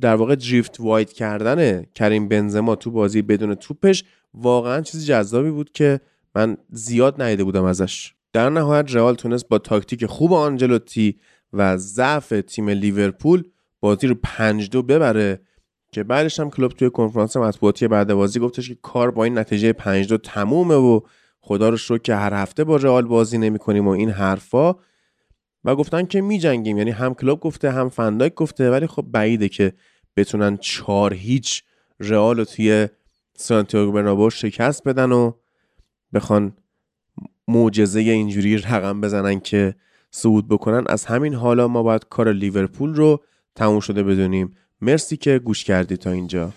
در 0.00 0.14
واقع 0.14 0.34
دریفت 0.34 0.76
واید 0.80 1.12
کردن 1.12 1.82
کریم 1.94 2.28
بنزما 2.28 2.76
تو 2.76 2.90
بازی 2.90 3.22
بدون 3.22 3.54
توپش 3.54 4.04
واقعا 4.34 4.80
چیزی 4.80 5.06
جذابی 5.06 5.50
بود 5.50 5.72
که 5.72 6.00
من 6.34 6.56
زیاد 6.70 7.22
ندیده 7.22 7.44
بودم 7.44 7.64
ازش. 7.64 8.14
در 8.32 8.50
نهایت 8.50 8.94
رئال 8.94 9.14
تونست 9.14 9.48
با 9.48 9.58
تاکتیک 9.58 10.06
خوب 10.06 10.32
آنجلوتی 10.32 11.16
و 11.52 11.76
ضعف 11.76 12.32
تیم 12.46 12.68
لیورپول 12.68 13.44
بازی 13.80 14.06
رو 14.06 14.14
پنج 14.22 14.70
دو 14.70 14.82
ببره 14.82 15.40
که 15.92 16.02
بعدش 16.02 16.40
هم 16.40 16.50
کلوب 16.50 16.72
توی 16.72 16.90
کنفرانس 16.90 17.36
مطبوعاتی 17.36 17.88
بعد 17.88 18.14
بازی 18.14 18.40
گفتش 18.40 18.68
که 18.68 18.78
کار 18.82 19.10
با 19.10 19.24
این 19.24 19.38
نتیجه 19.38 19.72
5 19.72 20.08
دو 20.08 20.16
تمومه 20.16 20.74
و 20.74 21.00
خدا 21.40 21.68
رو 21.68 21.76
شکر 21.76 21.98
که 21.98 22.14
هر 22.14 22.34
هفته 22.34 22.64
با 22.64 22.76
رئال 22.76 23.06
بازی 23.06 23.38
نمی‌کنیم 23.38 23.88
و 23.88 23.90
این 23.90 24.10
حرفا 24.10 24.74
و 25.64 25.76
گفتن 25.76 26.06
که 26.06 26.20
میجنگیم. 26.20 26.78
یعنی 26.78 26.90
هم 26.90 27.14
کلوب 27.14 27.40
گفته 27.40 27.70
هم 27.70 27.88
فندایک 27.88 28.34
گفته. 28.34 28.70
ولی 28.70 28.86
خب 28.86 29.02
بعیده 29.02 29.48
که 29.48 29.72
بتونن 30.16 30.56
چهار 30.56 31.14
هیچ 31.14 31.62
رئال 32.00 32.36
رو 32.36 32.44
توی 32.44 32.88
سانتیاگو 33.36 33.92
برنابو 33.92 34.30
شکست 34.30 34.88
بدن 34.88 35.12
و 35.12 35.32
بخوان 36.14 36.52
معجزه 37.48 38.00
اینجوری 38.00 38.58
رقم 38.58 39.00
بزنن 39.00 39.40
که 39.40 39.74
صعود 40.10 40.48
بکنن. 40.48 40.84
از 40.88 41.04
همین 41.04 41.34
حالا 41.34 41.68
ما 41.68 41.82
باید 41.82 42.06
کار 42.10 42.32
لیورپول 42.32 42.94
رو 42.94 43.22
تموم 43.54 43.80
شده 43.80 44.02
بدونیم. 44.02 44.56
مرسی 44.80 45.16
که 45.16 45.38
گوش 45.38 45.64
کردی 45.64 45.96
تا 45.96 46.10
اینجا. 46.10 46.52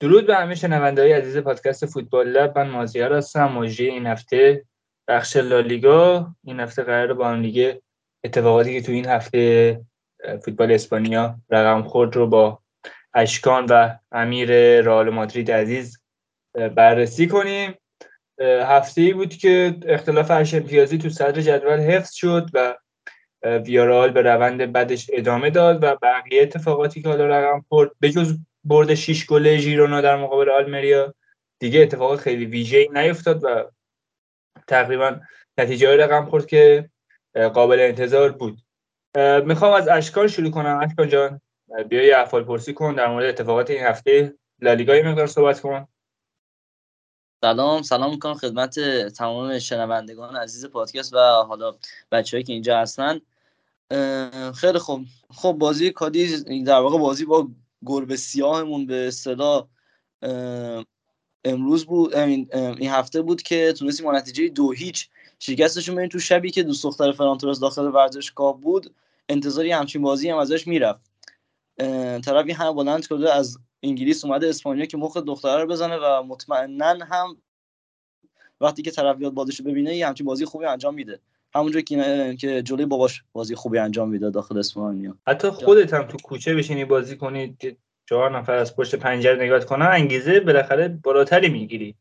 درود 0.00 0.26
به 0.26 0.36
همه 0.36 0.54
شنونده 0.54 1.02
های 1.02 1.12
عزیز 1.12 1.38
پادکست 1.38 1.86
فوتبال 1.86 2.28
لب. 2.28 2.58
من 2.58 2.70
مازیار 2.70 3.12
هستم 3.12 3.52
مجری 3.52 3.88
این 3.88 4.06
هفته 4.06 4.64
بخش 5.08 5.36
لالیگا. 5.36 6.34
این 6.44 6.60
هفته 6.60 6.82
قرار 6.82 7.14
با 7.14 7.28
هم 7.28 7.42
دیگه 7.42 7.82
اتفاقاتی 8.24 8.80
که 8.80 8.86
تو 8.86 8.92
این 8.92 9.06
هفته 9.06 9.80
فوتبال 10.44 10.72
اسپانیا 10.72 11.34
رقم 11.50 11.82
خورد 11.82 12.16
رو 12.16 12.26
با 12.26 12.62
اشکان 13.14 13.66
و 13.70 13.94
امیر 14.12 14.50
رئال 14.80 15.10
مادرید 15.10 15.50
عزیز 15.50 16.02
بررسی 16.74 17.26
کنیم. 17.26 17.74
هفته 18.40 19.00
ای 19.00 19.12
بود 19.12 19.34
که 19.34 19.76
اختلاف 19.86 20.30
هشت 20.30 20.54
امتیازی 20.54 20.98
تو 20.98 21.08
صدر 21.08 21.40
جدول 21.40 21.80
حفظ 21.80 22.12
شد 22.12 22.50
و 22.54 22.76
ویارال 23.44 24.10
به 24.10 24.22
روند 24.22 24.60
بدش 24.60 25.10
ادامه 25.12 25.50
داد 25.50 25.84
و 25.84 25.96
بقیه 26.02 26.42
اتفاقاتی 26.42 27.02
که 27.02 27.08
حالا 27.08 27.26
رقم 27.26 27.64
خورد 27.68 27.90
به 28.00 28.10
جز 28.10 28.38
برد 28.64 28.94
6 28.94 29.26
گل 29.26 29.56
ژیرونا 29.56 30.00
در 30.00 30.16
مقابل 30.16 30.50
آلمریا. 30.50 31.14
دیگه 31.58 31.80
اتفاقات 31.80 32.20
خیلی 32.20 32.46
ویژه‌ای 32.46 32.88
نیفتاد 32.92 33.44
و 33.44 33.70
تقریبا 34.68 35.20
نتیجه 35.58 35.96
رقم 35.96 36.24
خورد 36.24 36.46
که 36.46 36.90
قابل 37.54 37.80
انتظار 37.80 38.32
بود. 38.32 38.58
می‌خوام 39.44 39.72
از 39.72 39.88
اشکال 39.88 40.28
شروع 40.28 40.50
کنم. 40.50 40.80
اشکال 40.82 41.06
جان 41.06 41.40
بیا 41.88 42.02
یه 42.02 42.16
احوال 42.16 42.44
پرسی 42.44 42.74
کن 42.74 42.94
در 42.94 43.08
مورد 43.08 43.24
اتفاقات 43.24 43.70
این 43.70 43.82
هفته 43.82 44.34
لالیگا 44.60 44.92
مقدار 45.04 45.26
صحبت 45.26 45.60
کن. 45.60 45.88
سلام 47.44 47.82
سلام 47.82 48.10
می‌کنم 48.10 48.34
خدمت 48.34 48.80
تمام 49.08 49.58
شنوندگان 49.58 50.36
عزیز 50.36 50.66
پادکست 50.66 51.14
و 51.14 51.18
حالا 51.18 51.74
بچههایی 52.12 52.44
که 52.44 52.52
اینجا 52.52 52.78
هستن. 52.78 53.20
خیلی 54.54 54.78
خوب. 54.78 55.04
خب 55.30 55.52
بازی 55.52 55.90
کادیز 55.90 56.44
در 56.66 56.78
واقع 56.78 56.98
بازی 56.98 57.24
با 57.24 57.48
گربه 57.86 58.16
سیاهمون 58.16 58.86
به 58.86 59.10
صدا 59.10 59.68
امروز 61.44 61.86
بود 61.86 62.14
این, 62.16 62.48
هفته 62.88 63.22
بود 63.22 63.42
که 63.42 63.72
تونستیم 63.72 64.06
با 64.06 64.12
نتیجه 64.12 64.48
دو 64.48 64.72
هیچ 64.72 65.08
شکستشون 65.38 65.94
بریم 65.96 66.08
تو 66.08 66.18
شبی 66.18 66.50
که 66.50 66.62
دوست 66.62 66.84
دختر 66.84 67.12
فرانتورس 67.12 67.60
داخل 67.60 67.84
ورزشگاه 67.84 68.60
بود. 68.60 68.94
انتظاری 69.28 69.70
همچین 69.70 70.02
بازی 70.02 70.30
هم 70.30 70.38
ازش 70.38 70.66
می‌رفت. 70.66 71.10
طرفی 72.24 72.52
هم 72.52 72.72
بلند 72.72 73.06
کرده 73.06 73.34
از 73.34 73.58
انگلیس 73.82 74.24
اومده 74.24 74.48
اسپانیا 74.48 74.86
که 74.86 74.96
مخ 74.96 75.16
دختره 75.16 75.62
رو 75.62 75.68
بزنه 75.68 75.96
و 75.96 76.22
مطمئنا 76.22 77.04
هم 77.04 77.36
وقتی 78.60 78.82
که 78.82 78.90
طرف 78.90 79.16
بیاد 79.16 79.32
بازیشو 79.32 79.64
ببینه 79.64 79.96
یه 79.96 80.06
همچین 80.06 80.26
بازی 80.26 80.44
خوبی 80.44 80.64
انجام 80.64 80.94
میده. 80.94 81.20
همونجا 81.54 81.80
که 81.80 82.36
که 82.40 82.62
جلوی 82.62 82.86
باباش 82.86 83.22
بازی 83.32 83.54
خوبی 83.54 83.78
انجام 83.78 84.08
میده 84.08 84.30
داخل 84.30 84.58
اسپانیا. 84.58 85.18
حتی 85.26 85.50
خودت 85.50 85.94
هم 85.94 86.02
تو 86.02 86.16
کوچه 86.16 86.54
بشینی 86.54 86.84
بازی 86.84 87.16
کنی 87.16 87.56
چهار 88.08 88.38
نفر 88.38 88.54
از 88.54 88.76
پشت 88.76 88.94
پنجره 88.94 89.44
نگاه 89.44 89.64
کنن 89.64 89.86
انگیزه 89.86 90.40
بالاخره 90.40 90.88
بالاتری 90.88 91.48
می‌گیری. 91.48 91.94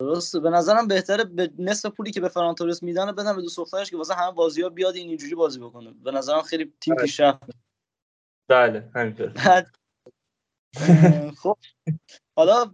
درسته. 0.00 0.40
به 0.40 0.50
نظرم 0.50 0.88
بهتره 0.88 1.24
به 1.24 1.50
نصف 1.58 1.90
پولی 1.90 2.10
که 2.10 2.20
به 2.20 2.28
فرانتورس 2.28 2.82
میدن 2.82 3.12
بدن 3.12 3.36
به 3.36 3.42
دو 3.42 3.48
دخترش 3.56 3.90
که 3.90 3.96
واسه 3.96 4.14
همه 4.14 4.32
بازی 4.32 4.62
ها 4.62 4.68
بیاد 4.68 4.94
این 4.94 5.08
اینجوری 5.08 5.34
بازی 5.34 5.60
بکنه. 5.60 5.94
به 6.04 6.10
نظرم 6.10 6.42
خیلی 6.42 6.72
تیم 6.80 6.94
بله. 6.94 7.04
پیشرفت. 7.04 7.50
بله 8.48 8.90
همینطور. 8.94 9.32
خب. 11.42 11.56
حالا 12.36 12.72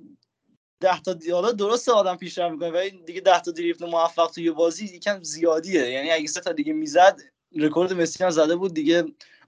ده 0.81 1.01
تا. 1.01 1.17
حالا 1.33 1.53
درسته 1.53 1.93
آدم 1.93 2.17
پیشرفت 2.17 2.53
می‌کنه 2.53 2.71
ولی 2.71 2.91
دیگه 3.07 3.21
ده 3.21 3.41
تا 3.41 3.51
دریفت 3.51 3.83
موفق 3.83 4.31
توی 4.31 4.51
بازی 4.51 4.85
یکم 4.85 5.23
زیادیه. 5.23 5.91
یعنی 5.91 6.11
اگه 6.11 6.27
سه 6.27 6.41
تا 6.41 6.53
دیگه 6.53 6.73
می‌زد 6.73 7.21
رکورد 7.57 7.93
مسی 7.93 8.25
هم 8.25 8.31
زده 8.31 8.57
بود 8.57 8.75
دیگه. 8.75 8.97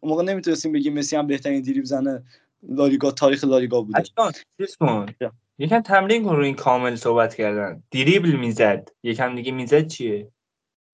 اون 0.01 0.13
موقع 0.13 0.23
نمی‌تونستیم 0.23 0.73
بگیم 0.73 0.99
مسی 0.99 1.17
هم 1.17 1.27
بهترین 1.27 1.63
دریبل 1.63 1.85
زنه 1.85 2.23
لالیگا 2.69 3.11
تاریخ 3.11 3.45
لالیگا 3.45 3.83
بوده. 3.83 4.03
یکم 5.59 5.81
تمرین 5.81 6.25
کن 6.25 6.37
رو 6.37 6.45
این 6.45 6.55
کامل 6.55 6.97
صحبت 6.97 7.35
کردن. 7.35 7.83
دریبل 7.91 8.33
می‌زد. 8.33 8.89
یکم 9.03 9.37
دیگه 9.37 9.53
می‌زد 9.53 9.87
چیه؟ 9.87 10.31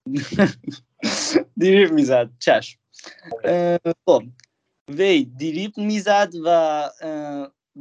دریبل 1.61 1.91
می‌زد. 1.95 2.31
چشم. 2.39 2.79
خب. 4.07 4.23
وی 4.91 5.25
دریبل 5.25 5.83
می‌زد 5.83 6.33
و 6.45 6.91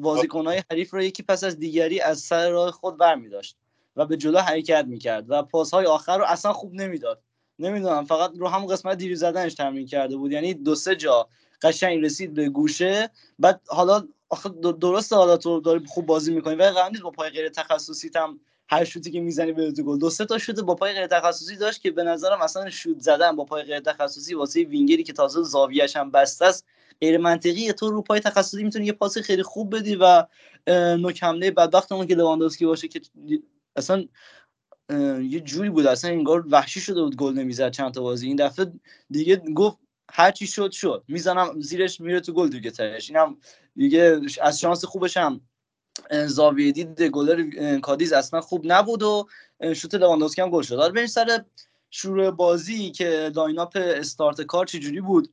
بازیکنهای 0.02 0.64
حریف 0.72 0.94
رو 0.94 1.04
یکی 1.04 1.24
پس 1.24 1.44
از 1.44 1.60
دیگری 1.60 2.02
از 2.02 2.20
سر 2.20 2.50
راه 2.50 2.72
خود 2.72 2.98
برمیداشت 2.98 3.58
و 3.96 4.06
به 4.06 4.18
جلو 4.18 4.40
حرکت 4.40 4.86
می‌کرد 4.88 5.26
و 5.30 5.44
پاسهای 5.44 5.86
آخر 5.86 6.18
رو 6.18 6.26
اصلا 6.28 6.54
خوب 6.54 6.74
نمی‌داد. 6.74 7.22
نمی‌دونم 7.60 8.06
فقط 8.06 8.32
رو 8.38 8.48
همون 8.48 8.68
قسمت 8.68 8.98
دیری 8.98 9.16
زدنش 9.16 9.54
تمرین 9.54 9.88
کرده 9.88 10.18
بود. 10.18 10.32
یعنی 10.32 10.54
دو 10.54 10.76
سه 10.76 10.96
جا 10.96 11.28
قشنگ 11.62 12.06
رسید 12.06 12.34
به 12.34 12.50
گوشه. 12.50 13.10
بعد 13.40 13.62
حالا 13.68 14.08
آخه 14.30 14.50
در- 14.50 14.72
درسته 14.72 15.16
حالا 15.16 15.38
تو 15.38 15.60
داری 15.60 15.86
خوب 15.86 16.06
بازی 16.06 16.34
می‌کنی 16.34 16.56
ولی 16.56 16.70
قرار 16.72 16.90
نیست 16.90 17.02
با 17.02 17.12
پای 17.12 17.30
غیر 17.30 17.50
تخصصی 17.50 18.10
هم 18.16 18.40
هر 18.70 18.84
شوتی 18.84 19.12
که 19.12 19.20
می‌زنی 19.20 19.52
به 19.52 19.72
تو 19.72 19.84
گل. 19.84 20.00
دو 20.00 20.10
سه 20.10 20.26
تا 20.26 20.38
شوت 20.38 20.60
با 20.60 20.76
پای 20.76 20.94
غیر 20.94 21.08
تخصصی 21.08 21.56
داشت 21.56 21.82
که 21.82 21.92
به 21.92 22.04
نظرم 22.04 22.42
اصلا 22.42 22.70
شوت 22.70 23.00
زدن 23.00 23.36
با 23.36 23.46
پای 23.46 23.64
غیر 23.64 23.80
تخصصی 23.80 24.34
واسه 24.36 24.64
وینگری 24.64 25.04
که 25.04 25.14
تازه 25.14 25.44
زاویه‌اش 25.44 25.96
هم 25.96 26.12
بسته 26.12 26.46
است 26.46 26.66
غیر 27.02 27.18
منطقیه 27.18 27.74
تو 27.74 27.92
رو 27.92 28.02
پای 28.02 28.20
تخصصی 28.20 28.64
می‌تونی 28.64 28.86
یه 28.86 28.92
پاس 28.92 29.18
خیلی 29.18 29.44
خوب 29.44 29.76
بدی 29.76 29.96
و 29.96 30.26
نوک 30.98 31.24
حمله 31.24 31.52
بدبختمون 31.52 32.08
که 32.08 32.16
لواندوسکی 32.16 32.66
باشه 32.66 32.88
که 32.88 33.02
اصلا 33.76 34.06
یه 35.22 35.40
جوری 35.40 35.70
بود 35.70 35.88
اصلا 35.88 36.12
انگار 36.12 36.46
وحشی 36.50 36.80
شده 36.82 37.02
بود 37.02 37.16
گل 37.16 37.34
نمی‌زد 37.34 37.72
چند 37.72 37.94
تا 37.94 38.02
بازی. 38.02 38.28
این 38.28 38.36
دفعه 38.36 38.72
دیگه 39.10 39.36
گفت 39.36 39.78
هر 40.12 40.32
چی 40.32 40.48
شد 40.48 40.72
شد. 40.72 41.04
می‌زنم 41.08 41.62
زیرش 41.62 42.02
میره 42.02 42.20
تو 42.20 42.34
گل 42.34 42.50
دیگه 42.50 42.72
تهش 42.72 43.10
اینم 43.10 43.38
دیگه 43.76 44.22
از 44.42 44.60
شانس 44.60 44.86
خوبش 44.86 45.18
هم 45.18 45.42
زاویه 46.26 46.72
گلر 47.10 47.80
کادیز 47.80 48.14
اصلا 48.14 48.42
خوب 48.42 48.62
نبود 48.66 49.04
و 49.04 49.28
شوت 49.76 49.96
لواندوسکی 49.96 50.42
هم 50.42 50.50
گل 50.50 50.62
شد. 50.62 50.94
بریم 50.94 51.08
سر 51.08 51.44
شروع 51.90 52.32
بازی 52.32 52.92
که 52.92 53.32
line-up 53.36 53.72
استارت 53.76 54.42
کار 54.42 54.66
چجوری 54.66 55.02
بود؟ 55.02 55.30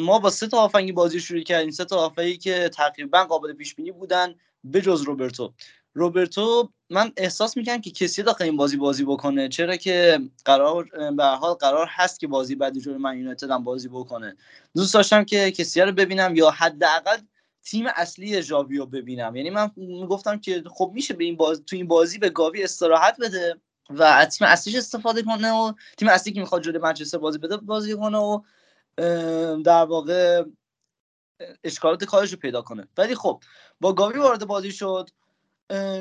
ما 0.00 0.18
با 0.18 0.30
سه 0.30 0.46
تا 0.46 0.60
هافبکی 0.60 0.92
بازی 0.92 1.20
شروع 1.20 1.40
کردیم. 1.40 1.70
سه 1.70 1.84
تا 1.84 2.00
هافبکی 2.00 2.36
که 2.36 2.68
تقریبا 2.68 3.24
قابل 3.24 3.52
پیش 3.52 3.74
بینی 3.74 3.92
بودن 3.92 4.34
بجز 4.72 5.02
روبرتو. 5.02 5.52
روبرتو 5.94 6.70
من 6.90 7.12
احساس 7.16 7.56
می‌کنم 7.56 7.80
که 7.80 7.90
کسی 7.90 8.22
داخل 8.22 8.44
این 8.44 8.56
بازی 8.56 8.76
بازی 8.76 9.04
بکنه. 9.04 9.48
چرا 9.48 9.76
که 9.76 10.20
قرار 10.44 10.84
به 11.16 11.24
حال 11.24 11.54
قرار 11.54 11.86
هست 11.90 12.20
که 12.20 12.26
بازی 12.26 12.54
بعدی 12.54 12.80
جلوی 12.80 12.98
من 12.98 13.18
یونایتد 13.18 13.50
هم 13.50 13.64
بازی 13.64 13.88
بکنه. 13.88 14.36
دوست 14.74 14.94
داشتم 14.94 15.24
که 15.24 15.50
کسی 15.50 15.80
رو 15.80 15.92
ببینم 15.92 16.36
یا 16.36 16.50
حداقل 16.50 17.16
تیم 17.62 17.86
اصلی 17.94 18.42
ژاویو 18.42 18.86
ببینم. 18.86 19.36
یعنی 19.36 19.50
من 19.50 19.70
گفتم 20.10 20.38
که 20.38 20.62
خب 20.66 20.90
میشه 20.94 21.14
به 21.14 21.24
این 21.24 21.36
باز 21.36 21.62
تو 21.66 21.76
این 21.76 21.86
بازی 21.86 22.18
به 22.18 22.30
گاوی 22.30 22.64
استراحت 22.64 23.16
بده 23.20 23.56
و 23.90 24.02
از 24.02 24.38
تیم 24.38 24.46
اصلیش 24.46 24.76
استفاده 24.76 25.22
کنه 25.22 25.52
و 25.52 25.72
تیم 25.96 26.08
اصلی 26.08 26.32
که 26.32 26.40
می‌خواد 26.40 26.62
جلوی 26.62 26.78
منچستر 26.78 27.18
بازی 27.18 27.38
بده 27.38 27.56
بازی 27.56 27.94
کنه 27.94 28.18
و 28.18 28.40
در 29.64 29.84
واقع 29.84 30.44
اشکالات 31.64 32.04
کارش 32.04 32.32
رو 32.32 32.38
پیدا 32.38 32.62
کنه. 32.62 32.88
ولی 32.98 33.14
خب 33.14 33.42
با 33.80 33.92
گاوی 33.92 34.18
وارد 34.18 34.46
بازی 34.46 34.72
شد. 34.72 35.10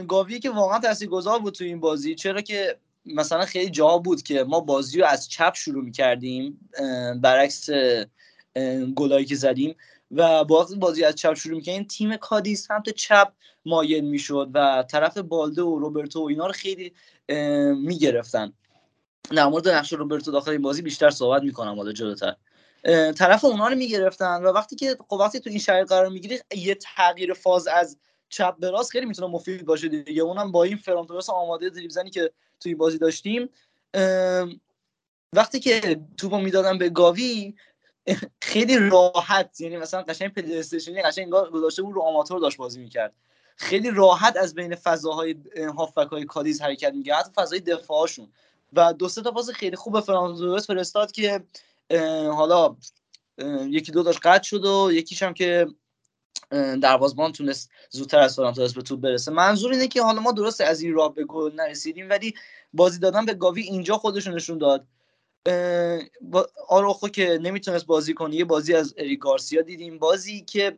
گاوی 0.07 0.39
که 0.39 0.49
واقعا 0.49 0.79
تاثیرگذار 0.79 1.39
بود 1.39 1.53
تو 1.53 1.63
این 1.63 1.79
بازی 1.79 2.15
چرا 2.15 2.41
که 2.41 2.79
مثلا 3.05 3.45
خیلی 3.45 3.69
جا 3.69 3.97
بود 3.97 4.21
که 4.21 4.43
ما 4.43 4.59
بازی 4.59 4.99
رو 4.99 5.05
از 5.05 5.29
چپ 5.29 5.55
شروع 5.55 5.83
می‌کردیم 5.83 6.69
برعکس 7.21 7.69
گلایی 8.95 9.25
که 9.25 9.35
زدیم 9.35 9.75
و 10.11 10.43
با 10.43 10.67
بازی 10.79 11.03
از 11.03 11.15
چپ 11.15 11.33
شروع 11.33 11.55
می‌کردیم. 11.55 11.83
تیم 11.83 12.17
کادی 12.17 12.55
سمت 12.55 12.89
چپ 12.89 13.31
مایل 13.65 14.05
می‌شد 14.05 14.49
و 14.53 14.85
طرف 14.89 15.17
بالده 15.17 15.61
و 15.61 15.79
روبرتو 15.79 16.21
و 16.21 16.27
اینا 16.27 16.47
رو 16.47 16.53
خیلی 16.53 16.93
می‌گرفتن. 17.75 18.53
در 19.35 19.45
مورد 19.45 19.67
نقش 19.67 19.93
روبرتو 19.93 20.31
داخل 20.31 20.51
این 20.51 20.61
بازی 20.61 20.81
بیشتر 20.81 21.09
صحبت 21.09 21.43
می‌کنم 21.43 21.75
حالا 21.75 21.91
جلوتر. 21.91 22.35
طرف 23.17 23.45
اونا 23.45 23.67
رو 23.67 23.75
می‌گرفتن 23.75 24.43
و 24.43 24.47
وقتی 24.47 24.75
که 24.75 24.97
خب 25.09 25.13
وقتی 25.13 25.39
تو 25.39 25.49
این 25.49 25.59
شرایط 25.59 25.87
قرار 25.87 26.09
می‌گیری 26.09 26.39
یه 26.55 26.75
تغییر 26.75 27.33
فاز 27.33 27.67
از 27.67 27.97
چپ 28.29 28.57
به 28.59 28.69
راست 28.69 28.91
خیلی 28.91 29.05
می‌تونه 29.05 29.27
مفید 29.27 29.65
باشه 29.65 29.87
دیگه. 29.87 30.21
اونم 30.21 30.51
با 30.51 30.63
این 30.63 30.77
فرانتورس 30.77 31.29
آماده 31.29 31.69
دریبل 31.69 31.93
زنی 31.93 32.09
که 32.09 32.31
توی 32.59 32.75
بازی 32.75 32.97
داشتیم. 32.97 33.49
وقتی 35.33 35.59
که 35.59 36.01
توپو 36.17 36.37
می‌دادن 36.37 36.77
به 36.77 36.89
گاوی 36.89 37.55
خیلی 38.41 38.89
راحت 38.89 39.61
یعنی 39.61 39.77
مثلا 39.77 40.01
قشنگ 40.01 40.33
پلی 40.33 40.59
استیشنی 40.59 41.01
قشنگ 41.01 41.23
انگار 41.23 41.49
گذاشته 41.49 41.81
بود 41.81 41.95
رو 41.95 42.01
آماتور 42.01 42.39
داشت 42.39 42.57
بازی 42.57 42.79
می‌کرد. 42.79 43.13
خیلی 43.55 43.91
راحت 43.91 44.37
از 44.37 44.55
بین 44.55 44.75
فضاهای 44.75 45.35
هافبک 45.77 46.07
های 46.07 46.53
حرکت 46.61 46.93
می‌کرد 46.93 47.31
فضای 47.35 47.59
دفاعشون. 47.59 48.27
و 48.73 48.93
دو 48.93 49.09
سه 49.09 49.21
تا 49.21 49.31
پاس 49.31 49.49
خیلی 49.49 49.75
خوب 49.75 49.93
به 49.93 50.01
فرانتورس 50.01 50.67
فرستاد 50.67 51.11
که 51.11 51.43
حالا 52.31 52.75
یکی 53.67 53.91
دو 53.91 54.03
داشت 54.03 54.19
قطع 54.23 54.43
شد 54.43 54.65
و 54.65 54.89
یکیش 54.91 55.23
هم 55.23 55.33
که 55.33 55.67
اه، 56.51 56.75
دروازه‌بان 56.75 57.31
تونست 57.31 57.69
زودتر 57.89 58.19
از 58.19 58.35
فرانتورس 58.35 58.73
به 58.73 58.81
توپ 58.81 58.99
برسه. 58.99 59.31
منظور 59.31 59.71
اینه 59.71 59.87
که 59.87 60.01
حالا 60.01 60.21
ما 60.21 60.31
درست 60.31 60.61
از 60.61 60.81
این 60.81 60.93
راه 60.93 61.13
به 61.13 61.23
گل 61.23 61.53
نرسیدیم 61.55 62.09
ولی 62.09 62.33
بازی 62.73 62.99
دادن 62.99 63.25
به 63.25 63.33
گاوی 63.33 63.61
اینجا 63.61 63.97
خودشون 63.97 64.33
نشون 64.33 64.57
داد. 64.57 64.87
آروخو 66.67 67.07
که 67.07 67.39
نمی‌تونست 67.41 67.85
بازی 67.85 68.13
کنه 68.13 68.35
یه 68.35 68.45
بازی 68.45 68.73
از 68.73 68.93
اریک 68.97 69.19
گارسیا 69.19 69.61
دیدیم. 69.61 69.99
بازی 69.99 70.41
که 70.41 70.77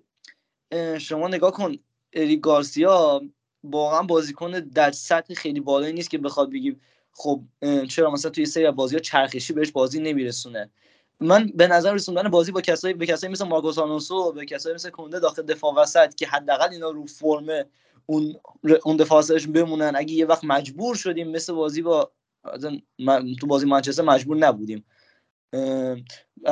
شما 1.00 1.28
نگاه 1.28 1.52
کن 1.52 1.78
اریک 2.14 2.42
گارسیا 2.42 3.22
واقعا 3.64 4.04
بازیکن 4.04 4.52
در 4.52 4.92
سطح 4.92 5.34
خیلی 5.34 5.60
بالایی 5.60 5.94
نیست 5.94 6.10
که 6.10 6.18
بخواد 6.18 6.52
بگیم 6.52 6.82
خب 7.12 7.44
چرا 7.90 8.12
مثلا 8.12 8.32
توی 8.32 8.46
سری 8.46 8.72
بازی 8.72 8.96
ها 8.96 9.02
چرخشی 9.02 9.54
بهش 9.54 9.72
بازی 9.72 10.00
نمیرسونه. 10.00 10.70
من 11.20 11.52
به 11.56 11.68
نظر 11.68 11.94
رسوندن 11.94 12.30
بازی 12.30 12.52
با 12.52 12.62
کسایی 12.62 12.94
به 12.94 13.06
کسایی 13.06 13.34
مثل 13.34 13.48
مارکوس 13.48 13.78
آلونسو 13.78 14.32
به 14.32 14.46
کسایی 14.46 14.76
مثل 14.76 14.90
کنده 14.90 15.20
داخل 15.20 15.42
دفاع 15.42 15.74
وسط 15.74 16.16
که 16.16 16.28
حداقل 16.28 16.70
اینا 16.72 16.90
رو 16.90 17.06
فرم 17.06 17.66
اون 18.06 18.36
اون 18.84 18.98
دفاع 18.98 19.24
بمونن. 19.54 19.94
اگه 19.96 20.14
یه 20.14 20.26
وقت 20.26 20.44
مجبور 20.44 20.96
شدیم 20.96 21.32
مثل 21.32 21.54
بازی 21.54 21.82
با 21.82 22.12
تو 23.40 23.48
بازی 23.48 23.66
منچستر 23.66 24.04
مجبور 24.04 24.38
نبودیم. 24.38 24.86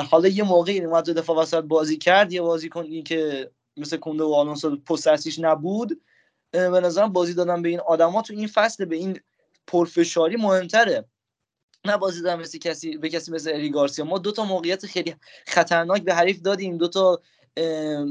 حالا 0.10 0.28
یه 0.28 0.44
موقعی 0.44 0.86
اومد 0.86 1.10
دفاع 1.10 1.38
وسط 1.38 1.64
بازی 1.64 1.98
کرد 1.98 2.34
یه 2.34 2.42
بازی 2.42 2.70
کنی 2.70 3.04
که 3.04 3.52
مثل 3.78 3.98
کنده 3.98 4.24
و 4.24 4.34
آلونسو 4.34 4.76
پست 4.76 5.40
نبود. 5.40 6.02
به 6.52 6.80
نظرم 6.80 7.14
بازی 7.14 7.34
دادن 7.34 7.62
به 7.62 7.70
این 7.70 7.80
آدما 7.80 8.22
تو 8.22 8.34
این 8.34 8.48
فصل 8.48 8.86
به 8.86 8.96
این 8.96 9.20
پرفشاری 9.68 10.36
مهمتره. 10.36 11.06
نه 11.86 11.98
بازی 11.98 12.22
دادن 12.22 12.40
مثل 12.40 12.58
کسی 12.58 12.98
به 12.98 13.10
کسی 13.10 13.32
مثل 13.32 13.50
اری 13.50 13.70
گارسیا. 13.70 14.06
ما 14.06 14.18
دو 14.18 14.32
تا 14.32 14.46
موقعیت 14.46 14.86
خیلی 14.86 15.16
خطرناک 15.48 16.02
به 16.02 16.14
حریف 16.14 16.40
دادیم. 16.40 16.78
دو 16.78 16.88
تا 16.88 17.22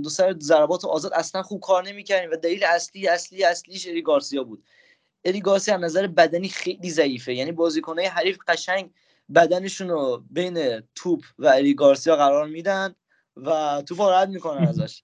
دو 0.03 0.09
سر 0.09 0.37
ضربات 0.41 0.85
آزاد 0.85 1.13
اصلا 1.13 1.43
خوب 1.43 1.61
کار 1.61 1.85
نمی‌کردیم 1.85 2.31
و 2.31 2.37
دلیل 2.37 2.65
اصلی 2.65 3.09
اصلی 3.09 3.45
اصلیش 3.45 3.87
اری 3.87 4.03
گارسیا 4.03 4.45
بود. 4.45 4.65
اری 5.25 5.41
گارسیا 5.41 5.75
هم 5.75 5.85
نظر 5.85 6.07
بدنی 6.07 6.49
خیلی 6.49 6.91
ضعیفه. 6.91 7.35
یعنی 7.35 7.53
بازیکنهای 7.53 8.07
حریف 8.07 8.39
قشنگ 8.49 8.91
بدنشون 9.35 9.89
رو 9.89 10.25
بین 10.31 10.81
توپ 10.95 11.25
و 11.39 11.47
اری 11.47 11.75
گارسیا 11.75 12.17
قرار 12.17 12.47
میدن 12.47 12.95
و 13.37 13.83
توپ 13.87 14.01
رد 14.01 14.29
می‌کنن 14.29 14.69
ازش. 14.69 15.03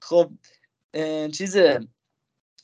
خب 0.00 0.30
چیز 1.32 1.56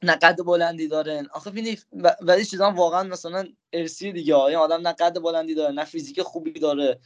نقد 0.03 0.45
بلندی 0.45 0.89
داره. 0.89 1.23
آخه 1.33 1.51
ببینی 1.51 1.79
ولی 2.21 2.45
چیزا 2.45 2.71
واقعا 2.71 3.03
مثلا 3.03 3.45
ارسی 3.73 4.13
دیگه 4.13 4.37
این 4.37 4.57
آدم 4.57 4.89
نقد 4.89 5.21
بلندی 5.23 5.55
داره 5.55 5.75
نه 5.75 5.85
فیزیک 5.85 6.23
خوبی 6.23 6.53
داره. 6.53 7.01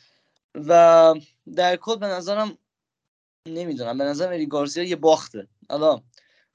و 0.55 1.15
در 1.55 1.77
کل 1.77 1.97
به 1.97 2.07
نظرم 2.07 2.59
نمی‌دونم. 3.49 3.99
به 3.99 4.05
نظرم 4.05 4.33
اری 4.33 4.47
گارسیا 4.47 4.85
یه 4.85 4.97
باخته. 4.97 5.49
حالا 5.71 6.01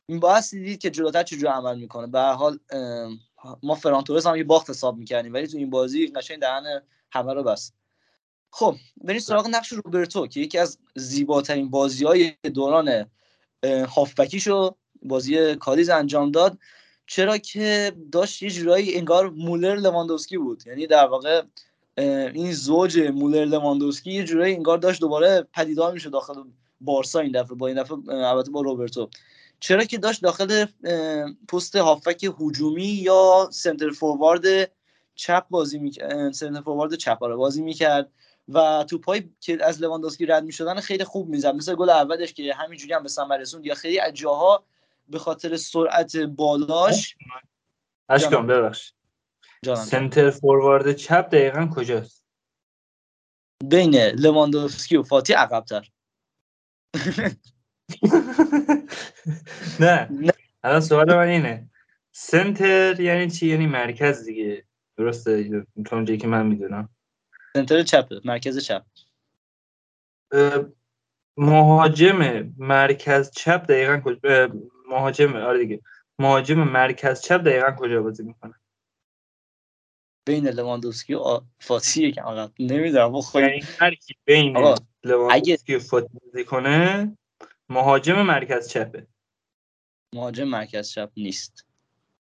باید 0.09 0.43
دید 0.51 0.79
که 0.79 0.89
جلوتر 0.89 1.23
چجوری 1.23 1.47
عمل 1.47 1.79
می‌کنه. 1.79 2.07
به 2.07 2.19
حال 2.21 2.59
ما 3.63 3.75
فرانتورس 3.75 4.25
هم 4.25 4.35
یه 4.35 4.43
باخت 4.43 4.69
حساب 4.69 4.97
می‌کردیم 4.97 5.33
ولی 5.33 5.47
تو 5.47 5.57
این 5.57 5.69
بازی 5.69 6.07
قشنگ 6.07 6.39
دهن 6.39 6.81
همه 7.11 7.33
رو 7.33 7.43
بست. 7.43 7.75
خب 8.51 8.75
بریم 8.97 9.19
سراغ 9.19 9.47
نقش 9.47 9.67
روبرتو 9.71 10.27
که 10.27 10.39
یکی 10.39 10.57
از 10.57 10.77
زیباترین 10.95 11.69
بازی 11.69 12.05
های 12.05 12.33
دوران 12.53 13.11
هافبکیشو 13.65 14.75
بازی 15.01 15.55
کادیز 15.55 15.89
انجام 15.89 16.31
داد. 16.31 16.57
چرا 17.07 17.37
که 17.37 17.93
داشت 18.11 18.43
یه 18.43 18.49
جورایی 18.49 18.97
انگار 18.97 19.29
مولر 19.29 19.75
لواندوسکی 19.75 20.37
بود. 20.37 20.63
یعنی 20.67 20.87
در 20.87 21.05
واقع 21.05 21.41
این 21.97 22.51
زوج 22.51 22.99
مولر 22.99 23.45
لواندوسکی 23.45 24.11
یه 24.11 24.23
جورایی 24.23 24.55
انگار 24.55 24.77
داشت 24.77 25.01
دوباره 25.01 25.47
پدیدار 25.53 25.93
میشه 25.93 26.09
داخل 26.09 26.33
بارسا 26.81 27.19
این 27.19 27.31
دفعه 27.31 27.55
با 27.55 27.67
این 27.67 27.81
دفعه 27.81 27.97
البته 28.09 28.51
با 28.51 28.61
روبرتو. 28.61 29.09
چرا 29.59 29.83
که 29.83 29.97
داشت 29.97 30.21
داخل 30.21 30.65
پست 31.47 31.75
هافبک 31.75 32.29
هجومی 32.39 32.83
یا 32.83 33.49
center 33.51 33.89
forward 33.89 34.71
چپ 35.15 35.45
بازی 35.49 35.79
می‌کرد 35.79 36.33
سنتر 36.33 36.61
فوروارد 36.61 36.95
چپ 36.95 37.23
آره 37.23 37.35
بازی 37.35 37.61
می‌کرد 37.61 38.11
و 38.49 38.85
توپای 38.89 39.29
که 39.39 39.65
از 39.65 39.81
لواندوسکی 39.81 40.25
رد 40.25 40.43
می‌شدن 40.43 40.79
خیلی 40.79 41.03
خوب 41.03 41.29
می‌زد. 41.29 41.55
مثل 41.55 41.75
گل 41.75 41.89
اولش 41.89 42.33
که 42.33 42.53
همینجوری 42.53 42.93
هم 42.93 43.03
به 43.03 43.09
ثمر 43.09 43.37
رسوند 43.37 43.65
یا 43.65 43.73
خیلی 43.73 43.99
از 43.99 44.13
جاها 44.13 44.63
به 45.09 45.19
خاطر 45.19 45.57
سرعت 45.57 46.17
بالاش. 46.17 47.15
اشکام 48.09 48.47
ببخش. 48.47 48.93
سنتر 49.77 50.29
فوروارد 50.29 50.91
چپ 50.91 51.29
دقیقا 51.29 51.69
کجاست؟ 51.75 52.25
بین 53.63 53.95
لواندوفسکی 53.95 54.97
و 54.97 55.03
فاتی 55.03 55.33
عقبتر. 55.33 55.89
نه. 59.79 60.09
الان 60.63 60.81
سوال 60.81 61.15
من 61.15 61.27
اینه. 61.27 61.69
سنتر 62.11 62.99
یعنی 62.99 63.29
چی؟ 63.29 63.47
یعنی 63.47 63.67
مرکز 63.67 64.25
دیگه. 64.25 64.65
درسته؟ 64.97 65.65
تا 65.85 65.95
اونجایی 65.95 66.19
که 66.19 66.27
من 66.27 66.45
می‌دونم. 66.45 66.89
سنتر 67.53 67.83
چپه. 67.83 68.21
مرکز 68.25 68.65
چپ. 68.65 68.83
مهاجم 71.37 72.53
مرکز 72.57 73.31
چپ 73.31 73.65
دقیقا 73.65 73.97
مهاجم 74.89 75.35
آره 75.35 75.59
دیگه. 75.59 75.81
مهاجم 76.19 76.63
مرکز 76.63 77.21
چپ 77.21 77.37
دقیقا 77.37 77.71
کجا 77.71 78.03
بازی 78.03 78.23
می‌کنه؟ 78.23 78.53
بین 80.27 80.47
لواندوسکی 80.47 81.13
و 81.13 81.41
فاتی 81.59 82.11
که 82.11 82.21
آقا 82.21 82.49
نمی‌دونم 82.59 83.21
خب 83.21 83.39
یعنی 83.39 83.63
هر 83.79 83.95
کی 83.95 84.15
بین 84.25 84.57
لواندوسکی 85.03 85.75
و 85.75 85.79
فاتی 85.79 86.19
بازی 86.25 86.45
کنه 86.45 87.17
مهاجم 87.69 88.21
مرکز 88.21 88.69
چپه. 88.69 89.07
مهاجم 90.15 90.43
مرکز 90.43 90.89
چپ 90.89 91.11
نیست. 91.17 91.65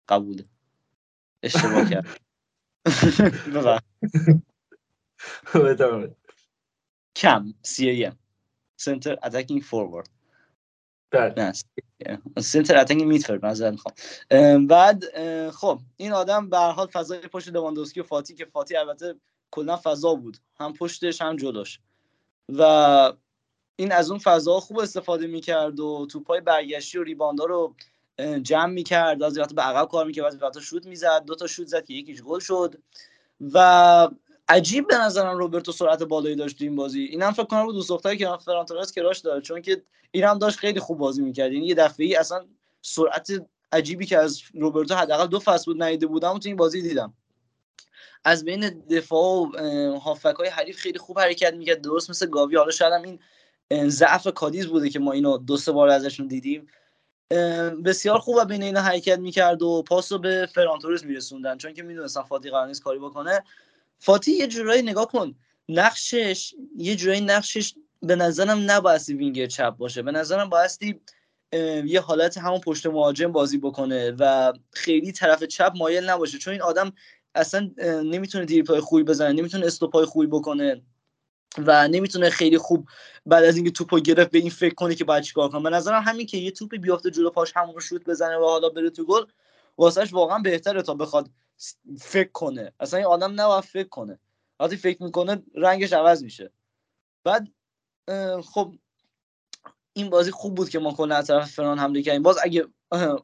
قبوله. 0.10 0.46
اشتباه 1.44 1.86
کرد. 1.90 2.06
CAM 7.16 7.54
CM. 7.64 8.18
center 8.80 9.18
attacking 9.24 9.62
forward 9.62 10.10
نه 11.14 11.54
center 12.40 12.78
attacking 12.78 13.04
midfielder 13.08 13.46
عذر 13.46 13.72
می‌خوام. 13.72 13.96
بعد 14.68 15.04
خب 15.52 15.80
این 15.98 16.14
آدم 16.14 16.50
به 16.50 16.58
حال 16.58 16.88
فضای 16.88 17.20
پشت 17.20 17.48
لواندوسکی 17.48 18.00
و 18.00 18.04
فاتی 18.04 18.36
که 18.36 18.46
فاتی 18.46 18.76
البته 18.76 19.16
کلا 19.52 19.80
فضا 19.84 20.16
بود 20.16 20.38
هم 20.60 20.74
پشتش 20.74 21.22
هم 21.22 21.36
جلوش. 21.36 21.80
و 22.50 23.14
این 23.76 23.92
از 23.92 24.10
اون 24.10 24.20
فضا 24.20 24.60
خوب 24.60 24.80
استفاده 24.80 25.28
می‌کرد 25.28 25.80
و 25.80 26.08
توپای 26.12 26.42
برگشتی 26.42 26.98
و 26.98 27.04
ریباندا 27.04 27.46
رو 27.46 27.76
جمع 28.42 28.74
می‌کرد. 28.74 29.24
از 29.24 29.34
به 29.38 29.62
عقب 29.62 29.88
کار 29.88 30.06
می‌کرد 30.06 30.26
از 30.26 30.42
وقت 30.42 30.60
شوت 30.60 30.86
می‌زد 30.86 31.24
دو 31.26 31.36
تا 31.36 31.48
شوت 31.48 31.68
زد 31.68 31.86
که 31.86 31.94
یکیش 31.94 32.22
گل 32.22 32.40
شد. 32.40 32.76
و 33.54 34.10
عجیب 34.50 34.88
به 34.88 34.98
نظرم 34.98 35.38
روبرتو 35.38 35.72
سرعت 35.72 36.04
بالایی 36.04 36.36
داشت 36.36 36.62
این 36.62 36.76
بازی. 36.76 37.04
اینم 37.04 37.32
فکر 37.32 37.44
کنم 37.44 37.66
بود 37.66 37.76
دوست 37.76 37.90
دختری 37.90 38.18
که 38.18 38.30
فرانتورس 38.46 38.92
کراش 38.92 39.20
داره 39.20 39.42
چون 39.42 39.62
که 39.62 39.84
اینم 40.12 40.40
داشت 40.40 40.60
خیلی 40.60 40.80
خوب 40.80 40.98
بازی 40.98 41.22
می‌کرد. 41.22 41.54
یعنی 41.54 41.68
یه 41.68 41.76
دفعه 41.76 42.20
اصلا 42.20 42.46
سرعت 42.82 43.32
عجیبی 43.72 44.06
که 44.06 44.18
از 44.18 44.42
روبرتو 44.54 44.96
حداقل 44.96 45.28
دو 45.28 45.40
فصل 45.40 45.66
بود 45.66 45.84
ندیده 45.84 46.08
بودم 46.08 46.40
تو 46.40 46.50
این 46.50 46.56
بازی 46.56 46.82
دیدم. 46.82 47.14
از 48.24 48.46
بین 48.46 48.70
دفاع 48.70 49.22
و 49.22 50.00
هافک 50.00 50.36
های 50.36 50.50
حریف 50.50 50.78
خیلی 50.78 51.00
خوب 51.00 51.20
حرکت 51.20 51.54
می‌کرد. 51.54 51.82
درست 51.82 52.10
مثل 52.10 52.26
گاوی. 52.26 52.56
حالا 52.56 52.72
شاید 52.72 53.20
این 53.68 53.90
ضعف 53.90 54.28
کادیز 54.28 54.68
بوده 54.68 54.90
که 54.90 55.00
ما 55.00 55.12
اینو 55.12 55.38
دو 55.38 55.58
سه 55.58 55.72
بار 55.72 55.90
ازشون 55.90 56.28
دیدیم. 56.28 56.68
بسیار 57.86 58.20
خوب 58.20 58.48
بین 58.48 58.64
اینا 58.64 58.82
حرکت 58.82 59.20
می‌کرد 59.20 59.62
و 59.62 59.84
پاس 59.88 60.12
رو 60.12 60.18
به 60.18 60.50
فرانتورس 60.54 61.04
میرسوندن. 61.04 61.58
چون 61.58 61.74
که 61.74 61.84
می‌دونستن 61.84 62.22
فاتی 62.22 62.50
قرار 62.50 62.68
نیست 62.68 62.84
کاری 62.84 63.00
بکنه. 63.00 63.44
فاتی 64.00 64.32
یه 64.32 64.48
جورایی 64.48 64.82
نگاه 64.82 65.08
کن 65.08 65.36
نقشش 65.70 66.54
یه 66.78 66.96
جورایی 66.96 67.22
نقشش 67.22 67.74
به 68.02 68.16
نظرم 68.16 68.72
نبایستی 68.72 69.14
وینگر 69.14 69.46
چپ 69.46 69.70
باشه. 69.70 70.02
به 70.02 70.12
نظرم 70.12 70.50
بایستی 70.50 71.02
یه 71.86 72.02
حالت 72.02 72.38
همون 72.38 72.60
پشت 72.60 72.86
مهاجم 72.86 73.32
بازی 73.32 73.58
بکنه 73.58 74.12
و 74.20 74.54
خیلی 74.74 75.12
طرف 75.12 75.44
چپ 75.44 75.72
مایل 75.78 76.10
نباشه. 76.10 76.38
چون 76.38 76.52
این 76.52 76.62
آدم 76.62 76.92
اصلا 77.36 77.72
نمی‌تونه 78.04 78.46
دیرپای 78.46 78.80
خوبی 78.80 79.04
بزنه 79.04 79.34
نمی‌تونه 79.34 79.66
استوپای 79.66 80.06
خوبی 80.06 80.28
بکنه 80.28 80.82
و 81.58 81.88
نمی‌تونه 81.88 82.30
خیلی 82.30 82.58
خوب 82.58 82.88
بعد 83.26 83.44
از 83.44 83.56
اینکه 83.56 83.72
توپو 83.72 84.00
گرفت 84.00 84.32
به 84.32 84.40
این 84.40 84.50
فکر 84.50 84.74
کنه 84.74 84.96
که 84.96 85.04
باید 85.04 85.24
چیکار 85.24 85.50
کنه. 85.50 85.64
به 85.64 85.70
نظرم 85.70 86.02
همین 86.02 86.26
که 86.26 86.38
یه 86.38 86.52
توپ 86.52 86.76
بیافته 86.78 87.12
جلو 87.12 87.30
پاش 87.30 87.52
همون 87.56 87.76
رو 87.76 87.82
شوت 87.82 88.06
بزنه 88.06 88.38
و 88.38 88.44
حالا 88.46 88.70
بره 88.70 88.90
تو 88.90 89.06
گل 89.06 89.24
واسهش 89.78 90.14
واقعا 90.14 90.40
بهتره 90.40 90.82
تا 90.82 90.94
بخواد 90.94 91.30
فکر 92.00 92.32
کنه. 92.32 92.74
اصلا 92.80 92.98
این 92.98 93.08
آدم 93.08 93.42
نباید 93.42 93.64
فکر 93.64 93.88
کنه. 93.88 94.20
وقتی 94.60 94.78
فکر 94.78 95.04
می‌کنه 95.04 95.44
رنگش 95.56 95.94
عوض 95.94 96.24
میشه. 96.24 96.52
بعد 97.24 97.48
خب 98.44 98.74
این 99.94 100.10
بازی 100.10 100.32
خوب 100.32 100.56
بود 100.56 100.70
که 100.70 100.80
ما 100.80 100.94
کلا 100.94 101.16
از 101.16 101.28
طرف 101.28 101.52
فران 101.52 101.80
حمله 101.80 102.02
کردیم. 102.02 102.24
باز 102.24 102.38
اگه 102.44 102.68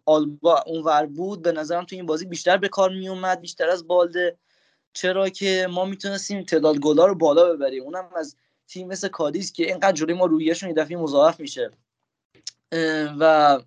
آلبا 0.05 0.63
اونور 0.65 1.05
بود 1.05 1.41
به 1.41 1.51
نظرم 1.51 1.85
تو 1.85 1.95
این 1.95 2.05
بازی 2.05 2.25
بیشتر 2.25 2.57
به 2.57 2.69
کار 2.69 2.89
میومد 2.89 3.41
بیشتر 3.41 3.69
از 3.69 3.87
بالده. 3.87 4.37
چرا 4.93 5.29
که 5.29 5.67
ما 5.69 5.85
می‌تونستیم 5.85 6.43
تعداد 6.43 6.77
گلا 6.77 7.05
رو 7.05 7.15
بالا 7.15 7.53
ببریم. 7.53 7.83
اونم 7.83 8.09
از 8.15 8.35
تیم 8.67 8.87
مثل 8.87 9.07
کادیس 9.07 9.51
که 9.51 9.63
اینقدر 9.63 9.91
جلوی 9.91 10.13
ما 10.13 10.25
رویشون 10.25 10.69
یه 10.69 10.75
دفعه 10.75 10.97
مضاعف 10.97 11.39
میشه. 11.39 11.71
و 13.19 13.59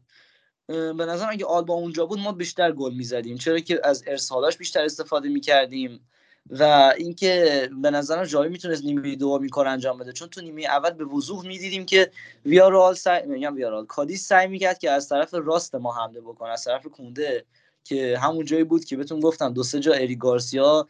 به 0.67 1.07
نظرم 1.07 1.29
اگه 1.31 1.47
آلبا 1.47 1.75
اونجا 1.75 2.07
بود 2.07 2.19
ما 2.19 2.33
بیشتر 2.33 2.73
گل 2.73 2.95
می‌زدیم. 2.95 3.39
چرا 3.39 3.59
که 3.59 3.81
از 3.85 4.05
ارسالاش 4.07 4.57
بیشتر 4.57 4.85
استفاده 4.85 5.29
می‌کردیم. 5.29 6.01
و 6.51 6.93
اینکه 6.97 7.69
به 7.83 7.91
نظرم 7.91 8.25
جایی 8.25 8.51
می‌تونست 8.51 8.85
نیمه 8.85 9.17
دوم 9.17 9.49
کار 9.49 9.69
انجام 9.69 9.99
بده. 9.99 10.13
چون 10.13 10.29
تو 10.29 10.41
نیمه 10.41 10.63
اول 10.63 10.91
به 10.91 11.05
وضوح 11.05 11.47
می‌دیدیم 11.47 11.87
که 11.87 12.11
ویارال 12.45 12.95
سعی 12.95 13.27
میگم 13.27 13.55
ویارال 13.55 13.87
کادیس 13.87 14.27
سعی 14.27 14.49
می‌کرد 14.49 14.79
که 14.79 14.91
از 14.91 15.09
طرف 15.09 15.35
راست 15.35 15.75
ما 15.75 15.93
حمله 15.93 16.21
بکنه 16.21 16.51
از 16.51 16.65
طرف 16.65 16.87
کونده 16.87 17.45
که 17.85 18.19
همون 18.19 18.45
جایی 18.45 18.65
بود 18.65 18.85
که 18.85 18.97
بهتون 18.97 19.21
گفتم 19.21 19.53
دو 19.53 19.63
سه 19.63 19.81
جا 19.81 19.93
اری 19.93 20.17
گارسیا 20.17 20.89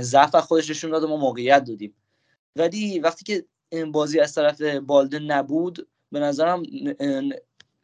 ضعف 0.00 0.36
خودش 0.36 0.70
نشون 0.70 0.90
داد 0.90 1.04
و 1.04 1.08
ما 1.08 1.16
موقعیت 1.16 1.64
دادیم. 1.64 1.94
ولی 2.56 2.98
وقتی 2.98 3.24
که 3.24 3.44
این 3.68 3.92
بازی 3.92 4.20
از 4.20 4.34
طرف 4.34 4.60
بالده 4.62 5.18
نبود 5.18 5.88
به 6.12 6.20
نظرم 6.20 6.62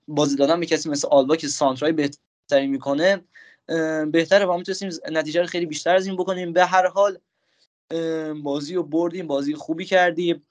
بازی 0.08 0.36
دادن 0.36 0.60
به 0.60 0.66
کسی 0.66 0.88
مثل 0.88 1.08
آلبا 1.10 1.36
که 1.36 1.48
سانترای 1.48 1.92
بهتری 1.92 2.66
می‌کنه 2.66 3.24
بهتره 4.12 4.46
و 4.46 4.56
می‌تونستیم 4.56 4.90
نتیجه 5.12 5.40
رو 5.40 5.46
خیلی 5.46 5.66
بیشتر 5.66 5.94
از 5.94 6.06
این 6.06 6.16
بکنیم. 6.16 6.52
به 6.52 6.64
هر 6.64 6.86
حال 6.86 7.18
بازی 8.42 8.74
رو 8.74 8.82
بردیم 8.82 9.26
بازی 9.26 9.54
خوبی 9.54 9.84
کردیم. 9.84 10.46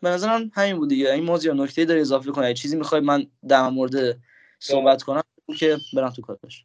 به 0.00 0.08
نظرم 0.08 0.50
همین 0.54 0.76
بود 0.76 0.88
دیگه. 0.88 1.12
این 1.12 1.24
موضوع 1.24 1.54
نکته 1.54 1.84
داره 1.84 2.00
اضافه 2.00 2.30
کنه 2.30 2.54
چیزی 2.54 2.76
می‌خوای 2.76 3.00
من 3.00 3.26
در 3.48 3.68
مورد 3.68 4.18
صحبت 4.58 5.02
کنم 5.02 5.22
که 5.56 5.76
برم 5.94 6.10
تو 6.10 6.22
کارش 6.22 6.64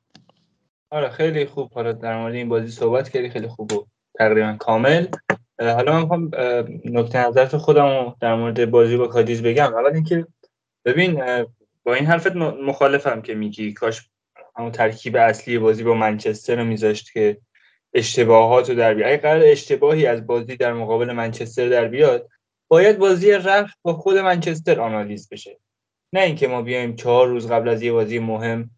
آره 0.90 1.10
خیلی 1.10 1.46
خوب. 1.46 1.74
حالا 1.74 1.92
در 1.92 2.18
مورد 2.18 2.34
این 2.34 2.50
بازی 2.50 2.72
صحبت 2.72 3.10
کردی 3.10 3.30
خیلی 3.30 3.48
خوب 3.48 3.74
و 3.74 3.86
تقریبا 4.20 4.56
کامل. 4.60 5.08
حالا 5.60 5.94
من 5.94 6.02
می‌خوام 6.02 6.32
نکته 6.86 7.28
نظرت 7.28 7.58
خودم 7.58 8.16
در 8.20 8.36
مورد 8.36 8.72
بازی 8.72 8.98
با 8.98 9.08
کادیز 9.08 9.44
بگم. 9.44 9.74
اول 9.74 9.94
اینکه 9.94 10.28
ببین 10.86 11.24
با 11.84 11.94
این 11.94 12.06
حرفت 12.06 12.36
مخالفم 12.36 13.22
که 13.22 13.34
میگی. 13.34 13.74
کاش 13.74 14.10
همون 14.58 14.72
ترکیب 14.72 15.16
اصلی 15.16 15.58
بازی 15.58 15.84
با 15.84 15.94
منچستر 15.94 16.56
رو 16.56 16.64
میذاشت 16.64 17.14
که 17.14 17.38
اشتباهات 17.94 18.70
رو 18.70 18.76
در 18.76 18.94
بیاد 18.94 19.10
اگه 19.10 19.18
قرار 19.18 19.42
اشتباهی 19.44 20.06
از 20.06 20.28
بازی 20.28 20.58
در 20.58 20.74
مقابل 20.74 21.12
منچستر 21.12 21.70
در 21.70 21.88
بیاد 21.88 22.30
باید 22.68 22.98
بازی 22.98 23.32
رفت 23.32 23.78
با 23.82 23.94
خود 23.94 24.18
منچستر 24.18 24.80
آنالیز 24.80 25.30
بشه. 25.30 25.60
نه 26.14 26.22
اینکه 26.22 26.48
ما 26.48 26.62
بیایم 26.62 26.96
چهار 26.96 27.28
روز 27.28 27.52
قبل 27.52 27.70
از 27.70 27.82
یه 27.82 27.92
بازی 27.92 28.20
مهم 28.20 28.70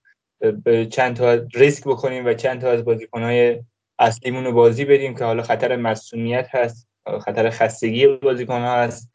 چند 0.90 1.16
تا 1.16 1.34
ریسک 1.54 1.84
بکنیم 1.84 2.26
و 2.26 2.34
چند 2.34 2.62
تا 2.62 2.72
از 2.72 2.86
بازیکنهای 2.86 3.64
اصلیمون 4.00 4.44
رو 4.44 4.52
بازی 4.52 4.86
بدیم 4.86 5.16
که 5.16 5.26
حالا 5.26 5.44
خطر 5.44 5.76
مسئولیت 5.76 6.56
هست 6.56 6.88
خطر 7.22 7.50
خستگی 7.50 8.08
بازیکن 8.08 8.62
ها 8.62 8.76
هست 8.76 9.12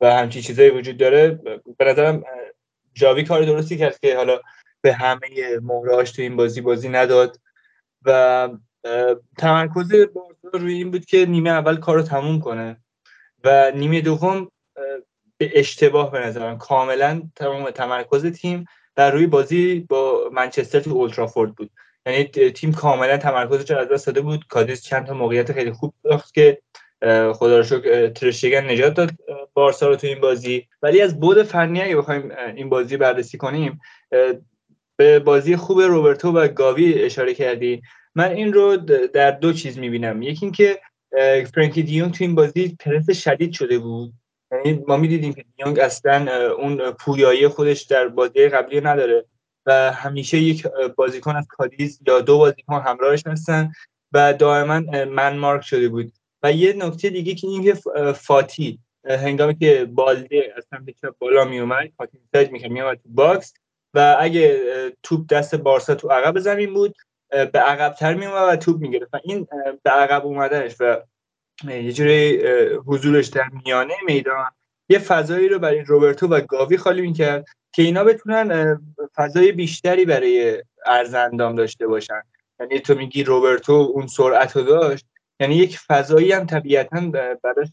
و 0.00 0.14
همچین 0.14 0.42
چیزایی 0.42 0.70
وجود 0.70 0.96
داره. 0.96 1.40
به 1.78 1.84
نظرم 1.84 2.24
جاوی 2.94 3.24
کار 3.24 3.42
درستی 3.42 3.78
کرد 3.78 3.98
که 3.98 4.16
حالا 4.16 4.40
به 4.80 4.92
همه 4.92 5.58
مهرهاش 5.62 6.12
تو 6.12 6.22
این 6.22 6.36
بازی 6.36 6.60
بازی 6.60 6.88
نداد 6.88 7.40
و 8.04 8.48
تمرکز 9.38 9.92
روی 10.52 10.74
این 10.74 10.90
بود 10.90 11.04
که 11.04 11.26
نیمه 11.26 11.50
اول 11.50 11.76
کار 11.76 11.96
رو 11.96 12.02
تموم 12.02 12.40
کنه 12.40 12.76
و 13.44 13.72
نیمه 13.74 14.00
دوم 14.00 14.50
به 15.36 15.50
اشتباه 15.54 16.10
به 16.12 16.18
نظرم 16.18 16.58
کاملا 16.58 17.22
تمام 17.36 17.70
تمرکز 17.70 18.26
تیم 18.26 18.64
در 18.94 19.10
روی 19.10 19.26
بازی 19.26 19.86
با 19.88 20.30
منچستر 20.32 20.80
تو 20.80 20.90
اولترافورد 20.90 21.54
بود. 21.54 21.70
یعنی 22.10 22.50
تیم 22.50 22.72
کاملا 22.72 23.16
تمرکزش 23.16 23.70
از 23.70 23.88
دست 23.88 24.06
داده 24.06 24.20
بود. 24.20 24.46
کادیس 24.48 24.82
چند 24.82 25.06
تا 25.06 25.14
موقعیت 25.14 25.52
خیلی 25.52 25.72
خوب 25.72 25.94
داشت 26.04 26.34
که 26.34 26.58
خدا 27.32 27.56
رو 27.56 27.62
شکر 27.62 28.08
ترشگن 28.08 28.70
نجات 28.70 28.94
داد 28.94 29.10
بارسا 29.54 29.88
رو 29.88 29.96
تو 29.96 30.06
این 30.06 30.20
بازی. 30.20 30.66
ولی 30.82 31.00
از 31.00 31.20
بود 31.20 31.42
فنی 31.42 31.82
اگه 31.82 31.96
بخوایم 31.96 32.32
این 32.56 32.68
بازی 32.68 32.96
بررسی 32.96 33.38
کنیم 33.38 33.80
به 34.96 35.18
بازی 35.18 35.56
خوب 35.56 35.80
روبرتو 35.80 36.32
و 36.32 36.48
گاوی 36.48 36.94
اشاره 36.94 37.34
کردی. 37.34 37.82
من 38.14 38.32
این 38.32 38.52
رو 38.52 38.76
در 39.12 39.30
دو 39.30 39.52
چیز 39.52 39.78
می‌بینم. 39.78 40.22
یکی 40.22 40.46
اینکه 40.46 40.80
فرانکی 41.54 41.82
دیونگ 41.82 42.12
تو 42.12 42.24
این 42.24 42.34
بازی 42.34 42.76
پرس 42.80 43.10
شدید 43.10 43.52
شده 43.52 43.78
بود. 43.78 44.12
یعنی 44.52 44.84
ما 44.88 44.96
می‌دیدیم 44.96 45.32
که 45.32 45.44
دیونگ 45.56 45.78
اصلا 45.78 46.50
اون 46.52 46.90
پویایی 46.90 47.48
خودش 47.48 47.82
در 47.82 48.08
بازی 48.08 48.48
قبلی 48.48 48.80
نداره. 48.80 49.24
و 49.66 49.92
همیشه 49.92 50.38
یک 50.38 50.66
بازیکن 50.96 51.36
از 51.36 51.46
کادیز 51.48 52.00
یا 52.06 52.20
دو 52.20 52.38
بازیکن 52.38 52.80
همراهش 52.80 53.26
هستن 53.26 53.72
و 54.12 54.32
دائما 54.32 54.80
man 55.04 55.36
mark 55.36 55.64
شده 55.64 55.88
بود. 55.88 56.12
و 56.42 56.52
یه 56.52 56.72
نکته 56.72 57.10
دیگه 57.10 57.34
که 57.34 57.46
اینکه 57.46 57.74
فاتی 58.12 58.78
هنگامی 59.04 59.54
که 59.54 59.84
بالده 59.84 60.54
از 60.56 60.64
سمت 60.70 60.90
چپ 60.90 61.14
بالا 61.18 61.44
می 61.44 61.60
اومد 61.60 61.92
فاتی 61.96 62.18
سج 62.34 62.50
می‌کرد 62.50 62.70
میومد 62.70 62.96
تو 62.96 63.08
box 63.08 63.54
و 63.94 64.16
اگه 64.20 64.60
توپ 65.02 65.26
دست 65.26 65.54
بارسا 65.54 65.94
تو 65.94 66.08
عقب 66.08 66.38
زمین 66.38 66.74
بود 66.74 66.96
به 67.30 67.58
عقب 67.58 67.94
تر 67.94 68.14
می 68.14 68.26
و 68.26 68.56
توپ 68.56 68.80
می‌گرفت. 68.80 69.14
و 69.14 69.18
این 69.24 69.46
به 69.82 69.90
عقب 69.90 70.26
اومدنش 70.26 70.76
و 70.80 70.96
یه 71.68 71.92
جوری 71.92 72.42
حضورش 72.86 73.26
در 73.26 73.48
میانه 73.64 73.94
میدان 74.06 74.50
یه 74.88 74.98
فضایی 74.98 75.48
رو 75.48 75.58
برای 75.58 75.80
روبرتو 75.80 76.26
و 76.26 76.40
گاوی 76.40 76.76
خالی 76.76 77.02
می‌کرد. 77.02 77.44
که 77.72 77.82
اینا 77.82 78.04
بتونن 78.04 78.80
فضای 79.14 79.52
بیشتری 79.52 80.04
برای 80.04 80.62
عرض 80.86 81.21
اندام 81.21 81.56
داشته 81.56 81.86
باشن. 81.86 82.22
یعنی 82.60 82.80
تو 82.80 82.94
میگی 82.94 83.24
روبرتو 83.24 83.72
اون 83.72 84.06
سرعت 84.06 84.56
رو 84.56 84.62
داشت 84.62 85.06
یعنی 85.40 85.54
یک 85.54 85.78
فضایی 85.78 86.32
هم 86.32 86.46
طبیعتا 86.46 87.00
براش 87.42 87.68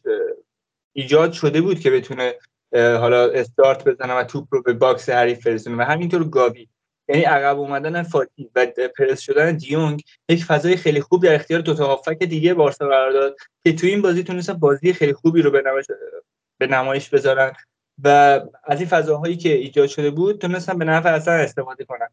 ایجاد 0.94 1.32
شده 1.32 1.62
بود 1.62 1.80
که 1.80 1.92
بتونه 1.92 2.34
حالا 2.74 3.32
استارت 3.32 3.84
بزنه 3.84 4.14
و 4.14 4.24
توپ 4.24 4.48
رو 4.52 4.62
به 4.62 4.74
box 4.74 5.10
حریف 5.10 5.40
بفرستونه 5.40 5.78
و 5.78 5.82
همینطور 5.82 6.30
گاوی. 6.30 6.68
یعنی 7.10 7.22
عقب 7.22 7.60
اومدن 7.60 8.04
فاتی 8.04 8.52
و 8.56 8.68
پرس 8.98 9.20
شدن 9.20 9.58
دیونگ 9.58 10.04
یک 10.30 10.46
فضای 10.46 10.76
خیلی 10.76 11.02
خوب 11.02 11.24
در 11.24 11.36
اختیار 11.36 11.62
دو 11.62 11.74
تا 11.74 11.88
هافبک 11.88 12.24
دیگه 12.24 12.54
بارسا 12.54 12.88
قرار 12.88 13.12
داد 13.12 13.36
که 13.64 13.74
تو 13.74 13.88
این 13.88 14.02
بازی 14.02 14.24
تونستن 14.24 14.54
بازی 14.54 14.94
خیلی 14.94 15.14
خوبی 15.14 15.42
رو 15.42 15.52
به 16.58 16.68
نمایش 16.68 17.10
بذارن. 17.10 17.54
و 18.04 18.08
از 18.64 18.80
این 18.80 18.90
فضاهایی 18.90 19.38
که 19.38 19.54
ایجاد 19.54 19.88
شده 19.88 20.12
بود 20.12 20.42
تونستن 20.42 20.78
به 20.78 20.86
نفع 20.86 21.10
اصلا 21.10 21.34
استفاده 21.34 21.86
کنن 21.86 22.08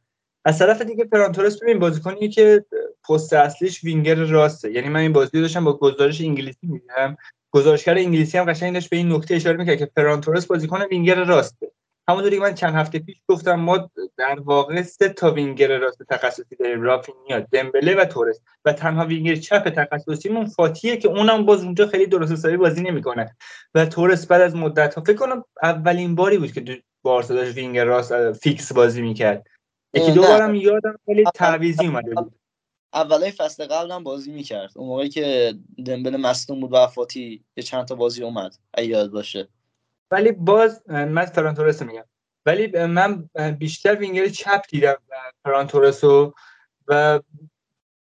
از 0.45 0.59
طرف 0.59 0.83
دیگه 0.83 1.05
فران 1.05 1.30
تورس 1.30 1.63
ببین 1.63 1.79
بازیکنی 1.79 2.29
که 2.29 2.65
پست 3.09 3.33
اصلیش 3.33 3.85
وینگر 3.85 4.15
راسته. 4.15 4.73
یعنی 4.73 4.89
من 4.89 5.01
این 5.01 5.13
بازی 5.13 5.41
داشتم 5.41 5.65
با 5.65 5.73
گزارش 5.73 6.21
انگلیسی 6.21 6.67
می‌دیدم. 6.67 7.17
گزارشگر 7.51 7.95
انگلیسی 7.95 8.39
هم 8.39 8.45
قشنگ 8.45 8.75
داشت 8.75 8.91
به 8.91 8.97
این 8.97 9.13
نکته 9.13 9.35
اشاره 9.35 9.57
می‌کرد 9.57 9.79
که 9.79 9.87
فران 9.87 10.12
تورس 10.12 10.47
بازیکن 10.47 10.83
وینگر 10.83 11.25
راسته. 11.25 11.71
همونطوری 12.09 12.37
که 12.37 12.43
من 12.43 12.55
چند 12.55 12.75
هفته 12.75 12.99
پیش 12.99 13.17
گفتم 13.29 13.55
ما 13.55 13.91
در 14.17 14.41
واقع 14.41 14.83
سه 14.83 15.09
تا 15.09 15.31
وینگر 15.31 15.79
راست 15.79 16.03
تخصصی 16.11 16.57
داریم 16.61 16.83
رافینیا 16.83 17.41
دمبله 17.41 17.95
و 17.95 18.05
تورس 18.05 18.41
و 18.65 18.73
تنها 18.73 19.05
وینگر 19.05 19.37
چپ 19.37 19.69
تخصصیمون 19.69 20.47
فاتیه 20.47 20.97
که 20.97 21.09
اونم 21.09 21.47
باز 21.47 21.65
اونجا 21.65 21.87
خیلی 21.87 22.07
درست 22.07 22.33
حسابی 22.33 22.57
بازی 22.57 22.83
نمی‌کنه. 22.83 23.37
و 23.75 23.87
تورس 23.87 24.27
بعد 24.27 24.41
از 24.41 24.57
مدت 24.57 24.95
ها 24.95 25.03
فکر 25.03 25.17
کنم 25.17 25.45
اولین 25.63 26.15
باری 26.15 26.39
بود 26.39 26.53
که 26.53 26.83
بارسا 27.03 27.35
داشت 27.35 27.57
وینگر 27.57 27.85
راست 27.85 28.33
فیکس 28.33 28.73
بازی 28.73 29.03
می‌کرد. 29.03 29.47
یکی 29.95 30.13
دو 30.13 30.23
بارم 30.23 30.55
یادم 30.55 30.99
خیلی 31.07 31.25
تعویضی 31.35 31.87
اومده 31.87 32.15
بود. 32.15 32.35
اولای 32.95 33.31
فصل 33.31 33.67
قبلم 33.67 34.05
بازی 34.05 34.33
می‌کرد. 34.33 34.71
اون 34.77 34.89
موقعی 34.89 35.09
که 35.09 35.55
دمبله 35.87 36.17
مصدوم 36.17 36.61
بود 36.61 36.73
و 36.73 36.87
فاتی 36.87 37.45
یه 37.57 37.63
چند 37.63 37.85
تا 37.85 37.95
بازی 37.95 38.23
اومد. 38.23 38.55
یاد 38.79 39.11
باشه. 39.11 39.49
ولی 40.15 40.33
باز 40.33 40.91
من 40.91 41.25
فران 41.25 41.50
تورس 41.50 41.83
میگم. 41.83 42.05
ولی 42.47 42.87
من 42.87 43.29
بیشتر 43.59 43.95
وینگر 43.95 44.29
چپ 44.29 44.63
دیدم 44.71 44.97
فران 45.45 45.70
تورس 45.70 46.05
رو 46.05 46.35
و 46.89 47.21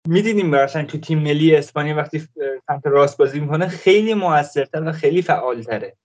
می‌دیدیم 0.09 0.47
مثلا 0.47 0.85
تو 0.85 0.99
تیم 0.99 1.19
ملی 1.19 1.57
اسپانیا 1.57 1.97
وقتی 1.97 2.29
سمت 2.67 2.87
راست 2.87 3.19
بازی 3.19 3.41
می‌کنه 3.41 3.69
خیلی 3.69 4.15
موثرتر 4.15 4.89
و 4.89 4.93
خیلی 4.93 5.23
فعالتره. 5.23 5.97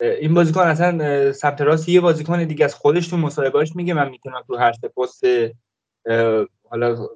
این 0.00 0.34
بازیکن 0.34 0.60
اصلا 0.60 1.32
سمت 1.32 1.60
راست 1.60 1.88
یه 1.88 2.00
بازیکن 2.00 2.44
دیگه 2.44 2.64
از 2.64 2.74
خودش 2.74 3.08
تو 3.08 3.16
مصاحبهاش 3.16 3.76
میگه 3.76 3.94
من 3.94 4.08
می‌تونم 4.08 4.42
تو 4.46 4.56
هر 4.56 4.72
سه 4.72 4.88
پست 4.88 5.24
حالا 6.70 7.08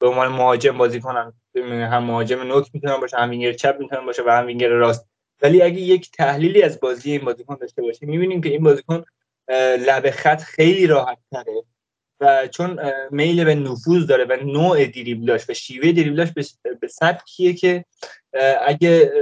به 0.00 0.06
عنوان 0.06 0.28
مهاجم 0.28 0.78
بازی 0.78 1.00
کنم. 1.00 1.34
هم 1.56 2.04
مهاجم 2.04 2.42
نوک 2.42 2.70
می‌تونم 2.74 3.00
باشه 3.00 3.16
هم 3.16 3.30
وینگر 3.30 3.52
چپ 3.52 3.76
می‌تونم 3.80 4.06
باشه 4.06 4.22
و 4.26 4.30
هم 4.30 4.46
وینگر 4.46 4.68
راست 4.68 5.09
ولی 5.42 5.62
اگه 5.62 5.80
یک 5.80 6.10
تحلیلی 6.10 6.62
از 6.62 6.80
بازی 6.80 7.12
این 7.12 7.24
بازیکن 7.24 7.56
داشته 7.60 7.82
باشیم 7.82 8.08
می‌بینیم 8.08 8.40
که 8.40 8.48
این 8.48 8.62
بازیکن 8.62 9.04
لب 9.86 10.10
خط 10.10 10.42
خیلی 10.42 10.86
راحت 10.86 11.18
تره 11.32 11.64
و 12.20 12.46
چون 12.46 12.80
میل 13.10 13.44
به 13.44 13.54
نفوذ 13.54 14.06
داره 14.06 14.24
و 14.24 14.36
نوع 14.44 14.86
دریبلاش 14.86 15.50
و 15.50 15.54
شیوه 15.54 15.92
دریبلاش 15.92 16.28
به 16.80 16.88
سبکیه 16.88 17.52
که 17.52 17.84
اگه 18.66 19.12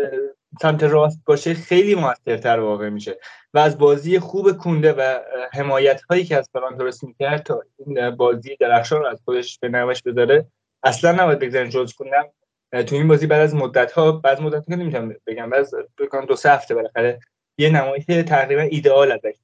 سمت 0.63 0.83
راست 0.83 1.21
باشه 1.27 1.55
خیلی 1.55 1.95
موثرتر 1.95 2.61
واقع 2.61 2.89
میشه 2.89 3.19
و 3.55 3.59
از 3.59 3.79
بازی 3.79 4.19
خوب 4.19 4.53
کونده 4.53 4.93
و 4.93 5.19
حمایت 5.53 6.01
هایی 6.03 6.25
که 6.25 6.37
از 6.37 6.49
فرانک 6.53 6.79
درست 6.79 7.05
می‌کرد 7.05 7.43
تا 7.43 7.63
این 7.87 8.11
بازی 8.11 8.57
درخشان 8.61 9.01
رو 9.01 9.07
از 9.07 9.21
خودش 9.25 9.59
به 9.59 9.69
نمایش 9.69 10.03
بذاره 10.03 10.47
اصلا 10.83 11.13
نباید 11.13 11.39
بگذارین 11.39 11.71
جز 11.71 11.93
کنم. 11.93 12.25
تو 12.73 12.95
این 12.97 13.09
بازی 13.09 13.27
بعد 13.27 13.41
از 13.41 13.55
مدت 13.55 13.93
ها 13.93 14.13
بعد 14.13 14.41
مدت 14.41 14.69
ها 14.69 14.75
نمی‌تونم 14.77 15.15
بگم 15.27 15.51
بعد 15.51 15.69
بکنم 15.99 16.25
دو 16.25 16.37
سه 16.37 16.51
هفته 16.51 16.75
بالاخره 16.75 17.21
یه 17.59 17.71
نمایش 17.71 18.05
تقریبا 18.05 18.63
ایدئال 18.63 19.13
ازش 19.13 19.35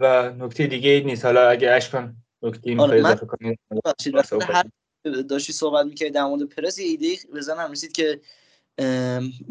و 0.00 0.32
نکته 0.32 0.66
دیگه 0.66 1.02
نیست. 1.06 1.24
حالا 1.24 1.48
اگه 1.48 1.70
اشکان 1.70 2.16
نکته 2.42 2.74
می‌خوای 2.74 3.00
اضافه 3.00 3.26
کنید 3.26 3.58
داشتی 5.28 5.52
صحبت 5.52 5.86
می‌کردی 5.86 6.10
در 6.10 6.24
مورد 6.24 6.42
پرس 6.42 6.78
یه 6.78 6.86
ایده 6.86 7.16
بزنم 7.34 7.72
رسید 7.72 7.92
که 7.92 8.20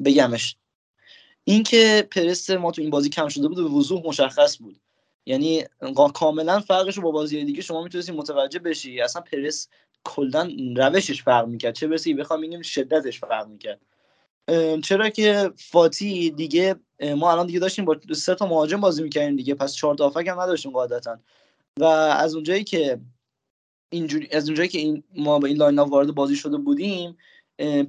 بگمش. 0.05 0.57
اینکه 1.43 2.07
پرس 2.11 2.49
ما 2.49 2.71
تو 2.71 2.81
این 2.81 2.91
بازی 2.91 3.09
کم 3.09 3.27
شده 3.27 3.47
بود 3.47 3.57
به 3.57 3.63
وضوح 3.63 4.07
مشخص 4.07 4.57
بود. 4.57 4.79
یعنی 5.25 5.63
کاملا 6.13 6.59
فرقش 6.59 6.97
رو 6.97 7.03
با 7.03 7.11
بازی 7.11 7.45
دیگه 7.45 7.61
شما 7.61 7.83
می‌تونستی 7.83 8.11
متوجه 8.11 8.59
بشی. 8.59 9.01
اصلا 9.01 9.21
پرس 9.21 9.67
کلا 10.05 10.51
روشش 10.77 11.23
فرق 11.23 11.47
می‌کرد. 11.47 11.75
چه 11.75 11.87
برسی 11.87 12.13
بخوام 12.13 12.41
بگیم 12.41 12.61
شدتش 12.61 13.19
فرق 13.19 13.47
می‌کرد. 13.47 13.81
چرا 14.83 15.09
که 15.09 15.51
فاتی 15.57 16.29
دیگه 16.29 16.75
ما 17.17 17.31
الان 17.31 17.47
دیگه 17.47 17.59
داشتیم 17.59 17.85
با 17.85 17.97
سه 18.15 18.35
تا 18.35 18.45
مهاجم 18.45 18.81
بازی 18.81 19.03
می‌کردیم 19.03 19.35
دیگه 19.35 19.55
پس 19.55 19.73
چهار 19.73 19.95
تا 19.95 20.09
هم 20.09 20.39
نداشتیم 20.39 20.71
قاعدتا. 20.71 21.19
و 21.79 21.83
از 21.83 22.35
اونجایی 22.35 22.63
که 22.63 22.99
اینجوری 23.89 24.29
از 24.31 24.45
اونجایی 24.49 24.69
که 24.69 24.79
این 24.79 25.03
ما 25.15 25.39
با 25.39 25.47
این 25.47 25.57
لاین 25.57 25.79
وارد 25.79 26.15
بازی 26.15 26.35
شده 26.35 26.57
بودیم 26.57 27.17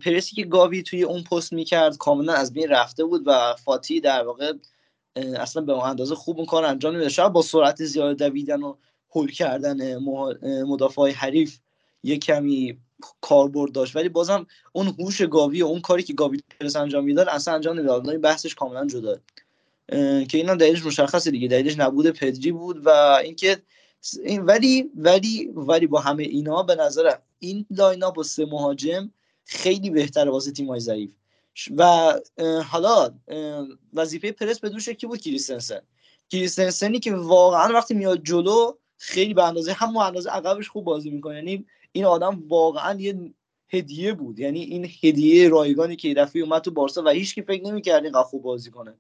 پرسی 0.04 0.36
که 0.36 0.44
گاوی 0.44 0.82
توی 0.82 1.02
اون 1.02 1.22
پست 1.22 1.52
می‌کرد 1.52 1.96
کاملا 1.96 2.32
از 2.32 2.52
بین 2.52 2.68
رفته 2.68 3.04
بود 3.04 3.22
و 3.26 3.54
فاتی 3.64 4.00
در 4.00 4.22
واقع 4.22 4.52
اصلا 5.16 5.62
به 5.62 5.72
اون 5.72 5.82
اندازه 5.82 6.14
خوب 6.14 6.36
اون 6.36 6.46
کار 6.46 6.64
انجام 6.64 6.94
نمیده 6.94 7.08
شاید 7.08 7.32
با 7.32 7.42
سرعت 7.42 7.84
زیاد 7.84 8.18
دویدن 8.18 8.62
و 8.62 8.74
هول 9.10 9.30
کردن 9.30 9.98
مدافع 10.62 11.02
های 11.02 11.12
حریف 11.12 11.58
یه 12.06 12.18
کمی 12.18 12.78
کاربرد 13.20 13.72
داشت. 13.72 13.96
ولی 13.96 14.08
بازم 14.08 14.46
اون 14.72 14.86
هوش 14.98 15.22
گاوی 15.22 15.62
و 15.62 15.66
اون 15.66 15.80
کاری 15.80 16.02
که 16.02 16.12
گاوی 16.12 16.40
پرس 16.60 16.76
انجام 16.76 17.04
می‌داد 17.04 17.28
اصلا 17.28 17.54
انجام 17.54 17.76
نمی‌داد. 17.76 18.08
این 18.08 18.20
بحثش 18.20 18.54
کاملا 18.54 18.86
جدا. 18.86 19.18
که 20.28 20.38
اینا 20.38 20.54
دلیلش 20.54 20.86
مشخصه 20.86 21.30
دیگه. 21.30 21.48
دلیلش 21.48 21.78
نبود 21.78 22.10
پدری 22.10 22.52
بود 22.52 22.86
و 22.86 22.90
اینکه 23.24 23.62
این 24.24 24.42
ولی 24.42 24.90
ولی 24.96 25.46
ولی 25.54 25.86
با 25.86 26.00
همه 26.00 26.22
اینا 26.22 26.62
به 26.62 26.74
نظرم 26.74 27.18
این 27.38 27.66
لاینا 27.70 28.10
با 28.10 28.22
سه 28.22 28.46
مهاجم 28.46 29.10
خیلی 29.44 29.90
بهتره 29.90 30.30
واسه 30.30 30.52
تیم‌های 30.52 30.80
ضعیف. 30.80 31.10
ش- 31.54 31.68
و 31.76 32.12
حالا 32.66 33.14
وظیفه 33.92 34.32
پرس 34.32 34.60
به 34.60 34.68
دوش 34.68 34.88
کی 34.88 35.06
بود 35.06 35.20
کریستنسن. 35.20 35.80
کریستنسنی 36.30 37.00
که 37.00 37.14
واقعا 37.14 37.74
وقتی 37.74 37.94
میاد 37.94 38.22
جلو 38.22 38.72
خیلی 38.98 39.34
به 39.34 39.44
اندازه 39.44 39.72
هم 39.72 39.96
اندازه 39.96 40.30
عقبش 40.30 40.68
خوب 40.68 40.84
بازی 40.84 41.10
می‌کنه. 41.10 41.36
یعنی 41.36 41.66
این 41.96 42.04
آدم 42.04 42.42
واقعا 42.48 43.00
یه 43.00 43.34
هدیه 43.68 44.12
بود. 44.12 44.38
یعنی 44.38 44.60
این 44.62 44.90
هدیه 45.02 45.48
رایگانی 45.48 45.96
که 45.96 46.14
دفعه 46.14 46.42
اومد 46.42 46.62
تو 46.62 46.70
بارسا 46.70 47.02
و 47.02 47.08
هیچ 47.08 47.34
کی 47.34 47.42
فکر 47.42 47.64
نمی‌کرد 47.64 48.04
اینقدر 48.04 48.22
خوب 48.22 48.42
بازی 48.42 48.70
کنه. 48.70 48.94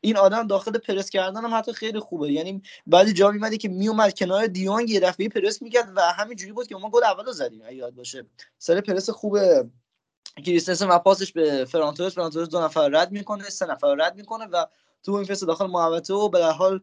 این 0.00 0.16
آدم 0.16 0.46
داخل 0.46 0.78
پرس 0.78 1.10
کردن 1.10 1.44
هم 1.44 1.54
حتی 1.54 1.72
خیلی 1.72 2.00
خوبه. 2.00 2.32
یعنی 2.32 2.62
بعضی 2.86 3.12
جا 3.12 3.30
می‌دیدی 3.30 3.58
که 3.58 3.68
میومد 3.68 4.14
کنار 4.14 4.46
دیونگ 4.46 4.90
یه 4.90 5.00
دفعه 5.00 5.28
پرس 5.28 5.62
می‌کرد 5.62 5.92
و 5.96 6.00
همینجوری 6.00 6.52
بود 6.52 6.66
که 6.66 6.76
ما 6.76 6.90
گل 6.90 7.04
اول 7.04 7.24
رو 7.24 7.32
زدیم 7.32 7.62
یاد 7.72 7.94
باشه. 7.94 8.26
سر 8.58 8.80
پرس 8.80 9.10
خوب 9.10 9.70
کریستنسن 10.44 10.88
و 10.88 10.98
پاسش 10.98 11.32
به 11.32 11.64
فران 11.64 11.85
تورس 11.85 12.14
فران 12.14 12.29
تورس 12.29 12.48
دو 12.48 12.60
نفر 12.60 12.88
رد 12.88 13.12
می‌کنه 13.12 13.44
سه 13.44 13.66
نفر 13.66 13.94
رد 13.94 14.16
می‌کنه 14.16 14.46
و 14.46 14.66
تو 15.02 15.12
این 15.12 15.24
فصل 15.24 15.46
داخل 15.46 15.66
محوطه 15.66 16.14
و 16.14 16.28
به 16.28 16.44
حال 16.44 16.80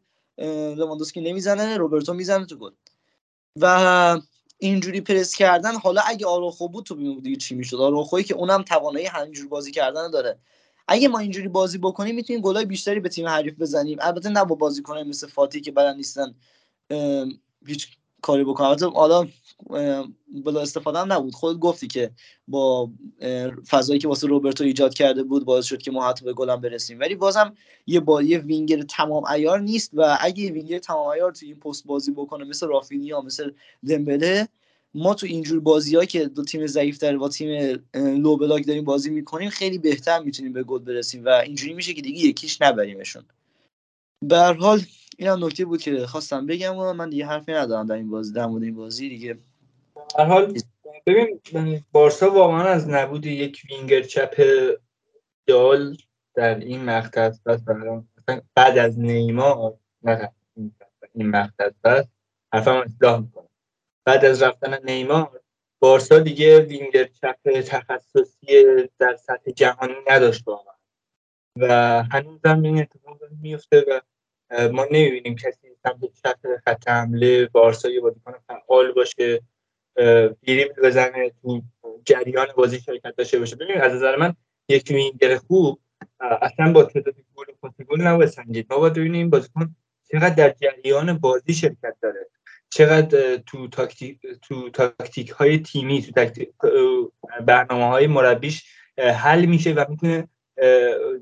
لواندوسکی 0.78 1.22
نمی‌زنه 1.22 1.78
روبرتو 1.78 2.14
می‌زنه 2.14 2.46
تو 2.46 2.56
گل. 2.58 2.72
و 3.62 4.22
اینجوری 4.64 5.02
پرس 5.02 5.36
کردن 5.36 5.76
حالا 5.76 6.02
اگه 6.06 6.26
آروخو 6.26 6.68
بود 6.68 6.86
تو 6.86 7.22
دیگه 7.22 7.36
چی 7.38 7.56
می‌شد؟ 7.56 7.76
آروخویی 7.78 8.24
که 8.24 8.34
اونم 8.36 8.62
توانایی 8.62 9.06
همینجور 9.06 9.48
بازی 9.48 9.72
کردن 9.72 10.12
داره. 10.12 10.40
اگه 10.88 11.08
ما 11.08 11.20
اینجوری 11.20 11.48
بازی 11.48 11.78
بکنیم 11.78 12.16
می‌تونیم 12.16 12.42
گلای 12.42 12.66
بیشتری 12.66 13.00
به 13.00 13.10
تیم 13.10 13.28
حریف 13.28 13.54
بزنیم. 13.60 13.98
البته 14.02 14.30
نه 14.30 14.46
با 14.46 14.56
بازیکنان 14.56 15.08
مثل 15.08 15.28
فاتی 15.28 15.62
که 15.62 15.72
بلد 15.72 15.96
نیستن 15.96 16.36
هیچ 17.68 17.98
کاری 18.22 18.44
بکنن. 18.44 18.68
البته 18.68 18.90
حالا 18.90 19.28
بلا 20.46 20.62
استفاده 20.62 21.00
هم 21.00 21.14
نبود. 21.14 21.34
خود 21.34 21.60
گفتی 21.60 21.88
که 21.88 22.12
با 22.48 22.92
فضایی 23.70 24.00
که 24.00 24.08
واسه 24.08 24.28
روبرتو 24.28 24.64
ایجاد 24.64 24.94
کرده 24.94 25.24
بود 25.24 25.46
باعث 25.46 25.66
شد 25.66 25.82
که 25.82 25.92
ما 25.92 26.10
حتی 26.10 26.26
به 26.26 26.34
گلم 26.34 26.62
برسیم. 26.62 27.00
ولی 27.00 27.16
بازم 27.16 27.54
یه 27.88 28.00
با 28.00 28.22
یه 28.22 28.38
وینگر 28.38 28.82
تمام 28.82 29.24
عیار 29.28 29.60
نیست 29.60 29.92
و 29.94 30.18
اگه 30.22 30.52
وینگر 30.52 30.80
تمام 30.80 31.14
عیار 31.14 31.32
تو 31.32 31.46
این 31.46 31.56
پست 31.56 31.86
بازی 31.86 32.12
بکنه 32.12 32.44
مثل 32.44 32.68
رافینیا 32.68 33.22
مثل 33.22 33.52
دمبله 33.88 34.48
ما 34.96 35.14
تو 35.14 35.26
اینجور 35.26 35.60
بازی 35.60 36.06
که 36.06 36.26
دو 36.26 36.44
تیم 36.44 36.68
ضعیف 36.68 36.98
در 36.98 37.18
با 37.18 37.30
تیم 37.30 37.80
low 37.96 38.38
block 38.38 38.68
داریم 38.68 38.84
بازی 38.84 39.10
می‌کنیم 39.10 39.50
خیلی 39.50 39.78
بهتر 39.78 40.20
می‌تونیم 40.20 40.54
به 40.54 40.64
گل 40.64 40.80
برسیم 40.80 41.26
و 41.26 41.30
اینجوری 41.30 41.74
میشه 41.74 41.94
که 41.94 42.02
دیگه 42.02 42.20
یک 42.20 42.38
هیچ 42.38 42.62
نبریمشون. 42.62 43.24
به 44.28 44.38
هر 44.38 44.54
حال 44.54 44.80
این 45.18 45.28
هم 45.30 45.46
نکته 45.46 45.66
بود 45.66 45.82
که 45.82 46.08
خواستم 46.08 46.46
بگم 46.46 46.78
و 46.78 46.94
من 46.94 47.10
دیگه 47.10 47.26
حرفی 47.26 47.52
ندارم 47.52 47.86
در 47.86 47.96
این 47.96 48.10
بازی 48.10 48.34
در 48.34 48.46
مورد 48.46 48.64
این 48.64 48.76
بازی 48.76 49.10
دیگه. 49.10 49.38
هر 50.18 50.26
حال 50.26 50.58
ببین 51.06 51.40
بارسا 51.92 52.32
واقعا 52.32 52.64
از 52.64 52.90
نبود 52.90 53.26
یک 53.26 53.62
وینگر 53.70 54.02
چپ 54.02 54.42
دال 55.48 55.98
در 56.36 56.60
این 56.60 56.84
مقطع 56.84 57.32
مثلا 57.46 58.04
بعد 58.56 58.78
از 58.78 59.00
نیمار 59.00 59.78
نه 60.04 60.32
این 61.14 61.30
مقطع 61.30 61.70
بس 61.84 62.06
حرفم 62.54 62.76
اصلاح 62.76 63.20
می‌کنم. 63.20 63.50
بعد 64.06 64.26
از 64.26 64.42
رفتن 64.42 64.80
نیمار 64.84 65.42
بارسا 65.80 66.20
دیگه 66.20 66.60
وینگر 66.60 67.04
چپ 67.04 67.62
تخصصی 67.62 68.64
در 69.00 69.16
سطح 69.16 69.52
جهانی 69.52 69.96
نداشت 70.08 70.48
واقعا. 70.48 70.74
و 71.60 72.04
هنوز 72.12 72.40
هم 72.46 72.64
این 72.64 72.82
اتفاق 72.82 73.20
میفته 73.42 73.86
و 73.88 74.00
ما 74.72 74.86
نمی‌بینیم 74.92 75.36
کسی 75.36 75.68
سمت 75.84 76.00
چپ 76.24 76.38
خط 76.66 76.90
حمله 76.90 77.46
بارسا 77.48 77.90
یه 77.90 78.02
بازیکن 78.02 78.34
فعال 78.48 78.92
باشه 78.92 79.42
دریبل 80.48 80.82
بزنه 80.84 81.32
تو 81.42 81.62
جریان 82.06 82.48
بازی 82.58 82.80
شرکت 82.80 83.16
داشته 83.18 83.40
باشه. 83.40 83.56
ببین 83.56 83.82
از 83.82 83.94
نظر 83.94 84.16
من 84.16 84.36
یک 84.70 84.88
وینگر 84.90 85.38
خوب 85.38 85.80
اصلا 86.20 86.72
با 86.72 86.84
تعداد 86.84 87.16
گل 87.36 87.46
و 87.50 87.54
پاس 87.62 87.74
گل 87.90 88.02
نباید 88.02 88.30
سنجید. 88.30 88.74
ما 88.74 88.80
باید 88.80 88.94
ببینیم 88.94 89.30
بازیکن 89.30 89.76
چقدر 90.12 90.36
در 90.36 90.50
جریان 90.50 91.18
بازی 91.18 91.54
شرکت 91.54 91.96
داره. 92.02 92.30
چقدر 92.70 93.38
تو 93.38 93.68
تاکتیک 93.68 94.20
تو 94.42 94.70
تاکتیک 94.70 95.30
های 95.30 95.60
تیمی 95.60 96.02
تو 96.02 96.12
تاکتیک 96.12 96.50
برنامه 97.46 97.86
های 97.88 98.08
مربیش 98.08 98.64
حل 98.98 99.46
میشه 99.46 99.74
و 99.74 99.86
می‌تونه 99.90 100.28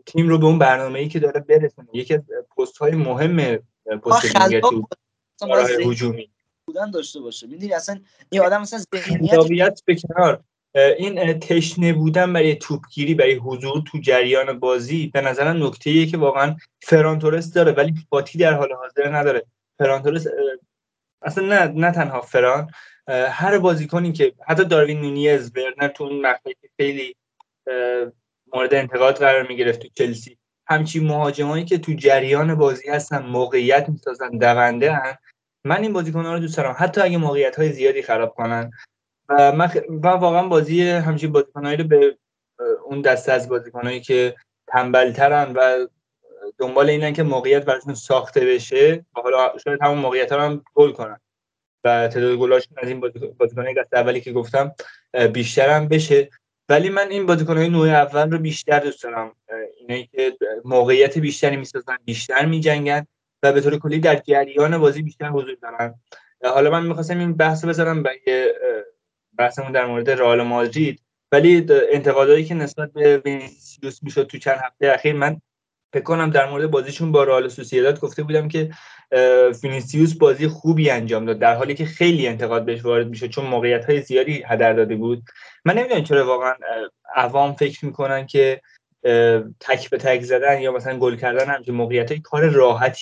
تیم 0.06 0.30
رو 0.30 0.38
به 0.38 0.46
اون 0.46 0.60
برنامه 0.60 1.00
ای 1.00 1.08
که 1.08 1.20
داره 1.20 1.40
برسونه. 1.40 1.88
یکی 1.94 2.14
از 2.14 2.22
پست 2.58 2.78
های 2.78 2.92
مهم 2.92 3.60
پست 4.04 4.28
ذهن 4.28 5.92
هجومی. 5.92 6.32
بودن 6.66 6.92
داشته 6.92 7.20
باشه. 7.20 7.48
می‌دونی 7.48 7.74
اصلا 7.74 8.00
این 8.30 8.42
آدم 8.42 8.62
اصلا 8.62 8.80
ذهنیت 8.96 9.82
به 9.86 9.96
کنار. 9.96 10.44
این 10.76 11.40
تشنه 11.40 11.94
بودن 11.94 12.34
برای 12.34 12.56
توپگیری 12.56 13.14
برای 13.14 13.34
حضور 13.34 13.84
تو 13.92 13.98
جریان 13.98 14.60
بازی 14.60 15.08
به 15.08 15.22
نظرم 15.22 15.68
نکته 15.68 15.90
ایه 15.90 16.06
که 16.06 16.18
واقعا 16.18 16.56
فران 16.82 17.20
تورس 17.20 17.54
داره 17.54 17.72
ولی 17.72 17.94
فاتی 18.10 18.38
در 18.38 18.54
حال 18.54 18.74
حاضر 18.74 19.16
نداره. 19.16 19.46
فران 19.78 20.04
تورس 20.04 20.28
اه، 20.28 20.34
اصلا 21.22 21.46
نه 21.46 21.68
نه 21.68 21.92
تنها 21.92 22.22
فران 22.22 22.72
هر 23.08 23.58
بازیکنی 23.58 24.12
که 24.12 24.34
حتی 24.48 24.66
داروین 24.66 25.02
نونیز 25.02 25.52
ورنر 25.56 25.88
تو 25.88 26.04
اون 26.04 26.22
مقطعی 26.22 26.56
که 26.62 26.70
خیلی 26.78 27.16
مورد 28.54 28.74
انتقاد 28.74 29.16
قرار 29.16 29.48
می‌گرفت 29.48 29.80
تو 29.80 29.88
چلسی. 29.94 30.38
همچین 30.68 31.08
مهاجمایی 31.08 31.66
که 31.66 31.78
تو 31.78 31.94
جریان 31.94 32.56
بازی 32.56 32.90
هستن 32.90 33.26
موقعیت 33.26 33.90
می‌سازن 33.90 34.30
دونده 34.30 34.92
هن. 34.92 35.16
من 35.66 35.82
این 35.82 35.94
بازیکن‌ها 35.94 36.34
رو 36.34 36.40
دوست 36.40 36.58
دارم. 36.58 36.76
حتی 36.78 37.02
اگه 37.02 37.18
موقعیت 37.18 37.56
های 37.56 37.72
زیادی 37.72 38.02
خراب 38.02 38.34
کنن. 38.36 38.72
و 39.30 39.52
من, 39.52 39.68
خ- 39.68 39.90
من 39.90 40.14
واقعا 40.20 40.48
بازی 40.48 40.90
همچین 40.90 41.32
بازیکنایی 41.32 41.78
رو 41.78 41.84
به 41.84 42.18
اون 42.86 43.02
دسته 43.02 43.32
از 43.32 43.50
بازیکنایی 43.50 44.02
که 44.02 44.36
تنبلترن 44.68 45.54
و 45.56 45.88
دنبال 46.58 46.90
اینن 46.90 47.14
که 47.14 47.24
موقعیت 47.24 47.66
براشون 47.66 47.94
ساخته 47.94 48.46
بشه 48.46 49.06
و 49.18 49.22
حالا 49.22 49.54
شاید 49.64 49.80
همون 49.82 49.98
موقعیت 49.98 50.32
رو 50.32 50.42
هم 50.42 50.64
گل 50.74 50.92
کنن. 50.92 51.20
و 51.84 52.08
تعداد 52.08 52.38
گلاشون 52.38 52.78
از 52.78 52.88
این 52.88 53.00
بازیکن- 53.00 53.38
بازیکنای 53.38 53.74
دست 53.74 53.94
اولی 53.94 54.22
که 54.22 54.32
گفتم 54.32 54.76
اه، 55.14 55.28
بیشتر 55.28 55.70
هم 55.70 55.88
بشه. 55.88 56.30
ولی 56.70 56.90
من 56.90 57.08
این 57.10 57.26
بازیکنهای 57.26 57.70
نوع 57.70 57.88
اول 57.90 58.32
رو 58.32 58.38
بیشتر 58.38 58.80
دوست 58.80 59.04
دارم. 59.04 59.36
اینایی 59.80 60.10
که 60.12 60.38
موقعیت 60.66 61.18
بیشتری 61.18 61.58
می‌سازن 61.58 61.98
بیشتر 62.06 62.46
میجنگن 62.46 63.08
و 63.44 63.54
به 63.54 63.62
طور 63.62 63.80
کلی 63.80 64.00
در 64.00 64.16
جریان 64.16 64.78
بازی 64.78 65.02
بیشتر 65.02 65.30
حضور 65.30 65.56
دارن. 65.62 65.96
حالا 66.44 66.70
من 66.70 66.86
می‌خواستم 66.86 67.20
این 67.20 67.34
بحث 67.34 67.66
بذارم 67.66 68.04
برای 68.04 68.54
بحثمون 69.38 69.72
در 69.72 69.86
مورد 69.86 70.10
رئال 70.10 70.42
مادرید. 70.42 71.02
ولی 71.32 71.66
انتقادایی 71.70 72.46
که 72.46 72.54
نسبت 72.54 72.94
به 72.94 73.18
وینیسیوس 73.18 74.04
می‌شد 74.04 74.24
تو 74.24 74.38
چند 74.38 74.58
هفته 74.66 74.92
اخیر 74.92 75.14
من 75.14 75.42
فکر 75.94 76.04
کنم 76.04 76.30
در 76.30 76.50
مورد 76.50 76.72
بازیشون 76.72 77.12
با 77.12 77.24
رئال 77.24 77.48
سوسییداد 77.48 78.00
گفته 78.00 78.24
بودم 78.24 78.48
که 78.48 78.72
فینیسیوس 79.62 80.14
بازی 80.14 80.48
خوبی 80.48 80.90
انجام 80.90 81.26
داد 81.26 81.40
در 81.40 81.56
حالی 81.56 81.74
که 81.74 81.86
خیلی 81.86 82.28
انتقاد 82.28 82.66
بهش 82.66 82.86
وارد 82.86 83.08
میشه 83.08 83.28
چون 83.28 83.46
موقعیت 83.46 83.86
های 83.86 84.02
زیادی 84.02 84.44
هدر 84.48 84.74
داده 84.74 84.96
بود. 84.96 85.24
من 85.66 85.78
نمی‌دونم 85.78 86.04
چرا 86.04 86.28
واقعا 86.28 86.54
عوام 87.16 87.54
فکر 87.54 87.86
می‌کنن 87.86 88.26
که 88.26 88.62
تک 89.60 89.90
به 89.90 89.98
تک 89.98 90.22
زدن 90.22 90.62
یا 90.62 90.72
مثلا 90.72 91.00
گل 91.00 91.16
کردن 91.16 91.46
همچین 91.46 91.76
موقعیت 91.76 92.12
های 92.12 92.20
کار 92.20 92.50
راحتی. 92.50 93.02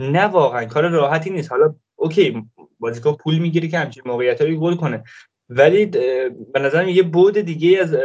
نه 0.00 0.24
واقعا 0.24 0.64
کار 0.64 0.88
راحتی 0.88 1.30
نیست. 1.30 1.50
حالا 1.50 1.74
okay 1.96 2.42
بازیکن 2.80 3.12
پول 3.12 3.38
می‌گیره 3.38 3.68
که 3.68 3.78
همچین 3.78 4.02
موقعیت 4.06 4.42
گل 4.42 4.74
کنه. 4.74 5.04
ولی 5.48 5.86
به 6.52 6.60
نظرم 6.60 6.88
یه 6.88 7.02
بعد 7.02 7.38
دیگه 7.38 7.78
از 7.78 7.96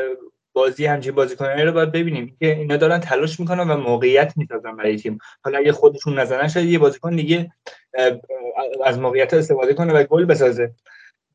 بازی 0.55 0.85
همچین 0.85 1.15
بازیکنانی 1.15 1.61
رو 1.61 1.71
باید 1.71 1.91
ببینیم 1.91 2.37
که 2.39 2.55
اینا 2.55 2.77
دارن 2.77 2.99
تلاش 2.99 3.39
می‌کنن 3.39 3.69
و 3.69 3.77
موقعیت 3.77 4.33
می‌سازن 4.37 4.75
برای 4.75 4.97
تیم. 4.97 5.17
حالا 5.43 5.57
اگه 5.57 5.71
خودشون 5.71 6.19
نزنن 6.19 6.47
شاید 6.47 6.69
یه 6.69 6.79
بازیکن 6.79 7.15
دیگه 7.15 7.51
از 8.85 8.99
موقعیت 8.99 9.33
استفاده 9.33 9.73
کنه 9.73 9.93
و 9.93 10.03
گل 10.03 10.25
بسازه. 10.25 10.71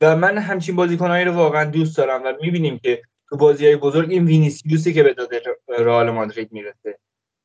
و 0.01 0.17
من 0.17 0.39
همچین 0.39 0.77
بازیکنایی 0.77 1.25
رو 1.25 1.33
واقعا 1.33 1.65
دوست 1.65 1.97
دارم 1.97 2.23
و 2.25 2.33
می‌بینیم 2.41 2.79
که 2.79 3.03
تو 3.29 3.37
بازی 3.37 3.67
های 3.67 3.77
بزرگ 3.77 4.11
این 4.11 4.25
وینیسیوسی 4.25 4.93
که 4.93 5.03
به 5.03 5.15
داد 5.15 5.31
رئال 5.69 6.11
مادرید 6.11 6.53
می‌رسه. 6.53 6.99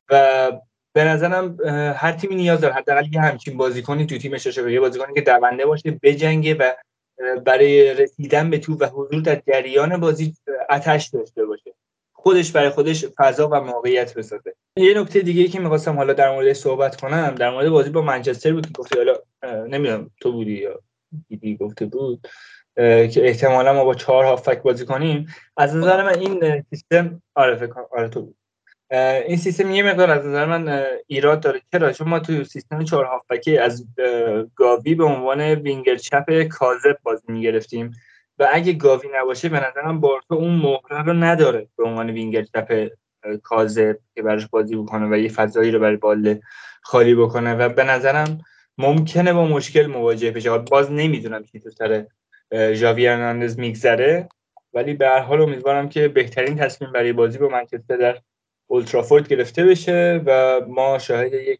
و 0.09 0.51
به 0.93 1.03
نظرم 1.03 1.57
هر 1.95 2.11
تیمی 2.11 2.35
نیاز 2.35 2.61
داره. 2.61 2.73
حداقل 2.73 3.13
یه 3.13 3.21
همچین 3.21 3.57
بازیکنی 3.57 4.05
تو 4.05 4.17
تیمش 4.17 4.47
باشه 4.47 4.71
یه 4.71 4.79
بازیکنی 4.79 5.13
که 5.13 5.21
دونده 5.21 5.65
باشه 5.65 5.99
بجنگه 6.03 6.53
و 6.53 6.71
برای 7.45 7.93
رسیدن 7.93 8.49
به 8.49 8.57
توپ 8.57 8.77
و 8.77 8.85
حضور 8.85 9.21
در 9.21 9.41
جریان 9.47 9.97
بازی 9.97 10.35
عطش 10.69 11.07
داشته 11.07 11.45
باشه. 11.45 11.73
خودش 12.13 12.51
برای 12.51 12.69
خودش 12.69 13.05
فضا 13.17 13.49
و 13.51 13.55
موقعیت 13.61 14.17
بسازه. 14.17 14.55
یه 14.77 15.01
نکته 15.01 15.19
دیگه 15.19 15.47
که 15.47 15.59
می‌خواستم 15.59 15.95
حالا 15.95 16.13
در 16.13 16.31
مورد 16.31 16.53
صحبت 16.53 17.01
کنم 17.01 17.35
در 17.35 17.49
مورد 17.49 17.69
بازی 17.69 17.89
با 17.89 18.01
منچستر 18.01 18.53
بود 18.53 18.65
که 18.65 18.71
گفتی 18.75 18.97
حالا 18.97 19.13
نمی‌دونم 19.67 20.11
تو 20.21 20.31
بودی 20.31 20.53
یا 20.53 20.81
دیدی 21.27 21.57
گفته 21.57 21.85
بود 21.85 22.27
که 22.75 23.27
احتمالا 23.27 23.73
ما 23.73 23.85
با 23.85 23.93
چهار 23.93 24.25
هافک 24.25 24.61
بازی 24.61 24.85
کنیم. 24.85 25.27
از 25.57 25.75
نظر 25.75 26.03
من 26.03 26.19
این 26.19 26.63
سیستم 26.69 27.21
آره 27.35 27.55
فکر 27.55 27.73
آره 27.91 28.09
تو 28.09 28.21
بود. 28.21 28.35
این 28.91 29.37
سیستم 29.37 29.71
یه 29.71 29.83
مقدار 29.83 30.11
از 30.11 30.25
نظر 30.25 30.45
من 30.45 30.85
ایراد 31.07 31.39
داره. 31.39 31.61
چرا؟ 31.71 31.91
چون 31.91 32.07
ما 32.07 32.19
تو 32.19 32.43
سیستم 32.43 32.83
چهار 32.83 33.05
هافبکی 33.05 33.57
از 33.57 33.85
گاوی 34.55 34.95
به 34.95 35.03
عنوان 35.03 35.41
وینگر 35.41 35.95
چپ 35.95 36.43
کاذب 36.43 36.97
بازی 37.03 37.23
می‌گرفتیم 37.27 37.91
و 38.39 38.47
اگه 38.51 38.73
گاوی 38.73 39.09
نباشه 39.15 39.49
به 39.49 39.67
نظرم 39.67 39.99
بارتو 39.99 40.35
اون 40.35 40.55
مهره 40.55 41.03
رو 41.05 41.13
نداره 41.13 41.67
به 41.77 41.83
عنوان 41.83 42.09
وینگر 42.09 42.43
چپ 42.43 42.87
کاذب 43.43 43.97
که 44.15 44.21
براش 44.21 44.47
بازی 44.47 44.75
بکنه 44.75 45.07
و 45.11 45.17
یه 45.17 45.29
فضایی 45.29 45.71
رو 45.71 45.79
برای 45.79 45.97
باله 45.97 46.41
خالی 46.81 47.15
بکنه 47.15 47.55
و 47.55 47.69
به 47.69 47.83
نظرم 47.83 48.37
ممکنه 48.77 49.33
با 49.33 49.45
مشکل 49.45 49.85
مواجه 49.85 50.31
بشه. 50.31 50.57
باز 50.57 50.91
نمی‌دونم 50.91 51.43
چی 51.43 51.59
تو 51.59 51.69
سر 51.69 52.05
ژاوی 52.73 53.07
هرناندز 53.07 53.59
میگذره 53.59 54.29
ولی 54.73 54.93
به 54.93 55.07
هر 55.07 55.19
حال 55.19 55.41
امیدوارم 55.41 55.89
که 55.89 56.07
بهترین 56.07 56.55
تصمیم 56.55 56.91
برای 56.91 57.13
بازی 57.13 57.37
با 57.37 57.47
منچستر 57.47 57.97
در 57.97 58.17
اولترافورد 58.67 59.27
گرفته 59.27 59.65
بشه 59.65 60.21
و 60.25 60.61
ما 60.67 60.99
شاهد 60.99 61.33
یک 61.33 61.59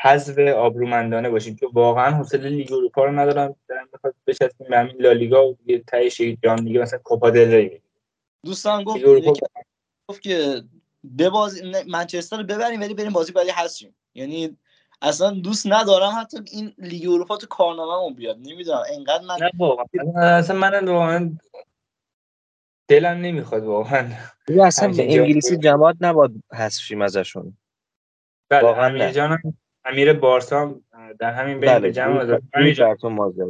حذف 0.00 0.38
آبرومندانه 0.38 1.30
باشیم. 1.30 1.56
که 1.56 1.66
واقعا 1.72 2.10
حوصله 2.10 2.48
لیگ 2.48 2.72
اروپا 2.72 3.04
رو 3.04 3.12
ندارم. 3.12 3.56
دارم 3.68 3.88
می‌خواد 3.92 4.14
بچسبیم 4.26 4.68
به 4.70 4.78
همین 4.78 4.96
لالیگا 4.98 5.48
و 5.48 5.56
دیگه 5.64 5.84
تهش 5.86 6.20
جام 6.20 6.56
دیگه 6.56 6.80
مثلا 6.80 6.98
کوپا 6.98 7.30
دل 7.30 7.50
ری 7.50 7.80
دوستان 8.44 8.84
گفت 8.84 9.04
گفت 10.08 10.22
که 10.22 10.62
بباز 11.18 11.62
منچستر 11.88 12.36
رو 12.36 12.44
ببریم 12.44 12.80
ولی 12.80 12.94
بریم 12.94 13.12
بازی 13.12 13.32
بعدی 13.32 13.50
هستیم 13.50 13.94
یعنی 14.14 14.56
اصلا 15.02 15.30
دوست 15.30 15.66
ندارم 15.66 16.12
حتی 16.20 16.38
این 16.52 16.74
لیگ 16.78 17.08
اروپا 17.08 17.36
تو 17.36 17.46
کارنامه‌مون 17.46 18.14
بیاد. 18.14 18.38
نمی‌دونم 18.38 18.82
انقدر 18.96 19.24
من 19.24 19.36
نه 19.40 19.50
واقعا 19.58 19.84
اصلا 20.38 20.56
من 20.56 20.88
واقعا 20.88 21.36
دلم 22.88 23.18
نمی‌خواد 23.18 23.64
واقعا. 23.64 24.08
اصلا 24.62 24.88
به 24.88 25.02
انگلیسی 25.02 25.56
جماعت 25.56 25.96
نباید 26.00 26.44
حذف 26.52 26.80
شیم 26.80 27.02
ازشون. 27.02 27.56
بله 28.48 28.62
واقعا 28.62 28.86
امیر 28.86 29.10
جانم 29.10 29.38
امیر 29.84 30.12
بارسا 30.12 30.80
در 31.18 31.32
همین 31.32 31.60
بین 31.60 31.72
بله 31.72 31.92
جمع 31.92 32.40
امیر 32.54 32.74
جان 32.74 32.96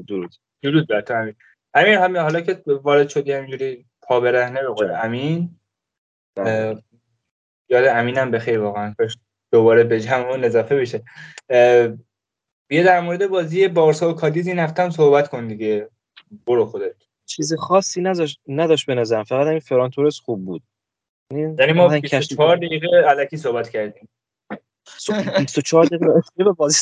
درود. 0.09 0.35
درود 0.63 0.89
بر 0.89 1.01
تو 1.01 1.15
امیر. 1.15 1.35
امیر 1.75 1.99
همین 1.99 2.17
حالا 2.17 2.41
که 2.41 2.63
وارد 2.67 3.09
شدی 3.09 3.33
همینجوری 3.33 3.87
پا 4.03 4.21
برهنه 4.21 4.61
به 4.61 4.69
قول 4.69 4.91
امین 4.91 5.61
یاد 7.69 7.85
امینم 7.85 8.31
بخیر 8.31 8.61
واقعا. 8.61 8.95
دوباره 9.53 9.85
به 9.85 10.01
جمع 10.01 10.45
اضافه 10.45 10.77
بشه. 10.77 11.03
بیا 12.69 12.83
در 12.83 13.01
مورد 13.01 13.27
بازی 13.27 13.69
بارسا 13.69 14.11
و 14.11 14.13
کادیز 14.13 14.47
این 14.47 14.59
هفته 14.59 14.83
هم 14.83 14.91
صحبت 14.91 15.29
کن 15.29 15.47
دیگه. 15.47 15.89
برو 16.47 16.67
خودت. 16.67 16.97
چیز 17.27 17.55
خاصی 17.55 18.01
نداشت 18.01 18.41
نداشت 18.49 18.87
به 18.87 18.95
نظرم. 18.95 19.25
فقط 19.25 19.47
همین 19.47 19.61
فرانتورس 19.61 20.21
خوب 20.21 20.45
بود. 20.45 20.63
یعنی 21.31 21.73
ما 21.73 21.89
24 21.89 22.57
دقیقه 22.57 22.89
علکی 23.07 23.37
صحبت 23.37 23.71
کردیم. 23.71 24.09
24 25.39 25.87
دقیقه 25.87 26.23
به 26.37 26.53
بازی 26.53 26.79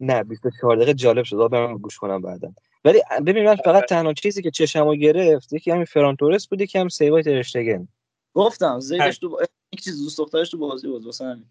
نه 0.00 0.24
24 0.24 0.76
دقیقه 0.76 0.94
جالب 0.94 1.24
شد. 1.24 1.48
برام 1.48 1.78
گوش 1.78 1.98
کنم 1.98 2.22
بعدا. 2.22 2.52
ولی 2.84 3.02
ببین 3.26 3.44
من 3.44 3.56
فقط 3.56 3.84
تنها 3.84 4.12
چیزی 4.12 4.42
که 4.42 4.50
چشمو 4.50 4.94
گرفت 4.94 5.52
یکی 5.52 5.70
همین 5.70 5.84
فرانتورس 5.84 6.48
بود 6.48 6.64
که 6.64 6.80
هم 6.80 6.88
سیوای 6.88 7.22
ترشتگن 7.22 7.88
گفتم 8.34 8.80
زیدش 8.80 9.18
تو 9.18 9.38
یک 9.72 9.80
چیز 9.80 10.02
دوست 10.02 10.18
دخترش 10.18 10.50
تو 10.50 10.58
بازی 10.58 10.88
بود 10.88 11.06
واسه 11.06 11.24
همین. 11.24 11.44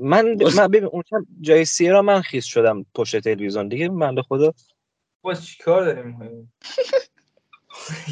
من 0.00 0.36
من 0.56 0.68
ببین 0.68 0.84
اون 0.84 1.02
جای 1.40 1.64
سیرا 1.64 2.02
من 2.02 2.20
خیس 2.20 2.44
شدم 2.44 2.86
پشت 2.94 3.20
تلویزیون. 3.20 3.68
دیگه 3.68 3.88
بنده 3.88 4.22
خدا 4.22 4.52
باز 5.22 5.46
چیکار 5.46 5.84
داریم؟ 5.84 6.18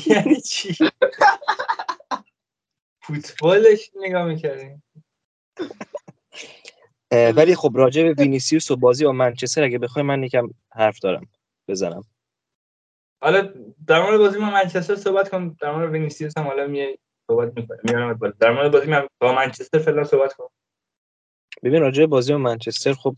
یعنی 0.06 0.40
چی؟ 0.40 0.74
فوتبالش 3.02 3.90
نگاه 3.96 4.24
می‌کردیم 4.24 4.82
ولی 7.12 7.54
خب 7.54 7.72
راجع 7.74 8.02
به 8.02 8.12
وینیسیوس 8.12 8.70
و 8.70 8.76
بازی 8.76 9.04
با 9.04 9.12
منچستر 9.12 9.62
اگه 9.62 9.78
بخوای 9.78 10.04
من 10.04 10.22
یکم 10.22 10.48
حرف 10.72 10.98
دارم 10.98 11.26
بزنم. 11.68 12.04
حالا 13.22 13.54
در 13.86 14.02
مورد 14.02 14.18
بازی 14.18 14.38
با 14.38 14.50
منچستر 14.50 14.96
صحبت 14.96 15.28
کنم 15.28 15.56
در 15.60 15.72
مورد 15.72 15.90
وینیسیوس 15.90 16.38
هم 16.38 16.44
حالا 16.44 16.66
می 16.66 16.98
صحبت 17.26 17.52
می‌کنم 17.56 17.78
در 18.40 18.52
مورد 18.52 18.72
بازی 18.72 18.90
با 19.20 19.32
منچستر 19.32 19.78
فعلا 19.78 20.04
صحبت 20.04 20.32
کنم 20.32 20.48
ببین 21.62 21.80
راجع 21.80 22.06
بازی 22.06 22.32
با 22.32 22.38
منچستر 22.38 22.94
خب 22.94 23.16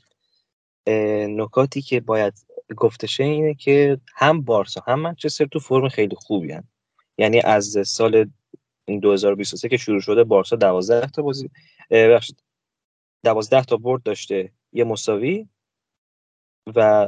نکاتی 1.28 1.82
که 1.82 2.00
باید 2.00 2.34
گفته 2.76 3.22
اینه 3.22 3.54
که 3.54 4.00
هم 4.14 4.42
بارسا 4.42 4.82
هم 4.86 5.00
منچستر 5.00 5.44
تو 5.44 5.58
فرم 5.58 5.88
خیلی 5.88 6.16
خوبی 6.16 6.52
هن. 6.52 6.64
یعنی 7.18 7.40
از 7.40 7.78
سال 7.86 8.30
2023 9.02 9.68
که 9.68 9.76
شروع 9.76 10.00
شده 10.00 10.24
بارسا 10.24 10.56
12 10.56 11.06
تا 11.06 11.22
بازی 11.22 11.50
بخشید 11.90 12.42
12 13.24 13.64
تا 13.64 13.76
برد 13.76 14.02
داشته 14.02 14.52
یه 14.72 14.84
مساوی 14.84 15.48
و 16.76 17.06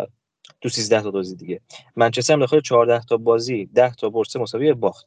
تو 0.61 0.69
13 0.69 1.03
تا 1.03 1.11
بازی 1.11 1.37
دیگه. 1.37 1.61
منچستر 1.97 2.33
هم 2.33 2.41
داخل 2.41 2.61
14 2.61 3.01
تا 3.01 3.17
بازی 3.17 3.67
10 3.67 3.95
تا 3.95 4.09
برد 4.11 4.29
سه 4.29 4.39
مساوی 4.39 4.73
باخت. 4.73 5.07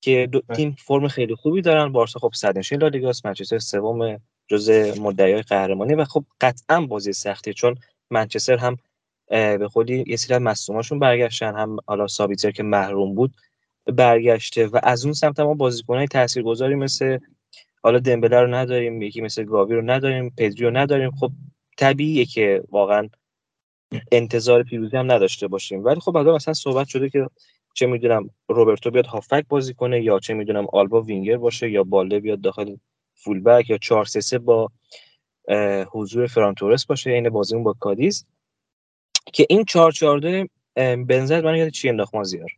که 0.00 0.28
دو 0.32 0.40
تیم 0.40 0.76
فرم 0.78 1.08
خیلی 1.08 1.34
خوبی 1.34 1.62
دارن. 1.62 1.92
بارسا 1.92 2.20
خب 2.20 2.30
صدرنشین 2.34 2.80
لالیگاست 2.80 3.26
منچستر 3.26 3.58
سوم 3.58 4.20
جزء 4.48 4.94
مدعیای 5.00 5.42
قهرمانی 5.42 5.94
و 5.94 6.04
خب 6.04 6.24
قطعا 6.40 6.80
بازی 6.80 7.12
سختی 7.12 7.54
چون 7.54 7.78
منچستر 8.10 8.56
هم 8.56 8.76
به 9.30 9.68
خودی 9.72 10.04
یه 10.06 10.16
سری 10.16 10.38
مصدوماشون 10.38 10.98
برگشتن. 10.98 11.56
هم 11.56 11.76
حالا 11.86 12.06
سابیتر 12.06 12.50
که 12.50 12.62
محروم 12.62 13.14
بود 13.14 13.34
برگشته 13.86 14.66
و 14.66 14.80
از 14.82 15.04
اون 15.04 15.14
سمت 15.14 15.40
ما 15.40 15.54
بازیکنای 15.54 16.06
تاثیرگذاری 16.06 16.74
مثل 16.74 17.18
حالا 17.82 17.98
دمبله 17.98 18.40
رو 18.40 18.54
نداریم 18.54 19.02
یکی 19.02 19.20
مثل 19.20 19.44
گاوی 19.44 19.74
رو 19.74 19.90
نداریم 19.90 20.34
پدری 20.38 20.64
رو 20.64 20.76
نداریم. 20.76 21.10
خب 21.10 21.30
طبیعیه 21.76 22.24
که 22.24 22.62
واقعا 22.70 23.08
انتظار 24.12 24.62
پیروزی 24.62 24.96
هم 24.96 25.12
نداشته 25.12 25.48
باشیم. 25.48 25.84
ولی 25.84 26.00
خب 26.00 26.12
حالا 26.12 26.34
مثلا 26.34 26.54
صحبت 26.54 26.88
شده 26.88 27.10
که 27.10 27.26
چه 27.74 27.86
می‌دونم 27.86 28.30
روبرتو 28.48 28.90
بیاد 28.90 29.06
هافک 29.06 29.44
بازی 29.48 29.74
کنه 29.74 30.02
یا 30.02 30.18
چه 30.18 30.34
می‌دونم 30.34 30.66
آلبا 30.72 31.02
وینگر 31.02 31.36
باشه 31.36 31.70
یا 31.70 31.84
بالده 31.84 32.20
بیاد 32.20 32.40
داخل 32.40 32.76
فولبک 33.14 33.70
یا 33.70 33.78
4 33.78 34.04
3 34.04 34.38
با 34.38 34.70
حضور 35.92 36.26
فرانتورس 36.26 36.86
باشه 36.86 37.10
این 37.10 37.28
بازیمون 37.28 37.64
با 37.64 37.72
کادیز. 37.72 38.26
که 39.32 39.46
این 39.50 39.64
4 39.64 39.92
4 39.92 40.18
2 40.18 40.46
بنزد 40.96 41.44
من 41.44 41.56
یاد 41.56 41.68
چی 41.68 41.88
انداخت 41.88 42.14
مازیار 42.14 42.50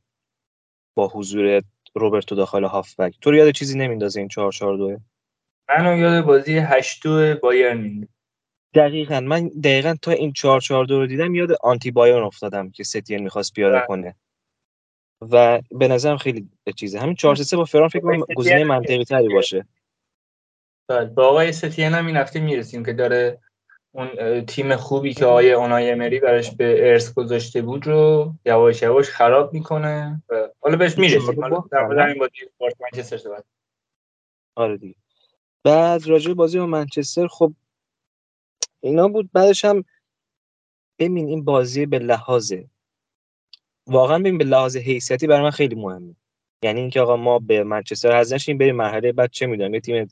با 0.95 1.09
حضور 1.09 1.63
روبرتو 1.95 2.35
داخل 2.35 2.65
هافبک. 2.65 3.19
تو 3.21 3.35
یاد 3.35 3.51
چیزی 3.51 3.79
نمیندازه 3.79 4.21
این 4.21 4.29
4 4.29 4.53
4 4.53 4.77
2 4.77 4.97
منو 5.69 5.99
یاد 5.99 6.25
بازی 6.25 6.59
8 6.59 7.03
2 7.03 7.35
بایرن 7.35 8.09
دقیقا. 8.75 9.21
من 9.21 9.49
دقیقا 9.49 9.95
تا 10.03 10.11
این 10.11 10.33
4 10.33 10.61
4 10.61 10.85
2 10.85 10.99
رو 10.99 11.07
دیدم 11.07 11.35
یاد 11.35 11.53
آنتی 11.53 11.91
بایرن 11.91 12.23
افتادم 12.23 12.71
که 12.71 12.85
ستین 12.85 13.23
می‌خواست 13.23 13.53
پیاده 13.53 13.77
بله. 13.77 13.87
کنه. 13.87 14.15
و 15.31 15.61
به 15.71 15.89
نظرم 15.89 16.17
خیلی 16.17 16.49
چیزه. 16.77 16.99
همین 16.99 17.15
4 17.15 17.35
3 17.35 17.57
با 17.57 17.65
فران 17.65 17.89
فکر 17.89 18.01
کنم 18.01 18.21
گزینه 18.37 18.65
منطقی 18.65 19.05
تری 19.05 19.29
باشه. 19.29 19.67
بله. 20.89 21.05
با 21.05 21.29
آقای 21.29 21.53
ستین 21.53 21.93
هم 21.93 22.07
این 22.07 22.17
هفته 22.17 22.41
می‌رسیم 22.41 22.85
که 22.85 22.93
داره 22.93 23.41
اون 23.95 24.41
تیم 24.47 24.77
خوبی 24.77 25.15
که 25.15 25.25
آقای 25.25 25.53
اونای 25.53 25.91
امری 25.91 26.21
براش 26.21 26.51
به 26.51 26.91
ارث 26.91 27.15
گذاشته 27.15 27.63
بود 27.63 27.87
رو 27.87 28.33
یواش 28.47 28.83
یواش 28.83 29.11
خراب 29.11 29.53
می‌کنه 29.53 30.23
و 30.29 30.49
حالا 30.61 30.77
بهش 30.77 30.99
می‌رسیم. 30.99 31.35
در 31.73 31.87
مورد 31.87 32.09
این 32.09 32.29
بازی 32.59 32.75
منچستر 32.81 33.17
صحبت 33.17 33.45
آره 34.55 34.77
دیگه. 34.77 34.95
بعد 35.65 36.07
راجع 36.07 36.33
بازی 36.33 36.59
با 36.59 36.67
منچستر 36.67 37.27
خب 37.27 37.53
اینا 38.81 39.09
بود. 39.09 39.31
بعدش 39.33 39.65
هم 39.65 39.85
ببین 40.99 41.29
این 41.29 41.45
بازی 41.45 41.87
به 41.87 41.99
لحاظ 41.99 42.55
واقعا 43.87 44.19
ببین 44.19 44.39
به 44.39 44.45
لحاظ 44.45 44.77
حیثیتی 44.77 45.27
برای 45.27 45.43
من 45.43 45.51
خیلی 45.51 45.75
مهمه. 45.75 46.17
یعنی 46.63 46.81
اینکه 46.81 47.01
آقا 47.01 47.17
ما 47.17 47.39
به 47.39 47.65
منچستر 47.65 48.21
حذف 48.21 48.35
نشیم 48.35 48.59
بریم 48.59 48.77
مرحله 48.77 49.13
بعد 49.13 49.31
چه 49.31 49.47
می‌دونم 49.47 49.75
یه 49.75 49.81
تیم 49.81 50.09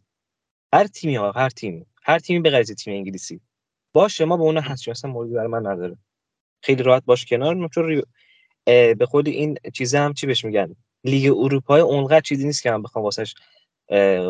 هر 0.74 0.86
تیمی 0.86 1.16
ها 1.16 1.32
هر 1.32 1.48
تیمی 1.50 1.86
هر 2.02 2.18
تیمی 2.18 2.40
به 2.40 2.50
غیر 2.50 2.62
تیم 2.62 2.94
انگلیسی. 2.94 3.40
باشه 3.92 4.24
ما 4.24 4.36
به 4.36 4.42
اون 4.42 4.58
هست 4.58 4.88
اصلا 4.88 5.10
موردی 5.10 5.34
برای 5.34 5.48
من 5.48 5.66
نداره. 5.66 5.96
خیلی 6.62 6.82
راحت 6.82 7.04
باش 7.04 7.26
کنار 7.26 7.68
چون 7.68 8.02
به 8.64 9.06
خود 9.08 9.28
این 9.28 9.58
چیزه 9.74 9.98
هم 9.98 10.12
چی 10.12 10.26
بهش 10.26 10.44
میگن؟ 10.44 10.76
لیگ 11.04 11.32
اروپای 11.36 11.80
اونقدر 11.80 12.20
چیزی 12.20 12.46
نیست 12.46 12.62
که 12.62 12.70
من 12.70 12.82
بخوام 12.82 13.04
واسش 13.04 13.34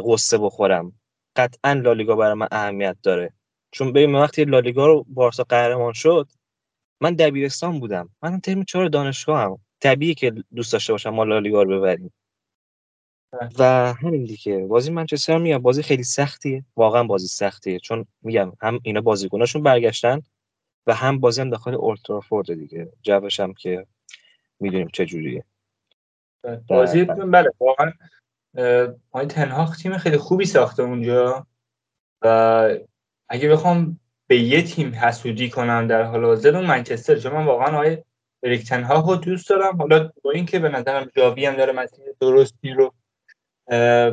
قصه 0.07 0.39
بخورم. 0.39 0.93
قطعا 1.37 1.73
لالیگا 1.73 2.17
برای 2.17 2.35
من 2.35 2.49
اهمیت 2.53 2.97
داره. 3.03 3.33
چون 3.71 3.93
ببین 3.93 4.15
وقتی 4.15 4.45
لالیگا 4.45 4.87
رو 4.87 5.05
بارسا 5.09 5.45
قهرمان 5.45 5.93
شد 5.93 6.29
من 7.01 7.15
دبیرستان 7.15 7.81
بودم. 7.81 8.11
من 8.23 8.41
ترم 8.41 8.65
چهار 8.65 8.89
دانشگاه 8.89 9.41
هم 9.41 9.59
طبیعیه 9.81 10.15
که 10.15 10.31
دوست 10.55 10.73
داشته 10.73 10.93
باشم 10.93 11.11
ما 11.11 11.25
لالیگا 11.25 11.63
رو 11.63 11.79
ببریم. 11.79 12.13
و 13.59 13.93
همین 13.93 14.25
دیگه. 14.25 14.67
بازی 14.67 14.91
منچستر 14.91 15.39
میگم 15.39 15.59
بازی 15.59 15.83
خیلی 15.83 16.03
سختیه. 16.03 16.65
واقعا 16.77 17.05
بازی 17.05 17.27
سختیه. 17.27 17.79
چون 17.79 18.07
میگم 18.23 18.53
هم 18.63 18.81
اینا 18.83 19.01
بازیکناشون 19.01 19.63
برگشتن 19.63 20.23
و 20.87 20.95
هم 20.95 21.21
بازی 21.21 21.41
هم 21.41 21.51
داخل 21.51 21.75
اولترافورد 21.75 22.55
دیگه. 22.55 22.93
جوش 23.03 23.41
هم 23.41 23.55
که 23.55 23.87
می‌دونیم 24.61 24.89
چه 24.93 25.07
جوریه. 25.07 25.45
بازی 26.69 27.05
بله 27.05 27.51
واقعا 27.61 27.93
آقای 29.11 29.27
تنهاخ 29.27 29.77
تیم 29.77 29.99
خیلی 29.99 30.17
خوبی 30.17 30.45
ساخته 30.45 30.83
اونجا. 30.83 31.47
و 32.23 32.69
اگه 33.29 33.49
بخوام 33.49 34.01
به 34.27 34.39
یه 34.39 34.63
تیم 34.63 34.95
حسودی 34.95 35.51
کنم 35.51 35.87
در 35.87 36.03
حال 36.03 36.25
حاضر 36.25 36.57
اون 36.57 36.67
منچستر. 36.67 37.17
چون 37.17 37.33
من 37.33 37.45
واقعا 37.45 37.77
آقای 37.77 37.99
اریک 38.43 38.69
تنهاخ 38.69 39.09
رو 39.09 39.17
دوست 39.17 39.49
دارم. 39.49 39.77
حالا 39.77 40.11
با 40.25 40.31
اینکه 40.31 40.59
به 40.59 40.69
نظرم 40.69 41.11
جاوی 41.17 41.47
هم 41.47 41.57
داره 41.57 41.73
مسیر 41.73 42.05
درستی 42.21 42.71
رو 42.71 42.95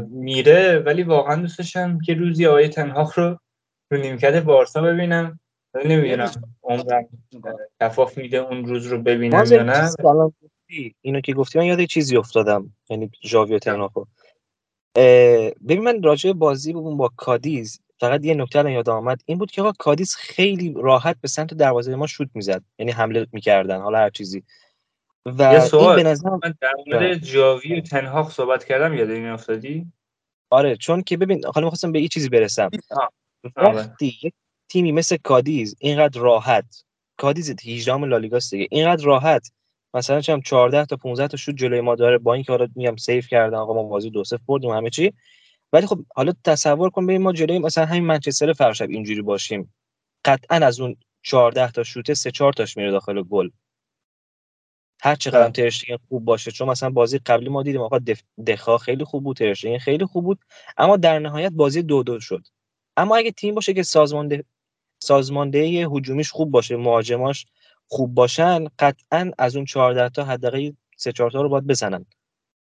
میره 0.10 0.80
ولی 0.80 1.03
واقعا 1.03 1.36
دوست 1.36 1.58
داشتم 1.58 2.00
که 2.00 2.14
روزی 2.14 2.45
آقای 2.45 2.69
تنهاخ 2.69 3.19
رو 3.19 3.38
رو 3.92 3.98
نیمکت 3.98 4.44
بارسا 4.44 4.82
ببینم. 4.82 5.40
نمی‌دونم 5.86 6.32
عمرم 6.64 7.08
کفاف 7.82 8.18
میده 8.18 8.38
اون 8.38 8.66
روز 8.66 8.88
رو 8.88 9.02
ببینم 9.02 9.45
یا 9.52 9.64
نه. 9.64 9.92
اینو 11.02 11.22
که 11.22 11.34
گفتی 11.34 11.60
من 11.60 11.66
یاد 11.66 11.80
یه 11.80 11.88
چیزی 11.88 12.18
افتادم 12.18 12.74
یعنی 12.90 13.11
ژاوی 13.24 13.56
و 13.56 13.60
تنهاخو 13.60 14.03
ببین 15.68 15.84
من 15.84 16.03
راجع 16.03 16.30
به 16.30 16.34
بازی 16.34 16.74
بودم 16.74 16.98
با 16.98 17.11
کادیز 17.16 17.82
فقط 18.00 18.26
یه 18.26 18.34
نکته 18.34 18.60
الان 18.60 18.72
یاد 18.72 18.90
آمد. 18.90 19.22
این 19.26 19.38
بود 19.38 19.52
که 19.52 19.61
آقا 19.61 19.72
کادیز 19.80 20.16
خیلی 20.16 20.74
راحت 20.77 21.18
به 21.22 21.27
سمت 21.27 21.53
دروازه 21.53 21.95
ما 21.95 22.08
شوت 22.08 22.30
می‌زد. 22.34 22.64
یعنی 22.80 22.92
حمله 22.92 23.27
می‌کردن 23.32 23.82
حالا 23.82 23.98
هر 23.98 24.10
چیزی. 24.10 24.44
یه 25.27 25.33
و 25.33 25.41
این 25.41 25.59
سوال. 25.59 25.95
به 25.95 26.03
نظر 26.03 26.30
من 26.30 26.56
در 26.61 26.73
مورد 26.88 27.17
جاوی 27.17 27.80
و 27.80 27.81
تنهاخ 27.81 28.31
صحبت 28.31 28.64
کردم 28.64 28.93
یاد 28.93 29.09
این 29.09 29.25
افتادی؟ 29.25 29.85
آره 30.49 30.75
چون 30.75 31.01
که 31.01 31.17
ببین 31.17 31.41
حالا 31.56 31.65
می‌خواستم 31.65 31.91
به 31.91 32.01
یه 32.01 32.07
چیزی 32.07 32.30
برسم. 32.30 32.69
وقتی 33.56 34.17
یک 34.23 34.33
تیمی 34.69 34.91
مثل 34.91 35.17
کادیز 35.23 35.75
اینقدر 35.80 36.19
راحت 36.19 36.83
کادیز 37.17 37.56
18 37.65 38.06
لالیگاست 38.06 38.51
دیگه 38.51 38.67
اینقدر 38.72 39.06
راحت 39.06 39.51
مثلا 39.93 40.22
چم 40.22 40.41
14 40.41 40.85
تا 40.85 40.95
15 40.95 41.27
تا 41.27 41.38
شوت 41.38 41.56
جلوی 41.56 41.81
ما 41.81 41.95
داره 41.95 42.17
با 42.17 42.33
اینکه 42.33 42.51
حالا 42.51 42.67
میگم 42.75 42.95
سیف 42.95 43.27
کردن 43.27 43.57
آقا 43.57 43.73
ما 43.73 43.83
بازی 43.83 44.09
دو 44.09 44.23
صفر 44.23 44.43
بردیم 44.47 44.72
همه 44.72 44.89
چی. 44.89 45.14
ولی 45.73 45.88
خب 45.88 45.99
حالا 46.15 46.33
تصور 46.43 46.89
کن 46.89 47.06
ببین 47.06 47.22
ما 47.22 47.33
جلوی 47.33 47.59
مثلا 47.59 47.85
همین 47.85 48.03
منچستر 48.03 48.53
فرشب 48.53 48.89
اینجوری 48.89 49.22
باشیم. 49.22 49.73
قطعا 50.25 50.57
از 50.57 50.80
اون 50.80 50.95
14 51.22 51.72
تا 51.72 51.83
شوت 51.83 52.14
سه 52.14 52.31
4 52.31 52.53
تاش 52.53 52.77
میره 52.77 52.91
داخل 52.91 53.22
گل. 53.23 53.49
هر 55.01 55.16
چقدر 55.16 55.45
هم 55.45 55.51
ترشتگن 55.51 55.98
خوب 56.09 56.26
باشه 56.26 56.51
چون 56.51 56.69
مثلا 56.69 56.90
بازی 56.90 57.19
قبلی 57.19 57.50
ما 57.50 57.64
دیدیم 57.64 57.82
آقا. 57.82 58.00
دخا 58.48 58.77
خیلی 58.77 59.03
خوب 59.03 59.24
بود 59.24 59.38
ترشتگن 59.38 59.77
خیلی 59.77 60.06
خوب 60.06 60.26
بود 60.26 60.40
اما 60.77 60.98
در 60.98 61.19
نهایت 61.19 61.51
بازی 61.51 61.82
دو 61.84 62.03
دو 62.03 62.19
شد. 62.19 62.48
اما 62.98 63.16
اگه 63.16 63.32
تیم 63.32 63.56
باشه 63.56 63.74
که 63.74 63.84
سازمانده 63.84 64.43
سازماندهی 65.03 65.84
هجومیش 65.84 66.32
خوب 66.32 66.51
باشه 66.51 66.77
مهاجماش 66.77 67.45
خوب 67.88 68.14
باشن 68.16 68.66
قطعا 68.80 69.32
از 69.38 69.56
اون 69.56 69.66
14 69.66 70.09
تا 70.09 70.24
حداقل 70.26 70.72
سه 70.98 71.11
4 71.11 71.32
تا 71.32 71.42
رو 71.42 71.50
باید 71.50 71.67
بزنن. 71.67 72.06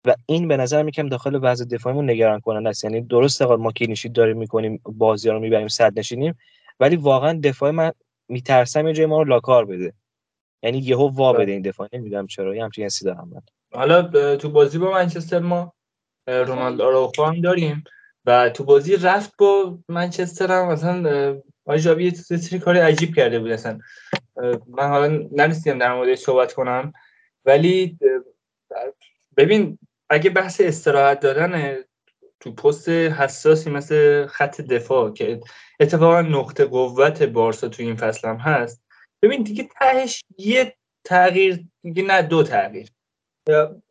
و 0.06 0.14
این 0.26 0.48
به 0.48 0.56
نظر 0.56 0.82
میکم 0.82 1.08
داخل 1.08 1.38
وضع 1.42 1.64
دفاعیمون 1.64 2.10
نگران 2.10 2.40
کننده 2.40 2.68
است 2.68 2.84
یعنی 2.84 3.00
درسته 3.00 3.44
آقا 3.44 3.56
ما 3.56 3.72
کلینشیت 3.72 4.12
داریم 4.12 4.36
می‌کنیم 4.38 4.80
بازی 4.84 5.30
رو 5.30 5.40
می‌بریم 5.40 5.68
صد 5.68 5.98
نشینیم 5.98 6.38
ولی 6.80 6.96
واقعا 6.96 7.40
دفاع 7.44 7.70
من 7.70 7.92
میترسم 8.28 8.86
یه 8.86 8.94
جای 8.94 9.06
ما 9.06 9.18
رو 9.22 9.28
لاکار 9.28 9.64
بده. 9.64 9.92
یعنی 10.62 10.78
یهو 10.78 11.08
وا 11.08 11.32
بده 11.32 11.52
این 11.52 11.62
دفاع. 11.62 11.88
نمی‌دونم 11.92 12.26
چرا 12.26 12.56
یه 12.56 12.64
همچین 12.64 12.84
حسی 12.84 13.04
دارم 13.04 13.30
من. 13.32 13.40
حالا 13.72 14.36
تو 14.36 14.50
بازی 14.50 14.78
با 14.78 14.92
منچستر 14.92 15.38
ما 15.38 15.72
اه، 16.26 16.42
رونالدو 16.42 16.84
آراوخو 16.84 17.24
هم 17.24 17.40
داریم 17.40 17.84
و 18.26 18.50
تو 18.50 18.64
بازی 18.64 18.96
رفت 18.96 19.36
با 19.38 19.78
منچستر 19.88 20.52
هم 20.52 20.72
مثلا 20.72 21.40
ژاوی 21.76 22.04
یه 22.04 22.10
سری 22.14 22.58
کار 22.58 22.76
عجیب 22.76 23.14
کرده 23.14 23.38
بود 23.38 23.50
اصلا. 23.50 23.78
من 24.68 24.88
حالا 24.88 25.28
نرسیدم 25.32 25.78
در 25.78 25.94
موردش 25.94 26.18
صحبت 26.18 26.52
کنم. 26.52 26.92
ولی 27.44 27.98
ببین 29.36 29.78
اگه 30.10 30.30
بحث 30.30 30.60
استراحت 30.60 31.20
دادن 31.20 31.76
تو 32.40 32.52
پست 32.54 32.88
حساسی 32.88 33.70
مثل 33.70 34.26
خط 34.26 34.60
دفاع 34.60 35.12
که 35.12 35.40
اتفاقا 35.80 36.22
نقطه 36.22 36.64
قوت 36.64 37.22
بارسا 37.22 37.68
تو 37.68 37.82
این 37.82 37.96
فصل 37.96 38.28
هم 38.28 38.36
هست 38.36 38.81
ببین 39.22 39.42
دیگه 39.42 39.68
تهش 39.78 40.24
یه 40.38 40.74
تغییر 41.04 41.64
دیگه 41.82 42.02
نه 42.02 42.22
دو 42.22 42.42
تغییر. 42.42 42.88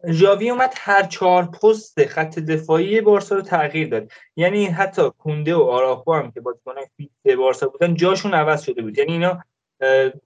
ژاوی 0.08 0.50
اومد 0.50 0.74
هر 0.78 1.04
چهار 1.04 1.46
پست 1.46 2.06
خط 2.06 2.40
دفاعی 2.40 3.02
بارسا 3.02 3.36
رو 3.36 3.42
تغییر 3.42 3.88
داد. 3.88 4.12
یعنی 4.36 4.66
حتی 4.66 5.10
کونده 5.18 5.56
و 5.56 5.62
آراخو 5.62 6.14
هم 6.14 6.32
که 6.32 6.42
بازیکنان 6.42 6.86
فیکس 6.98 7.38
بارسا 7.38 7.68
بودن 7.68 7.96
جاشون 7.96 8.34
عوض 8.34 8.62
شده 8.62 8.82
بود. 8.82 8.98
یعنی 8.98 9.12
اینا 9.12 9.44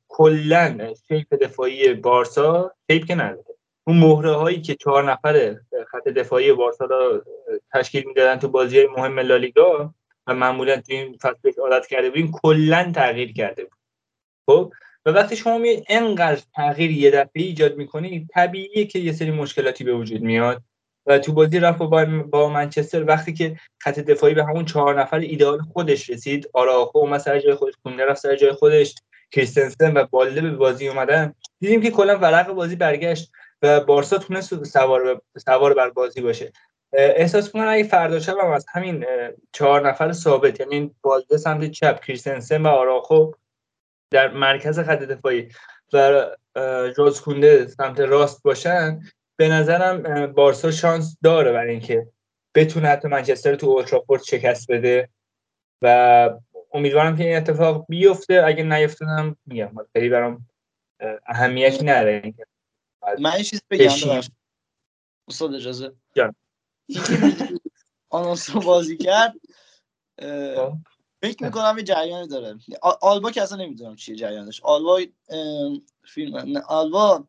کلا 0.07 0.93
شیپ 1.07 1.33
دفاعی 1.33 1.93
بارسا 1.93 2.71
شیپ 2.91 3.05
که 3.05 3.15
نداره. 3.15 3.55
اون 3.87 3.97
مهره 3.97 4.31
هایی 4.31 4.61
که 4.61 4.75
چهار 4.75 5.11
نفر 5.11 5.57
خط 5.87 6.03
دفاعی 6.03 6.53
بارسا 6.53 6.85
رو 6.85 7.23
تشکیل 7.73 8.03
می‌دادن 8.07 8.39
تو 8.39 8.47
بازی 8.47 8.77
های 8.77 8.87
مهم 8.87 9.19
لالیگا 9.19 9.93
و 10.27 10.33
معمولا 10.33 10.75
تو 10.75 10.93
این 10.93 11.17
فصل 11.21 11.51
عادت 11.61 11.87
کرده 11.87 12.09
بودیم 12.09 12.31
کلا 12.43 12.91
تغییر 12.95 13.33
کرده 13.33 13.63
بود. 13.63 13.79
خب؟ 14.49 14.73
و 15.05 15.09
وقتی 15.09 15.35
شما 15.35 15.57
می 15.57 15.83
انقدر 15.89 16.41
تغییر 16.55 16.91
یه 16.91 17.11
دفعه 17.11 17.43
ایجاد 17.43 17.77
می‌کنی 17.77 18.27
طبیعیه 18.33 18.85
که 18.85 18.99
یه 18.99 19.11
سری 19.11 19.31
مشکلاتی 19.31 19.83
به 19.83 19.93
وجود 19.93 20.21
میاد. 20.21 20.61
و 21.05 21.19
تو 21.19 21.33
بازی 21.33 21.59
رفت 21.59 21.77
با, 21.79 22.05
با 22.05 22.49
منچستر 22.49 23.03
وقتی 23.03 23.33
که 23.33 23.55
خط 23.79 23.99
دفاعی 23.99 24.33
به 24.33 24.45
همون 24.45 24.65
چهار 24.65 25.01
نفر 25.01 25.19
ایدئال 25.19 25.59
خودش 25.59 26.09
رسید 26.09 26.49
آراخو 26.53 26.97
اومد 26.97 27.19
سر 27.19 27.39
جای 27.39 27.55
خودش 27.55 27.73
کونده 27.83 28.05
رفت 28.05 28.21
سر 28.21 28.35
جای 28.35 28.51
خودش 28.51 28.95
کریستنسن 29.31 29.97
و 29.97 30.05
بالده 30.11 30.41
به 30.41 30.51
بازی 30.51 30.87
اومدن. 30.87 31.33
دیدیم 31.59 31.81
که 31.81 31.91
کلا 31.91 32.17
ورق 32.17 32.51
بازی 32.51 32.75
برگشت 32.75 33.31
و 33.61 33.79
بارسا 33.79 34.17
تونست 34.17 34.63
سوار, 34.63 35.21
سوار 35.37 35.73
بر 35.73 35.89
بازی 35.89 36.21
باشه. 36.21 36.51
احساس 36.93 37.55
می‌کنم 37.55 37.69
اگه 37.69 37.83
فردا 37.83 38.19
شب 38.19 38.37
هم 38.41 38.51
از 38.51 38.65
همین 38.73 39.05
چهار 39.51 39.89
نفر 39.89 40.11
ثابت 40.11 40.59
یعنی 40.59 40.91
بالده 41.01 41.37
سمت 41.37 41.71
چپ 41.71 41.99
کریستنسن 42.05 42.61
و 42.61 42.67
آراخو 42.67 43.31
در 44.09 44.31
مرکز 44.33 44.79
خط 44.79 44.99
دفاعی 44.99 45.49
و 45.93 46.25
جوز 46.97 47.21
کونده 47.21 47.67
سمت 47.67 47.99
راست 47.99 48.43
باشن 48.43 48.99
به 49.35 49.47
نظرم 49.47 50.25
بارسا 50.33 50.71
شانس 50.71 51.17
داره 51.23 51.51
برای 51.51 51.71
اینکه 51.71 52.07
بتونه 52.55 52.87
حتی 52.87 53.07
منچستر 53.07 53.55
تو 53.55 53.67
اولترافورد 53.67 54.23
شکست 54.23 54.71
بده 54.71 55.09
و 55.81 56.29
امیدوارم 56.73 57.17
که 57.17 57.23
این 57.23 57.37
اتفاق 57.37 57.85
بیفته. 57.89 58.43
اگه 58.45 58.63
نیفته 58.63 59.05
هم 59.05 59.37
میگم 59.45 59.71
خیلی 59.93 60.09
برام 60.09 60.47
اهمیتی 61.27 61.85
نداره 61.85 62.33
من 63.19 63.37
یه 63.37 63.43
چیز 63.43 63.61
بگم 63.69 64.21
استاد 65.27 65.53
اجازه. 65.53 65.91
رو 68.53 68.61
بازی 68.61 68.97
کرد 68.97 69.33
فکر 71.21 71.43
می‌کنم 71.43 71.77
یه 71.77 71.83
جریانی 71.83 72.27
داره. 72.27 72.57
آلبا 73.01 73.31
که 73.31 73.41
اصلا 73.41 73.57
نمی‌دونم 73.57 73.95
چیه 73.95 74.15
جریانش. 74.15 74.61
آلبا 74.63 74.99
فیلم 76.05 76.57
آلبا 76.67 77.27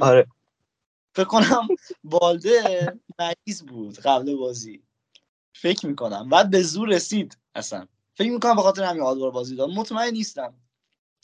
آره. 0.00 0.26
فکر 1.14 1.24
کنم 1.24 1.68
بالده 2.04 2.92
مریض 3.18 3.62
بود 3.62 4.00
قبل 4.00 4.36
بازی. 4.36 4.82
فکر 5.52 5.86
می‌کنم. 5.86 6.28
بعد 6.28 6.50
به 6.50 6.62
زور 6.62 6.88
رسید 6.88 7.38
اصلا. 7.54 7.86
فکر 8.14 8.30
می‌کنم 8.30 8.56
به 8.56 8.62
خاطر 8.62 8.84
همین 8.84 9.02
آلبا 9.02 9.30
بازی 9.30 9.56
داد. 9.56 9.70
مطمئن 9.70 10.12
نیستم. 10.12 10.54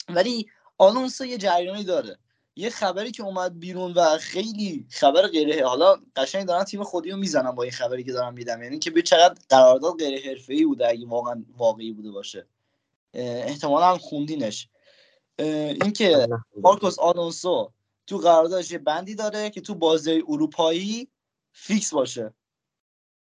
ولی 0.09 0.49
آلونسو 0.77 1.25
یه 1.25 1.37
جریانی 1.37 1.83
داره. 1.83 2.17
یه 2.59 2.69
خبری 2.69 3.11
که 3.11 3.23
اومد 3.23 3.59
بیرون 3.59 3.91
و 3.91 4.17
خیلی 4.17 4.85
خبر 4.89 5.27
غیره 5.27 5.67
حالا 5.67 5.97
قشنگ 6.15 6.45
دارن 6.45 6.63
تیم 6.63 6.83
خودی 6.83 7.11
رو 7.11 7.17
می‌زنم 7.17 7.51
با 7.51 7.63
این 7.63 7.71
خبری 7.71 8.03
که 8.03 8.11
دارم 8.11 8.33
میدم 8.33 8.63
یعنی 8.63 8.79
که 8.79 8.91
به 8.91 9.01
چقدر 9.01 9.35
قرارداد 9.49 9.97
غیر 9.97 10.29
حرفه‌ای 10.29 10.65
بوده 10.65 10.89
اگه 10.89 11.07
واقعا 11.07 11.43
واقعی 11.57 11.91
بوده 11.91 12.11
باشه. 12.11 12.47
احتمالا 13.13 13.85
هم 13.85 13.97
خوندینش. 13.97 14.69
اینکه 15.39 16.27
مارکوس 16.57 16.99
آلونسو 16.99 17.71
تو 18.07 18.17
قراردادش 18.17 18.71
یه 18.71 18.77
بندی 18.77 19.15
داره 19.15 19.49
که 19.49 19.61
تو 19.61 19.75
بازی 19.75 20.23
اروپایی 20.27 21.07
فیکس 21.51 21.93
باشه. 21.93 22.33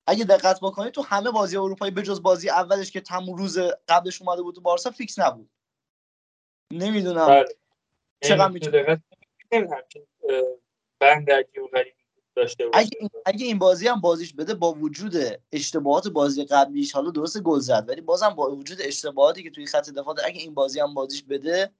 اگه 0.07 0.25
دقت 0.25 0.61
بکنید 0.61 0.93
تو 0.93 1.03
همه 1.03 1.31
بازی 1.31 1.57
اروپایی 1.57 1.91
بجز 1.91 2.23
بازی 2.23 2.51
اولش 2.51 2.91
که 2.91 3.01
تموم 3.01 3.37
روز 3.37 3.59
قبلش 3.89 4.23
اومده 4.23 4.43
بود 4.43 4.55
تو 4.55 4.61
بارسا 4.61 4.91
فیکس 4.91 5.19
نبود. 5.19 5.51
نمی‌دونم 6.73 7.45
چقدر 8.23 8.49
می‌تونه 8.49 9.03
بند 11.01 11.31
عجیب 11.31 11.63
و 11.63 11.69
غریبی 11.69 12.01
داشته 12.35 12.67
باشه. 12.67 12.79
اگه 12.79 12.91
این, 13.01 13.11
اگه 13.27 13.47
این 13.47 13.59
بازی 13.59 13.89
هم 13.89 14.01
بازیش 14.01 14.35
بده 14.35 14.55
با 14.55 14.73
وجود 14.73 15.15
اشتباهات 15.53 16.09
بازی 16.09 16.45
قبلیش 16.45 16.93
حالا 16.93 17.11
درست 17.11 17.41
گل 17.43 17.59
زد 17.59 17.85
ولی 17.89 18.01
بازم 18.01 18.29
با 18.29 18.51
وجود 18.51 18.79
اشتباهاتی 18.81 19.43
که 19.43 19.51
توی 19.51 19.67
خط 19.67 19.91
دفاع 19.91 20.15
داره، 20.15 20.29
اگه 20.29 20.41
این 20.41 20.55
بازی 20.55 20.81
هم 20.81 20.95
بازیش 20.95 21.23
بده 21.23 21.71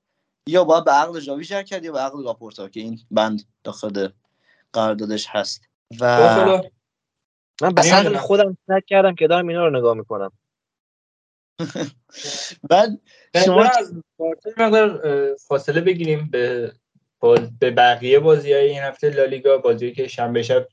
یا 0.47 0.65
باید 0.65 0.85
به 0.85 0.91
عقل 0.91 1.21
جاوی 1.21 1.45
شر 1.45 1.63
کرد 1.63 1.85
یا 1.85 1.93
به 1.93 1.99
عقل 1.99 2.23
لاپورتا 2.23 2.69
که 2.69 2.81
این 2.81 2.99
بند 3.11 3.43
داخل 3.65 4.09
قراردادش 4.73 5.27
هست. 5.29 5.63
و 6.01 6.29
حالا 6.29 6.63
من 7.63 7.75
به 7.75 7.83
عقل 7.83 8.17
خودم 8.17 8.57
شک 8.67 8.85
کردم 8.87 9.15
که 9.15 9.27
دارم 9.27 9.49
اینا 9.49 9.67
رو 9.67 9.79
نگاه 9.79 9.95
می‌کنم. 9.95 10.33
بعد 12.71 13.01
شما 13.45 13.65
از 13.65 13.93
فاصله 15.49 15.81
بگیریم 15.81 16.29
به 16.31 16.73
به 17.61 17.71
بقیه 17.71 18.19
بازی 18.19 18.53
های 18.53 18.69
این 18.69 18.79
هفته 18.79 19.11
لالیگا 19.11 19.59
بازی 19.59 19.93
که 19.93 20.09
شنبه 20.09 20.43
شب 20.43 20.69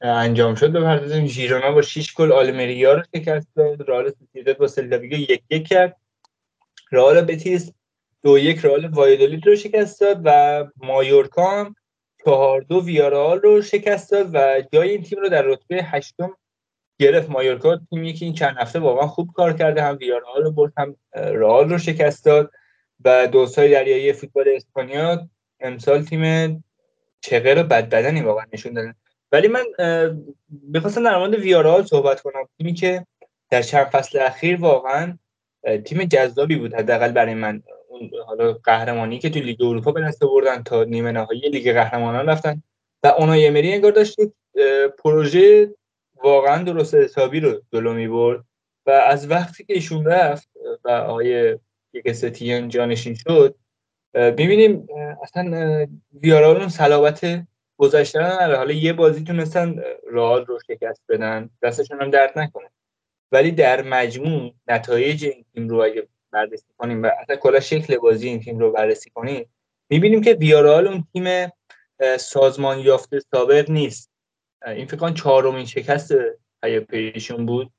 انجام 0.00 0.54
شد 0.54 0.72
بپردازیم 0.72 1.26
ژیرونا 1.26 1.72
با 1.72 1.82
6 1.82 2.14
گل 2.14 2.32
آلمریا 2.32 2.92
رو 2.92 3.02
شکست 3.16 3.48
داد 3.56 3.88
رئال 3.88 4.10
سوسیداد 4.10 4.56
با 4.56 4.66
سلتا 4.66 4.98
ویگو 4.98 5.16
یک 5.16 5.42
یک 5.50 5.68
کرد. 5.68 5.96
رئال 6.92 7.20
بتیس 7.20 7.72
دو 8.22 8.38
یک 8.38 8.64
رئال 8.64 8.86
وایدولید 8.86 9.46
رو 9.46 9.56
شکست 9.56 10.00
داد 10.00 10.20
و 10.24 10.64
مایورکا 10.76 11.50
هم 11.50 11.74
چهار 12.24 12.60
دو 12.60 12.84
ویارال 12.84 13.40
رو 13.40 13.62
شکست 13.62 14.10
داد 14.10 14.30
و 14.32 14.62
جای 14.72 14.90
این 14.90 15.02
تیم 15.02 15.18
رو 15.18 15.28
در 15.28 15.42
رتبه 15.42 15.82
هشتم 15.82 16.36
گرفت. 16.98 17.30
مایورکا 17.30 17.80
تیمی 17.90 18.12
که 18.12 18.24
این 18.24 18.34
چند 18.34 18.56
هفته 18.58 18.78
واقعا 18.78 19.06
خوب 19.06 19.32
کار 19.34 19.52
کرده 19.52 19.82
هم 19.82 19.96
ویارال 20.00 20.42
رو 20.42 20.52
برد 20.52 20.72
هم 20.76 20.96
رئال 21.14 21.70
رو 21.70 21.78
شکست 21.78 22.24
داد 22.24 22.50
و 23.04 23.26
دوستای 23.26 23.70
دریایی 23.70 24.12
فوتبال 24.12 24.44
اسپانیا 24.48 25.28
امسال 25.60 26.02
تیم 26.02 26.64
چغر 27.20 27.58
و 27.58 27.62
بدبدنی 27.62 28.20
واقعا 28.20 28.44
نشون 28.52 28.72
دادن. 28.72 28.94
ولی 29.32 29.48
من 29.48 29.64
می‌خواستم 30.48 31.04
در 31.04 31.18
مورد 31.18 31.34
ویارال 31.34 31.84
صحبت 31.84 32.20
کنم. 32.20 32.48
تیمی 32.58 32.74
که 32.74 33.06
در 33.50 33.62
چند 33.62 33.86
فصل 33.86 34.18
اخیر 34.18 34.56
واقعا 34.60 35.18
تیم 35.84 36.04
جذابی 36.04 36.56
بود 36.56 36.74
حداقل 36.74 37.12
برای 37.12 37.34
من. 37.34 37.62
اون 37.88 38.10
حالا 38.26 38.52
قهرمانی 38.52 39.18
که 39.18 39.30
تو 39.30 39.40
لیگ 39.40 39.62
اروپا 39.62 39.92
به 39.92 40.00
دست 40.00 40.22
آوردن 40.22 40.62
تا 40.62 40.84
نیمه 40.84 41.12
نهایی 41.12 41.40
لیگ 41.40 41.72
قهرمانان 41.72 42.26
رفتن. 42.26 42.62
و 43.02 43.06
اونای 43.06 43.46
امری 43.46 43.72
انگار 43.72 43.92
داشت 43.92 44.16
پروژه 44.98 45.74
واقعا 46.14 46.62
درست 46.62 46.94
حسابی 46.94 47.40
رو 47.40 47.62
جلو 47.72 47.92
می‌برد. 47.92 48.44
و 48.86 48.90
از 48.90 49.30
وقتی 49.30 49.64
که 49.64 49.74
ایشون 49.74 50.04
رفت 50.04 50.48
و 50.84 50.90
آقای 50.90 51.58
یک 51.92 52.12
ستین 52.12 52.68
جانشین 52.68 53.14
شد 53.14 53.54
می‌بینیم 54.14 54.88
اصلا 55.22 55.86
ویارال 56.22 56.56
اون 56.56 56.68
صلابت 56.68 57.46
گذشته 57.76 58.18
نداره. 58.18 58.56
حالا 58.56 58.72
یه 58.72 58.92
بازی 58.92 59.24
تونستن 59.24 59.82
رئال 60.12 60.44
رو 60.44 60.58
شکست 60.66 61.02
بدن 61.08 61.50
دستشون 61.62 62.02
هم 62.02 62.10
درد 62.10 62.38
نکنه. 62.38 62.70
ولی 63.32 63.50
در 63.50 63.82
مجموع 63.82 64.54
نتایج 64.68 65.24
این 65.24 65.44
تیم 65.54 65.68
رو 65.68 65.82
اگه 65.82 66.08
بررسی 66.30 66.66
کنیم 66.78 67.02
و 67.02 67.10
اصلا 67.22 67.36
کلا 67.36 67.60
شکل 67.60 67.96
بازی 67.96 68.28
این 68.28 68.40
تیم 68.40 68.58
رو 68.58 68.72
بررسی 68.72 69.10
کنیم 69.10 69.46
می‌بینیم 69.88 70.20
که 70.20 70.32
ویارال 70.32 70.88
اون 70.88 71.04
تیم 71.12 71.52
سازمان 72.18 72.78
یافته 72.78 73.20
سابق 73.34 73.70
نیست. 73.70 74.10
این 74.66 74.86
فکر 74.86 75.10
چهارمین 75.10 75.66
شکست 75.66 76.12
پیشون 76.88 77.46
بود. 77.46 77.72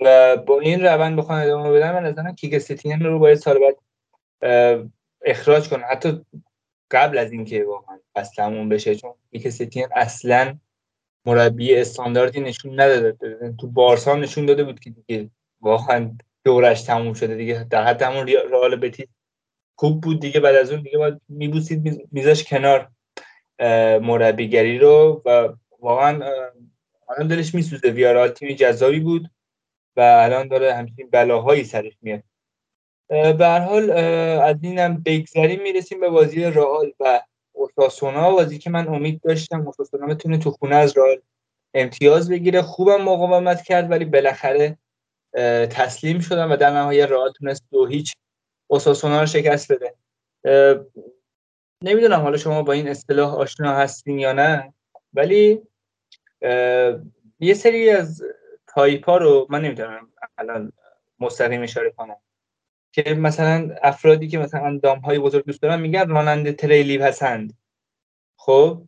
و 0.00 0.36
با 0.36 0.60
این 0.60 0.84
روند 0.84 1.16
بخوام 1.16 1.42
ادامه 1.42 1.72
بدم 1.72 1.92
من 1.92 2.04
نظرم 2.04 2.34
کیک 2.34 2.58
ستین 2.58 3.00
رو 3.00 3.18
باید 3.18 3.38
سال 3.38 3.58
بعد 3.58 3.76
اخراج 5.24 5.68
کنه. 5.68 5.84
حتی 5.84 6.24
قبل 6.90 7.18
از 7.18 7.32
اینکه 7.32 7.64
واقعا 7.64 7.98
فصل 8.14 8.34
تموم 8.36 8.68
بشه 8.68 8.94
چون 8.94 9.14
کیک 9.30 9.48
ستین 9.48 9.86
اصلا 9.96 10.58
مربی 11.26 11.74
استانداردی 11.74 12.40
نشون 12.40 12.80
نداده. 12.80 13.38
تو 13.60 13.66
بارسا 13.66 14.16
نشون 14.16 14.46
داده 14.46 14.64
بود 14.64 14.80
که 14.80 14.90
دیگه 14.90 15.30
واقعا 15.60 16.16
دورش 16.44 16.82
تموم 16.82 17.14
شده. 17.14 17.36
دیگه 17.36 17.66
در 17.70 17.84
حد 17.84 18.02
همون 18.02 18.26
رئال 18.26 18.76
بتیس 18.76 19.06
خوب 19.76 20.00
بود 20.00 20.20
دیگه. 20.20 20.40
بعد 20.40 20.54
از 20.54 20.70
اون 20.70 20.82
دیگه 20.82 20.98
باید 20.98 21.20
میبوسید 21.28 22.08
میذاش 22.12 22.44
کنار 22.44 22.90
مربیگری 24.00 24.78
رو. 24.78 25.22
و 25.24 25.48
واقعا 25.80 26.24
الان 27.08 27.28
دلش 27.28 27.54
میسوزه. 27.54 27.90
ویارال 27.90 28.28
تیمی 28.28 28.54
جذابی 28.54 29.00
بود 29.00 29.30
و 29.96 30.00
الان 30.00 30.48
داره 30.48 30.74
همچین 30.74 31.10
بلاهایی 31.10 31.64
سرش 31.64 31.92
میاد. 32.02 32.22
به 33.10 33.48
حال 33.68 33.90
از 34.40 34.56
اینم 34.62 35.02
بگذریم 35.06 35.62
می‌رسیم 35.62 36.00
به 36.00 36.08
بازی 36.08 36.44
رئال 36.44 36.92
و 37.00 37.20
اوساسونا. 37.52 38.30
بازی 38.30 38.58
که 38.58 38.70
من 38.70 38.88
امید 38.88 39.20
داشتم 39.20 39.66
اوساسونا 39.66 40.06
بتونه 40.06 40.38
تو 40.38 40.50
خونه 40.50 40.76
از 40.76 40.98
رئال 40.98 41.20
امتیاز 41.74 42.30
بگیره. 42.30 42.62
خوبم 42.62 43.02
مقاومت 43.02 43.62
کرد 43.62 43.90
ولی 43.90 44.04
بالاخره 44.04 44.78
تسلیم 45.70 46.20
شدن 46.20 46.52
و 46.52 46.56
در 46.56 46.70
نهایت 46.70 47.10
رئال 47.10 47.32
تونست 47.32 47.64
دو 47.70 47.86
هیچ 47.86 48.12
اوساسونا 48.66 49.20
رو 49.20 49.26
شکست 49.26 49.72
بده. 49.72 49.94
نمی‌دونم 51.84 52.20
حالا 52.20 52.36
شما 52.36 52.62
با 52.62 52.72
این 52.72 52.88
اصطلاح 52.88 53.34
آشنا 53.34 53.74
هستین 53.74 54.18
یا 54.18 54.32
نه 54.32 54.72
ولی 55.14 55.62
یه 57.40 57.54
سری 57.54 57.90
از 57.90 58.22
تایپ 58.66 59.04
ها 59.04 59.16
رو 59.16 59.46
من 59.50 59.60
نمی‌تونم 59.62 60.08
الان 60.38 60.72
مستقیم 61.20 61.62
اشاره 61.62 61.90
کنم. 61.90 62.16
که 62.92 63.14
مثلا 63.14 63.70
افرادی 63.82 64.28
که 64.28 64.38
مثلا 64.38 64.60
اندام 64.60 64.98
های 64.98 65.18
بزرگ 65.18 65.44
دوست 65.44 65.62
دارن 65.62 65.80
میگن 65.80 66.08
راننده 66.08 66.52
تریلی 66.52 66.98
پسند. 66.98 67.52
خب؟ 68.36 68.82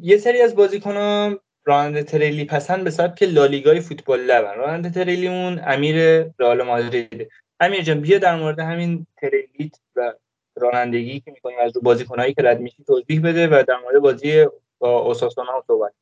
یه 0.00 0.16
سری 0.16 0.42
از 0.42 0.56
بازیکنان 0.56 1.38
راننده 1.64 2.02
تریلی 2.02 2.44
پسند 2.44 2.84
به 2.84 2.90
سبک 2.90 3.22
لالیگای 3.22 3.80
فوتبال 3.80 4.20
لبن. 4.20 4.54
راننده 4.54 4.90
تریلی 4.90 5.28
اون 5.28 5.60
امیر 5.66 5.96
رئال 6.38 6.62
مادرید. 6.62 7.28
امیر 7.60 7.82
جان 7.82 8.00
بیا 8.00 8.18
در 8.18 8.36
مورد 8.36 8.58
همین 8.58 9.06
تریلیت 9.16 9.76
و 9.96 10.12
رانندگی 10.56 11.20
که 11.20 11.30
می‌کنیم 11.30 11.58
از 11.60 11.76
رو 11.76 11.82
بازیکنایی 11.82 12.34
که 12.34 12.42
رد 12.42 12.60
میشی 12.60 12.84
توضیح 12.84 13.20
بده 13.22 13.46
و 13.46 13.64
در 13.68 13.76
مورد 13.82 13.98
بازی 13.98 14.46
با 14.78 14.98
اوساسونا 14.98 15.52
هم 15.52 15.62
صحبت 15.66 15.92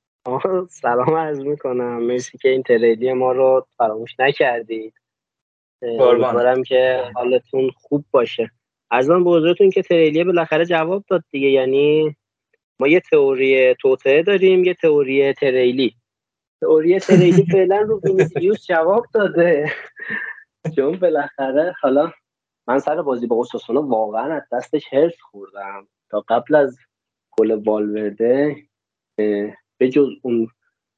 سلام 0.71 1.15
عرض 1.15 1.39
می‌کنم. 1.39 2.03
مرسی 2.03 2.39
که 2.39 2.49
این 2.49 2.63
تریلی 2.63 3.13
ما 3.13 3.33
رو 3.33 3.67
فراموش 3.79 4.21
نکردید. 4.21 4.95
امیدوارم 5.83 6.63
که 6.63 7.03
حالتون 7.15 7.71
خوب 7.77 8.05
باشه. 8.11 8.51
از 8.91 9.09
من 9.11 9.25
به 9.25 9.31
حضورتون 9.31 9.71
که 9.71 9.83
تریلی 9.83 10.25
بالاخره 10.25 10.65
جواب 10.65 11.05
داد 11.09 11.25
دیگه. 11.31 11.49
یعنی 11.49 12.17
ما 12.79 12.89
یه 12.89 13.01
تئوری 13.01 13.75
توطعه 13.75 14.23
داریم 14.23 14.65
یه 14.65 14.75
تئوری 14.75 15.33
تریلی. 15.33 15.97
تئوری 16.61 17.01
تریلی 17.01 17.47
فعلا 17.53 17.77
رو 17.81 18.01
وینیسیوس 18.05 18.67
جواب 18.67 19.07
داده. 19.15 19.73
چون 20.77 20.99
بالاخره 20.99 21.75
حالا 21.81 22.13
من 22.69 22.79
سر 22.79 23.03
بازی 23.03 23.27
با 23.27 23.37
اوساسونا 23.37 23.83
واقعا 23.83 24.35
از 24.35 24.43
دستش 24.53 24.93
هرس 24.93 25.21
خوردم. 25.21 25.89
تا 26.11 26.25
قبل 26.29 26.55
از 26.55 26.79
گل 27.39 27.51
والورده 27.51 28.57
به 29.79 29.89
جز 29.93 30.09
اون 30.23 30.49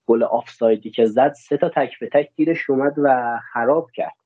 گل 0.07 0.23
آفسایدی 0.23 0.91
که 0.91 1.07
زد 1.07 1.33
سه 1.33 1.57
تا 1.57 1.69
تک 1.69 1.99
به 2.01 2.09
تک 2.13 2.31
گیرش 2.37 2.71
اومد 2.71 2.95
و 2.97 3.39
خراب 3.53 3.91
کرد. 3.95 4.24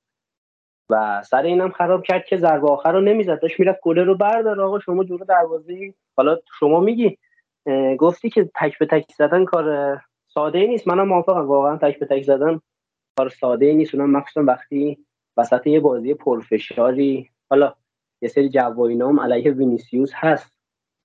و 0.91 1.23
سر 1.23 1.42
اینم 1.42 1.70
خراب 1.70 2.02
کرد 2.02 2.25
که 2.25 2.36
ضربه 2.36 2.68
آخر 2.68 2.92
رو 2.92 3.00
نمی‌زد. 3.00 3.41
داشت 3.41 3.60
می‌رفت 3.60 3.81
گله 3.83 4.05
رو 4.05 4.15
بردار. 4.15 4.60
آقا 4.60 4.78
شما 4.78 5.05
جلو 5.05 5.25
دروازه 5.25 5.94
حالا 6.17 6.39
شما 6.58 6.81
میگی. 6.81 7.18
گفتی 7.99 8.31
که 8.31 8.50
تک 8.55 8.78
به 8.78 8.86
تک 8.86 9.12
زدن 9.18 9.44
کار 9.44 9.99
ساده 10.28 10.58
ای 10.58 10.67
نیست. 10.68 10.89
منم 10.89 11.08
موافقم. 11.08 11.47
واقعا 11.47 11.76
تک 11.76 11.99
به 11.99 12.07
تک 12.07 12.23
زدن 12.23 12.60
کار 13.18 13.28
ساده 13.28 13.67
ای 13.67 13.75
نیست. 13.75 13.94
اونم 13.94 14.10
مخصوصا 14.10 14.42
وقتی 14.42 14.99
وسط 15.36 15.67
یه 15.67 15.81
بازی 15.81 16.15
پرفشاری 16.15 17.31
حالا 17.50 17.75
یه 18.23 18.28
سری 18.28 18.49
جو 18.49 18.60
و 18.60 18.81
اینا 18.81 19.08
هم 19.08 19.20
علیه 19.20 19.52
وینیسیوس 19.52 20.12
هست. 20.15 20.58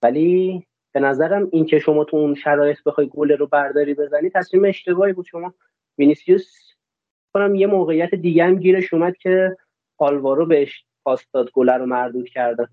ولی 0.03 0.63
به 0.93 0.99
نظرم 0.99 1.49
این 1.51 1.65
که 1.65 1.79
شما 1.79 2.03
تو 2.03 2.17
اون 2.17 2.35
شرایط 2.35 2.77
بخوای 2.85 3.07
گل 3.07 3.31
رو 3.31 3.47
برداری 3.47 3.93
بزنی 3.93 4.29
تصمیم 4.29 4.65
اشتباهی 4.65 5.13
بود. 5.13 5.25
شما 5.25 5.53
وینیسیوس 5.97 6.73
کنم 7.33 7.55
یه 7.55 7.67
موقعیت 7.67 8.15
دیگه 8.15 8.43
هم 8.43 8.55
گیرش 8.55 8.93
اومد 8.93 9.17
که 9.17 9.57
آلوارو 10.03 10.45
بهش 10.45 10.85
پاس 11.05 11.25
داد 11.33 11.51
گل 11.51 11.69
رو 11.69 11.85
مردود 11.85 12.29
کردن 12.29 12.67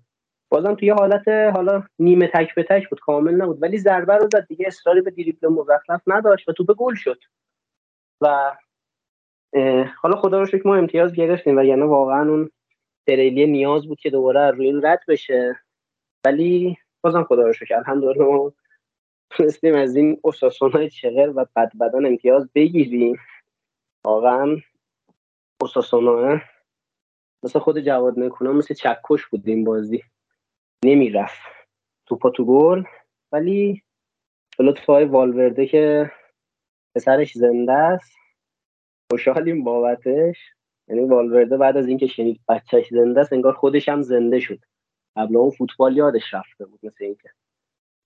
بازم 0.51 0.75
توی 0.75 0.89
حالت 0.89 1.27
حالا 1.27 1.83
نیمه 1.99 2.27
تک 2.27 2.55
به 2.55 2.63
تک 2.63 2.89
بود 2.89 2.99
کامل 2.99 3.33
نبود. 3.33 3.61
ولی 3.61 3.77
ضربه 3.77 4.15
رو 4.15 4.27
زد 4.33 4.45
دیگه 4.47 4.67
اصراری 4.67 5.01
به 5.01 5.11
دریبل 5.11 5.47
مزخرف 5.47 6.01
نداشت 6.07 6.49
و 6.49 6.53
توپ 6.53 6.71
گل 6.77 6.95
شد. 6.95 7.19
و 8.21 8.55
حالا 10.01 10.15
خدا 10.15 10.39
رو 10.39 10.45
شکر 10.45 10.67
ما 10.67 10.75
امتیاز 10.75 11.13
گرفتیم 11.13 11.57
و 11.57 11.63
یعنی 11.63 11.81
واقعا 11.81 12.29
اون 12.29 12.49
تریلی 13.07 13.47
نیاز 13.47 13.87
بود 13.87 13.99
که 13.99 14.09
دوباره 14.09 14.51
روی 14.51 14.65
این 14.65 14.85
رد 14.85 15.03
بشه. 15.07 15.59
ولی 16.25 16.77
بازم 17.03 17.23
خدا 17.23 17.41
رو 17.41 17.53
شکر 17.53 17.75
الحمدلله 17.75 18.25
ما 18.25 18.53
تونستیم 19.29 19.75
از 19.75 19.95
این 19.95 20.19
اساسونای 20.23 20.89
چغر 20.89 21.31
و 21.35 21.45
بدبدن 21.55 22.05
امتیاز 22.05 22.49
بگیریم. 22.55 23.19
واقعا 24.05 24.57
اساسونا 25.61 26.41
مثل 27.43 27.59
خود 27.59 27.79
جواد 27.79 28.19
نکونا 28.19 28.51
مثل 28.51 28.73
چکش 28.73 29.25
بود 29.31 29.47
این 29.47 29.63
بازی. 29.63 30.03
نمی‌رفت. 30.85 31.41
توپا 32.05 32.29
تو 32.29 32.45
گل 32.45 32.83
ولی 33.31 33.83
جلو 34.59 34.71
توهای 34.71 35.05
والورده 35.05 35.65
که 35.65 36.11
پسرش 36.95 37.33
زنده 37.33 37.73
است. 37.73 38.15
خوشحالیم 39.11 39.63
بابتش. 39.63 40.37
یعنی 40.87 41.01
والورده 41.01 41.57
بعد 41.57 41.77
از 41.77 41.87
اینکه 41.87 42.07
شنید 42.07 42.41
بچهش 42.49 42.87
زنده 42.91 43.21
است 43.21 43.33
انگار 43.33 43.53
خودش 43.53 43.89
هم 43.89 44.01
زنده 44.01 44.39
شد. 44.39 44.59
قبل 45.15 45.37
اون 45.37 45.49
فوتبال 45.49 45.97
یادش 45.97 46.33
رفته 46.33 46.65
بود 46.65 46.79
مثل 46.83 47.03
اینکه. 47.03 47.29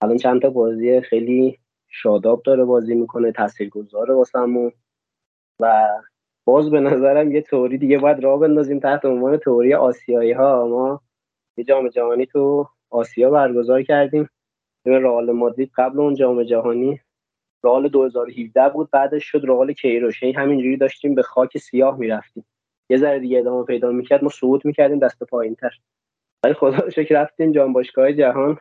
الان 0.00 0.16
چند 0.16 0.42
تا 0.42 0.50
بازی 0.50 1.00
خیلی 1.00 1.58
شاداب 1.88 2.42
داره 2.42 2.64
بازی 2.64 2.94
می‌کنه 2.94 3.32
تاثیرگذاره 3.32 4.14
واسمون 4.14 4.72
و 5.60 5.88
باز 6.46 6.70
به 6.70 6.80
نظرم 6.80 7.32
یه 7.32 7.42
توری 7.42 7.78
دیگه 7.78 7.98
باید 7.98 8.24
راه 8.24 8.40
بندازیم 8.40 8.78
تحت 8.78 9.04
عنوان 9.04 9.36
توری 9.36 9.74
آسیایی 9.74 10.32
ها. 10.32 10.66
ما 10.66 11.00
یه 11.56 11.64
جام 11.64 11.88
جهانی 11.88 12.26
تو 12.26 12.68
آسیا 12.90 13.30
برگزار 13.30 13.82
کردیم. 13.82 14.28
رئال 14.86 15.32
مادرید 15.32 15.70
قبل 15.76 16.00
اون 16.00 16.14
جام 16.14 16.42
جهانی. 16.42 17.00
رئال 17.64 17.88
2017 17.88 18.68
بود 18.68 18.90
بعدش 18.90 19.24
شد 19.24 19.40
رئال 19.44 19.72
کیروش 19.72 20.22
همینجوری 20.22 20.76
داشتیم 20.76 21.14
به 21.14 21.22
خاک 21.22 21.58
سیاه 21.58 21.98
می‌رفتیم. 21.98 22.46
یه 22.90 22.96
ذره 22.96 23.18
دیگه 23.18 23.38
ادامه 23.38 23.64
پیدا 23.64 23.90
می‌کرد 23.90 24.22
ما 24.22 24.28
صعود 24.28 24.64
می‌کردیم 24.64 24.98
دست 24.98 25.24
پایینتر. 25.24 25.70
ولی 26.44 26.54
خدا 26.54 26.90
شکر 26.90 27.22
رفتیم 27.22 27.52
جام 27.52 27.72
باشگاه 27.72 28.12
جهان. 28.12 28.58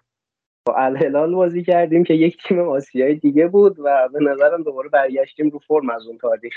با 0.67 0.75
الهلال 0.77 1.35
بازی 1.35 1.63
کردیم 1.63 2.03
که 2.03 2.13
یک 2.13 2.37
تیم 2.47 2.59
آسیایی 2.59 3.15
دیگه 3.15 3.47
بود 3.47 3.79
و 3.79 4.09
به 4.13 4.19
نظرم 4.19 4.63
دوباره 4.63 4.89
برگشتیم 4.89 5.49
رو 5.49 5.59
فرم 5.59 5.89
از 5.89 6.07
اون 6.07 6.17
تاریخ. 6.17 6.55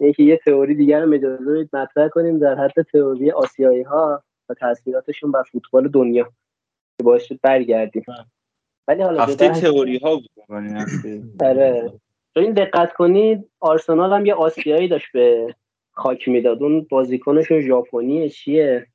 یکی 0.00 0.24
یه 0.24 0.40
تئوری 0.44 0.74
دیگر 0.74 1.00
رو 1.00 1.14
اجازه 1.14 1.44
بدید 1.44 1.76
مطرح 1.76 2.08
کنیم 2.08 2.38
در 2.38 2.54
حد 2.54 2.82
تئوری 2.92 3.30
آسیایی 3.30 3.82
ها 3.82 4.22
و 4.48 4.54
تاثیراتشون 4.54 5.32
بر 5.32 5.42
فوتبال 5.42 5.88
دنیا 5.88 6.24
که 6.98 7.04
باعث 7.04 7.22
شد 7.22 7.38
برگردیم. 7.42 8.04
ولی 8.88 9.02
حالا 9.02 9.22
هفته 9.22 9.48
تئوری 9.48 9.98
ها 9.98 10.14
بود 10.14 10.30
هفته. 10.50 11.22
آره. 11.40 11.92
تو 12.34 12.40
این 12.40 12.52
دقت 12.52 12.92
کنید 12.92 13.50
آرسنال 13.60 14.12
هم 14.12 14.26
یه 14.26 14.34
آسیایی 14.34 14.88
داشت 14.88 15.12
به 15.12 15.54
خاک 15.92 16.28
می‌داد. 16.28 16.62
اون 16.62 16.86
بازیکنشون 16.90 17.60
ژاپنیه 17.60 18.28
چیه؟ 18.28 18.86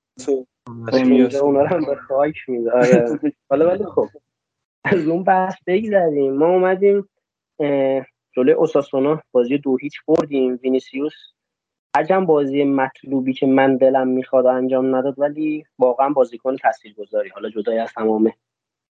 اونجا 0.93 1.40
اونا 1.40 1.61
رو 1.61 1.67
هم 1.67 1.85
به 1.85 1.95
خاک 1.95 2.35
می‌داد. 2.48 2.74
آره. 2.74 3.19
حالا 3.50 3.67
ولی 3.67 3.84
خب 3.84 4.08
از 4.84 5.08
اون 5.08 5.24
بحث 5.24 5.56
بگذریم. 5.67 6.34
ما 6.34 6.48
اومدیم 6.48 7.09
جلوی 8.35 8.53
اوساسونا 8.53 9.22
بازی 9.31 9.57
دو 9.57 9.77
هیچ 9.77 9.97
بردیم. 10.07 10.59
وینیسیوس 10.64 11.14
هرچند 11.97 12.27
بازی 12.27 12.64
مطلوبی 12.64 13.33
که 13.33 13.45
من 13.47 13.77
دلم 13.77 14.07
می‌خواد 14.07 14.45
انجام 14.45 14.95
نداد 14.95 15.19
ولی 15.19 15.65
واقعا 15.80 16.09
بازیکن 16.09 16.55
تاثیرگذاری. 16.55 17.30
حالا 17.30 17.49
جدای 17.49 17.80
از 17.80 17.93
تمام 17.93 18.33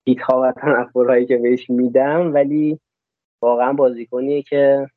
هیت 0.07 0.21
ها 0.21 0.41
و 0.41 0.51
تنفرهایی 0.51 1.25
که 1.25 1.37
بهش 1.37 1.69
میدم 1.69 2.33
ولی 2.33 2.79
واقعا 3.41 3.73
بازیکنیه 3.73 4.41
که 4.41 4.87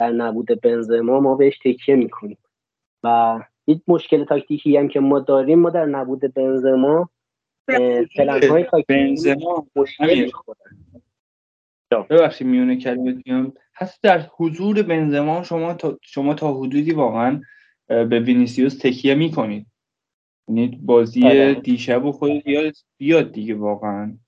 در 0.00 0.10
نبود 0.10 0.60
بنزما 0.60 1.20
ما 1.20 1.34
بهش 1.34 1.58
تکیه 1.58 1.96
می‌کنیم. 1.96 2.38
و 3.04 3.40
یک 3.66 3.82
مشکل 3.88 4.24
تاکتیکی 4.24 4.76
هم 4.76 4.88
که 4.88 5.00
ما 5.00 5.20
داریم 5.20 5.58
ما 5.58 5.70
در 5.70 5.86
نبود 5.86 6.34
بنزما 6.34 7.10
پلن 8.16 8.48
های 8.50 8.64
تاکتیکی 8.64 8.84
بنزما. 8.88 9.66
مشکل 9.76 10.30
ببخشید 11.90 12.46
میونه 12.46 12.76
کلمه 12.76 13.22
میام 13.26 13.52
حتی 13.72 13.98
در 14.02 14.26
حضور 14.36 14.82
بنزما 14.82 15.42
شما 15.42 15.74
تا 15.74 15.98
شما 16.02 16.34
تا 16.34 16.54
حدودی 16.54 16.92
واقعا 16.92 17.40
به 17.86 18.20
وینیسیوس 18.20 18.78
تکیه 18.78 19.14
می‌کنید. 19.14 19.66
یعنی 20.48 20.80
بازی 20.82 21.26
آره. 21.26 21.54
دیشب 21.54 22.04
و 22.04 22.12
خود 22.12 22.48
یاد 22.48 22.72
بیاد 22.98 23.32
دیگه 23.32 23.54
واقعا. 23.54 24.18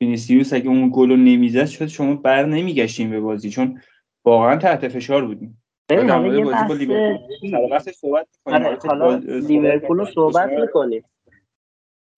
وینیسیوس 0.00 0.52
اگه 0.52 0.68
اون 0.68 0.90
گل 0.94 1.10
رو 1.10 1.16
نمی‌زد 1.16 1.64
شاید 1.64 1.90
شما 1.90 2.14
بر 2.14 2.44
نمیگشتیم 2.46 3.10
به 3.10 3.20
بازی 3.20 3.50
چون 3.50 3.80
واقعا 4.24 4.56
تحت 4.56 4.88
فشار 4.88 5.26
بودیم 5.26 5.62
در 5.88 6.18
مورد 6.18 6.44
بازی 6.68 6.86
با 6.86 6.98
بحث 7.70 7.88
لیورپول. 7.88 7.92
صحبت 7.92 8.28
می‌کنیم. 8.46 8.66
آره 8.66 8.78
صحبت 8.78 9.22
لیورپول 9.24 9.98
رو 9.98 10.06
صحبت 10.06 10.50
می‌کنیم. 10.60 11.04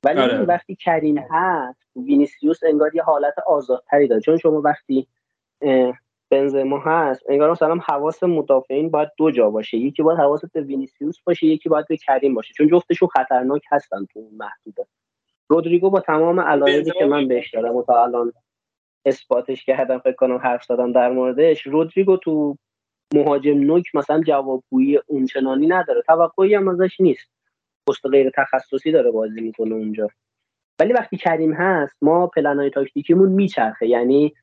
ولی 0.04 0.20
آره. 0.20 0.42
وقتی 0.42 0.74
کریم 0.74 1.18
هست 1.30 1.80
وینیسیوس 1.96 2.64
انگار 2.64 2.96
یه 2.96 3.02
حالت 3.02 3.34
آزادتری 3.46 4.08
داره. 4.08 4.20
چون 4.20 4.36
شما 4.36 4.60
وقتی 4.60 5.08
بنزما 6.30 6.78
هست 6.78 7.22
انگار 7.28 7.50
مثلا 7.50 7.76
حواس 7.76 8.22
مدافعین 8.22 8.90
باید 8.90 9.08
دو 9.16 9.30
جا 9.30 9.50
باشه. 9.50 9.76
یکی 9.76 10.02
باید 10.02 10.18
حواست 10.18 10.52
به 10.52 10.60
وینیسیوس 10.60 11.20
باشه 11.20 11.46
یکی 11.46 11.68
باید 11.68 11.86
به 11.88 11.96
کریم 11.96 12.34
باشه. 12.34 12.54
چون 12.54 12.68
جفتشون 12.68 13.08
خطرناک 13.08 13.62
هستن 13.70 14.04
تو 14.12 14.18
اون 14.18 14.34
محدوده. 14.36 14.86
رودریگو 15.48 15.90
با 15.90 16.00
تمام 16.00 16.40
علایقی 16.40 16.90
که 16.90 17.04
من 17.04 17.28
بهش 17.28 17.54
دارم 17.54 17.76
و 17.76 17.82
تا 17.82 18.02
الان 18.02 18.32
اثباتش 19.04 19.64
کردم 19.64 19.98
فکر 19.98 20.12
کنم 20.16 20.36
حرف 20.36 20.64
زدم 20.64 20.92
در 20.92 21.10
موردش 21.10 21.66
رودریگو 21.66 22.16
تو 22.16 22.56
مهاجم 23.14 23.58
نوک 23.58 23.94
مثلا 23.94 24.22
جوابگویی 24.22 25.00
اونچنانی 25.06 25.66
نداره. 25.66 26.02
توقعی 26.02 26.54
هم 26.54 26.68
ازش 26.68 27.00
نیست. 27.00 27.37
پست 27.88 28.06
غیر 28.06 28.30
تخصصی 28.36 28.92
داره 28.92 29.10
بازی 29.10 29.40
می‌کنه 29.40 29.74
اونجا. 29.74 30.08
ولی 30.80 30.92
وقتی 30.92 31.16
کریم 31.16 31.52
هست 31.52 31.96
ما 32.02 32.26
پلنهای 32.26 32.70
تاکتیکیمون 32.70 33.28
میچرخه. 33.28 33.86
یعنی 33.86 34.34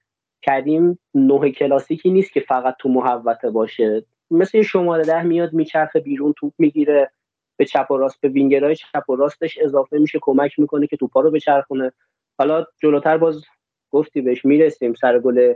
کریم 0.41 0.99
نوع 1.13 1.49
کلاسیکی 1.49 2.09
نیست 2.09 2.31
که 2.31 2.39
فقط 2.39 2.75
تو 2.79 2.89
محوطه 2.89 3.49
باشه. 3.49 4.05
مثل 4.31 4.61
شماره 4.61 5.03
ده 5.03 5.23
میاد 5.23 5.53
میچرخه 5.53 5.99
بیرون 5.99 6.33
توپ 6.37 6.53
می‌گیره 6.57 7.11
به 7.57 7.65
چپ 7.65 7.91
و 7.91 7.97
راست 7.97 8.21
به 8.21 8.27
وینگرهای 8.27 8.75
چپ 8.75 9.09
و 9.09 9.15
راستش 9.15 9.57
اضافه 9.57 9.97
میشه 9.97 10.19
کمک 10.21 10.59
می‌کنه 10.59 10.87
که 10.87 10.97
توپا 10.97 11.21
رو 11.21 11.31
بچرخونه. 11.31 11.91
حالا 12.37 12.65
جلوتر 12.81 13.17
باز 13.17 13.43
گفتی 13.91 14.21
بهش 14.21 14.45
می‌رسیم 14.45 14.93
سر 14.93 15.19
گل 15.19 15.53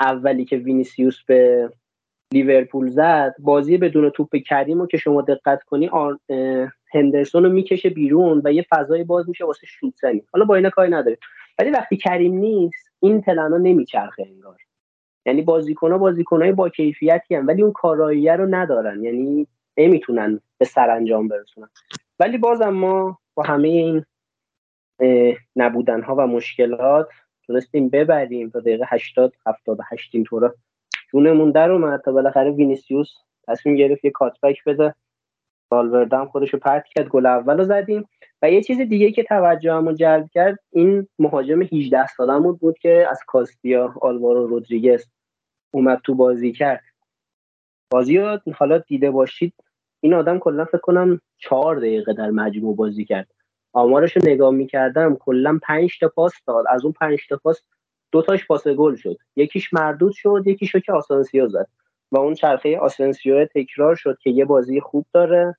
اولی 0.00 0.44
که 0.44 0.56
وینیسیوس 0.56 1.24
به 1.24 1.70
لیورپول 2.36 2.88
زد 2.88 3.34
بازی 3.38 3.78
بدون 3.78 4.10
توپ 4.10 4.36
کریم 4.36 4.78
رو 4.78 4.86
که 4.86 4.96
شما 4.96 5.22
دقت 5.22 5.62
کنی 5.62 5.88
آر... 5.88 6.18
هندرسون 6.94 7.44
رو 7.44 7.50
می‌کشه 7.50 7.90
بیرون 7.90 8.42
و 8.44 8.52
یه 8.52 8.66
فضای 8.70 9.04
باز 9.04 9.28
میشه 9.28 9.44
واسه 9.44 9.66
شوت 9.66 9.94
زنی 10.02 10.22
حالا 10.32 10.44
با 10.44 10.54
اینا 10.54 10.70
کاری 10.70 10.90
نداره. 10.90 11.18
ولی 11.58 11.70
وقتی 11.70 11.96
کریم 11.96 12.34
نیست 12.34 12.90
این 13.00 13.22
پلنا 13.22 13.56
نمیچرخه 13.56 14.22
انگار. 14.26 14.56
یعنی 15.26 15.42
بازیکن‌ها 15.42 15.98
بازیکن‌های 15.98 16.52
با 16.52 16.68
کیفیتی 16.68 17.34
هم 17.34 17.46
ولی 17.46 17.62
اون 17.62 17.72
کاراییه 17.72 18.36
رو 18.36 18.54
ندارن. 18.54 19.04
یعنی 19.04 19.46
نمی‌تونن 19.76 20.40
به 20.58 20.64
سرانجام 20.64 21.28
برسونن. 21.28 21.68
ولی 22.18 22.38
بازم 22.38 22.68
ما 22.68 23.18
با 23.34 23.42
همه 23.42 23.68
این 23.68 24.04
نبودن 25.56 26.02
ها 26.02 26.14
و 26.14 26.26
مشکلات 26.26 27.08
تونستیم 27.46 27.88
ببریم 27.88 28.50
تا 28.50 28.60
دقیقه 28.60 28.84
80 28.88 29.32
78 29.46 30.10
اینطورا 30.14 30.54
جونمون 31.12 31.50
در 31.50 31.70
اومد 31.70 32.00
تا 32.00 32.12
بالاخره 32.12 32.50
وینیسیوس 32.50 33.08
تصمیم 33.48 33.76
گرفت 33.76 34.04
یه 34.04 34.10
کاتبک 34.10 34.64
بده. 34.64 34.94
والورده 35.70 36.16
هم 36.16 36.26
خودش 36.26 36.50
رو 36.50 36.58
پرت 36.58 36.84
کرد 36.86 37.08
گل 37.08 37.26
اول 37.26 37.58
رو 37.58 37.64
زدیم. 37.64 38.08
و 38.42 38.50
یه 38.50 38.62
چیز 38.62 38.80
دیگه 38.80 39.12
که 39.12 39.22
توجهمو 39.22 39.92
جلب 39.92 40.28
کرد 40.32 40.58
این 40.72 41.08
مهاجم 41.18 41.62
18 41.62 42.06
سالمون 42.06 42.52
بود 42.52 42.78
که 42.78 43.06
از 43.10 43.20
کاستیا 43.26 43.94
آلوارو 44.00 44.46
رودریگز 44.46 45.06
اومد 45.70 46.00
تو 46.04 46.14
بازی 46.14 46.52
کرد. 46.52 46.82
بازی 47.90 48.18
رو 48.18 48.38
حالا 48.54 48.78
دیده 48.78 49.10
باشید. 49.10 49.54
این 50.00 50.14
آدم 50.14 50.38
کلا 50.38 50.64
فکر 50.64 50.78
کنم 50.78 51.20
چهار 51.38 51.76
دقیقه 51.76 52.12
در 52.12 52.30
مجموع 52.30 52.76
بازی 52.76 53.04
کرد. 53.04 53.28
آمارش 53.72 54.16
رو 54.16 54.22
نگاه 54.24 54.50
می‌کردم 54.50 55.16
کلا 55.16 55.58
پنج 55.62 55.98
تا 55.98 56.08
پاس 56.08 56.32
داد. 56.46 56.64
از 56.68 56.84
اون 56.84 56.92
پنج 56.92 57.26
تا 57.28 57.36
پاس 57.36 57.62
دو 58.16 58.22
تاش 58.22 58.46
پاس 58.46 58.68
گل 58.68 58.94
شد. 58.94 59.16
یکیش 59.36 59.74
مردود 59.74 60.12
شد 60.12 60.42
یکیشو 60.46 60.80
که 60.80 60.92
آسانسیو 60.92 61.48
زد. 61.48 61.66
و 62.12 62.18
اون 62.18 62.34
چرخه 62.34 62.78
آسانسیو 62.78 63.44
تکرار 63.44 63.94
شد 63.94 64.18
که 64.22 64.30
یه 64.30 64.44
بازی 64.44 64.80
خوب 64.80 65.06
داره 65.12 65.56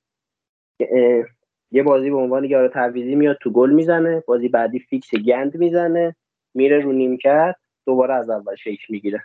یه 1.70 1.82
بازی 1.82 2.10
به 2.10 2.16
عنوان 2.16 2.44
یار 2.44 2.68
تعویضی 2.68 3.14
میاد 3.14 3.38
تو 3.40 3.50
گل 3.50 3.70
می‌زنه 3.70 4.22
بازی 4.26 4.48
بعدی 4.48 4.78
فیکس 4.78 5.14
گند 5.14 5.56
می‌زنه 5.56 6.16
میره 6.54 6.80
رو 6.80 6.92
نیمکت 6.92 7.54
دوباره 7.86 8.14
از 8.14 8.30
اول 8.30 8.54
شکل 8.54 8.84
می‌گیره. 8.88 9.22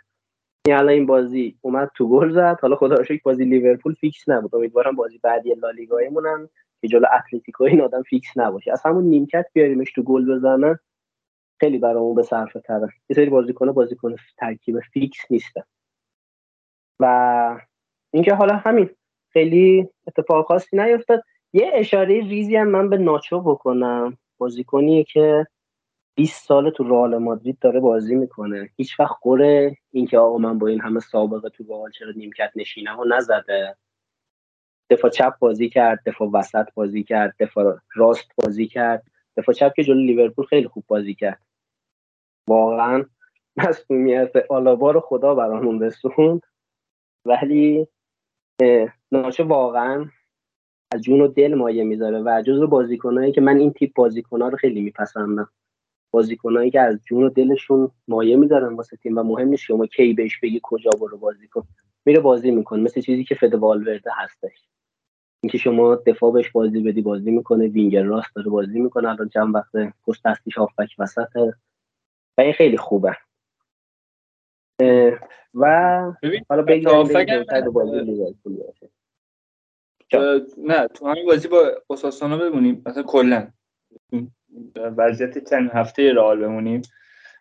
این 0.66 0.76
الان 0.76 0.88
این 0.88 1.06
بازی 1.06 1.58
اومد 1.60 1.90
تو 1.96 2.08
گل 2.08 2.30
زد. 2.30 2.58
حالا 2.62 2.76
خدا 2.76 2.94
رو 2.94 3.16
بازی 3.24 3.44
لیورپول 3.44 3.94
فیکس 3.94 4.28
نبود. 4.28 4.54
امیدوارم 4.54 4.96
بازی 4.96 5.18
بعدی 5.22 5.54
لالیگایمون 5.54 6.26
هم 6.26 6.48
که 6.80 6.88
جلو 6.88 7.06
اتلتیکو 7.18 7.64
این 7.64 7.80
آدم 7.80 8.02
فیکس 8.02 8.28
نباشه. 8.36 8.72
از 8.72 8.82
همون 8.84 9.04
نیمکت 9.04 9.46
بیاریمش 9.52 9.92
تو 9.92 10.02
گل 10.02 10.34
بزنه. 10.34 10.78
خیلی 11.60 11.78
برامون 11.78 12.14
به 12.14 12.22
صرفه 12.22 12.60
تره 12.60 12.88
یه 13.08 13.16
سری 13.16 13.30
بازیکن 13.30 13.72
بازیکن 13.72 14.16
ترکیب 14.38 14.80
فیکس 14.80 15.18
نیستن. 15.30 15.62
و 17.00 17.60
اینکه 18.12 18.34
حالا 18.34 18.56
همین 18.56 18.90
خیلی 19.32 19.88
اتفاق 20.06 20.46
خاصی 20.46 20.76
نیفتاد. 20.76 21.22
یه 21.52 21.70
اشاره 21.74 22.20
ریزی 22.20 22.56
هم 22.56 22.68
من 22.68 22.90
به 22.90 22.96
ناچو 22.96 23.40
بکنم. 23.40 24.18
بازیکنیه 24.38 25.04
که 25.04 25.46
20 26.14 26.46
سال 26.46 26.70
تو 26.70 26.84
رئال 26.84 27.18
مادرید 27.18 27.58
داره 27.58 27.80
بازی 27.80 28.14
می‌کنه. 28.14 28.70
هیچ 28.76 29.00
وقت 29.00 29.16
قره 29.22 29.76
اینکه 29.92 30.18
آقا 30.18 30.38
من 30.38 30.58
با 30.58 30.66
این 30.66 30.80
همه 30.80 31.00
سابقه 31.00 31.48
تو 31.48 31.64
رئال 31.68 31.90
چرا 31.90 32.12
نیمکت 32.16 32.50
نشینم 32.56 32.98
و 32.98 33.04
نزده. 33.04 33.76
دفاع 34.90 35.10
چپ 35.10 35.38
بازی 35.38 35.68
کرد 35.68 36.02
دفاع 36.06 36.30
وسط 36.32 36.66
بازی 36.74 37.02
کرد 37.02 37.34
دفاع 37.40 37.78
راست 37.94 38.32
بازی 38.36 38.66
کرد. 38.66 39.02
دفاع 39.36 39.54
چپ 39.54 39.74
که 39.74 39.84
جلو 39.84 40.00
لیورپول 40.00 40.44
خیلی 40.44 40.68
خوب 40.68 40.84
بازی 40.88 41.14
کرد. 41.14 41.40
واقعا 42.48 43.04
مسئولیت 43.56 44.32
آلابا 44.50 44.90
رو 44.90 45.00
خدا 45.00 45.34
برامون 45.34 45.82
رسوند. 45.82 46.40
ولی 47.24 47.88
ناچه 49.12 49.44
واقعا 49.44 50.06
از 50.92 51.02
جون 51.02 51.20
و 51.20 51.28
دل 51.28 51.54
مایه 51.54 51.84
می‌ذاره 51.84 52.22
و 52.22 52.42
جز 52.46 52.62
بازیکنایی 52.62 53.32
که 53.32 53.40
من 53.40 53.56
این 53.56 53.72
تیپ 53.72 53.92
بازیکنها 53.94 54.48
رو 54.48 54.56
خیلی 54.56 54.80
میپسندم. 54.80 55.50
بازیکنایی 56.10 56.70
که 56.70 56.80
از 56.80 57.04
جون 57.04 57.22
و 57.22 57.28
دلشون 57.28 57.90
مایه 58.08 58.36
می‌ذارن 58.36 58.74
واسه 58.74 58.96
تیم 58.96 59.18
و 59.18 59.22
مهم 59.22 59.48
نیست 59.48 59.62
شما 59.62 59.86
کی 59.86 60.12
بهش 60.12 60.40
بگی 60.40 60.60
کجا 60.62 60.90
برو 61.00 61.18
بازی 61.18 61.48
کن. 61.48 61.66
میره 62.06 62.20
بازی 62.20 62.50
می‌کنه 62.50 62.82
مثل 62.82 63.00
چیزی 63.00 63.24
که 63.24 63.34
فد 63.34 63.54
والورده 63.54 64.10
هستش. 64.14 64.68
اینکه 65.44 65.58
شما 65.58 65.94
دفاع 65.94 66.32
بهش 66.32 66.50
بازی 66.50 66.80
بدی 66.80 67.02
بازی 67.02 67.30
می‌کنه 67.30 67.66
وینگر 67.66 68.02
راست 68.02 68.34
داره 68.36 68.50
بازی 68.50 68.80
می‌کنه. 68.80 69.08
الان 69.08 69.28
چند 69.28 69.54
وقت 69.54 69.76
پست 70.06 70.26
دستیش 70.26 70.54
هافبک 70.54 70.94
وسطه 70.98 71.54
و 72.38 72.40
این 72.40 72.52
خیلی 72.52 72.76
خوبه. 72.76 73.16
و 75.54 75.66
حالا 76.48 76.64
نه 80.58 80.88
تو 80.88 81.08
همین 81.08 81.26
بازی 81.26 81.48
با 81.48 81.72
اوساسونا 81.86 82.38
بمونیم. 82.38 82.82
مثلا 82.86 83.02
کلا. 83.02 83.48
وضعیت 84.74 85.50
چند 85.50 85.70
هفته 85.70 86.12
رئال 86.12 86.40
بمونیم. 86.40 86.82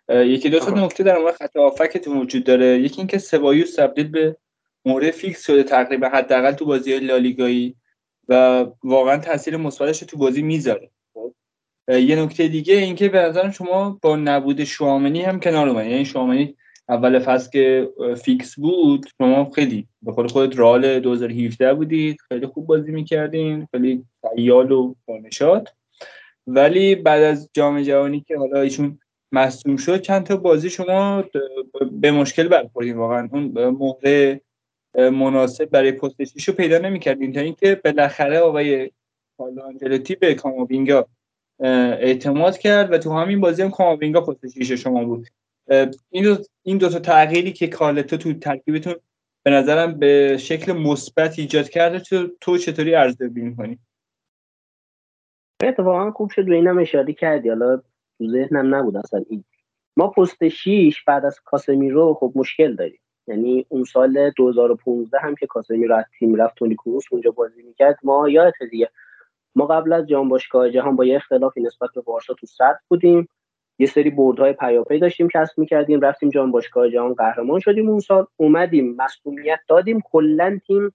یکی 0.09 0.49
دو 0.49 0.59
تا 0.59 0.85
نکته 0.85 1.03
در 1.03 1.17
مورد 1.17 1.35
خط 1.35 1.57
هافکتون 1.57 2.17
وجود 2.17 2.43
داره. 2.43 2.65
یکی 2.65 2.97
اینکه 2.97 3.17
سبایوس 3.17 3.75
تبدیل 3.75 4.07
به 4.07 4.37
مورد 4.85 5.11
فیکس 5.11 5.45
شده 5.45 5.63
تقریبا 5.63 6.07
حداقل 6.07 6.51
تو 6.51 6.65
بازی 6.65 6.99
لالیگایی. 6.99 7.75
و 8.29 8.65
واقعا 8.83 9.17
تاثیر 9.17 9.57
مثبتش 9.57 9.99
تو 9.99 10.17
بازی 10.17 10.41
می‌ذاره. 10.41 10.89
یه 11.87 12.15
نکته 12.15 12.47
دیگه 12.47 12.75
اینکه 12.75 13.09
به 13.09 13.19
نظرم 13.19 13.51
شما 13.51 13.99
با 14.01 14.15
نبود 14.15 14.63
شوامنی 14.63 15.21
هم 15.21 15.39
کنار 15.39 15.69
اومدید 15.69 15.91
یعنی 15.91 16.05
شوامنی 16.05 16.55
اول 16.89 17.19
فصل 17.19 17.49
که 17.49 17.89
فیکس 18.23 18.55
بود 18.59 19.05
شما 19.17 19.51
خیلی 19.55 19.87
به 20.01 20.11
خود 20.11 20.31
خودت 20.31 20.59
رال 20.59 20.99
2017 20.99 21.73
بودید 21.73 22.17
خیلی 22.27 22.47
خوب 22.47 22.67
بازی 22.67 22.91
می‌کردین 22.91 23.67
خیلی 23.71 24.05
فعال 24.21 24.71
و 24.71 24.95
نشاط 25.23 25.69
ولی 26.47 26.95
بعد 26.95 27.23
از 27.23 27.49
جام 27.53 27.81
جهانی 27.81 28.25
که 28.27 28.37
حالا 28.37 28.61
ایشون 28.61 28.99
مصدوم 29.31 29.77
شد 29.77 30.01
چند 30.01 30.23
تا 30.23 30.37
بازی 30.37 30.69
شما 30.69 31.23
به 31.91 32.11
مشکل 32.11 32.47
برخوردین 32.47 32.97
واقعا. 32.97 33.29
اون 33.31 33.69
مهره 33.79 34.41
مناسب 34.95 35.65
برای 35.65 35.91
پست 35.91 36.47
رو 36.47 36.53
پیدا 36.53 36.77
نمی‌کردین 36.77 37.33
تا 37.33 37.39
اینکه 37.39 37.81
بالاخره 37.85 38.39
آقای 38.39 38.91
پالو 39.37 39.61
آنجلوتی 39.61 40.15
به 40.15 40.33
کاماوینگا 40.33 41.07
اعتماد 41.59 42.57
کرد 42.57 42.93
و 42.93 42.97
تو 42.97 43.13
همین 43.13 43.41
بازی 43.41 43.61
هم 43.61 43.71
کاماوینگا 43.71 44.21
پست 44.21 44.75
شما 44.75 45.05
بود. 45.05 45.27
این 46.09 46.23
دو, 46.23 46.37
این 46.63 46.77
دو 46.77 46.89
تا 46.89 46.99
تغییری 46.99 47.51
که 47.53 47.67
کالتو 47.67 48.17
تو 48.17 48.33
ترکیبتون 48.33 48.95
به 49.43 49.51
نظرم 49.51 49.99
به 49.99 50.37
شکل 50.37 50.71
مثبت 50.71 51.39
ایجاد 51.39 51.69
کرده 51.69 51.99
تو, 51.99 52.27
تو 52.41 52.57
چطوری 52.57 52.95
ارزیابی 52.95 53.41
می‌کنی 53.41 53.79
اتفاقا 55.63 56.11
خوب 56.11 56.29
شد 56.29 56.45
به 56.45 56.55
اینم 56.55 56.79
اشاره 56.79 57.13
کردی. 57.13 57.49
حالا 57.49 57.81
تو 58.17 58.31
ذهنم 58.31 58.75
نبود 58.75 58.97
اصلا. 58.97 59.23
این 59.29 59.43
ما 59.97 60.07
پست 60.07 60.47
6 60.47 61.03
بعد 61.07 61.25
از 61.25 61.39
کاسمیرو 61.45 62.17
خب 62.19 62.31
مشکل 62.35 62.75
داریم. 62.75 62.99
یعنی 63.27 63.65
اون 63.69 63.83
سال 63.83 64.29
2015 64.29 65.19
هم 65.19 65.35
که 65.35 65.47
کاسمیرو 65.47 65.95
از 65.95 66.05
تیم 66.19 66.35
رفت 66.35 66.55
تونی 66.55 66.75
کروس 66.75 67.03
اونجا 67.11 67.31
بازی 67.31 67.63
می‌کرد 67.63 67.99
ما 68.03 68.29
یادت 68.29 68.63
دیگه. 68.71 68.89
ما 69.55 69.65
قبل 69.65 69.93
از 69.93 70.07
جام 70.07 70.29
باشگاه 70.29 70.69
جهان 70.69 70.95
با 70.95 71.05
یه 71.05 71.15
اختلافی 71.15 71.61
نسبت 71.61 71.89
به 71.95 72.01
بارسا 72.01 72.33
تو 72.33 72.47
صد 72.47 72.79
بودیم. 72.87 73.27
یه 73.79 73.87
سری 73.87 74.09
بردهای 74.09 74.53
پیاپی 74.53 74.99
داشتیم 74.99 75.27
کسب 75.33 75.59
می‌کردیم 75.59 76.01
رفتیم 76.01 76.29
جام 76.29 76.51
باشگاه 76.51 76.89
جهان 76.89 77.13
قهرمان 77.13 77.59
شدیم 77.59 77.89
اون 77.89 77.99
سال. 77.99 78.25
اومدیم 78.37 78.95
مسئولیت 78.95 79.59
دادیم 79.67 80.01
کلا 80.11 80.59
تیم 80.67 80.93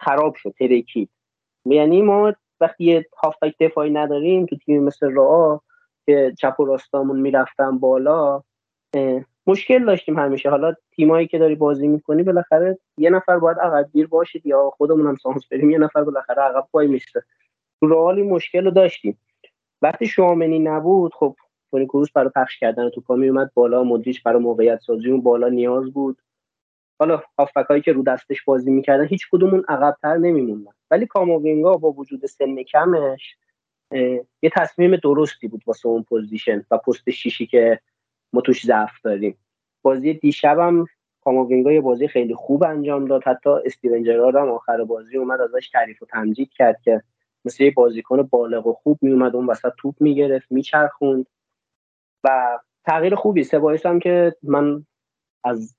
خراب 0.00 0.34
شد 0.34 0.54
ترکید. 0.58 1.10
یعنی 1.64 2.02
ما 2.02 2.32
وقتی 2.60 2.84
یه 2.84 3.06
هافبک 3.22 3.54
دفاعی 3.60 3.90
نداریم 3.90 4.46
تو 4.46 4.56
تیم 4.56 4.82
مثل 4.82 5.10
راه 5.10 5.62
که 6.06 6.34
چپ 6.38 6.60
و 6.60 6.64
راستامون 6.64 7.20
می‌رفتن 7.20 7.78
بالا 7.78 8.42
مشکل 9.46 9.84
داشتیم 9.84 10.18
همیشه. 10.18 10.50
حالا 10.50 10.74
تیمایی 10.96 11.26
که 11.26 11.38
داری 11.38 11.54
بازی 11.54 11.88
می‌کنی 11.88 12.22
بالاخره 12.22 12.78
یه 12.98 13.10
نفر 13.10 13.38
باید 13.38 13.58
عقب 13.58 13.88
گیر 13.92 14.06
باشید 14.06 14.46
یا 14.46 14.70
خودمون 14.76 15.06
هم 15.06 15.16
سانس 15.16 15.46
بریم 15.50 15.70
یه 15.70 15.78
نفر 15.78 16.04
بالاخره 16.04 16.42
عقب 16.42 16.68
پای 16.72 16.86
میسته. 16.86 17.22
تو 17.80 17.86
رئال 17.86 18.22
مشکل 18.22 18.64
رو 18.64 18.70
داشتیم. 18.70 19.18
وقتی 19.82 20.06
شوامنی 20.06 20.58
نبود 20.58 21.14
خب 21.14 21.36
تونی 21.70 21.86
کروس 21.86 22.12
برای 22.12 22.30
پخش 22.36 22.58
کردن 22.58 22.90
توپا 22.90 23.14
اومد 23.14 23.50
بالا. 23.54 23.84
مدریچ 23.84 24.22
برای 24.22 24.42
موقعیت 24.42 24.80
سازی 24.80 25.10
اون 25.10 25.20
بالا 25.20 25.48
نیاز 25.48 25.92
بود. 25.92 26.18
حالا 26.98 27.22
هایی 27.70 27.82
که 27.82 27.92
رو 27.92 28.02
دستش 28.02 28.44
بازی 28.44 28.70
می‌کردن 28.70 29.06
هیچ 29.06 29.28
کدومون 29.32 29.64
عقبتر 29.68 30.16
نمیموندن. 30.16 30.72
ولی 30.90 31.06
کاموینگا 31.06 31.76
با 31.76 31.92
وجود 31.92 32.26
سن 32.26 32.62
کمش 32.62 33.36
یه 34.42 34.50
تصمیم 34.52 34.96
درستی 34.96 35.48
بود 35.48 35.62
واسه 35.66 35.88
اون 35.88 36.02
position 36.02 36.64
و 36.70 36.78
پست 36.78 37.10
شیشی 37.10 37.46
که 37.46 37.80
ما 38.36 38.42
توش 38.42 38.66
ضعف 38.66 39.00
داریم. 39.04 39.38
بازی 39.82 40.14
دیشبم 40.14 40.86
کاموینگا 41.24 41.72
یه 41.72 41.80
بازی 41.80 42.08
خیلی 42.08 42.34
خوب 42.34 42.64
انجام 42.64 43.04
داد. 43.04 43.22
حتی 43.24 43.50
استیون 43.50 44.04
جرارد 44.04 44.36
هم 44.36 44.48
آخر 44.48 44.84
بازی 44.84 45.16
اومد 45.16 45.40
ازش 45.40 45.68
تعریف 45.68 46.02
و 46.02 46.06
تمجید 46.06 46.50
کرد 46.50 46.80
که 46.80 47.02
مثل 47.44 47.64
یه 47.64 47.70
بازیکن 47.70 48.22
بالغ 48.22 48.66
و 48.66 48.72
خوب 48.72 48.98
میومد 49.02 49.36
اون 49.36 49.46
وسط 49.46 49.72
توپ 49.78 49.94
می‌گرفت 50.00 50.52
میچرخوند. 50.52 51.26
و 52.24 52.58
تغییر 52.84 53.14
خوبی 53.14 53.44
سبایوس 53.44 53.86
هم 53.86 53.98
که 53.98 54.36
من 54.42 54.86
از 55.44 55.76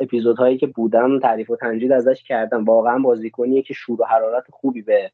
اپیزودهایی 0.00 0.58
که 0.58 0.66
بودم 0.66 1.18
تعریف 1.18 1.50
و 1.50 1.56
تمجید 1.56 1.92
ازش 1.92 2.24
کردم. 2.24 2.64
واقعا 2.64 2.98
بازیکنیه 2.98 3.62
که 3.62 3.74
شور 3.74 4.02
و 4.02 4.04
حرارت 4.04 4.44
خوبی 4.50 4.82
به 4.82 5.10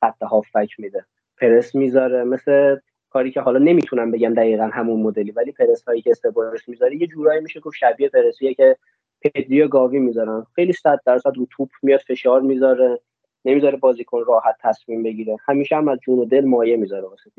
خط 0.00 0.22
هافبک 0.22 0.80
میده. 0.80 1.04
پرس 1.40 1.74
می‌ذاره 1.74 2.24
مثل 2.24 2.76
کاری 3.16 3.30
که 3.30 3.40
حالا 3.40 3.58
نمی‌تونم 3.58 4.10
بگم 4.10 4.34
دقیقا 4.34 4.64
همون 4.64 5.00
مدلی 5.00 5.30
ولی 5.30 5.52
پرس 5.52 5.84
هایی 5.84 6.02
که 6.02 6.10
استبارش 6.10 6.68
می‌ذاره 6.68 6.96
یه 6.96 7.06
جورایی 7.06 7.40
میشه 7.40 7.60
گفت 7.60 7.76
شبیه 7.76 8.08
پرسیه 8.08 8.54
که 8.54 8.76
پدری 9.22 9.62
و 9.62 9.68
گاوی 9.68 9.98
می‌ذارن. 9.98 10.46
خیلی 10.54 10.72
صد 10.72 11.00
درصد 11.06 11.36
رو 11.36 11.46
توپ 11.50 11.68
میاد 11.82 12.00
فشار 12.00 12.40
می‌ذاره 12.40 13.00
نمی‌ذاره 13.44 13.76
بازیکن 13.76 14.24
راحت 14.26 14.56
تصمیم 14.60 15.02
بگیره. 15.02 15.36
همیشه 15.48 15.76
هم 15.76 15.88
از 15.88 15.98
جون 15.98 16.18
و 16.18 16.24
دل 16.24 16.44
مایه 16.44 16.76
می‌ذاره 16.76 17.08
واسه 17.08 17.30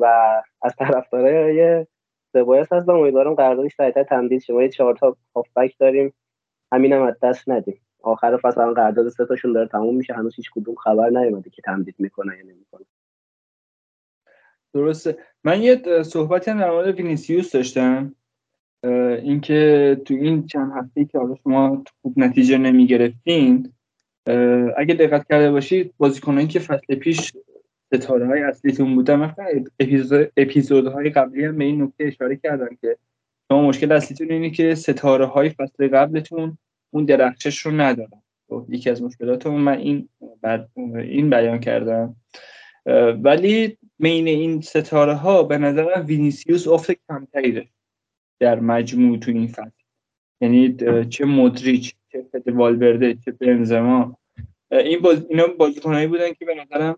و 0.00 0.06
از 0.62 0.76
طرفدارای 0.76 1.86
سبایس 2.32 2.72
هستم. 2.72 2.92
امیدوارم 2.92 3.34
قراردادش 3.34 3.74
سریعتر 3.74 4.02
تمدید 4.02 4.40
شه. 4.40 4.52
ما 4.52 4.62
یه 4.62 4.68
چهار 4.68 4.94
تا 4.94 5.16
هافبک 5.36 5.78
داریم. 5.78 6.14
همینم 6.72 7.02
از 7.02 7.14
دست 7.22 7.48
ندیم. 7.48 7.80
آخر 8.02 8.36
فصل 8.36 8.72
قرارداد 8.72 9.08
سه 9.08 9.26
تاشون 9.26 9.52
داره 9.52 9.68
تموم 9.68 9.96
میشه. 9.96 10.14
هنوز 10.14 10.34
هیچ 10.34 10.50
کدوم 10.54 10.74
خبر 10.74 11.10
نیومده 11.10 11.50
که 11.50 11.62
تمدید 11.62 11.94
می‌کنه 11.98 12.36
یا 12.38 12.42
نمی‌کنه. 12.42 12.84
درسته. 14.74 15.18
من 15.44 15.62
یه 15.62 16.02
صحبتی 16.02 16.50
هم 16.50 16.58
در 16.58 16.70
مورد 16.70 16.94
وینیسیوس 16.94 17.52
داشتم. 17.52 18.14
اینکه 19.22 20.00
تو 20.04 20.14
این 20.14 20.46
چند 20.46 20.72
هفته 20.76 21.04
که 21.04 21.18
حالا 21.18 21.34
شما 21.44 21.84
خوب 22.02 22.18
نتیجه 22.18 22.58
نمی‌گرفتین 22.58 23.72
اگه 24.76 24.94
دقت 24.94 25.28
کرده 25.28 25.50
باشید 25.50 25.94
بازیکنایی 25.98 26.46
که 26.46 26.58
فصل 26.58 26.94
پیش 26.94 27.32
ستاره 27.94 28.26
های 28.26 28.42
اصلیتون 28.42 28.94
بودن 28.94 29.16
مثلا 29.16 29.46
اپیزود 29.80 30.32
اپیزودهای 30.36 31.10
قبلی 31.10 31.44
هم 31.44 31.58
به 31.58 31.64
این 31.64 31.82
نکته 31.82 32.04
اشاره 32.04 32.36
کردم 32.36 32.68
که 32.80 32.96
شما 33.48 33.62
مشکل 33.62 33.92
اصلیتون 33.92 34.30
اینه 34.30 34.50
که 34.50 34.74
ستاره 34.74 35.26
های 35.26 35.48
فصل 35.48 35.88
قبلتون 35.88 36.58
اون 36.90 37.04
درخشش 37.04 37.58
رو 37.58 37.72
ندارن. 37.72 38.22
خب، 38.48 38.66
یکی 38.68 38.90
از 38.90 39.02
مشکلاتمون 39.02 39.60
من 39.60 39.78
این 39.78 40.08
این 40.94 41.30
بیان 41.30 41.58
کردم. 41.58 42.16
ولی 43.22 43.78
بین 44.00 44.28
این 44.28 44.60
ستاره 44.60 45.14
ها 45.14 45.42
به 45.42 45.58
نظر 45.58 46.02
وینیسیوس 46.06 46.68
افت 46.68 46.90
کمتری 47.08 47.52
داشت 47.52 47.72
در 48.40 48.60
مجموع 48.60 49.18
تو 49.18 49.30
این 49.30 49.46
فصل. 49.46 49.70
یعنی 50.40 50.76
چه 51.08 51.24
مودریچ 51.24 51.94
چه 52.12 52.26
فد 52.32 52.48
والورده 52.48 53.14
چه 53.14 53.32
بنزما. 53.32 54.18
این 54.70 55.00
باز 55.00 55.26
اینا 55.30 55.46
بازیکنایی 55.46 56.06
بودن 56.06 56.32
که 56.32 56.44
به 56.44 56.54
نظرم 56.54 56.96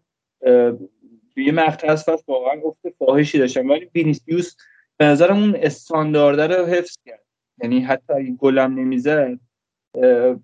توی 1.35 1.51
مقطع 1.51 1.91
از 1.91 2.05
فصل 2.05 2.23
واقعا 2.29 2.61
افت 2.65 2.97
فاحشی 2.99 3.39
داشتن. 3.39 3.69
ولی 3.69 3.91
وینیسیوس 3.95 4.57
به 4.97 5.05
نظرم 5.05 5.37
اون 5.37 5.57
استاندارده 5.57 6.47
رو 6.47 6.67
حفظ 6.67 6.97
کرد. 7.07 7.25
یعنی 7.63 7.81
حتی 7.81 8.13
اگه 8.13 8.31
گلم 8.31 8.75
نمی‌زد 8.75 9.39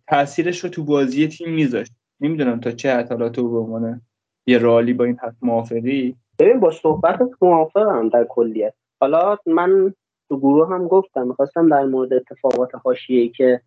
تاثیرش 0.06 0.64
رو 0.64 0.70
تو 0.70 0.84
بازی 0.84 1.28
تیم 1.28 1.50
میذاشت. 1.50 1.92
نمی‌دونم 2.20 2.60
تا 2.60 2.70
چه 2.70 2.94
حد 2.94 3.28
تو 3.28 3.66
به 3.66 4.00
یه 4.46 4.58
رالی 4.58 4.92
با 4.92 5.04
این 5.04 5.18
حد 5.22 5.36
موافقی. 5.42 6.16
ببین 6.38 6.60
با 6.60 6.70
صحبتت 6.70 7.30
موافقم 7.42 8.08
در 8.08 8.24
کلیت 8.24 8.74
حالا 9.00 9.36
من 9.46 9.94
تو 10.28 10.38
گروه 10.38 10.68
هم 10.68 10.88
گفتم 10.88 11.26
می‌خواستم 11.26 11.68
در 11.68 11.84
مورد 11.84 12.14
اتفاقات 12.14 12.70
حاشیه‌ای 12.74 13.28
که 13.28 13.60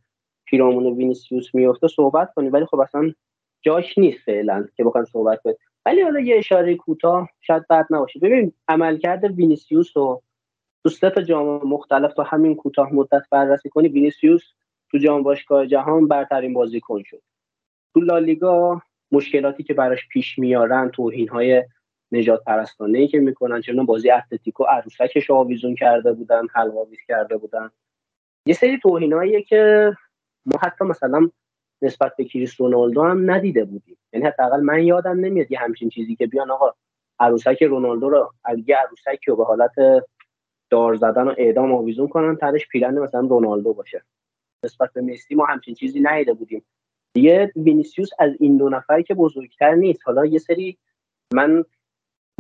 پیرامون 0.46 0.86
وینیسیوس 0.86 1.56
میفته 1.56 1.88
صحبت 1.88 2.34
کنیم. 2.34 2.54
ولی 2.54 2.66
خب 2.66 2.80
اصلا 2.80 3.14
جاش 3.62 3.98
نیست 3.98 4.20
فعلا 4.26 4.68
که 4.78 4.84
بخوام 4.84 5.06
صحبت 5.06 5.42
کنیم. 5.42 5.56
ولی 5.86 6.02
حالا 6.02 6.20
یه 6.20 6.38
اشاره 6.38 6.76
کوتاه 6.76 7.30
شاید 7.42 7.68
بد 7.70 7.88
نباشه. 7.90 8.20
ببین 8.20 8.54
عملکرد 8.68 9.24
وینیسیوس 9.24 9.98
رو 9.98 10.22
تو 10.84 11.10
تا 11.10 11.22
جام 11.22 11.68
مختلف 11.68 12.14
تو 12.14 12.22
همین 12.22 12.56
کوتاه 12.56 12.94
مدت 12.94 13.22
بررسی 13.32 13.70
کنی 13.70 13.88
وینیسیوس 13.88 14.44
تو 14.92 14.98
جام 14.98 15.24
باشگاه 15.24 15.68
جهان 15.68 16.08
برترین 16.08 16.54
بازیکن 16.54 17.04
شد. 17.04 17.22
تو 17.94 18.00
لالیگا 18.00 18.82
مشکلاتی 19.12 19.64
که 19.64 19.74
براش 19.74 20.08
پیش 20.08 20.40
میارن 20.40 20.90
توهین 20.90 21.30
های 21.30 21.64
نجات 22.12 22.44
پرستانه 22.44 23.00
ای 23.00 23.08
که 23.08 23.20
می‌کنن 23.20 23.62
چون 23.62 23.86
بازی 23.86 24.12
اتلتیکو 24.12 24.64
عروسکش 24.64 25.32
آویزون 25.32 25.76
کرده 25.76 26.14
بودن 26.14 26.48
حلواویز 26.54 27.00
کرده 27.08 27.38
بودن. 27.38 27.72
یه 28.46 28.54
سری 28.54 28.80
توهیناییه 28.80 29.42
که 29.42 29.92
ما 30.46 30.60
حتی 30.62 30.86
مثلا 30.86 31.30
نسبت 31.82 32.16
به 32.16 32.26
کریس 32.26 32.62
رونالدو 32.62 33.04
هم 33.04 33.32
ندیده 33.32 33.66
بودیم. 33.66 33.98
یعنی 34.14 34.26
حداقل 34.26 34.62
من 34.62 34.84
یادم 34.84 35.20
نمیاد 35.20 35.52
یه 35.52 35.60
همچین 35.60 35.90
چیزی 35.90 36.16
که 36.16 36.28
بیان 36.28 36.52
آقا 36.52 36.74
عروسک 37.20 37.64
رونالدو 37.64 38.10
رو 38.10 38.34
یه 38.68 38.78
عروسک 38.78 39.24
رو 39.28 39.36
به 39.36 39.46
حالت 39.46 39.72
دار 40.70 40.96
زدن 40.96 41.28
و 41.28 41.34
اعدام 41.38 41.74
آویزون 41.74 42.08
کنن 42.08 42.36
تنش 42.36 42.68
پیرهن 42.68 43.00
مثلا 43.00 43.22
رونالدو 43.22 43.74
باشه. 43.74 44.04
نسبت 44.66 44.94
به 44.94 45.02
مسی 45.02 45.36
ما 45.36 45.46
همچین 45.46 45.76
چیزی 45.76 46.00
ندیده 46.00 46.34
بودیم. 46.34 46.66
دیگه 47.14 47.52
وینیسیوس 47.56 48.10
از 48.20 48.32
این 48.40 48.58
دو 48.58 48.70
نفری 48.70 49.04
که 49.04 49.14
بزرگتر 49.14 49.76
نیست. 49.76 50.02
حالا 50.06 50.26
یه 50.26 50.40
سری 50.40 50.78
من 51.34 51.66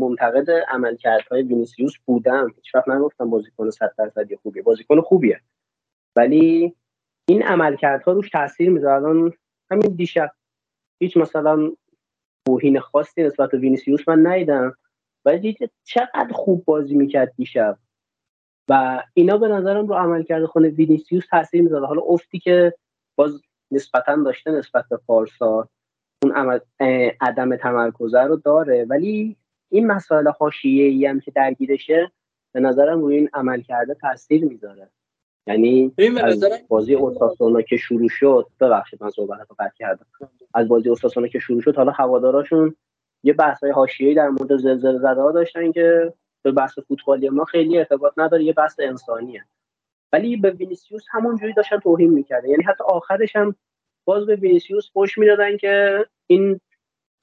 منتقد 0.01 0.49
عملکردهای 0.67 1.41
وینیسیوس 1.41 1.93
بودم. 2.05 2.53
هیچ 2.55 2.75
وقت 2.75 2.89
نگفتم 2.89 3.29
بازیکن 3.29 3.69
100 3.69 3.93
درصدی 3.97 4.35
خوبیه. 4.35 4.63
بازیکن 4.63 5.01
خوبیه. 5.01 5.41
ولی 6.15 6.75
این 7.29 7.43
عملکردها 7.43 8.11
روش 8.11 8.29
تاثیر 8.29 8.69
می‌ذاره. 8.69 9.33
همین 9.71 9.95
دیشب 9.95 10.31
هیچ 11.01 11.17
مثلا 11.17 11.71
توهین 12.45 12.79
خاصی 12.79 13.23
نسبت 13.23 13.51
به 13.51 13.57
وینیسیوس 13.57 14.07
من 14.07 14.27
ندیدم. 14.27 14.75
ولی 15.25 15.57
چقدر 15.83 16.31
خوب 16.31 16.65
بازی 16.65 16.95
می‌کرد 16.95 17.33
دیشب. 17.37 17.77
و 18.69 19.03
اینا 19.13 19.37
به 19.37 19.47
نظرم 19.47 19.87
رو 19.87 19.95
عمل 19.95 20.23
کرده 20.23 20.47
خونه 20.47 20.69
وینیسیوس 20.69 21.27
تاثیر 21.27 21.61
می‌ذاره. 21.61 21.87
حالا 21.87 22.01
افتی 22.01 22.39
که 22.39 22.73
باز 23.15 23.41
نسبتا 23.71 24.15
داشته 24.15 24.51
نسبت 24.51 24.85
به 24.89 24.97
پارسا 25.07 25.69
اون 26.23 26.59
عدم 27.21 27.55
تمرکزه 27.55 28.21
رو 28.21 28.35
داره. 28.35 28.85
ولی 28.89 29.37
این 29.71 29.87
مسائل 29.87 30.27
حاشیه 30.27 30.85
ای 30.85 31.05
هم 31.05 31.19
که 31.19 31.31
درگیرشه 31.31 32.11
به 32.53 32.59
نظرم 32.59 33.01
روی 33.01 33.15
این 33.15 33.29
عمل 33.33 33.61
کرده 33.61 33.93
تاثیر 33.93 34.45
می‌ذاره. 34.45 34.89
یعنی 35.47 35.93
از 36.23 36.43
بازی 36.67 36.95
اوساسونا 36.95 37.61
که 37.61 37.77
شروع 37.77 38.09
شد 38.09 38.47
ببخشید 38.59 39.03
من 39.03 39.09
صحبت 39.09 39.39
رو 39.39 39.55
قطع 39.59 39.75
کردم. 39.75 40.05
از 40.53 40.67
بازی 40.67 40.89
اوساسونا 40.89 41.27
که 41.27 41.39
شروع 41.39 41.61
شد 41.61 41.75
حالا 41.75 41.91
هواداراشون 41.91 42.75
یه 43.23 43.33
بحث 43.33 43.63
های 43.63 43.71
حاشیه‌ای 43.71 44.13
در 44.15 44.29
مورد 44.29 44.57
زلزله 44.57 44.97
زده 44.97 45.21
ها 45.21 45.31
داشتن 45.31 45.71
که 45.71 46.13
به 46.43 46.51
بحث 46.51 46.79
فوتبالی 46.79 47.29
ما 47.29 47.45
خیلی 47.45 47.77
ارتباط 47.77 48.13
نداره 48.17 48.43
یه 48.43 48.53
بحث 48.53 48.79
انسانیه. 48.79 49.45
ولی 50.13 50.37
به 50.37 50.51
وینیسیوس 50.51 51.03
همونجوری 51.09 51.53
داشتن 51.53 51.79
توهین 51.79 52.09
می‌کرده 52.09 52.49
یعنی 52.49 52.63
حتی 52.63 52.83
آخرش 52.83 53.35
هم 53.35 53.55
باز 54.05 54.25
به 54.25 54.35
وینیسیوس 54.35 54.89
خوش 54.93 55.17
می‌دادن 55.17 55.57
که 55.57 56.05
این 56.27 56.59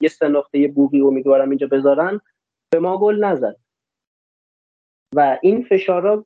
یه 0.01 0.09
سه 0.09 0.27
نقطه 0.27 0.67
بوقی 0.67 1.01
امیدوارم 1.01 1.49
اینجا 1.49 1.67
بذارن. 1.67 2.21
به 2.71 2.79
ما 2.79 2.97
گل 2.97 3.23
نزد. 3.23 3.55
و 5.15 5.37
این 5.41 5.63
فشارا 5.63 6.25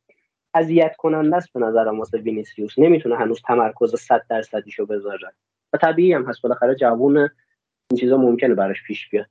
اذیت 0.54 0.96
کننده 0.96 1.36
است 1.36 1.54
به 1.54 1.60
نظرم 1.60 2.00
واسه 2.00 2.18
وینیسیوس. 2.18 2.80
نمی‌تونه 2.80 3.16
هنوز 3.16 3.42
تمرکز 3.48 3.96
100 3.96 4.26
درصدیشو 4.30 4.86
بذاره. 4.86 5.34
و 5.74 5.78
طبیعی 5.78 6.14
هم 6.14 6.26
هست. 6.26 6.42
بالاخره 6.42 6.76
جوون 6.76 7.18
این 7.18 8.00
چیزا 8.00 8.18
ممکنه 8.18 8.56
براش 8.56 8.84
پیش 8.88 9.10
بیاد. 9.10 9.26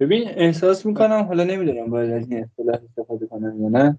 ببین 0.00 0.28
احساس 0.28 0.86
می‌کنم 0.86 1.22
حالا 1.22 1.44
نمی‌دونم 1.44 1.90
باید 1.90 2.12
از 2.12 2.30
این 2.30 2.44
اصطلاح 2.44 2.80
استفاده 2.84 3.26
کنم 3.26 3.62
یا 3.62 3.68
نه. 3.68 3.98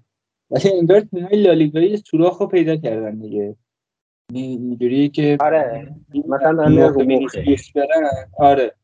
ولی 0.50 0.78
انگار 0.78 1.00
تیم‌های 1.00 1.42
لالیگایی 1.42 1.96
سوراخ 1.96 2.40
رو 2.40 2.46
پیدا 2.46 2.76
کردن 2.76 3.18
دیگه. 3.18 3.56
یعنی 4.32 4.46
اینجوریه 4.46 5.08
که 5.08 5.36
آره. 5.40 5.94
مثلا 6.28 6.68
برن 7.74 8.10
آره. 8.38 8.74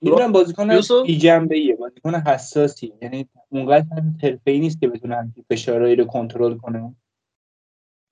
می‌دونم 0.00 0.32
بازیکن 0.32 0.80
بی 1.06 1.18
جنبه 1.18 1.56
ایه 1.56 1.76
بازیکن 1.76 2.14
حساسی. 2.14 2.94
یعنی 3.02 3.28
اونقدر 3.48 3.86
هم 3.96 4.18
حرفه‌ای 4.22 4.60
نیست 4.60 4.80
که 4.80 4.88
بتونه 4.88 5.16
همچین 5.16 5.44
فشارهایی 5.50 5.96
رو 5.96 6.04
کنترل 6.04 6.56
کنه. 6.56 6.96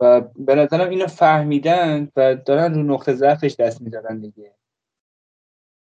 و 0.00 0.20
به 0.20 0.54
نظرم 0.54 0.90
اینو 0.90 1.06
فهمیدن 1.06 2.08
و 2.16 2.34
دارن 2.34 2.74
رو 2.74 2.82
نقطه 2.82 3.14
ضعفش 3.14 3.54
دست 3.54 3.82
می‌زدن 3.82 4.18
دیگه. 4.18 4.54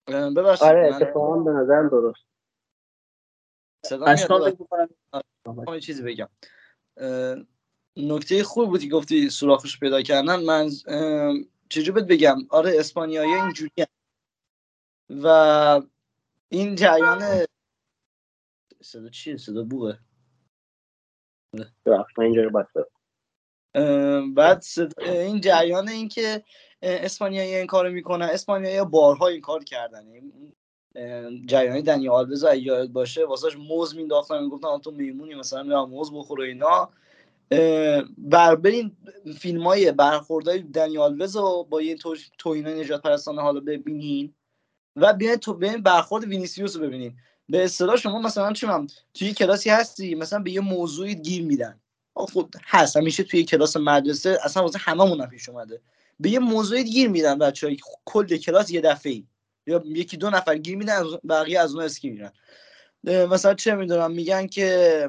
ببخشید 0.06 0.68
آره 0.68 0.94
اتفاقا 0.94 1.36
به 1.36 1.50
نظرم 1.50 1.88
درست. 1.88 2.26
صدا 3.86 4.16
چیزی 5.80 6.02
بگم. 6.02 6.28
نکته 7.96 8.42
خوب 8.42 8.68
بودی 8.68 8.88
گفتی 8.88 9.30
سوراخش 9.30 9.80
پیدا 9.80 10.02
کردن. 10.02 10.40
من 10.40 10.70
چجوری 11.68 11.90
بهت 11.90 12.04
بگم؟ 12.04 12.38
آره 12.50 12.78
اسپانیایی 12.78 13.34
اینجوری 13.34 13.70
و 15.10 15.82
این 16.48 16.74
جریان 16.74 17.46
صدا 18.82 19.08
چیه؟ 19.08 19.36
صدا 19.36 19.62
بوه 19.62 19.96
بعد 24.34 24.64
این 24.98 25.40
جریان 25.40 25.88
این 25.88 26.08
که 26.08 26.44
اسپانیایی 26.82 27.54
این 27.54 27.66
کارو 27.66 27.90
می‌کنن. 27.90 28.26
اسپانیایی 28.26 28.84
بارها 28.84 29.28
این 29.28 29.40
کار 29.40 29.64
کردن. 29.64 30.04
جریانی 31.46 31.82
دنی 31.82 32.08
آلوز 32.08 32.44
یاد 32.56 32.88
باشه 32.88 33.24
واسهش 33.24 33.56
موز 33.56 33.96
مینداختن 33.96 34.42
می‌گفتن 34.42 34.78
تو 34.78 34.90
میمونی 34.90 35.34
مثلا 35.34 35.62
میرم 35.62 35.90
موز 35.90 36.12
بخور 36.12 36.40
اینا. 36.40 36.90
بر 38.18 38.56
برین 38.56 38.96
فیلم 39.38 39.66
های 39.66 39.92
برخوردهای 39.92 40.62
دنی 40.62 40.98
آلوز 40.98 41.36
رو 41.36 41.66
با 41.70 41.82
یه 41.82 41.96
توهین 42.38 42.68
نجات 42.68 43.02
پرستانه 43.02 43.42
حالا 43.42 43.60
ببینین. 43.60 44.34
و 44.96 45.12
بیاین 45.12 45.36
تو 45.36 45.54
بیاین 45.54 45.82
برخورد 45.82 46.24
وینیسیوس 46.24 46.76
رو 46.76 46.82
ببینین. 46.82 47.16
به 47.48 47.64
اصطلاح 47.64 47.96
شما 47.96 48.20
مثلا 48.20 48.52
من 48.62 48.86
توی 49.14 49.32
کلاسی 49.32 49.70
هستی 49.70 50.14
مثلا 50.14 50.38
به 50.38 50.50
یه 50.50 50.60
موضوعی 50.60 51.14
گیر 51.14 51.42
میدن. 51.42 51.80
خود 52.14 52.56
هست 52.64 52.96
همیشه 52.96 53.22
توی 53.22 53.44
کلاس 53.44 53.76
مدرسه 53.76 54.38
اصلا 54.42 54.62
واسه 54.62 54.78
هممون 54.78 55.26
پیش 55.26 55.48
اومده. 55.48 55.80
به 56.20 56.30
یه 56.30 56.38
موضوعی 56.38 56.84
گیر 56.84 57.08
میدن 57.08 57.38
بچه‌ها 57.38 57.74
کل 58.04 58.36
کلاس 58.36 58.70
یه 58.70 58.80
دفعه 58.80 59.22
یا 59.66 59.82
یکی 59.86 60.16
دو 60.16 60.30
نفر 60.30 60.58
گیر 60.58 60.76
میدن 60.76 61.02
بقیه 61.28 61.60
از 61.60 61.74
اون 61.74 61.84
اسکی 61.84 62.10
میرن. 62.10 62.32
مثلا 63.04 63.54
چه 63.54 63.74
می‌دونم 63.74 64.10
میگن 64.12 64.46
که 64.46 65.08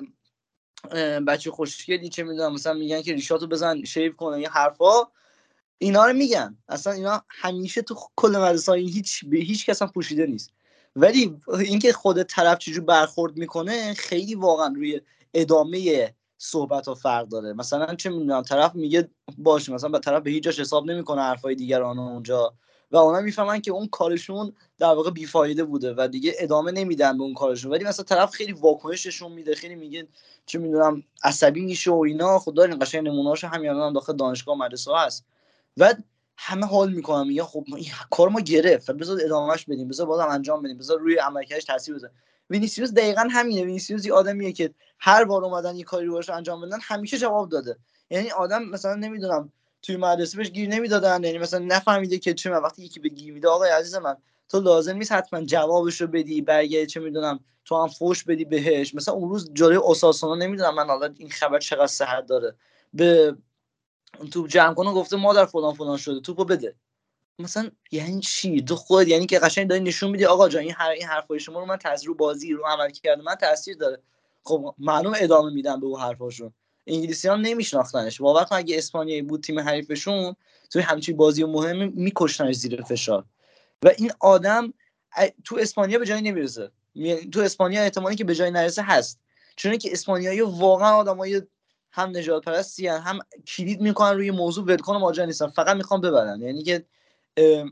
بچه 1.27 1.51
خوشگلی 1.51 2.09
چه 2.09 2.23
می‌دونم 2.23 2.53
مثلا 2.53 2.73
میگن 2.73 3.01
که 3.01 3.13
ریشاتو 3.13 3.47
بزن 3.47 3.83
shave 3.83 4.13
کنه 4.13 4.41
یه 4.41 4.49
حرفا. 4.49 5.07
اینا 5.77 6.05
رو 6.05 6.13
میگن. 6.13 6.57
اصلا 6.69 6.93
اینا 6.93 7.23
همیشه 7.29 7.81
تو 7.81 7.95
کل 8.15 8.29
مدرسه 8.37 8.73
هیچ 8.73 9.25
به 9.25 9.37
هیچ 9.37 9.65
کس 9.65 9.81
هم 9.81 9.87
پوشیده 9.87 10.25
نیست. 10.25 10.51
ولی 10.95 11.37
اینکه 11.59 11.93
خود 11.93 12.23
طرف 12.23 12.57
چجور 12.57 12.83
برخورد 12.83 13.37
می‌کنه 13.37 13.93
خیلی 13.93 14.35
واقعا 14.35 14.73
روی 14.75 15.01
ادامه 15.33 16.13
صحبت 16.37 16.87
ها 16.87 16.95
فرق 16.95 17.27
داره. 17.27 17.53
مثلا 17.53 17.95
چه 17.95 18.09
می‌دونم 18.09 18.41
طرف 18.41 18.75
میگه 18.75 19.09
باشه 19.37 19.73
مثلا 19.73 19.89
به 19.89 19.99
طرف 19.99 20.23
به 20.23 20.31
هیچ 20.31 20.43
جاش 20.43 20.59
حساب 20.59 20.85
نمی‌کنه 20.91 21.21
حرفای 21.21 21.55
دیگران 21.55 21.99
اونجا. 21.99 22.53
و 22.91 22.97
اونا 22.97 23.21
می‌فهمن 23.21 23.61
که 23.61 23.71
اون 23.71 23.87
کارشون 23.87 24.53
در 24.77 24.87
واقع 24.93 25.11
بیفایده 25.11 25.63
بوده 25.63 25.93
و 25.97 26.07
دیگه 26.07 26.33
ادامه 26.39 26.71
نمیدن 26.71 27.17
به 27.17 27.23
اون 27.23 27.33
کارشون. 27.33 27.71
ولی 27.71 27.83
مثلا 27.83 28.05
طرف 28.05 28.31
خیلی 28.31 28.51
واکنششون 28.51 29.31
میده 29.31 29.55
خیلی 29.55 29.75
میگه 29.75 30.07
چه 30.45 30.59
می‌دونم 30.59 31.03
عصبی 31.23 31.61
میشه 31.61 31.91
و 31.91 31.99
اینا. 31.99 32.39
خدا 32.39 32.63
این 32.63 32.79
قشنگ 32.79 33.07
نمونه‌هاش 33.07 33.43
همین 33.43 33.69
هم 33.69 33.93
داخل 33.93 34.13
دانشگاه 34.13 34.57
مدرسه 34.57 34.91
هست. 34.97 35.25
و 35.77 35.93
همه 36.37 36.65
حال 36.65 36.93
می‌کنم 36.93 37.27
میگن 37.27 37.43
خب 37.43 37.63
این 37.75 37.85
کار 38.11 38.29
ما 38.29 38.39
گرفت. 38.39 38.91
بذار 38.91 39.19
ادامهش 39.23 39.65
بدیم 39.65 39.87
بذار 39.87 40.07
بازم 40.07 40.27
انجام 40.27 40.61
بدیم 40.61 40.77
بذار 40.77 40.99
روی 40.99 41.15
عملکردش 41.17 41.63
تاثیر 41.63 41.95
بذاره. 41.95 42.13
وینیسیوس 42.49 42.91
دقیقا 42.93 43.27
همینه. 43.31 43.63
وینیسیوس 43.63 44.05
یه 44.05 44.13
آدمیه 44.13 44.51
که 44.51 44.73
هر 44.99 45.23
بار 45.23 45.45
اومدن 45.45 45.75
یه 45.75 45.83
کاری 45.83 46.05
روش 46.05 46.29
انجام 46.29 46.61
بدن 46.61 46.77
همیشه 46.81 47.17
جواب 47.17 47.49
داده. 47.49 47.77
یعنی 48.09 48.31
آدم 48.31 48.63
مثلا 48.63 48.95
نمی‌دونم 48.95 49.51
توی 49.81 49.97
مدرسه 49.97 50.37
بهش 50.37 50.49
گیر 50.49 50.69
نمی‌دادن 50.69 51.23
یعنی 51.23 51.37
مثلا 51.37 51.59
نفهمیده 51.59 52.17
که 52.17 52.33
چه 52.33 52.51
وقتی 52.51 52.83
یکی 52.83 52.99
بهت 52.99 53.09
گیر 53.09 53.33
میده 53.33 53.47
آقای 53.47 53.69
عزیز 53.69 53.95
من 53.95 54.17
تو 54.49 54.59
لازم 54.59 54.97
نیست 54.97 55.11
حتما 55.11 55.41
جوابش 55.41 56.01
رو 56.01 56.07
بدی 56.07 56.41
برگه 56.41 56.85
چه 56.85 56.99
می‌دونم 56.99 57.39
تو 57.65 57.81
هم 57.81 57.87
فوش 57.87 58.23
بدی 58.23 58.45
بهش. 58.45 58.95
مثلا 58.95 59.13
اون 59.13 59.29
روز 59.29 59.53
جلوی 59.53 59.79
اوساسونا 59.85 60.35
نمی‌دونم 60.35 60.75
من 60.75 60.87
حالا 60.87 61.13
این 61.17 61.29
خبر 61.29 61.59
چقدر 61.59 61.87
صحت 61.87 62.25
داره. 62.25 62.55
به 62.93 63.35
توپ 64.15 64.47
جمع 64.47 64.73
کنه 64.73 64.93
گفته 64.93 65.17
مادر 65.17 65.45
فلان 65.45 65.73
فلان 65.73 65.97
شده 65.97 66.19
توپو 66.19 66.45
بده. 66.45 66.75
مثلا 67.39 67.71
یعنی 67.91 68.19
چی؟ 68.19 68.61
تو 68.61 68.75
خود 68.75 69.07
یعنی 69.07 69.25
که 69.25 69.39
قشنگ 69.39 69.67
داری 69.67 69.81
نشون 69.81 70.11
میدی 70.11 70.25
آقا 70.25 70.49
جان 70.49 70.61
این 70.61 70.73
هر 70.77 70.89
این 70.89 71.05
حرفای 71.05 71.39
شما 71.39 71.59
رو 71.59 71.65
من 71.65 71.79
رو 72.05 72.15
بازی 72.15 72.53
رو 72.53 72.65
عمل 72.65 72.89
کرده 72.89 73.21
من 73.21 73.35
تاثیر 73.35 73.77
داره. 73.77 74.01
خب 74.43 74.75
معلوم 74.77 75.13
ادامه 75.17 75.53
میدم 75.53 75.79
به 75.79 75.85
اون 75.85 76.01
حرفاشون. 76.01 76.53
انگلیسی 76.87 77.27
ها 77.27 77.35
نمیشناختنش. 77.35 78.21
باور 78.21 78.43
کن 78.43 78.55
اگه 78.55 78.77
اسپانیایی 78.77 79.21
بود 79.21 79.43
تیم 79.43 79.59
حریفشون 79.59 80.35
توی 80.71 80.81
همچین 80.81 81.17
بازی 81.17 81.43
مهم 81.43 81.91
میکشتنش 81.95 82.55
زیر 82.55 82.81
فشار. 82.81 83.25
و 83.83 83.91
این 83.97 84.11
آدم 84.19 84.73
تو 85.43 85.57
اسپانیا 85.57 85.99
به 85.99 86.05
جایی 86.05 86.21
نمی‌رسه. 86.21 86.71
تو 87.31 87.39
اسپانیا 87.39 87.81
احتمالی 87.81 88.15
که 88.15 88.23
به 88.23 88.35
جای 88.35 88.51
نرسه 88.51 88.83
هست. 88.83 89.19
چون 89.55 89.77
که 89.77 89.91
اسپانیایی 89.91 90.41
واقعا 90.41 90.95
آدمای 90.95 91.41
هم 91.95 92.09
نجات 92.09 92.43
پرستی 92.43 92.87
هم 92.87 93.19
کلید 93.47 93.81
می‌کنن 93.81 94.15
روی 94.15 94.31
موضوع 94.31 94.65
ولکن 94.65 94.97
ماجرا 94.97 95.25
نیستن. 95.25 95.47
فقط 95.47 95.77
می‌خوان 95.77 96.01
ببرن. 96.01 96.41
یعنی 96.41 96.63
که 96.63 96.85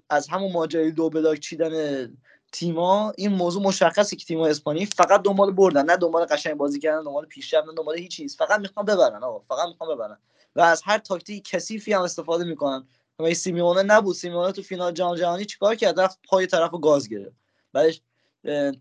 از 0.10 0.28
همون 0.28 0.52
ماجرای 0.52 0.92
دو 0.92 1.10
بلاک 1.10 1.40
چیدن 1.40 2.18
تیما 2.52 3.14
این 3.18 3.32
موضوع 3.32 3.64
مشخصه 3.64 4.16
که 4.16 4.26
تیم‌های 4.26 4.52
اسپانیایی 4.52 4.86
فقط 4.86 5.22
دنبال 5.22 5.52
بردن 5.52 5.86
نه 5.86 5.98
دنبال 5.98 6.26
قشنگ 6.26 6.54
بازی 6.54 6.80
کردن 6.80 7.04
دنبال 7.04 7.26
پیشرفت 7.26 7.68
نه 7.68 7.74
دنبال 7.74 7.98
هیچ 7.98 8.12
چیز. 8.12 8.38
فقط 8.38 8.60
می‌خوان 8.60 8.86
ببرن 8.86 9.24
آقا 9.24 9.40
فقط 9.40 9.68
می‌خوان 9.68 9.96
ببرن. 9.96 10.18
و 10.56 10.62
از 10.62 10.82
هر 10.86 10.98
تاکتیک 10.98 11.50
کثیفی 11.50 11.94
هم 11.94 12.02
استفاده 12.02 12.44
می‌کنن. 12.44 12.88
و 13.20 13.34
سیمیونه 13.34 13.84
نبود. 13.84 14.16
سیمیونه 14.16 14.52
تو 14.52 14.62
فینال 14.62 14.92
جام 14.92 15.16
جهانی 15.16 15.46
چیکار 15.46 15.76
کرد؟ 15.76 16.00
رفت 16.00 16.20
پای 16.28 16.48
طرف 16.48 16.72
گاز 16.82 17.10
گرفت. 17.10 17.36
بعدش 17.74 18.02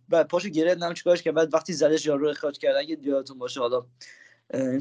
بعد 0.08 0.28
پاشو 0.28 0.48
گرفت 0.48 0.82
نم 0.82 0.94
چیکارش 0.94 1.22
کرد. 1.22 1.34
بعد 1.34 1.54
وقتی 1.54 1.72
زدش 1.72 2.06
یارو 2.06 2.28
اخراج 2.28 2.58
کرد. 2.58 2.76
اگه 2.76 2.98
یادتون 3.02 3.38
باشه 3.38 3.60
حالا 3.60 3.86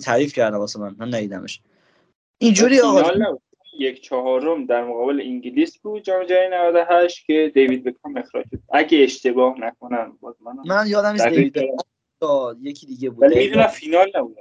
تعریف 0.03 0.33
کردم 0.33 0.57
واسه 0.57 0.79
من 0.79 0.95
من 0.99 1.07
ندیدمش. 1.07 1.61
اینجوری 2.41 2.79
آقا. 2.79 3.03
یک 3.79 4.01
چهارم 4.01 4.65
در 4.65 4.83
مقابل 4.83 5.21
انگلیس 5.21 5.77
بود 5.77 6.03
جام 6.03 6.23
جهانی 6.23 6.47
98 6.49 7.25
که 7.25 7.51
دیوید 7.53 7.83
بکام 7.83 8.17
اخراج 8.17 8.45
شد. 8.51 8.59
اگه 8.69 9.03
اشتباه 9.03 9.59
نکنم 9.59 10.17
باز 10.21 10.35
من 10.41 10.57
من 10.65 10.87
یادم 10.87 11.11
نیست 11.11 11.27
دیوید 11.27 11.57
یکی 12.61 12.85
دیگه 12.85 13.09
بود. 13.09 13.23
ولی 13.23 13.35
می‌دونم 13.35 13.67
فینال 13.67 14.11
نبود. 14.15 14.37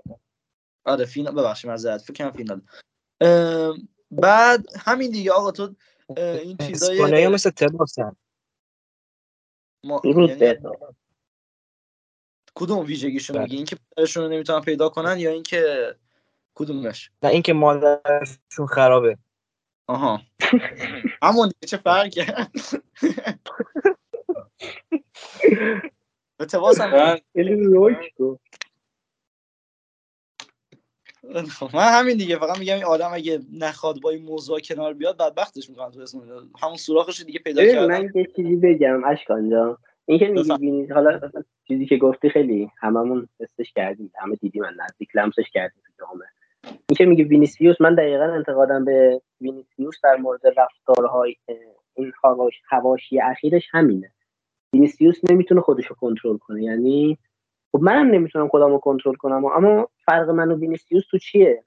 آره 0.84 1.04
فینال. 1.04 1.34
ببخشید 1.34 1.70
معذرت 1.70 2.00
فکر 2.00 2.12
کنم 2.12 2.30
فینال. 2.30 2.60
بعد 4.10 4.66
همین 4.78 5.10
دیگه 5.10 5.32
آقا 5.32 5.50
تو 5.50 5.74
این 6.16 6.56
چیزای 6.56 7.00
اسپانیا 7.02 7.30
مثل 7.30 7.50
تباسن. 7.50 8.16
ما 9.84 10.02
یعنی... 10.04 10.58
کدوم 12.54 12.78
ویژگیشون 12.78 13.42
میگی؟ 13.42 13.56
اینکه 13.56 13.76
پدرشون 13.96 14.22
رو 14.22 14.28
نمی‌تونن 14.28 14.60
پیدا 14.60 14.88
کنن 14.88 15.18
یا 15.18 15.30
اینکه 15.30 15.94
کدومش؟ 16.54 17.10
نه 17.22 17.30
اینکه 17.30 17.52
مادرشون 17.52 18.66
خرابه. 18.68 19.18
آها. 19.86 20.20
همون 21.22 21.52
چه 21.66 21.76
فرقی 21.76 22.20
هم 22.20 22.46
من 31.74 31.92
همین 31.92 32.16
دیگه 32.16 32.38
فقط 32.38 32.58
میگم 32.58 32.74
این 32.74 32.84
آدم 32.84 33.10
اگه 33.12 33.40
نخواد 33.52 34.00
با 34.00 34.10
این 34.10 34.24
موضوع 34.24 34.60
کنار 34.60 34.94
بیاد 34.94 35.16
بدبختش 35.16 35.70
می‌کنم 35.70 35.90
تو 35.90 36.00
اسم. 36.00 36.50
همون 36.62 36.76
سوراخش 36.76 37.20
دیگه 37.20 37.38
پیدا 37.38 37.66
کردم 37.66 37.86
من 37.86 38.10
یه 38.14 38.26
چیزی 38.36 38.56
بگم 38.56 39.04
اشکان 39.04 39.50
جان. 39.50 39.78
این 40.10 40.18
که 40.18 40.28
میگی 40.28 40.56
بینید 40.58 40.92
حالا 40.92 41.20
چیزی 41.68 41.86
که 41.86 41.96
گفتی 41.96 42.30
خیلی 42.30 42.70
هممون 42.78 43.28
حسش 43.40 43.72
کردیم. 43.72 44.12
همه 44.18 44.34
دیدیم 44.34 44.62
من 44.62 44.74
نزدیک 44.84 45.16
لمسش 45.16 45.50
کردیم 45.50 45.82
تو 45.86 46.04
جامعه. 46.04 46.28
این 46.64 46.96
که 46.96 47.06
میگه 47.06 47.24
وینیسیوس 47.24 47.80
من 47.80 47.94
دقیقا 47.94 48.24
انتقادم 48.24 48.84
به 48.84 49.20
وینیسیوس 49.40 49.94
در 50.02 50.16
مورد 50.16 50.40
رفتارهای 50.56 51.36
این 51.94 52.12
حواشی 52.70 53.20
اخیرش 53.20 53.68
همینه. 53.70 54.12
وینیسیوس 54.72 55.30
نمی‌تونه 55.30 55.60
خودشو 55.60 55.94
کنترل 55.94 56.36
کنه. 56.36 56.62
یعنی 56.62 57.18
خب 57.72 57.80
منم 57.82 58.10
نمی‌تونم 58.10 58.48
خودمو 58.48 58.78
کنترل 58.78 59.14
کنم 59.14 59.44
اما 59.44 59.88
فرق 60.06 60.30
من 60.30 60.50
و 60.50 60.58
وینیسیوس 60.58 61.04
تو 61.10 61.18
چیه؟ 61.18 61.64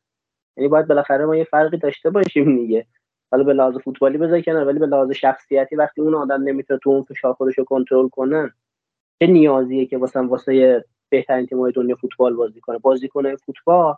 یعنی 0.57 0.67
باید 0.67 0.87
بالاخره 0.87 1.25
ما 1.25 1.35
یه 1.35 1.43
فرقی 1.43 1.77
داشته 1.77 2.09
باشیم 2.09 2.55
دیگه. 2.55 2.85
حالا 3.33 3.43
به 3.43 3.53
لحاظ 3.53 3.77
فوتبالی 3.77 4.17
بذار 4.17 4.41
کنار 4.41 4.67
ولی 4.67 4.79
به 4.79 4.85
لحاظ 4.85 5.11
شخصیتی 5.11 5.75
وقتی 5.75 6.01
اون 6.01 6.15
آدم 6.15 6.43
نمی‌تونه 6.43 6.79
تو 6.83 6.89
اون 6.89 7.03
فشار 7.03 7.33
خودش 7.33 7.57
رو 7.57 7.63
کنترل 7.63 8.09
کنه 8.09 8.53
چه 9.19 9.27
نیازیه 9.27 9.85
که 9.85 9.97
واسه 9.97 10.19
واسه 10.19 10.85
بهترین 11.09 11.45
تیم‌های 11.45 11.71
دنیا 11.71 11.95
فوتبال 11.95 12.35
بازی 12.35 12.59
کنه؟ 12.61 12.77
بازیکن 12.77 13.35
فوتبال 13.35 13.95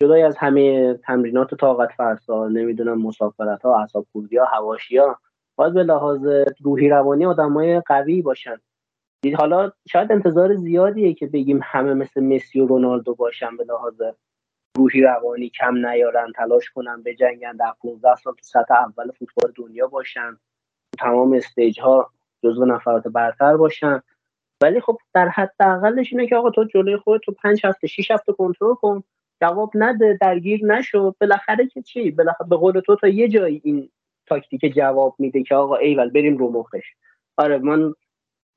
جدای 0.00 0.22
از 0.22 0.36
همه 0.36 0.94
تمرینات 0.94 1.54
طاقت 1.54 1.92
فرسا 1.92 2.48
نمی‌دونم 2.48 3.02
مسافرت 3.02 3.62
ها 3.62 3.80
اعصاب 3.80 4.06
ها 4.38 4.44
حواشی 4.44 4.98
ها 4.98 5.18
باید 5.56 5.74
به 5.74 5.82
لحاظ 5.82 6.26
روحی 6.62 6.88
روانی 6.88 7.26
آدمای 7.26 7.80
قوی 7.80 8.22
باشن. 8.22 8.56
حالا 9.36 9.72
شاید 9.88 10.12
انتظار 10.12 10.54
زیادیه 10.54 11.14
که 11.14 11.26
بگیم 11.26 11.60
همه 11.62 11.94
مثل 11.94 12.20
مسی 12.20 12.60
و 12.60 12.66
رونالدو 12.66 13.14
باشن 13.14 13.56
به 13.56 13.64
لحاظ 13.64 14.02
روحی 14.76 15.02
روانی 15.02 15.48
کم 15.48 15.86
نیارن 15.86 16.32
تلاش 16.36 16.70
کنن 16.70 17.02
به 17.02 17.14
جنگن 17.14 17.56
در 17.56 17.72
15 17.82 18.14
سال 18.14 18.34
تو 18.34 18.42
سطح 18.42 18.74
اول 18.74 19.10
فوتبال 19.10 19.52
دنیا 19.56 19.86
باشن. 19.86 20.38
تمام 20.98 21.32
استیج 21.32 21.80
ها 21.80 22.10
جزو 22.44 22.64
نفرات 22.64 23.08
برتر 23.08 23.56
باشن. 23.56 24.02
ولی 24.62 24.80
خب 24.80 24.98
در 25.14 25.28
حد 25.28 25.54
اقلش 25.60 26.12
اینه 26.12 26.26
که 26.26 26.36
آقا 26.36 26.50
تو 26.50 26.64
جلوی 26.64 26.96
خودت 26.96 27.24
تو 27.24 27.32
5 27.32 27.66
هفته 27.66 27.86
6 27.86 28.10
هفته 28.10 28.32
کنترل 28.32 28.74
کن. 28.74 29.02
جواب 29.40 29.70
نده 29.74 30.18
درگیر 30.20 30.64
نشو. 30.64 31.14
بالاخره 31.20 31.66
که 31.66 31.82
چی؟ 31.82 32.10
بالاخره 32.10 32.48
به 32.48 32.56
قول 32.56 32.80
تو 32.80 32.96
تا 32.96 33.08
یه 33.08 33.28
جایی 33.28 33.60
این 33.64 33.90
تاکتیک 34.26 34.74
جواب 34.74 35.14
میده 35.18 35.42
که 35.42 35.54
آقا 35.54 35.76
ایول 35.76 36.10
بریم 36.10 36.36
رو 36.36 36.50
مخش. 36.50 36.94
آره 37.36 37.58
من 37.58 37.94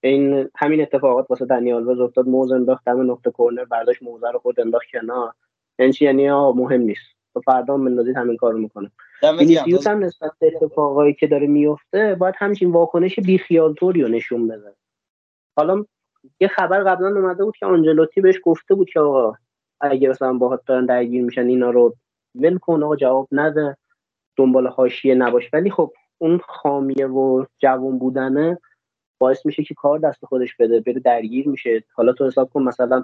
این 0.04 0.50
همین 0.56 0.82
اتفاقات 0.82 1.26
واسه 1.30 1.46
دنی 1.46 1.88
آلوز 1.88 2.00
افتاد. 2.00 2.28
موز 2.28 2.52
انداخت 2.52 2.88
نقطه 2.88 3.32
کورنر 3.32 3.66
برداشت 3.66 4.04
موزه 4.04 4.32
رو 4.32 4.40
خورد 4.40 4.60
انداخت 4.60 4.88
کنار. 4.92 5.34
این 5.80 5.94
یعنی 6.02 6.32
مهم 6.32 6.82
نیست. 6.82 7.16
تو 7.34 7.42
فردا 7.42 7.78
بندازید 7.78 8.18
همین 8.18 8.38
کارو 8.38 8.58
می‌کنه. 8.58 8.92
وینیسیوس 9.24 9.88
هم 9.88 10.04
نسبت 10.04 10.32
به 10.40 10.52
اتفاقایی 10.56 11.14
که 11.14 11.28
داره 11.28 11.48
میفته 11.48 12.16
باید 12.20 12.36
همچین 12.38 12.72
واکنش 12.72 13.20
بیخیال 13.20 13.74
طوری 13.74 14.02
رو 14.02 14.08
نشون 14.08 14.48
بده. 14.48 14.76
حالا 15.58 15.86
یه 16.40 16.48
خبر 16.48 16.84
قبلا 16.84 17.08
اومده 17.08 17.44
بود 17.44 17.58
که 17.58 17.66
آنجلوتی 17.66 18.22
بهش 18.22 18.36
گفته 18.44 18.76
بود 18.76 18.90
که 18.90 19.00
آقا 19.00 19.34
اگه 19.82 20.10
مثلا 20.10 20.34
باهات 20.34 20.62
دارن 20.66 20.86
درگیر 20.86 21.24
میشن 21.24 21.48
اینا 21.48 21.70
رو 21.70 21.96
ول 22.36 22.58
کن 22.58 22.84
آقا 22.84 22.96
جواب 22.96 23.28
نده. 23.32 23.78
دنبال 24.38 24.68
حاشیه 24.68 25.16
نباش. 25.16 25.50
ولی 25.54 25.72
خب 25.72 25.94
اون 26.18 26.40
خامیه 26.48 27.08
و 27.08 27.46
جوون 27.60 28.00
بودنه 28.00 28.60
باعث 29.18 29.46
میشه 29.46 29.64
که 29.64 29.74
کار 29.74 30.00
دست 30.00 30.26
خودش 30.26 30.56
بده 30.56 30.80
بره 30.80 31.00
درگیر 31.00 31.48
میشه. 31.48 31.84
حالا 31.94 32.14
تو 32.14 32.26
حساب 32.26 32.50
کن 32.50 32.64
مثلا 32.64 33.04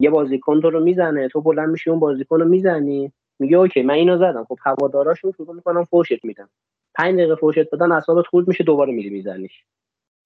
یه 0.00 0.10
بازیکن 0.10 0.60
تو 0.60 0.70
رو 0.70 0.80
می‌زنه 0.80 1.28
تو 1.28 1.40
بلند 1.40 1.68
میشی 1.68 1.90
اون 1.90 2.00
بازیکن 2.00 2.40
رو 2.40 2.48
می‌زنی. 2.48 3.12
میگه 3.38 3.56
اوکی 3.56 3.82
من 3.82 3.94
اینو 3.94 4.18
زدم. 4.18 4.44
خب 4.44 4.58
هواداراشون 4.62 5.32
شروع 5.32 5.54
می‌کنم 5.54 5.84
فوشت 5.84 6.24
میدم. 6.24 6.48
پنج 6.94 7.14
دقیقه 7.14 7.34
فوشت 7.34 7.70
بدن 7.70 7.92
اعصابت 7.92 8.26
خورد 8.26 8.48
میشه 8.48 8.64
دوباره 8.64 8.92
میری 8.92 9.10
میزنیش. 9.10 9.64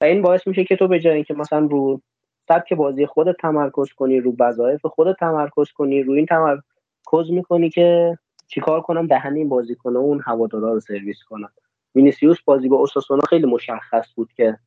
و 0.00 0.04
این 0.04 0.22
باعث 0.22 0.46
میشه 0.46 0.64
که 0.64 0.76
تو 0.76 0.88
به 0.88 1.00
جای 1.00 1.14
اینکه 1.14 1.34
مثلا 1.34 1.58
رو 1.58 2.00
سبک 2.48 2.72
بازی 2.72 3.06
خودت 3.06 3.36
تمرکز 3.36 3.92
کنی 3.92 4.20
رو 4.20 4.36
وظایف 4.40 4.86
خودت 4.86 5.16
تمرکز 5.20 5.72
کنی 5.72 6.02
رو 6.02 6.12
این 6.12 6.26
تمرکز 6.26 7.30
می‌کنی 7.30 7.70
که 7.70 8.18
چیکار 8.46 8.80
کنم 8.80 9.06
دهن 9.06 9.36
این 9.36 9.48
بازیکن 9.48 9.96
اون 9.96 10.20
هوادارا 10.24 10.72
رو 10.72 10.80
سرویس 10.80 11.18
کنم. 11.28 11.52
وینیسیوس 11.94 12.42
بازی 12.44 12.68
با 12.68 12.76
اوساسونا 12.76 13.22
خیلی 13.28 13.46
مشخص 13.46 14.06
بود 14.16 14.32
که 14.32 14.58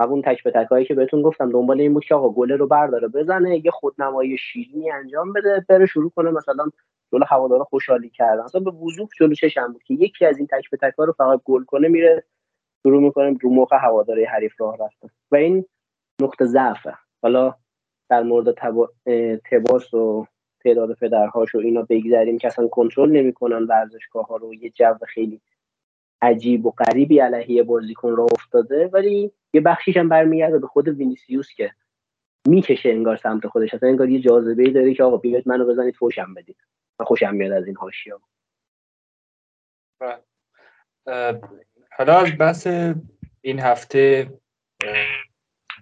همون 0.00 0.22
تک 0.22 0.42
به 0.42 0.50
تک 0.50 0.86
که 0.88 0.94
بهتون 0.94 1.22
گفتم 1.22 1.50
دنبال 1.50 1.80
این 1.80 1.94
بود 1.94 2.04
که 2.04 2.14
آقا 2.14 2.28
گله 2.28 2.56
رو 2.56 2.66
برداره 2.66 3.08
بزنه 3.08 3.64
یه 3.64 3.70
خودنمایی 3.70 4.38
شیرینی 4.38 4.90
انجام 4.90 5.32
بده 5.32 5.64
بره 5.68 5.86
شروع 5.86 6.10
کنه 6.16 6.30
مثلا 6.30 6.70
جلو 7.12 7.24
هوادارا 7.28 7.64
خوشحالی 7.64 8.10
کردن. 8.10 8.42
اصلا 8.42 8.60
به 8.60 8.70
وضوح 8.70 9.08
جلو 9.18 9.34
چشم 9.34 9.72
بود 9.72 9.82
که 9.82 9.94
یکی 9.94 10.26
از 10.26 10.38
این 10.38 10.46
تک 10.46 10.70
به 10.70 10.76
تک 10.76 10.94
رو 10.96 11.12
فقط 11.12 11.40
گل 11.44 11.64
کنه 11.64 11.88
میره 11.88 12.24
شروع 12.82 13.02
می‌کنه 13.02 13.36
رو 13.40 13.50
موقع 13.50 13.76
هواداری 13.80 14.24
حریف 14.24 14.60
راه 14.60 14.76
رفته 14.76 15.10
و 15.30 15.36
این 15.36 15.64
نقطه 16.22 16.44
ضعفه. 16.44 16.94
حالا 17.22 17.54
در 18.08 18.22
مورد 18.22 18.54
تباس 19.50 19.94
و 19.94 20.26
تعداد 20.64 20.94
پدرهاش 20.94 21.54
و 21.54 21.58
اینا 21.58 21.82
بگذریم 21.82 22.38
که 22.38 22.46
اصلا 22.46 22.68
کنترل 22.68 23.10
نمی‌کنن 23.10 23.64
ورزشگاه 23.64 24.26
ها 24.26 24.36
رو 24.36 24.54
یه 24.54 24.70
جو 24.70 24.94
خیلی 25.08 25.40
عجیب 26.22 26.66
و 26.66 26.70
غریبی 26.70 27.18
علیه 27.18 27.62
بازیکن 27.62 28.16
را 28.16 28.26
افتاده 28.32 28.90
ولی 28.92 29.32
یه 29.52 29.60
بخشیش 29.60 29.96
هم 29.96 30.08
برمیگرده 30.08 30.58
به 30.58 30.66
خود 30.66 30.88
وینیسیوس 30.88 31.54
که 31.54 31.72
می‌کشه 32.48 32.88
انگار 32.88 33.16
سمت 33.16 33.46
خودش. 33.46 33.74
اصلا 33.74 33.88
انگار 33.88 34.08
یه 34.08 34.20
جاذبه 34.20 34.62
ای 34.62 34.70
داره 34.70 34.94
که 34.94 35.04
آقا 35.04 35.16
بیاید 35.16 35.48
منو 35.48 35.66
بزنید 35.66 35.94
فوشم 35.94 36.34
بدید. 36.34 36.56
من 37.00 37.06
خوشم 37.06 37.34
میاد 37.34 37.52
از 37.52 37.66
این 37.66 37.76
حاشیه. 37.76 38.14
حالا 41.96 42.18
از 42.18 42.30
بس 42.40 42.66
این 43.40 43.60
هفته 43.60 44.30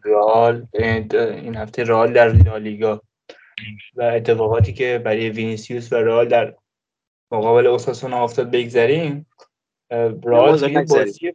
رئال 0.04 0.66
این 0.72 1.56
هفته 1.56 1.84
رئال 1.84 2.12
در 2.12 2.28
لالیگا 2.28 3.02
و 3.94 4.02
اتفاقاتی 4.02 4.72
که 4.72 5.02
برای 5.04 5.30
وینیسیوس 5.30 5.92
و 5.92 5.96
رئال 5.96 6.28
در 6.28 6.56
مقابل 7.30 7.66
اوساسونا 7.66 8.24
افتاد 8.24 8.50
بگذریم. 8.50 9.26
رئال 10.24 10.84
بازی 10.86 11.32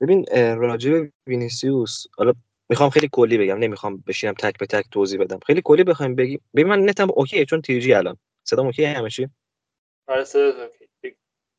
ببین 0.00 0.26
راجع 0.56 1.06
وینیسیوس 1.26 2.06
حالا 2.16 2.32
می‌خوام 2.68 2.90
خیلی 2.90 3.08
کلی 3.12 3.38
بگم 3.38 3.58
نمی‌خوام 3.58 4.04
بشینم 4.06 4.34
تک 4.34 4.58
به 4.58 4.66
تک 4.66 4.84
توضیح 4.90 5.20
بدم. 5.20 5.38
خیلی 5.46 5.62
کلی 5.64 5.84
بخوایم 5.84 6.14
بگیم. 6.14 6.40
ببین 6.54 6.66
من 6.66 6.88
نتم 6.88 7.08
اوکی 7.14 7.44
چون 7.44 7.60
تیجی 7.60 7.94
الان. 7.94 8.16
صدا 8.44 8.62
اوکی 8.62 8.84
همشی 8.84 9.28
آره 10.08 10.24
صدا 10.24 10.40
اوکی. 10.46 11.16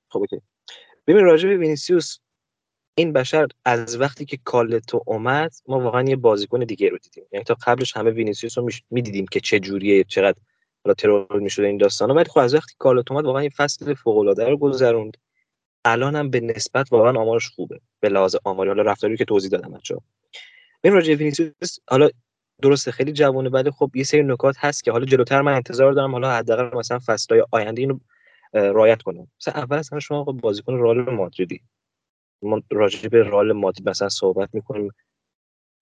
خب 0.10 0.20
اوکی. 0.20 0.42
ببین 1.08 1.24
راجع 1.26 1.50
به 1.50 1.58
وینیسیوس 1.58 2.18
این 2.98 3.14
بشر 3.14 3.48
از 3.66 4.00
وقتی 4.00 4.26
که 4.26 4.38
کارلتو 4.44 5.04
اومد 5.06 5.52
ما 5.68 5.80
واقعا 5.80 6.04
یه 6.04 6.16
بازیکن 6.16 6.60
دیگه 6.60 6.90
رو 6.90 6.98
دیدیم. 6.98 7.24
یعنی 7.32 7.44
تا 7.44 7.58
قبلش 7.66 7.98
همه 7.98 8.12
وینیسیوس 8.12 8.58
رو 8.58 8.70
می‌دیدیم 8.92 9.26
که 9.26 9.40
چه 9.40 9.60
جوریه 9.60 10.04
چقدر 10.04 10.38
حالا 10.86 10.94
ترور 10.94 11.40
می‌شده 11.40 11.68
این 11.68 11.78
داستانا 11.78 12.14
ولی 12.14 12.26
خب 12.26 12.40
از 12.40 12.56
وقتی 12.56 12.74
کارلتو 12.78 13.14
اومد 13.14 13.26
واقعا 13.26 13.44
یه 13.44 13.50
فصل 13.50 13.94
فوق 13.94 14.18
العاده 14.18 14.50
رو 14.50 14.58
گذروند. 14.58 15.18
الان 15.86 16.16
هم 16.16 16.30
به 16.30 16.40
نسبت 16.40 16.92
واقعا 16.92 17.22
آمارش 17.22 17.50
خوبه. 17.50 17.80
به 18.00 18.10
لحاظ 18.10 18.36
آماری 18.44 18.70
حالا 18.70 18.82
رفتاری 18.82 19.18
که 19.18 19.26
توضیح 19.26 19.52
دادم 19.52 19.72
بچه‌ها. 19.72 20.02
این 20.84 20.94
راجع 20.94 21.14
وینیسیوس 21.14 21.78
حالا 21.90 22.10
درسته 22.62 22.92
خیلی 22.92 23.12
جوونه 23.12 23.50
ولی 23.50 23.72
خب 23.72 23.92
یه 23.96 24.04
سری 24.04 24.24
نکات 24.24 24.56
هست 24.60 24.84
که 24.84 24.92
حالا 24.92 25.06
جلوتر 25.06 25.42
من 25.42 25.54
انتظار 25.54 25.92
دارم 25.92 26.12
حالا 26.12 26.32
حداقل 26.32 26.78
مثلا 26.78 27.00
فصل‌های 27.06 27.46
آینده 27.52 27.82
اینو 27.82 28.00
رعایت 28.54 29.02
کنم. 29.02 29.28
مثلا 29.42 29.54
اول 29.54 29.82
همه 29.92 30.00
شما 30.00 30.24
بازیکن 30.24 30.74
رئال 30.74 31.14
مادریدی. 31.14 31.62
ما 32.42 32.62
راجع 32.72 33.10
به 33.10 33.24
رئال 33.24 33.52
مادرید 33.52 33.90
مثلا 33.90 34.10
صحبت 34.10 34.50
می‌کنیم. 34.54 34.92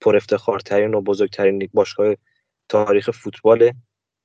پر 0.01 0.15
افتخارترین 0.15 0.93
و 0.93 1.01
بزرگترین 1.01 1.69
باشگاه 1.73 2.15
تاریخ 2.69 3.11
فوتبال 3.11 3.71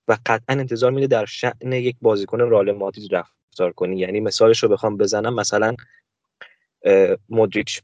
و 0.08 0.16
قطعا 0.26 0.56
انتظار 0.56 0.90
میده 0.90 1.06
در 1.06 1.24
شأن 1.24 1.72
یک 1.72 1.96
بازیکن 2.00 2.40
رئال 2.40 2.72
مادرید 2.72 3.10
رفتار 3.58 3.72
کنی. 3.72 3.98
یعنی 3.98 4.20
مثالش 4.20 4.62
رو 4.62 4.68
بخوام 4.68 4.96
بزنم 4.96 5.34
مثلا 5.34 5.76
مودریچ. 7.28 7.82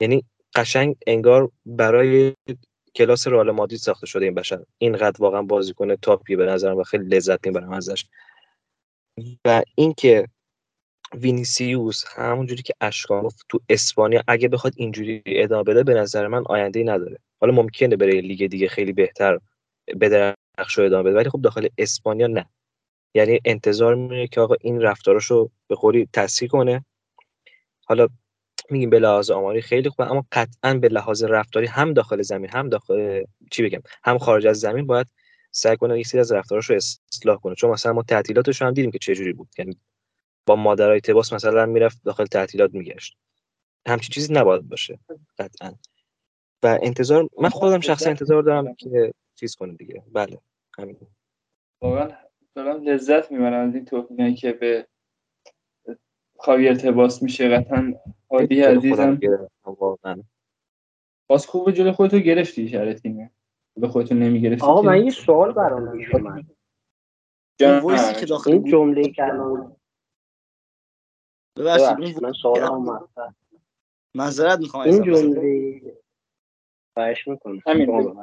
یعنی 0.00 0.24
قشنگ 0.54 0.96
انگار 1.06 1.50
برای 1.66 2.34
کلاس 2.94 3.28
رئال 3.28 3.50
مادرید 3.50 3.78
ساخته 3.78 4.06
شده 4.06 4.24
این 4.24 4.34
بشر. 4.34 4.64
اینقدر 4.78 5.22
واقعا 5.22 5.42
بازیکن 5.42 5.96
تاپی 5.96 6.36
به 6.36 6.46
نظرم 6.46 6.76
و 6.76 6.82
خیلی 6.82 7.04
لذت 7.04 7.46
می‌برم 7.46 7.72
ازش. 7.72 8.04
و 9.44 9.62
اینکه 9.74 10.28
وینیسیوس 11.14 12.04
همونجوری 12.16 12.62
که 12.62 12.74
اشکان 12.80 13.22
گفت 13.22 13.46
تو 13.48 13.60
اسپانیا 13.68 14.22
اگه 14.28 14.48
بخواد 14.48 14.72
اینجوری 14.76 15.22
ادامه 15.26 15.62
بده 15.62 15.82
به 15.82 15.94
نظر 15.94 16.26
من 16.26 16.42
آینده 16.46 16.78
ای 16.78 16.84
نداره. 16.84 17.18
حالا 17.40 17.52
ممکنه 17.52 17.96
بره 17.96 18.20
لیگ 18.20 18.46
دیگه 18.46 18.68
خیلی 18.68 18.92
بهتر 18.92 19.38
بدرخش 20.00 20.78
و 20.78 20.82
ادامه 20.82 21.02
بده 21.10 21.16
ولی 21.16 21.30
خب 21.30 21.42
داخل 21.42 21.68
اسپانیا 21.78 22.26
نه. 22.26 22.46
یعنی 23.14 23.40
انتظار 23.44 23.94
میره 23.94 24.26
که 24.26 24.40
آقا 24.40 24.54
این 24.60 24.80
رفتاراشو 24.80 25.50
به 25.68 25.74
قولی 25.74 26.08
تصحیح 26.12 26.50
کنه. 26.50 26.84
حالا 27.84 28.08
میگیم 28.70 28.90
به 28.90 28.98
لحاظ 28.98 29.30
آماری 29.30 29.62
خیلی 29.62 29.88
خوبه 29.88 30.10
اما 30.10 30.26
قطعا 30.32 30.74
به 30.74 30.88
لحاظ 30.88 31.24
رفتاری 31.24 31.66
هم 31.66 31.92
داخل 31.92 32.22
زمین 32.22 32.50
هم 32.50 32.68
داخل 32.68 33.24
چی 33.50 33.62
بگم 33.62 33.80
هم 34.04 34.18
خارج 34.18 34.46
از 34.46 34.60
زمین 34.60 34.86
باید 34.86 35.06
سعی 35.50 35.76
کنه 35.76 36.00
یک 36.00 36.06
سری 36.06 36.20
از 36.20 36.32
رفتاراشو 36.32 36.74
اصلاح 36.74 37.36
کنه. 37.36 37.54
چون 37.54 37.70
مثلا 37.70 37.92
ما 37.92 38.02
تعطیلاتش 38.02 38.62
هم 38.62 38.74
دیدیم 38.74 38.90
که 38.90 38.98
چه 38.98 39.14
جوری 39.14 39.32
بود. 39.32 39.48
یعنی 39.58 39.76
با 40.46 40.56
مادرای 40.56 41.00
تباس 41.00 41.32
مثلا 41.32 41.66
می‌رفت 41.66 42.04
داخل 42.04 42.26
تعطیلات 42.26 42.74
میگشت. 42.74 43.16
همچین 43.86 44.10
چیزی 44.10 44.34
نباید 44.34 44.68
باشه 44.68 44.98
قطعا. 45.38 45.74
و 46.62 46.78
انتظار 46.82 47.28
من 47.38 47.48
خودم 47.48 47.80
شخصا 47.80 48.10
انتظار 48.10 48.42
دارم 48.42 48.74
که 48.74 49.14
چیز 49.34 49.54
کنه 49.54 49.74
دیگه. 49.74 50.02
بله 50.12 50.38
همین. 50.78 50.96
واقعا 51.80 52.08
دارم 52.54 52.82
لذت 52.82 53.32
می‌برم 53.32 53.68
از 53.68 53.74
این 53.74 53.84
توهینایی 53.84 54.34
که 54.34 54.52
به 54.52 54.88
خاویر 56.38 56.74
تباس 56.74 57.22
میشه. 57.22 57.48
قطعا 57.48 57.94
عادی 58.30 58.60
عزیزم. 58.60 59.20
واقعا. 59.64 60.22
باز 61.26 61.46
خوب 61.46 61.70
جلو 61.70 61.92
خودتو 61.92 62.18
گرفتی 62.18 62.68
شرطینه 62.68 63.30
به 63.76 63.88
خودتو 63.88 64.14
نمی‌گرفتی 64.14 64.66
آقا 64.66 64.82
من 64.82 65.04
یه 65.04 65.10
سوال 65.10 65.52
برام 65.52 65.98
پیش 65.98 66.14
اومد. 66.14 66.44
وایسی 67.82 68.20
که 68.20 68.26
داخل 68.26 68.52
این 68.52 68.64
جمله 68.64 69.02
که 69.02 69.24
الان 69.24 69.76
ببخشید 71.56 72.22
من 72.22 72.32
سوالم 72.32 72.82
مطرح 72.82 73.34
معذرت 74.14 74.58
می‌خوام 74.58 74.84
این. 74.84 75.02
جمله 75.02 75.80
خواهش 76.94 77.28
می‌کنم. 77.28 77.60
همین. 77.66 78.16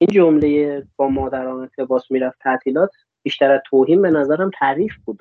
این 0.00 0.10
جمله 0.12 0.82
با 0.96 1.08
مادران 1.08 1.70
تباس 1.78 2.10
می‌رفت 2.10 2.38
تعطیلات 2.40 2.90
بیشتر 3.22 3.50
از 3.50 3.60
توهین 3.66 4.02
به 4.02 4.10
نظرم 4.10 4.50
تعریف 4.58 4.92
بود 5.04 5.18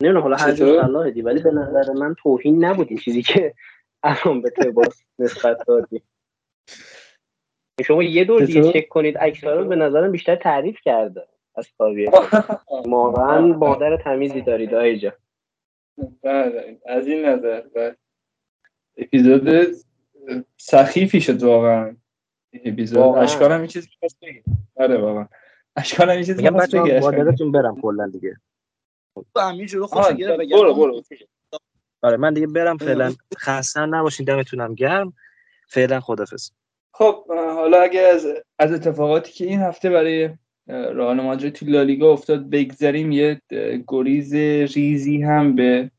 نمی‌دونم 0.00 0.22
حالا 0.22 0.36
هر 0.36 0.52
جور 0.52 0.68
چطور؟ 0.68 0.82
صلاحی 0.82 1.22
ولی 1.22 1.42
به 1.42 1.50
نظر 1.50 1.92
من 1.92 2.14
توهین 2.14 2.64
نبود 2.64 2.86
این 2.88 2.98
چیزی 2.98 3.22
که 3.22 3.54
الان 4.02 4.40
به 4.40 4.50
تباس 4.50 5.02
نسبت 5.18 5.66
دادی 5.66 6.02
شما 7.86 8.02
یه 8.02 8.24
دور 8.24 8.44
دیگه؟ 8.44 8.72
چک 8.72 8.88
کنید 8.88 9.16
اکثرا 9.20 9.64
به 9.64 9.76
نظرم 9.76 10.12
بیشتر 10.12 10.36
تعریف 10.36 10.80
کرده 10.84 11.28
از 11.56 11.68
خاویر 11.78 12.10
واقعا 12.86 13.40
مادر 13.46 13.96
تمیزی 13.96 14.40
دارید 14.40 14.74
آقای 14.74 14.98
جان 14.98 15.12
بله 16.22 16.78
از 16.86 17.06
این 17.06 17.24
نظر 17.24 17.60
بله. 17.60 17.96
اپیزود 18.96 19.48
سخیفی 20.56 21.20
شد 21.20 21.42
واقعا 21.42 21.96
اشکال 23.16 23.52
هم 23.52 23.58
این 23.58 23.68
چیزی 23.68 23.88
می‌خواست 23.90 24.16
بگه 24.22 24.42
آره 24.76 24.98
واقعا. 24.98 25.28
اشکال 25.76 26.10
هم 26.10 26.16
این 26.16 26.24
چیزی 26.24 26.42
میگم 26.42 26.56
اشکال 26.56 26.90
عجلتون 26.90 27.52
برم 27.52 27.80
کلا 27.80 28.08
دیگه. 28.08 28.36
تو 29.14 29.64
جلو 29.66 29.82
آه، 29.82 29.88
خودشو 29.88 30.12
گرفت 30.12 30.36
برو 30.36 30.42
وگرنه 30.42 30.72
برو. 30.74 31.02
آره 32.02 32.16
من 32.16 32.34
دیگه 32.34 32.46
برم 32.46 32.76
فعلا. 32.76 33.14
خسته 33.38 33.86
نباشین 33.86 34.26
دمتونم 34.26 34.74
گرم. 34.74 35.12
فعلا 35.68 36.00
خدافظ. 36.00 36.50
خب 36.92 37.24
حالا 37.28 37.80
اگه 37.82 38.00
از 38.00 38.26
از 38.58 38.72
اتفاقاتی 38.72 39.32
که 39.32 39.44
این 39.44 39.60
هفته 39.60 39.90
برای 39.90 40.30
رئال 40.68 41.20
مادرید 41.20 41.52
تو 41.52 41.66
لالیگا 41.66 42.12
افتاد 42.12 42.50
بگذریم 42.50 43.12
یه 43.12 43.40
گریز 43.88 44.34
ریزی 44.74 45.22
هم 45.22 45.56
به 45.56 45.90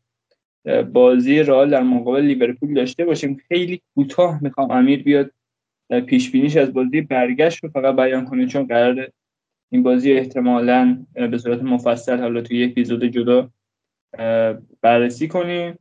بازی 0.94 1.40
رئال 1.40 1.69
در 1.69 1.84
مقابل 1.84 2.22
لیورپول 2.22 2.74
داشته 2.74 3.06
باشیم. 3.06 3.42
خیلی 3.48 3.82
کوتاه 3.95 4.44
می‌خوام 4.44 4.72
امیر 4.72 5.03
بیاد 5.03 5.32
پیش 5.90 6.32
بینیش 6.32 6.57
از 6.57 6.74
بازی 6.74 7.01
برگشت 7.01 7.64
رو 7.64 7.69
فقط 7.69 7.95
بیان 7.95 8.25
کنه 8.25 8.48
چون 8.48 8.67
قرار 8.67 9.07
این 9.72 9.83
بازی 9.83 10.11
احتمالاً 10.11 11.06
به 11.14 11.38
صورت 11.38 11.64
مفصل 11.64 12.19
حالا 12.19 12.41
توی 12.41 12.57
یک 12.57 12.72
اپیزود 12.72 13.03
جدا 13.03 13.49
بررسی 14.82 15.27
کنیم. 15.27 15.80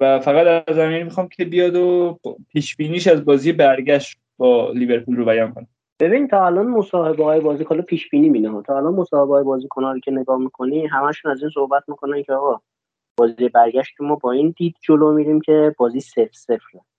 و 0.00 0.20
فقط 0.20 0.64
از 0.68 0.78
امیر 0.78 1.04
می‌خوام 1.04 1.28
که 1.28 1.44
بیاد 1.44 1.76
و 1.76 2.18
پیش 2.48 2.76
بینیش 2.76 3.06
از 3.06 3.24
بازی 3.24 3.52
برگشت 3.52 4.18
با 4.36 4.72
لیورپول 4.72 5.16
رو 5.16 5.24
بیان 5.24 5.52
کنه. 5.52 5.66
ببین 6.00 6.28
تا 6.28 6.46
الان 6.46 6.66
مصاحبه 6.66 7.24
های 7.24 7.40
بازی 7.40 7.64
حالا 7.64 7.82
پیش 7.82 8.10
بینی 8.10 8.28
مینه 8.28 8.62
تا 8.62 8.76
الان 8.76 8.94
مصاحبه 8.94 9.34
های 9.34 9.44
بازیکن 9.44 9.82
رو 9.82 10.00
که 10.00 10.10
نگاه 10.10 10.38
می‌کنی 10.38 10.86
همشون 10.86 11.30
از 11.30 11.40
این 11.40 11.50
صحبت 11.54 11.82
می‌کنن 11.88 12.22
که 12.22 12.32
آقا 12.32 12.60
بازی 13.16 13.48
برگشت 13.48 14.00
ما 14.00 14.14
با 14.14 14.32
این 14.32 14.54
دید 14.56 14.76
جلو 14.80 15.12
میریم 15.12 15.40
که 15.40 15.74
بازی 15.78 16.00
صفر 16.00 16.32
صفره. 16.32 16.80
و 16.80 16.91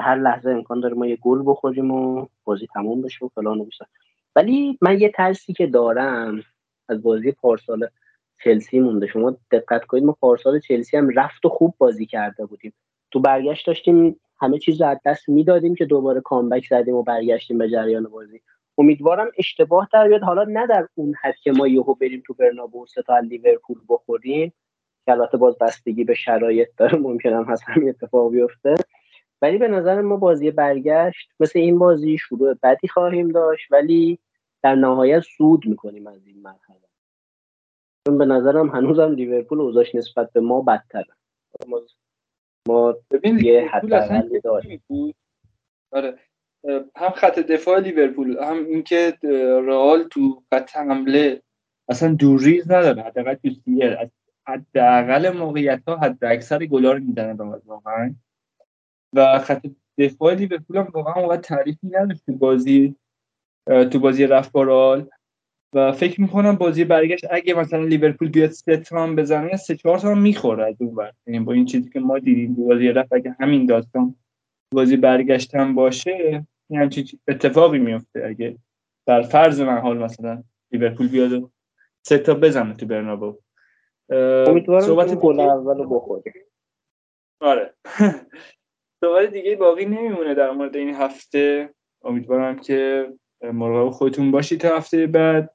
هر 0.00 0.16
لحظه 0.16 0.50
امکان 0.50 0.80
داره 0.80 0.94
ما 0.94 1.06
یه 1.06 1.16
گل 1.16 1.42
بخوریم 1.46 1.90
و 1.90 2.26
بازی 2.44 2.66
تموم 2.74 3.02
بشه 3.02 3.24
و 3.24 3.28
فلان 3.28 3.60
و 3.60 3.66
ولی 4.36 4.78
من 4.80 5.00
یه 5.00 5.08
ترسی 5.08 5.52
که 5.52 5.66
دارم 5.66 6.42
از 6.88 7.02
بازی 7.02 7.32
پارسال 7.32 7.88
چلسی 8.44 8.80
مونده. 8.80 9.06
شما 9.06 9.36
دقت 9.50 9.84
کنید 9.84 10.04
ما 10.04 10.16
پارسال 10.20 10.60
چلسی 10.60 10.96
هم 10.96 11.10
رفت 11.10 11.44
و 11.44 11.48
خوب 11.48 11.74
بازی 11.78 12.06
کرده 12.06 12.46
بودیم. 12.46 12.72
تو 13.10 13.20
برگشت 13.20 13.66
داشتیم 13.66 14.20
همه 14.40 14.58
چیز 14.58 14.80
رو 14.80 14.88
از 14.88 14.98
دست 15.04 15.28
می‌دادیم 15.28 15.74
که 15.74 15.84
دوباره 15.84 16.20
کامبک 16.20 16.66
زدیم 16.70 16.94
و 16.94 17.02
برگشتیم 17.02 17.58
به 17.58 17.70
جریان 17.70 18.04
بازی. 18.04 18.40
امیدوارم 18.78 19.30
اشتباه 19.38 19.88
در 19.92 20.08
بیاد. 20.08 20.22
حالا 20.22 20.44
نه 20.44 20.66
در 20.66 20.88
اون 20.94 21.14
حد 21.22 21.36
که 21.36 21.52
ما 21.52 21.68
یهو 21.68 21.94
بریم 21.94 22.22
تو 22.26 22.34
برنابو 22.34 22.86
تا 23.06 23.18
لیورپول 23.18 23.78
بخوریم. 23.88 24.52
که 25.06 25.12
البته 25.12 25.36
باز 25.36 25.58
بستگی 25.58 26.04
به 26.04 26.14
شرایط 26.14 26.68
داره. 26.76 26.98
ممکن 26.98 27.32
هم 27.32 27.44
هست 27.44 27.62
همین 27.66 27.88
اتفاق 27.88 28.32
بیفته. 28.32 28.74
ولی 29.42 29.58
به 29.58 29.68
نظر 29.68 30.00
ما 30.00 30.16
بازی 30.16 30.50
برگشت 30.50 31.30
مثل 31.40 31.58
این 31.58 31.78
بازی 31.78 32.18
شروع 32.18 32.54
بدی 32.62 32.88
خواهیم 32.88 33.28
داشت 33.28 33.72
ولی 33.72 34.18
در 34.62 34.74
نهایت 34.74 35.20
سود 35.20 35.66
می‌کنیم 35.66 36.06
از 36.06 36.26
این 36.26 36.42
مرحله. 36.42 36.88
چون 38.06 38.18
به 38.18 38.24
نظرم 38.24 38.68
هنوزم 38.68 39.12
لیورپول 39.12 39.60
اوضاعش 39.60 39.94
نسبت 39.94 40.32
به 40.32 40.40
ما 40.40 40.60
بدتره. 40.60 41.14
ما, 41.66 41.80
ما 42.68 42.94
ببین 43.10 43.38
یه 43.38 43.68
حداقلی 43.72 44.40
داریم 44.40 44.82
آره. 45.90 46.18
هم 46.96 47.10
خط 47.10 47.38
دفاع 47.38 47.80
لیورپول 47.80 48.38
هم 48.38 48.64
اینکه 48.64 49.18
رئال 49.66 50.02
تو 50.02 50.42
خط 50.50 50.76
حمله 50.76 51.42
اصلا 51.88 52.14
دورریز 52.14 52.70
نداره. 52.70 53.02
حداقل 53.02 53.34
تو 53.34 53.50
سیل. 53.64 53.82
از 53.82 54.08
حداقل 54.46 55.30
موقعیت 55.30 55.82
ها 55.88 55.96
حد 55.96 56.24
اکثر 56.24 56.66
گلا 56.66 56.92
رو 56.92 56.98
می‌زنه 56.98 57.32
واقعا. 57.66 58.14
و 59.14 59.38
خط 59.38 59.66
دفاع 59.98 60.34
لیورپول 60.34 60.76
هم 60.76 60.88
واقعا 60.94 61.14
اونقدر 61.14 61.40
تعریفی 61.40 61.86
نداشت 61.90 62.26
تو 62.26 62.32
بازی 62.32 62.94
تو 63.92 63.98
بازی 63.98 64.26
رفت 64.26 64.52
با 64.52 64.62
رئال. 64.62 65.08
و 65.74 65.92
فکر 65.92 66.20
می‌کنم 66.20 66.56
بازی 66.56 66.84
برگشت 66.84 67.24
اگه 67.30 67.54
مثلا 67.54 67.84
لیورپول 67.84 68.28
بیاد 68.28 68.50
سه 68.50 68.76
تا 68.76 69.02
هم 69.02 69.16
بزنه 69.16 69.56
سه 69.56 69.76
چهار 69.76 69.98
تا 69.98 70.10
هم 70.10 70.18
می‌خوره 70.18 70.66
از 70.66 70.74
اون 70.78 70.94
ور. 70.94 71.12
یعنی 71.26 71.40
با 71.40 71.52
این 71.52 71.64
چیزی 71.64 71.90
که 71.90 72.00
ما 72.00 72.18
دیدیم 72.18 72.54
تو 72.54 72.64
بازی 72.64 72.88
رفت 72.88 73.12
اگه 73.12 73.36
همین 73.40 73.66
داستان 73.66 74.14
بازی 74.74 74.96
برگشت 74.96 75.54
هم 75.54 75.74
باشه 75.74 76.46
همچین 76.74 77.04
چیز- 77.04 77.20
اتفاقی 77.28 77.78
میفته 77.78 78.24
اگه 78.26 78.58
در 79.06 79.22
فرض 79.22 79.60
محال 79.60 79.98
مثلا 79.98 80.42
لیورپول 80.72 81.08
بیاد 81.08 81.32
و 81.32 81.50
سه 82.02 82.18
تا 82.18 82.34
بزنه 82.34 82.74
تو 82.74 82.86
برنابو. 82.86 83.38
امیدوارم 84.46 84.86
صحبت 84.86 85.14
گل 85.14 85.36
دیگه؟ 85.36 85.52
اول 85.52 85.78
رو 85.78 85.88
بخوریم 86.00 86.34
آره. 87.40 87.74
سوال 89.00 89.26
دیگه 89.26 89.56
باقی 89.56 89.84
نمیمونه 89.84 90.34
در 90.34 90.50
مورد 90.50 90.76
این 90.76 90.94
هفته. 90.94 91.70
امیدوارم 92.04 92.58
که 92.58 93.08
مراقب 93.52 93.90
خودتون 93.90 94.30
باشید 94.30 94.60
تا 94.60 94.76
هفته 94.76 95.06
بعد 95.06 95.50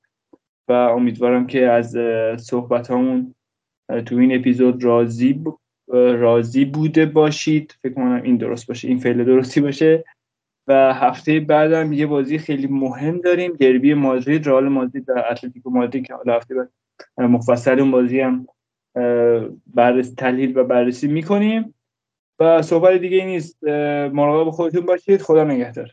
و 0.68 0.74
امیدوارم 0.74 1.48
که 1.48 1.68
از 1.68 1.98
صحبت 2.38 2.92
همون 2.92 3.36
تو 4.06 4.16
این 4.16 4.36
اپیزود 4.36 4.84
راضی 4.84 5.34
ب... 5.34 5.58
راضی 5.94 6.66
بوده 6.66 7.06
باشید. 7.06 7.76
فکر 7.82 7.94
کنم 7.94 8.22
این 8.24 8.38
درست 8.38 8.68
باشه 8.68 8.88
این 8.88 9.00
فعل 9.00 9.24
درستی 9.24 9.62
باشه. 9.62 10.04
و 10.68 10.94
هفته 10.94 11.40
بعدم 11.40 11.94
یه 11.94 12.06
بازی 12.06 12.38
خیلی 12.38 12.68
مهم 12.68 13.18
داریم 13.18 13.54
دربی 13.54 13.94
مادرید 13.94 14.48
رئال 14.48 14.68
مادرید 14.68 15.10
و 15.10 15.14
اتلتیکو 15.32 15.70
مادرید 15.70 16.06
که 16.08 16.14
حالا 16.14 16.36
هفته 16.36 16.56
بعد 16.56 16.70
مفصل 17.18 17.80
اون 17.80 17.92
بازی 17.92 18.20
هم 18.20 18.48
بررسی 19.74 20.16
تحلیل 20.16 20.58
و 20.58 20.64
بررسی 20.64 21.08
می‌کنیم. 21.08 21.74
و 22.40 22.62
صحبت 22.62 23.02
دیگه 23.02 23.26
نیست. 23.26 23.64
مراقب 24.14 24.50
خودتون 24.52 24.86
باشید. 24.86 25.22
خدا 25.22 25.44
نگهدار. 25.44 25.90